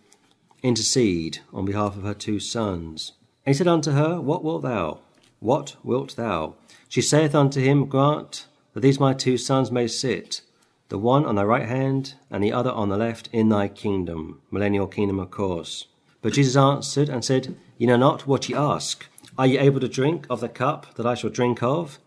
intercede 0.62 1.38
on 1.52 1.64
behalf 1.64 1.96
of 1.96 2.02
her 2.02 2.14
two 2.14 2.40
sons. 2.40 3.12
And 3.46 3.54
he 3.54 3.58
said 3.58 3.68
unto 3.68 3.92
her, 3.92 4.20
What 4.20 4.42
wilt 4.42 4.62
thou? 4.62 5.00
What 5.38 5.76
wilt 5.82 6.16
thou? 6.16 6.54
She 6.88 7.02
saith 7.02 7.34
unto 7.34 7.60
him, 7.60 7.86
Grant 7.86 8.46
that 8.74 8.80
these 8.80 9.00
my 9.00 9.14
two 9.14 9.38
sons 9.38 9.70
may 9.70 9.86
sit, 9.86 10.42
the 10.88 10.98
one 10.98 11.24
on 11.24 11.36
thy 11.36 11.44
right 11.44 11.68
hand, 11.68 12.14
and 12.30 12.42
the 12.42 12.52
other 12.52 12.70
on 12.70 12.88
the 12.88 12.96
left, 12.96 13.28
in 13.32 13.48
thy 13.48 13.68
kingdom. 13.68 14.40
Millennial 14.50 14.86
kingdom, 14.86 15.18
of 15.18 15.30
course. 15.30 15.86
But 16.22 16.34
Jesus 16.34 16.56
answered 16.56 17.08
and 17.08 17.24
said, 17.24 17.56
Ye 17.78 17.86
know 17.86 17.96
not 17.96 18.26
what 18.26 18.48
ye 18.48 18.54
ask. 18.54 19.06
Are 19.38 19.46
ye 19.46 19.58
able 19.58 19.80
to 19.80 19.88
drink 19.88 20.26
of 20.28 20.40
the 20.40 20.48
cup 20.48 20.94
that 20.96 21.06
I 21.06 21.14
shall 21.14 21.30
drink 21.30 21.62
of, 21.62 21.98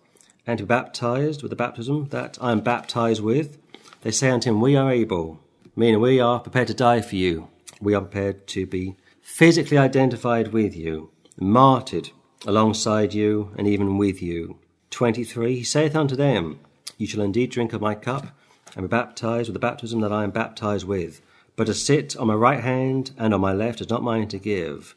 and 0.45 0.58
to 0.58 0.66
be 0.66 0.67
baptized 0.67 1.42
with 1.42 1.50
the 1.50 1.56
baptism 1.56 2.09
that 2.09 2.38
I 2.40 2.51
am 2.51 2.59
baptized 2.59 3.24
with? 3.24 3.58
They 4.01 4.11
say 4.11 4.30
unto 4.30 4.50
him, 4.50 4.61
We 4.61 4.75
are 4.75 4.92
able, 4.92 5.40
meaning 5.75 6.00
we 6.00 6.19
are 6.19 6.40
prepared 6.40 6.67
to 6.67 6.74
die 6.74 7.01
for 7.01 7.16
you. 7.16 7.48
We 7.82 7.95
are 7.95 8.01
prepared 8.01 8.48
to 8.48 8.67
be 8.67 8.98
physically 9.22 9.77
identified 9.77 10.50
with 10.50 10.75
you, 10.75 11.09
martyred 11.40 12.11
alongside 12.45 13.14
you 13.14 13.51
and 13.58 13.67
even 13.67 13.98
with 13.98 14.22
you. 14.22 14.58
23 14.92 15.56
He 15.56 15.64
saith 15.64 15.95
unto 15.95 16.16
them, 16.16 16.59
You 16.98 17.08
shall 17.08 17.22
indeed 17.22 17.50
drink 17.50 17.74
of 17.74 17.82
my 17.82 17.95
cup, 17.95 18.27
and 18.75 18.83
be 18.83 18.88
baptized 18.88 19.48
with 19.48 19.53
the 19.53 19.59
baptism 19.59 20.01
that 20.01 20.11
I 20.11 20.24
am 20.24 20.32
baptized 20.32 20.85
with. 20.85 21.22
But 21.56 21.67
to 21.67 21.73
sit 21.73 22.17
on 22.17 22.27
my 22.27 22.33
right 22.33 22.61
hand 22.61 23.11
and 23.17 23.33
on 23.33 23.41
my 23.41 23.53
left 23.53 23.82
is 23.82 23.90
not 23.90 24.03
mine 24.03 24.27
to 24.30 24.40
give, 24.40 24.95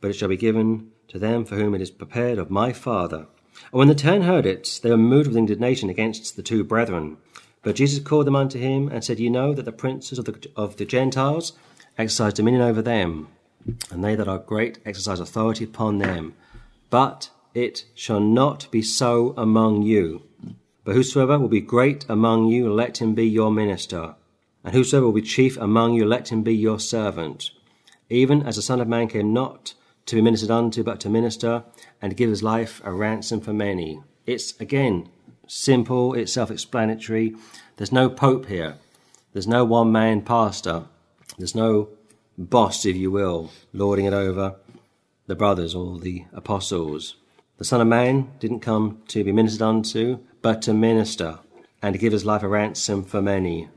but 0.00 0.10
it 0.10 0.14
shall 0.14 0.28
be 0.28 0.36
given 0.36 0.92
to 1.08 1.18
them 1.18 1.44
for 1.44 1.56
whom 1.56 1.74
it 1.74 1.80
is 1.80 1.90
prepared 1.90 2.38
of 2.38 2.50
my 2.50 2.72
Father. 2.72 3.26
And 3.72 3.78
when 3.78 3.88
the 3.88 3.94
ten 3.94 4.22
heard 4.22 4.46
it, 4.46 4.80
they 4.82 4.90
were 4.90 4.96
moved 4.96 5.28
with 5.28 5.36
indignation 5.36 5.90
against 5.90 6.36
the 6.36 6.42
two 6.42 6.62
brethren. 6.62 7.16
But 7.62 7.76
Jesus 7.76 8.02
called 8.02 8.26
them 8.26 8.36
unto 8.36 8.58
him 8.58 8.88
and 8.88 9.04
said, 9.04 9.20
Ye 9.20 9.28
know 9.28 9.52
that 9.52 9.64
the 9.64 9.72
princes 9.72 10.18
of 10.18 10.24
the, 10.24 10.50
of 10.56 10.76
the 10.76 10.84
Gentiles 10.84 11.52
exercise 11.98 12.34
dominion 12.34 12.62
over 12.62 12.80
them, 12.80 13.28
and 13.90 14.02
they 14.02 14.14
that 14.14 14.28
are 14.28 14.38
great 14.38 14.78
exercise 14.86 15.20
authority 15.20 15.64
upon 15.64 15.98
them. 15.98 16.34
But 16.88 17.30
it 17.52 17.84
shall 17.94 18.20
not 18.20 18.70
be 18.70 18.80
so 18.82 19.34
among 19.36 19.82
you. 19.82 20.22
But 20.84 20.94
whosoever 20.94 21.38
will 21.38 21.48
be 21.48 21.60
great 21.60 22.06
among 22.08 22.46
you, 22.46 22.72
let 22.72 23.02
him 23.02 23.14
be 23.14 23.26
your 23.26 23.50
minister. 23.50 24.14
And 24.64 24.74
whosoever 24.74 25.06
will 25.06 25.12
be 25.12 25.22
chief 25.22 25.56
among 25.56 25.94
you, 25.94 26.04
let 26.04 26.30
him 26.30 26.42
be 26.42 26.54
your 26.54 26.78
servant. 26.78 27.50
Even 28.08 28.42
as 28.42 28.56
the 28.56 28.62
Son 28.62 28.80
of 28.80 28.88
Man 28.88 29.08
came 29.08 29.32
not 29.32 29.74
to 30.06 30.16
be 30.16 30.22
ministered 30.22 30.50
unto, 30.50 30.82
but 30.82 31.00
to 31.00 31.08
minister 31.08 31.64
and 32.02 32.10
to 32.10 32.16
give 32.16 32.30
his 32.30 32.42
life 32.42 32.80
a 32.84 32.92
ransom 32.92 33.40
for 33.40 33.52
many. 33.52 34.00
It's, 34.26 34.58
again, 34.60 35.08
simple, 35.46 36.14
it's 36.14 36.32
self 36.32 36.50
explanatory. 36.50 37.34
There's 37.76 37.92
no 37.92 38.10
pope 38.10 38.46
here, 38.46 38.76
there's 39.32 39.46
no 39.46 39.64
one 39.64 39.92
man 39.92 40.22
pastor, 40.22 40.84
there's 41.38 41.54
no 41.54 41.88
boss, 42.36 42.84
if 42.84 42.96
you 42.96 43.10
will, 43.10 43.50
lording 43.72 44.06
it 44.06 44.12
over 44.12 44.56
the 45.26 45.36
brothers 45.36 45.74
or 45.74 45.98
the 45.98 46.24
apostles. 46.32 47.14
The 47.58 47.64
Son 47.64 47.80
of 47.80 47.86
Man 47.86 48.32
didn't 48.40 48.60
come 48.60 49.02
to 49.08 49.22
be 49.22 49.32
ministered 49.32 49.62
unto, 49.62 50.20
but 50.42 50.62
to 50.62 50.74
minister 50.74 51.38
and 51.82 51.92
to 51.92 51.98
give 51.98 52.12
his 52.12 52.24
life 52.24 52.42
a 52.42 52.48
ransom 52.48 53.04
for 53.04 53.22
many. 53.22 53.68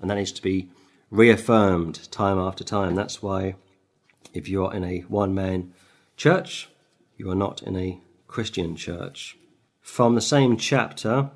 And 0.00 0.10
that 0.10 0.16
needs 0.16 0.32
to 0.32 0.42
be 0.42 0.68
reaffirmed 1.10 2.10
time 2.10 2.38
after 2.38 2.64
time. 2.64 2.94
That's 2.94 3.22
why 3.22 3.54
if 4.32 4.48
you 4.48 4.64
are 4.64 4.74
in 4.74 4.84
a 4.84 5.00
one 5.02 5.34
man 5.34 5.72
church, 6.16 6.68
you 7.16 7.30
are 7.30 7.36
not 7.36 7.62
in 7.62 7.76
a 7.76 8.00
Christian 8.26 8.76
church. 8.76 9.38
From 9.80 10.14
the 10.14 10.20
same 10.20 10.56
chapter, 10.56 11.30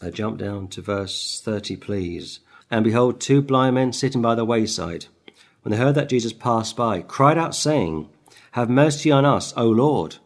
I 0.00 0.10
jump 0.10 0.38
down 0.38 0.68
to 0.68 0.80
verse 0.80 1.40
30, 1.44 1.76
please. 1.76 2.40
And 2.70 2.84
behold, 2.84 3.20
two 3.20 3.42
blind 3.42 3.74
men 3.74 3.92
sitting 3.92 4.22
by 4.22 4.34
the 4.34 4.44
wayside, 4.44 5.06
when 5.62 5.72
they 5.72 5.76
heard 5.76 5.96
that 5.96 6.08
Jesus 6.08 6.32
passed 6.32 6.76
by, 6.76 7.02
cried 7.02 7.36
out, 7.36 7.54
saying, 7.54 8.08
Have 8.52 8.70
mercy 8.70 9.10
on 9.10 9.26
us, 9.26 9.52
O 9.56 9.68
Lord, 9.68 10.16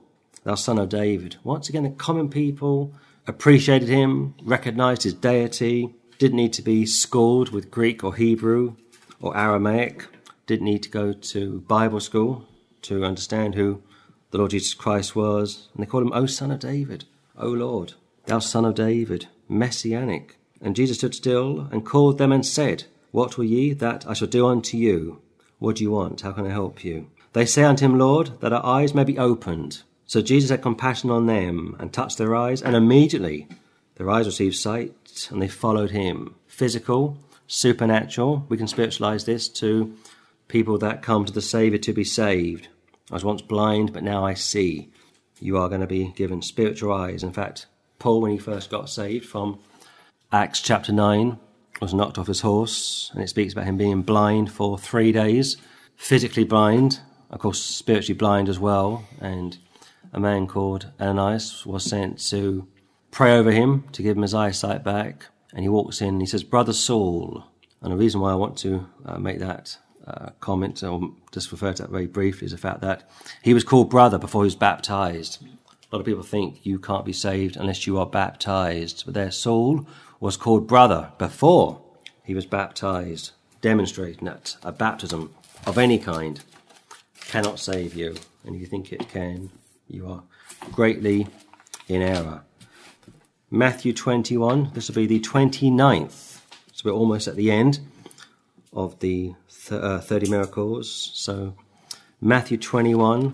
thou 0.44 0.54
son 0.54 0.78
of 0.78 0.90
David. 0.90 1.36
Once 1.42 1.68
again, 1.68 1.82
the 1.82 1.90
common 1.90 2.28
people 2.28 2.94
appreciated 3.26 3.88
him, 3.88 4.34
recognized 4.44 5.02
his 5.02 5.14
deity, 5.14 5.94
didn't 6.18 6.36
need 6.36 6.52
to 6.54 6.62
be 6.62 6.86
schooled 6.86 7.50
with 7.50 7.70
Greek 7.70 8.04
or 8.04 8.14
Hebrew 8.14 8.76
or 9.20 9.36
Aramaic, 9.36 10.06
didn't 10.46 10.66
need 10.66 10.82
to 10.82 10.90
go 10.90 11.12
to 11.12 11.60
Bible 11.60 12.00
school 12.00 12.46
to 12.82 13.04
understand 13.04 13.54
who 13.54 13.82
the 14.30 14.38
Lord 14.38 14.50
Jesus 14.50 14.74
Christ 14.74 15.16
was. 15.16 15.68
And 15.74 15.82
they 15.82 15.88
called 15.88 16.04
him, 16.04 16.12
O 16.12 16.26
Son 16.26 16.50
of 16.50 16.60
David, 16.60 17.04
O 17.38 17.48
Lord, 17.48 17.94
thou 18.26 18.38
Son 18.38 18.64
of 18.64 18.74
David, 18.74 19.28
Messianic. 19.48 20.36
And 20.60 20.76
Jesus 20.76 20.98
stood 20.98 21.14
still 21.14 21.68
and 21.70 21.84
called 21.84 22.18
them 22.18 22.32
and 22.32 22.44
said, 22.44 22.84
What 23.10 23.36
will 23.36 23.44
ye 23.44 23.72
that 23.74 24.06
I 24.08 24.14
shall 24.14 24.28
do 24.28 24.46
unto 24.46 24.76
you? 24.76 25.20
What 25.58 25.76
do 25.76 25.84
you 25.84 25.90
want? 25.90 26.20
How 26.20 26.32
can 26.32 26.46
I 26.46 26.50
help 26.50 26.84
you? 26.84 27.10
They 27.32 27.46
say 27.46 27.64
unto 27.64 27.84
him, 27.84 27.98
Lord, 27.98 28.40
that 28.40 28.52
our 28.52 28.64
eyes 28.64 28.94
may 28.94 29.04
be 29.04 29.18
opened. 29.18 29.82
So 30.06 30.20
Jesus 30.20 30.50
had 30.50 30.62
compassion 30.62 31.10
on 31.10 31.26
them 31.26 31.76
and 31.80 31.92
touched 31.92 32.18
their 32.18 32.36
eyes, 32.36 32.62
and 32.62 32.76
immediately 32.76 33.48
their 33.96 34.10
eyes 34.10 34.26
received 34.26 34.56
sight 34.56 34.94
and 35.30 35.40
they 35.40 35.48
followed 35.48 35.90
him. 35.90 36.34
Physical, 36.46 37.18
supernatural. 37.46 38.46
We 38.48 38.56
can 38.56 38.68
spiritualize 38.68 39.24
this 39.24 39.48
to 39.48 39.94
people 40.48 40.78
that 40.78 41.02
come 41.02 41.24
to 41.24 41.32
the 41.32 41.42
Saviour 41.42 41.78
to 41.78 41.92
be 41.92 42.04
saved. 42.04 42.68
I 43.10 43.14
was 43.14 43.24
once 43.24 43.42
blind, 43.42 43.92
but 43.92 44.02
now 44.02 44.24
I 44.24 44.34
see. 44.34 44.90
You 45.40 45.58
are 45.58 45.68
going 45.68 45.80
to 45.80 45.86
be 45.86 46.12
given 46.16 46.42
spiritual 46.42 46.92
eyes. 46.92 47.22
In 47.22 47.32
fact, 47.32 47.66
Paul, 47.98 48.20
when 48.20 48.32
he 48.32 48.38
first 48.38 48.70
got 48.70 48.88
saved 48.88 49.26
from 49.26 49.58
Acts 50.32 50.60
chapter 50.60 50.92
9, 50.92 51.38
was 51.80 51.94
knocked 51.94 52.18
off 52.18 52.28
his 52.28 52.40
horse, 52.40 53.10
and 53.14 53.22
it 53.22 53.28
speaks 53.28 53.52
about 53.52 53.66
him 53.66 53.76
being 53.76 54.02
blind 54.02 54.50
for 54.50 54.78
three 54.78 55.12
days, 55.12 55.56
physically 55.96 56.44
blind, 56.44 57.00
of 57.30 57.40
course, 57.40 57.60
spiritually 57.62 58.16
blind 58.16 58.48
as 58.48 58.58
well. 58.58 59.04
And 59.20 59.58
a 60.12 60.20
man 60.20 60.46
called 60.46 60.90
Ananias 61.00 61.66
was 61.66 61.84
sent 61.84 62.20
to 62.30 62.66
pray 63.14 63.38
over 63.38 63.52
him 63.52 63.84
to 63.92 64.02
give 64.02 64.16
him 64.16 64.22
his 64.22 64.34
eyesight 64.34 64.82
back. 64.82 65.26
And 65.52 65.62
he 65.62 65.68
walks 65.68 66.00
in 66.00 66.08
and 66.08 66.20
he 66.20 66.26
says, 66.26 66.42
Brother 66.42 66.72
Saul. 66.72 67.44
And 67.80 67.92
the 67.92 67.96
reason 67.96 68.20
why 68.20 68.32
I 68.32 68.34
want 68.34 68.58
to 68.58 68.88
uh, 69.06 69.18
make 69.18 69.38
that 69.38 69.78
uh, 70.04 70.30
comment, 70.40 70.82
or 70.82 71.12
just 71.30 71.52
refer 71.52 71.72
to 71.72 71.82
that 71.82 71.92
very 71.92 72.08
briefly, 72.08 72.46
is 72.46 72.50
the 72.50 72.58
fact 72.58 72.80
that 72.80 73.08
he 73.40 73.54
was 73.54 73.62
called 73.62 73.88
brother 73.88 74.18
before 74.18 74.42
he 74.42 74.46
was 74.46 74.56
baptized. 74.56 75.42
A 75.44 75.94
lot 75.94 76.00
of 76.00 76.06
people 76.06 76.24
think 76.24 76.66
you 76.66 76.80
can't 76.80 77.04
be 77.04 77.12
saved 77.12 77.56
unless 77.56 77.86
you 77.86 77.98
are 77.98 78.06
baptized. 78.06 79.04
But 79.04 79.14
there, 79.14 79.30
Saul 79.30 79.86
was 80.18 80.36
called 80.36 80.66
brother 80.66 81.12
before 81.16 81.80
he 82.24 82.34
was 82.34 82.46
baptized, 82.46 83.30
demonstrating 83.60 84.24
that 84.24 84.56
a 84.64 84.72
baptism 84.72 85.32
of 85.68 85.78
any 85.78 86.00
kind 86.00 86.42
cannot 87.20 87.60
save 87.60 87.94
you. 87.94 88.16
And 88.44 88.56
if 88.56 88.60
you 88.60 88.66
think 88.66 88.92
it 88.92 89.08
can, 89.08 89.50
you 89.86 90.08
are 90.08 90.24
greatly 90.72 91.28
in 91.86 92.02
error. 92.02 92.42
Matthew 93.54 93.92
21, 93.92 94.72
this 94.74 94.88
will 94.88 94.96
be 94.96 95.06
the 95.06 95.20
29th. 95.20 96.40
So 96.72 96.82
we're 96.84 96.90
almost 96.90 97.28
at 97.28 97.36
the 97.36 97.52
end 97.52 97.78
of 98.72 98.98
the 98.98 99.34
th- 99.68 99.80
uh, 99.80 100.00
30 100.00 100.28
miracles. 100.28 101.12
So 101.14 101.54
Matthew 102.20 102.56
21, 102.58 103.32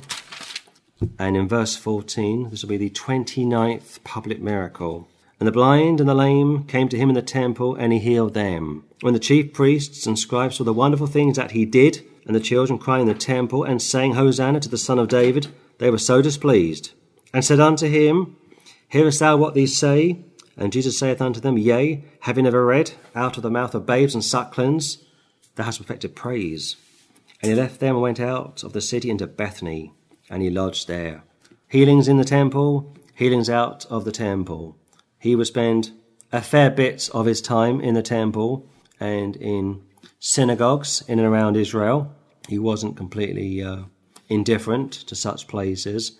and 1.19 1.37
in 1.39 1.49
verse 1.49 1.75
14, 1.75 2.51
this 2.51 2.63
will 2.63 2.69
be 2.69 2.77
the 2.77 2.91
29th 2.91 4.05
public 4.05 4.43
miracle. 4.43 5.09
And 5.39 5.47
the 5.47 5.53
blind 5.53 6.01
and 6.01 6.09
the 6.09 6.15
lame 6.15 6.65
came 6.65 6.91
to 6.91 6.99
him 6.99 7.09
in 7.09 7.15
the 7.15 7.23
temple, 7.23 7.75
and 7.75 7.91
he 7.91 7.99
healed 7.99 8.35
them. 8.35 8.85
When 9.01 9.15
the 9.15 9.21
chief 9.21 9.55
priests 9.55 10.07
and 10.07 10.19
scribes 10.19 10.57
saw 10.57 10.65
the 10.65 10.75
wonderful 10.75 11.07
things 11.07 11.37
that 11.37 11.53
he 11.53 11.65
did, 11.65 12.07
and 12.27 12.37
the 12.37 12.41
children 12.41 12.79
crying 12.79 13.09
in 13.09 13.09
the 13.09 13.19
temple, 13.19 13.65
and 13.65 13.81
saying, 13.81 14.13
Hosanna 14.13 14.61
to 14.61 14.69
the 14.69 14.77
Son 14.77 14.99
of 14.99 15.09
David, 15.09 15.47
they 15.79 15.89
were 15.89 15.97
so 15.97 16.21
displeased, 16.21 16.91
and 17.33 17.43
said 17.43 17.59
unto 17.59 17.89
him, 17.89 18.37
Hearest 18.91 19.21
thou 19.21 19.37
what 19.37 19.55
these 19.55 19.77
say? 19.77 20.25
And 20.57 20.73
Jesus 20.73 20.99
saith 20.99 21.23
unto 21.23 21.41
them, 21.41 21.57
Yea, 21.57 22.05
have 22.21 22.37
you 22.37 22.43
never 22.43 22.67
read, 22.67 22.93
Out 23.15 23.37
of 23.37 23.43
the 23.43 23.51
mouth 23.51 23.75
of 23.75 23.87
babes 23.87 24.15
and 24.15 24.23
sucklings 24.23 24.99
thou 25.55 25.65
hast 25.65 25.79
perfected 25.79 26.15
praise? 26.15 26.77
And 27.41 27.51
he 27.51 27.57
left 27.57 27.81
them 27.81 27.95
and 27.95 28.03
went 28.03 28.21
out 28.21 28.63
of 28.63 28.73
the 28.73 28.81
city 28.81 29.09
into 29.09 29.27
Bethany, 29.27 29.93
and 30.29 30.43
he 30.43 30.51
lodged 30.51 30.89
there. 30.89 31.23
Healings 31.69 32.09
in 32.09 32.19
the 32.19 32.25
temple, 32.25 32.95
healings 33.15 33.49
out 33.49 33.87
of 33.87 34.05
the 34.05 34.13
temple. 34.13 34.77
He 35.19 35.37
would 35.37 35.47
spend 35.47 35.93
a 36.33 36.43
fair 36.43 36.69
bit 36.69 37.09
of 37.15 37.27
his 37.27 37.41
time 37.41 37.81
in 37.81 37.95
the 37.95 38.03
temple 38.03 38.69
and 38.99 39.37
in 39.37 39.83
synagogues 40.19 41.03
in 41.09 41.19
and 41.19 41.29
around 41.29 41.57
Israel. 41.57 42.15
He 42.49 42.59
wasn't 42.59 42.97
completely 42.97 43.63
uh, 43.63 43.85
indifferent 44.29 44.93
to 44.93 45.15
such 45.15 45.49
places. 45.49 46.19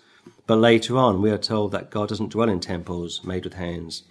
But 0.51 0.59
later 0.59 0.97
on, 0.97 1.21
we 1.21 1.31
are 1.31 1.37
told 1.37 1.71
that 1.71 1.89
God 1.89 2.09
doesn't 2.09 2.31
dwell 2.33 2.49
in 2.49 2.59
temples 2.59 3.23
made 3.23 3.45
with 3.45 3.53
hands. 3.53 4.03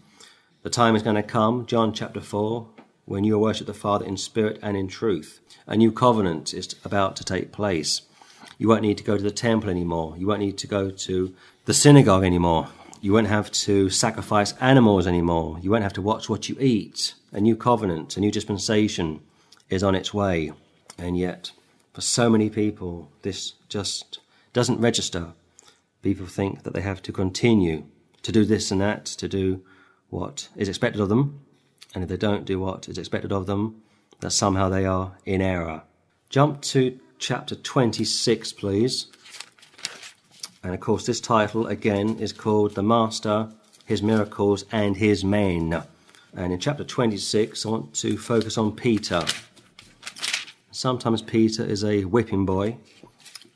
The 0.62 0.70
time 0.70 0.96
is 0.96 1.02
going 1.02 1.16
to 1.16 1.22
come, 1.22 1.66
John 1.66 1.92
chapter 1.92 2.22
4, 2.22 2.66
when 3.04 3.24
you 3.24 3.34
will 3.34 3.42
worship 3.42 3.66
the 3.66 3.74
Father 3.74 4.06
in 4.06 4.16
spirit 4.16 4.58
and 4.62 4.74
in 4.74 4.88
truth. 4.88 5.40
A 5.66 5.76
new 5.76 5.92
covenant 5.92 6.54
is 6.54 6.76
about 6.82 7.14
to 7.16 7.24
take 7.24 7.52
place. 7.52 8.00
You 8.56 8.68
won't 8.68 8.80
need 8.80 8.96
to 8.96 9.04
go 9.04 9.18
to 9.18 9.22
the 9.22 9.30
temple 9.30 9.68
anymore. 9.68 10.14
You 10.16 10.28
won't 10.28 10.40
need 10.40 10.56
to 10.56 10.66
go 10.66 10.88
to 10.90 11.34
the 11.66 11.74
synagogue 11.74 12.24
anymore. 12.24 12.68
You 13.02 13.12
won't 13.12 13.26
have 13.26 13.50
to 13.66 13.90
sacrifice 13.90 14.54
animals 14.62 15.06
anymore. 15.06 15.58
You 15.60 15.70
won't 15.70 15.82
have 15.82 15.92
to 15.92 16.00
watch 16.00 16.30
what 16.30 16.48
you 16.48 16.56
eat. 16.58 17.12
A 17.32 17.40
new 17.42 17.54
covenant, 17.54 18.16
a 18.16 18.20
new 18.20 18.30
dispensation 18.30 19.20
is 19.68 19.82
on 19.82 19.94
its 19.94 20.14
way. 20.14 20.52
And 20.96 21.18
yet, 21.18 21.52
for 21.92 22.00
so 22.00 22.30
many 22.30 22.48
people, 22.48 23.10
this 23.20 23.52
just 23.68 24.20
doesn't 24.54 24.80
register. 24.80 25.34
People 26.02 26.26
think 26.26 26.62
that 26.62 26.72
they 26.72 26.80
have 26.80 27.02
to 27.02 27.12
continue 27.12 27.84
to 28.22 28.32
do 28.32 28.44
this 28.44 28.70
and 28.70 28.80
that, 28.80 29.04
to 29.06 29.28
do 29.28 29.62
what 30.08 30.48
is 30.56 30.68
expected 30.68 31.00
of 31.00 31.08
them. 31.08 31.40
And 31.94 32.02
if 32.02 32.08
they 32.08 32.16
don't 32.16 32.44
do 32.44 32.58
what 32.60 32.88
is 32.88 32.98
expected 32.98 33.32
of 33.32 33.46
them, 33.46 33.82
that 34.20 34.30
somehow 34.30 34.68
they 34.68 34.86
are 34.86 35.12
in 35.24 35.40
error. 35.40 35.82
Jump 36.28 36.62
to 36.62 36.98
chapter 37.18 37.54
26, 37.54 38.52
please. 38.54 39.06
And 40.62 40.74
of 40.74 40.80
course, 40.80 41.06
this 41.06 41.20
title 41.20 41.66
again 41.66 42.18
is 42.18 42.32
called 42.32 42.74
The 42.74 42.82
Master, 42.82 43.50
His 43.84 44.02
Miracles, 44.02 44.64
and 44.70 44.96
His 44.96 45.24
Men. 45.24 45.82
And 46.34 46.52
in 46.52 46.60
chapter 46.60 46.84
26, 46.84 47.66
I 47.66 47.68
want 47.68 47.94
to 47.94 48.16
focus 48.16 48.56
on 48.56 48.76
Peter. 48.76 49.24
Sometimes 50.70 51.22
Peter 51.22 51.64
is 51.64 51.82
a 51.82 52.04
whipping 52.04 52.46
boy. 52.46 52.76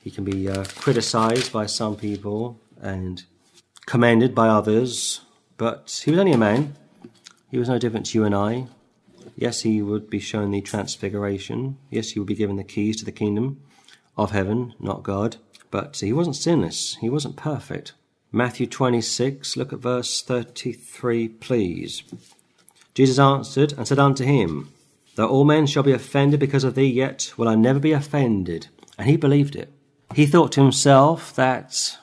He 0.04 0.10
can 0.10 0.24
be 0.24 0.50
uh, 0.50 0.66
criticized 0.76 1.50
by 1.50 1.64
some 1.64 1.96
people 1.96 2.60
and 2.78 3.24
commended 3.86 4.34
by 4.34 4.48
others, 4.48 5.22
but 5.56 6.02
he 6.04 6.10
was 6.10 6.20
only 6.20 6.32
a 6.32 6.36
man. 6.38 6.76
He 7.50 7.58
was 7.58 7.70
no 7.70 7.78
different 7.78 8.04
to 8.06 8.18
you 8.18 8.24
and 8.24 8.34
I. 8.34 8.66
Yes, 9.34 9.62
he 9.62 9.80
would 9.80 10.10
be 10.10 10.18
shown 10.18 10.50
the 10.50 10.60
transfiguration. 10.60 11.78
Yes, 11.88 12.10
he 12.10 12.18
would 12.18 12.28
be 12.28 12.34
given 12.34 12.56
the 12.56 12.64
keys 12.64 12.98
to 12.98 13.06
the 13.06 13.12
kingdom 13.12 13.62
of 14.14 14.32
heaven, 14.32 14.74
not 14.78 15.02
God. 15.02 15.36
But 15.70 15.96
he 15.96 16.12
wasn't 16.12 16.36
sinless. 16.36 16.96
He 17.00 17.08
wasn't 17.08 17.36
perfect. 17.36 17.94
Matthew 18.30 18.66
26, 18.66 19.56
look 19.56 19.72
at 19.72 19.78
verse 19.78 20.20
33, 20.20 21.28
please. 21.28 22.02
Jesus 22.92 23.18
answered 23.18 23.72
and 23.72 23.88
said 23.88 23.98
unto 23.98 24.24
him, 24.24 24.68
Though 25.14 25.28
all 25.28 25.44
men 25.44 25.66
shall 25.66 25.82
be 25.82 25.92
offended 25.92 26.40
because 26.40 26.62
of 26.62 26.74
thee, 26.74 26.92
yet 26.92 27.32
will 27.38 27.48
I 27.48 27.54
never 27.54 27.78
be 27.78 27.92
offended. 27.92 28.66
And 28.98 29.08
he 29.08 29.16
believed 29.16 29.56
it. 29.56 29.72
He 30.14 30.26
thought 30.26 30.52
to 30.52 30.62
himself 30.62 31.34
that 31.34 31.98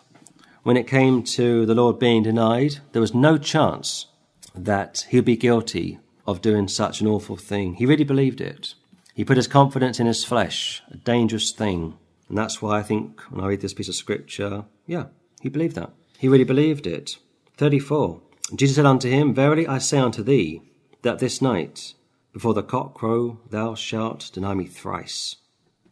when 0.64 0.78
it 0.78 0.88
came 0.88 1.24
to 1.24 1.66
the 1.66 1.76
Lord 1.76 2.00
being 2.00 2.24
denied, 2.24 2.80
there 2.92 3.02
was 3.02 3.14
no 3.14 3.38
chance 3.38 4.08
that 4.54 5.06
he'd 5.10 5.26
be 5.26 5.38
guilty 5.38 6.00
of 6.28 6.42
doing 6.42 6.68
such 6.68 7.02
an 7.02 7.08
awful 7.08 7.38
thing. 7.38 7.76
He 7.76 7.86
really 7.86 8.04
believed 8.04 8.42
it. 8.42 8.76
He 9.14 9.26
put 9.26 9.38
his 9.38 9.48
confidence 9.48 10.00
in 10.00 10.08
his 10.08 10.24
flesh, 10.24 10.82
a 10.92 10.98
dangerous 10.98 11.52
thing. 11.52 11.98
And 12.30 12.38
that's 12.38 12.62
why 12.62 12.80
I 12.80 12.84
think 12.84 13.22
when 13.32 13.44
I 13.44 13.48
read 13.48 13.62
this 13.62 13.74
piece 13.74 13.90
of 13.90 13.96
scripture, 13.96 14.66
yeah, 14.86 15.06
he 15.42 15.50
believed 15.50 15.76
that. 15.76 15.92
He 16.18 16.28
really 16.28 16.44
believed 16.44 16.88
it. 16.88 17.18
34. 17.58 18.22
Jesus 18.56 18.76
said 18.76 18.86
unto 18.86 19.10
him, 19.10 19.34
Verily 19.34 19.68
I 19.68 19.80
say 19.80 20.00
unto 20.00 20.24
thee, 20.24 20.62
that 21.02 21.20
this 21.20 21.42
night, 21.42 21.94
before 22.34 22.54
the 22.54 22.64
cock 22.64 22.94
crow, 22.94 23.40
thou 23.50 23.76
shalt 23.76 24.30
deny 24.34 24.54
me 24.54 24.66
thrice. 24.66 25.38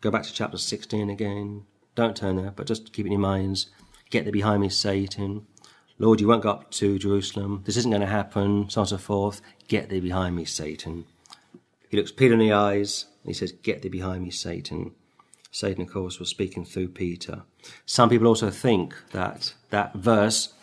Go 0.01 0.11
back 0.11 0.23
to 0.23 0.33
chapter 0.33 0.57
16 0.57 1.09
again. 1.09 1.65
Don't 1.99 2.15
turn 2.15 2.37
there, 2.37 2.51
but 2.51 2.65
just 2.65 2.93
keep 2.93 3.05
it 3.05 3.07
in 3.07 3.11
your 3.11 3.19
minds. 3.19 3.67
Get 4.09 4.23
thee 4.23 4.31
behind 4.31 4.61
me, 4.61 4.69
Satan. 4.69 5.45
Lord, 5.97 6.21
you 6.21 6.29
won't 6.29 6.43
go 6.43 6.51
up 6.51 6.71
to 6.71 6.97
Jerusalem. 6.97 7.63
This 7.65 7.75
isn't 7.75 7.91
going 7.91 7.99
to 7.99 8.07
happen, 8.07 8.69
so 8.69 8.79
on 8.79 8.83
and 8.83 8.89
so 8.89 8.97
forth. 8.97 9.41
Get 9.67 9.89
thee 9.89 9.99
behind 9.99 10.37
me, 10.37 10.45
Satan. 10.45 11.03
He 11.89 11.97
looks 11.97 12.13
Peter 12.13 12.35
in 12.35 12.39
the 12.39 12.53
eyes 12.53 13.03
and 13.21 13.29
he 13.29 13.33
says, 13.33 13.51
Get 13.51 13.81
thee 13.81 13.89
behind 13.89 14.23
me, 14.23 14.31
Satan. 14.31 14.91
Satan, 15.51 15.81
of 15.81 15.91
course, 15.91 16.19
was 16.19 16.29
speaking 16.29 16.63
through 16.63 16.87
Peter. 16.87 17.41
Some 17.85 18.09
people 18.09 18.27
also 18.27 18.49
think 18.49 18.95
that 19.11 19.53
that 19.69 19.93
verse 19.93 20.53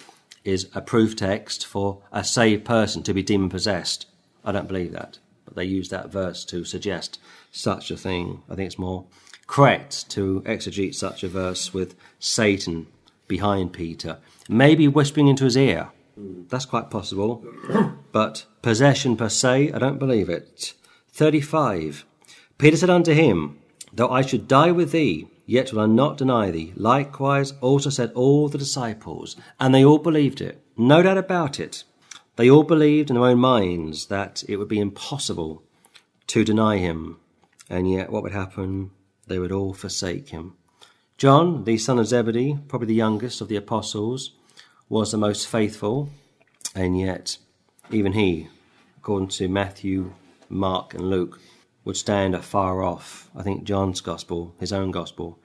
is 0.43 0.71
a 0.75 0.81
proof 0.81 1.17
text 1.17 1.67
for 1.67 2.01
a 2.13 2.25
saved 2.25 2.65
person 2.65 3.03
to 3.03 3.13
be 3.13 3.23
demon 3.23 3.51
possessed. 3.51 4.07
I 4.43 4.53
don't 4.53 4.69
believe 4.69 4.93
that, 4.93 5.19
but 5.45 5.55
they 5.55 5.65
use 5.65 5.91
that 5.91 6.11
verse 6.11 6.47
to 6.47 6.65
suggest 6.65 7.21
such 7.53 7.91
a 7.91 7.97
thing. 7.99 8.43
I 8.49 8.55
think 8.55 8.69
it's 8.69 8.79
more 8.79 9.05
correct 9.47 10.11
to 10.11 10.43
exegete 10.47 10.95
such 10.95 11.23
a 11.23 11.29
verse 11.29 11.73
with 11.73 11.95
Satan 12.19 12.87
behind 13.29 13.73
Peter, 13.73 14.19
maybe 14.49 14.89
whispering 14.89 15.29
into 15.29 15.45
his 15.45 15.57
ear. 15.57 15.91
That's 16.17 16.65
quite 16.65 16.91
possible, 16.91 17.45
but 18.13 18.47
possession 18.63 19.17
per 19.17 19.29
se, 19.29 19.73
I 19.73 19.79
don't 19.79 19.99
believe 19.99 20.29
it. 20.29 20.75
35. 21.13 22.05
Peter 22.59 22.77
said 22.77 22.91
unto 22.91 23.13
him, 23.13 23.59
Though 23.93 24.11
I 24.11 24.23
should 24.23 24.49
die 24.49 24.73
with 24.73 24.93
thee, 24.93 25.29
yet 25.47 25.73
will 25.73 25.81
I 25.81 25.87
not 25.87 26.19
deny 26.19 26.51
thee. 26.51 26.73
Likewise 26.77 27.53
also 27.61 27.91
said 27.91 28.13
all 28.15 28.49
the 28.49 28.59
disciples, 28.59 29.37
and 29.61 29.75
they 29.75 29.85
all 29.85 29.99
believed 29.99 30.41
it. 30.41 30.61
No 30.77 31.03
doubt 31.03 31.19
about 31.19 31.61
it. 31.61 31.85
They 32.37 32.51
all 32.51 32.65
believed 32.65 33.09
in 33.09 33.15
their 33.15 33.25
own 33.25 33.39
minds 33.39 34.07
that 34.07 34.45
it 34.49 34.57
would 34.57 34.69
be 34.69 34.81
impossible 34.81 35.63
to 36.29 36.45
deny 36.45 36.77
him, 36.79 37.19
and 37.71 37.91
yet 37.91 38.11
what 38.11 38.23
would 38.23 38.33
happen? 38.33 38.91
They 39.27 39.39
would 39.39 39.53
all 39.53 39.75
forsake 39.75 40.29
him. 40.29 40.55
John, 41.19 41.65
the 41.65 41.79
son 41.79 41.99
of 41.99 42.07
Zebedee, 42.07 42.59
probably 42.69 42.89
the 42.89 42.95
youngest 42.95 43.41
of 43.41 43.49
the 43.49 43.57
apostles, 43.57 44.33
was 44.89 45.11
the 45.11 45.19
most 45.19 45.49
faithful, 45.49 46.11
and 46.75 46.99
yet 46.99 47.39
even 47.91 48.13
he, 48.13 48.49
according 48.99 49.29
to 49.29 49.49
Matthew, 49.49 50.13
Mark, 50.49 50.95
and 50.95 51.09
Luke, 51.09 51.41
would 51.85 51.97
stand 51.97 52.35
afar 52.35 52.83
off. 52.83 53.31
I 53.35 53.43
think 53.43 53.65
John's 53.65 54.01
gospel, 54.01 54.55
his 54.59 54.73
own 54.73 54.91
gospel, 54.91 55.39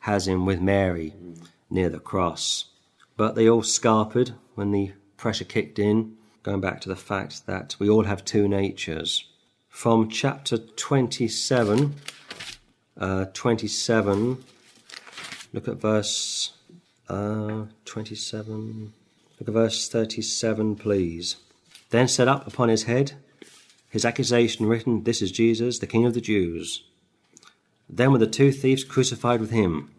has 0.00 0.26
him 0.26 0.46
with 0.46 0.60
Mary 0.60 1.12
near 1.68 1.88
the 1.88 1.98
cross. 1.98 2.66
But 3.16 3.34
they 3.34 3.48
all 3.48 3.62
scarpered 3.62 4.34
when 4.54 4.70
the 4.70 4.92
pressure 5.16 5.44
kicked 5.44 5.78
in, 5.78 6.16
going 6.42 6.60
back 6.60 6.80
to 6.80 6.88
the 6.88 6.96
fact 6.96 7.46
that 7.46 7.76
we 7.78 7.88
all 7.88 8.04
have 8.04 8.24
two 8.24 8.48
natures. 8.48 9.24
From 9.68 10.08
chapter 10.08 10.56
27, 10.56 11.94
uh, 12.98 13.26
27, 13.32 14.44
look 15.52 15.68
at 15.68 15.76
verse 15.76 16.52
uh, 17.08 17.64
27, 17.84 18.92
look 19.40 19.48
at 19.48 19.54
verse 19.54 19.88
37, 19.88 20.76
please. 20.76 21.36
Then 21.90 22.08
set 22.08 22.28
up 22.28 22.46
upon 22.46 22.68
his 22.68 22.84
head 22.84 23.14
his 23.90 24.04
accusation 24.04 24.66
written, 24.66 25.04
This 25.04 25.22
is 25.22 25.32
Jesus, 25.32 25.78
the 25.78 25.86
King 25.86 26.04
of 26.04 26.14
the 26.14 26.20
Jews. 26.20 26.84
Then 27.88 28.12
were 28.12 28.18
the 28.18 28.26
two 28.26 28.52
thieves 28.52 28.84
crucified 28.84 29.40
with 29.40 29.50
him, 29.50 29.90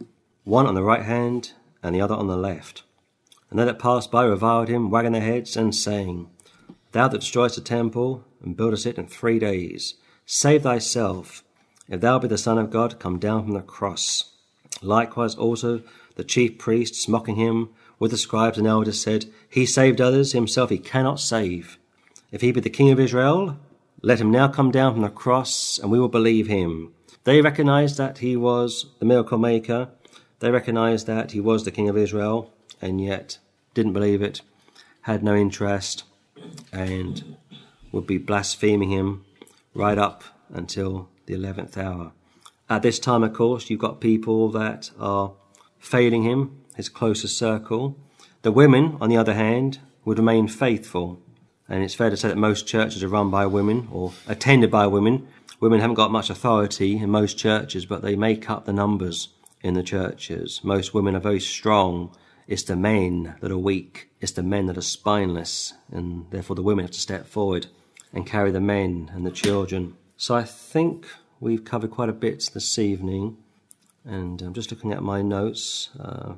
one 0.43 0.67
on 0.67 0.75
the 0.75 0.83
right 0.83 1.03
hand 1.03 1.53
and 1.81 1.95
the 1.95 2.01
other 2.01 2.13
on 2.13 2.27
the 2.27 2.37
left. 2.37 2.83
And 3.49 3.57
they 3.57 3.65
that 3.65 3.79
passed 3.79 4.11
by 4.11 4.25
reviled 4.25 4.67
him, 4.67 4.91
wagging 4.91 5.13
their 5.13 5.21
heads, 5.21 5.57
and 5.57 5.73
saying, 5.73 6.29
Thou 6.91 7.07
that 7.07 7.21
destroyest 7.21 7.55
the 7.55 7.61
temple, 7.61 8.23
and 8.43 8.55
buildest 8.55 8.85
it 8.85 8.97
in 8.97 9.07
three 9.07 9.39
days, 9.39 9.95
save 10.25 10.63
thyself. 10.63 11.43
If 11.89 12.01
thou 12.01 12.19
be 12.19 12.27
the 12.27 12.37
Son 12.37 12.57
of 12.57 12.69
God, 12.69 12.99
come 12.99 13.17
down 13.17 13.43
from 13.43 13.53
the 13.53 13.61
cross. 13.61 14.31
Likewise 14.81 15.35
also 15.35 15.81
the 16.15 16.23
chief 16.23 16.57
priests, 16.57 17.07
mocking 17.07 17.35
him, 17.35 17.69
with 17.97 18.11
the 18.11 18.17
scribes 18.17 18.57
and 18.57 18.67
elders, 18.67 19.01
said, 19.01 19.25
He 19.49 19.65
saved 19.65 19.99
others, 19.99 20.31
himself 20.31 20.69
he 20.69 20.77
cannot 20.77 21.19
save. 21.19 21.77
If 22.31 22.41
he 22.41 22.51
be 22.51 22.61
the 22.61 22.69
King 22.69 22.91
of 22.91 22.99
Israel, 22.99 23.57
let 24.01 24.21
him 24.21 24.31
now 24.31 24.47
come 24.47 24.71
down 24.71 24.93
from 24.93 25.01
the 25.01 25.09
cross, 25.09 25.79
and 25.79 25.91
we 25.91 25.99
will 25.99 26.07
believe 26.09 26.47
him. 26.47 26.93
They 27.23 27.41
recognized 27.41 27.97
that 27.97 28.19
he 28.19 28.37
was 28.37 28.85
the 28.99 29.05
miracle 29.05 29.37
maker. 29.37 29.89
They 30.39 30.51
recognized 30.51 31.07
that 31.07 31.31
he 31.31 31.39
was 31.39 31.65
the 31.65 31.71
King 31.71 31.89
of 31.89 31.97
Israel, 31.97 32.53
and 32.81 33.01
yet 33.01 33.39
didn't 33.73 33.93
believe 33.93 34.21
it, 34.21 34.41
had 35.01 35.23
no 35.23 35.35
interest, 35.35 36.03
and 36.71 37.35
would 37.91 38.07
be 38.07 38.17
blaspheming 38.17 38.91
him 38.91 39.25
right 39.73 39.97
up 39.97 40.23
until 40.49 41.09
the 41.29 41.35
11th 41.35 41.77
hour. 41.77 42.11
At 42.69 42.81
this 42.81 42.99
time, 42.99 43.23
of 43.23 43.33
course, 43.33 43.69
you've 43.69 43.79
got 43.79 44.01
people 44.01 44.49
that 44.51 44.91
are 44.99 45.33
failing 45.79 46.23
him, 46.23 46.61
his 46.75 46.89
closest 46.89 47.37
circle. 47.37 47.97
The 48.41 48.51
women, 48.51 48.97
on 48.99 49.09
the 49.09 49.17
other 49.17 49.33
hand, 49.33 49.79
would 50.03 50.17
remain 50.17 50.47
faithful 50.47 51.21
and 51.69 51.83
it's 51.83 51.93
fair 51.93 52.09
to 52.09 52.17
say 52.17 52.29
that 52.29 52.37
most 52.37 52.67
churches 52.67 53.03
are 53.03 53.07
run 53.07 53.29
by 53.29 53.45
women 53.45 53.87
or 53.91 54.11
attended 54.27 54.71
by 54.71 54.87
women. 54.87 55.27
Women 55.59 55.79
haven't 55.79 55.95
got 55.95 56.11
much 56.11 56.31
authority 56.31 56.97
in 56.97 57.11
most 57.11 57.37
churches, 57.37 57.85
but 57.85 58.01
they 58.01 58.15
make 58.15 58.49
up 58.49 58.65
the 58.65 58.73
numbers 58.73 59.29
in 59.61 59.75
the 59.75 59.83
churches. 59.83 60.61
Most 60.63 60.95
women 60.95 61.15
are 61.15 61.19
very 61.19 61.39
strong. 61.39 62.15
It's 62.47 62.63
the 62.63 62.75
men 62.75 63.35
that 63.41 63.51
are 63.51 63.57
weak. 63.57 64.09
It's 64.19 64.31
the 64.31 64.41
men 64.41 64.65
that 64.65 64.77
are 64.77 64.81
spineless, 64.81 65.73
and 65.91 66.25
therefore 66.31 66.55
the 66.55 66.63
women 66.63 66.85
have 66.85 66.91
to 66.91 66.99
step 66.99 67.27
forward 67.27 67.67
and 68.11 68.25
carry 68.25 68.49
the 68.49 68.59
men 68.59 69.11
and 69.13 69.23
the 69.23 69.31
children. 69.31 69.95
So 70.21 70.35
I 70.35 70.43
think 70.43 71.07
we've 71.39 71.63
covered 71.63 71.91
quite 71.91 72.09
a 72.09 72.13
bit 72.13 72.49
this 72.53 72.77
evening, 72.77 73.37
and 74.03 74.41
I'm 74.41 74.53
just 74.53 74.69
looking 74.69 74.91
at 74.91 75.01
my 75.01 75.21
notes 75.21 75.91
uh, 75.97 76.33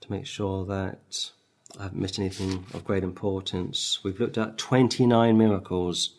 to 0.00 0.10
make 0.10 0.24
sure 0.24 0.64
that 0.64 1.32
I 1.78 1.82
haven't 1.82 2.00
missed 2.00 2.18
anything 2.18 2.64
of 2.72 2.82
great 2.82 3.04
importance. 3.04 4.02
We've 4.02 4.18
looked 4.18 4.38
at 4.38 4.56
29 4.56 5.36
miracles, 5.36 6.14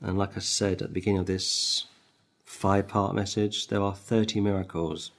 and 0.00 0.16
like 0.16 0.38
I 0.38 0.40
said 0.40 0.80
at 0.80 0.88
the 0.88 0.94
beginning 0.94 1.20
of 1.20 1.26
this 1.26 1.84
five 2.46 2.88
part 2.88 3.14
message, 3.14 3.66
there 3.66 3.82
are 3.82 3.94
30 3.94 4.40
miracles. 4.40 5.10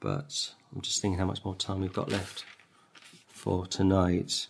But 0.00 0.54
I'm 0.74 0.80
just 0.80 1.02
thinking 1.02 1.18
how 1.18 1.26
much 1.26 1.44
more 1.44 1.56
time 1.56 1.82
we've 1.82 1.92
got 1.92 2.08
left 2.08 2.46
for 3.28 3.66
tonight. 3.66 4.46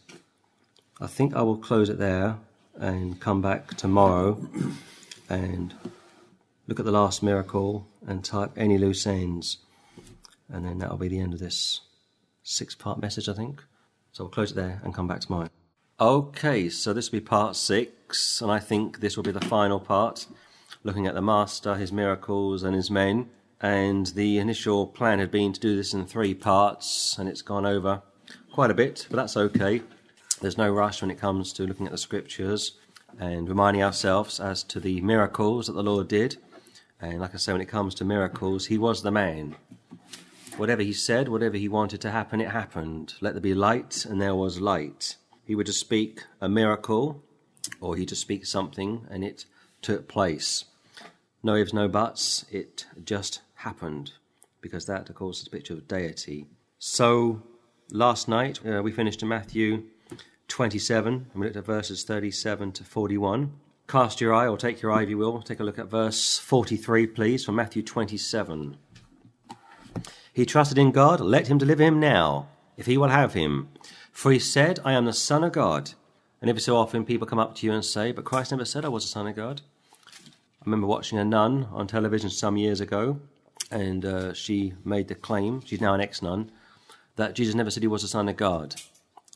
I 1.00 1.09
think 1.09 1.34
I 1.34 1.42
will 1.42 1.59
close 1.59 1.89
it 1.89 1.99
there 1.99 2.39
and 2.78 3.18
come 3.18 3.42
back 3.42 3.75
tomorrow 3.75 4.39
and 5.28 5.75
look 6.70 6.78
at 6.78 6.86
the 6.86 6.92
last 6.92 7.20
miracle 7.20 7.89
and 8.07 8.24
type 8.24 8.52
any 8.57 8.78
loose 8.78 9.05
ends. 9.05 9.58
And 10.49 10.65
then 10.65 10.78
that'll 10.78 10.97
be 10.97 11.08
the 11.08 11.18
end 11.18 11.34
of 11.34 11.40
this 11.40 11.81
six 12.44 12.76
part 12.76 13.00
message, 13.00 13.28
I 13.28 13.32
think. 13.32 13.62
So 14.12 14.24
we'll 14.24 14.31
close 14.31 14.52
it 14.52 14.55
there 14.55 14.81
and 14.84 14.94
come 14.94 15.08
back 15.08 15.20
tomorrow. 15.20 15.49
Okay, 16.00 16.68
so 16.68 16.92
this 16.92 17.10
will 17.10 17.18
be 17.18 17.24
part 17.26 17.57
six, 17.57 18.40
and 18.40 18.50
I 18.50 18.60
think 18.60 19.00
this 19.00 19.16
will 19.16 19.24
be 19.24 19.32
the 19.32 19.40
final 19.40 19.81
part, 19.81 20.26
looking 20.84 21.07
at 21.08 21.15
the 21.15 21.20
Master, 21.20 21.74
his 21.74 21.92
miracles, 21.92 22.62
and 22.62 22.74
his 22.74 22.90
men. 22.90 23.28
And 23.60 24.07
the 24.07 24.39
initial 24.39 24.86
plan 24.86 25.18
had 25.18 25.31
been 25.31 25.52
to 25.52 25.60
do 25.60 25.76
this 25.76 25.92
in 25.92 26.07
three 26.07 26.34
parts, 26.34 27.18
and 27.18 27.28
it's 27.28 27.42
gone 27.42 27.66
over 27.66 28.02
quite 28.52 28.70
a 28.70 28.74
bit, 28.74 29.08
but 29.10 29.16
that's 29.16 29.36
okay. 29.36 29.82
There's 30.40 30.57
no 30.57 30.70
rush 30.70 31.02
when 31.02 31.10
it 31.10 31.18
comes 31.18 31.52
to 31.55 31.65
looking 31.65 31.86
at 31.86 31.92
the 31.92 31.99
scriptures 31.99 32.78
and 33.18 33.49
reminding 33.49 33.82
ourselves 33.82 34.39
as 34.39 34.62
to 34.65 34.78
the 34.78 35.00
miracles 35.00 35.66
that 35.66 35.74
the 35.74 35.82
Lord 35.82 36.07
did. 36.07 36.39
And 37.01 37.20
like 37.20 37.35
I 37.35 37.39
say, 37.39 37.53
when 37.53 37.62
it 37.62 37.69
comes 37.69 37.95
to 37.97 38.05
miracles, 38.05 38.67
he 38.67 38.79
was 38.79 39.03
the 39.03 39.11
man. 39.11 39.57
Whatever 40.57 40.83
he 40.83 40.93
said, 40.93 41.29
whatever 41.29 41.57
he 41.57 41.69
wanted 41.69 42.01
to 42.03 42.11
happen, 42.11 42.41
it 42.41 42.51
happened. 42.51 43.15
Let 43.20 43.33
there 43.33 43.41
be 43.41 43.55
light, 43.55 44.05
and 44.05 44.20
there 44.20 44.35
was 44.35 44.61
light. 44.61 45.17
He 45.45 45.55
would 45.55 45.67
just 45.67 45.81
speak 45.81 46.25
a 46.41 46.49
miracle, 46.49 47.23
or 47.81 47.97
he'd 47.97 48.09
just 48.09 48.20
speak 48.20 48.45
something, 48.45 49.07
and 49.11 49.25
it 49.25 49.47
took 49.81 50.09
place. 50.09 50.67
No 51.43 51.55
ifs, 51.57 51.73
no 51.73 51.89
buts. 51.89 52.45
It 52.51 52.85
just 53.03 53.41
happened. 53.55 54.12
Because 54.61 54.85
that, 54.87 55.09
of 55.09 55.15
course, 55.15 55.41
is 55.41 55.47
a 55.47 55.51
picture 55.51 55.73
of 55.73 55.89
deity. 55.89 56.47
So, 56.79 57.43
last 57.91 58.29
night 58.29 58.61
uh, 58.67 58.83
we 58.83 58.93
finished 58.93 59.23
in 59.23 59.29
Matthew 59.29 59.85
27, 60.49 61.15
and 61.15 61.41
we 61.41 61.47
looked 61.47 61.57
at 61.57 61.65
verses 61.65 62.05
37 62.05 62.73
to 62.73 62.85
41. 62.85 63.53
Cast 63.91 64.20
your 64.20 64.33
eye, 64.33 64.47
or 64.47 64.57
take 64.57 64.83
your 64.83 64.93
eye 64.93 65.02
if 65.02 65.09
you 65.09 65.19
will. 65.19 65.43
Take 65.43 65.59
a 65.59 65.65
look 65.65 65.77
at 65.77 65.89
verse 65.89 66.39
43, 66.39 67.09
please, 67.09 67.44
from 67.44 67.57
Matthew 67.57 67.83
27. 67.83 68.77
He 70.33 70.47
trusted 70.47 70.78
in 70.78 70.93
God, 70.93 71.19
let 71.19 71.49
him 71.49 71.59
deliver 71.59 71.83
him 71.83 71.99
now, 71.99 72.47
if 72.77 72.86
he 72.86 72.97
will 72.97 73.09
have 73.09 73.35
him. 73.35 73.69
For 74.12 74.31
he 74.31 74.39
said, 74.39 74.78
I 74.85 74.93
am 74.93 75.07
the 75.07 75.12
Son 75.12 75.43
of 75.43 75.51
God. 75.51 75.94
And 76.41 76.49
every 76.49 76.62
so 76.62 76.77
often 76.77 77.05
people 77.05 77.27
come 77.27 77.41
up 77.41 77.57
to 77.57 77.67
you 77.67 77.73
and 77.73 77.85
say, 77.85 78.12
But 78.12 78.25
Christ 78.25 78.52
never 78.52 78.65
said 78.65 78.85
I 78.85 78.89
was 78.89 79.02
the 79.02 79.10
Son 79.10 79.27
of 79.27 79.35
God. 79.35 79.60
I 80.07 80.67
remember 80.67 80.86
watching 80.86 81.19
a 81.19 81.25
nun 81.25 81.67
on 81.73 81.89
television 81.89 82.31
some 82.31 82.57
years 82.57 82.81
ago, 82.81 83.19
and 83.73 84.05
uh, 84.05 84.33
she 84.35 84.73
made 84.85 85.09
the 85.09 85.17
claim, 85.17 85.62
she's 85.67 85.81
now 85.81 85.94
an 85.94 86.01
ex 86.01 86.23
nun, 86.23 86.52
that 87.17 87.35
Jesus 87.35 87.57
never 87.57 87.73
said 87.73 87.83
he 87.83 87.89
was 87.89 88.02
the 88.02 88.09
Son 88.09 88.28
of 88.28 88.36
God. 88.36 88.77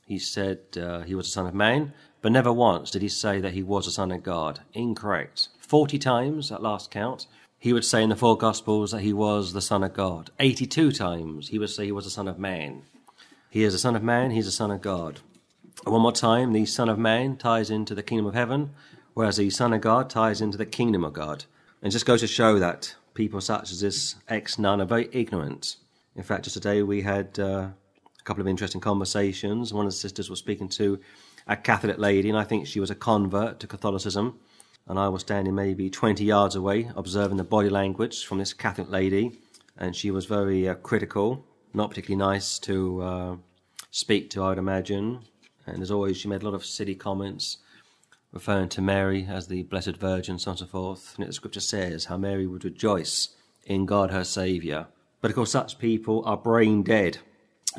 He 0.06 0.20
said 0.20 0.60
uh, 0.80 1.00
he 1.00 1.16
was 1.16 1.26
the 1.26 1.32
Son 1.32 1.46
of 1.46 1.54
Man, 1.54 1.92
but 2.24 2.32
never 2.32 2.50
once 2.50 2.90
did 2.90 3.02
he 3.02 3.08
say 3.10 3.38
that 3.38 3.52
he 3.52 3.62
was 3.62 3.84
the 3.84 3.90
Son 3.90 4.10
of 4.10 4.22
God. 4.22 4.60
Incorrect. 4.72 5.48
Forty 5.58 5.98
times 5.98 6.50
at 6.50 6.62
last 6.62 6.90
count, 6.90 7.26
he 7.58 7.70
would 7.74 7.84
say 7.84 8.02
in 8.02 8.08
the 8.08 8.16
four 8.16 8.38
Gospels 8.38 8.92
that 8.92 9.02
he 9.02 9.12
was 9.12 9.52
the 9.52 9.60
Son 9.60 9.84
of 9.84 9.92
God. 9.92 10.30
Eighty-two 10.40 10.90
times 10.90 11.48
he 11.48 11.58
would 11.58 11.68
say 11.68 11.84
he 11.84 11.92
was 11.92 12.06
the 12.06 12.10
Son 12.10 12.26
of 12.26 12.38
Man. 12.38 12.84
He 13.50 13.62
is 13.62 13.74
the 13.74 13.78
Son 13.78 13.94
of 13.94 14.02
Man, 14.02 14.30
he's 14.30 14.46
the 14.46 14.52
Son 14.52 14.70
of 14.70 14.80
God. 14.80 15.20
One 15.84 16.00
more 16.00 16.12
time, 16.12 16.54
the 16.54 16.64
Son 16.64 16.88
of 16.88 16.98
Man 16.98 17.36
ties 17.36 17.68
into 17.68 17.94
the 17.94 18.02
kingdom 18.02 18.24
of 18.24 18.32
heaven, 18.32 18.70
whereas 19.12 19.36
the 19.36 19.50
Son 19.50 19.74
of 19.74 19.82
God 19.82 20.08
ties 20.08 20.40
into 20.40 20.56
the 20.56 20.64
kingdom 20.64 21.04
of 21.04 21.12
God. 21.12 21.44
And 21.82 21.92
just 21.92 22.06
goes 22.06 22.22
to 22.22 22.26
show 22.26 22.58
that 22.58 22.94
people 23.12 23.42
such 23.42 23.70
as 23.70 23.82
this 23.82 24.14
ex 24.28 24.58
nun 24.58 24.80
are 24.80 24.86
very 24.86 25.10
ignorant. 25.12 25.76
In 26.16 26.22
fact, 26.22 26.44
just 26.44 26.54
today 26.54 26.82
we 26.82 27.02
had 27.02 27.38
uh, 27.38 27.68
a 28.18 28.22
couple 28.24 28.40
of 28.40 28.48
interesting 28.48 28.80
conversations. 28.80 29.74
One 29.74 29.84
of 29.84 29.92
the 29.92 29.98
sisters 29.98 30.30
was 30.30 30.38
speaking 30.38 30.70
to 30.70 30.98
a 31.46 31.56
Catholic 31.56 31.98
lady, 31.98 32.28
and 32.28 32.38
I 32.38 32.44
think 32.44 32.66
she 32.66 32.80
was 32.80 32.90
a 32.90 32.94
convert 32.94 33.60
to 33.60 33.66
Catholicism. 33.66 34.38
And 34.86 34.98
I 34.98 35.08
was 35.08 35.22
standing 35.22 35.54
maybe 35.54 35.88
20 35.88 36.24
yards 36.24 36.54
away, 36.54 36.90
observing 36.94 37.38
the 37.38 37.44
body 37.44 37.70
language 37.70 38.24
from 38.24 38.38
this 38.38 38.52
Catholic 38.52 38.90
lady, 38.90 39.40
and 39.78 39.96
she 39.96 40.10
was 40.10 40.26
very 40.26 40.68
uh, 40.68 40.74
critical, 40.74 41.44
not 41.72 41.88
particularly 41.88 42.18
nice 42.18 42.58
to 42.60 43.02
uh, 43.02 43.36
speak 43.90 44.30
to, 44.30 44.42
I 44.42 44.50
would 44.50 44.58
imagine. 44.58 45.20
And 45.66 45.82
as 45.82 45.90
always, 45.90 46.18
she 46.18 46.28
made 46.28 46.42
a 46.42 46.44
lot 46.44 46.54
of 46.54 46.66
silly 46.66 46.94
comments 46.94 47.58
referring 48.30 48.68
to 48.68 48.82
Mary 48.82 49.26
as 49.28 49.46
the 49.46 49.62
Blessed 49.62 49.96
Virgin, 49.96 50.38
so 50.38 50.50
on 50.50 50.52
and 50.52 50.58
so 50.58 50.66
forth. 50.66 51.14
And 51.16 51.26
the 51.26 51.32
scripture 51.32 51.60
says 51.60 52.06
how 52.06 52.18
Mary 52.18 52.46
would 52.46 52.64
rejoice 52.64 53.30
in 53.64 53.86
God 53.86 54.10
her 54.10 54.24
Saviour. 54.24 54.88
But 55.20 55.30
of 55.30 55.36
course, 55.36 55.52
such 55.52 55.78
people 55.78 56.22
are 56.26 56.36
brain 56.36 56.82
dead, 56.82 57.18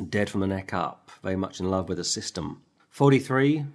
dead 0.08 0.28
from 0.28 0.40
the 0.40 0.46
neck 0.48 0.74
up, 0.74 1.12
very 1.22 1.36
much 1.36 1.60
in 1.60 1.70
love 1.70 1.88
with 1.88 1.98
the 1.98 2.04
system. 2.04 2.62
43 2.96 3.66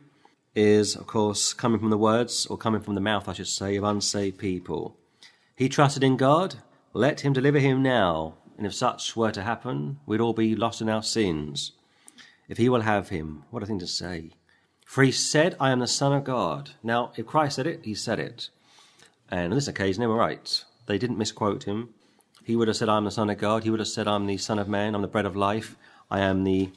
is, 0.55 0.95
of 0.95 1.05
course, 1.05 1.53
coming 1.53 1.79
from 1.79 1.91
the 1.91 1.97
words, 1.99 2.47
or 2.47 2.57
coming 2.57 2.81
from 2.81 2.95
the 2.95 2.99
mouth, 3.01 3.29
I 3.29 3.33
should 3.33 3.47
say, 3.47 3.75
of 3.75 3.83
unsaved 3.83 4.39
people. 4.39 4.97
He 5.55 5.69
trusted 5.69 6.03
in 6.03 6.17
God, 6.17 6.55
let 6.93 7.19
him 7.19 7.31
deliver 7.31 7.59
him 7.59 7.83
now. 7.83 8.37
And 8.57 8.65
if 8.65 8.73
such 8.73 9.15
were 9.15 9.29
to 9.29 9.43
happen, 9.43 9.99
we'd 10.07 10.21
all 10.21 10.33
be 10.33 10.55
lost 10.55 10.81
in 10.81 10.89
our 10.89 11.03
sins. 11.03 11.73
If 12.49 12.57
he 12.57 12.67
will 12.67 12.81
have 12.81 13.09
him, 13.09 13.43
what 13.51 13.61
a 13.61 13.67
thing 13.67 13.77
to 13.77 13.85
say. 13.85 14.31
For 14.87 15.03
he 15.03 15.11
said, 15.11 15.55
I 15.59 15.69
am 15.69 15.81
the 15.81 15.85
Son 15.85 16.13
of 16.13 16.23
God. 16.23 16.71
Now, 16.81 17.11
if 17.15 17.27
Christ 17.27 17.57
said 17.57 17.67
it, 17.67 17.81
he 17.85 17.93
said 17.93 18.17
it. 18.19 18.49
And 19.29 19.53
on 19.53 19.55
this 19.55 19.67
occasion, 19.67 20.01
they 20.01 20.07
were 20.07 20.15
right. 20.15 20.63
They 20.87 20.97
didn't 20.97 21.19
misquote 21.19 21.65
him. 21.65 21.89
He 22.43 22.55
would 22.55 22.67
have 22.67 22.77
said, 22.77 22.89
I'm 22.89 23.05
the 23.05 23.11
Son 23.11 23.29
of 23.29 23.37
God. 23.37 23.65
He 23.65 23.69
would 23.69 23.81
have 23.81 23.87
said, 23.87 24.07
I'm 24.07 24.25
the 24.25 24.37
Son 24.37 24.57
of 24.57 24.67
Man. 24.67 24.95
I'm 24.95 25.03
the 25.03 25.07
bread 25.07 25.27
of 25.27 25.35
life. 25.35 25.75
I 26.09 26.21
am 26.21 26.43
the 26.43 26.71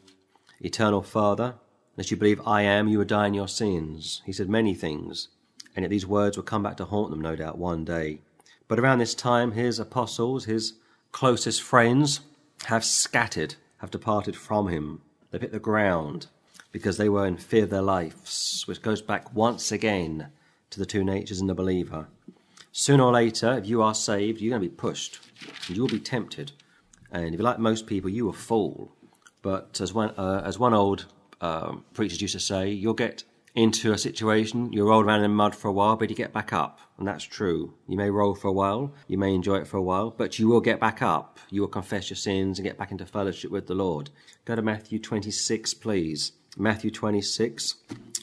eternal 0.60 1.00
Father. 1.00 1.54
Unless 1.96 2.10
you 2.10 2.16
believe 2.16 2.40
I 2.46 2.62
am, 2.62 2.88
you 2.88 2.98
will 2.98 3.04
die 3.04 3.28
in 3.28 3.34
your 3.34 3.48
sins. 3.48 4.22
He 4.24 4.32
said 4.32 4.48
many 4.48 4.74
things. 4.74 5.28
And 5.76 5.84
yet 5.84 5.90
these 5.90 6.06
words 6.06 6.36
will 6.36 6.44
come 6.44 6.62
back 6.62 6.76
to 6.78 6.84
haunt 6.84 7.10
them, 7.10 7.20
no 7.20 7.36
doubt, 7.36 7.58
one 7.58 7.84
day. 7.84 8.20
But 8.66 8.78
around 8.78 8.98
this 8.98 9.14
time, 9.14 9.52
his 9.52 9.78
apostles, 9.78 10.46
his 10.46 10.74
closest 11.12 11.62
friends, 11.62 12.20
have 12.66 12.84
scattered, 12.84 13.56
have 13.78 13.90
departed 13.90 14.36
from 14.36 14.68
him. 14.68 15.02
They've 15.30 15.40
hit 15.40 15.52
the 15.52 15.58
ground 15.58 16.26
because 16.72 16.96
they 16.96 17.08
were 17.08 17.26
in 17.26 17.36
fear 17.36 17.64
of 17.64 17.70
their 17.70 17.82
lives, 17.82 18.64
which 18.66 18.82
goes 18.82 19.00
back 19.00 19.32
once 19.34 19.70
again 19.70 20.28
to 20.70 20.80
the 20.80 20.86
two 20.86 21.04
natures 21.04 21.40
in 21.40 21.46
the 21.46 21.54
believer. 21.54 22.08
Sooner 22.72 23.04
or 23.04 23.12
later, 23.12 23.58
if 23.58 23.66
you 23.68 23.82
are 23.82 23.94
saved, 23.94 24.40
you're 24.40 24.50
going 24.50 24.62
to 24.62 24.68
be 24.68 24.74
pushed 24.74 25.20
and 25.68 25.76
you'll 25.76 25.86
be 25.86 26.00
tempted. 26.00 26.50
And 27.12 27.26
if 27.26 27.34
you're 27.34 27.44
like 27.44 27.60
most 27.60 27.86
people, 27.86 28.10
you 28.10 28.24
will 28.24 28.32
fall. 28.32 28.90
But 29.42 29.80
as 29.80 29.92
one, 29.92 30.10
uh, 30.16 30.42
as 30.44 30.58
one 30.58 30.74
old 30.74 31.06
um, 31.40 31.84
preachers 31.92 32.20
used 32.20 32.34
to 32.34 32.40
say, 32.40 32.70
you'll 32.70 32.94
get 32.94 33.24
into 33.54 33.92
a 33.92 33.98
situation, 33.98 34.72
you 34.72 34.86
roll 34.86 35.02
around 35.02 35.22
in 35.22 35.30
mud 35.30 35.54
for 35.54 35.68
a 35.68 35.72
while, 35.72 35.96
but 35.96 36.10
you 36.10 36.16
get 36.16 36.32
back 36.32 36.52
up. 36.52 36.80
And 36.98 37.06
that's 37.06 37.24
true. 37.24 37.74
You 37.86 37.96
may 37.96 38.10
roll 38.10 38.34
for 38.34 38.48
a 38.48 38.52
while, 38.52 38.92
you 39.06 39.16
may 39.16 39.34
enjoy 39.34 39.56
it 39.56 39.68
for 39.68 39.76
a 39.76 39.82
while, 39.82 40.10
but 40.10 40.38
you 40.38 40.48
will 40.48 40.60
get 40.60 40.80
back 40.80 41.02
up. 41.02 41.38
You 41.50 41.60
will 41.60 41.68
confess 41.68 42.10
your 42.10 42.16
sins 42.16 42.58
and 42.58 42.66
get 42.66 42.78
back 42.78 42.90
into 42.90 43.06
fellowship 43.06 43.50
with 43.50 43.66
the 43.68 43.74
Lord. 43.74 44.10
Go 44.44 44.56
to 44.56 44.62
Matthew 44.62 44.98
26, 44.98 45.74
please. 45.74 46.32
Matthew 46.56 46.90
26, 46.90 47.76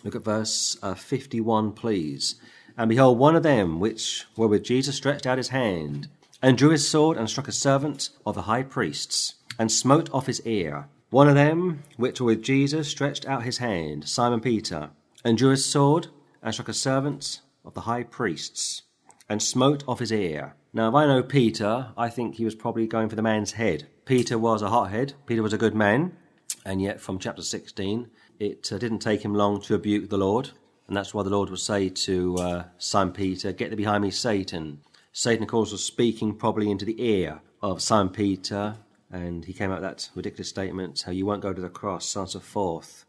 look 0.04 0.16
at 0.16 0.24
verse 0.24 0.78
uh, 0.82 0.96
51, 0.96 1.74
please. 1.74 2.36
And 2.78 2.90
behold, 2.90 3.18
one 3.18 3.36
of 3.36 3.44
them 3.44 3.80
which 3.80 4.26
were 4.36 4.48
with 4.48 4.64
Jesus 4.64 4.96
stretched 4.96 5.28
out 5.28 5.38
his 5.38 5.50
hand, 5.50 6.08
and 6.42 6.58
drew 6.58 6.70
his 6.70 6.88
sword, 6.88 7.18
and 7.18 7.30
struck 7.30 7.48
a 7.48 7.54
servant 7.54 8.10
of 8.26 8.36
the 8.36 8.44
high 8.44 8.64
priests, 8.64 9.36
and 9.60 9.72
smote 9.72 10.10
off 10.14 10.28
his 10.28 10.42
ear. 10.46 10.88
One 11.12 11.28
of 11.28 11.36
them 11.36 11.84
which 11.98 12.22
were 12.22 12.28
with 12.28 12.42
Jesus 12.42 12.88
stretched 12.88 13.28
out 13.28 13.44
his 13.44 13.58
hand, 13.58 14.08
Simon 14.08 14.40
Peter, 14.40 14.92
and 15.26 15.38
drew 15.38 15.50
his 15.50 15.66
sword, 15.66 16.08
and 16.42 16.54
struck 16.54 16.70
a 16.70 16.74
servant 16.74 17.42
of 17.66 17.74
the 17.74 17.82
high 17.82 18.04
priests, 18.04 18.84
and 19.28 19.44
smote 19.44 19.84
off 19.90 20.00
his 20.00 20.14
ear. 20.14 20.56
Now, 20.72 20.88
if 20.88 20.96
I 20.96 21.06
know 21.06 21.22
Peter, 21.22 21.90
I 21.98 22.08
think 22.08 22.36
he 22.36 22.46
was 22.46 22.56
probably 22.56 22.88
going 22.88 23.10
for 23.10 23.18
the 23.18 23.22
man's 23.22 23.52
head. 23.52 23.88
Peter 24.06 24.38
was 24.38 24.62
a 24.62 24.70
hothead, 24.70 25.14
Peter 25.26 25.44
was 25.44 25.52
a 25.52 25.58
good 25.58 25.76
man, 25.76 26.16
and 26.64 26.82
yet 26.82 27.02
from 27.02 27.20
chapter 27.20 27.42
16, 27.42 28.10
it 28.40 28.72
uh, 28.72 28.78
didn't 28.78 29.00
take 29.00 29.22
him 29.22 29.36
long 29.36 29.60
to 29.64 29.74
rebuke 29.74 30.10
the 30.10 30.18
Lord, 30.18 30.52
and 30.88 30.96
that's 30.96 31.14
why 31.14 31.24
the 31.24 31.30
Lord 31.30 31.50
would 31.50 31.60
say 31.60 31.90
to 31.90 32.38
uh, 32.38 32.64
Simon 32.78 33.14
Peter, 33.14 33.52
Get 33.52 33.70
thee 33.70 33.76
behind 33.76 34.02
me, 34.02 34.12
Satan. 34.12 34.80
Satan, 35.12 35.44
of 35.44 35.50
course, 35.50 35.74
was 35.74 35.84
speaking 35.84 36.36
probably 36.36 36.72
into 36.72 36.86
the 36.86 37.06
ear 37.06 37.42
of 37.62 37.82
Simon 37.82 38.14
Peter, 38.14 38.78
and 39.12 39.46
he 39.46 39.54
came 39.54 39.72
out 39.72 39.82
with 39.82 39.90
that 39.90 40.10
ridiculous 40.16 40.50
statement, 40.50 41.02
how 41.02 41.12
you 41.12 41.26
won't 41.26 41.42
go 41.42 41.54
to 41.54 41.62
the 41.62 41.70
cross, 41.70 42.06
so 42.06 42.26
forth. 42.26 43.06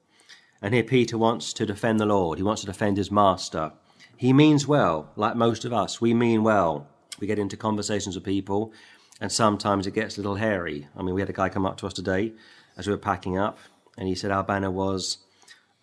And 0.60 0.74
here 0.74 0.82
Peter 0.82 1.18
wants 1.18 1.52
to 1.54 1.66
defend 1.66 2.00
the 2.00 2.06
Lord. 2.06 2.38
He 2.38 2.44
wants 2.44 2.62
to 2.62 2.66
defend 2.66 2.96
his 2.96 3.10
master. 3.10 3.72
He 4.16 4.32
means 4.32 4.66
well, 4.66 5.10
like 5.16 5.36
most 5.36 5.64
of 5.64 5.72
us. 5.72 6.00
We 6.00 6.14
mean 6.14 6.42
well. 6.42 6.86
We 7.18 7.26
get 7.26 7.38
into 7.38 7.56
conversations 7.56 8.14
with 8.14 8.24
people, 8.24 8.72
and 9.20 9.30
sometimes 9.30 9.86
it 9.86 9.94
gets 9.94 10.16
a 10.16 10.20
little 10.20 10.36
hairy. 10.36 10.88
I 10.96 11.02
mean, 11.02 11.14
we 11.14 11.20
had 11.20 11.30
a 11.30 11.34
guy 11.34 11.48
come 11.48 11.66
up 11.66 11.76
to 11.78 11.86
us 11.86 11.92
today 11.92 12.32
as 12.76 12.86
we 12.86 12.92
were 12.92 12.98
packing 12.98 13.38
up, 13.38 13.58
and 13.98 14.08
he 14.08 14.14
said 14.14 14.30
our 14.30 14.44
banner 14.44 14.70
was 14.70 15.18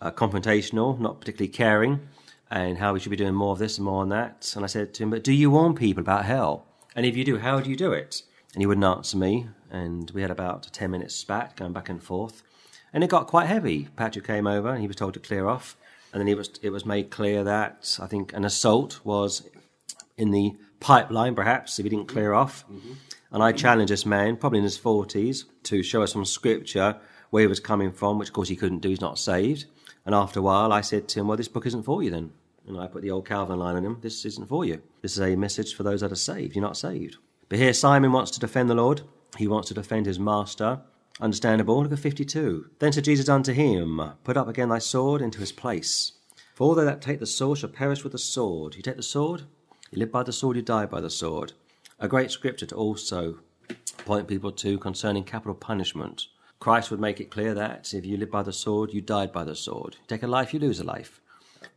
uh, 0.02 0.12
confrontational, 0.12 1.00
not 1.00 1.20
particularly 1.20 1.52
caring, 1.52 2.08
and 2.50 2.78
how 2.78 2.94
we 2.94 3.00
should 3.00 3.12
be 3.12 3.16
doing 3.16 3.36
more 3.36 3.54
of 3.54 3.60
this 3.60 3.78
and 3.78 3.86
more 3.86 4.02
on 4.02 4.10
that. 4.10 4.54
And 4.56 4.64
I 4.64 4.68
said 4.68 4.94
to 4.96 5.04
him, 5.04 5.10
But 5.10 5.24
do 5.24 5.34
you 5.34 5.52
warn 5.52 5.76
people 5.76 6.02
about 6.02 6.26
hell? 6.26 6.66
And 6.96 7.06
if 7.06 7.16
you 7.16 7.24
do, 7.24 7.38
how 7.38 7.60
do 7.60 7.70
you 7.70 7.76
do 7.76 7.94
it? 7.94 8.24
And 8.54 8.62
he 8.62 8.66
wouldn't 8.66 8.86
answer 8.86 9.18
me, 9.18 9.48
and 9.72 10.10
we 10.12 10.22
had 10.22 10.32
about 10.32 10.68
a 10.68 10.72
10 10.72 10.92
minute 10.92 11.12
spat 11.12 11.56
going 11.56 11.74
back 11.74 11.90
and 11.90 12.02
forth. 12.02 12.44
And 12.92 13.04
it 13.04 13.10
got 13.10 13.28
quite 13.28 13.48
heavy. 13.48 13.88
Patrick 13.96 14.26
came 14.26 14.48
over, 14.48 14.70
and 14.70 14.82
he 14.82 14.88
was 14.88 14.96
told 14.96 15.14
to 15.14 15.20
clear 15.20 15.48
off. 15.48 15.78
And 16.12 16.20
then 16.20 16.28
it 16.28 16.38
was, 16.38 16.50
it 16.62 16.72
was 16.72 16.86
made 16.86 17.12
clear 17.12 17.44
that 17.44 17.98
I 18.02 18.08
think 18.08 18.34
an 18.34 18.46
assault 18.46 19.00
was 19.04 19.48
in 20.18 20.32
the 20.32 20.56
pipeline, 20.80 21.36
perhaps, 21.36 21.78
if 21.78 21.84
he 21.84 21.90
didn't 21.90 22.08
clear 22.08 22.34
off. 22.34 22.66
Mm-hmm. 22.68 22.94
And 23.32 23.44
I 23.44 23.52
challenged 23.52 23.94
this 23.94 24.06
man, 24.06 24.38
probably 24.38 24.60
in 24.60 24.64
his 24.64 24.80
40s, 24.80 25.46
to 25.64 25.84
show 25.84 26.02
us 26.02 26.14
some 26.14 26.26
scripture 26.26 26.98
where 27.30 27.42
he 27.42 27.48
was 27.48 27.60
coming 27.60 27.92
from, 27.92 28.18
which 28.18 28.30
of 28.30 28.34
course 28.34 28.50
he 28.50 28.56
couldn't 28.56 28.80
do, 28.80 28.90
he's 28.90 29.02
not 29.02 29.20
saved. 29.20 29.66
And 30.06 30.16
after 30.16 30.40
a 30.40 30.44
while, 30.44 30.74
I 30.74 30.82
said 30.82 31.08
to 31.10 31.20
him, 31.20 31.28
Well, 31.28 31.38
this 31.38 31.48
book 31.48 31.68
isn't 31.68 31.84
for 31.84 32.02
you 32.02 32.10
then. 32.10 32.32
And 32.68 32.80
I 32.80 32.88
put 32.88 33.02
the 33.02 33.12
old 33.12 33.28
Calvin 33.28 33.60
line 33.60 33.76
on 33.76 33.86
him 33.86 33.98
This 34.02 34.26
isn't 34.26 34.48
for 34.48 34.64
you. 34.66 34.82
This 35.02 35.14
is 35.14 35.22
a 35.22 35.36
message 35.36 35.76
for 35.76 35.84
those 35.84 36.02
that 36.02 36.12
are 36.12 36.16
saved. 36.16 36.56
You're 36.56 36.64
not 36.64 36.78
saved. 36.78 37.18
But 37.48 37.60
here, 37.60 37.74
Simon 37.74 38.12
wants 38.12 38.32
to 38.32 38.40
defend 38.40 38.70
the 38.70 38.76
Lord, 38.76 39.02
he 39.38 39.48
wants 39.48 39.68
to 39.68 39.74
defend 39.74 40.06
his 40.06 40.20
master. 40.20 40.82
Understandable. 41.22 41.84
Look 41.84 41.92
at 41.92 42.00
52. 42.00 42.70
Then 42.80 42.94
said 42.94 43.04
Jesus 43.04 43.30
unto 43.30 43.54
him, 43.54 44.02
Put 44.24 44.38
up 44.38 44.48
again 44.48 44.70
thy 44.70 44.80
sword 44.80 45.22
into 45.22 45.40
his 45.40 45.52
place. 45.52 46.14
For 46.56 46.66
all 46.66 46.76
they 46.76 46.86
that 46.86 47.02
take 47.02 47.20
the 47.20 47.26
sword 47.26 47.60
shall 47.60 47.70
perish 47.70 48.04
with 48.04 48.14
the 48.14 48.18
sword. 48.18 48.76
You 48.76 48.82
take 48.82 48.98
the 48.98 49.04
sword, 49.04 49.44
you 49.92 50.00
live 50.00 50.12
by 50.12 50.24
the 50.24 50.34
sword, 50.34 50.56
you 50.56 50.62
die 50.62 50.86
by 50.86 51.02
the 51.02 51.10
sword. 51.10 51.54
A 52.00 52.08
great 52.08 52.32
scripture 52.32 52.66
to 52.66 52.76
also 52.76 53.40
point 54.06 54.28
people 54.28 54.52
to 54.52 54.78
concerning 54.78 55.24
capital 55.24 55.56
punishment. 55.56 56.28
Christ 56.60 56.92
would 56.92 57.00
make 57.00 57.20
it 57.20 57.32
clear 57.32 57.54
that 57.54 57.94
if 57.94 58.06
you 58.06 58.18
live 58.18 58.32
by 58.32 58.44
the 58.44 58.54
sword, 58.54 58.94
you 58.94 59.02
died 59.02 59.32
by 59.32 59.44
the 59.44 59.56
sword. 59.56 59.96
You 60.02 60.08
take 60.08 60.24
a 60.24 60.28
life, 60.28 60.54
you 60.54 60.60
lose 60.60 60.80
a 60.80 60.84
life. 60.84 61.22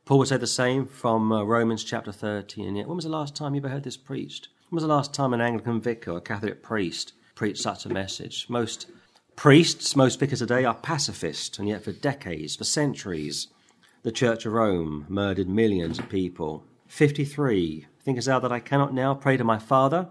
Paul 0.05 0.19
would 0.19 0.29
say 0.29 0.37
the 0.37 0.47
same 0.47 0.87
from 0.87 1.31
uh, 1.31 1.43
Romans 1.45 1.85
chapter 1.85 2.11
13. 2.11 2.75
Yet, 2.77 2.89
when 2.89 2.97
was 2.97 3.05
the 3.05 3.11
last 3.11 3.37
time 3.37 3.55
you 3.55 3.61
ever 3.61 3.69
heard 3.69 3.85
this 3.85 3.97
preached? 3.97 4.49
When 4.69 4.77
was 4.77 4.83
the 4.83 4.89
last 4.89 5.15
time 5.15 5.33
an 5.33 5.41
Anglican 5.41 5.81
vicar 5.81 6.17
a 6.17 6.21
Catholic 6.21 6.63
priest 6.63 7.13
preached 7.35 7.63
such 7.63 7.87
a 7.87 7.89
message? 7.89 8.47
Most 8.49 8.87
priests, 9.37 9.97
most 9.97 10.21
vicars 10.21 10.41
today 10.41 10.65
are 10.65 10.75
pacifist, 10.75 11.59
and 11.59 11.69
yet 11.69 11.85
for 11.85 11.93
decades, 11.93 12.57
for 12.57 12.65
centuries, 12.65 13.49
the 14.03 14.13
Church 14.13 14.47
of 14.47 14.53
Rome 14.53 15.07
murdered 15.09 15.49
millions 15.49 15.99
of 15.99 16.09
people. 16.09 16.65
53. 16.89 17.87
Thinkest 18.05 18.27
thou 18.27 18.39
that 18.41 18.53
I 18.53 18.61
cannot 18.61 18.93
now 18.93 19.15
pray 19.15 19.37
to 19.37 19.45
my 19.45 19.59
Father, 19.59 20.09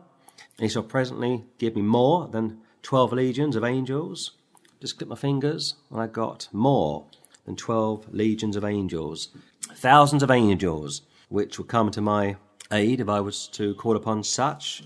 and 0.57 0.63
he 0.63 0.69
shall 0.69 0.83
presently 0.83 1.45
give 1.57 1.75
me 1.75 1.81
more 1.81 2.27
than 2.27 2.61
12 2.83 3.13
legions 3.13 3.55
of 3.55 3.63
angels? 3.63 4.31
Just 4.79 4.97
clip 4.97 5.09
my 5.09 5.15
fingers, 5.15 5.75
and 5.91 6.01
I 6.01 6.07
got 6.07 6.47
more 6.51 7.05
than 7.45 7.55
12 7.55 8.13
legions 8.13 8.55
of 8.55 8.63
angels. 8.63 9.29
Thousands 9.75 10.23
of 10.23 10.31
angels, 10.31 11.01
which 11.29 11.57
would 11.57 11.67
come 11.67 11.91
to 11.91 12.01
my 12.01 12.37
aid 12.71 12.99
if 12.99 13.09
I 13.09 13.19
was 13.19 13.47
to 13.49 13.75
call 13.75 13.95
upon 13.95 14.23
such. 14.23 14.83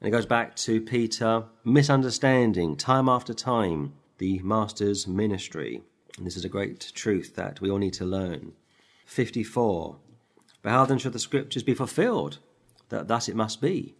And 0.00 0.06
it 0.06 0.12
goes 0.12 0.26
back 0.26 0.54
to 0.56 0.80
Peter 0.80 1.44
misunderstanding 1.64 2.76
time 2.76 3.08
after 3.08 3.34
time 3.34 3.94
the 4.18 4.38
Master's 4.44 5.08
ministry. 5.08 5.82
And 6.16 6.26
this 6.26 6.36
is 6.36 6.44
a 6.44 6.48
great 6.48 6.92
truth 6.94 7.34
that 7.34 7.60
we 7.60 7.68
all 7.68 7.78
need 7.78 7.94
to 7.94 8.04
learn. 8.04 8.52
54. 9.06 9.96
But 10.62 10.70
how 10.70 10.84
then 10.84 10.98
should 10.98 11.14
the 11.14 11.18
scriptures 11.18 11.64
be 11.64 11.74
fulfilled? 11.74 12.38
That 12.90 13.08
thus 13.08 13.28
it 13.28 13.34
must 13.34 13.60
be. 13.60 13.94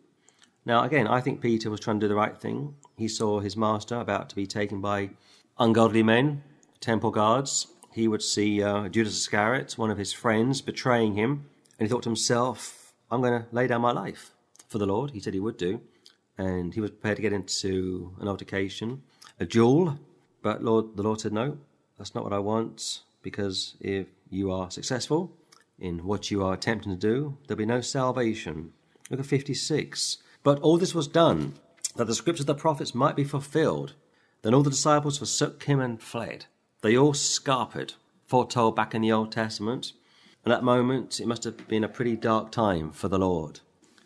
Now, 0.64 0.84
again, 0.84 1.08
I 1.08 1.20
think 1.20 1.40
Peter 1.40 1.68
was 1.70 1.80
trying 1.80 1.98
to 1.98 2.04
do 2.04 2.08
the 2.08 2.14
right 2.14 2.36
thing. 2.36 2.76
He 2.96 3.08
saw 3.08 3.40
his 3.40 3.56
master 3.56 3.96
about 3.96 4.28
to 4.28 4.36
be 4.36 4.46
taken 4.46 4.80
by 4.80 5.10
ungodly 5.58 6.02
men, 6.02 6.42
temple 6.80 7.10
guards. 7.10 7.68
He 7.92 8.06
would 8.06 8.22
see 8.22 8.62
uh, 8.62 8.88
Judas 8.88 9.16
Iscariot, 9.16 9.76
one 9.76 9.90
of 9.90 9.98
his 9.98 10.12
friends, 10.12 10.60
betraying 10.60 11.14
him. 11.14 11.46
And 11.78 11.86
he 11.86 11.88
thought 11.88 12.04
to 12.04 12.08
himself, 12.08 12.92
I'm 13.10 13.20
going 13.20 13.42
to 13.42 13.48
lay 13.50 13.66
down 13.66 13.80
my 13.80 13.92
life 13.92 14.32
for 14.68 14.78
the 14.78 14.86
Lord. 14.86 15.10
He 15.10 15.20
said 15.20 15.34
he 15.34 15.40
would 15.40 15.56
do. 15.56 15.80
And 16.36 16.72
he 16.72 16.80
was 16.80 16.90
prepared 16.90 17.16
to 17.16 17.22
get 17.22 17.32
into 17.32 18.14
an 18.20 18.28
altercation, 18.28 19.02
a 19.40 19.46
duel. 19.46 19.98
But 20.42 20.62
Lord, 20.62 20.96
the 20.96 21.02
Lord 21.02 21.20
said, 21.20 21.32
No, 21.32 21.58
that's 21.96 22.14
not 22.14 22.22
what 22.22 22.32
I 22.32 22.38
want. 22.38 23.00
Because 23.22 23.74
if 23.80 24.06
you 24.30 24.52
are 24.52 24.70
successful 24.70 25.32
in 25.78 26.04
what 26.04 26.30
you 26.30 26.44
are 26.44 26.54
attempting 26.54 26.92
to 26.92 26.98
do, 26.98 27.36
there'll 27.46 27.58
be 27.58 27.66
no 27.66 27.80
salvation. 27.80 28.72
Look 29.10 29.20
at 29.20 29.26
56. 29.26 30.18
But 30.44 30.60
all 30.60 30.78
this 30.78 30.94
was 30.94 31.08
done 31.08 31.54
that 31.96 32.06
the 32.06 32.14
scriptures 32.14 32.42
of 32.42 32.46
the 32.46 32.54
prophets 32.54 32.94
might 32.94 33.16
be 33.16 33.24
fulfilled. 33.24 33.94
Then 34.42 34.54
all 34.54 34.62
the 34.62 34.70
disciples 34.70 35.18
forsook 35.18 35.64
him 35.64 35.80
and 35.80 36.00
fled. 36.00 36.46
They 36.82 36.96
all 36.96 37.12
scarpered, 37.12 37.94
foretold 38.26 38.76
back 38.76 38.94
in 38.94 39.02
the 39.02 39.10
Old 39.10 39.32
Testament. 39.32 39.92
At 40.46 40.50
that 40.50 40.62
moment, 40.62 41.18
it 41.20 41.26
must 41.26 41.44
have 41.44 41.66
been 41.66 41.82
a 41.82 41.88
pretty 41.88 42.16
dark 42.16 42.52
time 42.52 42.92
for 42.92 43.08
the 43.08 43.18
Lord. 43.18 43.60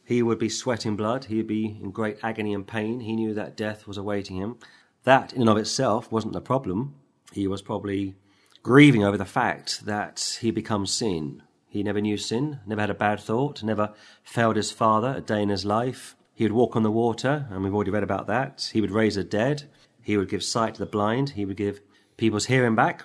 He 0.05 0.23
would 0.23 0.39
be 0.39 0.49
sweating 0.49 0.97
blood. 0.97 1.27
He 1.27 1.37
would 1.37 1.47
be 1.47 1.79
in 1.83 1.91
great 1.91 2.19
agony 2.23 2.55
and 2.55 2.67
pain. 2.67 3.01
He 3.01 3.15
knew 3.15 3.35
that 3.35 3.57
death 3.57 3.87
was 3.87 3.97
awaiting 3.97 4.37
him. 4.37 4.57
That, 5.05 5.33
in 5.33 5.43
and 5.43 5.51
of 5.51 5.57
itself, 5.57 6.11
wasn't 6.11 6.33
the 6.33 6.41
problem. 6.41 6.95
He 7.33 7.47
was 7.47 7.63
probably 7.63 8.15
grieving 8.63 9.05
over 9.05 9.17
the 9.17 9.25
fact 9.25 9.87
that 9.87 10.39
he 10.41 10.51
become 10.51 10.87
sin. 10.87 11.43
He 11.69 11.83
never 11.83 12.01
knew 12.01 12.17
sin, 12.17 12.61
never 12.67 12.83
had 12.83 12.91
a 12.91 12.95
bad 12.95 13.21
thought, 13.21 13.63
never 13.63 13.95
failed 14.23 14.57
his 14.57 14.71
father 14.71 15.15
a 15.17 15.21
day 15.21 15.43
in 15.43 15.49
his 15.49 15.65
life. 15.65 16.15
He 16.35 16.45
would 16.45 16.53
walk 16.53 16.77
on 16.77 16.83
the 16.83 16.91
water, 16.91 17.47
and 17.51 17.63
we've 17.63 17.75
already 17.75 17.91
read 17.91 18.03
about 18.03 18.27
that. 18.27 18.71
He 18.73 18.81
would 18.81 18.91
raise 18.91 19.15
the 19.15 19.25
dead. 19.25 19.65
He 20.03 20.17
would 20.17 20.29
give 20.29 20.43
sight 20.43 20.75
to 20.75 20.81
the 20.81 20.87
blind. 20.87 21.31
He 21.31 21.45
would 21.45 21.57
give 21.57 21.81
people's 22.17 22.47
hearing 22.47 22.75
back. 22.75 23.05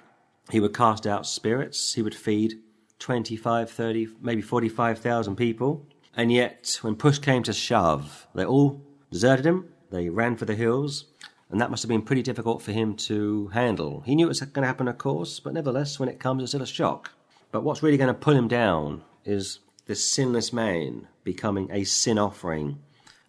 He 0.52 0.60
would 0.60 0.74
cast 0.74 1.08
out 1.08 1.26
spirits. 1.26 1.94
He 1.94 2.02
would 2.02 2.16
feed 2.16 2.60
25, 3.00 3.70
30, 3.70 4.08
maybe 4.22 4.42
45,000 4.42 5.36
people. 5.36 5.86
And 6.18 6.32
yet, 6.32 6.80
when 6.82 6.96
push 6.96 7.20
came 7.20 7.44
to 7.44 7.54
shove, 7.54 8.28
they 8.34 8.44
all 8.44 8.82
deserted 9.12 9.46
him. 9.46 9.70
They 9.92 10.10
ran 10.10 10.36
for 10.36 10.46
the 10.46 10.56
hills. 10.56 11.06
And 11.50 11.62
that 11.62 11.70
must 11.70 11.84
have 11.84 11.90
been 11.90 12.02
pretty 12.02 12.24
difficult 12.24 12.62
for 12.62 12.74
him 12.74 12.96
to 12.96 13.48
handle. 13.50 14.02
He 14.02 14.16
knew 14.16 14.26
it 14.26 14.30
was 14.30 14.42
going 14.42 14.64
to 14.64 14.68
happen, 14.68 14.90
of 14.90 14.98
course, 14.98 15.40
but 15.40 15.54
nevertheless, 15.54 16.00
when 16.00 16.10
it 16.10 16.20
comes, 16.20 16.44
it's 16.44 16.52
still 16.52 16.62
a 16.62 16.68
shock. 16.68 17.12
But 17.52 17.64
what's 17.64 17.82
really 17.82 17.96
going 17.96 18.14
to 18.14 18.14
pull 18.14 18.36
him 18.36 18.50
down 18.50 19.04
is 19.24 19.60
this 19.86 20.04
sinless 20.04 20.52
man 20.52 21.08
becoming 21.24 21.70
a 21.72 21.86
sin 21.86 22.18
offering 22.18 22.80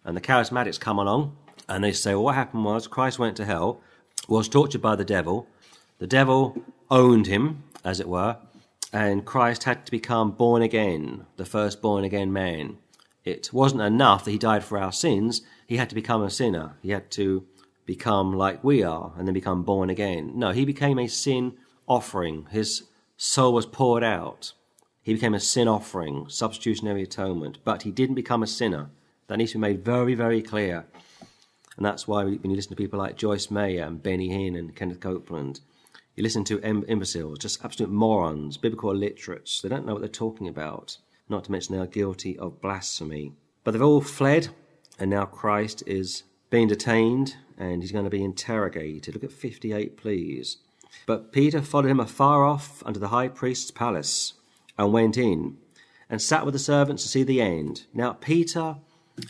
and 0.03 0.17
the 0.17 0.21
charismatics 0.21 0.79
come 0.79 0.97
along 0.97 1.37
and 1.67 1.83
they 1.83 1.93
say, 1.93 2.13
well, 2.13 2.25
what 2.25 2.35
happened 2.35 2.65
was 2.65 2.87
Christ 2.87 3.19
went 3.19 3.37
to 3.37 3.45
hell, 3.45 3.81
was 4.27 4.49
tortured 4.49 4.81
by 4.81 4.95
the 4.95 5.05
devil. 5.05 5.47
The 5.99 6.07
devil 6.07 6.61
owned 6.89 7.27
him, 7.27 7.63
as 7.85 7.99
it 7.99 8.09
were, 8.09 8.37
and 8.91 9.25
Christ 9.25 9.63
had 9.65 9.85
to 9.85 9.91
become 9.91 10.31
born 10.31 10.61
again, 10.61 11.25
the 11.37 11.45
first 11.45 11.81
born 11.81 12.03
again 12.03 12.33
man. 12.33 12.77
It 13.23 13.51
wasn't 13.53 13.81
enough 13.81 14.25
that 14.25 14.31
he 14.31 14.37
died 14.37 14.63
for 14.63 14.77
our 14.77 14.91
sins, 14.91 15.41
he 15.67 15.77
had 15.77 15.89
to 15.89 15.95
become 15.95 16.23
a 16.23 16.29
sinner. 16.29 16.77
He 16.81 16.89
had 16.89 17.11
to 17.11 17.45
become 17.85 18.33
like 18.33 18.63
we 18.63 18.83
are 18.83 19.13
and 19.17 19.27
then 19.27 19.33
become 19.33 19.63
born 19.63 19.89
again. 19.89 20.31
No, 20.35 20.51
he 20.51 20.65
became 20.65 20.97
a 20.97 21.07
sin 21.07 21.53
offering. 21.87 22.47
His 22.51 22.83
soul 23.17 23.53
was 23.53 23.65
poured 23.65 24.03
out. 24.03 24.53
He 25.01 25.13
became 25.13 25.33
a 25.33 25.39
sin 25.39 25.67
offering, 25.67 26.27
substitutionary 26.29 27.03
atonement, 27.03 27.59
but 27.63 27.83
he 27.83 27.91
didn't 27.91 28.15
become 28.15 28.43
a 28.43 28.47
sinner. 28.47 28.89
That 29.27 29.37
needs 29.37 29.51
to 29.51 29.57
be 29.57 29.61
made 29.61 29.85
very, 29.85 30.15
very 30.15 30.41
clear. 30.41 30.85
And 31.77 31.85
that's 31.85 32.07
why 32.07 32.23
when 32.25 32.49
you 32.49 32.55
listen 32.55 32.71
to 32.71 32.75
people 32.75 32.99
like 32.99 33.15
Joyce 33.15 33.49
Meyer 33.49 33.83
and 33.83 34.03
Benny 34.03 34.29
Hinn 34.29 34.57
and 34.57 34.75
Kenneth 34.75 34.99
Copeland, 34.99 35.61
you 36.15 36.23
listen 36.23 36.43
to 36.45 36.59
imbeciles, 36.59 37.39
just 37.39 37.63
absolute 37.63 37.91
morons, 37.91 38.57
biblical 38.57 38.91
illiterates. 38.91 39.61
They 39.61 39.69
don't 39.69 39.85
know 39.85 39.93
what 39.93 40.01
they're 40.01 40.09
talking 40.09 40.47
about. 40.47 40.97
Not 41.29 41.45
to 41.45 41.51
mention 41.51 41.75
they 41.75 41.81
are 41.81 41.87
guilty 41.87 42.37
of 42.37 42.61
blasphemy. 42.61 43.33
But 43.63 43.71
they've 43.71 43.81
all 43.81 44.01
fled, 44.01 44.49
and 44.97 45.09
now 45.09 45.25
Christ 45.25 45.83
is 45.85 46.23
being 46.49 46.67
detained 46.67 47.35
and 47.57 47.81
he's 47.81 47.91
going 47.91 48.05
to 48.05 48.09
be 48.09 48.23
interrogated. 48.23 49.13
Look 49.13 49.23
at 49.23 49.31
58, 49.31 49.97
please. 49.97 50.57
But 51.05 51.31
Peter 51.31 51.61
followed 51.61 51.89
him 51.89 51.99
afar 51.99 52.45
off 52.45 52.81
unto 52.85 52.99
the 52.99 53.09
high 53.09 53.27
priest's 53.27 53.69
palace 53.69 54.33
and 54.77 54.93
went 54.93 55.17
in 55.17 55.57
and 56.09 56.21
sat 56.21 56.45
with 56.45 56.53
the 56.53 56.59
servants 56.59 57.03
to 57.03 57.09
see 57.09 57.23
the 57.23 57.41
end. 57.41 57.85
Now, 57.93 58.13
Peter 58.13 58.77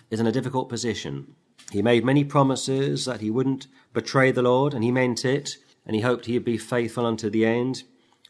is 0.10 0.20
in 0.20 0.28
a 0.28 0.32
difficult 0.32 0.70
position. 0.70 1.36
He 1.72 1.82
made 1.82 2.06
many 2.06 2.24
promises 2.24 3.06
that 3.06 3.22
he 3.22 3.30
wouldn't 3.30 3.68
betray 3.94 4.32
the 4.32 4.42
Lord, 4.42 4.74
and 4.74 4.84
he 4.84 4.92
meant 4.92 5.26
it, 5.26 5.58
and 5.86 5.96
he 5.96 6.02
hoped 6.02 6.26
he'd 6.26 6.46
be 6.46 6.58
faithful 6.58 7.06
unto 7.06 7.30
the 7.30 7.46
end. 7.46 7.84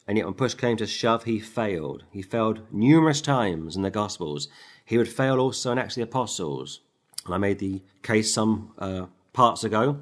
And 0.07 0.17
yet, 0.17 0.25
when 0.25 0.33
push 0.33 0.55
came 0.55 0.77
to 0.77 0.87
shove, 0.87 1.25
he 1.25 1.39
failed. 1.39 2.03
He 2.11 2.21
failed 2.21 2.61
numerous 2.71 3.21
times 3.21 3.75
in 3.75 3.83
the 3.83 3.91
Gospels. 3.91 4.47
He 4.83 4.97
would 4.97 5.07
fail 5.07 5.39
also 5.39 5.71
in 5.71 5.77
Acts 5.77 5.93
of 5.93 6.01
the 6.01 6.09
Apostles. 6.09 6.79
And 7.25 7.35
I 7.35 7.37
made 7.37 7.59
the 7.59 7.81
case 8.01 8.33
some 8.33 8.71
uh, 8.79 9.05
parts 9.33 9.63
ago, 9.63 9.99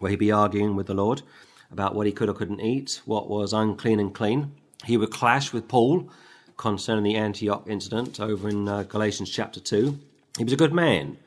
where 0.00 0.10
he'd 0.10 0.18
be 0.18 0.32
arguing 0.32 0.74
with 0.74 0.86
the 0.86 0.94
Lord 0.94 1.22
about 1.70 1.94
what 1.94 2.06
he 2.06 2.12
could 2.12 2.28
or 2.28 2.34
couldn't 2.34 2.60
eat, 2.60 3.00
what 3.04 3.28
was 3.28 3.52
unclean 3.52 4.00
and 4.00 4.14
clean. 4.14 4.52
He 4.84 4.96
would 4.96 5.10
clash 5.10 5.52
with 5.52 5.68
Paul 5.68 6.08
concerning 6.56 7.04
the 7.04 7.16
Antioch 7.16 7.64
incident 7.68 8.20
over 8.20 8.48
in 8.48 8.68
uh, 8.68 8.84
Galatians 8.84 9.30
chapter 9.30 9.60
2. 9.60 9.98
He 10.38 10.44
was 10.44 10.52
a 10.52 10.56
good 10.56 10.72
man, 10.72 11.18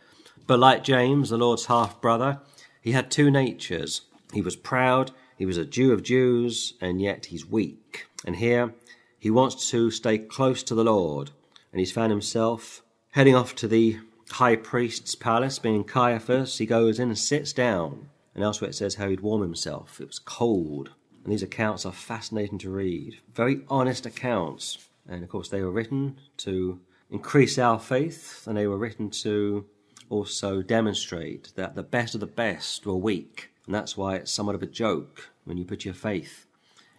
but 0.48 0.60
like 0.60 0.84
James, 0.84 1.30
the 1.30 1.38
Lord's 1.38 1.66
half 1.66 2.00
brother, 2.02 2.40
he 2.82 2.92
had 2.92 3.12
two 3.12 3.30
natures. 3.30 4.02
He 4.34 4.42
was 4.42 4.56
proud, 4.56 5.12
he 5.40 5.46
was 5.46 5.58
a 5.58 5.66
Jew 5.66 5.94
of 5.94 6.04
Jews, 6.04 6.74
and 6.82 7.02
yet 7.02 7.28
he's 7.28 7.50
weak. 7.50 8.08
And 8.26 8.36
here 8.36 8.74
he 9.18 9.30
wants 9.30 9.70
to 9.70 9.90
stay 9.90 10.18
close 10.18 10.62
to 10.64 10.76
the 10.76 10.84
Lord, 10.84 11.32
and 11.72 11.80
he's 11.80 11.94
found 11.94 12.12
himself 12.12 12.84
heading 13.12 13.36
off 13.36 13.56
to 13.56 13.68
the 13.70 14.00
high 14.32 14.58
priest's 14.58 15.16
palace, 15.16 15.58
being 15.58 15.86
Caiaphas. 15.86 16.58
He 16.58 16.66
goes 16.66 17.00
in 17.00 17.08
and 17.08 17.18
sits 17.18 17.54
down, 17.54 18.10
and 18.36 18.44
elsewhere 18.44 18.70
it 18.70 18.76
says 18.76 18.96
how 18.96 19.08
he'd 19.08 19.22
warm 19.22 19.42
himself. 19.42 20.02
It 20.02 20.08
was 20.08 20.20
cold. 20.20 20.92
And 21.24 21.32
these 21.32 21.42
accounts 21.42 21.86
are 21.86 21.94
fascinating 21.94 22.58
to 22.60 22.70
read. 22.70 23.20
Very 23.34 23.62
honest 23.70 24.06
accounts. 24.06 24.90
And 25.08 25.24
of 25.24 25.30
course, 25.30 25.48
they 25.48 25.62
were 25.62 25.72
written 25.72 26.18
to 26.40 26.82
increase 27.10 27.58
our 27.58 27.80
faith, 27.80 28.46
and 28.46 28.58
they 28.58 28.68
were 28.68 28.78
written 28.78 29.10
to 29.10 29.66
also 30.10 30.62
demonstrate 30.62 31.54
that 31.56 31.76
the 31.76 31.84
best 31.84 32.14
of 32.14 32.20
the 32.20 32.28
best 32.28 32.86
were 32.86 32.96
weak. 32.96 33.52
And 33.70 33.76
that's 33.76 33.96
why 33.96 34.16
it's 34.16 34.32
somewhat 34.32 34.56
of 34.56 34.64
a 34.64 34.66
joke 34.66 35.30
when 35.46 35.56
you 35.56 35.64
put 35.64 35.86
your 35.86 35.94
faith 35.94 36.48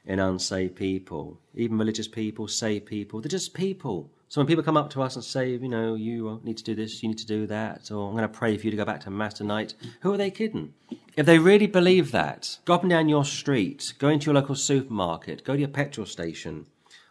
in 0.06 0.20
unsaved 0.20 0.76
people. 0.76 1.40
Even 1.52 1.76
religious 1.76 2.06
people, 2.06 2.46
saved 2.46 2.86
people, 2.86 3.20
they're 3.20 3.28
just 3.28 3.54
people. 3.54 4.08
So 4.28 4.40
when 4.40 4.46
people 4.46 4.62
come 4.62 4.76
up 4.76 4.88
to 4.90 5.02
us 5.02 5.16
and 5.16 5.24
say, 5.24 5.50
you 5.50 5.68
know, 5.68 5.96
you 5.96 6.40
need 6.44 6.58
to 6.58 6.62
do 6.62 6.76
this, 6.76 7.02
you 7.02 7.08
need 7.08 7.18
to 7.18 7.26
do 7.26 7.44
that, 7.48 7.90
or 7.90 8.06
I'm 8.06 8.12
going 8.12 8.22
to 8.22 8.28
pray 8.28 8.56
for 8.56 8.66
you 8.66 8.70
to 8.70 8.76
go 8.76 8.84
back 8.84 9.00
to 9.00 9.10
Mass 9.10 9.34
tonight, 9.34 9.74
who 10.02 10.14
are 10.14 10.16
they 10.16 10.30
kidding? 10.30 10.72
If 11.16 11.26
they 11.26 11.40
really 11.40 11.66
believe 11.66 12.12
that, 12.12 12.58
go 12.64 12.74
up 12.74 12.82
and 12.82 12.90
down 12.90 13.08
your 13.08 13.24
street, 13.24 13.92
go 13.98 14.06
into 14.06 14.26
your 14.26 14.36
local 14.36 14.54
supermarket, 14.54 15.42
go 15.42 15.54
to 15.54 15.58
your 15.58 15.68
petrol 15.68 16.06
station, 16.06 16.66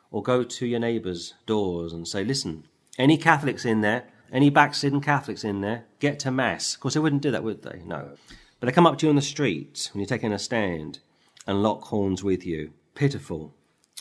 or 0.10 0.24
go 0.24 0.46
to 0.46 0.66
your 0.66 0.80
neighbour's 0.80 1.34
doors 1.46 1.92
and 1.92 2.08
say, 2.08 2.24
listen, 2.24 2.64
any 2.98 3.18
Catholics 3.18 3.66
in 3.66 3.82
there, 3.82 4.06
any 4.32 4.50
backslidden 4.50 5.02
Catholics 5.02 5.44
in 5.44 5.60
there, 5.60 5.84
get 6.00 6.18
to 6.20 6.32
Mass. 6.32 6.76
Of 6.76 6.80
course, 6.80 6.94
they 6.94 7.02
wouldn't 7.02 7.24
do 7.24 7.32
that, 7.32 7.44
would 7.44 7.64
they? 7.64 7.82
No. 7.86 8.12
But 8.60 8.68
they 8.68 8.74
come 8.74 8.88
up 8.88 8.98
to 9.00 9.06
you 9.06 9.10
on 9.10 9.16
the 9.16 9.22
street 9.22 9.90
when 9.94 10.02
you're 10.02 10.08
taking 10.08 10.34
a 10.34 10.40
stand 10.40 11.00
and 11.48 11.64
lock 11.64 11.84
horns 11.84 12.24
with 12.24 12.46
you. 12.46 12.72
Pitiful, 12.94 13.54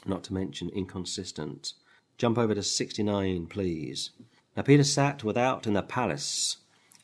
not 0.04 0.24
to 0.24 0.34
mention 0.34 0.68
inconsistent. 0.70 1.74
Jump 2.16 2.38
over 2.38 2.54
to 2.54 2.62
69, 2.62 3.46
please. 3.46 4.10
Now 4.56 4.62
Peter 4.62 4.82
sat 4.82 5.22
without 5.22 5.66
in 5.66 5.74
the 5.74 5.82
palace 5.82 6.56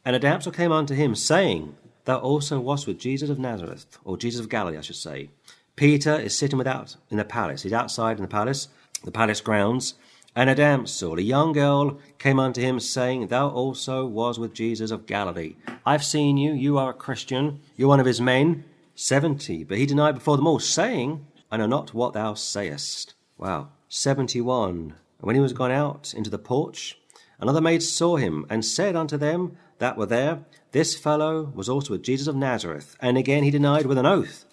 And 0.04 0.16
a 0.16 0.18
damsel 0.18 0.52
came 0.52 0.72
unto 0.72 0.94
him, 0.94 1.14
saying, 1.14 1.76
Thou 2.04 2.18
also 2.18 2.60
wast 2.60 2.86
with 2.86 2.98
Jesus 2.98 3.30
of 3.30 3.38
Nazareth, 3.38 3.98
or 4.04 4.18
Jesus 4.18 4.40
of 4.40 4.50
Galilee, 4.50 4.76
I 4.76 4.82
should 4.82 4.96
say. 4.96 5.30
Peter 5.76 6.14
is 6.14 6.36
sitting 6.36 6.58
without 6.58 6.96
in 7.10 7.16
the 7.16 7.24
palace. 7.24 7.62
He's 7.62 7.72
outside 7.72 8.16
in 8.16 8.22
the 8.22 8.28
palace, 8.28 8.68
the 9.04 9.10
palace 9.10 9.40
grounds. 9.40 9.94
And 10.36 10.50
a 10.50 10.54
damsel, 10.54 11.16
a 11.16 11.22
young 11.22 11.52
girl, 11.52 11.98
came 12.18 12.40
unto 12.40 12.60
him, 12.60 12.80
saying, 12.80 13.28
Thou 13.28 13.48
also 13.50 14.04
was 14.04 14.36
with 14.36 14.52
Jesus 14.52 14.90
of 14.90 15.06
Galilee. 15.06 15.54
I've 15.86 16.04
seen 16.04 16.36
you, 16.36 16.52
you 16.52 16.76
are 16.76 16.90
a 16.90 16.94
Christian, 16.94 17.60
you're 17.76 17.88
one 17.88 18.00
of 18.00 18.06
his 18.06 18.20
men. 18.20 18.64
Seventy. 18.96 19.62
But 19.62 19.78
he 19.78 19.86
denied 19.86 20.16
before 20.16 20.36
them 20.36 20.46
all, 20.46 20.58
saying, 20.58 21.24
I 21.50 21.56
know 21.56 21.66
not 21.66 21.94
what 21.94 22.14
thou 22.14 22.34
sayest. 22.34 23.14
Wow. 23.38 23.68
Seventy 23.88 24.40
one. 24.40 24.94
And 25.18 25.26
when 25.26 25.36
he 25.36 25.40
was 25.40 25.52
gone 25.52 25.70
out 25.70 26.12
into 26.14 26.30
the 26.30 26.38
porch, 26.38 26.98
another 27.38 27.60
maid 27.60 27.82
saw 27.82 28.16
him, 28.16 28.44
and 28.50 28.64
said 28.64 28.96
unto 28.96 29.16
them 29.16 29.56
that 29.78 29.96
were 29.96 30.06
there, 30.06 30.44
This 30.72 30.96
fellow 30.96 31.52
was 31.54 31.68
also 31.68 31.92
with 31.92 32.02
Jesus 32.02 32.26
of 32.26 32.34
Nazareth. 32.34 32.96
And 33.00 33.16
again 33.16 33.44
he 33.44 33.50
denied 33.50 33.86
with 33.86 33.98
an 33.98 34.06
oath, 34.06 34.44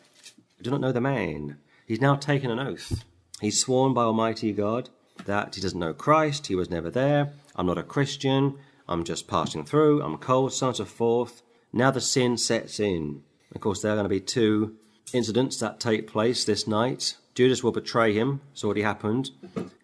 I 0.60 0.64
do 0.64 0.70
not 0.70 0.82
know 0.82 0.92
the 0.92 1.02
man. 1.02 1.58
He's 1.88 2.02
now 2.02 2.16
taken 2.16 2.52
an 2.52 2.60
oath. 2.60 3.04
He's 3.42 3.60
sworn 3.60 3.94
by 3.96 4.04
Almighty 4.04 4.54
God 4.54 4.90
that 5.26 5.56
he 5.56 5.62
doesn't 5.62 5.80
know 5.80 5.94
Christ, 5.94 6.48
he 6.48 6.56
was 6.56 6.70
never 6.70 6.90
there, 6.90 7.34
I'm 7.56 7.66
not 7.66 7.78
a 7.78 7.84
Christian, 7.84 8.58
I'm 8.88 9.04
just 9.04 9.28
passing 9.28 9.64
through, 9.64 10.02
I'm 10.02 10.18
cold, 10.18 10.54
so 10.54 10.68
on 10.68 10.70
and 10.70 10.78
so 10.78 10.86
forth. 10.86 11.42
Now 11.74 11.92
the 11.92 12.02
sin 12.02 12.38
sets 12.38 12.80
in. 12.80 13.24
Of 13.56 13.62
course, 13.62 13.82
there 13.82 13.94
are 13.94 13.96
going 13.96 14.06
to 14.06 14.10
be 14.10 14.20
two 14.20 14.76
incidents 15.14 15.58
that 15.60 15.80
take 15.80 16.08
place 16.08 16.44
this 16.44 16.68
night. 16.68 17.16
Judas 17.36 17.64
will 17.64 17.72
betray 17.72 18.14
him, 18.14 18.42
it's 18.52 18.64
already 18.64 18.82
happened. 18.82 19.32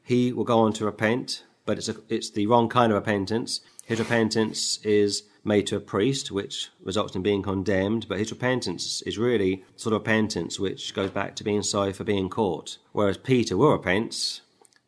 He 0.04 0.34
will 0.34 0.44
go 0.44 0.60
on 0.60 0.74
to 0.74 0.86
repent, 0.86 1.44
but 1.66 1.78
it's, 1.78 1.90
a, 1.90 1.96
it's 2.10 2.30
the 2.30 2.48
wrong 2.48 2.70
kind 2.70 2.92
of 2.92 2.98
repentance. 2.98 3.62
His 3.86 4.00
repentance 4.00 4.80
is 4.84 5.24
made 5.46 5.66
to 5.68 5.78
a 5.78 5.80
priest, 5.80 6.30
which 6.30 6.70
results 6.84 7.16
in 7.16 7.22
being 7.22 7.42
condemned, 7.42 8.08
but 8.10 8.20
his 8.20 8.32
repentance 8.32 9.02
is 9.04 9.18
really 9.18 9.64
sort 9.78 9.94
of 9.94 10.02
repentance 10.02 10.60
which 10.60 10.94
goes 10.94 11.10
back 11.10 11.36
to 11.36 11.44
being 11.44 11.64
sorry 11.64 11.94
for 11.94 12.04
being 12.04 12.28
caught. 12.28 12.78
Whereas 12.92 13.18
Peter 13.18 13.56
will 13.56 13.72
repent, 13.72 14.42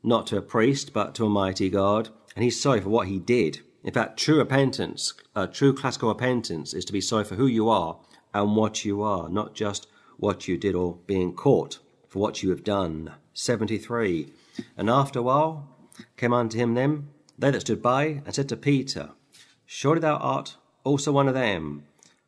not 0.04 0.28
to 0.28 0.38
a 0.38 0.42
priest, 0.42 0.94
but 0.94 1.16
to 1.16 1.24
Almighty 1.24 1.70
God, 1.70 2.10
and 2.36 2.44
he's 2.44 2.60
sorry 2.60 2.82
for 2.82 2.90
what 2.90 3.08
he 3.08 3.20
did. 3.20 3.62
In 3.84 3.94
fact, 3.94 4.20
true 4.20 4.38
repentance, 4.38 5.14
uh, 5.36 5.48
true 5.48 5.74
classical 5.74 6.10
repentance, 6.10 6.74
is 6.74 6.86
to 6.86 6.94
be 6.94 7.02
sorry 7.02 7.24
for 7.24 7.36
who 7.36 7.48
you 7.48 7.70
are 7.70 7.98
and 8.34 8.56
what 8.56 8.86
you 8.86 9.02
are, 9.02 9.30
not 9.30 9.54
just 9.54 9.88
what 10.18 10.48
you 10.48 10.58
did 10.58 10.76
or 10.76 10.98
being 11.08 11.34
caught 11.34 11.80
for 12.08 12.20
what 12.20 12.44
you 12.44 12.50
have 12.50 12.64
done. 12.64 13.14
73. 13.34 14.32
And 14.76 14.90
after 14.90 15.20
a 15.20 15.24
while 15.24 15.68
came 16.18 16.34
unto 16.34 16.58
him 16.58 16.74
them, 16.74 17.10
they 17.38 17.52
that 17.52 17.62
stood 17.62 17.82
by, 17.82 18.22
and 18.26 18.36
said 18.36 18.50
to 18.50 18.58
Peter, 18.58 19.12
Surely 19.66 20.02
thou 20.02 20.18
art 20.18 20.58
also 20.84 21.12
one 21.12 21.28
of 21.28 21.34
them, 21.34 21.84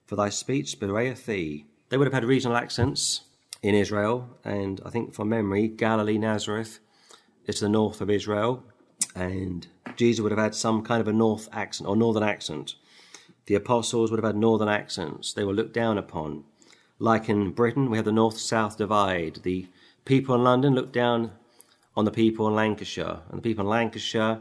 for 0.06 0.16
thy 0.16 0.30
speech 0.30 0.80
bewrayeth 0.80 1.25
thee. 1.25 1.66
They 1.90 1.98
would 1.98 2.08
have 2.08 2.14
had 2.14 2.24
regional 2.24 2.56
accents 2.56 3.22
in 3.61 3.75
Israel, 3.75 4.30
and 4.45 4.80
I 4.85 4.90
think 4.90 5.14
from 5.14 5.30
memory, 5.30 5.67
Galilee, 5.67 6.17
Nazareth, 6.17 6.80
is 7.48 7.60
to 7.60 7.66
the 7.66 7.70
north 7.70 8.02
of 8.02 8.10
Israel, 8.10 8.64
and 9.16 9.68
Jesus 9.95 10.22
would 10.22 10.32
have 10.32 10.40
had 10.40 10.56
some 10.56 10.84
kind 10.84 11.02
of 11.02 11.08
a 11.08 11.14
north 11.14 11.50
accent 11.52 11.88
or 11.90 11.95
northern 11.95 12.24
accent. 12.24 12.76
The 13.45 13.56
apostles 13.56 14.11
would 14.11 14.18
have 14.18 14.26
had 14.26 14.36
northern 14.36 14.70
accents. 14.70 15.34
They 15.34 15.44
were 15.44 15.53
looked 15.53 15.74
down 15.74 15.98
upon. 15.98 16.44
Like 17.00 17.30
in 17.30 17.52
Britain, 17.52 17.90
we 17.90 17.98
have 17.98 18.06
the 18.06 18.11
north 18.11 18.38
south 18.38 18.78
divide. 18.78 19.40
The 19.44 19.68
people 20.06 20.36
in 20.36 20.44
London 20.44 20.76
looked 20.76 20.94
down 20.94 21.32
on 21.98 22.06
the 22.06 22.11
people 22.11 22.48
in 22.48 22.56
Lancashire, 22.56 23.20
and 23.30 23.40
the 23.40 23.42
people 23.42 23.66
in 23.66 23.70
Lancashire 23.70 24.40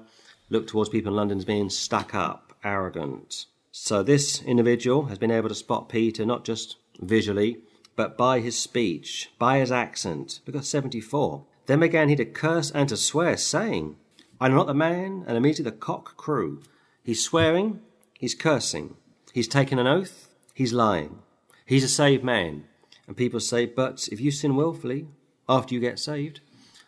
looked 0.51 0.69
towards 0.69 0.91
people 0.91 1.12
in 1.12 1.17
London 1.17 1.39
as 1.39 1.45
being 1.45 1.70
stuck 1.70 2.15
up, 2.15 2.53
arrogant. 2.62 3.47
So 3.73 4.03
this 4.03 4.43
individual 4.43 5.07
has 5.07 5.19
been 5.19 5.31
able 5.31 5.49
to 5.49 5.55
spot 5.55 5.89
Peter 5.89 6.27
not 6.27 6.45
just 6.45 6.77
visually, 7.01 7.61
but 7.97 8.17
by 8.17 8.41
his 8.41 8.59
speech, 8.59 9.31
by 9.39 9.59
his 9.59 9.73
accent. 9.73 10.41
Look 10.47 10.57
at 10.57 10.65
74. 10.65 11.45
Then 11.67 11.81
began 11.81 12.09
he 12.09 12.17
to 12.17 12.25
curse 12.25 12.71
and 12.71 12.89
to 12.89 12.97
swear, 12.97 13.37
saying, 13.37 13.97
I 14.41 14.49
know 14.49 14.57
not 14.57 14.67
the 14.67 14.75
man, 14.75 15.25
and 15.27 15.37
immediately 15.37 15.71
the 15.71 15.77
cock 15.77 16.17
crew. 16.17 16.63
He's 17.03 17.25
swearing, 17.25 17.81
he's 18.19 18.35
cursing, 18.35 18.97
he's 19.33 19.49
taken 19.49 19.79
an 19.79 19.87
oath, 19.87 20.29
he's 20.55 20.73
lying. 20.73 21.19
He's 21.67 21.85
a 21.85 21.89
saved 21.89 22.25
man. 22.25 22.65
And 23.07 23.17
people 23.17 23.41
say, 23.41 23.67
but 23.67 24.09
if 24.11 24.21
you 24.21 24.31
sin 24.31 24.57
wilfully 24.57 25.07
after 25.49 25.75
you 25.75 25.81
get 25.81 25.99
saved, 25.99 26.41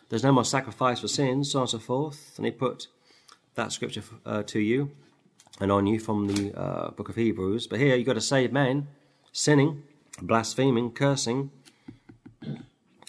there's 0.09 0.23
no 0.23 0.31
more 0.31 0.45
sacrifice 0.45 0.99
for 0.99 1.07
sins, 1.07 1.51
so 1.51 1.59
on 1.59 1.63
and 1.63 1.69
so 1.69 1.79
forth. 1.79 2.33
And 2.37 2.45
he 2.45 2.51
put 2.51 2.87
that 3.55 3.71
scripture 3.71 4.03
uh, 4.25 4.43
to 4.43 4.59
you 4.59 4.91
and 5.59 5.71
on 5.71 5.87
you 5.87 5.99
from 5.99 6.27
the 6.27 6.53
uh, 6.59 6.91
book 6.91 7.09
of 7.09 7.15
Hebrews. 7.15 7.67
But 7.67 7.79
here 7.79 7.95
you've 7.95 8.07
got 8.07 8.17
a 8.17 8.21
saved 8.21 8.53
man 8.53 8.87
sinning, 9.31 9.83
blaspheming, 10.21 10.91
cursing, 10.91 11.51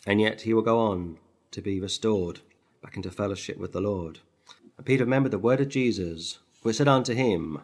and 0.06 0.20
yet 0.20 0.42
he 0.42 0.54
will 0.54 0.62
go 0.62 0.78
on 0.78 1.18
to 1.54 1.62
be 1.62 1.80
restored 1.80 2.40
back 2.82 2.96
into 2.96 3.10
fellowship 3.12 3.56
with 3.58 3.72
the 3.72 3.80
Lord. 3.80 4.18
And 4.76 4.84
Peter 4.84 5.04
remembered 5.04 5.30
the 5.30 5.38
word 5.38 5.60
of 5.60 5.68
Jesus, 5.68 6.40
which 6.62 6.76
said 6.76 6.88
unto 6.88 7.14
him, 7.14 7.60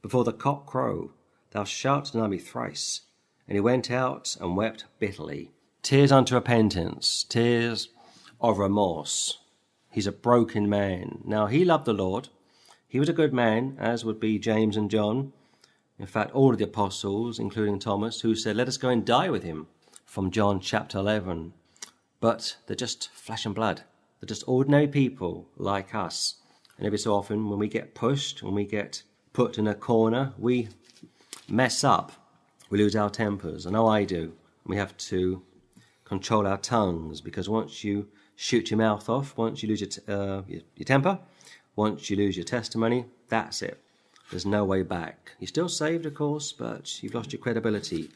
Before 0.00 0.24
the 0.24 0.32
cock 0.32 0.64
crow, 0.64 1.12
thou 1.50 1.64
shalt 1.64 2.12
deny 2.12 2.28
me 2.28 2.38
thrice. 2.38 3.02
And 3.46 3.54
he 3.54 3.60
went 3.60 3.90
out 3.90 4.36
and 4.40 4.56
wept 4.56 4.86
bitterly. 4.98 5.50
Tears 5.82 6.10
unto 6.10 6.34
repentance, 6.34 7.24
tears 7.28 7.90
of 8.40 8.58
remorse. 8.58 9.38
He's 9.92 10.06
a 10.06 10.12
broken 10.12 10.68
man. 10.68 11.20
Now, 11.24 11.46
he 11.46 11.64
loved 11.64 11.84
the 11.84 11.92
Lord. 11.92 12.30
He 12.88 12.98
was 12.98 13.10
a 13.10 13.14
good 13.14 13.34
man, 13.34 13.76
as 13.78 14.04
would 14.04 14.18
be 14.18 14.38
James 14.38 14.78
and 14.78 14.90
John. 14.90 15.34
In 15.98 16.06
fact, 16.06 16.32
all 16.32 16.52
of 16.52 16.58
the 16.58 16.64
apostles, 16.64 17.38
including 17.38 17.78
Thomas, 17.78 18.22
who 18.22 18.34
said, 18.34 18.56
Let 18.56 18.68
us 18.68 18.78
go 18.78 18.88
and 18.88 19.04
die 19.04 19.28
with 19.28 19.42
him, 19.42 19.66
from 20.06 20.30
John 20.30 20.58
chapter 20.58 20.98
11 20.98 21.52
but 22.20 22.56
they're 22.66 22.76
just 22.76 23.10
flesh 23.12 23.46
and 23.46 23.54
blood. 23.54 23.82
They're 24.20 24.28
just 24.28 24.44
ordinary 24.46 24.88
people 24.88 25.48
like 25.56 25.94
us. 25.94 26.36
And 26.78 26.86
every 26.86 26.98
so 26.98 27.14
often, 27.14 27.48
when 27.48 27.58
we 27.58 27.68
get 27.68 27.94
pushed, 27.94 28.42
when 28.42 28.54
we 28.54 28.64
get 28.64 29.02
put 29.32 29.58
in 29.58 29.66
a 29.66 29.74
corner, 29.74 30.32
we 30.38 30.68
mess 31.48 31.84
up. 31.84 32.12
We 32.70 32.78
lose 32.78 32.96
our 32.96 33.10
tempers. 33.10 33.66
I 33.66 33.70
know 33.70 33.86
I 33.86 34.04
do. 34.04 34.32
We 34.64 34.76
have 34.76 34.96
to 34.96 35.42
control 36.04 36.46
our 36.46 36.58
tongues 36.58 37.20
because 37.20 37.48
once 37.48 37.84
you 37.84 38.08
shoot 38.34 38.70
your 38.70 38.78
mouth 38.78 39.08
off, 39.08 39.36
once 39.36 39.62
you 39.62 39.68
lose 39.68 39.80
your, 39.80 39.90
t- 39.90 40.02
uh, 40.08 40.42
your, 40.46 40.62
your 40.76 40.84
temper, 40.84 41.18
once 41.74 42.10
you 42.10 42.16
lose 42.16 42.36
your 42.36 42.44
testimony, 42.44 43.06
that's 43.28 43.62
it. 43.62 43.80
There's 44.30 44.46
no 44.46 44.64
way 44.64 44.82
back. 44.82 45.32
You're 45.38 45.48
still 45.48 45.68
saved, 45.68 46.06
of 46.06 46.14
course, 46.14 46.52
but 46.52 47.02
you've 47.02 47.14
lost 47.14 47.32
your 47.32 47.40
credibility. 47.40 48.10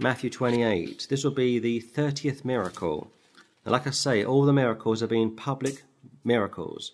Matthew 0.00 0.30
28. 0.30 1.08
This 1.10 1.24
will 1.24 1.32
be 1.32 1.58
the 1.58 1.80
30th 1.80 2.44
miracle. 2.44 3.10
Like 3.64 3.84
I 3.84 3.90
say, 3.90 4.24
all 4.24 4.44
the 4.44 4.52
miracles 4.52 5.00
have 5.00 5.10
been 5.10 5.34
public 5.34 5.82
miracles, 6.22 6.92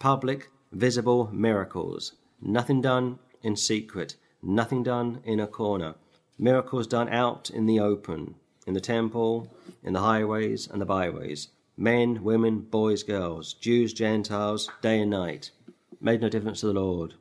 public, 0.00 0.50
visible 0.72 1.30
miracles. 1.32 2.14
Nothing 2.40 2.80
done 2.80 3.20
in 3.44 3.54
secret, 3.54 4.16
nothing 4.42 4.82
done 4.82 5.20
in 5.24 5.38
a 5.38 5.46
corner. 5.46 5.94
Miracles 6.36 6.88
done 6.88 7.08
out 7.10 7.48
in 7.48 7.66
the 7.66 7.78
open, 7.78 8.34
in 8.66 8.74
the 8.74 8.80
temple, 8.80 9.48
in 9.84 9.92
the 9.92 10.00
highways 10.00 10.66
and 10.66 10.80
the 10.80 10.86
byways. 10.86 11.46
Men, 11.76 12.24
women, 12.24 12.58
boys, 12.58 13.04
girls, 13.04 13.54
Jews, 13.54 13.92
Gentiles, 13.92 14.68
day 14.80 15.00
and 15.00 15.12
night. 15.12 15.52
Made 16.00 16.20
no 16.20 16.28
difference 16.28 16.58
to 16.60 16.66
the 16.66 16.72
Lord. 16.72 17.14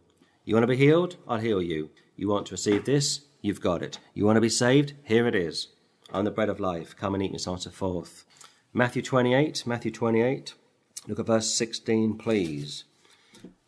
You 0.46 0.56
want 0.56 0.64
to 0.64 0.68
be 0.68 0.78
healed? 0.78 1.18
I'll 1.28 1.38
heal 1.38 1.62
you. 1.62 1.92
You 2.16 2.28
want 2.28 2.48
to 2.48 2.54
receive 2.54 2.86
this? 2.86 3.22
You've 3.42 3.62
got 3.62 3.82
it. 3.82 3.98
You 4.14 4.26
want 4.26 4.38
to 4.38 4.42
be 4.42 4.50
saved? 4.50 4.94
Here 5.04 5.28
it 5.28 5.34
is. 5.34 5.70
I'm 6.14 6.26
the 6.26 6.32
bread 6.32 6.50
of 6.50 6.60
life. 6.60 6.96
Come 6.96 7.16
and 7.16 7.24
eat 7.24 7.32
and 7.32 7.42
so 7.42 7.54
on 7.54 7.60
forth. 7.60 8.24
Matthew 8.72 9.02
28, 9.02 9.66
Matthew 9.66 9.90
28. 9.90 10.54
Look 11.08 11.20
at 11.20 11.26
verse 11.26 11.52
16, 11.52 12.18
please. 12.20 12.84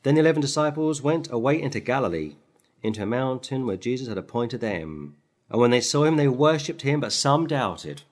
Then 0.03 0.14
the 0.16 0.22
eleven 0.22 0.42
disciples 0.42 1.02
went 1.02 1.32
away 1.32 1.60
into 1.60 1.80
Galilee, 1.80 2.35
into 2.84 3.02
a 3.02 3.08
mountain 3.08 3.66
where 3.66 3.77
Jesus 3.77 4.08
had 4.08 4.18
appointed 4.18 4.61
them. 4.61 5.16
And 5.50 5.60
when 5.60 5.72
they 5.72 5.82
saw 5.82 6.03
him, 6.03 6.18
they 6.18 6.27
worshipped 6.27 6.84
him, 6.84 7.00
but 7.00 7.11
some 7.11 7.48
doubted. 7.48 8.03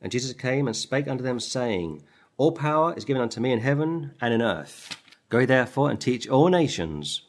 And 0.00 0.10
Jesus 0.10 0.32
came 0.32 0.66
and 0.66 0.76
spake 0.76 1.08
unto 1.08 1.22
them, 1.22 1.40
saying, 1.40 2.02
All 2.38 2.52
power 2.52 2.94
is 2.96 3.04
given 3.04 3.20
unto 3.20 3.40
me 3.40 3.52
in 3.52 3.60
heaven 3.60 4.12
and 4.20 4.32
in 4.32 4.40
earth. 4.40 4.96
Go 5.28 5.44
therefore 5.44 5.90
and 5.90 6.00
teach 6.00 6.28
all 6.28 6.48
nations 6.48 7.22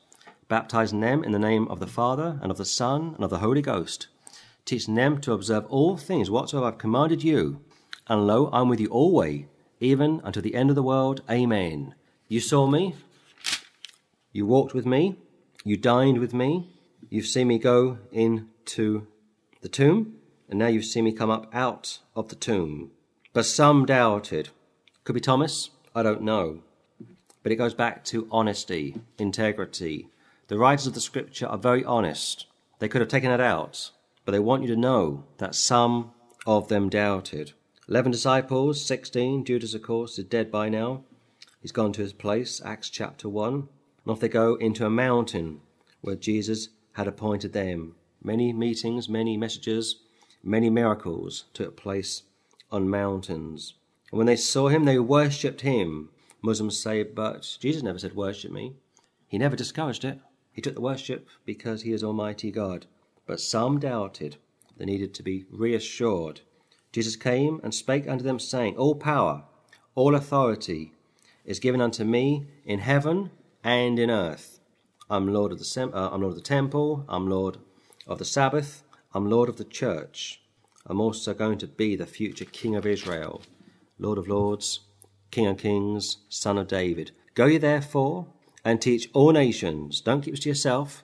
baptizing 0.53 0.99
them 0.99 1.23
in 1.23 1.31
the 1.31 1.39
name 1.39 1.67
of 1.67 1.79
the 1.79 1.87
Father, 1.87 2.37
and 2.43 2.51
of 2.51 2.59
the 2.59 2.63
Son, 2.63 3.13
and 3.15 3.23
of 3.23 3.31
the 3.31 3.39
Holy 3.39 3.63
Ghost, 3.63 4.05
teaching 4.65 4.93
them 4.93 5.19
to 5.19 5.33
observe 5.33 5.65
all 5.65 5.97
things 5.97 6.29
whatsoever 6.29 6.67
I've 6.67 6.77
commanded 6.77 7.23
you. 7.23 7.59
And 8.07 8.27
lo, 8.27 8.51
I'm 8.53 8.69
with 8.69 8.79
you 8.79 8.85
always, 8.89 9.45
even 9.79 10.21
unto 10.23 10.41
the 10.41 10.53
end 10.53 10.69
of 10.69 10.75
the 10.75 10.83
world. 10.83 11.23
Amen. 11.27 11.95
You 12.27 12.39
saw 12.39 12.67
me, 12.67 12.93
you 14.31 14.45
walked 14.45 14.75
with 14.75 14.85
me, 14.85 15.15
you 15.63 15.75
dined 15.75 16.19
with 16.19 16.35
me, 16.35 16.69
you've 17.09 17.25
seen 17.25 17.47
me 17.47 17.57
go 17.57 17.97
into 18.11 19.07
the 19.61 19.69
tomb, 19.69 20.17
and 20.47 20.59
now 20.59 20.67
you've 20.67 20.85
seen 20.85 21.05
me 21.05 21.13
come 21.13 21.31
up 21.31 21.49
out 21.51 21.97
of 22.15 22.27
the 22.27 22.35
tomb. 22.35 22.91
But 23.33 23.47
some 23.47 23.87
doubted. 23.87 24.49
Could 25.03 25.13
be 25.13 25.19
Thomas, 25.19 25.71
I 25.95 26.03
don't 26.03 26.21
know. 26.21 26.61
But 27.41 27.51
it 27.51 27.55
goes 27.55 27.73
back 27.73 28.03
to 28.05 28.27
honesty, 28.31 29.01
integrity, 29.17 30.09
The 30.47 30.57
writers 30.57 30.87
of 30.87 30.93
the 30.93 31.01
scripture 31.01 31.47
are 31.47 31.57
very 31.57 31.85
honest. 31.85 32.47
They 32.79 32.89
could 32.89 33.01
have 33.01 33.09
taken 33.09 33.31
it 33.31 33.39
out, 33.39 33.91
but 34.25 34.33
they 34.33 34.39
want 34.39 34.63
you 34.63 34.67
to 34.69 34.75
know 34.75 35.23
that 35.37 35.55
some 35.55 36.11
of 36.45 36.67
them 36.67 36.89
doubted. 36.89 37.53
Eleven 37.87 38.11
disciples, 38.11 38.83
sixteen. 38.83 39.45
Judas, 39.45 39.73
of 39.73 39.81
course, 39.81 40.19
is 40.19 40.25
dead 40.25 40.51
by 40.51 40.67
now. 40.67 41.03
He's 41.61 41.71
gone 41.71 41.93
to 41.93 42.01
his 42.01 42.11
place, 42.11 42.61
Acts 42.65 42.89
chapter 42.89 43.29
1. 43.29 43.53
And 43.53 43.67
off 44.05 44.19
they 44.19 44.27
go 44.27 44.55
into 44.55 44.85
a 44.85 44.89
mountain 44.89 45.61
where 46.01 46.17
Jesus 46.17 46.67
had 46.93 47.07
appointed 47.07 47.53
them. 47.53 47.95
Many 48.21 48.51
meetings, 48.51 49.07
many 49.07 49.37
messages, 49.37 50.01
many 50.43 50.69
miracles 50.69 51.45
took 51.53 51.77
place 51.77 52.23
on 52.69 52.89
mountains. 52.89 53.75
And 54.11 54.17
when 54.17 54.27
they 54.27 54.35
saw 54.35 54.67
him, 54.67 54.83
they 54.83 54.99
worshipped 54.99 55.61
him. 55.61 56.09
Muslims 56.41 56.77
say, 56.77 57.03
but 57.03 57.57
Jesus 57.61 57.81
never 57.81 57.97
said, 57.97 58.13
Worship 58.13 58.51
me. 58.51 58.73
He 59.27 59.37
never 59.37 59.55
discouraged 59.55 60.03
it. 60.03 60.19
He 60.53 60.61
took 60.61 60.75
the 60.75 60.81
worship 60.81 61.27
because 61.45 61.81
he 61.81 61.91
is 61.91 62.03
Almighty 62.03 62.51
God. 62.51 62.85
But 63.25 63.41
some 63.41 63.79
doubted. 63.79 64.37
They 64.77 64.85
needed 64.85 65.13
to 65.15 65.23
be 65.23 65.45
reassured. 65.51 66.41
Jesus 66.91 67.15
came 67.15 67.59
and 67.63 67.73
spake 67.73 68.07
unto 68.07 68.23
them, 68.23 68.39
saying, 68.39 68.77
All 68.77 68.95
power, 68.95 69.43
all 69.95 70.15
authority 70.15 70.93
is 71.43 71.59
given 71.59 71.81
unto 71.81 72.03
me 72.03 72.45
in 72.65 72.79
heaven 72.79 73.31
and 73.63 73.97
in 73.97 74.09
earth. 74.09 74.59
I'm 75.09 75.33
Lord 75.33 75.51
of 75.51 75.59
the 75.59 75.65
sem- 75.65 75.93
uh, 75.93 76.09
I'm 76.11 76.21
Lord 76.21 76.31
of 76.31 76.37
the 76.37 76.41
temple. 76.41 77.03
I'm 77.09 77.29
Lord 77.29 77.57
of 78.07 78.19
the 78.19 78.25
Sabbath. 78.25 78.83
I'm 79.13 79.29
Lord 79.29 79.49
of 79.49 79.57
the 79.57 79.63
church. 79.63 80.41
I'm 80.85 80.99
also 80.99 81.33
going 81.33 81.57
to 81.59 81.67
be 81.67 81.95
the 81.95 82.05
future 82.05 82.45
King 82.45 82.75
of 82.75 82.85
Israel, 82.85 83.41
Lord 83.97 84.17
of 84.17 84.27
lords, 84.27 84.81
King 85.31 85.47
of 85.47 85.57
kings, 85.57 86.17
Son 86.29 86.57
of 86.57 86.67
David. 86.67 87.11
Go 87.35 87.45
ye 87.45 87.57
therefore 87.57 88.27
and 88.65 88.81
teach 88.81 89.09
all 89.13 89.31
nations. 89.31 90.01
Don't 90.01 90.21
keep 90.21 90.33
it 90.33 90.41
to 90.41 90.49
yourself. 90.49 91.03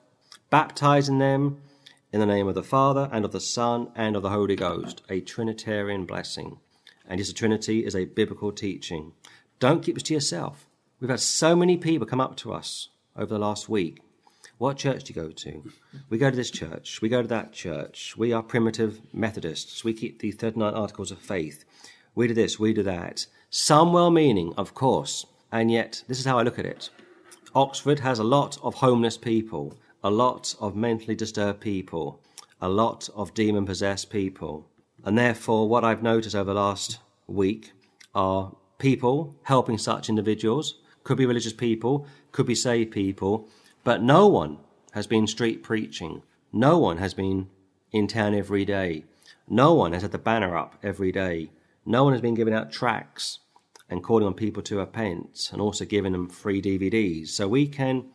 Baptizing 0.49 1.19
them 1.19 1.61
in 2.11 2.19
the 2.19 2.25
name 2.25 2.47
of 2.47 2.55
the 2.55 2.63
Father 2.63 3.09
and 3.11 3.25
of 3.25 3.31
the 3.31 3.39
Son 3.39 3.91
and 3.95 4.15
of 4.15 4.23
the 4.23 4.29
Holy 4.29 4.55
Ghost. 4.55 5.01
A 5.09 5.21
Trinitarian 5.21 6.05
blessing. 6.05 6.59
And 7.07 7.19
yes, 7.19 7.27
the 7.27 7.33
Trinity 7.33 7.85
is 7.85 7.95
a 7.95 8.05
biblical 8.05 8.51
teaching. 8.51 9.13
Don't 9.59 9.83
keep 9.83 9.97
it 9.97 10.05
to 10.05 10.13
yourself. 10.13 10.67
We've 10.99 11.09
had 11.09 11.19
so 11.19 11.55
many 11.55 11.77
people 11.77 12.07
come 12.07 12.21
up 12.21 12.35
to 12.37 12.53
us 12.53 12.89
over 13.15 13.33
the 13.33 13.39
last 13.39 13.69
week. 13.69 14.01
What 14.57 14.77
church 14.77 15.05
do 15.05 15.13
you 15.13 15.21
go 15.21 15.31
to? 15.31 15.71
We 16.09 16.17
go 16.17 16.29
to 16.29 16.35
this 16.35 16.51
church. 16.51 17.01
We 17.01 17.07
go 17.07 17.21
to 17.21 17.27
that 17.29 17.53
church. 17.53 18.17
We 18.17 18.33
are 18.33 18.43
primitive 18.43 18.99
Methodists. 19.13 19.83
We 19.83 19.93
keep 19.93 20.19
the 20.19 20.31
39 20.31 20.73
Articles 20.73 21.11
of 21.11 21.19
Faith. 21.19 21.63
We 22.13 22.27
do 22.27 22.33
this, 22.33 22.59
we 22.59 22.73
do 22.73 22.83
that. 22.83 23.27
Some 23.49 23.93
well 23.93 24.11
meaning, 24.11 24.53
of 24.57 24.73
course. 24.73 25.25
And 25.51 25.71
yet, 25.71 26.03
this 26.07 26.19
is 26.19 26.25
how 26.25 26.37
I 26.37 26.43
look 26.43 26.59
at 26.59 26.65
it. 26.65 26.89
Oxford 27.55 27.99
has 27.99 28.19
a 28.19 28.23
lot 28.23 28.57
of 28.61 28.75
homeless 28.75 29.17
people, 29.17 29.77
a 30.03 30.11
lot 30.11 30.55
of 30.59 30.75
mentally 30.75 31.15
disturbed 31.15 31.59
people, 31.59 32.21
a 32.61 32.69
lot 32.69 33.09
of 33.15 33.33
demon 33.33 33.65
possessed 33.65 34.09
people. 34.09 34.67
And 35.03 35.17
therefore, 35.17 35.67
what 35.67 35.83
I've 35.83 36.03
noticed 36.03 36.35
over 36.35 36.53
the 36.53 36.59
last 36.59 36.99
week 37.27 37.71
are 38.13 38.55
people 38.77 39.35
helping 39.43 39.77
such 39.77 40.09
individuals. 40.09 40.75
Could 41.03 41.17
be 41.17 41.25
religious 41.25 41.53
people, 41.53 42.05
could 42.31 42.45
be 42.45 42.55
saved 42.55 42.91
people, 42.91 43.47
but 43.83 44.03
no 44.03 44.27
one 44.27 44.59
has 44.91 45.07
been 45.07 45.25
street 45.25 45.63
preaching. 45.63 46.21
No 46.51 46.77
one 46.77 46.97
has 46.97 47.13
been 47.13 47.49
in 47.91 48.07
town 48.07 48.35
every 48.35 48.65
day. 48.65 49.05
No 49.47 49.73
one 49.73 49.93
has 49.93 50.03
had 50.03 50.11
the 50.11 50.17
banner 50.17 50.55
up 50.55 50.75
every 50.83 51.11
day. 51.11 51.49
No 51.85 52.03
one 52.03 52.13
has 52.13 52.21
been 52.21 52.35
giving 52.35 52.53
out 52.53 52.71
tracts 52.71 53.39
and 53.89 54.03
calling 54.03 54.25
on 54.25 54.33
people 54.33 54.61
to 54.63 54.77
repent 54.77 55.49
and 55.51 55.61
also 55.61 55.85
giving 55.85 56.11
them 56.11 56.29
free 56.29 56.61
DVDs. 56.61 57.29
So 57.29 57.47
we 57.47 57.67
can 57.67 58.05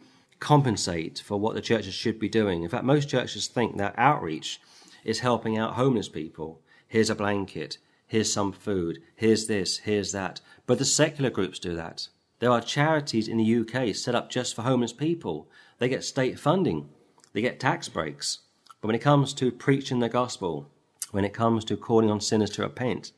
compensate 0.41 1.20
for 1.25 1.39
what 1.39 1.55
the 1.55 1.61
churches 1.61 1.94
should 1.94 2.19
be 2.19 2.28
doing. 2.28 2.62
In 2.62 2.69
fact, 2.69 2.85
most 2.85 3.09
churches 3.09 3.47
think 3.47 3.77
that 3.77 3.94
outreach 3.97 4.61
is 5.05 5.20
helping 5.20 5.59
out 5.59 5.75
homeless 5.75 6.09
people. 6.09 6.61
Here's 6.86 7.11
a 7.11 7.15
blanket. 7.15 7.78
Here's 8.07 8.33
some 8.33 8.53
food. 8.53 9.01
Here's 9.17 9.47
this. 9.47 9.78
Here's 9.78 10.12
that. 10.12 10.41
But 10.67 10.78
the 10.78 10.85
secular 10.85 11.31
groups 11.31 11.59
do 11.59 11.75
that. 11.75 12.09
There 12.39 12.51
are 12.51 12.61
charities 12.61 13.28
in 13.28 13.39
the 13.39 13.61
UK 13.61 13.94
set 13.94 14.15
up 14.15 14.31
just 14.31 14.55
for 14.55 14.62
homeless 14.62 14.93
people. 14.93 15.49
They 15.78 15.89
get 15.89 16.05
state 16.05 16.39
funding. 16.39 16.89
They 17.33 17.41
get 17.41 17.59
tax 17.59 17.89
breaks. 17.89 18.41
But 18.81 18.89
when 18.89 18.97
it 18.97 19.03
comes 19.03 19.33
to 19.35 19.51
preaching 19.51 20.01
the 20.01 20.09
gospel, 20.09 20.70
when 21.11 21.25
it 21.25 21.33
comes 21.33 21.65
to 21.65 21.77
calling 21.77 22.11
on 22.11 22.20
sinners 22.20 22.51
to 22.51 22.62
repent, 22.62 23.12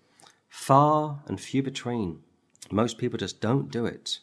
far 0.48 1.22
and 1.26 1.40
few 1.40 1.62
between. 1.62 2.20
Most 2.70 2.98
people 2.98 3.18
just 3.18 3.40
don't 3.40 3.70
do 3.70 3.86
it. 3.86 4.18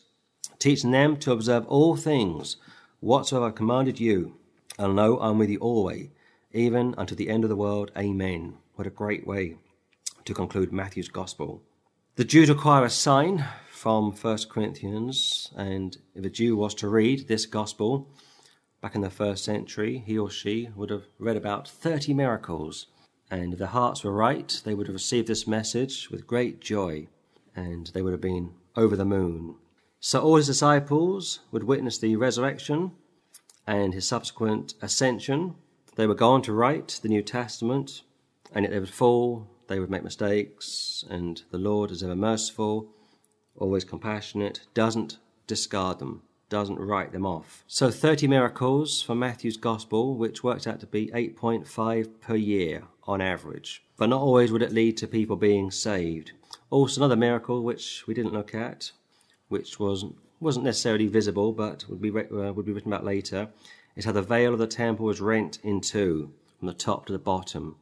Teaching 0.59 0.91
them 0.91 1.17
to 1.17 1.31
observe 1.31 1.65
all 1.67 1.95
things 1.95 2.57
whatsoever 2.99 3.47
I 3.47 3.51
commanded 3.51 3.99
you, 3.99 4.35
and 4.77 4.95
know 4.95 5.19
I'm 5.19 5.37
with 5.37 5.49
you 5.49 5.59
always, 5.59 6.09
even 6.51 6.95
unto 6.97 7.15
the 7.15 7.29
end 7.29 7.43
of 7.43 7.49
the 7.49 7.55
world. 7.55 7.91
Amen. 7.97 8.55
What 8.75 8.87
a 8.87 8.91
great 8.91 9.27
way 9.27 9.57
to 10.25 10.33
conclude 10.33 10.71
Matthew's 10.71 11.09
Gospel. 11.09 11.61
The 12.15 12.23
Jews 12.23 12.49
require 12.49 12.85
a 12.85 12.89
sign 12.89 13.45
from 13.69 14.11
1 14.11 14.37
Corinthians, 14.49 15.51
and 15.55 15.97
if 16.15 16.23
a 16.23 16.29
Jew 16.29 16.55
was 16.55 16.73
to 16.75 16.87
read 16.87 17.27
this 17.27 17.45
Gospel 17.45 18.07
back 18.81 18.95
in 18.95 19.01
the 19.01 19.09
first 19.09 19.43
century, 19.43 20.03
he 20.05 20.17
or 20.17 20.29
she 20.29 20.69
would 20.75 20.89
have 20.89 21.07
read 21.19 21.37
about 21.37 21.67
30 21.67 22.13
miracles. 22.13 22.87
And 23.31 23.53
if 23.53 23.59
their 23.59 23.67
hearts 23.67 24.03
were 24.03 24.13
right, 24.13 24.61
they 24.63 24.73
would 24.73 24.87
have 24.87 24.93
received 24.93 25.27
this 25.27 25.47
message 25.47 26.09
with 26.09 26.27
great 26.27 26.61
joy 26.61 27.07
and 27.55 27.87
they 27.87 28.01
would 28.01 28.13
have 28.13 28.21
been 28.21 28.51
over 28.75 28.95
the 28.95 29.05
moon. 29.05 29.55
So 29.99 30.21
all 30.21 30.35
his 30.35 30.47
disciples 30.47 31.39
would 31.51 31.63
witness 31.63 31.97
the 31.97 32.15
resurrection 32.15 32.91
and 33.65 33.93
his 33.93 34.07
subsequent 34.07 34.73
ascension. 34.81 35.55
They 35.95 36.07
were 36.07 36.15
gone 36.15 36.41
to 36.43 36.53
write 36.53 36.99
the 37.01 37.09
New 37.09 37.21
Testament, 37.21 38.01
and 38.53 38.63
yet 38.63 38.71
they 38.71 38.79
would 38.79 38.89
fall, 38.89 39.47
they 39.67 39.79
would 39.79 39.89
make 39.89 40.03
mistakes, 40.03 41.05
and 41.09 41.41
the 41.51 41.57
Lord 41.57 41.91
is 41.91 42.03
ever 42.03 42.15
merciful, 42.15 42.89
always 43.55 43.83
compassionate, 43.83 44.61
doesn't 44.73 45.19
discard 45.47 45.99
them, 45.99 46.23
doesn't 46.49 46.79
write 46.79 47.11
them 47.11 47.25
off. 47.25 47.63
So 47.67 47.89
30 47.89 48.27
miracles 48.27 49.01
from 49.01 49.19
Matthew's 49.19 49.57
Gospel, 49.57 50.17
which 50.17 50.43
works 50.43 50.67
out 50.67 50.79
to 50.81 50.87
be 50.87 51.07
8.5 51.07 52.09
per 52.19 52.35
year 52.35 52.83
on 53.03 53.21
average. 53.21 53.83
But 53.97 54.09
not 54.09 54.21
always 54.21 54.51
would 54.51 54.61
it 54.61 54.71
lead 54.71 54.97
to 54.97 55.07
people 55.07 55.35
being 55.35 55.71
saved. 55.71 56.31
Also, 56.73 57.01
another 57.01 57.15
miracle 57.15 57.61
which 57.61 58.03
we 58.07 58.15
didn't 58.15 58.33
look 58.33 58.55
at, 58.55 58.91
which 59.47 59.79
was, 59.79 60.05
wasn't 60.39 60.65
necessarily 60.65 61.05
visible 61.05 61.53
but 61.53 61.87
would 61.87 62.01
be, 62.01 62.09
uh, 62.09 62.51
would 62.51 62.65
be 62.65 62.71
written 62.71 62.91
about 62.91 63.05
later, 63.05 63.47
is 63.95 64.05
how 64.05 64.11
the 64.11 64.23
veil 64.23 64.53
of 64.53 64.57
the 64.57 64.65
temple 64.65 65.05
was 65.05 65.21
rent 65.21 65.59
in 65.61 65.79
two 65.79 66.33
from 66.57 66.67
the 66.67 66.73
top 66.73 67.05
to 67.05 67.13
the 67.13 67.19
bottom, 67.19 67.75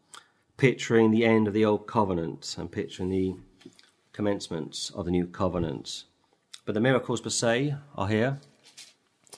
picturing 0.58 1.10
the 1.10 1.24
end 1.24 1.48
of 1.48 1.54
the 1.54 1.64
old 1.64 1.88
covenant 1.88 2.54
and 2.58 2.70
picturing 2.70 3.10
the 3.10 3.34
commencement 4.12 4.92
of 4.94 5.06
the 5.06 5.12
new 5.12 5.26
covenant. 5.26 6.04
But 6.66 6.76
the 6.76 6.82
miracles 6.82 7.22
per 7.22 7.30
se 7.30 7.74
are 7.96 8.10
here, 8.10 8.42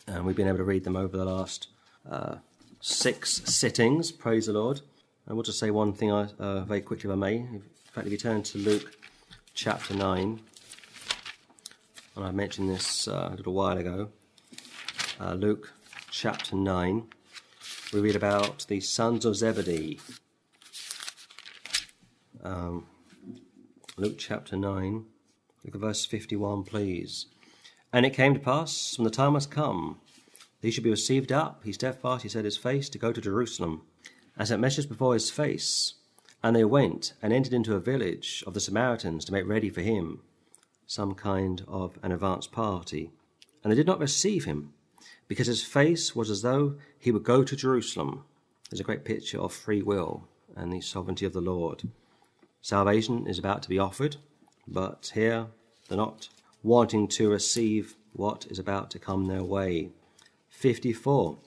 and 0.07 0.25
we've 0.25 0.35
been 0.35 0.47
able 0.47 0.57
to 0.57 0.63
read 0.63 0.83
them 0.83 0.95
over 0.95 1.15
the 1.15 1.25
last 1.25 1.67
uh, 2.09 2.37
six 2.81 3.43
sittings. 3.45 4.11
Praise 4.11 4.47
the 4.47 4.53
Lord. 4.53 4.81
And 5.27 5.35
we'll 5.35 5.43
just 5.43 5.59
say 5.59 5.69
one 5.69 5.93
thing 5.93 6.09
uh, 6.09 6.65
very 6.65 6.81
quickly, 6.81 7.07
if 7.07 7.13
I 7.13 7.19
may. 7.19 7.35
In 7.35 7.61
fact, 7.91 8.07
if 8.07 8.11
you 8.11 8.17
turn 8.17 8.41
to 8.41 8.57
Luke 8.57 8.97
chapter 9.53 9.93
9. 9.93 10.39
And 12.15 12.25
I 12.25 12.31
mentioned 12.31 12.69
this 12.69 13.07
uh, 13.07 13.29
a 13.31 13.35
little 13.35 13.53
while 13.53 13.77
ago. 13.77 14.09
Uh, 15.19 15.33
Luke 15.33 15.73
chapter 16.09 16.55
9. 16.55 17.03
We 17.93 17.99
read 17.99 18.15
about 18.15 18.65
the 18.67 18.79
sons 18.79 19.25
of 19.25 19.35
Zebedee. 19.35 19.99
Um, 22.43 22.87
Luke 23.95 24.17
chapter 24.17 24.55
9. 24.55 25.05
Look 25.63 25.75
at 25.75 25.81
verse 25.81 26.05
51, 26.05 26.63
please. 26.63 27.27
And 27.91 28.05
it 28.05 28.13
came 28.13 28.33
to 28.33 28.39
pass, 28.39 28.97
when 28.97 29.05
the 29.05 29.11
time 29.11 29.33
was 29.33 29.45
come, 29.45 29.99
he 30.61 30.71
should 30.71 30.83
be 30.83 30.89
received 30.89 31.31
up, 31.31 31.61
he 31.63 31.71
steadfast, 31.73 32.23
he 32.23 32.29
set 32.29 32.45
his 32.45 32.57
face 32.57 32.89
to 32.89 32.97
go 32.97 33.11
to 33.11 33.21
Jerusalem, 33.21 33.83
and 34.35 34.47
sent 34.47 34.61
messages 34.61 34.87
before 34.87 35.13
his 35.13 35.29
face 35.29 35.93
and 36.43 36.55
they 36.55 36.65
went 36.65 37.13
and 37.21 37.31
entered 37.31 37.53
into 37.53 37.75
a 37.75 37.79
village 37.79 38.43
of 38.45 38.53
the 38.53 38.59
Samaritans 38.59 39.23
to 39.25 39.31
make 39.31 39.47
ready 39.47 39.69
for 39.69 39.81
him 39.81 40.21
some 40.85 41.15
kind 41.15 41.63
of 41.67 41.97
an 42.03 42.11
advance 42.11 42.45
party. 42.45 43.11
And 43.63 43.71
they 43.71 43.77
did 43.77 43.87
not 43.87 43.99
receive 43.99 44.43
him, 44.43 44.73
because 45.27 45.47
his 45.47 45.63
face 45.63 46.15
was 46.15 46.29
as 46.29 46.41
though 46.41 46.75
he 46.99 47.11
would 47.11 47.23
go 47.23 47.43
to 47.43 47.55
Jerusalem. 47.55 48.25
There's 48.69 48.81
a 48.81 48.83
great 48.83 49.05
picture 49.05 49.39
of 49.39 49.53
free 49.53 49.81
will 49.81 50.27
and 50.55 50.71
the 50.71 50.81
sovereignty 50.81 51.25
of 51.25 51.33
the 51.33 51.41
Lord. 51.41 51.83
Salvation 52.61 53.25
is 53.25 53.39
about 53.39 53.63
to 53.63 53.69
be 53.69 53.79
offered, 53.79 54.17
but 54.67 55.11
here 55.13 55.47
they're 55.87 55.97
not 55.97 56.29
wanting 56.61 57.07
to 57.07 57.29
receive 57.29 57.95
what 58.11 58.45
is 58.49 58.59
about 58.59 58.91
to 58.91 58.99
come 58.99 59.25
their 59.25 59.43
way. 59.43 59.89
54. 60.49 61.37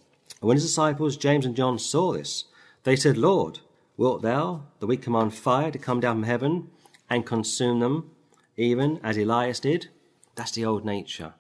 And 0.41 0.49
when 0.49 0.57
his 0.57 0.65
disciples, 0.65 1.17
James 1.17 1.47
and 1.47 1.57
John, 1.57 1.79
saw 1.79 2.13
this, 2.13 2.45
they 2.83 2.97
said, 2.97 3.17
Lord, 3.17 3.61
Wilt 3.97 4.23
thou 4.23 4.67
that 4.81 4.87
we 4.87 4.97
command 4.97 5.35
fire 5.35 5.71
to 5.71 5.79
come 5.79 6.01
down 6.01 6.17
from 6.17 6.23
heaven 6.25 6.71
and 7.09 7.25
consume 7.25 7.81
them, 7.81 8.11
even 8.57 9.01
as 9.03 9.17
Elias 9.17 9.61
did? 9.61 9.89
That's 10.35 10.53
the 10.53 10.65
old 10.65 10.85
nature. 10.85 11.35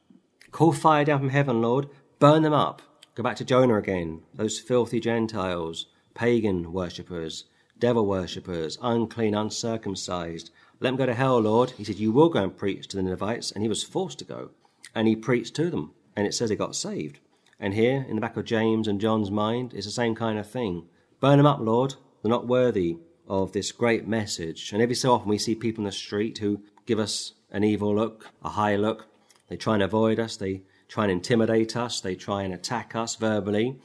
Call 0.51 0.73
fire 0.73 1.05
down 1.05 1.19
from 1.19 1.29
heaven, 1.31 1.61
Lord, 1.61 1.89
burn 2.19 2.43
them 2.43 2.55
up, 2.55 2.81
Go 3.17 3.23
back 3.23 3.37
to 3.37 3.47
Jonah 3.47 3.79
again. 3.79 4.21
Those 4.35 4.61
filthy 4.61 5.01
Gentiles, 5.01 5.87
pagan 6.13 6.71
worshippers, 6.71 7.45
devil 7.79 8.05
worshippers, 8.05 8.77
unclean, 8.83 9.35
uncircumcised. 9.35 10.51
Let 10.81 10.91
them 10.91 10.97
go 10.97 11.07
to 11.07 11.15
hell, 11.15 11.39
Lord. 11.39 11.71
He 11.71 11.85
said, 11.85 11.97
You 11.97 12.13
will 12.13 12.29
go 12.29 12.43
and 12.43 12.55
preach 12.55 12.89
to 12.89 12.97
the 12.99 13.03
Ninevites. 13.03 13.53
And 13.53 13.63
he 13.63 13.71
was 13.71 13.83
forced 13.83 14.19
to 14.19 14.27
go. 14.27 14.51
And 14.95 15.09
he 15.09 15.17
preached 15.17 15.55
to 15.57 15.71
them. 15.71 15.93
And 16.15 16.27
it 16.27 16.35
says 16.35 16.51
he 16.51 16.57
got 16.57 16.77
saved. 16.77 17.21
And 17.59 17.73
here, 17.73 18.05
in 18.07 18.17
the 18.17 18.21
back 18.21 18.37
of 18.37 18.45
James 18.45 18.87
and 18.87 19.01
John's 19.01 19.31
mind, 19.31 19.73
it's 19.73 19.87
the 19.87 19.93
same 19.93 20.15
kind 20.15 20.39
of 20.39 20.47
thing. 20.47 20.85
Burn 21.19 21.39
them 21.39 21.47
up, 21.47 21.61
Lord. 21.61 21.95
They're 22.23 22.31
not 22.31 22.47
worthy 22.47 22.99
of 23.29 23.53
this 23.53 23.73
great 23.73 24.07
message. 24.07 24.73
And 24.73 24.83
every 24.83 24.95
so 24.95 25.13
often 25.13 25.29
we 25.29 25.39
see 25.39 25.55
people 25.55 25.83
in 25.83 25.87
the 25.87 25.93
street 25.93 26.39
who 26.39 26.63
give 26.87 26.99
us 26.99 27.33
an 27.51 27.65
evil 27.65 27.95
look, 27.95 28.31
a 28.45 28.51
high 28.51 28.77
look. 28.77 29.09
They 29.49 29.57
try 29.57 29.75
and 29.75 29.83
avoid 29.83 30.19
us. 30.19 30.37
They 30.37 30.63
try 30.89 31.05
and 31.05 31.13
intimidate 31.13 31.77
us. 31.77 32.01
They 32.01 32.15
try 32.15 32.43
and 32.43 32.55
attack 32.55 32.95
us 32.95 33.17
verbally. 33.17 33.79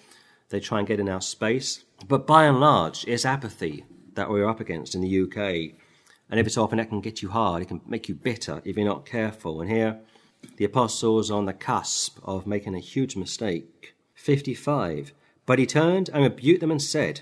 They 0.49 0.59
try 0.59 0.79
and 0.79 0.87
get 0.87 0.99
in 0.99 1.09
our 1.09 1.21
space. 1.21 1.83
But 2.07 2.27
by 2.27 2.45
and 2.45 2.59
large, 2.59 3.05
it's 3.07 3.25
apathy 3.25 3.85
that 4.15 4.29
we're 4.29 4.47
up 4.47 4.59
against 4.59 4.95
in 4.95 5.01
the 5.01 5.21
UK. 5.21 5.75
And 6.29 6.39
every 6.39 6.51
so 6.51 6.63
often 6.63 6.77
that 6.77 6.89
can 6.89 7.01
get 7.01 7.21
you 7.21 7.29
hard. 7.29 7.61
It 7.61 7.67
can 7.67 7.81
make 7.85 8.09
you 8.09 8.15
bitter 8.15 8.61
if 8.65 8.77
you're 8.77 8.85
not 8.85 9.05
careful. 9.05 9.61
And 9.61 9.69
here, 9.69 9.99
the 10.57 10.65
apostles 10.65 11.29
on 11.31 11.45
the 11.45 11.53
cusp 11.53 12.19
of 12.23 12.47
making 12.47 12.75
a 12.75 12.79
huge 12.79 13.15
mistake. 13.15 13.95
55. 14.15 15.13
But 15.45 15.59
he 15.59 15.65
turned 15.65 16.09
and 16.09 16.23
rebuked 16.23 16.61
them 16.61 16.71
and 16.71 16.81
said, 16.81 17.21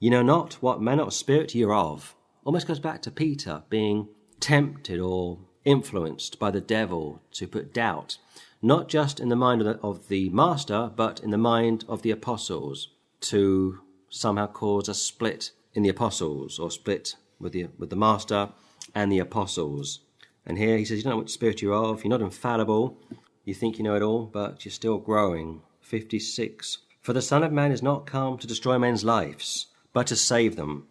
You 0.00 0.10
know 0.10 0.22
not 0.22 0.54
what 0.60 0.80
manner 0.80 1.02
of 1.02 1.12
spirit 1.12 1.56
you're 1.56 1.74
of. 1.74 2.14
Almost 2.44 2.68
goes 2.68 2.78
back 2.78 3.02
to 3.02 3.10
Peter 3.10 3.64
being 3.68 4.08
tempted 4.38 5.00
or 5.00 5.40
influenced 5.64 6.38
by 6.38 6.52
the 6.52 6.60
devil 6.60 7.20
to 7.32 7.48
put 7.48 7.74
doubt, 7.74 8.18
not 8.62 8.88
just 8.88 9.18
in 9.18 9.28
the 9.28 9.34
mind 9.34 9.60
of 9.60 9.66
the, 9.66 9.80
of 9.80 10.06
the 10.06 10.28
master, 10.30 10.92
but 10.94 11.18
in 11.18 11.32
the 11.32 11.36
mind 11.36 11.84
of 11.88 12.02
the 12.02 12.12
apostles, 12.12 12.90
to 13.22 13.80
somehow 14.08 14.46
cause 14.46 14.88
a 14.88 14.94
split 14.94 15.50
in 15.74 15.82
the 15.82 15.88
apostles 15.88 16.60
or 16.60 16.70
split 16.70 17.16
with 17.40 17.52
the, 17.52 17.66
with 17.76 17.90
the 17.90 17.96
master 17.96 18.50
and 18.94 19.10
the 19.10 19.18
apostles. 19.18 20.00
And 20.46 20.58
here 20.58 20.78
he 20.78 20.84
says, 20.84 20.98
You 20.98 21.02
don't 21.02 21.10
know 21.14 21.18
what 21.18 21.30
spirit 21.30 21.60
you're 21.60 21.74
of, 21.74 22.04
you're 22.04 22.10
not 22.10 22.22
infallible, 22.22 22.96
you 23.44 23.52
think 23.52 23.78
you 23.78 23.84
know 23.84 23.96
it 23.96 24.02
all, 24.02 24.26
but 24.26 24.64
you're 24.64 24.70
still 24.70 24.98
growing. 24.98 25.62
56. 25.80 26.78
For 27.00 27.12
the 27.12 27.22
Son 27.22 27.42
of 27.42 27.50
Man 27.50 27.72
is 27.72 27.82
not 27.82 28.06
come 28.06 28.38
to 28.38 28.46
destroy 28.46 28.78
men's 28.78 29.04
lives, 29.04 29.66
but 29.98 30.06
to 30.06 30.14
save 30.14 30.54
them. 30.54 30.86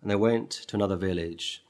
And 0.00 0.08
they 0.08 0.14
went 0.14 0.52
to 0.52 0.76
another 0.76 0.94
village. 0.94 1.64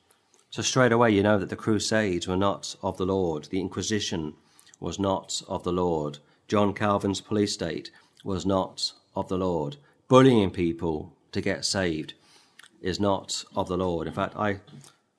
So 0.51 0.61
straight 0.61 0.93
away 0.93 1.09
you 1.13 1.23
know 1.23 1.39
that 1.39 1.49
the 1.49 1.57
Crusades 1.57 2.29
were 2.29 2.37
not 2.37 2.77
of 2.83 2.99
the 2.99 3.07
Lord, 3.07 3.47
the 3.47 3.61
Inquisition 3.61 4.35
was 4.79 4.99
not 4.99 5.41
of 5.49 5.65
the 5.65 5.73
Lord, 5.73 6.19
John 6.49 6.75
Calvin's 6.75 7.23
police 7.23 7.55
state 7.55 7.91
was 8.25 8.45
not 8.45 8.93
of 9.17 9.31
the 9.31 9.39
Lord, 9.39 9.79
bullying 10.07 10.51
people 10.51 11.15
to 11.33 11.41
get 11.41 11.65
saved 11.65 12.13
is 12.83 13.01
not 13.01 13.43
of 13.57 13.69
the 13.69 13.79
Lord. 13.79 14.07
In 14.07 14.13
fact, 14.13 14.37
I 14.37 14.59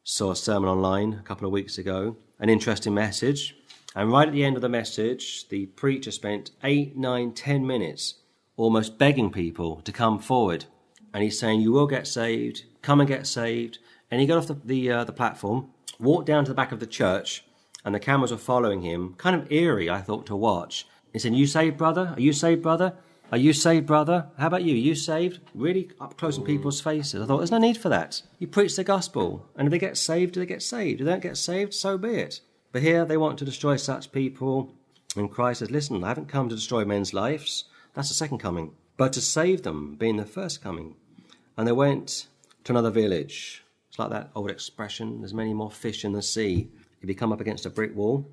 saw 0.03 0.29
a 0.29 0.35
sermon 0.35 0.69
online 0.69 1.13
a 1.13 1.23
couple 1.23 1.47
of 1.47 1.53
weeks 1.53 1.79
ago, 1.79 2.17
an 2.39 2.49
interesting 2.51 2.93
message. 2.93 3.55
And 3.95 4.11
right 4.11 4.27
at 4.27 4.33
the 4.35 4.45
end 4.45 4.57
of 4.57 4.61
the 4.61 4.69
message, 4.69 5.49
the 5.49 5.65
preacher 5.65 6.11
spent 6.11 6.51
eight, 6.63 6.95
nine, 6.95 7.31
ten 7.31 7.65
minutes 7.65 8.13
almost 8.57 8.99
begging 8.99 9.31
people 9.31 9.81
to 9.85 9.91
come 9.91 10.19
forward. 10.19 10.65
And 11.13 11.23
he's 11.23 11.39
saying, 11.39 11.61
You 11.61 11.71
will 11.71 11.87
get 11.87 12.07
saved, 12.07 12.63
come 12.81 12.99
and 12.99 13.07
get 13.07 13.27
saved. 13.27 13.77
And 14.09 14.19
he 14.19 14.27
got 14.27 14.37
off 14.37 14.47
the, 14.47 14.55
the, 14.63 14.91
uh, 14.91 15.03
the 15.03 15.13
platform, 15.13 15.71
walked 15.99 16.25
down 16.25 16.45
to 16.45 16.51
the 16.51 16.55
back 16.55 16.71
of 16.71 16.79
the 16.79 16.87
church, 16.87 17.45
and 17.85 17.93
the 17.93 17.99
cameras 17.99 18.31
were 18.31 18.37
following 18.37 18.81
him. 18.81 19.15
Kind 19.17 19.35
of 19.35 19.51
eerie, 19.51 19.89
I 19.89 20.01
thought, 20.01 20.25
to 20.27 20.35
watch. 20.35 20.87
He 21.11 21.19
said, 21.19 21.35
You 21.35 21.45
saved, 21.45 21.77
brother? 21.77 22.13
Are 22.15 22.19
you 22.19 22.33
saved, 22.33 22.61
brother? 22.61 22.93
Are 23.31 23.37
you 23.37 23.53
saved, 23.53 23.87
brother? 23.87 24.27
How 24.37 24.47
about 24.47 24.63
you? 24.63 24.75
Are 24.75 24.77
you 24.77 24.93
saved? 24.93 25.39
Really 25.55 25.89
up 25.99 26.17
close 26.17 26.37
in 26.37 26.43
people's 26.43 26.81
faces. 26.81 27.21
I 27.21 27.25
thought, 27.25 27.37
there's 27.37 27.51
no 27.51 27.57
need 27.57 27.77
for 27.77 27.89
that. 27.89 28.21
You 28.37 28.47
preach 28.47 28.75
the 28.75 28.83
gospel, 28.83 29.47
and 29.55 29.67
if 29.67 29.71
they 29.71 29.79
get 29.79 29.97
saved, 29.97 30.33
do 30.33 30.39
they 30.39 30.45
get 30.45 30.61
saved? 30.61 31.01
If 31.01 31.05
they 31.05 31.11
don't 31.11 31.23
get 31.23 31.37
saved, 31.37 31.73
so 31.73 31.97
be 31.97 32.09
it. 32.09 32.41
But 32.71 32.83
here 32.83 33.05
they 33.05 33.17
want 33.17 33.39
to 33.39 33.45
destroy 33.45 33.75
such 33.75 34.11
people, 34.11 34.75
and 35.15 35.31
Christ 35.31 35.59
says, 35.59 35.71
listen, 35.71 36.03
I 36.03 36.09
haven't 36.09 36.27
come 36.27 36.49
to 36.49 36.55
destroy 36.55 36.85
men's 36.85 37.13
lives. 37.13 37.65
That's 37.93 38.09
the 38.09 38.15
second 38.15 38.39
coming. 38.39 38.73
But 38.97 39.13
to 39.13 39.21
save 39.21 39.63
them, 39.63 39.95
being 39.95 40.17
the 40.17 40.25
first 40.25 40.61
coming. 40.61 40.95
And 41.57 41.67
they 41.67 41.71
went 41.71 42.27
to 42.63 42.71
another 42.71 42.89
village. 42.89 43.63
It's 43.89 43.99
like 43.99 44.09
that 44.09 44.31
old 44.35 44.49
expression 44.49 45.19
there's 45.19 45.33
many 45.33 45.53
more 45.53 45.71
fish 45.71 46.03
in 46.03 46.13
the 46.13 46.21
sea. 46.21 46.69
If 47.01 47.09
you 47.09 47.15
come 47.15 47.31
up 47.31 47.41
against 47.41 47.65
a 47.65 47.69
brick 47.69 47.95
wall, 47.95 48.27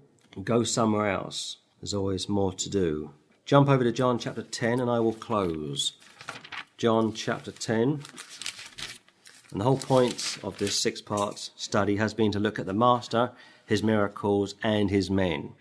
go 0.45 0.65
somewhere 0.65 1.11
else. 1.11 1.57
There's 1.81 1.95
always 1.95 2.29
more 2.29 2.53
to 2.53 2.71
do. 2.71 3.11
Jump 3.45 3.69
over 3.69 3.85
to 3.85 3.93
John 3.93 4.19
chapter 4.19 4.43
10 4.43 4.81
and 4.81 4.91
I 4.91 5.01
will 5.01 5.13
close. 5.13 5.95
John 6.77 7.13
chapter 7.13 7.51
10. 7.51 8.03
And 9.51 9.61
the 9.61 9.65
whole 9.65 9.79
point 9.79 10.39
of 10.45 10.57
this 10.59 10.77
six 10.77 11.01
part 11.01 11.51
study 11.57 11.97
has 11.97 12.15
been 12.15 12.31
to 12.33 12.39
look 12.39 12.59
at 12.59 12.67
the 12.67 12.73
Master, 12.73 13.33
his 13.67 13.83
miracles, 13.83 14.55
and 14.63 14.89
his 14.89 15.11
men. 15.11 15.53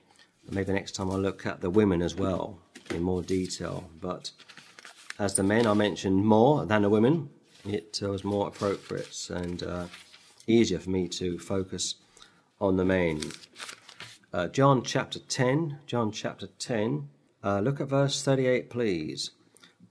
And 0.46 0.56
maybe 0.56 0.72
next 0.72 0.94
time 0.94 1.10
I'll 1.10 1.20
look 1.20 1.46
at 1.46 1.62
the 1.62 1.70
women 1.70 2.02
as 2.02 2.16
well 2.16 2.60
in 2.92 3.02
more 3.02 3.24
detail. 3.24 3.90
But 4.00 4.32
as 5.18 5.34
the 5.34 5.44
men, 5.44 5.66
I 5.66 5.74
mentioned 5.74 6.24
more 6.24 6.66
than 6.66 6.84
the 6.84 6.90
women. 6.90 7.30
It 7.74 8.02
was 8.02 8.24
more 8.24 8.48
appropriate 8.48 9.30
and 9.30 9.62
uh, 9.62 9.86
easier 10.48 10.80
for 10.80 10.90
me 10.90 11.08
to 11.10 11.38
focus 11.38 11.96
on 12.60 12.78
the 12.78 12.86
main. 12.86 13.22
Uh, 14.34 14.48
John 14.48 14.82
chapter 14.82 15.20
10. 15.20 15.80
John 15.86 16.12
chapter 16.12 16.48
10 16.48 17.10
uh, 17.44 17.60
look 17.60 17.80
at 17.80 17.88
verse 17.88 18.24
38, 18.24 18.72
please. 18.72 19.32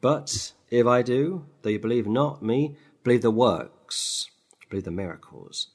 But 0.00 0.52
if 0.70 0.86
I 0.86 1.02
do, 1.02 1.46
though 1.62 1.70
you 1.70 1.78
believe 1.78 2.08
not 2.08 2.42
me, 2.42 2.76
believe 3.04 3.22
the 3.22 3.30
works, 3.30 4.28
believe 4.68 4.84
the 4.84 4.90
miracles, 4.90 5.68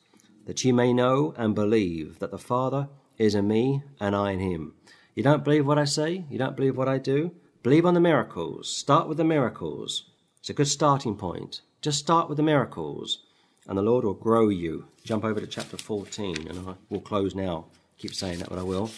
that 0.45 0.64
ye 0.65 0.73
may 0.73 0.93
know 0.93 1.33
and 1.38 1.56
believe 1.56 2.19
that 2.19 2.32
the 2.32 2.38
Father 2.38 2.90
is 3.17 3.33
in 3.33 3.48
me 3.48 3.82
and 3.99 4.14
I 4.14 4.32
in 4.32 4.40
him. 4.40 4.73
You 5.15 5.23
don't 5.23 5.43
believe 5.43 5.65
what 5.65 5.80
I 5.80 5.85
say? 5.85 6.25
You 6.30 6.38
don't 6.38 6.57
believe 6.57 6.75
what 6.75 6.90
I 6.90 6.98
do? 6.98 7.32
Believe 7.64 7.85
on 7.85 7.93
the 7.93 8.01
miracles. 8.01 8.67
Start 8.67 9.07
with 9.07 9.17
the 9.17 9.23
miracles. 9.23 10.09
It's 10.40 10.49
a 10.49 10.53
good 10.53 10.67
starting 10.67 11.15
point. 11.15 11.61
Just 11.83 11.99
start 11.99 12.29
with 12.29 12.37
the 12.37 12.43
miracles, 12.43 13.23
and 13.67 13.77
the 13.77 13.81
Lord 13.81 14.05
will 14.05 14.13
grow 14.13 14.47
you. 14.47 14.87
Jump 15.03 15.25
over 15.25 15.41
to 15.41 15.45
chapter 15.45 15.75
14, 15.75 16.47
and 16.47 16.69
I 16.69 16.75
will 16.89 17.01
close 17.01 17.35
now. 17.35 17.65
Keep 17.97 18.15
saying 18.15 18.39
that, 18.39 18.49
but 18.49 18.57
I 18.57 18.63
will. 18.63 18.89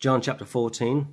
John 0.00 0.20
chapter 0.20 0.44
14 0.44 1.06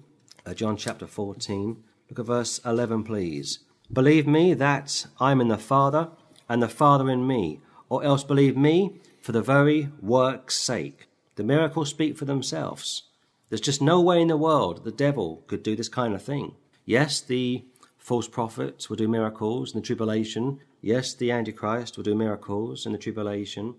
uh, 0.48 0.56
John 0.56 0.78
chapter 0.78 1.06
14. 1.06 1.84
Look 2.10 2.18
at 2.18 2.26
verse 2.26 2.60
11, 2.66 3.04
please. 3.04 3.60
Believe 3.94 4.26
me 4.26 4.56
that 4.56 5.06
I'm 5.20 5.40
in 5.42 5.50
the 5.50 5.60
Father, 5.60 6.10
and 6.50 6.60
the 6.60 6.68
Father 6.68 7.08
in 7.12 7.28
me, 7.28 7.60
or 7.88 8.04
else 8.04 8.24
believe 8.24 8.58
me 8.58 9.00
for 9.22 9.32
the 9.32 9.44
very 9.44 9.90
work's 10.02 10.60
sake. 10.60 11.08
The 11.36 11.44
miracles 11.44 11.90
speak 11.90 12.18
for 12.18 12.26
themselves. 12.26 13.04
There's 13.50 13.62
just 13.62 13.80
no 13.80 14.02
way 14.02 14.24
in 14.24 14.28
the 14.28 14.38
world 14.38 14.84
the 14.84 14.92
devil 14.92 15.44
could 15.46 15.62
do 15.62 15.76
this 15.76 15.90
kind 15.90 16.16
of 16.16 16.24
thing. 16.24 16.56
Yes, 16.84 17.22
the 17.22 17.64
false 18.00 18.28
prophets 18.28 18.90
will 18.90 18.98
do 18.98 19.08
miracles 19.08 19.72
in 19.72 19.80
the 19.80 19.86
tribulation. 19.86 20.62
Yes, 20.82 21.14
the 21.14 21.32
Antichrist 21.32 21.98
will 21.98 22.04
do 22.04 22.16
miracles 22.16 22.86
in 22.86 22.92
the 22.92 22.98
tribulation, 22.98 23.76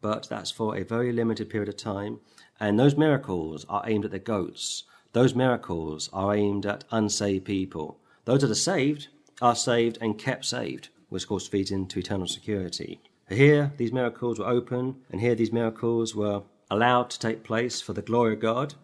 but 0.00 0.28
that's 0.28 0.50
for 0.50 0.76
a 0.76 0.84
very 0.84 1.12
limited 1.12 1.48
period 1.48 1.68
of 1.68 1.76
time. 1.76 2.20
And 2.60 2.78
those 2.78 2.96
miracles 2.96 3.64
are 3.68 3.82
aimed 3.86 4.04
at 4.04 4.10
the 4.10 4.18
goats 4.18 4.84
those 5.12 5.34
miracles 5.34 6.08
are 6.12 6.34
aimed 6.34 6.64
at 6.64 6.84
unsaved 6.90 7.44
people. 7.44 8.00
Those 8.24 8.40
that 8.40 8.50
are 8.50 8.54
saved 8.54 9.08
are 9.42 9.54
saved 9.54 9.98
and 10.00 10.18
kept 10.18 10.44
saved, 10.44 10.88
which 11.10 11.24
of 11.24 11.28
course 11.28 11.46
feeds 11.46 11.70
into 11.70 11.98
eternal 11.98 12.26
security. 12.26 13.00
Here, 13.28 13.72
these 13.76 13.92
miracles 13.92 14.38
were 14.38 14.48
open, 14.48 14.96
and 15.10 15.20
here, 15.20 15.34
these 15.34 15.52
miracles 15.52 16.14
were 16.14 16.42
allowed 16.70 17.10
to 17.10 17.18
take 17.18 17.44
place 17.44 17.80
for 17.80 17.92
the 17.92 18.02
glory 18.02 18.34
of 18.34 18.40
God, 18.40 18.74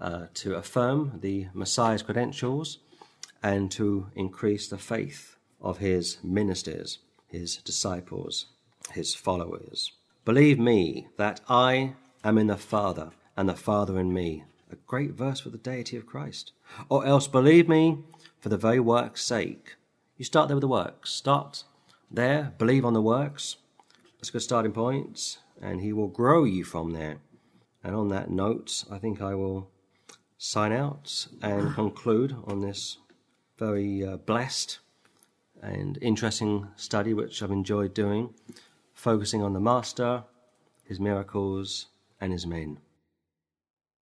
uh, 0.00 0.26
to 0.34 0.54
affirm 0.54 1.18
the 1.20 1.48
Messiah's 1.52 2.02
credentials, 2.02 2.78
and 3.42 3.70
to 3.72 4.10
increase 4.14 4.68
the 4.68 4.78
faith 4.78 5.35
of 5.60 5.78
his 5.78 6.18
ministers, 6.22 6.98
his 7.26 7.56
disciples, 7.58 8.46
his 8.92 9.14
followers. 9.14 9.92
Believe 10.24 10.58
me 10.58 11.08
that 11.16 11.40
I 11.48 11.94
am 12.24 12.38
in 12.38 12.48
the 12.48 12.56
Father, 12.56 13.10
and 13.36 13.48
the 13.48 13.54
Father 13.54 13.98
in 13.98 14.12
me, 14.12 14.44
a 14.70 14.76
great 14.86 15.12
verse 15.12 15.40
for 15.40 15.50
the 15.50 15.58
deity 15.58 15.96
of 15.96 16.06
Christ. 16.06 16.52
Or 16.88 17.06
else 17.06 17.28
believe 17.28 17.68
me 17.68 17.98
for 18.40 18.48
the 18.48 18.56
very 18.56 18.80
work's 18.80 19.24
sake. 19.24 19.76
You 20.16 20.24
start 20.24 20.48
there 20.48 20.56
with 20.56 20.62
the 20.62 20.68
works. 20.68 21.10
Start 21.10 21.64
there, 22.10 22.54
believe 22.58 22.84
on 22.84 22.94
the 22.94 23.02
works. 23.02 23.56
That's 24.16 24.30
a 24.30 24.32
good 24.32 24.42
starting 24.42 24.72
point, 24.72 25.38
and 25.60 25.80
He 25.80 25.92
will 25.92 26.08
grow 26.08 26.44
you 26.44 26.64
from 26.64 26.92
there. 26.92 27.18
And 27.84 27.94
on 27.94 28.08
that 28.08 28.30
note, 28.30 28.84
I 28.90 28.98
think 28.98 29.22
I 29.22 29.34
will 29.34 29.70
sign 30.38 30.72
out 30.72 31.28
and 31.40 31.74
conclude 31.74 32.36
on 32.44 32.60
this 32.60 32.98
very 33.58 34.04
uh, 34.04 34.16
blessed 34.16 34.80
and 35.66 35.98
interesting 36.00 36.68
study, 36.76 37.12
which 37.12 37.42
I've 37.42 37.50
enjoyed 37.50 37.92
doing, 37.92 38.32
focusing 38.94 39.42
on 39.42 39.52
the 39.52 39.60
Master, 39.60 40.24
His 40.84 41.00
miracles, 41.00 41.86
and 42.20 42.32
His 42.32 42.46
men. 42.46 42.78